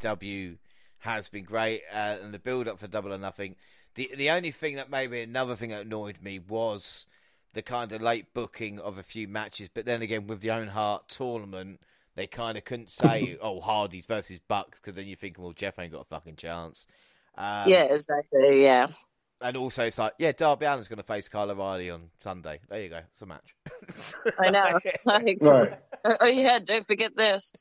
W 0.00 0.56
has 1.04 1.28
been 1.28 1.44
great, 1.44 1.82
uh, 1.92 2.16
and 2.22 2.32
the 2.32 2.38
build 2.38 2.66
up 2.66 2.78
for 2.78 2.86
Double 2.86 3.12
or 3.12 3.18
Nothing. 3.18 3.56
The 3.94 4.10
the 4.16 4.30
only 4.30 4.50
thing 4.50 4.76
that 4.76 4.90
maybe 4.90 5.20
another 5.20 5.54
thing 5.54 5.70
that 5.70 5.82
annoyed 5.82 6.18
me 6.22 6.38
was 6.38 7.06
the 7.52 7.62
kind 7.62 7.92
of 7.92 8.00
late 8.00 8.32
booking 8.32 8.80
of 8.80 8.96
a 8.96 9.02
few 9.02 9.28
matches. 9.28 9.68
But 9.72 9.84
then 9.84 10.02
again, 10.02 10.26
with 10.26 10.40
the 10.40 10.50
Owen 10.50 10.68
Hart 10.68 11.08
tournament, 11.08 11.80
they 12.16 12.26
kind 12.26 12.56
of 12.56 12.64
couldn't 12.64 12.90
say, 12.90 13.36
"Oh, 13.42 13.60
Hardys 13.60 14.06
versus 14.06 14.40
Bucks," 14.48 14.80
because 14.80 14.94
then 14.94 15.06
you're 15.06 15.16
thinking, 15.16 15.44
"Well, 15.44 15.52
Jeff 15.52 15.78
ain't 15.78 15.92
got 15.92 16.00
a 16.00 16.04
fucking 16.04 16.36
chance." 16.36 16.86
Um, 17.36 17.68
yeah, 17.68 17.84
exactly. 17.84 18.62
Yeah. 18.62 18.86
And 19.40 19.58
also, 19.58 19.84
it's 19.84 19.98
like, 19.98 20.14
yeah, 20.18 20.32
Darby 20.32 20.64
Allin's 20.64 20.88
going 20.88 20.96
to 20.96 21.02
face 21.02 21.28
Kyle 21.28 21.50
O'Reilly 21.50 21.90
on 21.90 22.08
Sunday. 22.20 22.60
There 22.70 22.80
you 22.80 22.88
go, 22.88 23.00
it's 23.12 23.20
a 23.20 23.26
match. 23.26 23.54
I 24.38 24.50
know. 24.50 24.78
Like, 25.04 25.38
right. 25.42 25.78
Oh 26.04 26.26
yeah, 26.26 26.60
don't 26.60 26.86
forget 26.86 27.14
this. 27.14 27.52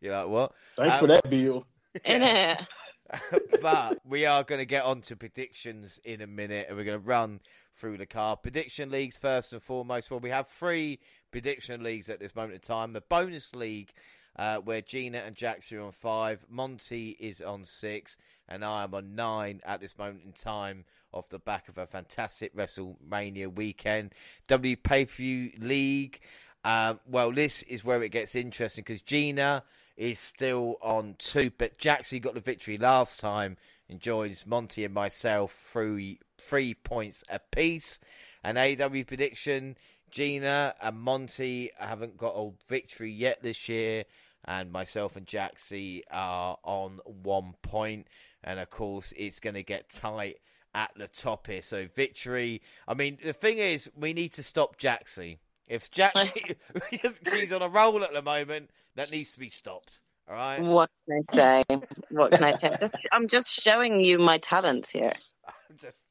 You're 0.00 0.16
like, 0.16 0.28
what? 0.28 0.52
Thanks 0.76 0.94
um, 0.94 1.00
for 1.00 1.06
that, 1.08 1.28
Bill 1.28 1.66
in 2.04 2.22
it. 2.22 2.68
but 3.62 3.98
we 4.04 4.26
are 4.26 4.44
going 4.44 4.60
to 4.60 4.66
get 4.66 4.84
on 4.84 5.00
to 5.02 5.16
predictions 5.16 6.00
in 6.04 6.20
a 6.20 6.26
minute, 6.26 6.66
and 6.68 6.76
we're 6.76 6.84
going 6.84 7.00
to 7.00 7.06
run 7.06 7.40
through 7.74 7.98
the 7.98 8.06
card. 8.06 8.42
Prediction 8.42 8.90
leagues 8.90 9.16
first 9.16 9.52
and 9.52 9.62
foremost. 9.62 10.10
Well, 10.10 10.20
we 10.20 10.30
have 10.30 10.48
three 10.48 10.98
prediction 11.30 11.82
leagues 11.82 12.10
at 12.10 12.20
this 12.20 12.34
moment 12.34 12.54
in 12.54 12.60
time. 12.60 12.92
The 12.92 13.00
bonus 13.00 13.54
league, 13.54 13.92
uh, 14.36 14.58
where 14.58 14.82
Gina 14.82 15.18
and 15.18 15.36
Jax 15.36 15.72
are 15.72 15.80
on 15.80 15.92
five, 15.92 16.44
Monty 16.48 17.16
is 17.20 17.40
on 17.40 17.64
six, 17.64 18.16
and 18.48 18.64
I 18.64 18.84
am 18.84 18.94
on 18.94 19.14
nine 19.14 19.60
at 19.64 19.80
this 19.80 19.96
moment 19.96 20.22
in 20.24 20.32
time. 20.32 20.84
Off 21.10 21.30
the 21.30 21.38
back 21.38 21.70
of 21.70 21.78
a 21.78 21.86
fantastic 21.86 22.54
WrestleMania 22.54 23.54
weekend, 23.54 24.12
W 24.46 24.76
Pay 24.76 25.06
Per 25.06 25.12
View 25.12 25.52
League. 25.58 26.20
Um, 26.64 27.00
well, 27.06 27.32
this 27.32 27.62
is 27.62 27.82
where 27.82 28.02
it 28.02 28.10
gets 28.10 28.34
interesting 28.34 28.84
because 28.84 29.00
Gina 29.00 29.64
is 29.98 30.20
still 30.20 30.76
on 30.80 31.16
two, 31.18 31.50
but 31.58 31.76
Jaxie 31.76 32.22
got 32.22 32.34
the 32.34 32.40
victory 32.40 32.78
last 32.78 33.20
time 33.20 33.56
and 33.90 34.00
joins 34.00 34.46
Monty 34.46 34.84
and 34.84 34.94
myself 34.94 35.52
through 35.52 36.16
three 36.38 36.72
points 36.72 37.24
apiece. 37.28 37.98
An 38.44 38.56
AW 38.56 39.02
prediction 39.04 39.76
Gina 40.10 40.74
and 40.80 40.98
Monty 40.98 41.72
haven't 41.78 42.16
got 42.16 42.34
a 42.34 42.50
victory 42.66 43.12
yet 43.12 43.42
this 43.42 43.68
year, 43.68 44.04
and 44.44 44.72
myself 44.72 45.16
and 45.16 45.26
Jaxie 45.26 46.02
are 46.10 46.58
on 46.62 47.00
one 47.04 47.54
point. 47.62 48.06
And 48.44 48.60
of 48.60 48.70
course, 48.70 49.12
it's 49.16 49.40
going 49.40 49.54
to 49.54 49.62
get 49.62 49.90
tight 49.90 50.38
at 50.74 50.92
the 50.96 51.08
top 51.08 51.48
here. 51.48 51.60
So, 51.60 51.88
victory. 51.94 52.62
I 52.86 52.94
mean, 52.94 53.18
the 53.22 53.32
thing 53.32 53.58
is, 53.58 53.90
we 53.96 54.12
need 54.12 54.32
to 54.34 54.42
stop 54.42 54.78
Jaxie. 54.78 55.38
If 55.68 55.90
Jack, 55.90 56.14
she's 57.30 57.52
on 57.52 57.62
a 57.62 57.68
roll 57.68 58.02
at 58.02 58.12
the 58.12 58.22
moment, 58.22 58.70
that 58.96 59.12
needs 59.12 59.34
to 59.34 59.40
be 59.40 59.48
stopped. 59.48 60.00
All 60.28 60.34
right. 60.34 60.60
What 60.60 60.90
can 61.06 61.18
I 61.18 61.20
say? 61.20 61.64
What 62.10 62.32
can 62.32 62.44
I 62.44 62.50
say? 62.50 62.68
I'm 62.68 62.78
just, 62.78 62.94
I'm 63.12 63.28
just 63.28 63.48
showing 63.48 64.00
you 64.00 64.18
my 64.18 64.38
talents 64.38 64.90
here. 64.90 65.14
I'm 65.46 65.76
just, 65.80 66.02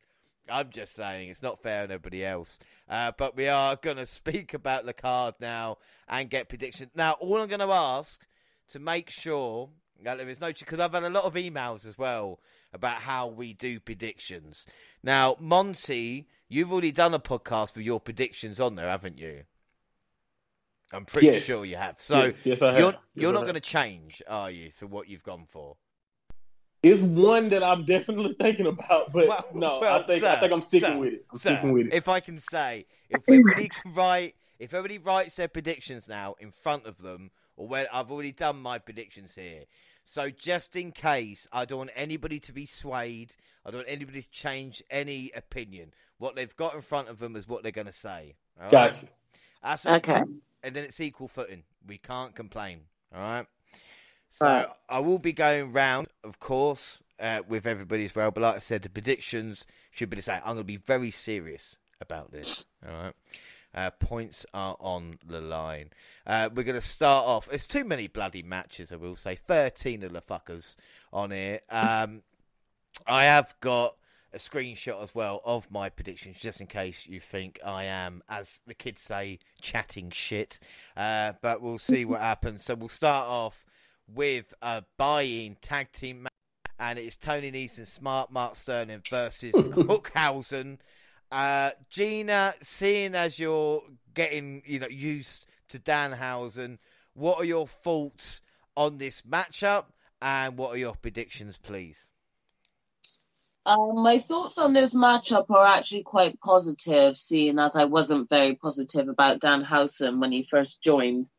I'm 0.50 0.70
just 0.70 0.96
saying 0.96 1.30
it's 1.30 1.44
not 1.44 1.62
fair 1.62 1.84
on 1.84 1.92
everybody 1.92 2.26
else. 2.26 2.58
Uh, 2.90 3.12
but 3.18 3.36
we 3.36 3.48
are 3.48 3.76
going 3.76 3.98
to 3.98 4.06
speak 4.06 4.54
about 4.54 4.86
the 4.86 4.94
card 4.94 5.36
now 5.40 5.78
and 6.08 6.30
get 6.30 6.50
predictions. 6.50 6.92
Now, 6.96 7.14
all 7.14 7.42
I'm 7.42 7.48
going 7.48 7.60
to 7.60 7.72
ask 7.72 8.26
to 8.70 8.80
make 8.80 9.10
sure 9.10 9.70
that 10.04 10.18
there 10.18 10.30
is 10.30 10.40
no 10.40 10.52
because 10.52 10.80
I've 10.80 10.94
had 10.94 11.04
a 11.04 11.10
lot 11.10 11.26
of 11.26 11.34
emails 11.34 11.86
as 11.86 11.98
well 11.98 12.40
about 12.74 12.98
how 13.02 13.28
we 13.28 13.54
do 13.54 13.80
predictions. 13.80 14.66
Now, 15.04 15.36
Monty, 15.40 16.28
you've 16.50 16.72
already 16.72 16.92
done 16.92 17.14
a 17.14 17.20
podcast 17.20 17.76
with 17.76 17.86
your 17.86 18.00
predictions 18.00 18.60
on 18.60 18.76
there, 18.76 18.90
haven't 18.90 19.18
you? 19.18 19.44
I'm 20.94 21.06
pretty 21.06 21.28
yes. 21.28 21.44
sure 21.44 21.66
you 21.66 21.76
have. 21.76 22.00
So 22.00 22.26
yes, 22.26 22.46
yes 22.46 22.62
I 22.62 22.72
have. 22.72 22.80
you're, 22.80 22.96
you're 23.16 23.34
not 23.34 23.44
going 23.44 23.56
to 23.56 23.62
change, 23.62 24.22
are 24.28 24.50
you, 24.50 24.72
for 24.72 24.88
what 24.88 25.10
you've 25.10 25.24
gone 25.24 25.46
for? 25.48 25.76
It's 26.84 27.02
one 27.02 27.48
that 27.50 27.64
I'm 27.64 27.84
definitely 27.86 28.36
thinking 28.40 28.68
about, 28.68 29.12
but 29.12 29.28
well, 29.28 29.46
no, 29.54 29.80
well, 29.82 30.00
I 30.00 30.08
think 30.08 30.22
sir, 30.22 30.30
I 30.30 30.40
think 30.40 30.54
I'm 30.54 30.62
sticking 30.62 30.90
sir, 30.90 30.98
with 30.98 31.14
it. 31.14 31.26
I'm 31.32 31.38
sir, 31.38 31.50
sticking 31.52 31.74
with 31.74 31.88
it. 31.88 31.94
If 31.94 32.08
I 32.08 32.20
can 32.20 32.38
say, 32.38 32.86
if 33.10 33.22
everybody 33.28 33.70
can 33.70 33.94
write, 33.94 34.36
if 34.60 34.74
everybody 34.74 34.98
writes 34.98 35.36
their 35.36 35.48
predictions 35.48 36.08
now 36.08 36.36
in 36.40 36.52
front 36.52 36.86
of 36.86 37.00
them, 37.00 37.32
or 37.58 37.68
where 37.68 37.88
I've 37.92 38.12
already 38.12 38.32
done 38.32 38.62
my 38.62 38.80
predictions 38.80 39.36
here, 39.36 39.64
so 40.06 40.30
just 40.30 40.78
in 40.78 40.94
case, 40.94 41.48
I 41.52 41.66
don't 41.66 41.80
want 41.80 41.90
anybody 41.94 42.40
to 42.42 42.54
be 42.54 42.66
swayed. 42.66 43.32
I 43.66 43.72
don't 43.72 43.80
want 43.80 43.90
anybody 43.90 44.22
to 44.22 44.30
change 44.30 44.82
any 44.90 45.32
opinion. 45.36 45.92
What 46.20 46.36
they've 46.36 46.56
got 46.56 46.74
in 46.74 46.82
front 46.82 47.10
of 47.10 47.20
them 47.20 47.36
is 47.36 47.48
what 47.48 47.64
they're 47.64 47.72
going 47.72 47.88
to 47.88 47.94
say. 47.94 48.36
All 48.62 48.72
gotcha. 48.72 49.08
Right? 49.64 49.86
okay 49.86 50.24
and 50.64 50.76
then 50.76 50.84
it's 50.84 51.00
equal 51.00 51.28
footing. 51.28 51.64
We 51.88 51.98
can't 51.98 52.36
complain. 52.36 52.82
All 53.16 53.22
right. 53.22 53.46
So 54.30 54.46
right. 54.46 54.68
I 54.90 55.00
will 55.00 55.20
be 55.20 55.32
going 55.32 55.72
round, 55.72 56.08
of 56.24 56.40
course, 56.40 57.02
uh, 57.20 57.42
with 57.48 57.66
everybody 57.66 58.06
as 58.06 58.14
well. 58.14 58.32
But 58.32 58.42
like 58.42 58.56
I 58.58 58.60
said, 58.60 58.82
the 58.82 58.90
predictions 58.90 59.66
should 59.92 60.10
be 60.10 60.18
the 60.18 60.22
same. 60.22 60.42
I'm 60.44 60.56
going 60.56 60.58
to 60.58 60.64
be 60.66 60.78
very 60.78 61.12
serious 61.12 61.78
about 62.02 62.32
this. 62.32 62.66
All 62.86 62.94
right. 62.94 63.14
Uh, 63.74 63.92
points 63.92 64.46
are 64.54 64.76
on 64.80 65.20
the 65.26 65.40
line. 65.40 65.92
Uh, 66.26 66.50
we're 66.54 66.64
going 66.64 66.80
to 66.80 66.86
start 66.86 67.26
off. 67.26 67.48
There's 67.48 67.68
too 67.68 67.84
many 67.84 68.08
bloody 68.08 68.42
matches, 68.42 68.92
I 68.92 68.96
will 68.96 69.16
say. 69.16 69.36
13 69.36 70.04
of 70.04 70.14
the 70.14 70.22
fuckers 70.22 70.76
on 71.14 71.32
here. 71.32 71.62
Um, 71.70 72.24
I 73.06 73.26
have 73.26 73.56
got 73.62 73.96
a 74.38 74.40
screenshot 74.40 75.02
as 75.02 75.16
well 75.16 75.42
of 75.44 75.72
my 75.72 75.90
predictions, 75.90 76.38
just 76.40 76.62
in 76.62 76.68
case 76.68 77.08
you 77.08 77.20
think 77.20 77.60
I 77.66 77.86
am, 77.86 78.22
as 78.30 78.60
the 78.68 78.76
kids 78.76 79.02
say, 79.02 79.40
chatting 79.62 80.12
shit. 80.12 80.60
Uh, 80.96 81.34
but 81.42 81.60
we'll 81.60 81.80
see 81.80 82.06
what 82.06 82.22
happens. 82.32 82.64
So 82.64 82.76
we'll 82.76 82.88
start 82.88 83.28
off 83.28 83.66
with 84.08 84.54
a 84.62 84.84
buy-in 84.98 85.58
tag 85.60 85.92
team 85.92 86.24
match, 86.24 86.32
and 86.80 87.00
it's 87.00 87.18
Tony 87.18 87.52
Nese 87.52 87.80
and 87.80 87.88
Smart 87.88 88.32
Mark 88.32 88.56
Sterling 88.56 89.02
versus 89.10 89.54
Hookhausen. 89.56 90.78
Uh, 91.32 91.72
Gina, 91.90 92.54
seeing 92.62 93.16
as 93.16 93.40
you're 93.40 93.82
getting 94.14 94.62
you 94.66 94.80
know 94.80 94.88
used 94.88 95.48
to 95.70 95.80
Danhausen, 95.80 96.78
what 97.16 97.40
are 97.40 97.46
your 97.46 97.68
thoughts 97.68 98.40
on 98.76 99.00
this 99.00 99.24
matchup, 99.24 99.86
and 100.22 100.58
what 100.58 100.76
are 100.76 100.78
your 100.78 100.96
predictions, 100.96 101.58
please? 101.58 102.08
Um, 103.68 104.02
my 104.02 104.18
thoughts 104.18 104.58
on 104.58 104.72
this 104.72 104.94
matchup 104.94 105.52
are 105.52 105.66
actually 105.66 106.04
quite 106.04 106.40
positive, 106.40 107.18
seeing 107.18 107.60
as 107.60 107.76
I 107.76 107.84
wasn't 107.84 108.30
very 108.30 108.56
positive 108.56 109.10
about 109.10 109.42
Danhausen 109.42 110.22
when 110.22 110.32
he 110.32 110.44
first 110.44 110.82
joined. 110.82 111.30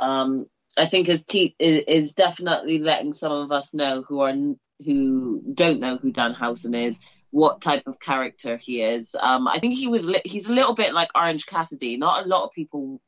Um, 0.00 0.46
I 0.78 0.86
think 0.86 1.08
his 1.08 1.24
te- 1.26 1.54
is, 1.58 2.14
definitely 2.14 2.78
letting 2.78 3.12
some 3.12 3.32
of 3.32 3.52
us 3.52 3.74
know 3.74 4.00
who 4.00 4.20
are 4.20 4.34
who 4.82 5.42
don't 5.52 5.78
know 5.78 5.98
who 5.98 6.10
Danhausen 6.10 6.74
is, 6.74 6.98
what 7.30 7.60
type 7.60 7.86
of 7.86 8.00
character 8.00 8.56
he 8.56 8.80
is. 8.80 9.14
Um, 9.14 9.46
I 9.46 9.58
think 9.58 9.74
he 9.74 9.86
was 9.86 10.06
li- 10.06 10.22
he's 10.24 10.48
a 10.48 10.52
little 10.52 10.74
bit 10.74 10.94
like 10.94 11.10
Orange 11.14 11.44
Cassidy. 11.44 11.98
Not 11.98 12.24
a 12.24 12.28
lot 12.28 12.44
of 12.44 12.52
people 12.52 13.02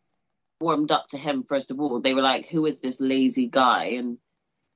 warmed 0.60 0.92
up 0.92 1.08
to 1.08 1.16
him. 1.16 1.44
First 1.48 1.70
of 1.70 1.80
all, 1.80 2.02
they 2.02 2.12
were 2.12 2.20
like, 2.20 2.46
"Who 2.48 2.66
is 2.66 2.80
this 2.80 3.00
lazy 3.00 3.46
guy?" 3.46 3.96
and 3.96 4.18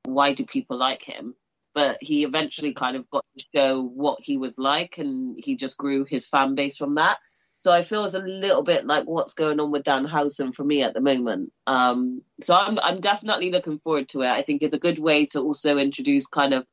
why 0.04 0.32
do 0.32 0.46
people 0.46 0.78
like 0.78 1.02
him? 1.02 1.34
But 1.74 1.98
he 2.00 2.24
eventually 2.24 2.74
kind 2.74 2.96
of 2.96 3.08
got 3.10 3.24
to 3.38 3.44
show 3.54 3.82
what 3.82 4.18
he 4.20 4.36
was 4.36 4.58
like, 4.58 4.98
and 4.98 5.38
he 5.38 5.54
just 5.54 5.76
grew 5.76 6.04
his 6.04 6.26
fan 6.26 6.54
base 6.54 6.76
from 6.76 6.96
that. 6.96 7.18
So 7.58 7.70
I 7.70 7.82
feel 7.82 8.04
it's 8.04 8.14
a 8.14 8.18
little 8.18 8.62
bit 8.62 8.86
like 8.86 9.06
what's 9.06 9.34
going 9.34 9.60
on 9.60 9.70
with 9.70 9.84
Danhausen 9.84 10.54
for 10.54 10.64
me 10.64 10.82
at 10.82 10.94
the 10.94 11.00
moment. 11.02 11.52
Um, 11.66 12.22
so 12.40 12.56
I'm 12.56 12.78
I'm 12.78 13.00
definitely 13.00 13.50
looking 13.52 13.78
forward 13.78 14.08
to 14.10 14.22
it. 14.22 14.30
I 14.30 14.42
think 14.42 14.62
it's 14.62 14.72
a 14.72 14.78
good 14.78 14.98
way 14.98 15.26
to 15.26 15.40
also 15.40 15.76
introduce 15.76 16.26
kind 16.26 16.54
of 16.54 16.66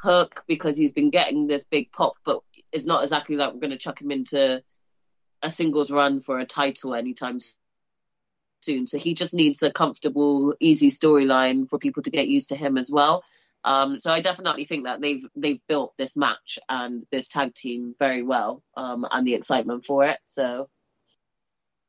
Hook 0.00 0.42
because 0.46 0.76
he's 0.76 0.92
been 0.92 1.10
getting 1.10 1.46
this 1.46 1.64
big 1.64 1.92
pop, 1.92 2.14
but 2.24 2.40
it's 2.72 2.86
not 2.86 3.02
exactly 3.02 3.36
like 3.36 3.52
we're 3.52 3.60
going 3.60 3.70
to 3.70 3.76
chuck 3.76 4.00
him 4.00 4.10
into 4.10 4.62
a 5.42 5.50
singles 5.50 5.90
run 5.90 6.20
for 6.20 6.38
a 6.38 6.46
title 6.46 6.94
anytime 6.94 7.38
soon. 8.60 8.86
So 8.86 8.98
he 8.98 9.14
just 9.14 9.34
needs 9.34 9.62
a 9.62 9.70
comfortable, 9.70 10.54
easy 10.58 10.90
storyline 10.90 11.68
for 11.68 11.78
people 11.78 12.02
to 12.02 12.10
get 12.10 12.28
used 12.28 12.48
to 12.48 12.56
him 12.56 12.78
as 12.78 12.90
well. 12.90 13.22
Um, 13.64 13.96
so 13.96 14.12
I 14.12 14.20
definitely 14.20 14.64
think 14.66 14.84
that 14.84 15.00
they've 15.00 15.24
they've 15.34 15.60
built 15.66 15.94
this 15.96 16.16
match 16.16 16.58
and 16.68 17.02
this 17.10 17.28
tag 17.28 17.54
team 17.54 17.94
very 17.98 18.22
well, 18.22 18.62
um, 18.76 19.06
and 19.10 19.26
the 19.26 19.34
excitement 19.34 19.86
for 19.86 20.06
it. 20.06 20.18
So, 20.24 20.68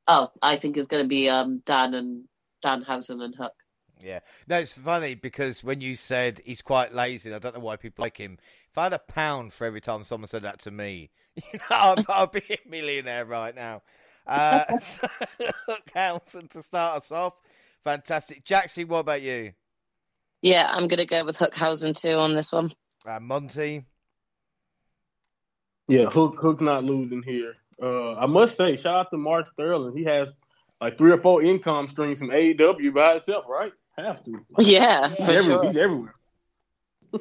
oh, 0.07 0.31
I 0.41 0.55
think 0.55 0.77
it's 0.77 0.87
going 0.87 1.03
to 1.03 1.09
be 1.09 1.29
um, 1.29 1.61
Dan 1.65 1.93
and 1.93 2.23
Danhausen 2.63 3.21
and 3.21 3.35
Hook. 3.35 3.53
Yeah, 4.01 4.19
no, 4.47 4.59
it's 4.59 4.71
funny 4.71 5.15
because 5.15 5.63
when 5.63 5.81
you 5.81 5.95
said 5.95 6.41
he's 6.45 6.61
quite 6.61 6.93
lazy, 6.93 7.33
I 7.33 7.39
don't 7.39 7.55
know 7.55 7.61
why 7.61 7.75
people 7.75 8.03
like 8.03 8.17
him. 8.17 8.37
If 8.71 8.77
I 8.77 8.83
had 8.83 8.93
a 8.93 8.99
pound 8.99 9.53
for 9.53 9.65
every 9.65 9.81
time 9.81 10.03
someone 10.03 10.29
said 10.29 10.43
that 10.43 10.59
to 10.61 10.71
me, 10.71 11.11
you 11.35 11.59
know, 11.69 11.95
I'd, 11.97 12.05
I'd 12.09 12.31
be 12.31 12.43
a 12.49 12.69
millionaire 12.69 13.25
right 13.25 13.55
now. 13.55 13.81
Uh, 14.25 14.77
so, 14.79 15.07
Houghton 15.93 16.47
to 16.49 16.61
start 16.61 16.97
us 16.97 17.11
off. 17.11 17.33
Fantastic. 17.83 18.45
Jaxie, 18.45 18.87
what 18.87 18.99
about 18.99 19.21
you? 19.21 19.53
Yeah, 20.45 20.69
I'm 20.71 20.87
going 20.87 20.99
to 20.99 21.07
go 21.07 21.25
with 21.25 21.39
Hookhausen 21.39 21.99
too 21.99 22.17
on 22.19 22.35
this 22.35 22.51
one. 22.51 22.71
Uh, 23.03 23.19
Monty? 23.19 23.83
Yeah, 25.87 26.05
Hook 26.05 26.37
Hook 26.39 26.61
not 26.61 26.83
losing 26.83 27.23
here. 27.23 27.55
Uh, 27.81 28.13
I 28.13 28.27
must 28.27 28.55
say, 28.55 28.75
shout 28.75 28.95
out 28.95 29.09
to 29.09 29.17
Mark 29.17 29.49
Sterling. 29.51 29.97
He 29.97 30.03
has 30.03 30.27
like 30.79 30.99
three 30.99 31.11
or 31.11 31.19
four 31.19 31.41
income 31.41 31.87
streams 31.87 32.19
from 32.19 32.27
AEW 32.27 32.93
by 32.93 33.15
itself, 33.15 33.45
right? 33.49 33.71
Have 33.97 34.23
to. 34.25 34.45
Yeah, 34.59 35.07
for 35.07 35.31
he's 35.31 35.45
sure. 35.45 35.63
He's 35.63 35.77
everywhere. 35.77 36.13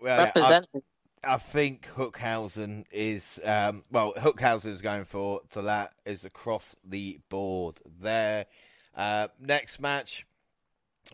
well, 0.00 0.24
Representing. 0.24 0.82
I, 1.22 1.34
I, 1.34 1.36
think 1.36 1.86
Hookhausen 1.94 2.84
is 2.90 3.38
um, 3.44 3.82
well. 3.90 4.14
Hookhausen 4.16 4.72
is 4.72 4.80
going 4.80 5.04
for 5.04 5.42
so 5.50 5.60
that 5.60 5.92
is 6.06 6.24
across 6.24 6.74
the 6.82 7.18
board 7.28 7.82
there. 8.00 8.46
Uh, 8.96 9.28
next 9.38 9.78
match, 9.78 10.24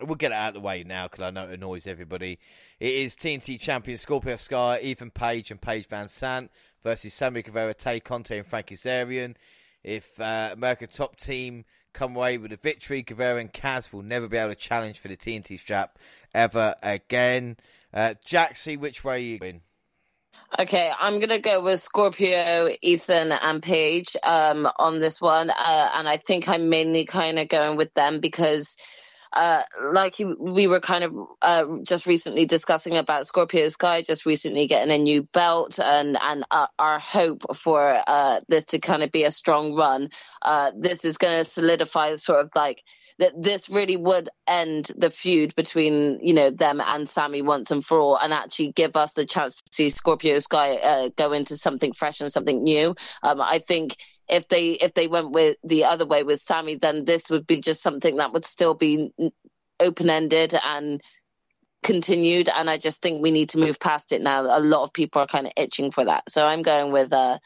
we'll 0.01 0.15
get 0.15 0.31
it 0.31 0.35
out 0.35 0.49
of 0.49 0.53
the 0.55 0.59
way 0.59 0.83
now 0.83 1.07
because 1.07 1.21
I 1.23 1.31
know 1.31 1.45
it 1.45 1.53
annoys 1.53 1.87
everybody. 1.87 2.39
It 2.79 2.93
is 2.93 3.15
TNT 3.15 3.59
champion 3.59 3.97
Scorpio 3.97 4.35
Sky, 4.35 4.79
Ethan 4.81 5.11
Page, 5.11 5.51
and 5.51 5.61
Paige 5.61 5.87
VanZant 5.87 6.49
versus 6.83 7.13
Sammy 7.13 7.41
Guevara, 7.41 7.73
Tay 7.73 7.99
Conti, 7.99 8.37
and 8.37 8.45
Frankie 8.45 8.75
Kazarian. 8.75 9.35
If 9.83 10.19
uh, 10.19 10.49
American 10.53 10.87
Top 10.87 11.17
Team 11.17 11.65
come 11.93 12.15
away 12.15 12.37
with 12.37 12.51
a 12.51 12.57
victory, 12.57 13.01
Guevara 13.01 13.39
and 13.39 13.53
Kaz 13.53 13.91
will 13.93 14.01
never 14.01 14.27
be 14.27 14.37
able 14.37 14.49
to 14.49 14.55
challenge 14.55 14.99
for 14.99 15.07
the 15.07 15.17
TNT 15.17 15.59
strap 15.59 15.97
ever 16.33 16.75
again. 16.81 17.57
Uh, 17.93 18.15
Jaxie, 18.25 18.79
which 18.79 19.03
way 19.03 19.15
are 19.15 19.19
you 19.19 19.39
going? 19.39 19.61
Okay, 20.57 20.91
I'm 20.99 21.19
gonna 21.19 21.39
go 21.39 21.61
with 21.61 21.79
Scorpio, 21.79 22.69
Ethan, 22.81 23.31
and 23.31 23.61
Paige 23.61 24.15
um, 24.23 24.67
on 24.79 24.99
this 24.99 25.21
one, 25.21 25.51
uh, 25.51 25.89
and 25.93 26.09
I 26.09 26.17
think 26.17 26.49
I'm 26.49 26.69
mainly 26.69 27.05
kind 27.05 27.37
of 27.37 27.47
going 27.47 27.77
with 27.77 27.93
them 27.93 28.19
because 28.19 28.77
uh, 29.33 29.61
like 29.93 30.15
we 30.39 30.67
were 30.67 30.79
kind 30.79 31.03
of 31.03 31.13
uh, 31.41 31.65
just 31.83 32.05
recently 32.05 32.45
discussing 32.45 32.97
about 32.97 33.25
Scorpio 33.25 33.67
Sky 33.67 34.01
just 34.01 34.25
recently 34.25 34.67
getting 34.67 34.93
a 34.93 34.97
new 34.97 35.23
belt 35.33 35.79
and 35.79 36.17
and 36.21 36.43
uh, 36.51 36.67
our 36.77 36.99
hope 36.99 37.55
for 37.55 38.01
uh, 38.07 38.39
this 38.47 38.65
to 38.65 38.79
kind 38.79 39.03
of 39.03 39.11
be 39.11 39.23
a 39.23 39.31
strong 39.31 39.75
run. 39.75 40.09
Uh, 40.41 40.71
this 40.77 41.03
is 41.03 41.17
going 41.17 41.37
to 41.37 41.43
solidify 41.43 42.15
sort 42.17 42.41
of 42.41 42.51
like 42.55 42.83
that 43.19 43.33
this 43.35 43.69
really 43.69 43.97
would 43.97 44.29
end 44.47 44.89
the 44.95 45.09
feud 45.09 45.55
between 45.55 46.19
you 46.21 46.33
know 46.33 46.49
them 46.49 46.81
and 46.85 47.09
Sammy 47.09 47.41
once 47.41 47.71
and 47.71 47.83
for 47.83 47.99
all, 47.99 48.17
and 48.17 48.33
actually 48.33 48.71
give 48.71 48.95
us 48.95 49.13
the 49.13 49.25
chance 49.25 49.55
to 49.55 49.61
see 49.71 49.89
Scorpio 49.89 50.39
Sky 50.39 50.75
uh, 50.75 51.09
go 51.15 51.31
into 51.33 51.57
something 51.57 51.93
fresh 51.93 52.21
and 52.21 52.31
something 52.31 52.63
new. 52.63 52.95
Um, 53.23 53.41
I 53.41 53.59
think 53.59 53.97
if 54.27 54.47
they 54.47 54.71
if 54.71 54.93
they 54.93 55.07
went 55.07 55.31
with 55.31 55.57
the 55.63 55.85
other 55.85 56.05
way 56.05 56.23
with 56.23 56.39
Sammy, 56.39 56.75
then 56.75 57.05
this 57.05 57.29
would 57.29 57.45
be 57.45 57.59
just 57.59 57.81
something 57.81 58.17
that 58.17 58.33
would 58.33 58.45
still 58.45 58.73
be 58.73 59.11
open 59.79 60.09
ended 60.09 60.55
and 60.61 61.01
continued. 61.83 62.49
And 62.49 62.69
I 62.69 62.77
just 62.77 63.01
think 63.01 63.21
we 63.21 63.31
need 63.31 63.49
to 63.49 63.59
move 63.59 63.79
past 63.79 64.11
it 64.11 64.21
now. 64.21 64.57
A 64.57 64.59
lot 64.59 64.83
of 64.83 64.93
people 64.93 65.21
are 65.21 65.27
kind 65.27 65.47
of 65.47 65.53
itching 65.57 65.91
for 65.91 66.05
that. 66.05 66.29
So 66.29 66.45
I'm 66.45 66.61
going 66.61 66.91
with 66.91 67.11
uh, 67.11 67.39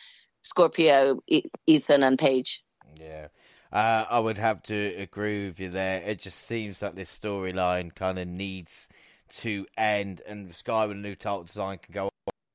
Scorpio, 0.44 1.20
Ethan, 1.66 2.04
and 2.04 2.18
Paige. 2.20 2.64
Yeah. 2.96 3.28
Uh, 3.72 4.06
I 4.10 4.20
would 4.20 4.38
have 4.38 4.64
to 4.64 4.96
agree 4.98 5.48
with 5.48 5.60
you 5.60 5.70
there. 5.70 6.02
It 6.02 6.22
just 6.22 6.40
seems 6.40 6.82
like 6.82 6.96
this 6.96 7.18
storyline 7.18 7.94
kind 7.94 8.18
of 8.18 8.28
needs 8.28 8.88
to 9.40 9.66
end, 9.78 10.22
and 10.26 10.56
Sky 10.56 10.86
with 10.86 10.96
a 10.96 11.00
new 11.00 11.16
title 11.16 11.44
design 11.44 11.80
can 11.80 11.94
go 11.94 12.06
on 12.06 12.12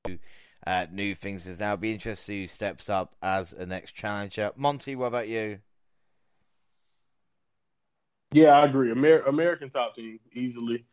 to 0.06 0.18
uh, 0.66 0.86
new 0.90 1.14
things. 1.14 1.46
Is 1.46 1.60
now 1.60 1.76
be 1.76 1.92
interested 1.92 2.22
to 2.22 2.26
see 2.26 2.40
who 2.42 2.46
steps 2.46 2.88
up 2.88 3.14
as 3.22 3.50
the 3.50 3.66
next 3.66 3.92
challenger. 3.92 4.52
Monty, 4.56 4.96
what 4.96 5.06
about 5.06 5.28
you? 5.28 5.58
Yeah, 8.32 8.50
I 8.50 8.64
agree. 8.64 8.90
Amer- 8.90 9.24
American 9.26 9.70
top 9.70 9.94
team 9.94 10.18
easily. 10.32 10.84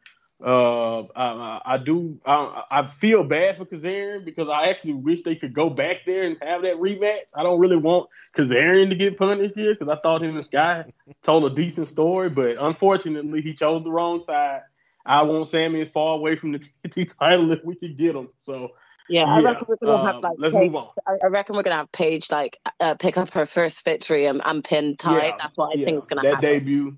Uh, 0.41 1.02
I, 1.16 1.62
I 1.66 1.78
do. 1.78 2.18
I, 2.26 2.64
I 2.72 2.86
feel 2.86 3.24
bad 3.26 3.58
for 3.58 3.66
Kazarian 3.66 4.24
because 4.24 4.48
I 4.48 4.70
actually 4.70 4.94
wish 4.94 5.22
they 5.24 5.36
could 5.36 5.54
go 5.54 5.70
back 5.70 6.06
there 6.06 6.26
and 6.26 6.38
have 6.41 6.62
that 6.62 6.76
rematch. 6.76 7.26
I 7.36 7.44
don't 7.44 7.60
really 7.60 7.76
want 7.76 8.10
Kazarian 8.38 8.90
to 8.90 8.96
get 8.96 9.18
punished 9.18 9.56
here 9.56 9.74
because 9.74 9.90
I 9.90 10.00
thought 10.00 10.22
him 10.22 10.30
and 10.30 10.40
this 10.40 10.48
guy 10.52 10.86
told 11.24 11.52
a 11.52 11.54
decent 11.54 11.90
story, 11.90 12.30
but 12.30 12.56
unfortunately 12.60 13.41
he 13.41 13.54
chose 13.54 13.84
the 13.84 13.91
wrong 13.91 14.22
side. 14.22 14.62
I 15.06 15.24
want 15.24 15.48
Sammy 15.50 15.82
as 15.82 15.90
far 15.90 16.16
away 16.16 16.36
from 16.38 16.54
the 16.54 16.60
TNT 16.88 17.18
title 17.18 17.52
if 17.52 17.64
we 17.66 17.76
could 17.76 17.98
get 17.98 18.16
him. 18.16 18.30
So 18.38 18.72
yeah, 19.10 19.26
I 19.26 19.41
reckon 19.41 19.68
we're 19.69 19.77
gonna 19.88 19.99
have 20.07 20.18
um, 20.18 20.23
like 20.23 20.38
let's 20.38 20.56
Paige, 20.56 20.72
move 20.72 20.76
on. 20.76 20.90
I 21.23 21.27
reckon 21.27 21.57
we're 21.57 21.64
gonna 21.64 21.77
have 21.77 21.91
Paige 21.94 22.31
like 22.31 22.57
uh, 22.81 22.95
pick 22.95 23.18
up 23.18 23.31
her 23.31 23.48
first 23.48 23.86
victory 23.86 24.27
and, 24.27 24.41
and 24.45 24.64
pin 24.64 24.98
Ty. 24.98 25.27
Yeah, 25.27 25.38
That's 25.40 25.57
what 25.57 25.73
I 25.73 25.77
yeah, 25.77 25.86
think 25.86 25.99
is 25.99 26.07
gonna 26.07 26.23
that 26.23 26.31
happen. 26.31 26.41
debut. 26.41 26.98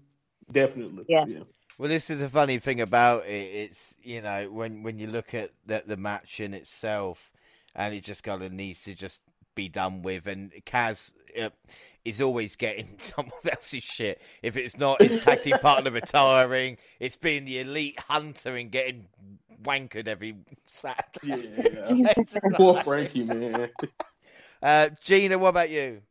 Definitely. 0.51 1.07
Yeah. 1.07 1.25
Well, 1.77 1.89
this 1.89 2.09
is 2.09 2.19
the 2.19 2.29
funny 2.29 2.59
thing 2.59 2.81
about 2.81 3.25
it. 3.25 3.31
It's 3.71 3.95
you 4.03 4.21
know 4.21 4.49
when 4.51 4.83
when 4.83 4.99
you 4.99 5.07
look 5.07 5.33
at 5.33 5.51
the 5.65 5.83
the 5.85 5.97
match 5.97 6.39
in 6.39 6.53
itself, 6.53 7.31
and 7.75 7.93
it 7.93 8.03
just 8.05 8.23
kind 8.23 8.43
of 8.43 8.51
needs 8.53 8.83
to 8.83 8.95
just 8.95 9.19
be 9.55 9.69
done 9.69 10.01
with. 10.03 10.27
And 10.27 10.51
Kaz 10.65 11.11
uh, 11.41 11.49
is 12.05 12.21
always 12.21 12.55
getting 12.55 12.89
someone 12.97 13.33
else's 13.49 13.83
shit. 13.83 14.21
If 14.41 14.57
it's 14.57 14.77
not 14.77 15.01
his 15.01 15.23
tag 15.23 15.41
team 15.43 15.57
partner 15.59 15.91
retiring, 15.91 16.77
it's 16.99 17.15
being 17.15 17.45
the 17.45 17.59
elite 17.59 17.99
hunter 17.99 18.55
and 18.55 18.71
getting 18.71 19.07
wankered 19.63 20.07
every 20.07 20.35
Saturday. 20.71 21.73
Yeah. 21.93 22.13
Poor 22.53 22.75
Frankie, 22.75 23.25
man. 23.25 23.69
Uh, 24.63 24.89
Gina, 25.03 25.39
what 25.39 25.49
about 25.49 25.71
you? 25.71 26.03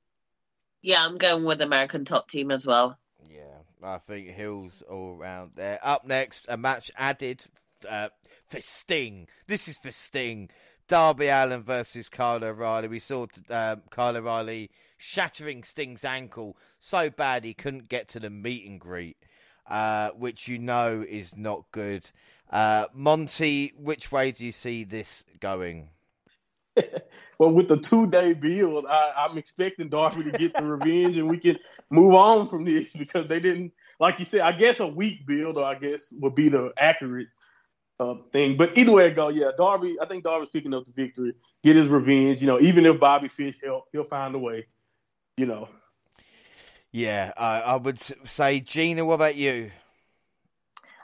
Yeah, 0.83 1.07
I'm 1.07 1.19
going 1.19 1.45
with 1.45 1.61
American 1.61 2.05
Top 2.05 2.29
Team 2.29 2.51
as 2.51 2.67
well. 2.67 2.99
Yeah, 3.31 3.59
I 3.81 3.99
think 3.99 4.27
Hills 4.27 4.83
all 4.91 5.17
around 5.17 5.53
there. 5.55 5.79
Up 5.85 6.05
next, 6.05 6.47
a 6.49 6.57
match 6.57 6.91
added 6.97 7.43
uh, 7.89 8.09
for 8.49 8.61
Sting. 8.61 9.29
This 9.47 9.69
is 9.69 9.79
for 9.79 9.93
Sting. 9.93 10.51
Darby 10.89 11.29
Allin 11.29 11.63
versus 11.63 12.09
Kyle 12.09 12.43
O'Reilly. 12.43 12.89
We 12.89 12.99
saw 12.99 13.29
um, 13.51 13.83
Kyle 13.91 14.17
O'Reilly 14.17 14.73
shattering 15.01 15.65
Sting's 15.65 16.05
ankle 16.05 16.59
so 16.79 17.09
bad 17.09 17.43
he 17.43 17.55
couldn't 17.55 17.89
get 17.89 18.07
to 18.09 18.21
the 18.21 18.29
meet 18.29 18.69
and 18.69 18.79
greet, 18.79 19.17
uh, 19.69 20.11
which 20.11 20.47
you 20.47 20.59
know 20.59 21.05
is 21.09 21.35
not 21.35 21.65
good. 21.73 22.11
Uh, 22.51 22.87
Monty, 22.93 23.73
which 23.79 24.13
way 24.13 24.31
do 24.31 24.45
you 24.45 24.53
see 24.53 24.85
this 24.85 25.25
going? 25.41 25.89
well, 27.39 27.51
with 27.51 27.69
the 27.69 27.79
two 27.79 28.07
day 28.09 28.35
build, 28.35 28.85
I, 28.87 29.27
am 29.31 29.39
expecting 29.39 29.89
Darby 29.89 30.25
to 30.25 30.33
get 30.33 30.53
the 30.55 30.65
revenge 30.65 31.17
and 31.17 31.31
we 31.31 31.39
can 31.39 31.59
move 31.89 32.15
on 32.15 32.47
from 32.47 32.67
this 32.67 32.93
because 32.99 33.27
they 33.27 33.41
didn't, 33.41 33.73
like 33.99 34.19
you 34.19 34.27
said, 34.27 34.41
I 34.41 34.53
guess 34.53 34.81
a 34.81 34.87
week 34.87 35.27
build, 35.27 35.57
or 35.57 35.65
I 35.65 35.77
guess 35.77 36.13
would 36.21 36.35
be 36.35 36.51
the 36.51 36.73
accurate 36.77 37.29
uh, 37.99 38.17
thing. 38.33 38.59
But 38.59 38.77
either 38.77 38.93
way 38.93 39.07
it 39.07 39.17
go, 39.17 39.29
yeah, 39.29 39.51
Darby, 39.57 39.97
I 40.01 40.05
think 40.05 40.25
Darby's 40.25 40.51
picking 40.51 40.75
up 40.75 40.85
the 40.85 40.93
victory, 40.93 41.33
get 41.65 41.77
his 41.77 41.89
revenge. 41.89 42.43
You 42.43 42.49
know, 42.49 42.61
even 42.61 42.85
if 42.85 43.01
Bobby 43.01 43.29
Fish 43.29 43.57
help, 43.65 43.85
he'll 43.93 44.05
find 44.05 44.35
a 44.35 44.39
way. 44.39 44.67
You 45.37 45.47
know. 45.47 45.69
Yeah, 46.93 47.33
I, 47.37 47.61
I 47.61 47.77
would 47.77 48.01
say, 48.25 48.61
Gina. 48.61 49.05
What 49.05 49.15
about 49.15 49.37
you? 49.37 49.71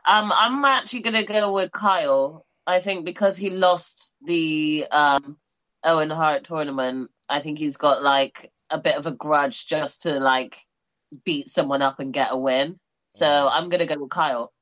Um, 0.04 0.32
I'm 0.34 0.64
actually 0.64 1.00
gonna 1.00 1.24
go 1.24 1.52
with 1.52 1.72
Kyle. 1.72 2.44
I 2.66 2.80
think 2.80 3.04
because 3.04 3.36
he 3.36 3.50
lost 3.50 4.12
the 4.24 4.86
um, 4.90 5.36
Owen 5.84 6.10
Hart 6.10 6.44
tournament, 6.44 7.10
I 7.28 7.40
think 7.40 7.58
he's 7.58 7.76
got 7.76 8.02
like 8.02 8.50
a 8.70 8.78
bit 8.78 8.96
of 8.96 9.06
a 9.06 9.12
grudge 9.12 9.66
just 9.66 10.02
to 10.02 10.18
like 10.18 10.58
beat 11.24 11.48
someone 11.48 11.82
up 11.82 12.00
and 12.00 12.12
get 12.12 12.32
a 12.32 12.36
win. 12.36 12.78
So 13.10 13.26
mm. 13.26 13.50
I'm 13.50 13.68
gonna 13.68 13.86
go 13.86 13.98
with 13.98 14.10
Kyle. 14.10 14.52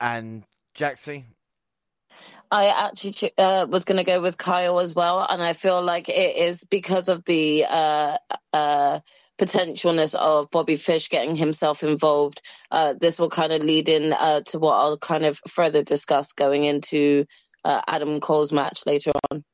And 0.00 0.44
Jaxie? 0.76 1.24
I 2.50 2.68
actually 2.68 3.32
uh, 3.36 3.66
was 3.68 3.84
going 3.84 3.98
to 3.98 4.04
go 4.04 4.20
with 4.20 4.38
Kyle 4.38 4.80
as 4.80 4.94
well, 4.94 5.24
and 5.28 5.42
I 5.42 5.52
feel 5.52 5.82
like 5.82 6.08
it 6.08 6.36
is 6.36 6.64
because 6.64 7.08
of 7.08 7.24
the 7.24 7.66
uh, 7.68 8.16
uh, 8.52 9.00
potentialness 9.38 10.14
of 10.14 10.50
Bobby 10.50 10.76
Fish 10.76 11.10
getting 11.10 11.36
himself 11.36 11.82
involved. 11.82 12.40
Uh, 12.70 12.94
this 12.98 13.18
will 13.18 13.28
kind 13.28 13.52
of 13.52 13.62
lead 13.62 13.88
in 13.88 14.12
uh, 14.12 14.40
to 14.46 14.58
what 14.58 14.76
I'll 14.76 14.98
kind 14.98 15.26
of 15.26 15.38
further 15.48 15.82
discuss 15.82 16.32
going 16.32 16.64
into 16.64 17.26
uh, 17.64 17.82
Adam 17.86 18.18
Cole's 18.20 18.52
match 18.52 18.86
later 18.86 19.12
on. 19.30 19.44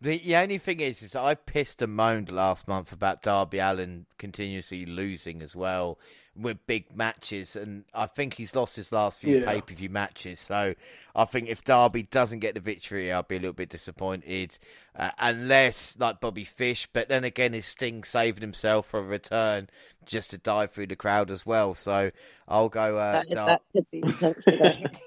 The, 0.00 0.18
the 0.18 0.36
only 0.36 0.58
thing 0.58 0.80
is, 0.80 1.02
is 1.02 1.14
I 1.14 1.34
pissed 1.34 1.80
and 1.80 1.94
moaned 1.94 2.30
last 2.30 2.68
month 2.68 2.92
about 2.92 3.22
Darby 3.22 3.58
Allin 3.58 4.06
continuously 4.18 4.84
losing 4.84 5.40
as 5.40 5.56
well 5.56 5.98
with 6.38 6.64
big 6.66 6.94
matches, 6.94 7.56
and 7.56 7.84
I 7.94 8.06
think 8.06 8.34
he's 8.34 8.54
lost 8.54 8.76
his 8.76 8.92
last 8.92 9.20
few 9.20 9.38
yeah. 9.38 9.46
pay 9.46 9.60
per 9.60 9.74
view 9.74 9.88
matches. 9.88 10.38
So 10.40 10.74
I 11.14 11.24
think 11.24 11.48
if 11.48 11.64
Darby 11.64 12.04
doesn't 12.04 12.40
get 12.40 12.54
the 12.54 12.60
victory, 12.60 13.12
I'll 13.12 13.22
be 13.22 13.36
a 13.36 13.40
little 13.40 13.52
bit 13.52 13.68
disappointed, 13.68 14.58
uh, 14.96 15.10
unless 15.18 15.96
like 15.98 16.20
Bobby 16.20 16.44
Fish. 16.44 16.88
But 16.92 17.08
then 17.08 17.24
again, 17.24 17.54
is 17.54 17.66
Sting 17.66 18.04
saving 18.04 18.42
himself 18.42 18.86
for 18.86 19.00
a 19.00 19.02
return 19.02 19.68
just 20.04 20.30
to 20.30 20.38
dive 20.38 20.70
through 20.70 20.88
the 20.88 20.96
crowd 20.96 21.30
as 21.30 21.46
well? 21.46 21.74
So 21.74 22.10
I'll 22.48 22.68
go. 22.68 22.98
Uh, 22.98 23.22
that, 23.22 23.30
Dar- 23.30 23.46
that 23.46 23.62
could 23.72 23.90
be 23.90 24.02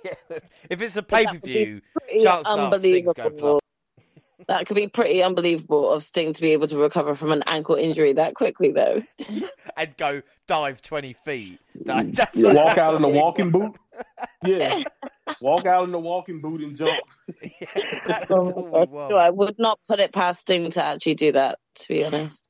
yeah. 0.06 0.40
If 0.70 0.82
it's 0.82 0.96
a 0.96 1.04
pay 1.04 1.26
per 1.26 1.38
view, 1.38 1.82
chances 2.22 2.54
are 2.54 2.78
Sting's 2.78 3.14
going 3.14 3.59
that 4.48 4.68
could 4.68 4.76
be 4.76 4.88
pretty 4.88 5.22
unbelievable 5.22 5.92
of 5.92 6.04
Sting 6.04 6.34
to 6.34 6.42
be 6.42 6.52
able 6.52 6.68
to 6.68 6.78
recover 6.78 7.16
from 7.16 7.32
an 7.32 7.44
ankle 7.48 7.76
injury 7.76 8.14
that 8.14 8.36
quickly, 8.36 8.72
though. 8.72 9.02
and 9.78 9.98
go 9.98 10.22
dive 10.48 10.82
20 10.82 11.14
feet. 11.26 11.60
That, 11.86 12.32
walk 12.36 12.78
out 12.78 12.96
in 12.96 13.04
a 13.04 13.10
walking 13.10 13.52
boot. 13.52 13.76
Yeah. 14.46 14.84
Walk 15.42 15.66
out 15.66 15.88
in 15.88 15.94
a 15.94 16.00
walking 16.00 16.40
boot 16.40 16.62
and 16.62 16.76
jump. 16.76 16.94
yeah, 17.62 18.26
oh 18.30 19.16
I 19.16 19.30
would 19.30 19.60
not 19.60 19.80
put 19.88 20.00
it 20.00 20.14
past 20.14 20.42
Sting 20.42 20.72
to 20.72 20.84
actually 20.84 21.16
do 21.16 21.34
that, 21.34 21.60
to 21.76 21.88
be 21.90 22.06
honest. 22.06 22.48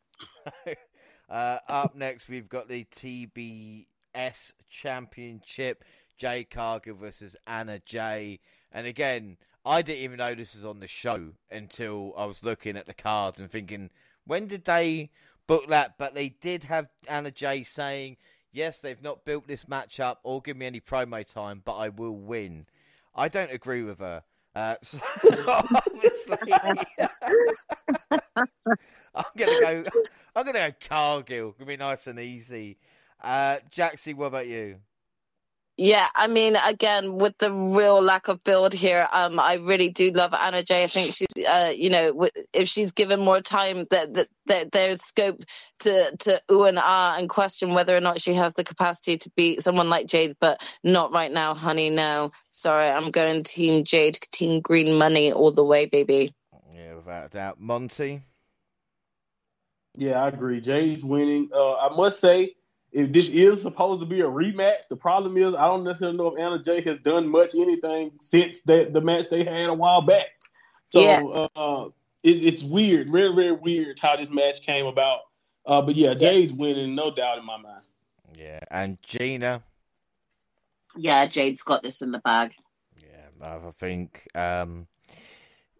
uh, 1.30 1.58
up 1.68 1.96
next, 1.96 2.30
we've 2.30 2.48
got 2.48 2.70
the 2.70 2.86
TBS 2.96 4.52
Championship. 4.70 5.84
Jade 6.20 6.50
Cargill 6.50 6.96
versus 6.96 7.36
Anna 7.48 7.80
Jay. 7.80 8.40
And 8.72 8.86
again, 8.86 9.38
I 9.70 9.84
didn't 9.84 10.04
even 10.04 10.18
know 10.18 10.34
this 10.34 10.56
was 10.56 10.66
on 10.66 10.80
the 10.80 10.88
show 10.88 11.34
until 11.52 12.16
I 12.18 12.26
was 12.26 12.44
looking 12.44 12.76
at 12.76 12.88
the 12.88 12.94
cards 12.96 13.38
and 13.38 13.52
thinking, 13.52 13.92
when 14.26 14.48
did 14.48 14.66
they 14.66 15.12
book 15.46 15.68
that? 15.68 15.94
But 16.00 16.16
they 16.16 16.30
did 16.30 16.64
have 16.64 16.88
Anna 17.08 17.30
Jay 17.30 17.62
saying, 17.62 18.18
yes, 18.52 18.82
they've 18.82 19.04
not 19.04 19.26
built 19.26 19.48
this 19.48 19.68
match 19.68 20.00
up 20.00 20.22
or 20.24 20.42
give 20.42 20.58
me 20.58 20.66
any 20.66 20.82
promo 20.82 21.24
time, 21.24 21.62
but 21.64 21.76
I 21.78 21.90
will 21.90 22.16
win. 22.16 22.66
I 23.14 23.28
don't 23.28 23.52
agree 23.52 23.84
with 23.84 24.00
her. 24.00 24.24
Uh, 24.56 24.78
so 24.82 25.00
obviously, 25.48 26.38
I'm 29.14 29.26
gonna 29.38 29.60
go. 29.62 29.84
I'm 30.36 30.46
gonna 30.48 30.54
go 30.54 30.74
Cargill. 30.90 31.52
Gonna 31.52 31.68
be 31.68 31.78
nice 31.78 32.08
and 32.08 32.20
easy. 32.20 32.80
Uh, 33.22 33.58
Jaxie, 33.72 34.16
what 34.16 34.26
about 34.26 34.48
you? 34.48 34.78
Yeah, 35.82 36.10
I 36.14 36.28
mean, 36.28 36.58
again, 36.58 37.14
with 37.14 37.38
the 37.38 37.54
real 37.54 38.02
lack 38.02 38.28
of 38.28 38.44
build 38.44 38.74
here, 38.74 39.08
um, 39.14 39.40
I 39.40 39.54
really 39.54 39.92
do 39.92 40.12
love 40.12 40.34
Anna 40.34 40.62
Jay. 40.62 40.84
I 40.84 40.88
think 40.88 41.14
she's, 41.14 41.30
uh, 41.50 41.72
you 41.74 41.90
know, 41.90 42.28
if 42.52 42.68
she's 42.68 42.92
given 42.92 43.22
more 43.22 43.40
time, 43.40 43.88
that, 43.90 44.14
that, 44.14 44.28
that 44.48 44.72
there's 44.74 45.02
scope 45.02 45.42
to 45.80 46.14
to 46.20 46.42
ooh 46.52 46.66
and 46.66 46.80
ah 46.82 47.16
and 47.18 47.30
question 47.30 47.74
whether 47.74 47.96
or 47.96 48.02
not 48.02 48.20
she 48.20 48.34
has 48.34 48.56
the 48.56 48.66
capacity 48.66 49.16
to 49.20 49.32
beat 49.38 49.62
someone 49.62 49.90
like 49.90 50.06
Jade, 50.06 50.36
but 50.42 50.62
not 50.84 51.14
right 51.14 51.32
now, 51.32 51.54
honey. 51.54 51.90
No, 51.90 52.34
sorry, 52.50 52.90
I'm 52.90 53.12
going 53.12 53.44
Team 53.44 53.86
Jade, 53.86 54.20
Team 54.34 54.60
Green 54.60 54.98
Money 54.98 55.32
all 55.32 55.52
the 55.52 55.64
way, 55.64 55.86
baby. 55.86 56.34
Yeah, 56.76 56.96
without 56.96 57.28
a 57.28 57.30
doubt, 57.30 57.62
Monty. 57.62 58.24
Yeah, 59.96 60.22
I 60.22 60.28
agree. 60.28 60.60
Jade's 60.60 61.06
winning. 61.06 61.52
Uh, 61.56 61.76
I 61.76 61.96
must 61.96 62.20
say 62.20 62.56
if 62.92 63.12
this 63.12 63.30
is 63.30 63.62
supposed 63.62 64.00
to 64.02 64.06
be 64.06 64.22
a 64.22 64.26
rematch, 64.26 64.88
the 64.90 64.96
problem 64.96 65.38
is 65.38 65.54
I 65.54 65.68
don't 65.68 65.84
necessarily 65.84 66.18
know 66.18 66.36
if 66.36 66.40
Anna 66.40 66.62
Jay 66.62 66.82
has 66.82 66.98
done 66.98 67.28
much 67.28 67.54
anything 67.56 68.12
since 68.20 68.62
that 68.62 68.94
the 68.94 69.02
match 69.02 69.30
they 69.30 69.44
had 69.44 69.70
a 69.70 69.74
while 69.74 70.02
back. 70.02 70.32
So 70.92 71.02
yeah. 71.02 71.22
uh, 71.56 71.90
it, 72.24 72.44
it's 72.44 72.64
weird, 72.64 73.12
very 73.12 73.34
very 73.34 73.52
weird 73.52 74.00
how 74.00 74.16
this 74.16 74.32
match 74.32 74.62
came 74.62 74.86
about. 74.86 75.20
Uh, 75.66 75.82
but 75.82 75.96
yeah, 75.96 76.16
Jade's 76.16 76.52
yeah. 76.52 76.58
winning, 76.58 76.96
no 76.96 77.14
doubt 77.14 77.38
in 77.38 77.46
my 77.46 77.58
mind. 77.58 77.84
Yeah, 78.36 78.60
and 78.72 78.98
Gina. 79.04 79.62
Yeah, 80.98 81.28
Jade's 81.28 81.62
got 81.62 81.84
this 81.84 82.02
in 82.02 82.12
the 82.12 82.20
bag. 82.20 82.56
Yeah, 82.98 83.46
I 83.46 83.72
think. 83.72 84.28
Um, 84.34 84.88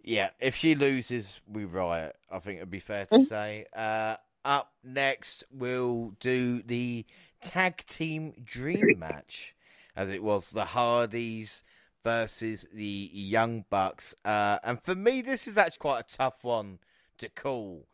yeah, 0.04 0.30
if 0.40 0.56
she 0.56 0.76
loses, 0.76 1.42
we 1.48 1.66
riot. 1.66 2.16
I 2.32 2.40
think 2.40 2.58
it'd 2.58 2.70
be 2.70 2.80
fair 2.80 3.06
to 3.08 3.16
mm-hmm. 3.16 3.24
say. 3.24 3.66
Uh, 3.76 4.16
up 4.44 4.74
next, 4.84 5.44
we'll 5.52 6.14
do 6.20 6.62
the 6.62 7.06
tag 7.42 7.86
team 7.86 8.34
dream 8.44 8.96
match, 9.00 9.56
as 9.96 10.10
it 10.10 10.24
was 10.24 10.52
the 10.52 10.66
Hardys 10.66 11.64
versus 12.04 12.66
the 12.74 13.10
Young 13.14 13.66
Bucks. 13.70 14.16
Uh, 14.24 14.60
and 14.64 14.82
for 14.82 14.96
me, 14.96 15.22
this 15.22 15.48
is 15.48 15.58
actually 15.58 15.80
quite 15.80 16.00
a 16.00 16.18
tough 16.18 16.44
one 16.44 16.80
to 17.18 17.30
call 17.30 17.88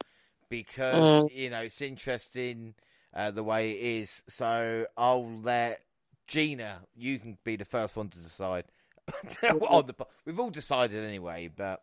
because, 0.50 1.26
mm. 1.26 1.36
you 1.36 1.50
know, 1.50 1.62
it's 1.62 1.82
interesting 1.82 2.76
uh, 3.14 3.32
the 3.32 3.44
way 3.44 3.72
it 3.72 4.02
is. 4.02 4.22
So 4.28 4.86
I'll 4.98 5.40
let 5.40 5.82
Gina, 6.28 6.82
you 6.96 7.20
can 7.20 7.38
be 7.44 7.56
the 7.56 7.66
first 7.66 7.96
one 7.96 8.10
to 8.10 8.18
decide. 8.18 8.66
on 9.44 9.86
the, 9.86 9.96
we've 10.26 10.40
all 10.40 10.50
decided 10.50 11.04
anyway, 11.04 11.50
but. 11.56 11.82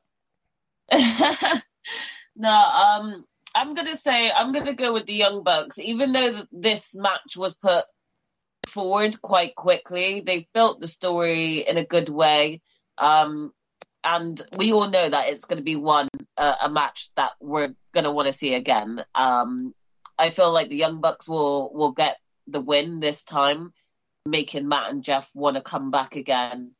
no, 2.36 2.50
um, 2.50 3.24
I'm 3.54 3.74
gonna 3.74 3.96
say 3.96 4.30
I'm 4.30 4.52
gonna 4.52 4.74
go 4.74 4.92
with 4.92 5.06
the 5.06 5.14
Young 5.14 5.42
Bucks. 5.42 5.78
Even 5.78 6.12
though 6.12 6.42
this 6.52 6.94
match 6.94 7.36
was 7.36 7.54
put 7.54 7.84
forward 8.66 9.20
quite 9.20 9.54
quickly, 9.54 10.20
they 10.20 10.48
built 10.54 10.80
the 10.80 10.88
story 10.88 11.58
in 11.58 11.76
a 11.76 11.84
good 11.84 12.08
way, 12.08 12.60
um, 12.98 13.52
and 14.04 14.40
we 14.56 14.72
all 14.72 14.88
know 14.88 15.08
that 15.08 15.28
it's 15.28 15.44
going 15.44 15.58
to 15.58 15.64
be 15.64 15.76
one 15.76 16.08
uh, 16.36 16.54
a 16.62 16.68
match 16.68 17.10
that 17.16 17.32
we're 17.40 17.74
going 17.92 18.04
to 18.04 18.10
want 18.10 18.26
to 18.26 18.32
see 18.32 18.54
again. 18.54 19.04
Um, 19.14 19.74
I 20.18 20.30
feel 20.30 20.52
like 20.52 20.68
the 20.68 20.76
Young 20.76 21.00
Bucks 21.00 21.28
will 21.28 21.72
will 21.72 21.92
get 21.92 22.16
the 22.46 22.60
win 22.60 23.00
this 23.00 23.22
time, 23.22 23.72
making 24.26 24.68
Matt 24.68 24.90
and 24.90 25.04
Jeff 25.04 25.28
want 25.34 25.56
to 25.56 25.62
come 25.62 25.90
back 25.90 26.16
again. 26.16 26.72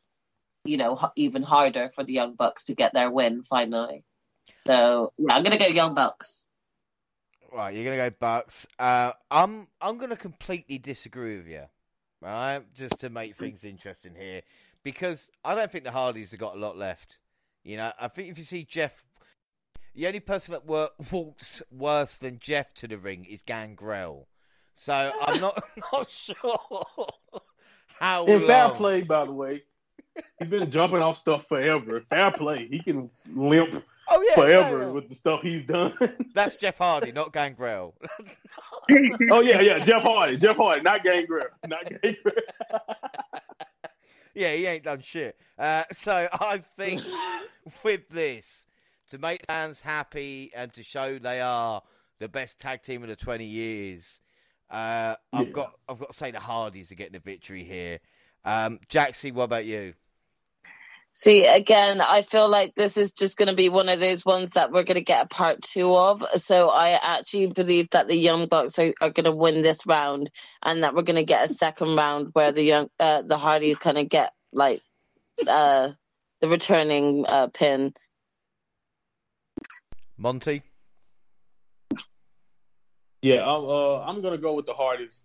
You 0.64 0.76
know, 0.76 0.98
even 1.16 1.42
harder 1.42 1.88
for 1.94 2.04
the 2.04 2.12
Young 2.12 2.34
Bucks 2.34 2.64
to 2.64 2.74
get 2.74 2.92
their 2.94 3.10
win 3.10 3.42
finally. 3.42 4.04
So 4.66 5.12
yeah, 5.18 5.34
I'm 5.34 5.42
gonna 5.42 5.58
go 5.58 5.66
Young 5.66 5.94
Bucks. 5.94 6.44
Right, 7.54 7.74
you're 7.74 7.84
gonna 7.84 8.10
go 8.10 8.16
Bucks. 8.18 8.66
Uh, 8.78 9.12
I'm 9.30 9.66
I'm 9.80 9.98
gonna 9.98 10.16
completely 10.16 10.78
disagree 10.78 11.36
with 11.36 11.46
you. 11.46 11.64
Right, 12.20 12.62
just 12.74 13.00
to 13.00 13.10
make 13.10 13.36
things 13.36 13.62
interesting 13.64 14.14
here, 14.14 14.42
because 14.82 15.28
I 15.44 15.54
don't 15.54 15.70
think 15.70 15.84
the 15.84 15.90
Hardys 15.90 16.30
have 16.30 16.40
got 16.40 16.56
a 16.56 16.58
lot 16.58 16.78
left. 16.78 17.18
You 17.62 17.76
know, 17.76 17.92
I 18.00 18.08
think 18.08 18.30
if 18.30 18.38
you 18.38 18.44
see 18.44 18.64
Jeff, 18.64 19.04
the 19.94 20.06
only 20.06 20.20
person 20.20 20.52
that 20.52 20.64
walks 21.12 21.62
worse 21.70 22.16
than 22.16 22.38
Jeff 22.38 22.72
to 22.74 22.88
the 22.88 22.96
ring 22.96 23.26
is 23.28 23.42
Gangrel. 23.42 24.28
So 24.74 25.12
I'm 25.22 25.40
not 25.40 25.62
not 25.92 26.10
sure 26.10 26.36
how. 28.00 28.24
It's 28.24 28.46
fair 28.46 28.70
play, 28.70 29.02
by 29.02 29.26
the 29.26 29.32
way. 29.32 29.62
He's 30.38 30.48
been 30.48 30.70
jumping 30.70 31.00
off 31.00 31.18
stuff 31.18 31.48
forever. 31.48 32.02
Fair 32.08 32.30
play. 32.30 32.66
He 32.66 32.78
can 32.80 33.10
limp 33.34 33.82
Oh 34.14 34.22
yeah, 34.28 34.34
forever 34.34 34.78
no, 34.80 34.86
no. 34.88 34.92
with 34.92 35.08
the 35.08 35.14
stuff 35.14 35.40
he's 35.42 35.62
done. 35.64 35.94
That's 36.34 36.54
Jeff 36.56 36.76
Hardy, 36.78 37.12
not 37.12 37.32
Gangrel. 37.32 37.94
oh 39.30 39.40
yeah, 39.40 39.60
yeah. 39.60 39.78
Jeff 39.78 40.02
Hardy. 40.02 40.36
Jeff 40.36 40.56
Hardy, 40.56 40.82
not 40.82 41.02
Gangrel. 41.02 41.46
Not 41.66 41.84
Gangrel. 41.88 42.34
yeah, 44.34 44.52
he 44.54 44.66
ain't 44.66 44.84
done 44.84 45.00
shit. 45.00 45.36
Uh, 45.58 45.84
so 45.92 46.28
I 46.32 46.58
think 46.58 47.02
with 47.82 48.08
this, 48.08 48.66
to 49.10 49.18
make 49.18 49.46
fans 49.46 49.80
happy 49.80 50.50
and 50.54 50.72
to 50.74 50.82
show 50.82 51.18
they 51.18 51.40
are 51.40 51.82
the 52.18 52.28
best 52.28 52.58
tag 52.60 52.82
team 52.82 53.02
of 53.02 53.08
the 53.08 53.16
twenty 53.16 53.46
years, 53.46 54.20
uh, 54.70 55.16
I've 55.32 55.46
Yeah. 55.48 55.52
got 55.52 55.72
I've 55.88 55.98
got 55.98 56.10
to 56.12 56.16
say 56.16 56.30
the 56.30 56.40
Hardys 56.40 56.92
are 56.92 56.96
getting 56.96 57.14
the 57.14 57.18
victory 57.20 57.64
here. 57.64 58.00
Um, 58.44 58.78
Jaxie, 58.88 59.32
what 59.32 59.44
about 59.44 59.64
you? 59.64 59.94
See, 61.14 61.46
again, 61.46 62.00
I 62.00 62.22
feel 62.22 62.48
like 62.48 62.74
this 62.74 62.96
is 62.96 63.12
just 63.12 63.36
going 63.36 63.48
to 63.48 63.54
be 63.54 63.68
one 63.68 63.90
of 63.90 64.00
those 64.00 64.24
ones 64.24 64.52
that 64.52 64.72
we're 64.72 64.82
going 64.82 64.96
to 64.96 65.04
get 65.04 65.26
a 65.26 65.28
part 65.28 65.60
two 65.60 65.94
of. 65.94 66.24
So 66.36 66.70
I 66.70 66.98
actually 67.00 67.52
believe 67.54 67.90
that 67.90 68.08
the 68.08 68.16
Young 68.16 68.46
Bucks 68.46 68.78
are, 68.78 68.94
are 68.98 69.10
going 69.10 69.24
to 69.24 69.32
win 69.32 69.60
this 69.60 69.86
round, 69.86 70.30
and 70.62 70.82
that 70.82 70.94
we're 70.94 71.02
going 71.02 71.16
to 71.16 71.24
get 71.24 71.44
a 71.44 71.52
second 71.52 71.96
round 71.96 72.30
where 72.32 72.50
the 72.52 72.64
young 72.64 72.88
uh, 72.98 73.22
the 73.22 73.36
Hardys 73.36 73.78
kind 73.78 73.98
of 73.98 74.08
get 74.08 74.32
like 74.54 74.80
uh, 75.46 75.90
the 76.40 76.48
returning 76.48 77.26
uh, 77.26 77.48
pin. 77.48 77.92
Monty. 80.16 80.62
Yeah, 83.22 83.42
I'm, 83.42 83.64
uh, 83.64 84.00
I'm 84.00 84.20
gonna 84.20 84.38
go 84.38 84.54
with 84.54 84.66
the 84.66 84.72
Hardys. 84.72 85.22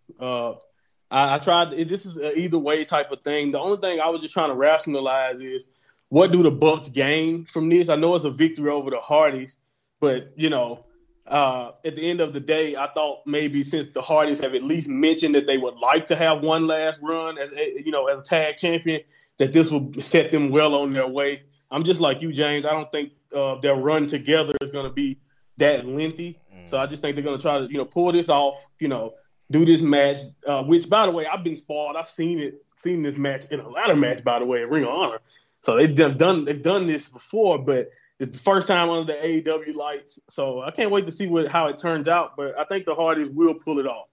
I, 1.10 1.36
I 1.36 1.40
tried. 1.40 1.72
This 1.88 2.06
is 2.06 2.18
either 2.18 2.58
way 2.58 2.86
type 2.86 3.12
of 3.12 3.22
thing. 3.24 3.52
The 3.52 3.60
only 3.60 3.78
thing 3.78 4.00
I 4.00 4.10
was 4.10 4.22
just 4.22 4.34
trying 4.34 4.50
to 4.50 4.56
rationalize 4.56 5.42
is 5.42 5.68
what 6.10 6.32
do 6.32 6.44
the 6.44 6.52
Bucks 6.52 6.90
gain 6.90 7.46
from 7.46 7.70
this? 7.70 7.90
I 7.90 7.96
know 7.96 8.16
it's 8.16 8.26
a 8.26 8.32
victory 8.32 8.70
over 8.70 8.90
the 8.90 9.00
Hardys, 9.00 9.58
but 10.00 10.28
you 10.36 10.50
know, 10.50 10.86
uh, 11.28 11.72
at 11.84 11.96
the 11.96 12.10
end 12.10 12.22
of 12.22 12.34
the 12.34 12.40
day, 12.40 12.76
I 12.76 12.88
thought 12.94 13.24
maybe 13.26 13.64
since 13.64 13.88
the 13.88 14.02
Hardys 14.02 14.40
have 14.40 14.56
at 14.56 14.64
least 14.64 14.88
mentioned 14.88 15.36
that 15.36 15.48
they 15.48 15.58
would 15.58 15.76
like 15.76 16.08
to 16.08 16.16
have 16.16 16.42
one 16.42 16.68
last 16.68 17.00
run 17.02 17.38
as 17.38 17.52
a, 17.52 17.82
you 17.84 17.92
know 17.92 18.08
as 18.08 18.22
a 18.22 18.24
tag 18.24 18.58
champion, 18.58 19.02
that 19.40 19.54
this 19.54 19.72
will 19.72 19.92
set 20.02 20.32
them 20.32 20.50
well 20.50 20.76
on 20.76 20.94
their 20.94 21.08
way. 21.08 21.44
I'm 21.72 21.84
just 21.84 22.00
like 22.00 22.22
you, 22.22 22.32
James. 22.32 22.66
I 22.66 22.72
don't 22.72 22.92
think 22.92 23.12
uh, 23.34 23.56
their 23.56 23.76
run 23.76 24.08
together 24.08 24.54
is 24.62 24.72
going 24.72 24.88
to 24.88 24.94
be 24.94 25.20
that 25.58 25.86
lengthy. 25.86 26.40
So 26.68 26.78
I 26.78 26.86
just 26.86 27.02
think 27.02 27.16
they're 27.16 27.24
going 27.24 27.38
to 27.38 27.42
try 27.42 27.60
to, 27.60 27.66
you 27.66 27.78
know, 27.78 27.86
pull 27.86 28.12
this 28.12 28.30
off, 28.30 28.60
you 28.80 28.90
know, 28.90 29.14
do 29.52 29.66
this 29.66 29.82
match. 29.82 30.18
Uh, 30.46 30.64
which, 30.64 30.90
by 30.90 31.06
the 31.06 31.12
way, 31.12 31.26
I've 31.26 31.44
been 31.44 31.56
spoiled. 31.56 31.96
I've 31.96 32.10
seen 32.10 32.40
it, 32.40 32.64
seen 32.76 33.02
this 33.02 33.18
match 33.18 33.50
in 33.52 33.60
a 33.60 33.70
ladder 33.70 33.96
match, 33.96 34.24
by 34.24 34.40
the 34.40 34.46
way, 34.46 34.62
at 34.62 34.70
Ring 34.70 34.84
of 34.84 34.90
Honor. 34.90 35.20
So 35.62 35.76
they've 35.76 35.96
done, 36.18 36.46
they've 36.46 36.62
done 36.62 36.88
this 36.88 37.10
before, 37.10 37.58
but 37.58 37.90
it's 38.20 38.38
the 38.38 38.44
first 38.44 38.68
time 38.68 38.90
under 38.90 39.14
the 39.14 39.20
AEW 39.20 39.76
lights. 39.76 40.20
So 40.28 40.62
I 40.62 40.72
can't 40.72 40.92
wait 40.92 41.06
to 41.06 41.12
see 41.12 41.28
what 41.28 41.48
how 41.48 41.68
it 41.68 41.78
turns 41.78 42.08
out. 42.08 42.36
But 42.36 42.58
I 42.58 42.64
think 42.66 42.86
the 42.86 42.96
Hardys 42.96 43.30
will 43.30 43.54
pull 43.54 43.80
it 43.80 43.88
off. 43.88 44.08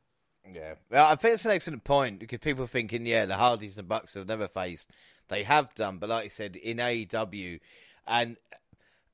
Yeah, 0.52 0.74
well, 0.90 1.06
I 1.06 1.16
think 1.16 1.34
it's 1.34 1.44
an 1.46 1.52
excellent 1.52 1.84
point 1.84 2.18
because 2.18 2.38
people 2.38 2.66
thinking, 2.66 3.06
yeah, 3.06 3.24
the 3.24 3.36
Hardys 3.36 3.78
and 3.78 3.88
Bucks 3.88 4.14
have 4.14 4.28
never 4.28 4.46
faced. 4.46 4.88
They 5.28 5.42
have 5.42 5.74
done, 5.74 5.96
but 5.98 6.10
like 6.10 6.26
I 6.26 6.28
said, 6.28 6.54
in 6.54 6.76
AEW, 6.76 7.60
and 8.06 8.36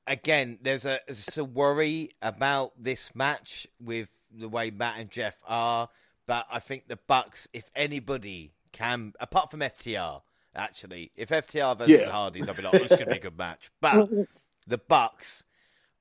again, 0.05 0.59
there's 0.61 0.83
a, 0.83 0.99
there's 1.07 1.37
a 1.37 1.43
worry 1.45 2.11
about 2.21 2.73
this 2.77 3.15
match 3.15 3.65
with 3.79 4.09
the 4.29 4.49
way 4.49 4.71
Matt 4.71 4.99
and 4.99 5.09
Jeff 5.09 5.39
are. 5.47 5.87
But 6.31 6.47
I 6.49 6.59
think 6.59 6.87
the 6.87 6.95
Bucks, 6.95 7.49
if 7.51 7.69
anybody 7.75 8.53
can, 8.71 9.11
apart 9.19 9.51
from 9.51 9.59
FTR, 9.59 10.21
actually, 10.55 11.11
if 11.17 11.27
FTR 11.27 11.77
versus 11.77 11.99
Yeah. 11.99 12.09
Hardys, 12.09 12.47
I'll 12.47 12.55
be 12.55 12.61
like, 12.61 12.73
oh, 12.73 12.77
it's 12.77 12.87
going 12.87 12.99
to 13.03 13.05
be 13.07 13.17
a 13.17 13.19
good 13.19 13.37
match. 13.37 13.69
But 13.81 14.07
the 14.65 14.77
Bucks 14.77 15.43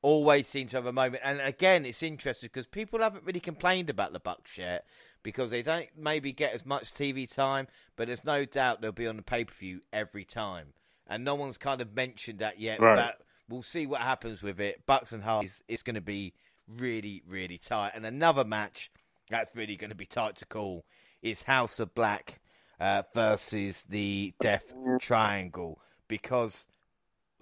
always 0.03 0.47
seem 0.47 0.69
to 0.69 0.77
have 0.77 0.87
a 0.87 0.93
moment. 0.93 1.25
And 1.25 1.41
again, 1.41 1.85
it's 1.85 2.01
interesting 2.05 2.49
because 2.53 2.69
people 2.69 3.01
haven't 3.01 3.25
really 3.25 3.41
complained 3.41 3.91
about 3.91 4.13
the 4.13 4.21
Bucks 4.21 4.57
yet 4.57 4.87
because 5.25 5.51
they 5.51 5.63
don't 5.63 5.89
maybe 5.99 6.33
get 6.33 6.53
as 6.53 6.65
much 6.65 6.95
TV 6.95 7.29
time, 7.29 7.67
but 7.97 8.07
there's 8.07 8.25
no 8.25 8.45
doubt 8.45 8.81
they'll 8.83 8.93
be 8.93 9.09
on 9.09 9.17
the 9.17 9.23
pay 9.23 9.43
per 9.45 9.53
view 9.53 9.81
every 9.93 10.25
time. 10.25 10.75
And 11.09 11.25
no 11.25 11.35
one's 11.35 11.59
kind 11.59 11.81
of 11.81 11.93
mentioned 11.97 12.39
that 12.39 12.61
yet, 12.61 12.81
Right. 12.81 12.95
but 12.95 13.21
we'll 13.49 13.65
see 13.65 13.85
what 13.85 14.01
happens 14.01 14.45
with 14.45 14.61
it. 14.61 14.87
Bucks 14.87 15.11
and 15.11 15.25
Hardys, 15.25 15.61
it's 15.67 15.83
going 15.83 15.97
to 15.97 16.01
be 16.01 16.35
really, 16.69 17.21
really 17.27 17.59
tight. 17.59 17.95
And 17.97 18.07
another 18.07 18.45
match 18.45 18.93
that's 19.31 19.57
really 19.57 19.77
going 19.77 19.91
to 19.91 19.97
be 19.97 20.07
tight 20.07 20.37
to 20.37 20.47
call 20.47 20.85
is 21.23 21.43
House 21.43 21.81
of 21.81 21.95
Black 21.95 22.41
uh, 22.81 23.03
versus 23.15 23.85
the 23.89 24.35
Death 24.41 24.73
Triangle 25.01 25.81
because 26.09 26.67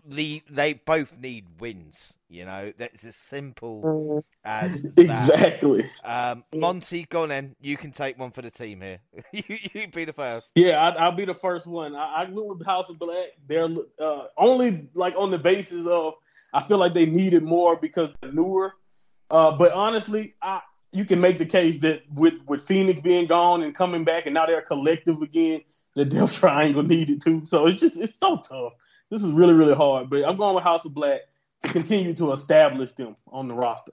the, 0.04 0.42
they 0.50 0.74
both 0.74 1.18
need 1.18 1.46
wins. 1.60 2.14
You 2.28 2.44
know, 2.44 2.72
that's 2.76 3.04
as 3.04 3.16
simple 3.16 4.24
as. 4.44 4.84
Exactly. 4.98 5.84
Um, 6.04 6.44
Monty, 6.54 7.06
go 7.08 7.22
on 7.22 7.30
then. 7.30 7.56
You 7.60 7.76
can 7.76 7.92
take 7.92 8.18
one 8.18 8.30
for 8.30 8.42
the 8.42 8.50
team 8.50 8.80
here. 8.80 8.98
you, 9.32 9.42
you 9.72 9.88
be 9.88 10.04
the 10.04 10.12
first. 10.12 10.48
Yeah, 10.54 10.82
I, 10.82 10.90
I'll 11.04 11.12
be 11.12 11.24
the 11.24 11.34
first 11.34 11.66
one. 11.66 11.96
I, 11.96 12.22
I 12.22 12.24
went 12.24 12.46
with 12.46 12.66
House 12.66 12.90
of 12.90 12.98
Black. 12.98 13.28
They're 13.46 13.68
uh, 13.98 14.24
only 14.36 14.88
like 14.94 15.14
on 15.16 15.30
the 15.30 15.38
basis 15.38 15.86
of 15.86 16.14
I 16.52 16.62
feel 16.62 16.78
like 16.78 16.94
they 16.94 17.06
needed 17.06 17.42
more 17.42 17.76
because 17.76 18.10
they're 18.20 18.32
newer. 18.32 18.74
Uh, 19.30 19.56
but 19.56 19.72
honestly, 19.72 20.34
I 20.42 20.60
you 20.92 21.04
can 21.04 21.20
make 21.20 21.38
the 21.38 21.46
case 21.46 21.78
that 21.80 22.02
with 22.12 22.34
with 22.46 22.62
Fenix 22.62 23.00
being 23.00 23.26
gone 23.26 23.62
and 23.62 23.74
coming 23.74 24.04
back, 24.04 24.26
and 24.26 24.34
now 24.34 24.46
they're 24.46 24.62
collective 24.62 25.20
again, 25.22 25.60
the 25.94 26.04
Death 26.06 26.34
Triangle 26.38 26.82
needed 26.82 27.20
too. 27.22 27.44
So 27.46 27.66
it's 27.66 27.80
just 27.80 27.98
it's 27.98 28.14
so 28.14 28.38
tough. 28.38 28.72
This 29.10 29.22
is 29.22 29.30
really 29.32 29.54
really 29.54 29.74
hard. 29.74 30.10
But 30.10 30.24
I'm 30.24 30.36
going 30.36 30.54
with 30.54 30.64
House 30.64 30.84
of 30.84 30.94
Black 30.94 31.20
to 31.62 31.68
continue 31.68 32.14
to 32.14 32.32
establish 32.32 32.92
them 32.92 33.16
on 33.30 33.48
the 33.48 33.54
roster. 33.54 33.92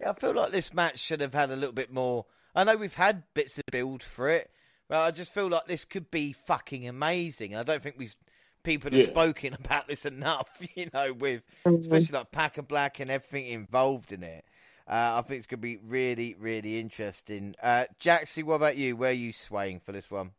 Yeah, 0.00 0.10
I 0.10 0.14
feel 0.14 0.32
like 0.32 0.52
this 0.52 0.72
match 0.72 0.98
should 0.98 1.20
have 1.20 1.34
had 1.34 1.50
a 1.50 1.56
little 1.56 1.74
bit 1.74 1.92
more. 1.92 2.26
I 2.54 2.64
know 2.64 2.76
we've 2.76 2.94
had 2.94 3.22
bits 3.34 3.58
of 3.58 3.64
build 3.70 4.02
for 4.02 4.28
it, 4.28 4.50
but 4.88 4.98
I 4.98 5.10
just 5.10 5.32
feel 5.32 5.48
like 5.48 5.66
this 5.66 5.84
could 5.84 6.10
be 6.10 6.32
fucking 6.32 6.86
amazing. 6.86 7.56
I 7.56 7.62
don't 7.62 7.82
think 7.82 7.96
we've 7.98 8.14
people 8.62 8.90
have 8.90 9.00
Yeah. 9.00 9.06
spoken 9.06 9.54
about 9.64 9.88
this 9.88 10.04
enough. 10.06 10.60
You 10.74 10.88
know, 10.92 11.12
with 11.12 11.42
mm-hmm. 11.66 11.80
especially 11.82 12.18
like 12.18 12.32
PAC 12.32 12.58
and 12.58 12.68
Black 12.68 13.00
and 13.00 13.10
everything 13.10 13.46
involved 13.46 14.12
in 14.12 14.22
it. 14.22 14.44
Uh, 14.88 15.18
I 15.18 15.22
think 15.22 15.38
it's 15.38 15.46
going 15.46 15.60
to 15.60 15.62
be 15.62 15.76
really, 15.76 16.34
really 16.38 16.78
interesting. 16.78 17.54
Uh, 17.62 17.84
Jaxie, 18.00 18.44
what 18.44 18.54
about 18.54 18.76
you? 18.76 18.96
Where 18.96 19.10
are 19.10 19.14
you 19.14 19.32
swaying 19.32 19.80
for 19.80 19.92
this 19.92 20.10
one? 20.10 20.32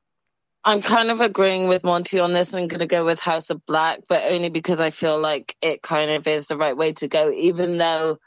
I'm 0.65 0.81
kind 0.81 1.11
of 1.11 1.19
agreeing 1.19 1.67
with 1.67 1.83
Monty 1.83 2.19
on 2.19 2.31
this 2.31 2.53
and 2.53 2.69
going 2.69 2.79
to 2.79 2.85
go 2.85 3.03
with 3.03 3.19
House 3.19 3.49
of 3.49 3.65
Black, 3.65 4.01
but 4.07 4.23
only 4.29 4.49
because 4.49 4.79
I 4.79 4.91
feel 4.91 5.19
like 5.19 5.55
it 5.61 5.81
kind 5.81 6.09
of 6.11 6.25
is 6.25 6.47
the 6.47 6.57
right 6.57 6.77
way 6.77 6.93
to 6.93 7.09
go, 7.09 7.31
even 7.31 7.77
though 7.77 8.17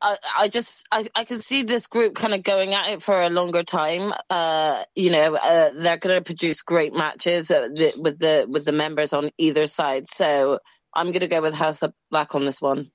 I, 0.00 0.16
I 0.38 0.48
just 0.48 0.86
I, 0.90 1.06
I 1.14 1.24
can 1.24 1.38
see 1.38 1.62
this 1.62 1.86
group 1.86 2.14
kind 2.14 2.34
of 2.34 2.42
going 2.42 2.74
at 2.74 2.88
it 2.88 3.02
for 3.02 3.20
a 3.20 3.30
longer 3.30 3.62
time. 3.62 4.12
Uh, 4.30 4.82
you 4.94 5.10
know, 5.10 5.36
uh, 5.36 5.70
they're 5.74 5.96
going 5.98 6.16
to 6.16 6.24
produce 6.24 6.62
great 6.62 6.94
matches 6.94 7.50
with 7.50 8.18
the 8.18 8.46
with 8.48 8.64
the 8.64 8.72
members 8.72 9.12
on 9.12 9.30
either 9.36 9.66
side. 9.66 10.06
So 10.06 10.60
I'm 10.94 11.08
going 11.08 11.20
to 11.20 11.28
go 11.28 11.42
with 11.42 11.54
House 11.54 11.82
of 11.82 11.92
Black 12.10 12.34
on 12.34 12.44
this 12.44 12.60
one. 12.60 12.90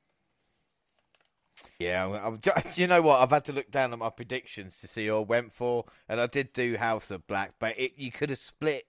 Yeah, 1.81 2.05
I'm, 2.05 2.39
I'm, 2.45 2.63
you 2.75 2.87
know 2.87 3.01
what? 3.01 3.21
I've 3.21 3.31
had 3.31 3.45
to 3.45 3.53
look 3.53 3.71
down 3.71 3.93
at 3.93 3.99
my 3.99 4.09
predictions 4.09 4.79
to 4.79 4.87
see 4.87 5.07
who 5.07 5.17
I 5.17 5.19
went 5.19 5.51
for, 5.51 5.85
and 6.07 6.19
I 6.19 6.27
did 6.27 6.53
do 6.53 6.77
House 6.77 7.11
of 7.11 7.27
Black, 7.27 7.53
but 7.59 7.79
it, 7.79 7.93
you 7.97 8.11
could 8.11 8.29
have 8.29 8.39
split 8.39 8.85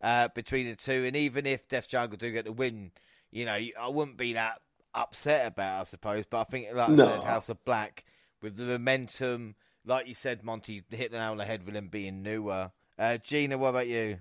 uh, 0.00 0.28
between 0.34 0.66
the 0.68 0.76
two, 0.76 1.04
and 1.04 1.16
even 1.16 1.46
if 1.46 1.68
Death 1.68 1.88
Jungle 1.88 2.18
do 2.18 2.32
get 2.32 2.44
the 2.44 2.52
win, 2.52 2.90
you 3.30 3.44
know, 3.44 3.52
I 3.52 3.88
wouldn't 3.88 4.16
be 4.16 4.32
that 4.34 4.60
upset 4.94 5.46
about, 5.46 5.78
it, 5.78 5.80
I 5.80 5.84
suppose. 5.84 6.24
But 6.28 6.40
I 6.40 6.44
think, 6.44 6.68
like 6.74 6.90
I 6.90 6.96
said, 6.96 7.24
House 7.24 7.48
of 7.48 7.64
Black 7.64 8.04
with 8.42 8.56
the 8.56 8.64
momentum, 8.64 9.54
like 9.86 10.06
you 10.06 10.14
said, 10.14 10.42
Monty 10.42 10.84
hit 10.90 11.12
the 11.12 11.18
nail 11.18 11.30
on 11.30 11.38
the 11.38 11.44
head 11.44 11.64
with 11.64 11.76
him 11.76 11.88
being 11.88 12.22
newer. 12.22 12.72
Uh, 12.98 13.18
Gina, 13.18 13.56
what 13.56 13.68
about 13.68 13.88
you? 13.88 14.18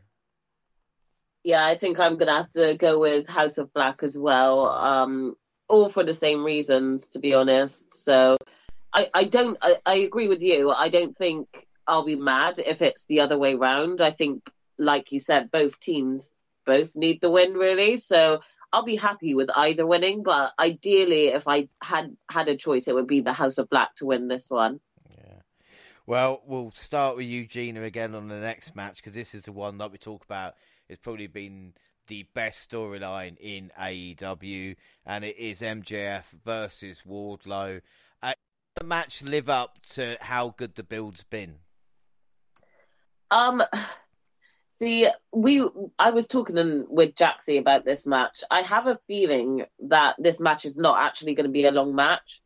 Yeah, 1.44 1.66
I 1.66 1.76
think 1.76 2.00
I'm 2.00 2.18
gonna 2.18 2.38
have 2.38 2.52
to 2.52 2.76
go 2.78 3.00
with 3.00 3.28
House 3.28 3.58
of 3.58 3.74
Black 3.74 4.04
as 4.04 4.18
well. 4.18 4.70
Um, 4.70 5.36
all 5.72 5.90
for 5.90 6.04
the 6.04 6.14
same 6.14 6.44
reasons, 6.44 7.08
to 7.10 7.20
be 7.20 7.34
honest. 7.34 7.94
So, 8.04 8.38
I, 8.94 9.10
I 9.14 9.24
don't. 9.24 9.58
I, 9.62 9.78
I 9.86 9.96
agree 9.96 10.28
with 10.28 10.42
you. 10.42 10.70
I 10.70 10.90
don't 10.90 11.16
think 11.16 11.48
I'll 11.88 12.04
be 12.04 12.16
mad 12.16 12.60
if 12.60 12.82
it's 12.82 13.06
the 13.06 13.22
other 13.22 13.38
way 13.38 13.56
round. 13.56 14.02
I 14.02 14.12
think, 14.12 14.44
like 14.78 15.12
you 15.12 15.20
said, 15.20 15.52
both 15.52 15.80
teams 15.80 16.36
both 16.66 16.96
need 16.96 17.22
the 17.22 17.30
win 17.30 17.54
really. 17.54 17.98
So 17.98 18.42
I'll 18.72 18.84
be 18.84 18.96
happy 18.96 19.34
with 19.34 19.50
either 19.56 19.86
winning. 19.86 20.24
But 20.24 20.54
ideally, 20.60 21.28
if 21.28 21.48
I 21.48 21.70
had 21.82 22.16
had 22.30 22.50
a 22.50 22.56
choice, 22.56 22.88
it 22.88 22.96
would 22.96 23.08
be 23.08 23.22
the 23.22 23.34
House 23.34 23.58
of 23.58 23.70
Black 23.70 23.96
to 23.98 24.06
win 24.06 24.28
this 24.28 24.50
one. 24.50 24.80
Yeah. 25.10 25.42
Well, 26.06 26.42
we'll 26.46 26.72
start 26.76 27.18
with 27.18 27.26
Eugenia 27.26 27.84
again 27.84 28.16
on 28.16 28.28
the 28.28 28.40
next 28.40 28.76
match 28.76 28.98
because 28.98 29.14
this 29.14 29.34
is 29.34 29.44
the 29.44 29.52
one 29.52 29.78
that 29.78 29.92
we 29.92 29.98
talk 29.98 30.24
about. 30.24 30.56
It's 30.90 31.02
probably 31.02 31.28
been 31.28 31.74
the 32.12 32.28
best 32.34 32.70
storyline 32.70 33.38
in 33.40 33.72
AEW, 33.80 34.76
and 35.06 35.24
it 35.24 35.38
is 35.38 35.62
MJF 35.62 36.24
versus 36.44 37.04
Wardlow. 37.08 37.80
Uh, 38.22 38.34
the 38.76 38.84
match 38.84 39.24
live 39.24 39.48
up 39.48 39.78
to 39.92 40.18
how 40.20 40.54
good 40.58 40.76
the 40.76 40.84
build's 40.84 41.24
been. 41.24 41.56
Um, 43.32 43.64
See, 44.72 45.08
we 45.32 45.66
I 45.98 46.10
was 46.10 46.28
talking 46.28 46.86
with 46.90 47.16
Jaxie 47.16 47.60
about 47.60 47.86
this 47.86 48.06
match. 48.06 48.44
I 48.52 48.60
have 48.60 48.88
a 48.88 49.00
feeling 49.08 49.64
that 49.88 50.16
this 50.20 50.38
match 50.42 50.66
is 50.66 50.76
not 50.76 51.00
actually 51.00 51.36
going 51.36 51.46
to 51.46 51.52
be 51.52 51.64
a 51.64 51.72
long 51.72 51.96
match. 51.96 52.42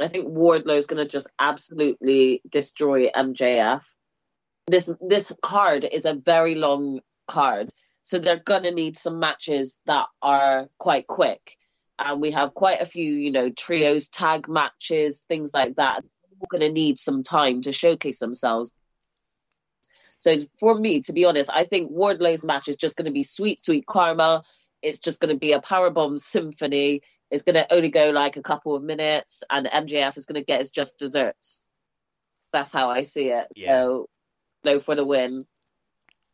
I 0.00 0.08
think 0.08 0.28
Wardlow 0.28 0.78
is 0.78 0.86
going 0.86 1.04
to 1.04 1.10
just 1.10 1.26
absolutely 1.38 2.40
destroy 2.48 3.10
MJF. 3.10 3.82
This 4.68 4.88
this 5.02 5.32
card 5.42 5.84
is 5.84 6.06
a 6.06 6.14
very 6.14 6.54
long 6.54 7.00
card, 7.26 7.70
so 8.02 8.18
they're 8.18 8.36
going 8.36 8.64
to 8.64 8.72
need 8.72 8.98
some 8.98 9.20
matches 9.20 9.78
that 9.86 10.06
are 10.20 10.68
quite 10.78 11.06
quick. 11.06 11.56
And 11.98 12.20
we 12.20 12.32
have 12.32 12.52
quite 12.52 12.80
a 12.80 12.86
few, 12.86 13.12
you 13.12 13.30
know, 13.30 13.50
trios, 13.50 14.08
tag 14.08 14.48
matches, 14.48 15.22
things 15.28 15.52
like 15.54 15.76
that. 15.76 16.02
We're 16.38 16.58
going 16.58 16.68
to 16.68 16.72
need 16.72 16.98
some 16.98 17.22
time 17.22 17.62
to 17.62 17.72
showcase 17.72 18.18
themselves. 18.18 18.74
So 20.16 20.36
for 20.58 20.74
me, 20.74 21.00
to 21.02 21.12
be 21.12 21.24
honest, 21.24 21.50
I 21.52 21.64
think 21.64 21.90
Wardlow's 21.90 22.44
match 22.44 22.68
is 22.68 22.76
just 22.76 22.96
going 22.96 23.06
to 23.06 23.12
be 23.12 23.24
sweet, 23.24 23.64
sweet 23.64 23.86
karma. 23.86 24.42
It's 24.80 24.98
just 24.98 25.20
going 25.20 25.34
to 25.34 25.38
be 25.38 25.52
a 25.52 25.60
powerbomb 25.60 26.18
symphony. 26.18 27.02
It's 27.30 27.44
going 27.44 27.54
to 27.54 27.72
only 27.72 27.90
go 27.90 28.10
like 28.10 28.36
a 28.36 28.42
couple 28.42 28.76
of 28.76 28.82
minutes, 28.82 29.42
and 29.50 29.66
MJF 29.66 30.16
is 30.16 30.26
going 30.26 30.40
to 30.40 30.44
get 30.44 30.58
his 30.58 30.70
just 30.70 30.98
desserts. 30.98 31.64
That's 32.52 32.72
how 32.72 32.90
I 32.90 33.02
see 33.02 33.28
it. 33.28 33.46
Yeah. 33.56 33.70
So, 33.70 34.08
go 34.64 34.80
for 34.80 34.94
the 34.94 35.04
win. 35.04 35.46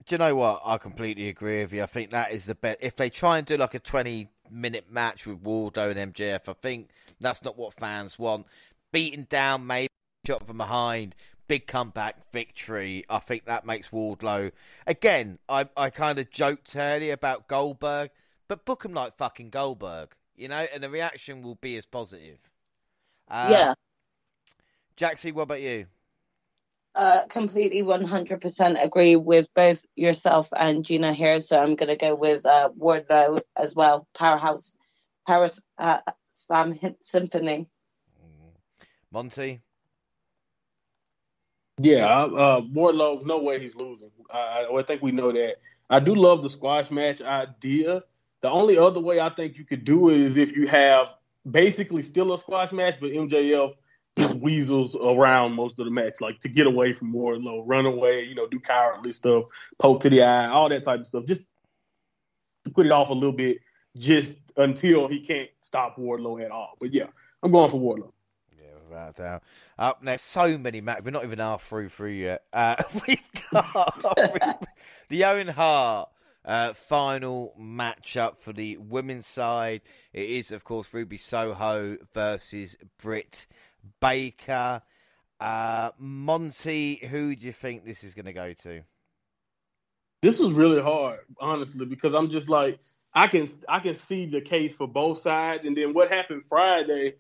Do 0.09 0.15
you 0.15 0.19
know 0.19 0.37
what? 0.37 0.63
I 0.65 0.79
completely 0.79 1.29
agree 1.29 1.61
with 1.61 1.75
you. 1.75 1.83
I 1.83 1.87
think 1.87 2.13
that 2.13 2.33
is 2.33 2.47
the 2.47 2.55
best. 2.55 2.79
If 2.81 2.97
they 2.97 3.11
try 3.11 3.37
and 3.37 3.47
do 3.47 3.59
like 3.59 3.75
a 3.75 3.79
20 3.79 4.31
minute 4.51 4.87
match 4.91 5.27
with 5.27 5.43
Wardlow 5.43 5.95
and 5.95 6.15
MJF, 6.15 6.49
I 6.49 6.55
think 6.55 6.89
that's 7.21 7.45
not 7.45 7.59
what 7.59 7.75
fans 7.75 8.19
want. 8.19 8.47
Beaten 8.91 9.27
down, 9.29 9.67
maybe 9.67 9.91
shot 10.27 10.47
from 10.47 10.57
behind, 10.57 11.15
big 11.47 11.67
comeback 11.67 12.33
victory. 12.33 13.05
I 13.11 13.19
think 13.19 13.45
that 13.45 13.67
makes 13.67 13.91
Wardlow. 13.91 14.53
Again, 14.87 15.41
I 15.47 15.69
I 15.77 15.91
kind 15.91 16.19
of 16.19 16.31
joked 16.31 16.75
earlier 16.75 17.13
about 17.13 17.47
Goldberg, 17.47 18.11
but 18.49 18.65
book 18.65 18.87
him 18.87 18.95
like 18.95 19.15
fucking 19.19 19.51
Goldberg, 19.51 20.15
you 20.35 20.49
know, 20.49 20.67
and 20.73 20.83
the 20.83 20.89
reaction 20.89 21.43
will 21.43 21.57
be 21.57 21.77
as 21.77 21.85
positive. 21.85 22.39
Uh, 23.31 23.49
yeah. 23.51 23.75
Jaxie, 24.97 25.35
what 25.35 25.43
about 25.43 25.61
you? 25.61 25.85
Uh, 26.99 27.25
completely 27.29 27.81
100% 27.81 28.85
agree 28.85 29.15
with 29.15 29.47
both 29.55 29.81
yourself 29.95 30.49
and 30.53 30.85
Gina 30.85 31.13
here. 31.13 31.39
So 31.39 31.57
I'm 31.57 31.77
going 31.77 31.91
to 31.91 31.97
go 31.97 32.17
with 32.17 32.45
uh, 32.45 32.71
Wardlow 32.77 33.41
as 33.57 33.77
well. 33.77 34.09
Powerhouse, 34.17 34.75
Power 35.25 35.49
uh, 35.79 36.01
Slam 36.33 36.77
Symphony. 37.01 37.69
Mm. 38.21 38.51
Monty? 39.13 39.61
Yeah, 41.81 42.09
uh, 42.09 42.63
Wardlow, 42.63 43.25
no 43.25 43.39
way 43.39 43.61
he's 43.61 43.77
losing. 43.77 44.11
I, 44.29 44.67
I 44.77 44.83
think 44.83 45.01
we 45.01 45.13
know 45.13 45.31
that. 45.31 45.59
I 45.89 46.01
do 46.01 46.17
love 46.17 46.43
the 46.43 46.51
squash 46.51 46.91
match 46.91 47.23
idea. 47.23 48.03
The 48.41 48.51
only 48.51 48.77
other 48.77 48.99
way 48.99 49.21
I 49.21 49.29
think 49.29 49.57
you 49.57 49.65
could 49.65 49.85
do 49.85 50.11
it 50.11 50.17
is 50.17 50.37
if 50.37 50.57
you 50.57 50.67
have 50.67 51.15
basically 51.49 52.03
still 52.03 52.33
a 52.33 52.39
squash 52.39 52.73
match, 52.73 52.97
but 53.01 53.13
MJF 53.13 53.31
just 53.31 53.77
weasels 54.35 54.97
around 54.97 55.53
most 55.55 55.79
of 55.79 55.85
the 55.85 55.91
match, 55.91 56.21
like 56.21 56.39
to 56.41 56.49
get 56.49 56.67
away 56.67 56.93
from 56.93 57.13
Wardlow, 57.13 57.63
run 57.67 57.87
away, 57.87 58.25
you 58.25 58.35
know, 58.35 58.47
do 58.47 58.61
cowardly 58.61 59.13
stuff, 59.13 59.45
poke 59.79 60.01
to 60.01 60.11
the 60.11 60.23
eye, 60.23 60.49
all 60.49 60.69
that 60.69 60.85
type 60.85 61.01
of 61.01 61.07
stuff, 61.07 61.25
just 61.25 61.43
to 62.65 62.71
put 62.71 62.87
it 62.87 62.93
off 62.93 63.11
a 63.11 63.15
little 63.15 63.33
bit, 63.33 63.59
just 63.97 64.37
until 64.57 65.09
he 65.09 65.21
can't 65.21 65.51
stop 65.61 65.97
Wardlow 65.97 66.45
at 66.45 66.51
all. 66.51 66.75
But 66.81 66.93
yeah, 66.93 67.07
I'm 67.43 67.53
going 67.53 67.71
for 67.71 67.81
Wardlow 67.81 68.13
Yeah, 68.57 68.67
without 68.89 69.17
doubt. 69.17 69.43
Up 69.79 70.03
next, 70.03 70.25
so 70.25 70.59
many 70.59 70.81
matches. 70.81 71.05
We're 71.05 71.11
not 71.13 71.25
even 71.25 71.39
half 71.39 71.63
through 71.63 71.89
through 71.89 72.13
yet. 72.13 72.43
Uh, 72.53 72.77
we've 73.09 73.21
got 73.53 74.67
the 75.09 75.25
Owen 75.25 75.49
Hart 75.49 76.11
uh, 76.45 76.73
final 76.73 77.55
matchup 77.61 78.39
for 78.39 78.53
the 78.53 78.77
women's 78.79 79.27
side. 79.27 79.83
It 80.13 80.29
is, 80.31 80.51
of 80.51 80.65
course, 80.65 80.93
Ruby 80.93 81.19
Soho 81.19 81.99
versus 82.15 82.77
Britt 83.01 83.47
Baker. 84.01 84.83
Uh, 85.41 85.91
Monty, 85.99 86.97
who 86.97 87.35
do 87.37 87.47
you 87.47 87.53
think 87.53 87.85
this 87.85 88.03
is 88.03 88.15
going 88.15 88.27
to 88.27 88.33
go 88.33 88.53
to? 88.53 88.83
This 90.21 90.41
was 90.41 90.53
really 90.53 90.83
hard, 90.83 91.21
honestly, 91.41 91.87
because 91.87 92.15
I'm 92.15 92.29
just 92.29 92.49
like 92.49 92.81
I 93.15 93.27
can 93.29 93.49
I 93.69 93.79
can 93.79 93.95
see 93.95 94.27
the 94.27 94.41
case 94.41 94.75
for 94.75 94.89
both 94.89 95.21
sides, 95.21 95.65
and 95.65 95.77
then 95.77 95.95
what 95.95 96.11
happened 96.11 96.45
Friday 96.49 97.15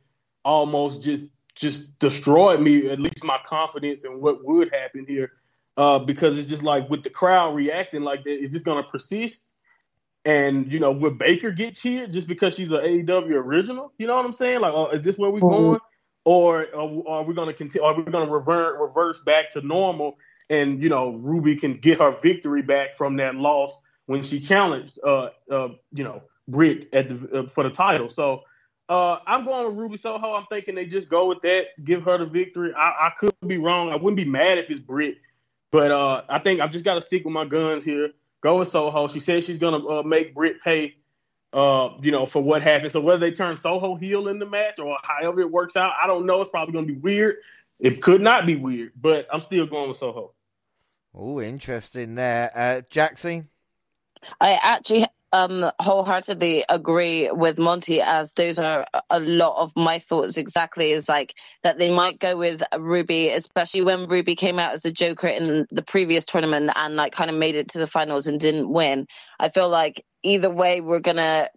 almost 0.44 1.02
just 1.02 1.28
just 1.54 1.98
destroyed 1.98 2.60
me, 2.60 2.88
at 2.88 3.00
least 3.00 3.24
my 3.24 3.38
confidence 3.44 4.04
in 4.04 4.20
what 4.20 4.44
would 4.44 4.72
happen 4.72 5.04
here. 5.06 5.32
Uh, 5.76 5.98
because 5.98 6.36
it's 6.36 6.48
just 6.48 6.64
like 6.64 6.90
with 6.90 7.04
the 7.04 7.10
crowd 7.10 7.54
reacting 7.54 8.02
like 8.02 8.24
that, 8.24 8.42
is 8.42 8.50
this 8.50 8.62
going 8.62 8.82
to 8.82 8.90
persist? 8.90 9.44
And 10.24 10.70
you 10.70 10.80
know, 10.80 10.90
will 10.90 11.12
Baker 11.12 11.52
get 11.52 11.76
cheered 11.76 12.12
just 12.12 12.26
because 12.26 12.54
she's 12.54 12.72
an 12.72 12.78
AEW 12.78 13.30
original? 13.30 13.92
You 13.96 14.08
know 14.08 14.16
what 14.16 14.26
I'm 14.26 14.32
saying? 14.32 14.60
Like, 14.60 14.74
uh, 14.74 14.88
is 14.92 15.02
this 15.02 15.16
where 15.16 15.30
we're 15.30 15.38
mm-hmm. 15.38 15.64
going, 15.64 15.80
or 16.28 16.66
are 16.76 17.24
we 17.24 17.32
going 17.32 17.48
to 17.48 17.54
continue? 17.54 17.82
Are 17.82 17.94
we 17.94 18.02
going 18.02 18.26
to 18.26 18.30
revert 18.30 18.78
reverse 18.78 19.18
back 19.20 19.50
to 19.52 19.62
normal? 19.62 20.18
And 20.50 20.82
you 20.82 20.90
know, 20.90 21.12
Ruby 21.12 21.56
can 21.56 21.78
get 21.78 22.00
her 22.00 22.10
victory 22.10 22.60
back 22.60 22.94
from 22.96 23.16
that 23.16 23.34
loss 23.34 23.72
when 24.04 24.22
she 24.22 24.38
challenged, 24.38 24.98
uh, 25.02 25.30
uh, 25.50 25.68
you 25.90 26.04
know, 26.04 26.22
Britt 26.46 26.92
at 26.92 27.08
the 27.08 27.38
uh, 27.38 27.46
for 27.46 27.64
the 27.64 27.70
title. 27.70 28.10
So 28.10 28.42
uh, 28.90 29.20
I'm 29.26 29.46
going 29.46 29.68
with 29.68 29.78
Ruby 29.78 29.96
Soho. 29.96 30.34
I'm 30.34 30.44
thinking 30.50 30.74
they 30.74 30.84
just 30.84 31.08
go 31.08 31.24
with 31.28 31.40
that, 31.42 31.68
give 31.82 32.04
her 32.04 32.18
the 32.18 32.26
victory. 32.26 32.74
I, 32.76 32.88
I 32.90 33.12
could 33.18 33.32
be 33.46 33.56
wrong. 33.56 33.88
I 33.90 33.96
wouldn't 33.96 34.18
be 34.18 34.26
mad 34.26 34.58
if 34.58 34.68
it's 34.68 34.80
Britt, 34.80 35.16
but 35.70 35.90
uh, 35.90 36.24
I 36.28 36.40
think 36.40 36.60
I've 36.60 36.72
just 36.72 36.84
got 36.84 36.96
to 36.96 37.00
stick 37.00 37.24
with 37.24 37.32
my 37.32 37.46
guns 37.46 37.86
here. 37.86 38.10
Go 38.42 38.58
with 38.58 38.68
Soho. 38.68 39.08
She 39.08 39.20
said 39.20 39.44
she's 39.44 39.56
gonna 39.56 39.86
uh, 39.86 40.02
make 40.02 40.34
Britt 40.34 40.60
pay, 40.60 40.96
uh, 41.52 41.90
you 42.02 42.10
know, 42.10 42.26
for 42.26 42.42
what 42.42 42.62
happened. 42.62 42.92
So 42.92 43.00
whether 43.00 43.18
they 43.18 43.32
turn 43.32 43.56
Soho 43.56 43.94
heel 43.94 44.28
in 44.28 44.38
the 44.38 44.46
match 44.46 44.78
or 44.78 44.96
however 45.02 45.40
it 45.40 45.50
works 45.50 45.76
out, 45.76 45.92
I 46.00 46.06
don't 46.06 46.26
know. 46.26 46.40
It's 46.40 46.50
probably 46.50 46.74
gonna 46.74 46.86
be 46.86 46.94
weird. 46.94 47.36
It 47.80 48.02
could 48.02 48.20
not 48.20 48.46
be 48.46 48.56
weird, 48.56 48.92
but 49.00 49.26
I'm 49.32 49.40
still 49.40 49.66
going 49.66 49.88
with 49.88 49.98
Soho. 49.98 50.34
Oh, 51.14 51.40
interesting 51.40 52.14
there, 52.16 52.50
uh, 52.54 52.82
Jaxie. 52.90 53.46
I 54.40 54.58
actually 54.62 55.06
um 55.32 55.70
wholeheartedly 55.78 56.64
agree 56.68 57.30
with 57.30 57.58
Monty 57.58 58.00
as 58.00 58.32
those 58.32 58.58
are 58.58 58.86
a 59.10 59.20
lot 59.20 59.62
of 59.62 59.76
my 59.76 59.98
thoughts 59.98 60.38
exactly 60.38 60.90
is 60.90 61.08
like 61.08 61.34
that 61.62 61.78
they 61.78 61.94
might 61.94 62.18
go 62.18 62.36
with 62.38 62.62
Ruby 62.78 63.28
especially 63.28 63.82
when 63.82 64.06
Ruby 64.06 64.36
came 64.36 64.58
out 64.58 64.72
as 64.72 64.86
a 64.86 64.92
joker 64.92 65.28
in 65.28 65.66
the 65.70 65.82
previous 65.82 66.24
tournament 66.24 66.70
and 66.74 66.96
like 66.96 67.12
kind 67.12 67.30
of 67.30 67.36
made 67.36 67.56
it 67.56 67.68
to 67.70 67.78
the 67.78 67.86
finals 67.86 68.26
and 68.26 68.40
didn't 68.40 68.70
win 68.70 69.06
I 69.38 69.48
feel 69.50 69.68
like 69.68 70.04
either 70.22 70.50
way, 70.50 70.80
we're 70.80 71.00
going 71.00 71.16
to 71.16 71.48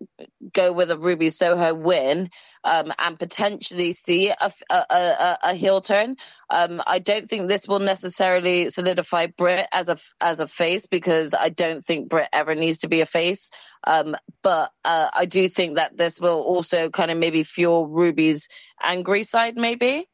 go 0.53 0.71
with 0.71 0.91
a 0.91 0.97
Ruby 0.97 1.29
Soho 1.29 1.73
win 1.73 2.29
um, 2.63 2.93
and 2.99 3.17
potentially 3.17 3.91
see 3.93 4.29
a, 4.29 4.51
a, 4.69 4.75
a, 4.89 5.37
a 5.43 5.53
heel 5.53 5.81
turn. 5.81 6.15
Um, 6.49 6.81
I 6.85 6.99
don't 6.99 7.27
think 7.27 7.47
this 7.47 7.67
will 7.67 7.79
necessarily 7.79 8.69
solidify 8.69 9.27
Britt 9.27 9.67
as 9.71 9.89
a 9.89 9.97
as 10.19 10.39
a 10.39 10.47
face 10.47 10.87
because 10.87 11.33
I 11.33 11.49
don't 11.49 11.83
think 11.83 12.09
Britt 12.09 12.29
ever 12.31 12.55
needs 12.55 12.79
to 12.79 12.87
be 12.89 13.01
a 13.01 13.05
face. 13.05 13.51
Um, 13.85 14.15
but 14.43 14.71
uh, 14.85 15.09
I 15.13 15.25
do 15.25 15.47
think 15.47 15.75
that 15.75 15.97
this 15.97 16.19
will 16.19 16.41
also 16.41 16.89
kind 16.89 17.11
of 17.11 17.17
maybe 17.17 17.43
fuel 17.43 17.87
Ruby's 17.87 18.47
angry 18.81 19.23
side, 19.23 19.55
maybe. 19.55 20.05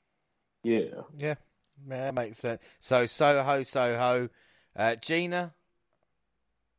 Yeah. 0.64 1.02
Yeah. 1.18 1.36
Yeah, 1.88 2.06
that 2.06 2.16
makes 2.16 2.40
sense. 2.40 2.62
So 2.80 3.06
Soho, 3.06 3.64
Soho, 3.64 4.30
uh, 4.76 4.96
Gina. 4.96 5.54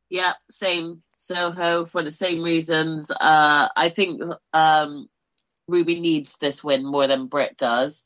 Yeah, 0.09 0.33
same. 0.49 1.03
Soho 1.15 1.85
for 1.85 2.01
the 2.01 2.11
same 2.11 2.43
reasons. 2.43 3.11
Uh, 3.11 3.67
I 3.75 3.89
think 3.89 4.21
um, 4.53 5.09
Ruby 5.67 5.99
needs 5.99 6.37
this 6.37 6.63
win 6.63 6.85
more 6.85 7.07
than 7.07 7.27
Britt 7.27 7.57
does, 7.57 8.05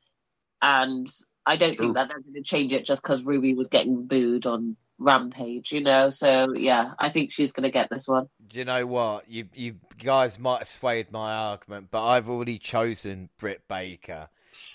and 0.62 1.08
I 1.46 1.56
don't 1.56 1.76
True. 1.76 1.86
think 1.86 1.96
that 1.96 2.10
they're 2.10 2.20
going 2.20 2.34
to 2.34 2.42
change 2.42 2.74
it 2.74 2.86
just 2.86 3.04
because 3.04 3.24
Ruby 3.24 3.54
was 3.54 3.68
getting 3.68 4.08
booed 4.08 4.48
on 4.48 4.78
Rampage. 4.98 5.72
You 5.72 5.82
know, 5.82 6.10
so 6.10 6.54
yeah, 6.54 6.94
I 6.98 7.10
think 7.10 7.32
she's 7.32 7.52
going 7.52 7.64
to 7.64 7.70
get 7.70 7.90
this 7.90 8.08
one. 8.08 8.30
Do 8.48 8.58
you 8.58 8.66
know 8.66 8.86
what? 8.88 9.30
You 9.30 9.48
you 9.54 9.76
guys 10.04 10.40
might 10.40 10.60
have 10.60 10.70
swayed 10.70 11.12
my 11.12 11.34
argument, 11.34 11.90
but 11.92 12.04
I've 12.04 12.30
already 12.30 12.58
chosen 12.58 13.30
Britt 13.38 13.62
Baker, 13.70 14.28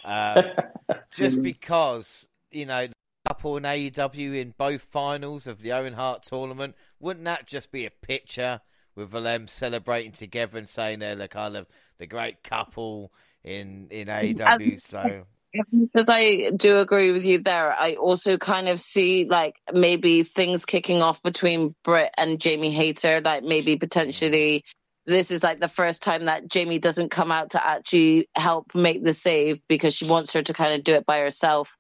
um, 0.04 0.44
just 1.10 1.42
because 1.42 2.26
you 2.52 2.66
know 2.66 2.86
couple 3.28 3.58
in 3.58 3.64
AEW 3.64 4.40
in 4.40 4.54
both 4.56 4.80
finals 4.82 5.46
of 5.46 5.60
the 5.60 5.72
Owen 5.72 5.92
Hart 5.92 6.22
tournament. 6.22 6.74
Wouldn't 7.00 7.24
that 7.24 7.46
just 7.46 7.70
be 7.70 7.86
a 7.86 7.90
picture 7.90 8.60
with 8.94 9.12
them 9.12 9.46
celebrating 9.46 10.12
together 10.12 10.58
and 10.58 10.68
saying 10.68 10.98
they're 10.98 11.16
the 11.16 11.28
kind 11.28 11.56
of 11.56 11.66
the 11.98 12.06
great 12.06 12.42
couple 12.42 13.12
in 13.44 13.88
in 13.90 14.08
AEW? 14.08 14.82
So 14.82 15.26
because 15.72 16.08
I 16.08 16.50
do 16.50 16.78
agree 16.78 17.12
with 17.12 17.24
you 17.24 17.38
there. 17.38 17.72
I 17.72 17.94
also 17.94 18.36
kind 18.36 18.68
of 18.68 18.78
see 18.78 19.24
like 19.24 19.56
maybe 19.72 20.22
things 20.22 20.66
kicking 20.66 21.02
off 21.02 21.22
between 21.22 21.74
Britt 21.84 22.12
and 22.18 22.40
Jamie 22.40 22.70
Hayter, 22.70 23.20
like 23.24 23.42
maybe 23.42 23.76
potentially 23.76 24.64
this 25.06 25.30
is 25.30 25.42
like 25.42 25.58
the 25.58 25.68
first 25.68 26.02
time 26.02 26.26
that 26.26 26.48
Jamie 26.48 26.78
doesn't 26.78 27.08
come 27.08 27.32
out 27.32 27.50
to 27.50 27.66
actually 27.66 28.28
help 28.34 28.74
make 28.74 29.02
the 29.02 29.14
save 29.14 29.58
because 29.66 29.94
she 29.94 30.04
wants 30.04 30.34
her 30.34 30.42
to 30.42 30.52
kind 30.52 30.74
of 30.74 30.84
do 30.84 30.94
it 30.94 31.06
by 31.06 31.20
herself. 31.20 31.70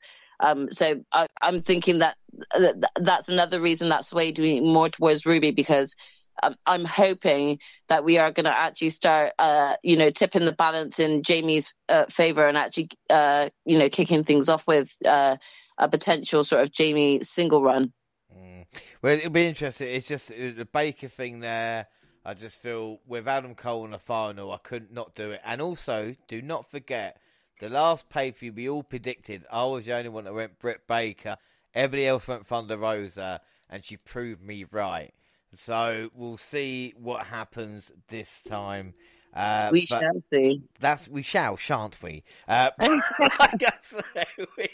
Um, 0.40 0.70
so 0.70 1.02
I, 1.12 1.26
am 1.42 1.60
thinking 1.60 1.98
that, 1.98 2.16
that 2.52 2.90
that's 2.96 3.28
another 3.28 3.60
reason 3.60 3.88
that 3.88 4.04
swayed 4.04 4.38
me 4.38 4.60
more 4.60 4.88
towards 4.88 5.26
Ruby 5.26 5.50
because 5.50 5.96
um, 6.42 6.54
I'm 6.66 6.84
hoping 6.84 7.58
that 7.88 8.04
we 8.04 8.18
are 8.18 8.30
going 8.30 8.44
to 8.44 8.56
actually 8.56 8.90
start, 8.90 9.32
uh, 9.38 9.74
you 9.82 9.96
know, 9.96 10.10
tipping 10.10 10.44
the 10.44 10.52
balance 10.52 11.00
in 11.00 11.22
Jamie's 11.22 11.74
uh, 11.88 12.06
favor 12.06 12.46
and 12.46 12.56
actually, 12.56 12.90
uh, 13.10 13.48
you 13.64 13.78
know, 13.78 13.88
kicking 13.88 14.24
things 14.24 14.48
off 14.48 14.66
with 14.66 14.94
uh, 15.04 15.36
a 15.76 15.88
potential 15.88 16.44
sort 16.44 16.62
of 16.62 16.72
Jamie 16.72 17.20
single 17.20 17.62
run. 17.62 17.92
Mm. 18.36 18.66
Well, 19.02 19.16
it'll 19.16 19.30
be 19.30 19.46
interesting. 19.46 19.88
It's 19.88 20.06
just 20.06 20.30
uh, 20.30 20.52
the 20.56 20.68
Baker 20.70 21.08
thing 21.08 21.40
there. 21.40 21.88
I 22.24 22.34
just 22.34 22.60
feel 22.60 22.98
with 23.06 23.26
Adam 23.26 23.54
Cole 23.54 23.84
in 23.86 23.92
the 23.92 23.98
final, 23.98 24.52
I 24.52 24.58
couldn't 24.58 24.92
not 24.92 25.14
do 25.14 25.30
it. 25.30 25.40
And 25.44 25.62
also, 25.62 26.14
do 26.26 26.42
not 26.42 26.70
forget 26.70 27.16
the 27.58 27.68
last 27.68 28.08
pay 28.08 28.30
per 28.30 28.38
view 28.38 28.52
we 28.52 28.68
all 28.68 28.82
predicted. 28.82 29.44
I 29.50 29.64
was 29.64 29.84
the 29.84 29.94
only 29.94 30.08
one 30.08 30.24
that 30.24 30.34
went 30.34 30.58
Britt 30.58 30.86
Baker. 30.86 31.36
Everybody 31.74 32.06
else 32.06 32.26
went 32.26 32.46
Thunder 32.46 32.76
Rosa, 32.76 33.40
and 33.68 33.84
she 33.84 33.96
proved 33.96 34.42
me 34.42 34.64
right. 34.70 35.12
So 35.56 36.10
we'll 36.14 36.36
see 36.36 36.94
what 36.98 37.26
happens 37.26 37.90
this 38.08 38.40
time. 38.42 38.94
Uh, 39.34 39.68
we 39.72 39.84
shall 39.84 40.12
see. 40.32 40.62
That's 40.80 41.08
we 41.08 41.22
shall, 41.22 41.56
shan't 41.56 42.02
we? 42.02 42.24
Uh, 42.46 42.70
I 42.80 43.72
say, 43.80 44.24
we 44.56 44.68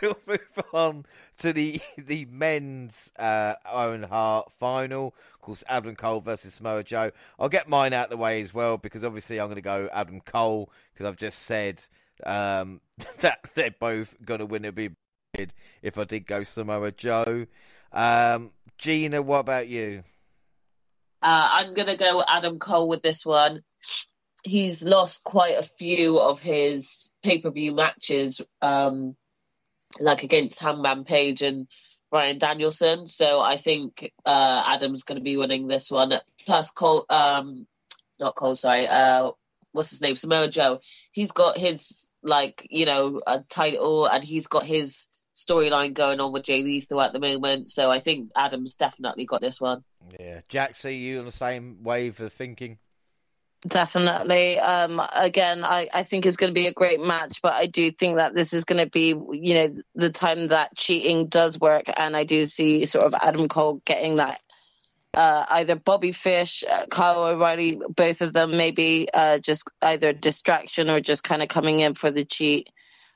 will 0.00 0.18
move 0.26 0.64
on 0.72 1.06
to 1.38 1.52
the 1.52 1.80
the 1.98 2.26
men's 2.26 3.10
uh, 3.18 3.54
Owen 3.70 4.04
Hart 4.04 4.52
final. 4.52 5.14
Of 5.34 5.40
course, 5.40 5.64
Adam 5.68 5.96
Cole 5.96 6.20
versus 6.20 6.54
Samoa 6.54 6.84
Joe. 6.84 7.10
I'll 7.38 7.48
get 7.48 7.68
mine 7.68 7.92
out 7.92 8.04
of 8.04 8.10
the 8.10 8.16
way 8.16 8.42
as 8.42 8.54
well 8.54 8.76
because 8.76 9.04
obviously 9.04 9.40
I'm 9.40 9.46
going 9.46 9.56
to 9.56 9.62
go 9.62 9.88
Adam 9.92 10.20
Cole 10.20 10.70
because 10.92 11.06
I've 11.06 11.16
just 11.16 11.40
said 11.40 11.82
um, 12.24 12.80
that 13.20 13.50
they're 13.54 13.74
both 13.78 14.16
going 14.24 14.40
to 14.40 14.46
win 14.46 14.64
a 14.64 14.72
big 14.72 14.94
if 15.82 15.98
I 15.98 16.04
did 16.04 16.26
go 16.26 16.44
Samoa 16.44 16.92
Joe. 16.92 17.46
Um, 17.92 18.52
Gina, 18.78 19.22
what 19.22 19.40
about 19.40 19.68
you? 19.68 20.04
Uh, 21.26 21.48
I'm 21.54 21.74
going 21.74 21.88
to 21.88 21.96
go 21.96 22.22
Adam 22.24 22.60
Cole 22.60 22.86
with 22.86 23.02
this 23.02 23.26
one. 23.26 23.62
He's 24.44 24.84
lost 24.84 25.24
quite 25.24 25.58
a 25.58 25.64
few 25.64 26.20
of 26.20 26.40
his 26.40 27.10
pay 27.24 27.40
per 27.40 27.50
view 27.50 27.74
matches, 27.74 28.40
um, 28.62 29.16
like 29.98 30.22
against 30.22 30.60
Hangman 30.60 31.02
Page 31.02 31.42
and 31.42 31.66
Bryan 32.12 32.38
Danielson. 32.38 33.08
So 33.08 33.40
I 33.40 33.56
think 33.56 34.12
uh, 34.24 34.62
Adam's 34.68 35.02
going 35.02 35.18
to 35.18 35.24
be 35.24 35.36
winning 35.36 35.66
this 35.66 35.90
one. 35.90 36.12
Plus, 36.46 36.70
Cole, 36.70 37.04
um, 37.10 37.66
not 38.20 38.36
Cole, 38.36 38.54
sorry, 38.54 38.86
uh, 38.86 39.32
what's 39.72 39.90
his 39.90 40.00
name? 40.00 40.14
Samoa 40.14 40.46
Joe. 40.46 40.78
He's 41.10 41.32
got 41.32 41.58
his, 41.58 42.08
like, 42.22 42.68
you 42.70 42.86
know, 42.86 43.20
a 43.26 43.40
title 43.40 44.06
and 44.06 44.22
he's 44.22 44.46
got 44.46 44.62
his 44.62 45.08
storyline 45.34 45.92
going 45.92 46.20
on 46.20 46.32
with 46.32 46.44
Jay 46.44 46.62
Lethal 46.62 47.00
at 47.00 47.12
the 47.12 47.18
moment. 47.18 47.68
So 47.68 47.90
I 47.90 47.98
think 47.98 48.30
Adam's 48.36 48.76
definitely 48.76 49.26
got 49.26 49.40
this 49.40 49.60
one. 49.60 49.82
Yeah, 50.18 50.40
Jack, 50.48 50.76
see 50.76 50.96
you 50.96 51.18
on 51.18 51.24
the 51.24 51.32
same 51.32 51.82
wave 51.82 52.20
of 52.20 52.32
thinking. 52.32 52.78
Definitely. 53.66 54.58
Um, 54.58 55.02
again, 55.14 55.64
I, 55.64 55.88
I 55.92 56.02
think 56.02 56.26
it's 56.26 56.36
going 56.36 56.50
to 56.50 56.60
be 56.60 56.66
a 56.66 56.72
great 56.72 57.00
match, 57.00 57.40
but 57.42 57.54
I 57.54 57.66
do 57.66 57.90
think 57.90 58.16
that 58.16 58.34
this 58.34 58.52
is 58.52 58.64
going 58.64 58.84
to 58.84 58.90
be, 58.90 59.08
you 59.08 59.54
know, 59.54 59.76
the 59.94 60.10
time 60.10 60.48
that 60.48 60.76
cheating 60.76 61.26
does 61.26 61.58
work, 61.58 61.84
and 61.94 62.16
I 62.16 62.24
do 62.24 62.44
see 62.44 62.84
sort 62.84 63.06
of 63.06 63.14
Adam 63.14 63.48
Cole 63.48 63.80
getting 63.84 64.16
that. 64.16 64.40
Uh, 65.14 65.46
either 65.50 65.76
Bobby 65.76 66.12
Fish, 66.12 66.62
uh, 66.70 66.84
Kyle 66.90 67.24
O'Reilly, 67.24 67.80
both 67.88 68.20
of 68.20 68.34
them 68.34 68.50
maybe 68.50 69.08
uh, 69.12 69.38
just 69.38 69.70
either 69.80 70.12
distraction 70.12 70.90
or 70.90 71.00
just 71.00 71.24
kind 71.24 71.42
of 71.42 71.48
coming 71.48 71.80
in 71.80 71.94
for 71.94 72.10
the 72.10 72.26
cheat 72.26 72.68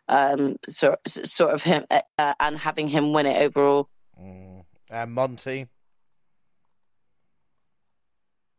um, 0.09 0.57
sort 0.67 1.07
sort 1.07 1.53
of 1.53 1.63
him 1.63 1.85
uh, 1.91 2.35
and 2.41 2.59
having 2.59 2.89
him 2.89 3.13
win 3.13 3.27
it 3.27 3.41
overall. 3.43 3.89
Mm. 4.21 4.65
And 4.91 5.13
Monty. 5.13 5.69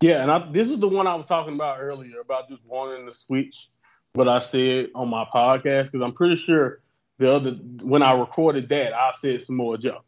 Yeah, 0.01 0.23
and 0.23 0.31
I, 0.31 0.51
this 0.51 0.69
is 0.69 0.79
the 0.79 0.87
one 0.87 1.05
I 1.05 1.13
was 1.13 1.27
talking 1.27 1.53
about 1.53 1.77
earlier 1.79 2.19
about 2.19 2.49
just 2.49 2.65
wanting 2.65 3.05
to 3.05 3.13
switch 3.13 3.69
what 4.13 4.27
I 4.27 4.39
said 4.39 4.87
on 4.95 5.09
my 5.09 5.25
podcast 5.33 5.85
because 5.85 6.01
I'm 6.01 6.13
pretty 6.13 6.35
sure 6.35 6.81
the 7.17 7.31
other 7.31 7.51
when 7.83 8.01
I 8.01 8.13
recorded 8.13 8.67
that 8.69 8.93
I 8.93 9.11
said 9.19 9.43
Samoa 9.43 9.77
Joe. 9.77 10.01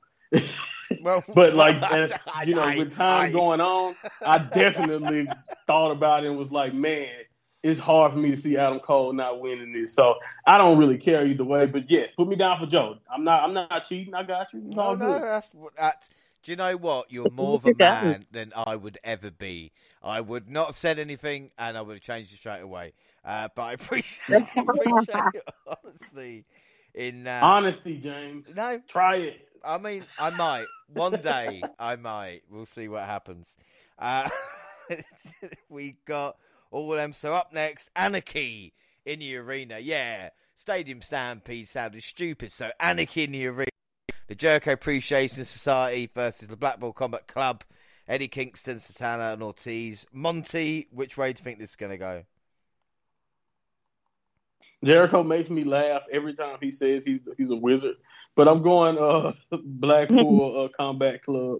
well, 1.02 1.24
but 1.36 1.56
like 1.56 1.82
as, 1.92 2.12
you 2.46 2.56
know, 2.56 2.62
I, 2.62 2.78
with 2.78 2.94
time 2.96 3.28
I, 3.28 3.30
going 3.30 3.62
on, 3.62 3.96
I 4.26 4.38
definitely 4.54 5.28
thought 5.68 5.92
about 5.92 6.24
it 6.24 6.30
and 6.30 6.38
was 6.40 6.52
like, 6.52 6.74
man, 6.74 7.12
it's 7.62 7.80
hard 7.80 8.14
for 8.14 8.18
me 8.18 8.32
to 8.32 8.38
see 8.38 8.58
Adam 8.58 8.80
Cole 8.80 9.14
not 9.14 9.40
winning 9.40 9.72
this. 9.72 9.94
So 9.94 10.16
I 10.46 10.58
don't 10.58 10.78
really 10.78 10.98
care 10.98 11.26
either 11.26 11.46
way. 11.46 11.68
But 11.68 11.90
yes, 11.90 12.10
put 12.18 12.28
me 12.28 12.36
down 12.36 12.58
for 12.58 12.66
Joe. 12.66 12.98
I'm 13.10 13.24
not. 13.24 13.44
I'm 13.44 13.54
not 13.54 13.88
cheating. 13.88 14.16
I 14.16 14.24
got 14.24 14.54
you. 14.54 14.64
It's 14.66 14.76
no, 14.76 14.96
no. 14.96 15.20
That's, 15.20 15.48
that's, 15.78 16.10
do 16.44 16.52
you 16.52 16.56
know 16.58 16.76
what? 16.76 17.08
You're 17.10 17.30
more 17.32 17.56
of 17.56 17.66
a 17.66 17.74
man 17.78 18.26
than 18.32 18.52
I 18.56 18.76
would 18.76 18.98
ever 19.04 19.32
be. 19.32 19.72
I 20.04 20.20
would 20.20 20.50
not 20.50 20.68
have 20.68 20.78
said 20.78 21.00
anything, 21.00 21.52
and 21.58 21.78
I 21.78 21.82
would 21.82 21.94
have 21.94 22.02
changed 22.02 22.34
it 22.34 22.38
straight 22.38 22.62
away. 22.62 22.94
Uh, 23.24 23.48
but 23.56 23.62
I 23.62 23.74
appreciate, 23.74 24.48
appreciate 24.56 25.44
honesty. 25.66 26.46
In 26.94 27.26
uh, 27.28 27.40
honesty, 27.42 27.98
James. 27.98 28.54
No, 28.56 28.82
try 28.88 29.16
it. 29.16 29.48
I 29.64 29.78
mean, 29.78 30.06
I 30.20 30.30
might 30.32 30.66
one 30.94 31.14
day. 31.14 31.62
I 31.80 31.96
might. 31.96 32.42
We'll 32.50 32.66
see 32.66 32.90
what 32.90 33.06
happens. 33.06 33.56
Uh, 33.98 34.30
we 35.70 35.96
got 36.06 36.36
all 36.72 36.92
of 36.92 36.98
them. 36.98 37.14
So 37.14 37.34
up 37.34 37.54
next, 37.54 37.90
Anarchy 37.96 38.74
in 39.06 39.20
the 39.20 39.38
arena. 39.38 39.80
Yeah, 39.80 40.30
Stadium 40.56 41.02
Stampede 41.02 41.70
sounded 41.70 42.04
stupid. 42.04 42.52
So 42.52 42.70
Anarchy 42.80 43.24
in 43.24 43.32
the 43.32 43.48
arena. 43.48 43.73
The 44.28 44.36
Jericho 44.36 44.72
Appreciation 44.72 45.44
Society 45.44 46.10
versus 46.14 46.48
the 46.48 46.56
Blackpool 46.56 46.94
Combat 46.94 47.28
Club. 47.28 47.64
Eddie 48.08 48.28
Kingston, 48.28 48.80
Santana, 48.80 49.34
and 49.34 49.44
Ortiz. 49.44 50.06
Monty, 50.12 50.88
which 50.92 51.18
way 51.18 51.34
do 51.34 51.40
you 51.40 51.44
think 51.44 51.60
this 51.60 51.72
is 51.72 51.76
going 51.76 51.92
to 51.92 51.98
go? 51.98 52.24
Jericho 54.84 55.24
makes 55.24 55.50
me 55.50 55.64
laugh 55.64 56.04
every 56.12 56.34
time 56.34 56.58
he 56.62 56.70
says 56.70 57.06
he's 57.06 57.22
he's 57.38 57.50
a 57.50 57.56
wizard. 57.56 57.96
But 58.36 58.48
I'm 58.50 58.62
going 58.62 58.98
uh 58.98 59.34
Blackpool 59.64 60.66
uh, 60.66 60.78
Combat 60.78 61.24
Club. 61.24 61.60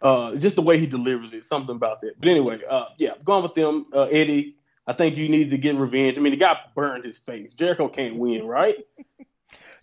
Uh, 0.00 0.34
just 0.34 0.56
the 0.56 0.62
way 0.62 0.78
he 0.78 0.86
delivers 0.86 1.32
it, 1.32 1.46
something 1.46 1.76
about 1.76 2.00
that. 2.00 2.14
But 2.18 2.28
anyway, 2.28 2.58
uh, 2.68 2.86
yeah, 2.98 3.12
going 3.24 3.44
with 3.44 3.54
them, 3.54 3.86
uh, 3.92 4.04
Eddie. 4.04 4.56
I 4.84 4.94
think 4.94 5.16
you 5.16 5.28
need 5.28 5.50
to 5.50 5.58
get 5.58 5.76
revenge. 5.76 6.18
I 6.18 6.20
mean, 6.20 6.32
the 6.32 6.36
guy 6.36 6.56
burned 6.74 7.04
his 7.04 7.18
face. 7.18 7.54
Jericho 7.54 7.88
can't 7.88 8.16
win, 8.16 8.44
right? 8.44 8.76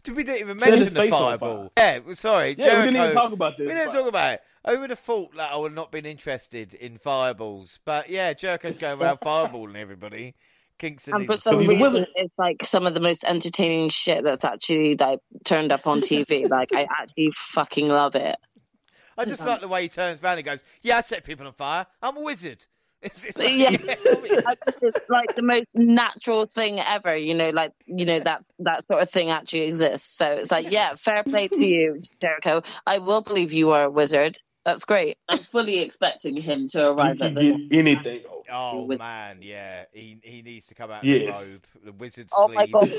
Did 0.03 0.15
we 0.15 0.23
didn't 0.23 0.41
even 0.41 0.57
mention 0.57 0.93
the 0.93 1.07
fireball? 1.09 1.71
Yeah, 1.77 1.99
sorry, 2.15 2.55
yeah, 2.57 2.65
Jericho, 2.65 2.79
we 2.79 2.91
didn't 2.91 3.03
even 3.03 3.15
talk 3.15 3.31
about 3.33 3.57
this. 3.57 3.67
We 3.67 3.73
didn't 3.73 3.93
talk 3.93 4.07
about 4.07 4.33
it. 4.33 4.41
I 4.63 4.75
would 4.75 4.89
have 4.89 4.99
thought 4.99 5.35
that 5.35 5.51
I 5.51 5.57
would 5.57 5.71
have 5.71 5.75
not 5.75 5.91
been 5.91 6.05
interested 6.05 6.73
in 6.73 6.97
fireballs, 6.97 7.79
but 7.85 8.09
yeah, 8.09 8.33
Jericho's 8.33 8.77
going 8.77 8.99
around 9.01 9.19
fireballing 9.21 9.75
everybody. 9.75 10.35
Kingston 10.77 11.13
and 11.13 11.25
for 11.25 11.35
some 11.35 11.57
reason, 11.57 12.05
it's 12.15 12.33
like 12.37 12.63
some 12.63 12.87
of 12.87 12.93
the 12.93 13.01
most 13.01 13.25
entertaining 13.25 13.89
shit 13.89 14.23
that's 14.23 14.45
actually 14.45 14.95
like 14.95 15.19
turned 15.43 15.73
up 15.73 15.85
on 15.85 15.99
TV. 15.99 16.49
like 16.49 16.73
I 16.73 16.87
actually 16.89 17.31
fucking 17.35 17.89
love 17.89 18.15
it. 18.15 18.37
I 19.17 19.25
just 19.25 19.41
um, 19.41 19.47
like 19.47 19.61
the 19.61 19.67
way 19.67 19.81
he 19.83 19.89
turns 19.89 20.23
around 20.23 20.37
and 20.37 20.45
goes, 20.45 20.63
"Yeah, 20.81 20.97
I 20.97 21.01
set 21.01 21.25
people 21.25 21.45
on 21.45 21.53
fire. 21.53 21.85
I'm 22.01 22.15
a 22.15 22.21
wizard." 22.21 22.65
It's, 23.09 23.23
it's 23.23 23.37
like, 23.37 23.55
yeah, 23.55 23.69
yeah. 23.69 24.53
it's 24.83 25.09
like 25.09 25.33
the 25.33 25.41
most 25.41 25.65
natural 25.73 26.45
thing 26.47 26.79
ever. 26.79 27.15
You 27.15 27.33
know, 27.33 27.49
like 27.51 27.71
you 27.85 28.05
know 28.05 28.19
that 28.19 28.43
that 28.59 28.85
sort 28.85 29.01
of 29.01 29.09
thing 29.09 29.29
actually 29.29 29.63
exists. 29.63 30.17
So 30.17 30.29
it's 30.33 30.51
like, 30.51 30.69
yeah, 30.69 30.95
fair 30.95 31.23
play 31.23 31.47
to 31.47 31.65
you, 31.65 32.01
Jericho. 32.21 32.61
I 32.85 32.97
will 32.97 33.21
believe 33.21 33.53
you 33.53 33.71
are 33.71 33.85
a 33.85 33.89
wizard. 33.89 34.37
That's 34.65 34.83
great. 34.83 35.17
I'm 35.29 35.39
fully 35.39 35.79
expecting 35.79 36.35
him 36.35 36.67
to 36.69 36.89
arrive. 36.89 37.13
He 37.13 37.19
can 37.19 37.35
get 37.35 37.77
anything. 37.77 38.23
Oh 38.51 38.85
man, 38.85 39.37
yeah, 39.41 39.85
he 39.93 40.19
he 40.21 40.41
needs 40.41 40.65
to 40.67 40.75
come 40.75 40.91
out 40.91 41.05
yes. 41.05 41.19
in 41.19 41.25
the 41.25 41.31
robe, 41.31 41.61
the 41.85 41.91
wizard 41.93 42.27
oh 42.33 42.47
sleeve. 42.47 42.57
my 42.57 42.65
god, 42.67 42.89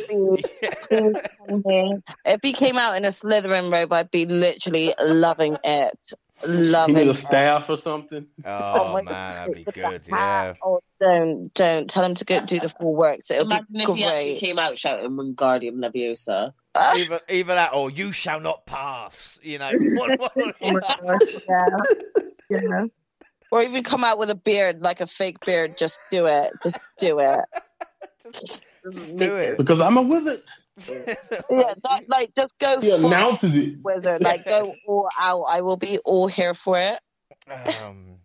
if 2.24 2.40
he 2.42 2.52
came 2.54 2.78
out 2.78 2.96
in 2.96 3.04
a 3.04 3.08
Slytherin 3.08 3.70
robe, 3.70 3.92
I'd 3.92 4.10
be 4.10 4.24
literally 4.24 4.94
loving 4.98 5.58
it. 5.62 5.98
Loving 6.46 6.96
he 6.96 7.02
need 7.02 7.10
a 7.10 7.14
staff 7.14 7.68
or 7.68 7.76
something. 7.76 8.26
Oh, 8.44 8.48
oh 8.48 8.94
man, 8.94 9.04
that'd 9.04 9.54
be 9.54 9.64
good. 9.64 10.02
Ah, 10.10 10.44
yeah. 10.44 10.54
Oh, 10.62 10.80
don't 10.98 11.52
don't 11.52 11.88
tell 11.88 12.04
him 12.04 12.14
to 12.14 12.24
go 12.24 12.44
do 12.44 12.60
the 12.60 12.68
full 12.68 12.94
works. 12.94 13.30
It'll 13.30 13.44
Imagine 13.44 13.66
be 13.72 13.80
if 13.80 13.86
great. 13.86 13.98
he 13.98 14.04
actually 14.04 14.38
came 14.38 14.58
out 14.58 14.78
shouting 14.78 15.10
"Wingardium 15.10 15.84
Leviosa." 15.84 16.52
Ah. 16.74 16.96
either, 16.96 17.20
either 17.28 17.54
that 17.54 17.74
or 17.74 17.90
"You 17.90 18.12
shall 18.12 18.40
not 18.40 18.64
pass." 18.64 19.38
You 19.42 19.58
know. 19.58 19.70
What, 19.80 20.18
what, 20.18 20.56
oh 20.62 21.18
yeah. 21.48 21.76
yeah. 22.50 22.86
Or 23.50 23.62
even 23.62 23.82
come 23.82 24.04
out 24.04 24.18
with 24.18 24.30
a 24.30 24.34
beard, 24.34 24.80
like 24.80 25.00
a 25.00 25.06
fake 25.06 25.44
beard. 25.44 25.76
Just 25.76 26.00
do 26.10 26.26
it. 26.26 26.52
Just 26.62 26.76
do 27.00 27.18
it. 27.18 27.40
just, 28.40 28.64
just 28.92 29.16
do 29.16 29.36
it. 29.36 29.58
Because 29.58 29.80
I'm 29.80 29.96
a 29.96 30.02
wizard. 30.02 30.38
yeah, 31.50 31.72
that, 31.82 32.02
like 32.08 32.32
just 32.38 32.58
go. 32.58 32.80
He 32.80 32.90
announces 32.92 33.56
it. 33.56 33.78
Wizard, 33.84 34.22
like 34.22 34.44
go 34.44 34.74
all 34.86 35.08
out. 35.18 35.44
I 35.48 35.60
will 35.60 35.76
be 35.76 35.98
all 36.04 36.26
here 36.26 36.54
for 36.54 36.78
it. 36.78 36.98
Um, 37.48 38.16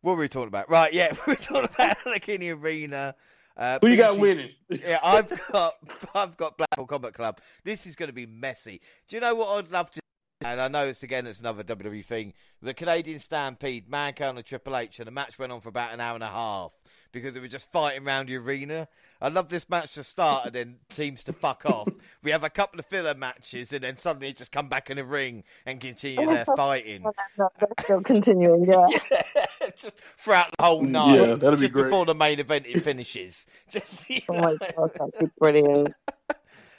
what 0.00 0.12
were 0.12 0.20
we 0.20 0.28
talking 0.28 0.48
about? 0.48 0.70
Right, 0.70 0.92
yeah, 0.92 1.12
we 1.26 1.32
were 1.32 1.36
talking 1.36 1.68
about 1.74 1.96
like 2.06 2.28
in 2.28 2.40
the 2.40 2.50
arena. 2.50 3.14
Uh, 3.56 3.78
Who 3.80 3.88
you 3.88 3.96
got 3.96 4.16
BCC 4.16 4.20
winning? 4.20 4.50
yeah, 4.68 5.00
I've 5.02 5.28
got 5.50 5.74
I've 6.14 6.36
got 6.36 6.56
Blackpool 6.56 6.86
Combat 6.86 7.14
Club. 7.14 7.40
This 7.64 7.86
is 7.86 7.96
going 7.96 8.08
to 8.08 8.12
be 8.12 8.26
messy. 8.26 8.80
Do 9.08 9.16
you 9.16 9.20
know 9.20 9.34
what 9.34 9.48
I'd 9.48 9.70
love 9.72 9.90
to? 9.92 10.00
And 10.44 10.60
I 10.60 10.68
know 10.68 10.86
it's 10.86 11.02
again 11.02 11.26
it's 11.26 11.40
another 11.40 11.64
WWE 11.64 12.04
thing. 12.04 12.34
The 12.62 12.72
Canadian 12.72 13.18
Stampede, 13.18 13.88
Mankind 13.88 14.38
and 14.38 14.46
Triple 14.46 14.76
H, 14.76 15.00
and 15.00 15.08
the 15.08 15.12
match 15.12 15.38
went 15.38 15.50
on 15.50 15.60
for 15.60 15.68
about 15.68 15.92
an 15.92 16.00
hour 16.00 16.14
and 16.14 16.22
a 16.22 16.28
half 16.28 16.77
because 17.12 17.34
they 17.34 17.40
were 17.40 17.48
just 17.48 17.70
fighting 17.70 18.06
around 18.06 18.28
the 18.28 18.36
arena. 18.36 18.88
I 19.20 19.28
love 19.28 19.48
this 19.48 19.68
match 19.68 19.94
to 19.94 20.04
start 20.04 20.46
and 20.46 20.54
then 20.54 20.76
teams 20.88 21.24
to 21.24 21.32
fuck 21.32 21.64
off. 21.66 21.88
We 22.20 22.32
have 22.32 22.42
a 22.42 22.50
couple 22.50 22.80
of 22.80 22.86
filler 22.86 23.14
matches 23.14 23.72
and 23.72 23.84
then 23.84 23.96
suddenly 23.96 24.32
just 24.32 24.50
come 24.50 24.68
back 24.68 24.90
in 24.90 24.96
the 24.96 25.04
ring 25.04 25.44
and 25.64 25.80
continue 25.80 26.26
their 26.26 26.44
fighting. 26.44 27.04
They're 27.36 27.48
still 27.80 28.02
continuing, 28.02 28.64
yeah. 28.68 28.86
Yeah, 29.10 29.68
just 29.76 29.92
throughout 30.16 30.52
the 30.58 30.64
whole 30.64 30.82
night. 30.82 31.14
Yeah, 31.14 31.34
that'd 31.36 31.60
be 31.60 31.66
just 31.66 31.72
great. 31.74 31.84
before 31.84 32.06
the 32.06 32.16
main 32.16 32.40
event 32.40 32.66
it 32.66 32.80
finishes. 32.82 33.46
Just, 33.70 34.10
you 34.10 34.20
Oh 34.28 34.34
my 34.34 34.56
god, 34.76 34.90
that'd 34.94 35.18
be 35.20 35.30
brilliant. 35.38 35.94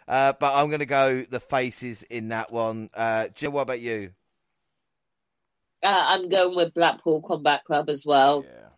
Uh, 0.08 0.34
but 0.40 0.54
I'm 0.56 0.68
going 0.68 0.80
to 0.80 0.86
go 0.86 1.24
the 1.30 1.40
faces 1.40 2.04
in 2.04 2.30
that 2.30 2.52
one. 2.52 2.90
Uh, 2.94 3.30
Jill, 3.30 3.52
what 3.52 3.62
about 3.62 3.80
you? 3.80 4.12
Uh, 5.82 5.88
I'm 6.08 6.28
going 6.28 6.56
with 6.56 6.74
Blackpool 6.74 7.22
Combat 7.22 7.64
Club 7.64 7.90
as 7.90 8.06
well. 8.06 8.44
Yeah, 8.46 8.69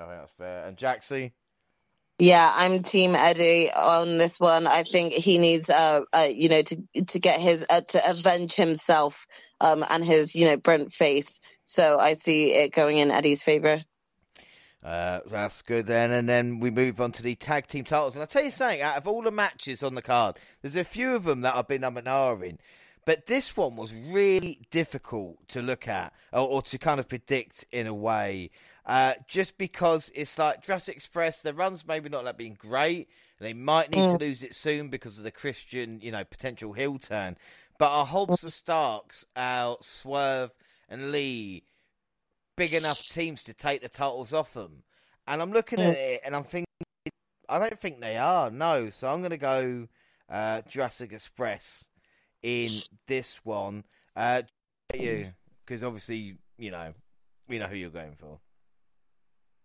I 0.00 0.06
think 0.06 0.20
that's 0.20 0.32
fair. 0.38 0.66
And 0.66 0.76
Jaxie? 0.76 1.32
Yeah, 2.18 2.52
I'm 2.52 2.82
Team 2.82 3.14
Eddie 3.14 3.70
on 3.70 4.18
this 4.18 4.40
one. 4.40 4.66
I 4.66 4.82
think 4.82 5.12
he 5.12 5.38
needs, 5.38 5.70
uh, 5.70 6.00
uh 6.12 6.28
you 6.32 6.48
know, 6.48 6.62
to 6.62 7.04
to 7.06 7.18
get 7.20 7.40
his 7.40 7.64
uh, 7.70 7.82
to 7.88 8.10
avenge 8.10 8.54
himself, 8.54 9.26
um, 9.60 9.84
and 9.88 10.04
his, 10.04 10.34
you 10.34 10.46
know, 10.46 10.56
burnt 10.56 10.92
face. 10.92 11.40
So 11.64 11.98
I 11.98 12.14
see 12.14 12.52
it 12.52 12.72
going 12.72 12.98
in 12.98 13.12
Eddie's 13.12 13.42
favor. 13.44 13.82
Uh, 14.82 15.20
that's 15.26 15.62
good 15.62 15.86
then. 15.86 16.12
And 16.12 16.28
then 16.28 16.60
we 16.60 16.70
move 16.70 17.00
on 17.00 17.12
to 17.12 17.22
the 17.22 17.34
tag 17.34 17.66
team 17.66 17.84
titles. 17.84 18.14
And 18.14 18.22
I'll 18.22 18.28
tell 18.28 18.44
you 18.44 18.50
something, 18.50 18.80
out 18.80 18.96
of 18.96 19.08
all 19.08 19.22
the 19.22 19.30
matches 19.30 19.82
on 19.82 19.94
the 19.94 20.02
card, 20.02 20.38
there's 20.62 20.76
a 20.76 20.84
few 20.84 21.14
of 21.14 21.24
them 21.24 21.42
that 21.42 21.56
I've 21.56 21.68
been 21.68 21.84
um 21.84 21.96
and 21.96 22.06
ahhing. 22.06 22.58
But 23.04 23.26
this 23.26 23.56
one 23.56 23.74
was 23.76 23.94
really 23.94 24.60
difficult 24.70 25.48
to 25.48 25.62
look 25.62 25.88
at 25.88 26.12
or, 26.32 26.46
or 26.46 26.62
to 26.62 26.78
kind 26.78 27.00
of 27.00 27.08
predict 27.08 27.64
in 27.72 27.86
a 27.86 27.94
way. 27.94 28.50
Uh, 28.88 29.12
just 29.26 29.58
because 29.58 30.10
it's 30.14 30.38
like 30.38 30.62
Jurassic 30.62 30.96
Express, 30.96 31.42
the 31.42 31.52
runs 31.52 31.86
maybe 31.86 32.08
not 32.08 32.24
like 32.24 32.38
being 32.38 32.56
great. 32.58 33.08
And 33.38 33.46
they 33.46 33.52
might 33.52 33.90
need 33.90 34.06
Mm. 34.06 34.12
to 34.12 34.24
lose 34.24 34.42
it 34.42 34.54
soon 34.54 34.88
because 34.88 35.18
of 35.18 35.24
the 35.24 35.30
Christian, 35.30 36.00
you 36.00 36.10
know, 36.10 36.24
potential 36.24 36.72
heel 36.72 36.98
turn. 36.98 37.36
But 37.78 37.90
are 37.90 38.06
Hobbs 38.06 38.42
and 38.42 38.52
Starks, 38.52 39.26
our 39.36 39.76
Swerve 39.82 40.52
and 40.88 41.12
Lee 41.12 41.64
big 42.56 42.72
enough 42.72 43.06
teams 43.08 43.42
to 43.44 43.54
take 43.54 43.82
the 43.82 43.88
titles 43.90 44.32
off 44.32 44.54
them? 44.54 44.82
And 45.26 45.42
I'm 45.42 45.52
looking 45.52 45.80
at 45.80 45.94
it 45.94 46.22
and 46.24 46.34
I'm 46.34 46.44
thinking, 46.44 46.64
I 47.46 47.58
don't 47.58 47.78
think 47.78 48.00
they 48.00 48.16
are. 48.16 48.50
No, 48.50 48.88
so 48.88 49.12
I'm 49.12 49.20
going 49.20 49.30
to 49.30 49.36
go 49.36 49.88
uh, 50.30 50.62
Jurassic 50.62 51.12
Express 51.12 51.84
in 52.42 52.82
this 53.06 53.44
one. 53.44 53.84
Uh, 54.16 54.42
you, 54.94 55.32
because 55.64 55.84
obviously, 55.84 56.38
you 56.56 56.70
know, 56.70 56.94
we 57.46 57.58
know 57.58 57.66
who 57.66 57.76
you're 57.76 57.90
going 57.90 58.14
for. 58.14 58.40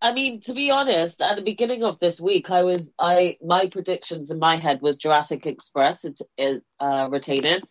I 0.03 0.11
mean, 0.11 0.41
to 0.41 0.53
be 0.53 0.69
honest, 0.69 1.22
at 1.22 1.38
the 1.38 1.41
beginning 1.41 1.85
of 1.85 1.98
this 1.98 2.19
week, 2.19 2.51
I 2.51 2.64
was 2.64 2.93
I 2.99 3.38
my 3.41 3.67
predictions 3.67 4.32
in 4.32 4.38
my 4.38 4.57
head 4.57 4.82
was 4.82 4.98
Jurassic 4.98 5.45
Express 5.45 6.03
it, 6.03 6.19
it 6.38 6.61
uh, 6.77 7.07
retaining. 7.09 7.61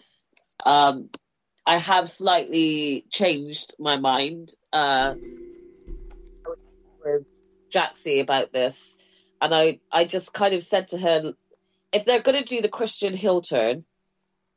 Um, 0.64 1.10
I 1.66 1.76
have 1.76 2.08
slightly 2.08 3.04
changed 3.10 3.74
my 3.78 3.98
mind 3.98 4.50
uh, 4.72 5.14
with 7.04 7.26
Jaxie 7.70 8.22
about 8.22 8.50
this, 8.50 8.96
and 9.42 9.54
I 9.54 9.80
I 9.92 10.06
just 10.06 10.32
kind 10.32 10.54
of 10.54 10.62
said 10.62 10.88
to 10.88 10.98
her, 10.98 11.34
if 11.92 12.06
they're 12.06 12.22
going 12.22 12.42
to 12.42 12.48
do 12.48 12.62
the 12.62 12.70
Christian 12.70 13.12
heel 13.12 13.42
turn, 13.42 13.84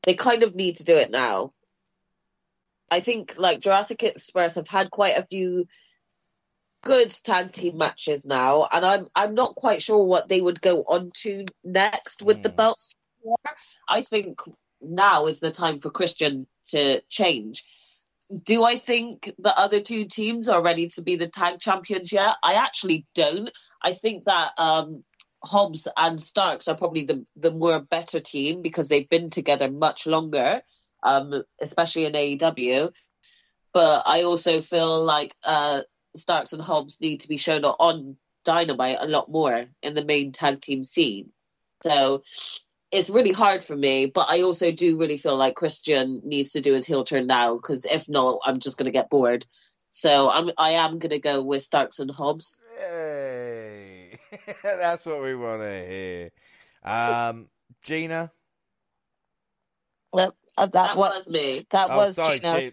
they 0.04 0.14
kind 0.14 0.44
of 0.44 0.56
need 0.56 0.78
to 0.78 0.86
do 0.86 0.96
it 0.96 1.12
now. 1.12 1.52
I 2.90 3.02
think 3.02 3.34
like 3.38 3.60
Jurassic 3.60 4.02
Express 4.02 4.56
have 4.56 4.70
had 4.70 4.92
quite 4.92 5.18
a 5.18 5.26
few 5.26 5.68
good 6.86 7.10
tag 7.24 7.52
team 7.52 7.78
matches 7.78 8.26
now, 8.26 8.68
and 8.72 8.86
I'm 8.86 9.08
I'm 9.14 9.36
not 9.36 9.56
quite 9.56 9.82
sure 9.82 10.06
what 10.06 10.30
they 10.30 10.40
would 10.40 10.62
go 10.62 10.84
on 10.84 11.12
to 11.24 11.46
next 11.64 12.22
with 12.22 12.42
the 12.42 12.50
Mm. 12.50 12.56
belts. 12.56 12.96
I 13.90 14.02
think 14.04 14.40
now 14.82 15.26
is 15.26 15.40
the 15.40 15.52
time 15.52 15.80
for 15.80 15.90
Christian 15.90 16.48
to 16.70 17.02
change. 17.10 17.64
Do 18.44 18.64
I 18.64 18.76
think 18.78 19.34
the 19.38 19.58
other 19.58 19.82
two 19.82 20.06
teams 20.06 20.48
are 20.48 20.62
ready 20.62 20.88
to 20.90 21.02
be 21.02 21.16
the 21.16 21.28
tag 21.28 21.60
champions 21.60 22.12
yet? 22.12 22.36
I 22.42 22.54
actually 22.54 23.06
don't. 23.16 23.52
I 23.82 23.94
think 23.94 24.26
that 24.26 24.52
um, 24.58 25.04
Hobbs 25.44 25.88
and 25.98 26.22
Starks 26.22 26.68
are 26.68 26.78
probably 26.78 27.04
the 27.06 27.26
the 27.36 27.52
more 27.52 27.80
better 27.82 28.20
team 28.20 28.62
because 28.62 28.88
they've 28.88 29.10
been 29.10 29.30
together 29.32 29.72
much 29.72 30.06
longer, 30.06 30.62
um, 31.04 31.44
especially 31.60 32.06
in 32.06 32.14
AEW. 32.14 32.92
But 33.74 34.04
I 34.06 34.24
also 34.24 34.62
feel 34.62 35.04
like 35.04 35.36
uh, 35.44 35.82
Starks 36.16 36.54
and 36.54 36.62
Hobbs 36.62 37.00
need 37.02 37.22
to 37.22 37.28
be 37.28 37.38
shown 37.38 37.64
on 37.66 38.18
Dynamite 38.44 38.98
a 39.00 39.08
lot 39.08 39.30
more 39.30 39.66
in 39.82 39.94
the 39.94 40.06
main 40.06 40.32
tag 40.32 40.62
team 40.62 40.84
scene. 40.84 41.32
So 41.84 42.24
it's 42.92 43.10
really 43.10 43.32
hard 43.32 43.64
for 43.64 43.76
me, 43.76 44.06
but 44.06 44.28
I 44.30 44.42
also 44.44 44.72
do 44.72 45.00
really 45.00 45.18
feel 45.18 45.36
like 45.38 45.56
Christian 45.56 46.22
needs 46.24 46.52
to 46.52 46.62
do 46.62 46.74
his 46.74 46.86
heel 46.86 47.04
turn 47.04 47.28
now 47.28 47.56
because 47.56 47.86
if 47.86 48.08
not, 48.08 48.40
I'm 48.46 48.60
just 48.60 48.78
going 48.78 48.86
to 48.86 48.92
get 48.92 49.10
bored. 49.10 49.46
So 49.90 50.30
I'm 50.30 50.52
I 50.58 50.72
am 50.72 51.00
going 51.00 51.12
to 51.12 51.20
go 51.20 51.42
with 51.42 51.62
Starks 51.64 52.00
and 52.00 52.12
Hobbs. 52.12 52.60
Yay! 52.80 54.20
That's 54.64 55.06
what 55.06 55.22
we 55.22 55.36
want 55.36 55.62
to 55.62 55.88
hear. 55.88 56.30
Um, 56.84 57.48
Gina? 57.84 58.32
Well, 60.12 60.36
uh, 60.58 60.68
that, 60.68 60.72
That 60.72 60.98
was 60.98 61.28
was 61.28 61.30
me. 61.30 61.66
that 61.72 61.90
Oh, 61.90 61.98
was 61.98 62.16
sorry, 62.16 62.40
Gina. 62.40 62.60
Gina. 62.60 62.72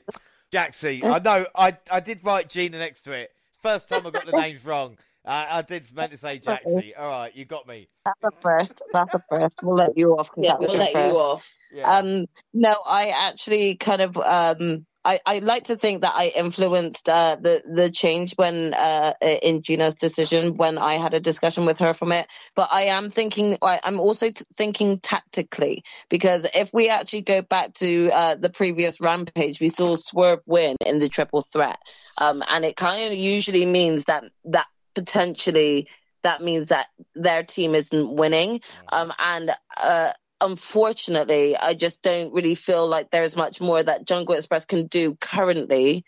Jaxie. 0.52 1.02
I 1.04 1.18
know. 1.18 1.46
I 1.54 1.76
I 1.90 2.00
did 2.00 2.20
write 2.24 2.48
Gina 2.48 2.78
next 2.78 3.02
to 3.02 3.12
it. 3.12 3.30
First 3.62 3.88
time 3.88 4.06
I 4.06 4.10
got 4.10 4.26
the 4.26 4.32
names 4.40 4.64
wrong. 4.64 4.98
I, 5.24 5.58
I 5.58 5.62
did 5.62 5.84
meant 5.94 6.10
to 6.12 6.18
say 6.18 6.40
Jaxie. 6.40 6.92
All 6.98 7.08
right, 7.08 7.34
you 7.34 7.44
got 7.44 7.66
me. 7.66 7.88
That's 8.04 8.18
the 8.22 8.30
first. 8.40 8.82
That's 8.92 9.12
the 9.12 9.22
first. 9.30 9.60
We'll 9.62 9.76
let 9.76 9.96
you 9.96 10.18
off 10.18 10.30
because 10.30 10.44
Yeah, 10.44 10.52
that 10.52 10.60
was 10.60 10.68
we'll 10.70 10.76
your 10.78 10.84
let 10.84 10.92
first. 10.92 11.14
you 11.14 11.20
off. 11.20 11.50
Yeah. 11.74 11.96
Um, 11.98 12.26
no, 12.52 12.70
I 12.86 13.12
actually 13.16 13.76
kind 13.76 14.02
of 14.02 14.16
um, 14.18 14.84
I, 15.04 15.20
I 15.26 15.38
like 15.40 15.64
to 15.64 15.76
think 15.76 16.02
that 16.02 16.14
I 16.14 16.28
influenced 16.28 17.08
uh, 17.08 17.36
the 17.40 17.62
the 17.66 17.90
change 17.90 18.34
when 18.34 18.72
uh, 18.74 19.14
in 19.20 19.62
Gina's 19.62 19.94
decision 19.94 20.56
when 20.56 20.78
I 20.78 20.94
had 20.94 21.14
a 21.14 21.20
discussion 21.20 21.66
with 21.66 21.80
her 21.80 21.92
from 21.92 22.12
it. 22.12 22.26
But 22.54 22.68
I 22.72 22.82
am 22.82 23.10
thinking 23.10 23.58
I, 23.62 23.80
I'm 23.82 23.98
also 23.98 24.30
t- 24.30 24.44
thinking 24.54 24.98
tactically 24.98 25.82
because 26.08 26.46
if 26.54 26.72
we 26.72 26.88
actually 26.88 27.22
go 27.22 27.42
back 27.42 27.74
to 27.74 28.10
uh, 28.12 28.34
the 28.36 28.50
previous 28.50 29.00
rampage, 29.00 29.60
we 29.60 29.68
saw 29.68 29.96
Swerve 29.96 30.40
win 30.46 30.76
in 30.86 31.00
the 31.00 31.08
triple 31.08 31.42
threat, 31.42 31.78
um, 32.18 32.42
and 32.48 32.64
it 32.64 32.76
kind 32.76 33.12
of 33.12 33.18
usually 33.18 33.66
means 33.66 34.04
that 34.04 34.24
that 34.44 34.66
potentially 34.94 35.88
that 36.22 36.40
means 36.40 36.68
that 36.68 36.86
their 37.14 37.42
team 37.42 37.74
isn't 37.74 38.14
winning. 38.14 38.60
Um, 38.92 39.12
and 39.18 39.50
uh, 39.82 40.12
unfortunately, 40.42 41.56
I 41.56 41.74
just 41.74 42.02
don't 42.02 42.34
really 42.34 42.54
feel 42.54 42.86
like 42.86 43.10
there's 43.10 43.36
much 43.36 43.60
more 43.60 43.82
that 43.82 44.06
Jungle 44.06 44.34
Express 44.34 44.64
can 44.64 44.86
do 44.86 45.14
currently 45.14 46.04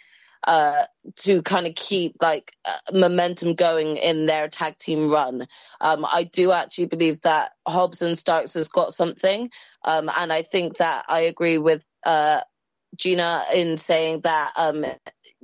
uh, 0.47 0.85
to 1.17 1.43
kind 1.43 1.67
of 1.67 1.75
keep 1.75 2.17
like 2.21 2.53
uh, 2.65 2.77
momentum 2.93 3.55
going 3.55 3.97
in 3.97 4.27
their 4.27 4.49
tag 4.49 4.77
team 4.77 5.11
run. 5.11 5.47
Um, 5.81 6.05
I 6.05 6.25
do 6.25 6.53
actually 6.53 6.87
believe 6.87 7.21
that 7.23 7.53
Hobbs 7.67 8.03
and 8.03 8.19
Starks 8.19 8.55
has 8.55 8.69
got 8.69 8.93
something, 8.93 9.51
um, 9.85 10.11
and 10.15 10.33
I 10.33 10.43
think 10.43 10.79
that 10.79 11.07
I 11.09 11.21
agree 11.21 11.59
with 11.59 11.85
uh, 12.05 12.41
Gina 12.97 13.45
in 13.55 13.77
saying 13.77 14.21
that 14.21 14.53
um, 14.57 14.85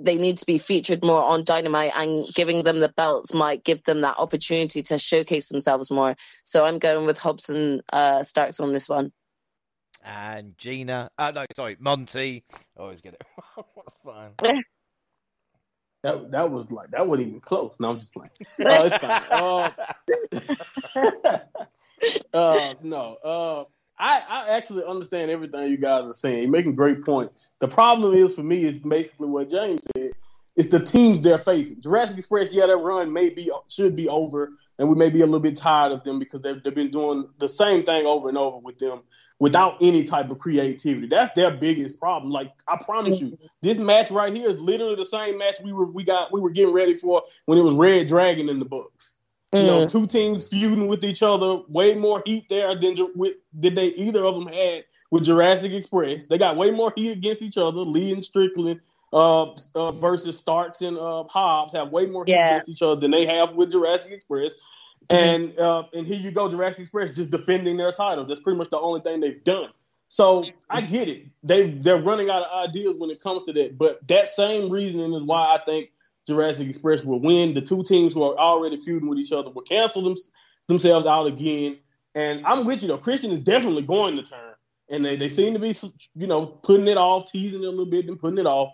they 0.02 0.16
need 0.16 0.38
to 0.38 0.46
be 0.46 0.58
featured 0.58 1.04
more 1.04 1.22
on 1.22 1.44
Dynamite, 1.44 1.92
and 1.94 2.26
giving 2.34 2.62
them 2.62 2.78
the 2.78 2.88
belts 2.88 3.34
might 3.34 3.64
give 3.64 3.82
them 3.82 4.02
that 4.02 4.18
opportunity 4.18 4.82
to 4.84 4.98
showcase 4.98 5.48
themselves 5.48 5.90
more. 5.90 6.16
So 6.44 6.64
I'm 6.64 6.78
going 6.78 7.06
with 7.06 7.18
Hobbs 7.18 7.50
and 7.50 7.82
uh, 7.92 8.22
Starks 8.22 8.60
on 8.60 8.72
this 8.72 8.88
one. 8.88 9.12
And 10.02 10.56
Gina. 10.56 11.10
Uh, 11.18 11.30
no, 11.32 11.44
sorry, 11.54 11.76
Monty. 11.78 12.44
I 12.76 12.80
always 12.80 13.00
get 13.00 13.14
it 13.14 13.22
wrong. 13.56 13.66
That's 13.76 13.96
fine. 14.04 14.62
That 16.02 16.30
that 16.30 16.50
was 16.50 16.70
like 16.70 16.90
that 16.92 17.06
wasn't 17.06 17.28
even 17.28 17.40
close. 17.40 17.76
No, 17.78 17.90
I'm 17.90 17.98
just 17.98 18.14
playing. 18.14 18.30
Uh, 18.58 19.70
it's 20.06 20.28
fine. 20.32 20.50
Uh, 20.94 21.38
uh, 22.32 22.74
no, 22.82 23.16
uh, 23.22 23.64
I 24.00 24.22
I 24.28 24.56
actually 24.56 24.84
understand 24.84 25.30
everything 25.30 25.70
you 25.70 25.76
guys 25.76 26.08
are 26.08 26.14
saying. 26.14 26.42
You're 26.42 26.50
making 26.50 26.74
great 26.74 27.04
points. 27.04 27.52
The 27.60 27.68
problem 27.68 28.14
is 28.14 28.34
for 28.34 28.42
me 28.42 28.64
is 28.64 28.78
basically 28.78 29.28
what 29.28 29.50
James 29.50 29.80
said. 29.96 30.12
It's 30.56 30.68
the 30.68 30.80
teams 30.80 31.22
they're 31.22 31.38
facing. 31.38 31.80
Jurassic 31.80 32.18
Express, 32.18 32.52
yeah, 32.52 32.66
that 32.66 32.76
run 32.76 33.12
may 33.12 33.30
be 33.30 33.50
should 33.68 33.94
be 33.94 34.08
over, 34.08 34.52
and 34.78 34.88
we 34.88 34.94
may 34.94 35.10
be 35.10 35.20
a 35.20 35.26
little 35.26 35.40
bit 35.40 35.56
tired 35.56 35.92
of 35.92 36.02
them 36.02 36.18
because 36.18 36.40
they've, 36.40 36.62
they've 36.62 36.74
been 36.74 36.90
doing 36.90 37.28
the 37.38 37.48
same 37.48 37.84
thing 37.84 38.06
over 38.06 38.28
and 38.28 38.36
over 38.36 38.58
with 38.58 38.78
them 38.78 39.02
without 39.38 39.76
any 39.80 40.04
type 40.04 40.30
of 40.30 40.38
creativity. 40.38 41.06
That's 41.06 41.32
their 41.34 41.50
biggest 41.50 41.98
problem. 41.98 42.32
Like 42.32 42.52
I 42.68 42.76
promise 42.76 43.20
you, 43.20 43.38
this 43.62 43.78
match 43.78 44.10
right 44.10 44.34
here 44.34 44.48
is 44.48 44.60
literally 44.60 44.96
the 44.96 45.04
same 45.04 45.38
match 45.38 45.56
we 45.62 45.72
were 45.72 45.86
we 45.86 46.04
got 46.04 46.32
we 46.32 46.40
were 46.40 46.50
getting 46.50 46.74
ready 46.74 46.94
for 46.94 47.22
when 47.46 47.58
it 47.58 47.62
was 47.62 47.74
Red 47.74 48.08
Dragon 48.08 48.48
in 48.48 48.58
the 48.58 48.64
books. 48.64 49.09
You 49.52 49.64
know, 49.64 49.80
Mm. 49.84 49.90
two 49.90 50.06
teams 50.06 50.48
feuding 50.48 50.86
with 50.86 51.04
each 51.04 51.22
other, 51.22 51.62
way 51.68 51.94
more 51.96 52.22
heat 52.24 52.48
there 52.48 52.74
than 52.78 52.96
with, 53.16 53.36
did 53.58 53.74
they 53.74 53.86
either 53.88 54.24
of 54.24 54.36
them 54.36 54.46
had 54.46 54.84
with 55.10 55.24
Jurassic 55.24 55.72
Express. 55.72 56.28
They 56.28 56.38
got 56.38 56.56
way 56.56 56.70
more 56.70 56.92
heat 56.94 57.10
against 57.10 57.42
each 57.42 57.58
other. 57.58 57.78
Lee 57.78 58.12
and 58.12 58.22
Strickland 58.22 58.80
uh, 59.12 59.46
uh, 59.74 59.90
versus 59.90 60.38
Starks 60.38 60.82
and 60.82 60.96
uh, 60.96 61.24
Hobbs 61.24 61.72
have 61.72 61.90
way 61.90 62.06
more 62.06 62.24
heat 62.24 62.32
Yeah. 62.34 62.46
against 62.58 62.68
each 62.68 62.82
other 62.82 63.00
than 63.00 63.10
they 63.10 63.26
have 63.26 63.54
with 63.54 63.72
Jurassic 63.72 64.12
Express. 64.12 64.54
And 65.08 65.58
uh, 65.58 65.84
and 65.92 66.06
here 66.06 66.20
you 66.20 66.30
go, 66.30 66.48
Jurassic 66.48 66.82
Express 66.82 67.10
just 67.10 67.30
defending 67.30 67.76
their 67.76 67.90
titles. 67.90 68.28
That's 68.28 68.38
pretty 68.40 68.56
much 68.58 68.70
the 68.70 68.78
only 68.78 69.00
thing 69.00 69.18
they've 69.18 69.42
done. 69.42 69.70
So 70.06 70.44
I 70.68 70.80
get 70.82 71.08
it. 71.08 71.26
They 71.42 71.72
they're 71.72 72.00
running 72.00 72.30
out 72.30 72.42
of 72.44 72.68
ideas 72.68 72.96
when 72.98 73.10
it 73.10 73.20
comes 73.20 73.42
to 73.44 73.52
that. 73.54 73.76
But 73.76 74.06
that 74.06 74.28
same 74.28 74.70
reasoning 74.70 75.12
is 75.12 75.24
why 75.24 75.56
I 75.56 75.58
think 75.64 75.90
Jurassic 76.30 76.68
Express 76.68 77.04
will 77.04 77.20
win. 77.20 77.54
The 77.54 77.60
two 77.60 77.84
teams 77.84 78.14
who 78.14 78.22
are 78.22 78.38
already 78.38 78.78
feuding 78.78 79.08
with 79.08 79.18
each 79.18 79.32
other 79.32 79.50
will 79.50 79.62
cancel 79.62 80.02
them, 80.02 80.16
themselves 80.68 81.06
out 81.06 81.26
again. 81.26 81.78
And 82.14 82.44
I'm 82.46 82.64
with 82.64 82.82
you 82.82 82.88
though. 82.88 82.98
Christian 82.98 83.30
is 83.30 83.40
definitely 83.40 83.82
going 83.82 84.16
to 84.16 84.22
turn, 84.22 84.54
and 84.88 85.04
they, 85.04 85.16
they 85.16 85.28
seem 85.28 85.52
to 85.54 85.60
be 85.60 85.74
you 86.14 86.26
know 86.26 86.46
putting 86.46 86.88
it 86.88 86.96
off, 86.96 87.30
teasing 87.30 87.62
it 87.62 87.66
a 87.66 87.70
little 87.70 87.86
bit, 87.86 88.06
and 88.06 88.18
putting 88.18 88.38
it 88.38 88.46
off. 88.46 88.72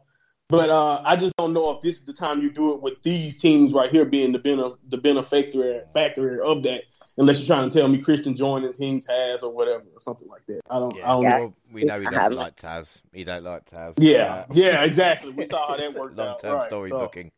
But 0.48 0.70
uh, 0.70 1.02
I 1.04 1.16
just 1.16 1.34
don't 1.36 1.52
know 1.52 1.70
if 1.70 1.80
this 1.80 1.96
is 1.96 2.04
the 2.04 2.12
time 2.12 2.40
you 2.40 2.50
do 2.50 2.72
it 2.74 2.80
with 2.80 3.02
these 3.02 3.40
teams 3.40 3.72
right 3.72 3.90
here 3.90 4.04
being 4.04 4.30
the 4.30 4.38
benef- 4.38 4.78
the 4.88 4.96
benefactor 4.96 5.84
factor 5.92 6.40
of 6.42 6.62
that. 6.62 6.82
Unless 7.18 7.40
you're 7.40 7.46
trying 7.56 7.68
to 7.68 7.76
tell 7.76 7.88
me 7.88 7.98
Christian 7.98 8.36
joining 8.36 8.72
Team 8.72 9.00
Taz 9.00 9.42
or 9.42 9.50
whatever 9.50 9.84
or 9.92 10.00
something 10.00 10.28
like 10.28 10.46
that. 10.46 10.60
I 10.70 10.78
don't. 10.78 10.94
I 10.94 10.98
Yeah, 10.98 11.08
don't 11.08 11.24
know. 11.24 11.54
we 11.72 11.82
know 11.84 12.00
he 12.00 12.06
I 12.06 12.10
doesn't 12.10 12.36
like 12.36 12.56
Taz. 12.56 12.86
He 13.12 13.24
don't 13.24 13.42
like 13.42 13.68
Taz. 13.68 13.94
Yeah, 13.96 14.22
Uh, 14.24 14.44
yeah, 14.52 14.84
exactly. 14.84 15.30
We 15.30 15.46
saw 15.46 15.66
how 15.68 15.76
that 15.78 15.94
worked 15.94 16.20
out. 16.20 16.44
long-term 16.44 16.58
Right, 16.60 16.68
story 16.68 16.90
so, 16.90 16.98
booking. 17.00 17.32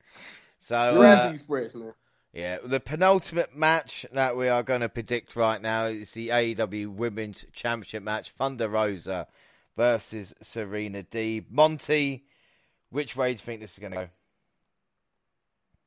So 0.61 0.93
Jurassic 0.93 1.31
uh, 1.31 1.35
Express, 1.35 1.75
man. 1.75 1.93
Yeah, 2.35 2.59
the 2.63 2.81
penultimate 2.81 3.57
match 3.57 4.05
that 4.13 4.37
we 4.37 4.49
are 4.49 4.63
going 4.63 4.83
to 4.83 4.89
predict 4.91 5.35
right 5.35 5.63
now 5.63 5.87
is 5.87 6.11
the 6.13 6.29
AEW 6.29 6.89
Women's 6.89 7.47
Championship 7.55 8.03
match: 8.03 8.31
Thunder 8.31 8.69
Rosa 8.69 9.29
versus 9.77 10.35
Serena 10.43 11.03
Deeb. 11.05 11.47
Monty, 11.51 12.25
which 12.91 13.17
way 13.17 13.29
do 13.29 13.33
you 13.33 13.39
think 13.39 13.61
this 13.61 13.73
is 13.73 13.79
going 13.79 13.93
to 13.93 13.99
go? 13.99 14.09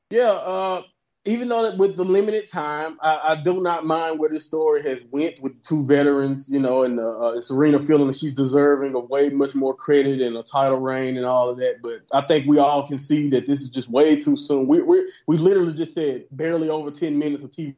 Yeah, 0.09 0.31
uh, 0.31 0.83
even 1.23 1.49
though 1.49 1.75
with 1.75 1.95
the 1.95 2.03
limited 2.03 2.47
time, 2.47 2.97
I, 2.99 3.19
I 3.23 3.41
do 3.41 3.61
not 3.61 3.85
mind 3.85 4.19
where 4.19 4.29
this 4.29 4.45
story 4.45 4.81
has 4.83 4.99
went 5.11 5.39
with 5.39 5.61
two 5.63 5.85
veterans, 5.85 6.49
you 6.49 6.59
know, 6.59 6.83
and 6.83 6.99
uh, 6.99 7.19
uh, 7.19 7.41
Serena 7.41 7.79
feeling 7.79 8.07
that 8.07 8.17
she's 8.17 8.33
deserving 8.33 8.95
of 8.95 9.09
way 9.09 9.29
much 9.29 9.53
more 9.53 9.75
credit 9.75 10.19
and 10.19 10.35
a 10.35 10.43
title 10.43 10.79
reign 10.79 11.17
and 11.17 11.25
all 11.25 11.49
of 11.49 11.57
that. 11.57 11.81
But 11.81 12.01
I 12.11 12.25
think 12.25 12.47
we 12.47 12.57
all 12.57 12.87
can 12.87 12.97
see 12.97 13.29
that 13.29 13.45
this 13.45 13.61
is 13.61 13.69
just 13.69 13.89
way 13.89 14.19
too 14.19 14.35
soon. 14.35 14.67
We 14.67 14.81
we 14.81 15.11
we 15.27 15.37
literally 15.37 15.73
just 15.73 15.93
said 15.93 16.25
barely 16.31 16.69
over 16.69 16.89
ten 16.89 17.19
minutes 17.19 17.43
of 17.43 17.51
TV 17.51 17.75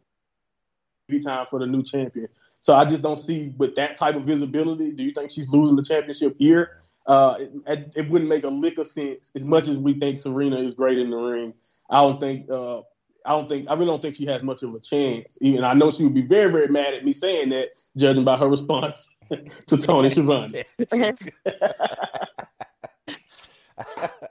time 1.23 1.45
for 1.49 1.59
the 1.59 1.67
new 1.67 1.83
champion. 1.83 2.29
So 2.61 2.73
I 2.73 2.85
just 2.85 3.01
don't 3.01 3.19
see 3.19 3.53
with 3.57 3.75
that 3.75 3.97
type 3.97 4.15
of 4.15 4.23
visibility. 4.23 4.91
Do 4.91 5.03
you 5.03 5.11
think 5.11 5.31
she's 5.31 5.49
losing 5.49 5.75
the 5.75 5.83
championship 5.83 6.37
here? 6.39 6.79
Uh, 7.05 7.35
it, 7.67 7.91
it 7.95 8.09
wouldn't 8.09 8.29
make 8.29 8.43
a 8.43 8.49
lick 8.49 8.77
of 8.77 8.87
sense. 8.87 9.31
As 9.35 9.43
much 9.43 9.67
as 9.67 9.77
we 9.77 9.93
think 9.99 10.21
Serena 10.21 10.59
is 10.59 10.73
great 10.73 10.97
in 10.97 11.09
the 11.09 11.17
ring, 11.17 11.53
I 11.89 12.01
don't 12.01 12.19
think. 12.19 12.49
Uh, 12.49 12.79
I 13.25 13.31
don't 13.31 13.47
think. 13.47 13.69
I 13.69 13.73
really 13.73 13.87
don't 13.87 14.01
think 14.01 14.15
she 14.15 14.25
has 14.25 14.43
much 14.43 14.63
of 14.63 14.73
a 14.75 14.79
chance. 14.79 15.37
Even 15.41 15.63
I 15.63 15.73
know 15.73 15.91
she 15.91 16.03
would 16.03 16.13
be 16.13 16.21
very, 16.21 16.51
very 16.51 16.67
mad 16.67 16.93
at 16.93 17.05
me 17.05 17.13
saying 17.13 17.49
that, 17.49 17.69
judging 17.95 18.25
by 18.25 18.37
her 18.37 18.47
response 18.49 19.07
to 19.67 19.77
Tony 19.77 20.09
Schiavone. 20.09 20.63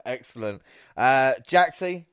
Excellent. 0.04 0.62
Uh, 0.96 1.34
Jaxie? 1.48 2.04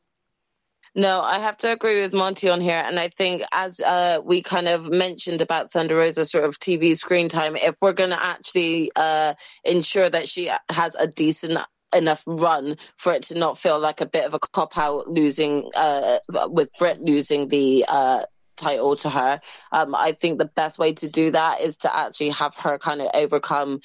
No, 0.95 1.22
I 1.22 1.40
have 1.40 1.58
to 1.58 1.72
agree 1.72 2.01
with 2.01 2.14
Monty 2.14 2.50
on 2.50 2.61
here. 2.61 2.82
And 2.85 3.00
I 3.00 3.09
think, 3.09 3.43
as 3.51 3.80
uh, 3.80 4.19
we 4.24 4.42
kind 4.42 4.68
of 4.68 4.90
mentioned 4.90 5.42
about 5.42 5.72
Thunder 5.72 5.95
Rosa's 5.95 6.32
sort 6.32 6.45
of 6.45 6.58
TV 6.58 6.98
screen 6.98 7.30
time, 7.30 7.56
if 7.56 7.76
we're 7.82 7.93
going 7.93 8.09
to 8.09 8.22
actually 8.22 8.92
uh, 8.95 9.34
ensure 9.64 10.09
that 10.09 10.27
she 10.27 10.50
has 10.69 10.95
a 10.95 11.08
decent 11.08 11.59
enough 11.95 12.24
run 12.26 12.76
for 12.98 13.14
it 13.14 13.24
to 13.24 13.35
not 13.38 13.58
feel 13.58 13.80
like 13.80 14.01
a 14.01 14.06
bit 14.06 14.26
of 14.26 14.34
a 14.34 14.40
cop 14.40 14.77
out 14.77 15.08
losing, 15.08 15.69
uh, 15.76 16.18
with 16.48 16.69
Britt 16.77 17.01
losing 17.01 17.48
the 17.48 17.85
uh, 17.88 18.24
title 18.59 18.95
to 18.97 19.09
her, 19.09 19.41
um, 19.71 19.95
I 19.95 20.11
think 20.11 20.38
the 20.38 20.45
best 20.45 20.77
way 20.77 20.93
to 20.93 21.07
do 21.07 21.31
that 21.31 21.61
is 21.61 21.77
to 21.77 21.95
actually 21.95 22.29
have 22.31 22.55
her 22.57 22.77
kind 22.77 23.01
of 23.01 23.09
overcome 23.13 23.81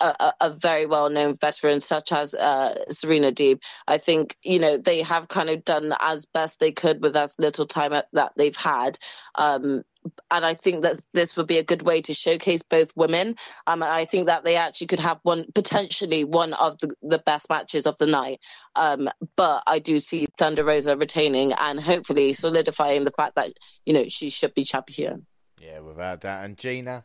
a, 0.00 0.14
a, 0.20 0.32
a 0.42 0.50
very 0.50 0.86
well 0.86 1.10
known 1.10 1.36
veteran 1.36 1.80
such 1.80 2.12
as 2.12 2.34
uh, 2.34 2.74
Serena 2.90 3.32
Deeb. 3.32 3.60
I 3.86 3.98
think, 3.98 4.36
you 4.42 4.58
know, 4.58 4.78
they 4.78 5.02
have 5.02 5.28
kind 5.28 5.50
of 5.50 5.64
done 5.64 5.92
as 6.00 6.26
best 6.26 6.60
they 6.60 6.72
could 6.72 7.02
with 7.02 7.16
as 7.16 7.34
little 7.38 7.66
time 7.66 7.92
that 8.12 8.32
they've 8.36 8.56
had. 8.56 8.98
Um, 9.34 9.82
and 10.30 10.44
I 10.44 10.54
think 10.54 10.82
that 10.82 11.00
this 11.12 11.36
would 11.36 11.46
be 11.46 11.58
a 11.58 11.64
good 11.64 11.82
way 11.82 12.00
to 12.02 12.14
showcase 12.14 12.62
both 12.62 12.92
women. 12.96 13.36
Um, 13.66 13.82
I 13.82 14.04
think 14.04 14.26
that 14.26 14.44
they 14.44 14.56
actually 14.56 14.88
could 14.88 15.00
have 15.00 15.18
one, 15.22 15.46
potentially 15.54 16.24
one 16.24 16.52
of 16.52 16.78
the, 16.78 16.94
the 17.02 17.18
best 17.18 17.48
matches 17.50 17.86
of 17.86 17.96
the 17.98 18.06
night. 18.06 18.40
Um, 18.74 19.08
but 19.36 19.62
I 19.66 19.78
do 19.78 19.98
see 19.98 20.26
Thunder 20.38 20.64
Rosa 20.64 20.96
retaining 20.96 21.52
and 21.58 21.80
hopefully 21.80 22.32
solidifying 22.32 23.04
the 23.04 23.10
fact 23.10 23.36
that, 23.36 23.52
you 23.84 23.94
know, 23.94 24.04
she 24.08 24.30
should 24.30 24.54
be 24.54 24.64
champion. 24.64 25.26
Yeah, 25.60 25.80
without 25.80 26.20
that. 26.22 26.44
And 26.44 26.56
Gina? 26.56 27.04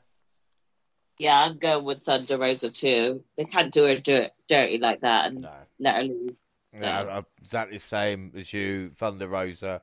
Yeah, 1.18 1.40
I'm 1.40 1.58
going 1.58 1.86
with 1.86 2.04
Thunder 2.04 2.38
Rosa 2.38 2.72
too. 2.72 3.24
They 3.38 3.46
can't 3.46 3.74
do 3.74 3.86
her 3.86 3.98
dirt, 3.98 4.32
dirty 4.48 4.78
like 4.78 5.02
that 5.02 5.28
and 5.28 5.42
No. 5.42 5.52
let 5.80 5.96
her 5.96 6.04
lose. 6.04 6.36
No, 6.74 6.88
I'm 6.88 7.26
exactly 7.42 7.78
the 7.78 7.84
same 7.84 8.32
as 8.36 8.52
you, 8.52 8.90
Thunder 8.96 9.28
Rosa, 9.28 9.82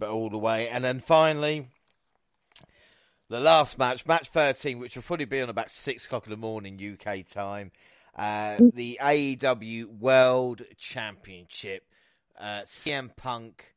but 0.00 0.08
all 0.08 0.28
the 0.30 0.38
way. 0.38 0.68
And 0.68 0.82
then 0.82 0.98
finally, 0.98 1.68
the 3.28 3.40
last 3.40 3.78
match, 3.78 4.06
match 4.06 4.28
13, 4.28 4.78
which 4.78 4.96
will 4.96 5.02
probably 5.02 5.24
be 5.24 5.40
on 5.40 5.48
about 5.48 5.70
6 5.70 6.04
o'clock 6.04 6.26
in 6.26 6.30
the 6.30 6.36
morning 6.36 6.78
UK 6.78 7.26
time. 7.26 7.72
Uh, 8.16 8.58
the 8.72 8.98
AEW 9.02 9.98
World 9.98 10.62
Championship. 10.76 11.84
Uh, 12.38 12.62
CM 12.62 13.14
Punk 13.16 13.74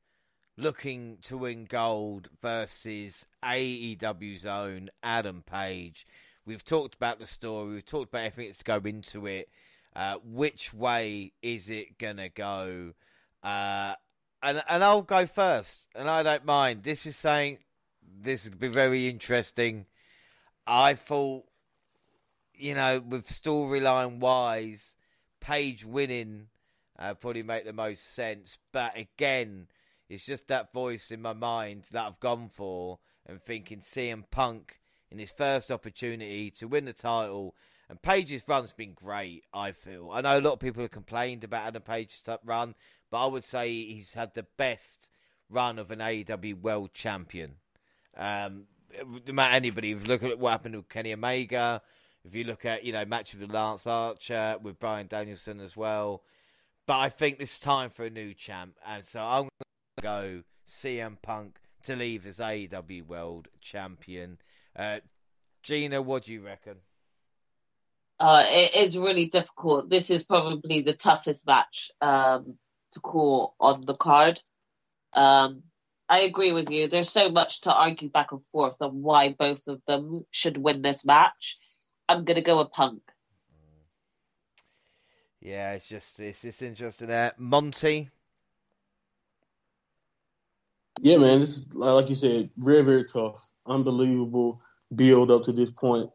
looking 0.57 1.17
to 1.23 1.37
win 1.37 1.65
gold 1.65 2.29
versus 2.41 3.25
AEW's 3.43 4.45
own 4.45 4.89
Adam 5.03 5.43
Page. 5.43 6.05
We've 6.45 6.65
talked 6.65 6.95
about 6.95 7.19
the 7.19 7.25
story, 7.25 7.73
we've 7.73 7.85
talked 7.85 8.09
about 8.09 8.25
everything 8.25 8.49
that's 8.49 8.59
to 8.59 8.63
go 8.63 8.81
into 8.83 9.27
it. 9.27 9.49
Uh, 9.95 10.17
which 10.23 10.73
way 10.73 11.33
is 11.41 11.69
it 11.69 11.97
gonna 11.97 12.29
go? 12.29 12.93
Uh, 13.43 13.95
and 14.43 14.63
and 14.69 14.83
I'll 14.83 15.01
go 15.01 15.25
first, 15.25 15.87
and 15.95 16.07
I 16.07 16.21
don't 16.21 16.45
mind. 16.45 16.83
This 16.83 17.05
is 17.05 17.15
saying 17.15 17.59
this 18.21 18.45
would 18.45 18.59
be 18.59 18.67
very 18.67 19.07
interesting. 19.07 19.85
I 20.65 20.95
thought, 20.95 21.45
you 22.53 22.75
know, 22.75 22.99
with 22.99 23.27
storyline 23.27 24.19
wise, 24.19 24.93
Page 25.39 25.85
winning 25.85 26.47
uh, 26.99 27.13
probably 27.13 27.43
make 27.43 27.65
the 27.65 27.73
most 27.73 28.13
sense. 28.13 28.57
But 28.71 28.97
again, 28.97 29.67
it's 30.09 30.25
just 30.25 30.47
that 30.47 30.73
voice 30.73 31.11
in 31.11 31.21
my 31.21 31.33
mind 31.33 31.83
that 31.91 32.05
I've 32.05 32.19
gone 32.19 32.49
for 32.49 32.99
and 33.25 33.41
thinking 33.41 33.79
CM 33.79 34.23
Punk 34.29 34.79
in 35.11 35.19
his 35.19 35.31
first 35.31 35.71
opportunity 35.71 36.51
to 36.51 36.67
win 36.67 36.85
the 36.85 36.93
title. 36.93 37.55
And 37.89 38.01
Page's 38.01 38.43
run's 38.47 38.73
been 38.73 38.93
great, 38.93 39.45
I 39.53 39.71
feel. 39.71 40.09
I 40.11 40.21
know 40.21 40.39
a 40.39 40.41
lot 40.41 40.53
of 40.53 40.59
people 40.59 40.81
have 40.81 40.91
complained 40.91 41.43
about 41.43 41.67
Adam 41.67 41.83
Page's 41.83 42.21
run, 42.43 42.75
but 43.09 43.23
I 43.23 43.27
would 43.27 43.45
say 43.45 43.69
he's 43.69 44.13
had 44.13 44.33
the 44.33 44.45
best 44.57 45.07
run 45.49 45.79
of 45.79 45.91
an 45.91 45.99
AEW 45.99 46.61
world 46.61 46.93
champion. 46.93 47.55
Um, 48.17 48.63
no 49.25 49.33
matter 49.33 49.55
anybody, 49.55 49.91
if 49.91 50.01
you 50.01 50.07
look 50.07 50.23
at 50.23 50.39
what 50.39 50.51
happened 50.51 50.75
with 50.75 50.89
Kenny 50.89 51.13
Omega, 51.13 51.81
if 52.25 52.35
you 52.35 52.43
look 52.43 52.65
at, 52.65 52.83
you 52.83 52.93
know, 52.93 53.05
match 53.05 53.33
with 53.35 53.51
Lance 53.51 53.87
Archer, 53.87 54.57
with 54.61 54.79
Bryan 54.79 55.07
Danielson 55.07 55.59
as 55.59 55.77
well. 55.77 56.23
But 56.85 56.99
I 56.99 57.09
think 57.09 57.37
this 57.37 57.53
is 57.53 57.59
time 57.59 57.89
for 57.89 58.05
a 58.05 58.09
new 58.09 58.33
champ. 58.33 58.75
And 58.85 59.05
so 59.05 59.19
I'm 59.19 59.43
going 59.43 59.49
to 59.97 60.01
go 60.01 60.43
CM 60.69 61.21
Punk 61.21 61.57
to 61.83 61.95
leave 61.95 62.25
as 62.25 62.39
AEW 62.39 63.05
world 63.05 63.47
champion. 63.61 64.37
Uh, 64.75 64.99
Gina, 65.63 66.01
what 66.01 66.25
do 66.25 66.33
you 66.33 66.41
reckon? 66.41 66.75
Uh, 68.19 68.43
it 68.47 68.75
is 68.75 68.97
really 68.97 69.27
difficult. 69.27 69.89
This 69.89 70.09
is 70.09 70.23
probably 70.23 70.81
the 70.81 70.93
toughest 70.93 71.45
match 71.45 71.91
um, 72.01 72.55
to 72.93 72.99
call 72.99 73.55
on 73.59 73.85
the 73.85 73.95
card. 73.95 74.41
Um, 75.13 75.63
I 76.09 76.19
agree 76.19 76.53
with 76.53 76.69
you. 76.69 76.87
There's 76.87 77.11
so 77.11 77.29
much 77.29 77.61
to 77.61 77.73
argue 77.73 78.09
back 78.09 78.31
and 78.31 78.43
forth 78.45 78.81
on 78.81 79.01
why 79.01 79.33
both 79.37 79.67
of 79.67 79.81
them 79.85 80.25
should 80.31 80.57
win 80.57 80.81
this 80.81 81.05
match. 81.05 81.57
I'm 82.07 82.23
gonna 82.23 82.41
go 82.41 82.59
with 82.59 82.71
Punk. 82.71 83.01
Yeah, 85.41 85.73
it's 85.73 85.87
just 85.87 86.19
it's 86.19 86.41
just 86.41 86.61
interesting. 86.61 87.07
there, 87.07 87.33
Monty, 87.37 88.09
Yeah, 91.01 91.17
man, 91.17 91.41
this 91.41 91.57
is 91.57 91.73
like 91.73 92.09
you 92.09 92.15
said, 92.15 92.49
very, 92.57 92.83
very 92.83 93.05
tough, 93.05 93.39
unbelievable 93.65 94.61
build 94.95 95.31
up 95.31 95.43
to 95.43 95.51
this 95.51 95.71
point. 95.71 96.09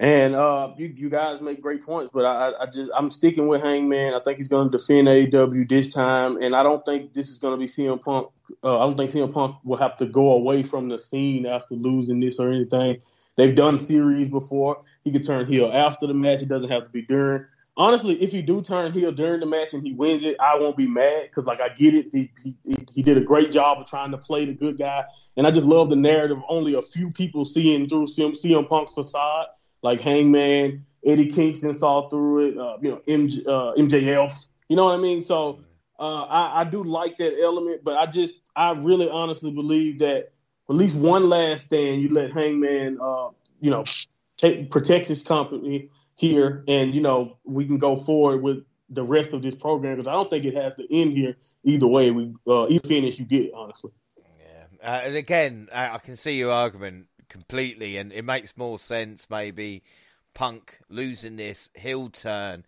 And 0.00 0.34
uh, 0.34 0.72
you 0.76 0.92
you 0.96 1.08
guys 1.08 1.40
make 1.40 1.60
great 1.60 1.84
points, 1.84 2.10
but 2.12 2.24
I, 2.24 2.52
I 2.62 2.66
just 2.66 2.90
I'm 2.94 3.08
sticking 3.08 3.46
with 3.46 3.62
Hangman. 3.62 4.14
I 4.14 4.20
think 4.20 4.36
he's 4.38 4.48
going 4.48 4.68
to 4.68 4.76
defend 4.76 5.06
AEW 5.06 5.68
this 5.68 5.92
time, 5.92 6.38
and 6.42 6.56
I 6.56 6.64
don't 6.64 6.84
think 6.84 7.12
this 7.12 7.28
is 7.28 7.38
going 7.38 7.54
to 7.54 7.58
be 7.58 7.66
CM 7.66 8.00
Punk. 8.00 8.28
Uh, 8.64 8.80
I 8.80 8.86
don't 8.86 8.96
think 8.96 9.12
CM 9.12 9.32
Punk 9.32 9.56
will 9.64 9.76
have 9.76 9.96
to 9.98 10.06
go 10.06 10.32
away 10.32 10.64
from 10.64 10.88
the 10.88 10.98
scene 10.98 11.46
after 11.46 11.76
losing 11.76 12.18
this 12.18 12.40
or 12.40 12.50
anything. 12.50 13.00
They've 13.36 13.54
done 13.54 13.78
series 13.78 14.28
before. 14.28 14.82
He 15.04 15.12
could 15.12 15.24
turn 15.24 15.46
heel 15.46 15.70
after 15.72 16.06
the 16.06 16.14
match. 16.14 16.42
It 16.42 16.48
doesn't 16.48 16.70
have 16.70 16.84
to 16.84 16.90
be 16.90 17.02
during. 17.02 17.46
Honestly, 17.76 18.20
if 18.22 18.32
he 18.32 18.42
do 18.42 18.60
turn 18.60 18.92
heel 18.92 19.12
during 19.12 19.40
the 19.40 19.46
match 19.46 19.72
and 19.72 19.82
he 19.86 19.92
wins 19.92 20.24
it, 20.24 20.36
I 20.40 20.58
won't 20.58 20.76
be 20.76 20.86
mad 20.86 21.28
because 21.30 21.46
like 21.46 21.60
I 21.60 21.68
get 21.68 21.94
it. 21.94 22.08
He, 22.12 22.30
he 22.42 22.56
he 22.92 23.02
did 23.02 23.18
a 23.18 23.22
great 23.22 23.52
job 23.52 23.78
of 23.78 23.86
trying 23.86 24.10
to 24.10 24.18
play 24.18 24.44
the 24.44 24.52
good 24.52 24.78
guy, 24.78 25.04
and 25.36 25.46
I 25.46 25.52
just 25.52 25.66
love 25.66 25.90
the 25.90 25.96
narrative. 25.96 26.38
Only 26.48 26.74
a 26.74 26.82
few 26.82 27.10
people 27.10 27.44
seeing 27.44 27.88
through 27.88 28.08
CM, 28.08 28.32
CM 28.32 28.68
Punk's 28.68 28.94
facade 28.94 29.46
like 29.82 30.00
Hangman, 30.00 30.86
Eddie 31.04 31.30
Kingston 31.30 31.74
saw 31.74 32.08
through 32.08 32.48
it. 32.48 32.58
Uh, 32.58 32.78
you 32.80 32.90
know, 32.90 33.02
MJ, 33.08 33.46
uh, 33.46 33.74
MJF. 33.76 34.46
You 34.68 34.76
know 34.76 34.86
what 34.86 34.98
I 34.98 35.02
mean? 35.02 35.22
So 35.22 35.60
uh, 35.98 36.24
I, 36.24 36.60
I 36.60 36.64
do 36.64 36.82
like 36.82 37.16
that 37.18 37.40
element, 37.40 37.84
but 37.84 37.96
I 37.96 38.06
just 38.06 38.34
I 38.56 38.72
really 38.72 39.08
honestly 39.08 39.50
believe 39.50 39.98
that 40.00 40.32
at 40.68 40.76
least 40.76 40.96
one 40.96 41.28
last 41.28 41.66
stand, 41.66 42.02
you 42.02 42.08
let 42.08 42.32
Hangman, 42.32 42.98
uh, 43.00 43.28
you 43.60 43.70
know, 43.70 43.84
take, 44.36 44.70
protect 44.70 45.06
his 45.06 45.22
company 45.22 45.90
here, 46.14 46.64
and 46.68 46.94
you 46.94 47.00
know 47.00 47.38
we 47.44 47.66
can 47.66 47.78
go 47.78 47.96
forward 47.96 48.42
with 48.42 48.64
the 48.88 49.02
rest 49.02 49.32
of 49.32 49.42
this 49.42 49.54
program 49.54 49.96
because 49.96 50.08
I 50.08 50.12
don't 50.12 50.30
think 50.30 50.44
it 50.44 50.54
has 50.54 50.74
to 50.76 50.94
end 50.94 51.12
here 51.16 51.36
either 51.64 51.86
way. 51.86 52.10
We 52.10 52.34
uh, 52.46 52.68
either 52.68 52.86
finish 52.86 53.18
you 53.18 53.24
get 53.24 53.52
honestly. 53.54 53.90
Yeah, 54.40 54.88
uh, 54.88 55.00
and 55.04 55.16
again, 55.16 55.68
I, 55.72 55.94
I 55.94 55.98
can 55.98 56.16
see 56.16 56.36
your 56.36 56.52
argument 56.52 57.06
completely, 57.32 57.96
and 57.96 58.12
it 58.12 58.24
makes 58.24 58.56
more 58.56 58.78
sense 58.78 59.26
maybe 59.30 59.82
Punk 60.34 60.78
losing 60.90 61.36
this 61.36 61.70
heel 61.74 62.10
turn 62.10 62.64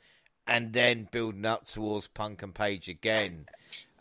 and 0.47 0.73
then 0.73 1.07
building 1.13 1.45
up 1.45 1.67
towards 1.67 2.09
Punk 2.09 2.43
and 2.43 2.55
Page 2.55 2.89
again. 2.89 3.47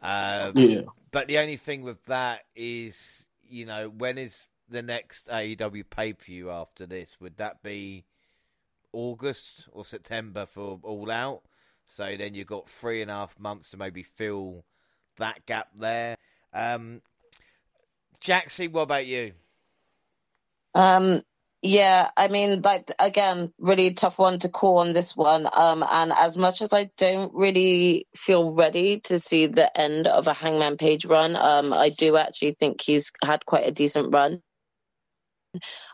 Uh, 0.02 0.52
yeah. 0.56 0.82
But 1.12 1.28
the 1.28 1.38
only 1.38 1.58
thing 1.58 1.84
with 1.84 2.04
that 2.06 2.42
is, 2.56 3.26
you 3.48 3.66
know, 3.66 3.90
when 3.90 4.18
is 4.18 4.48
the 4.70 4.82
next 4.82 5.28
AEW 5.28 5.84
pay 5.90 6.14
per 6.14 6.24
view 6.24 6.50
after 6.50 6.86
this? 6.86 7.10
Would 7.20 7.38
that 7.38 7.62
be 7.62 8.06
August 8.94 9.68
or 9.72 9.86
September 9.86 10.46
for 10.46 10.80
All 10.84 11.12
Out? 11.12 11.42
So 11.86 12.16
then 12.18 12.34
you've 12.34 12.48
got 12.48 12.70
three 12.70 13.02
and 13.02 13.12
a 13.12 13.16
half 13.16 13.38
months 13.38 13.70
to 13.72 13.78
maybe 13.78 14.04
fill 14.04 14.64
that 15.18 15.46
gap 15.46 15.68
there. 15.78 16.18
Um, 16.54 17.02
Jaxie, 18.22 18.72
what 18.72 18.84
about 18.84 19.06
you? 19.06 19.34
Um, 20.74 21.22
yeah, 21.62 22.10
I 22.18 22.28
mean, 22.28 22.62
like 22.62 22.92
again, 23.00 23.54
really 23.58 23.94
tough 23.94 24.20
one 24.20 24.40
to 24.40 24.50
call 24.50 24.80
on 24.80 24.92
this 24.92 25.16
one. 25.16 25.48
Um, 25.52 25.84
and 25.90 26.12
as 26.12 26.36
much 26.36 26.62
as 26.62 26.74
I 26.74 26.90
don't 26.98 27.34
really 27.34 28.06
feel 28.16 28.54
ready 28.54 29.00
to 29.06 29.18
see 29.18 29.46
the 29.48 29.80
end 29.80 30.08
of 30.08 30.28
a 30.28 30.34
Hangman 30.34 30.76
Page 30.76 31.06
run, 31.06 31.38
um, 31.38 31.72
I 31.72 31.90
do 31.90 32.18
actually 32.18 32.52
think 32.52 32.82
he's 32.82 33.14
had 33.24 33.46
quite 33.46 33.66
a 33.66 33.72
decent 33.72 34.14
run. 34.14 34.42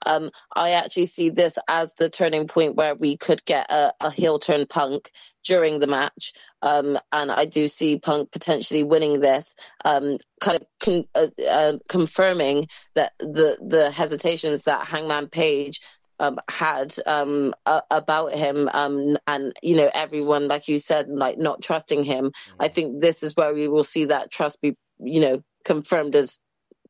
Um, 0.06 0.32
I 0.54 0.72
actually 0.72 1.06
see 1.06 1.30
this 1.30 1.58
as 1.68 1.96
the 1.96 2.10
turning 2.10 2.48
point 2.48 2.76
where 2.76 2.96
we 2.96 3.18
could 3.18 3.44
get 3.46 3.72
a, 3.72 3.94
a 4.00 4.12
heel 4.12 4.40
turn 4.40 4.66
Punk 4.66 5.12
during 5.44 5.80
the 5.80 5.88
match, 5.88 6.34
um, 6.62 6.98
and 7.12 7.32
I 7.32 7.46
do 7.46 7.68
see 7.68 7.98
Punk 7.98 8.32
potentially 8.32 8.84
winning 8.84 9.20
this, 9.20 9.56
um, 9.86 10.18
kind 10.40 10.58
of 10.58 10.68
con- 10.80 11.08
uh, 11.16 11.28
uh, 11.50 11.78
confirming 11.88 12.68
that 12.96 13.14
the 13.20 13.58
the 13.62 13.92
hesitations 13.92 14.64
that 14.64 14.88
Hangman 14.88 15.28
Page 15.28 15.80
um, 16.20 16.38
had 16.50 16.94
um, 17.06 17.54
uh, 17.66 17.82
about 17.90 18.34
him, 18.34 18.70
um, 18.72 19.18
and 19.26 19.54
you 19.64 19.76
know 19.76 19.90
everyone, 19.94 20.48
like 20.48 20.68
you 20.68 20.78
said, 20.78 21.08
like 21.10 21.38
not 21.38 21.62
trusting 21.62 22.04
him. 22.04 22.26
Mm-hmm. 22.26 22.62
I 22.62 22.68
think 22.68 23.02
this 23.02 23.24
is 23.24 23.36
where 23.36 23.54
we 23.54 23.68
will 23.68 23.84
see 23.84 24.06
that 24.06 24.32
trust 24.32 24.62
be, 24.62 24.76
you 25.00 25.22
know, 25.22 25.44
confirmed 25.64 26.16
as 26.16 26.40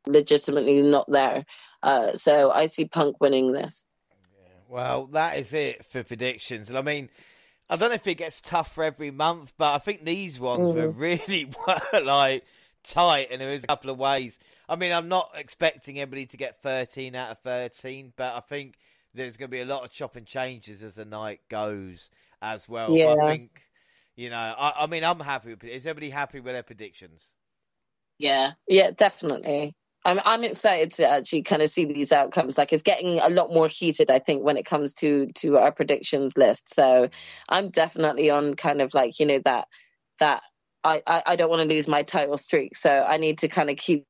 legitimately 0.08 0.82
not 0.82 1.06
there. 1.10 1.46
Uh, 1.82 2.14
so 2.14 2.52
I 2.52 2.68
see 2.68 2.86
Punk 2.86 3.20
winning 3.20 3.52
this. 3.52 3.86
Well, 4.68 5.08
that 5.14 5.40
is 5.40 5.54
it 5.54 5.86
for 5.86 6.04
predictions. 6.04 6.72
I 6.72 6.82
mean, 6.82 7.10
I 7.70 7.76
don't 7.76 7.90
know 7.90 7.96
if 7.96 8.08
it 8.08 8.16
gets 8.16 8.42
tougher 8.42 8.84
every 8.84 9.12
month, 9.12 9.54
but 9.58 9.74
I 9.74 9.80
think 9.80 10.06
these 10.06 10.40
ones 10.40 10.62
mm. 10.62 10.74
were 10.76 10.90
really 10.90 11.52
like 12.04 12.44
tight, 12.84 13.30
and 13.32 13.42
there 13.42 13.52
was 13.52 13.64
a 13.64 13.68
couple 13.68 13.90
of 13.90 13.98
ways. 13.98 14.38
I 14.68 14.76
mean, 14.76 14.92
I'm 14.92 15.08
not 15.08 15.32
expecting 15.36 16.00
everybody 16.00 16.28
to 16.28 16.38
get 16.38 16.62
13 16.62 17.16
out 17.16 17.32
of 17.32 17.40
13, 17.40 18.14
but 18.16 18.36
I 18.36 18.40
think 18.42 18.76
there's 19.14 19.38
going 19.38 19.50
to 19.50 19.52
be 19.52 19.62
a 19.62 19.66
lot 19.66 19.84
of 19.84 19.92
chop 19.92 20.16
and 20.16 20.26
changes 20.26 20.84
as 20.84 20.96
the 20.96 21.06
night 21.06 21.42
goes 21.50 22.10
as 22.42 22.68
well. 22.70 22.96
Yeah. 22.96 23.16
I 23.22 23.32
think, 23.32 23.46
you 24.16 24.30
know, 24.30 24.38
I, 24.38 24.84
I 24.84 24.88
mean, 24.88 25.04
I'm 25.04 25.20
happy 25.20 25.50
with. 25.50 25.64
Is 25.64 25.88
everybody 25.88 26.10
happy 26.10 26.40
with 26.40 26.54
their 26.54 26.64
predictions? 26.64 27.24
Yeah, 28.18 28.52
yeah, 28.68 28.92
definitely. 28.92 29.76
I'm 30.06 30.20
I'm 30.24 30.44
excited 30.44 30.92
to 30.92 31.10
actually 31.10 31.44
kind 31.44 31.62
of 31.62 31.70
see 31.70 31.86
these 31.86 32.12
outcomes. 32.12 32.58
Like 32.58 32.72
it's 32.72 32.84
getting 32.84 33.20
a 33.20 33.30
lot 33.30 33.52
more 33.52 33.68
heated, 33.68 34.10
I 34.10 34.20
think, 34.20 34.44
when 34.44 34.58
it 34.58 34.66
comes 34.66 34.94
to 34.96 35.28
to 35.36 35.58
our 35.58 35.72
predictions 35.72 36.38
list. 36.38 36.74
So 36.74 37.10
I'm 37.48 37.70
definitely 37.70 38.30
on 38.30 38.56
kind 38.56 38.82
of 38.82 38.94
like 38.94 39.20
you 39.20 39.26
know 39.26 39.40
that 39.46 39.68
that 40.20 40.42
I 40.84 41.02
I, 41.06 41.24
I 41.28 41.36
don't 41.36 41.50
want 41.50 41.62
to 41.62 41.76
lose 41.76 41.88
my 41.88 42.04
title 42.04 42.38
streak, 42.38 42.76
so 42.76 43.06
I 43.08 43.18
need 43.18 43.40
to 43.40 43.50
kind 43.50 43.70
of 43.70 43.76
keep 43.76 44.06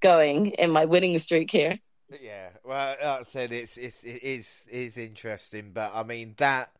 going 0.00 0.48
in 0.48 0.70
my 0.70 0.84
winning 0.84 1.18
streak 1.18 1.50
here. 1.50 1.78
Yeah, 2.20 2.50
well, 2.62 2.90
like 2.90 3.02
I 3.02 3.22
said, 3.24 3.52
it's 3.52 3.76
it's 3.76 4.04
it 4.04 4.22
is 4.22 4.64
is 4.70 4.96
interesting, 4.98 5.72
but 5.74 5.92
I 5.94 6.04
mean 6.04 6.34
that 6.36 6.70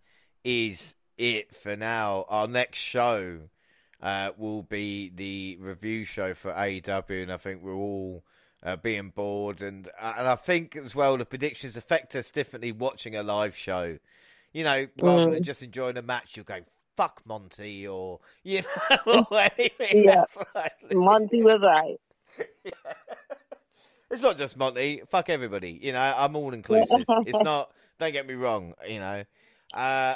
is 0.45 0.95
it 1.19 1.57
for 1.57 1.75
now. 1.77 2.27
Our 2.29 2.47
next 2.47 2.79
show 2.79 3.41
uh, 4.01 4.31
will 4.37 4.63
be 4.63 5.11
the 5.13 5.57
review 5.61 6.05
show 6.05 6.35
for 6.35 6.53
AEW, 6.53 7.23
and 7.23 7.33
I 7.33 7.37
think 7.37 7.63
we're 7.63 7.75
all 7.75 8.23
uh, 8.65 8.77
being 8.77 9.11
bored, 9.11 9.61
and 9.63 9.89
uh, 10.01 10.15
and 10.19 10.27
I 10.27 10.37
think 10.37 10.77
as 10.77 10.95
well 10.95 11.17
the 11.19 11.25
predictions 11.25 11.77
affect 11.77 12.15
us 12.15 12.31
differently 12.31 12.73
watching 12.73 13.15
a 13.15 13.23
live 13.23 13.57
show. 13.57 13.99
You 14.53 14.65
know, 14.65 14.87
rather 15.01 15.27
mm. 15.27 15.35
than 15.35 15.43
just 15.43 15.63
enjoying 15.63 15.97
a 15.97 16.03
match, 16.03 16.37
you 16.37 16.45
go 16.45 16.61
fuck 16.97 17.23
Monty 17.27 17.87
or 17.87 18.21
you 18.43 18.63
know 18.63 19.25
or 19.31 19.41
anything. 19.59 20.05
Yeah, 20.05 20.25
Monty 20.93 21.43
was 21.43 21.61
right. 21.63 22.01
yeah. 22.65 22.73
It's 24.11 24.23
not 24.23 24.39
just 24.39 24.57
Monty. 24.57 25.03
Fuck 25.09 25.29
everybody. 25.29 25.79
You 25.83 25.93
know, 25.93 26.15
I'm 26.17 26.37
all 26.37 26.55
inclusive. 26.55 27.05
it's 27.27 27.41
not. 27.41 27.71
Don't 27.99 28.13
get 28.13 28.27
me 28.27 28.35
wrong. 28.35 28.75
You 28.89 29.01
know. 29.01 29.25
Uh, 29.73 30.15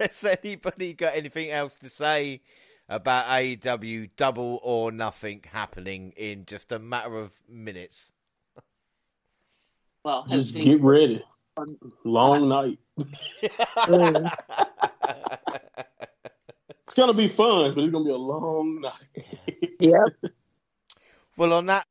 has 0.00 0.24
anybody 0.24 0.92
got 0.92 1.14
anything 1.14 1.50
else 1.50 1.74
to 1.74 1.88
say 1.88 2.40
about 2.92 3.26
AEW 3.26 4.10
double 4.16 4.60
or 4.62 4.92
nothing 4.92 5.42
happening 5.50 6.12
in 6.16 6.44
just 6.44 6.70
a 6.72 6.78
matter 6.78 7.18
of 7.18 7.32
minutes. 7.48 8.10
Well, 10.04 10.26
just 10.28 10.54
get 10.54 10.82
ready. 10.82 11.24
Long 12.04 12.48
night. 12.48 12.78
it's 12.98 13.48
gonna 16.94 17.14
be 17.14 17.28
fun, 17.28 17.74
but 17.74 17.84
it's 17.84 17.92
gonna 17.92 18.04
be 18.04 18.10
a 18.10 18.16
long 18.16 18.82
night. 18.82 19.70
yeah. 19.80 20.04
Well, 21.36 21.52
on 21.54 21.66
that, 21.66 21.86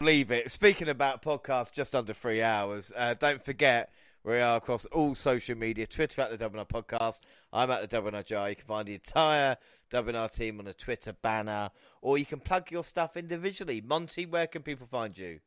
leave 0.00 0.30
it. 0.30 0.50
Speaking 0.50 0.88
about 0.88 1.22
podcasts, 1.22 1.72
just 1.72 1.94
under 1.94 2.12
three 2.12 2.42
hours. 2.42 2.92
Uh, 2.94 3.14
don't 3.14 3.42
forget 3.42 3.90
we 4.24 4.38
are 4.38 4.56
across 4.56 4.84
all 4.86 5.14
social 5.14 5.56
media 5.56 5.86
Twitter 5.86 6.22
at 6.22 6.36
the 6.36 6.48
WNR 6.48 6.68
Podcast. 6.68 7.20
I'm 7.52 7.70
at 7.70 7.88
the 7.88 8.00
WNR 8.00 8.24
Jar. 8.24 8.50
You 8.50 8.56
can 8.56 8.66
find 8.66 8.86
the 8.86 8.94
entire 8.94 9.56
WNR 9.92 10.32
team 10.32 10.58
on 10.58 10.66
a 10.66 10.72
Twitter 10.72 11.12
banner, 11.12 11.70
or 12.00 12.16
you 12.16 12.24
can 12.24 12.40
plug 12.40 12.70
your 12.70 12.82
stuff 12.82 13.16
individually. 13.16 13.80
Monty, 13.80 14.26
where 14.26 14.46
can 14.46 14.62
people 14.62 14.86
find 14.86 15.16
you? 15.16 15.40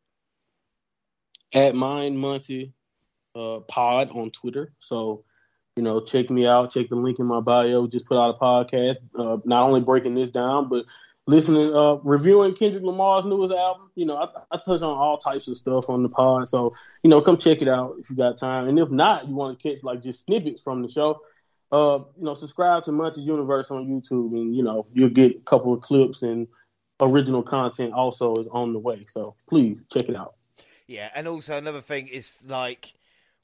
At 1.53 1.75
Mind 1.75 2.19
Monty 2.19 2.73
uh, 3.35 3.59
Pod 3.67 4.11
on 4.11 4.31
Twitter. 4.31 4.71
So, 4.79 5.23
you 5.75 5.83
know, 5.83 5.99
check 5.99 6.29
me 6.29 6.45
out. 6.45 6.71
Check 6.71 6.89
the 6.89 6.95
link 6.95 7.19
in 7.19 7.25
my 7.25 7.39
bio. 7.39 7.87
Just 7.87 8.07
put 8.07 8.17
out 8.17 8.35
a 8.35 8.39
podcast, 8.39 8.97
uh, 9.17 9.37
not 9.45 9.63
only 9.63 9.81
breaking 9.81 10.13
this 10.13 10.29
down, 10.29 10.69
but 10.69 10.85
listening, 11.27 11.75
uh, 11.75 11.95
reviewing 12.03 12.55
Kendrick 12.55 12.83
Lamar's 12.83 13.25
newest 13.25 13.53
album. 13.53 13.89
You 13.95 14.05
know, 14.05 14.17
I, 14.17 14.27
I, 14.51 14.57
touch 14.57 14.81
on 14.81 14.97
all 14.97 15.17
types 15.17 15.47
of 15.47 15.57
stuff 15.57 15.89
on 15.89 16.03
the 16.03 16.09
pod. 16.09 16.47
So, 16.47 16.71
you 17.03 17.09
know, 17.09 17.21
come 17.21 17.37
check 17.37 17.61
it 17.61 17.67
out 17.67 17.95
if 17.99 18.09
you 18.09 18.15
got 18.15 18.37
time. 18.37 18.67
And 18.67 18.79
if 18.79 18.91
not, 18.91 19.27
you 19.27 19.35
want 19.35 19.59
to 19.59 19.69
catch 19.69 19.83
like 19.83 20.01
just 20.01 20.25
snippets 20.25 20.61
from 20.61 20.81
the 20.81 20.87
show. 20.87 21.21
Uh, 21.71 21.99
you 22.17 22.23
know, 22.23 22.33
subscribe 22.35 22.83
to 22.83 22.91
Munch's 22.91 23.25
Universe 23.25 23.71
on 23.71 23.87
YouTube, 23.87 24.35
and 24.35 24.55
you 24.55 24.63
know 24.63 24.83
you'll 24.93 25.09
get 25.09 25.35
a 25.35 25.39
couple 25.41 25.73
of 25.73 25.81
clips 25.81 26.21
and 26.21 26.47
original 27.01 27.43
content. 27.43 27.93
Also 27.93 28.33
is 28.35 28.47
on 28.51 28.73
the 28.73 28.79
way, 28.79 29.05
so 29.07 29.35
please 29.49 29.77
check 29.91 30.09
it 30.09 30.15
out. 30.15 30.35
Yeah, 30.87 31.09
and 31.15 31.27
also 31.27 31.57
another 31.57 31.81
thing 31.81 32.07
is 32.07 32.37
like 32.45 32.93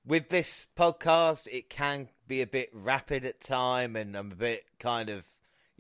with 0.06 0.30
this 0.30 0.67
podcast, 0.77 1.48
it 1.51 1.69
can 1.69 2.09
be 2.27 2.41
a 2.41 2.48
bit 2.48 2.69
rapid 2.74 3.25
at 3.25 3.40
time, 3.41 3.95
and 3.95 4.16
I'm 4.16 4.32
a 4.32 4.35
bit 4.35 4.66
kind 4.80 5.09
of 5.09 5.25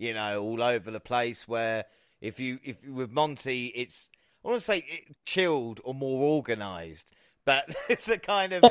you 0.01 0.15
know, 0.15 0.41
all 0.41 0.63
over 0.63 0.89
the 0.89 0.99
place. 0.99 1.47
Where 1.47 1.85
if 2.19 2.39
you 2.39 2.59
if 2.63 2.83
with 2.83 3.11
Monty, 3.11 3.67
it's 3.67 4.09
I 4.43 4.47
want 4.47 4.59
to 4.59 4.65
say 4.65 4.79
it, 4.79 5.15
chilled 5.25 5.79
or 5.83 5.93
more 5.93 6.23
organised. 6.35 7.11
but 7.45 7.73
it's 7.89 8.09
a 8.09 8.17
kind 8.17 8.53
of 8.53 8.63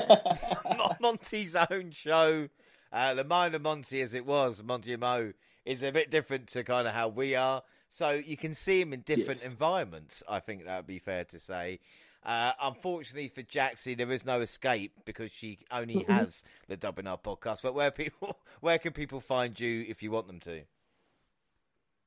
Monty's 1.00 1.54
own 1.54 1.92
show. 1.92 2.48
Uh, 2.92 3.14
the 3.14 3.24
mind 3.24 3.54
of 3.54 3.62
Monty, 3.62 4.00
as 4.02 4.14
it 4.14 4.26
was, 4.26 4.62
Monty 4.62 4.96
Mo, 4.96 5.32
is 5.64 5.82
a 5.82 5.92
bit 5.92 6.10
different 6.10 6.48
to 6.48 6.64
kind 6.64 6.88
of 6.88 6.94
how 6.94 7.08
we 7.08 7.34
are. 7.34 7.62
So 7.88 8.10
you 8.10 8.36
can 8.36 8.54
see 8.54 8.80
him 8.80 8.92
in 8.92 9.00
different 9.02 9.40
Yes. 9.42 9.50
environments. 9.52 10.22
I 10.28 10.40
think 10.40 10.64
that 10.64 10.76
would 10.78 10.86
be 10.86 10.98
fair 10.98 11.24
to 11.24 11.38
say. 11.38 11.80
Uh, 12.22 12.52
unfortunately 12.60 13.28
for 13.28 13.42
Jaxie, 13.42 13.96
there 13.96 14.10
is 14.12 14.24
no 14.24 14.40
escape 14.40 14.92
because 15.04 15.30
she 15.32 15.58
only 15.70 16.02
has 16.08 16.42
the 16.68 16.76
Dubbing 16.76 17.06
Up 17.06 17.24
podcast. 17.24 17.58
But 17.62 17.74
where 17.74 17.90
people, 17.90 18.38
where 18.60 18.78
can 18.78 18.92
people 18.92 19.20
find 19.20 19.58
you 19.58 19.84
if 19.88 20.02
you 20.02 20.10
want 20.10 20.26
them 20.26 20.40
to? 20.40 20.62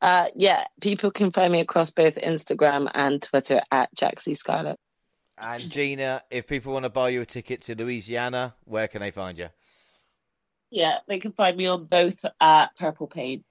Uh, 0.01 0.25
yeah, 0.35 0.65
people 0.81 1.11
can 1.11 1.31
find 1.31 1.51
me 1.51 1.61
across 1.61 1.89
both 1.91 2.15
Instagram 2.15 2.89
and 2.93 3.21
Twitter 3.21 3.61
at 3.71 3.89
Jaxie 3.95 4.35
Scarlett. 4.35 4.77
And 5.37 5.71
Gina, 5.71 6.23
if 6.29 6.45
people 6.45 6.73
want 6.73 6.83
to 6.83 6.89
buy 6.89 7.09
you 7.09 7.21
a 7.21 7.25
ticket 7.25 7.61
to 7.63 7.75
Louisiana, 7.75 8.53
where 8.65 8.87
can 8.87 9.01
they 9.01 9.11
find 9.11 9.37
you? 9.37 9.47
Yeah, 10.73 10.97
they 11.07 11.19
can 11.19 11.33
find 11.33 11.55
me 11.55 11.67
on 11.67 11.85
both 11.85 12.25
at 12.41 12.75
Purple 12.75 13.05
Pain. 13.05 13.43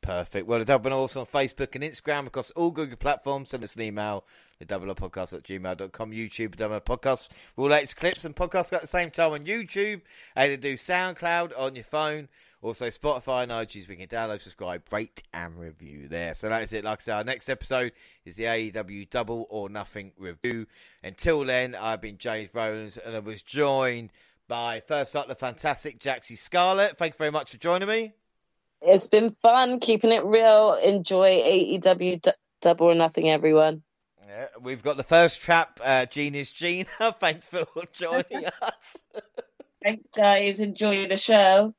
Perfect. 0.00 0.46
Well, 0.46 0.60
the 0.60 0.64
Double 0.64 0.92
also 0.92 1.18
on 1.20 1.26
Facebook 1.26 1.74
and 1.74 1.82
Instagram 1.82 2.28
across 2.28 2.52
all 2.52 2.70
Google 2.70 2.96
platforms. 2.96 3.50
Send 3.50 3.64
us 3.64 3.74
an 3.74 3.82
email, 3.82 4.24
the 4.60 4.64
double 4.64 4.94
podcast 4.94 5.32
at 5.32 5.42
gmail.com, 5.42 6.12
YouTube, 6.12 6.54
double 6.54 6.80
podcast. 6.80 7.30
We'll 7.56 7.70
latest 7.70 7.96
clips 7.96 8.24
and 8.24 8.36
podcasts 8.36 8.72
at 8.72 8.80
the 8.80 8.86
same 8.86 9.10
time 9.10 9.32
on 9.32 9.44
YouTube. 9.44 10.02
To 10.36 10.56
do 10.56 10.74
SoundCloud 10.74 11.50
on 11.58 11.74
your 11.74 11.82
phone. 11.82 12.28
Also, 12.62 12.90
Spotify 12.90 13.42
and 13.42 13.50
iTunes. 13.50 13.88
We 13.88 13.96
can 13.96 14.06
download, 14.06 14.40
subscribe, 14.40 14.82
rate, 14.92 15.24
and 15.34 15.58
review 15.58 16.06
there. 16.06 16.36
So 16.36 16.48
that 16.48 16.62
is 16.62 16.72
it. 16.72 16.84
Like 16.84 17.00
I 17.00 17.02
said, 17.02 17.14
our 17.16 17.24
next 17.24 17.48
episode 17.48 17.90
is 18.24 18.36
the 18.36 18.44
AEW 18.44 19.10
Double 19.10 19.48
or 19.50 19.68
Nothing 19.68 20.12
review. 20.16 20.66
Until 21.02 21.44
then, 21.44 21.74
I've 21.74 22.00
been 22.00 22.18
James 22.18 22.54
Rowlands 22.54 22.98
and 22.98 23.16
I 23.16 23.18
was 23.18 23.42
joined 23.42 24.10
by 24.50 24.80
first 24.80 25.14
up 25.14 25.28
the 25.28 25.34
fantastic 25.36 26.00
Jaxie 26.00 26.36
Scarlett. 26.36 26.98
Thank 26.98 27.14
you 27.14 27.18
very 27.18 27.30
much 27.30 27.52
for 27.52 27.56
joining 27.56 27.88
me. 27.88 28.12
It's 28.82 29.06
been 29.06 29.30
fun 29.30 29.78
keeping 29.78 30.10
it 30.10 30.24
real. 30.24 30.74
Enjoy 30.74 31.28
AEW 31.28 32.20
D- 32.20 32.30
Double 32.60 32.88
or 32.88 32.94
Nothing, 32.96 33.30
everyone. 33.30 33.82
Yeah, 34.26 34.48
we've 34.60 34.82
got 34.82 34.96
the 34.96 35.04
first 35.04 35.40
trap, 35.40 35.80
uh, 35.82 36.06
Gina's 36.06 36.50
Gina. 36.50 36.88
Thanks 37.20 37.46
for 37.46 37.64
joining 37.92 38.46
us. 38.62 38.96
Thanks, 39.84 40.08
guys. 40.16 40.60
Enjoy 40.60 41.06
the 41.06 41.16
show. 41.16 41.72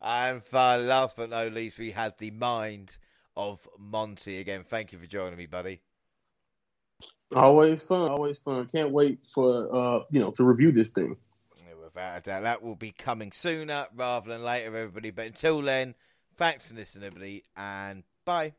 and 0.00 0.42
uh, 0.52 0.78
last 0.78 1.16
but 1.16 1.30
not 1.30 1.52
least, 1.52 1.76
we 1.78 1.90
had 1.90 2.14
the 2.18 2.30
mind 2.30 2.96
of 3.36 3.66
Monty 3.78 4.38
again. 4.38 4.62
Thank 4.66 4.92
you 4.92 4.98
for 5.00 5.06
joining 5.06 5.36
me, 5.36 5.46
buddy. 5.46 5.80
Always 7.34 7.82
fun, 7.82 8.10
always 8.10 8.38
fun. 8.38 8.66
Can't 8.66 8.90
wait 8.92 9.26
for 9.26 9.74
uh, 9.74 10.00
you 10.10 10.20
know, 10.20 10.30
to 10.32 10.44
review 10.44 10.70
this 10.70 10.88
thing. 10.88 11.16
Without 11.94 12.18
a 12.18 12.20
doubt, 12.20 12.42
that 12.42 12.62
will 12.62 12.76
be 12.76 12.92
coming 12.92 13.32
sooner 13.32 13.86
rather 13.94 14.30
than 14.30 14.44
later, 14.44 14.76
everybody. 14.76 15.10
But 15.10 15.26
until 15.26 15.60
then, 15.60 15.96
thanks 16.36 16.68
for 16.68 16.74
listening, 16.74 17.04
everybody, 17.04 17.42
and 17.56 18.04
bye. 18.24 18.52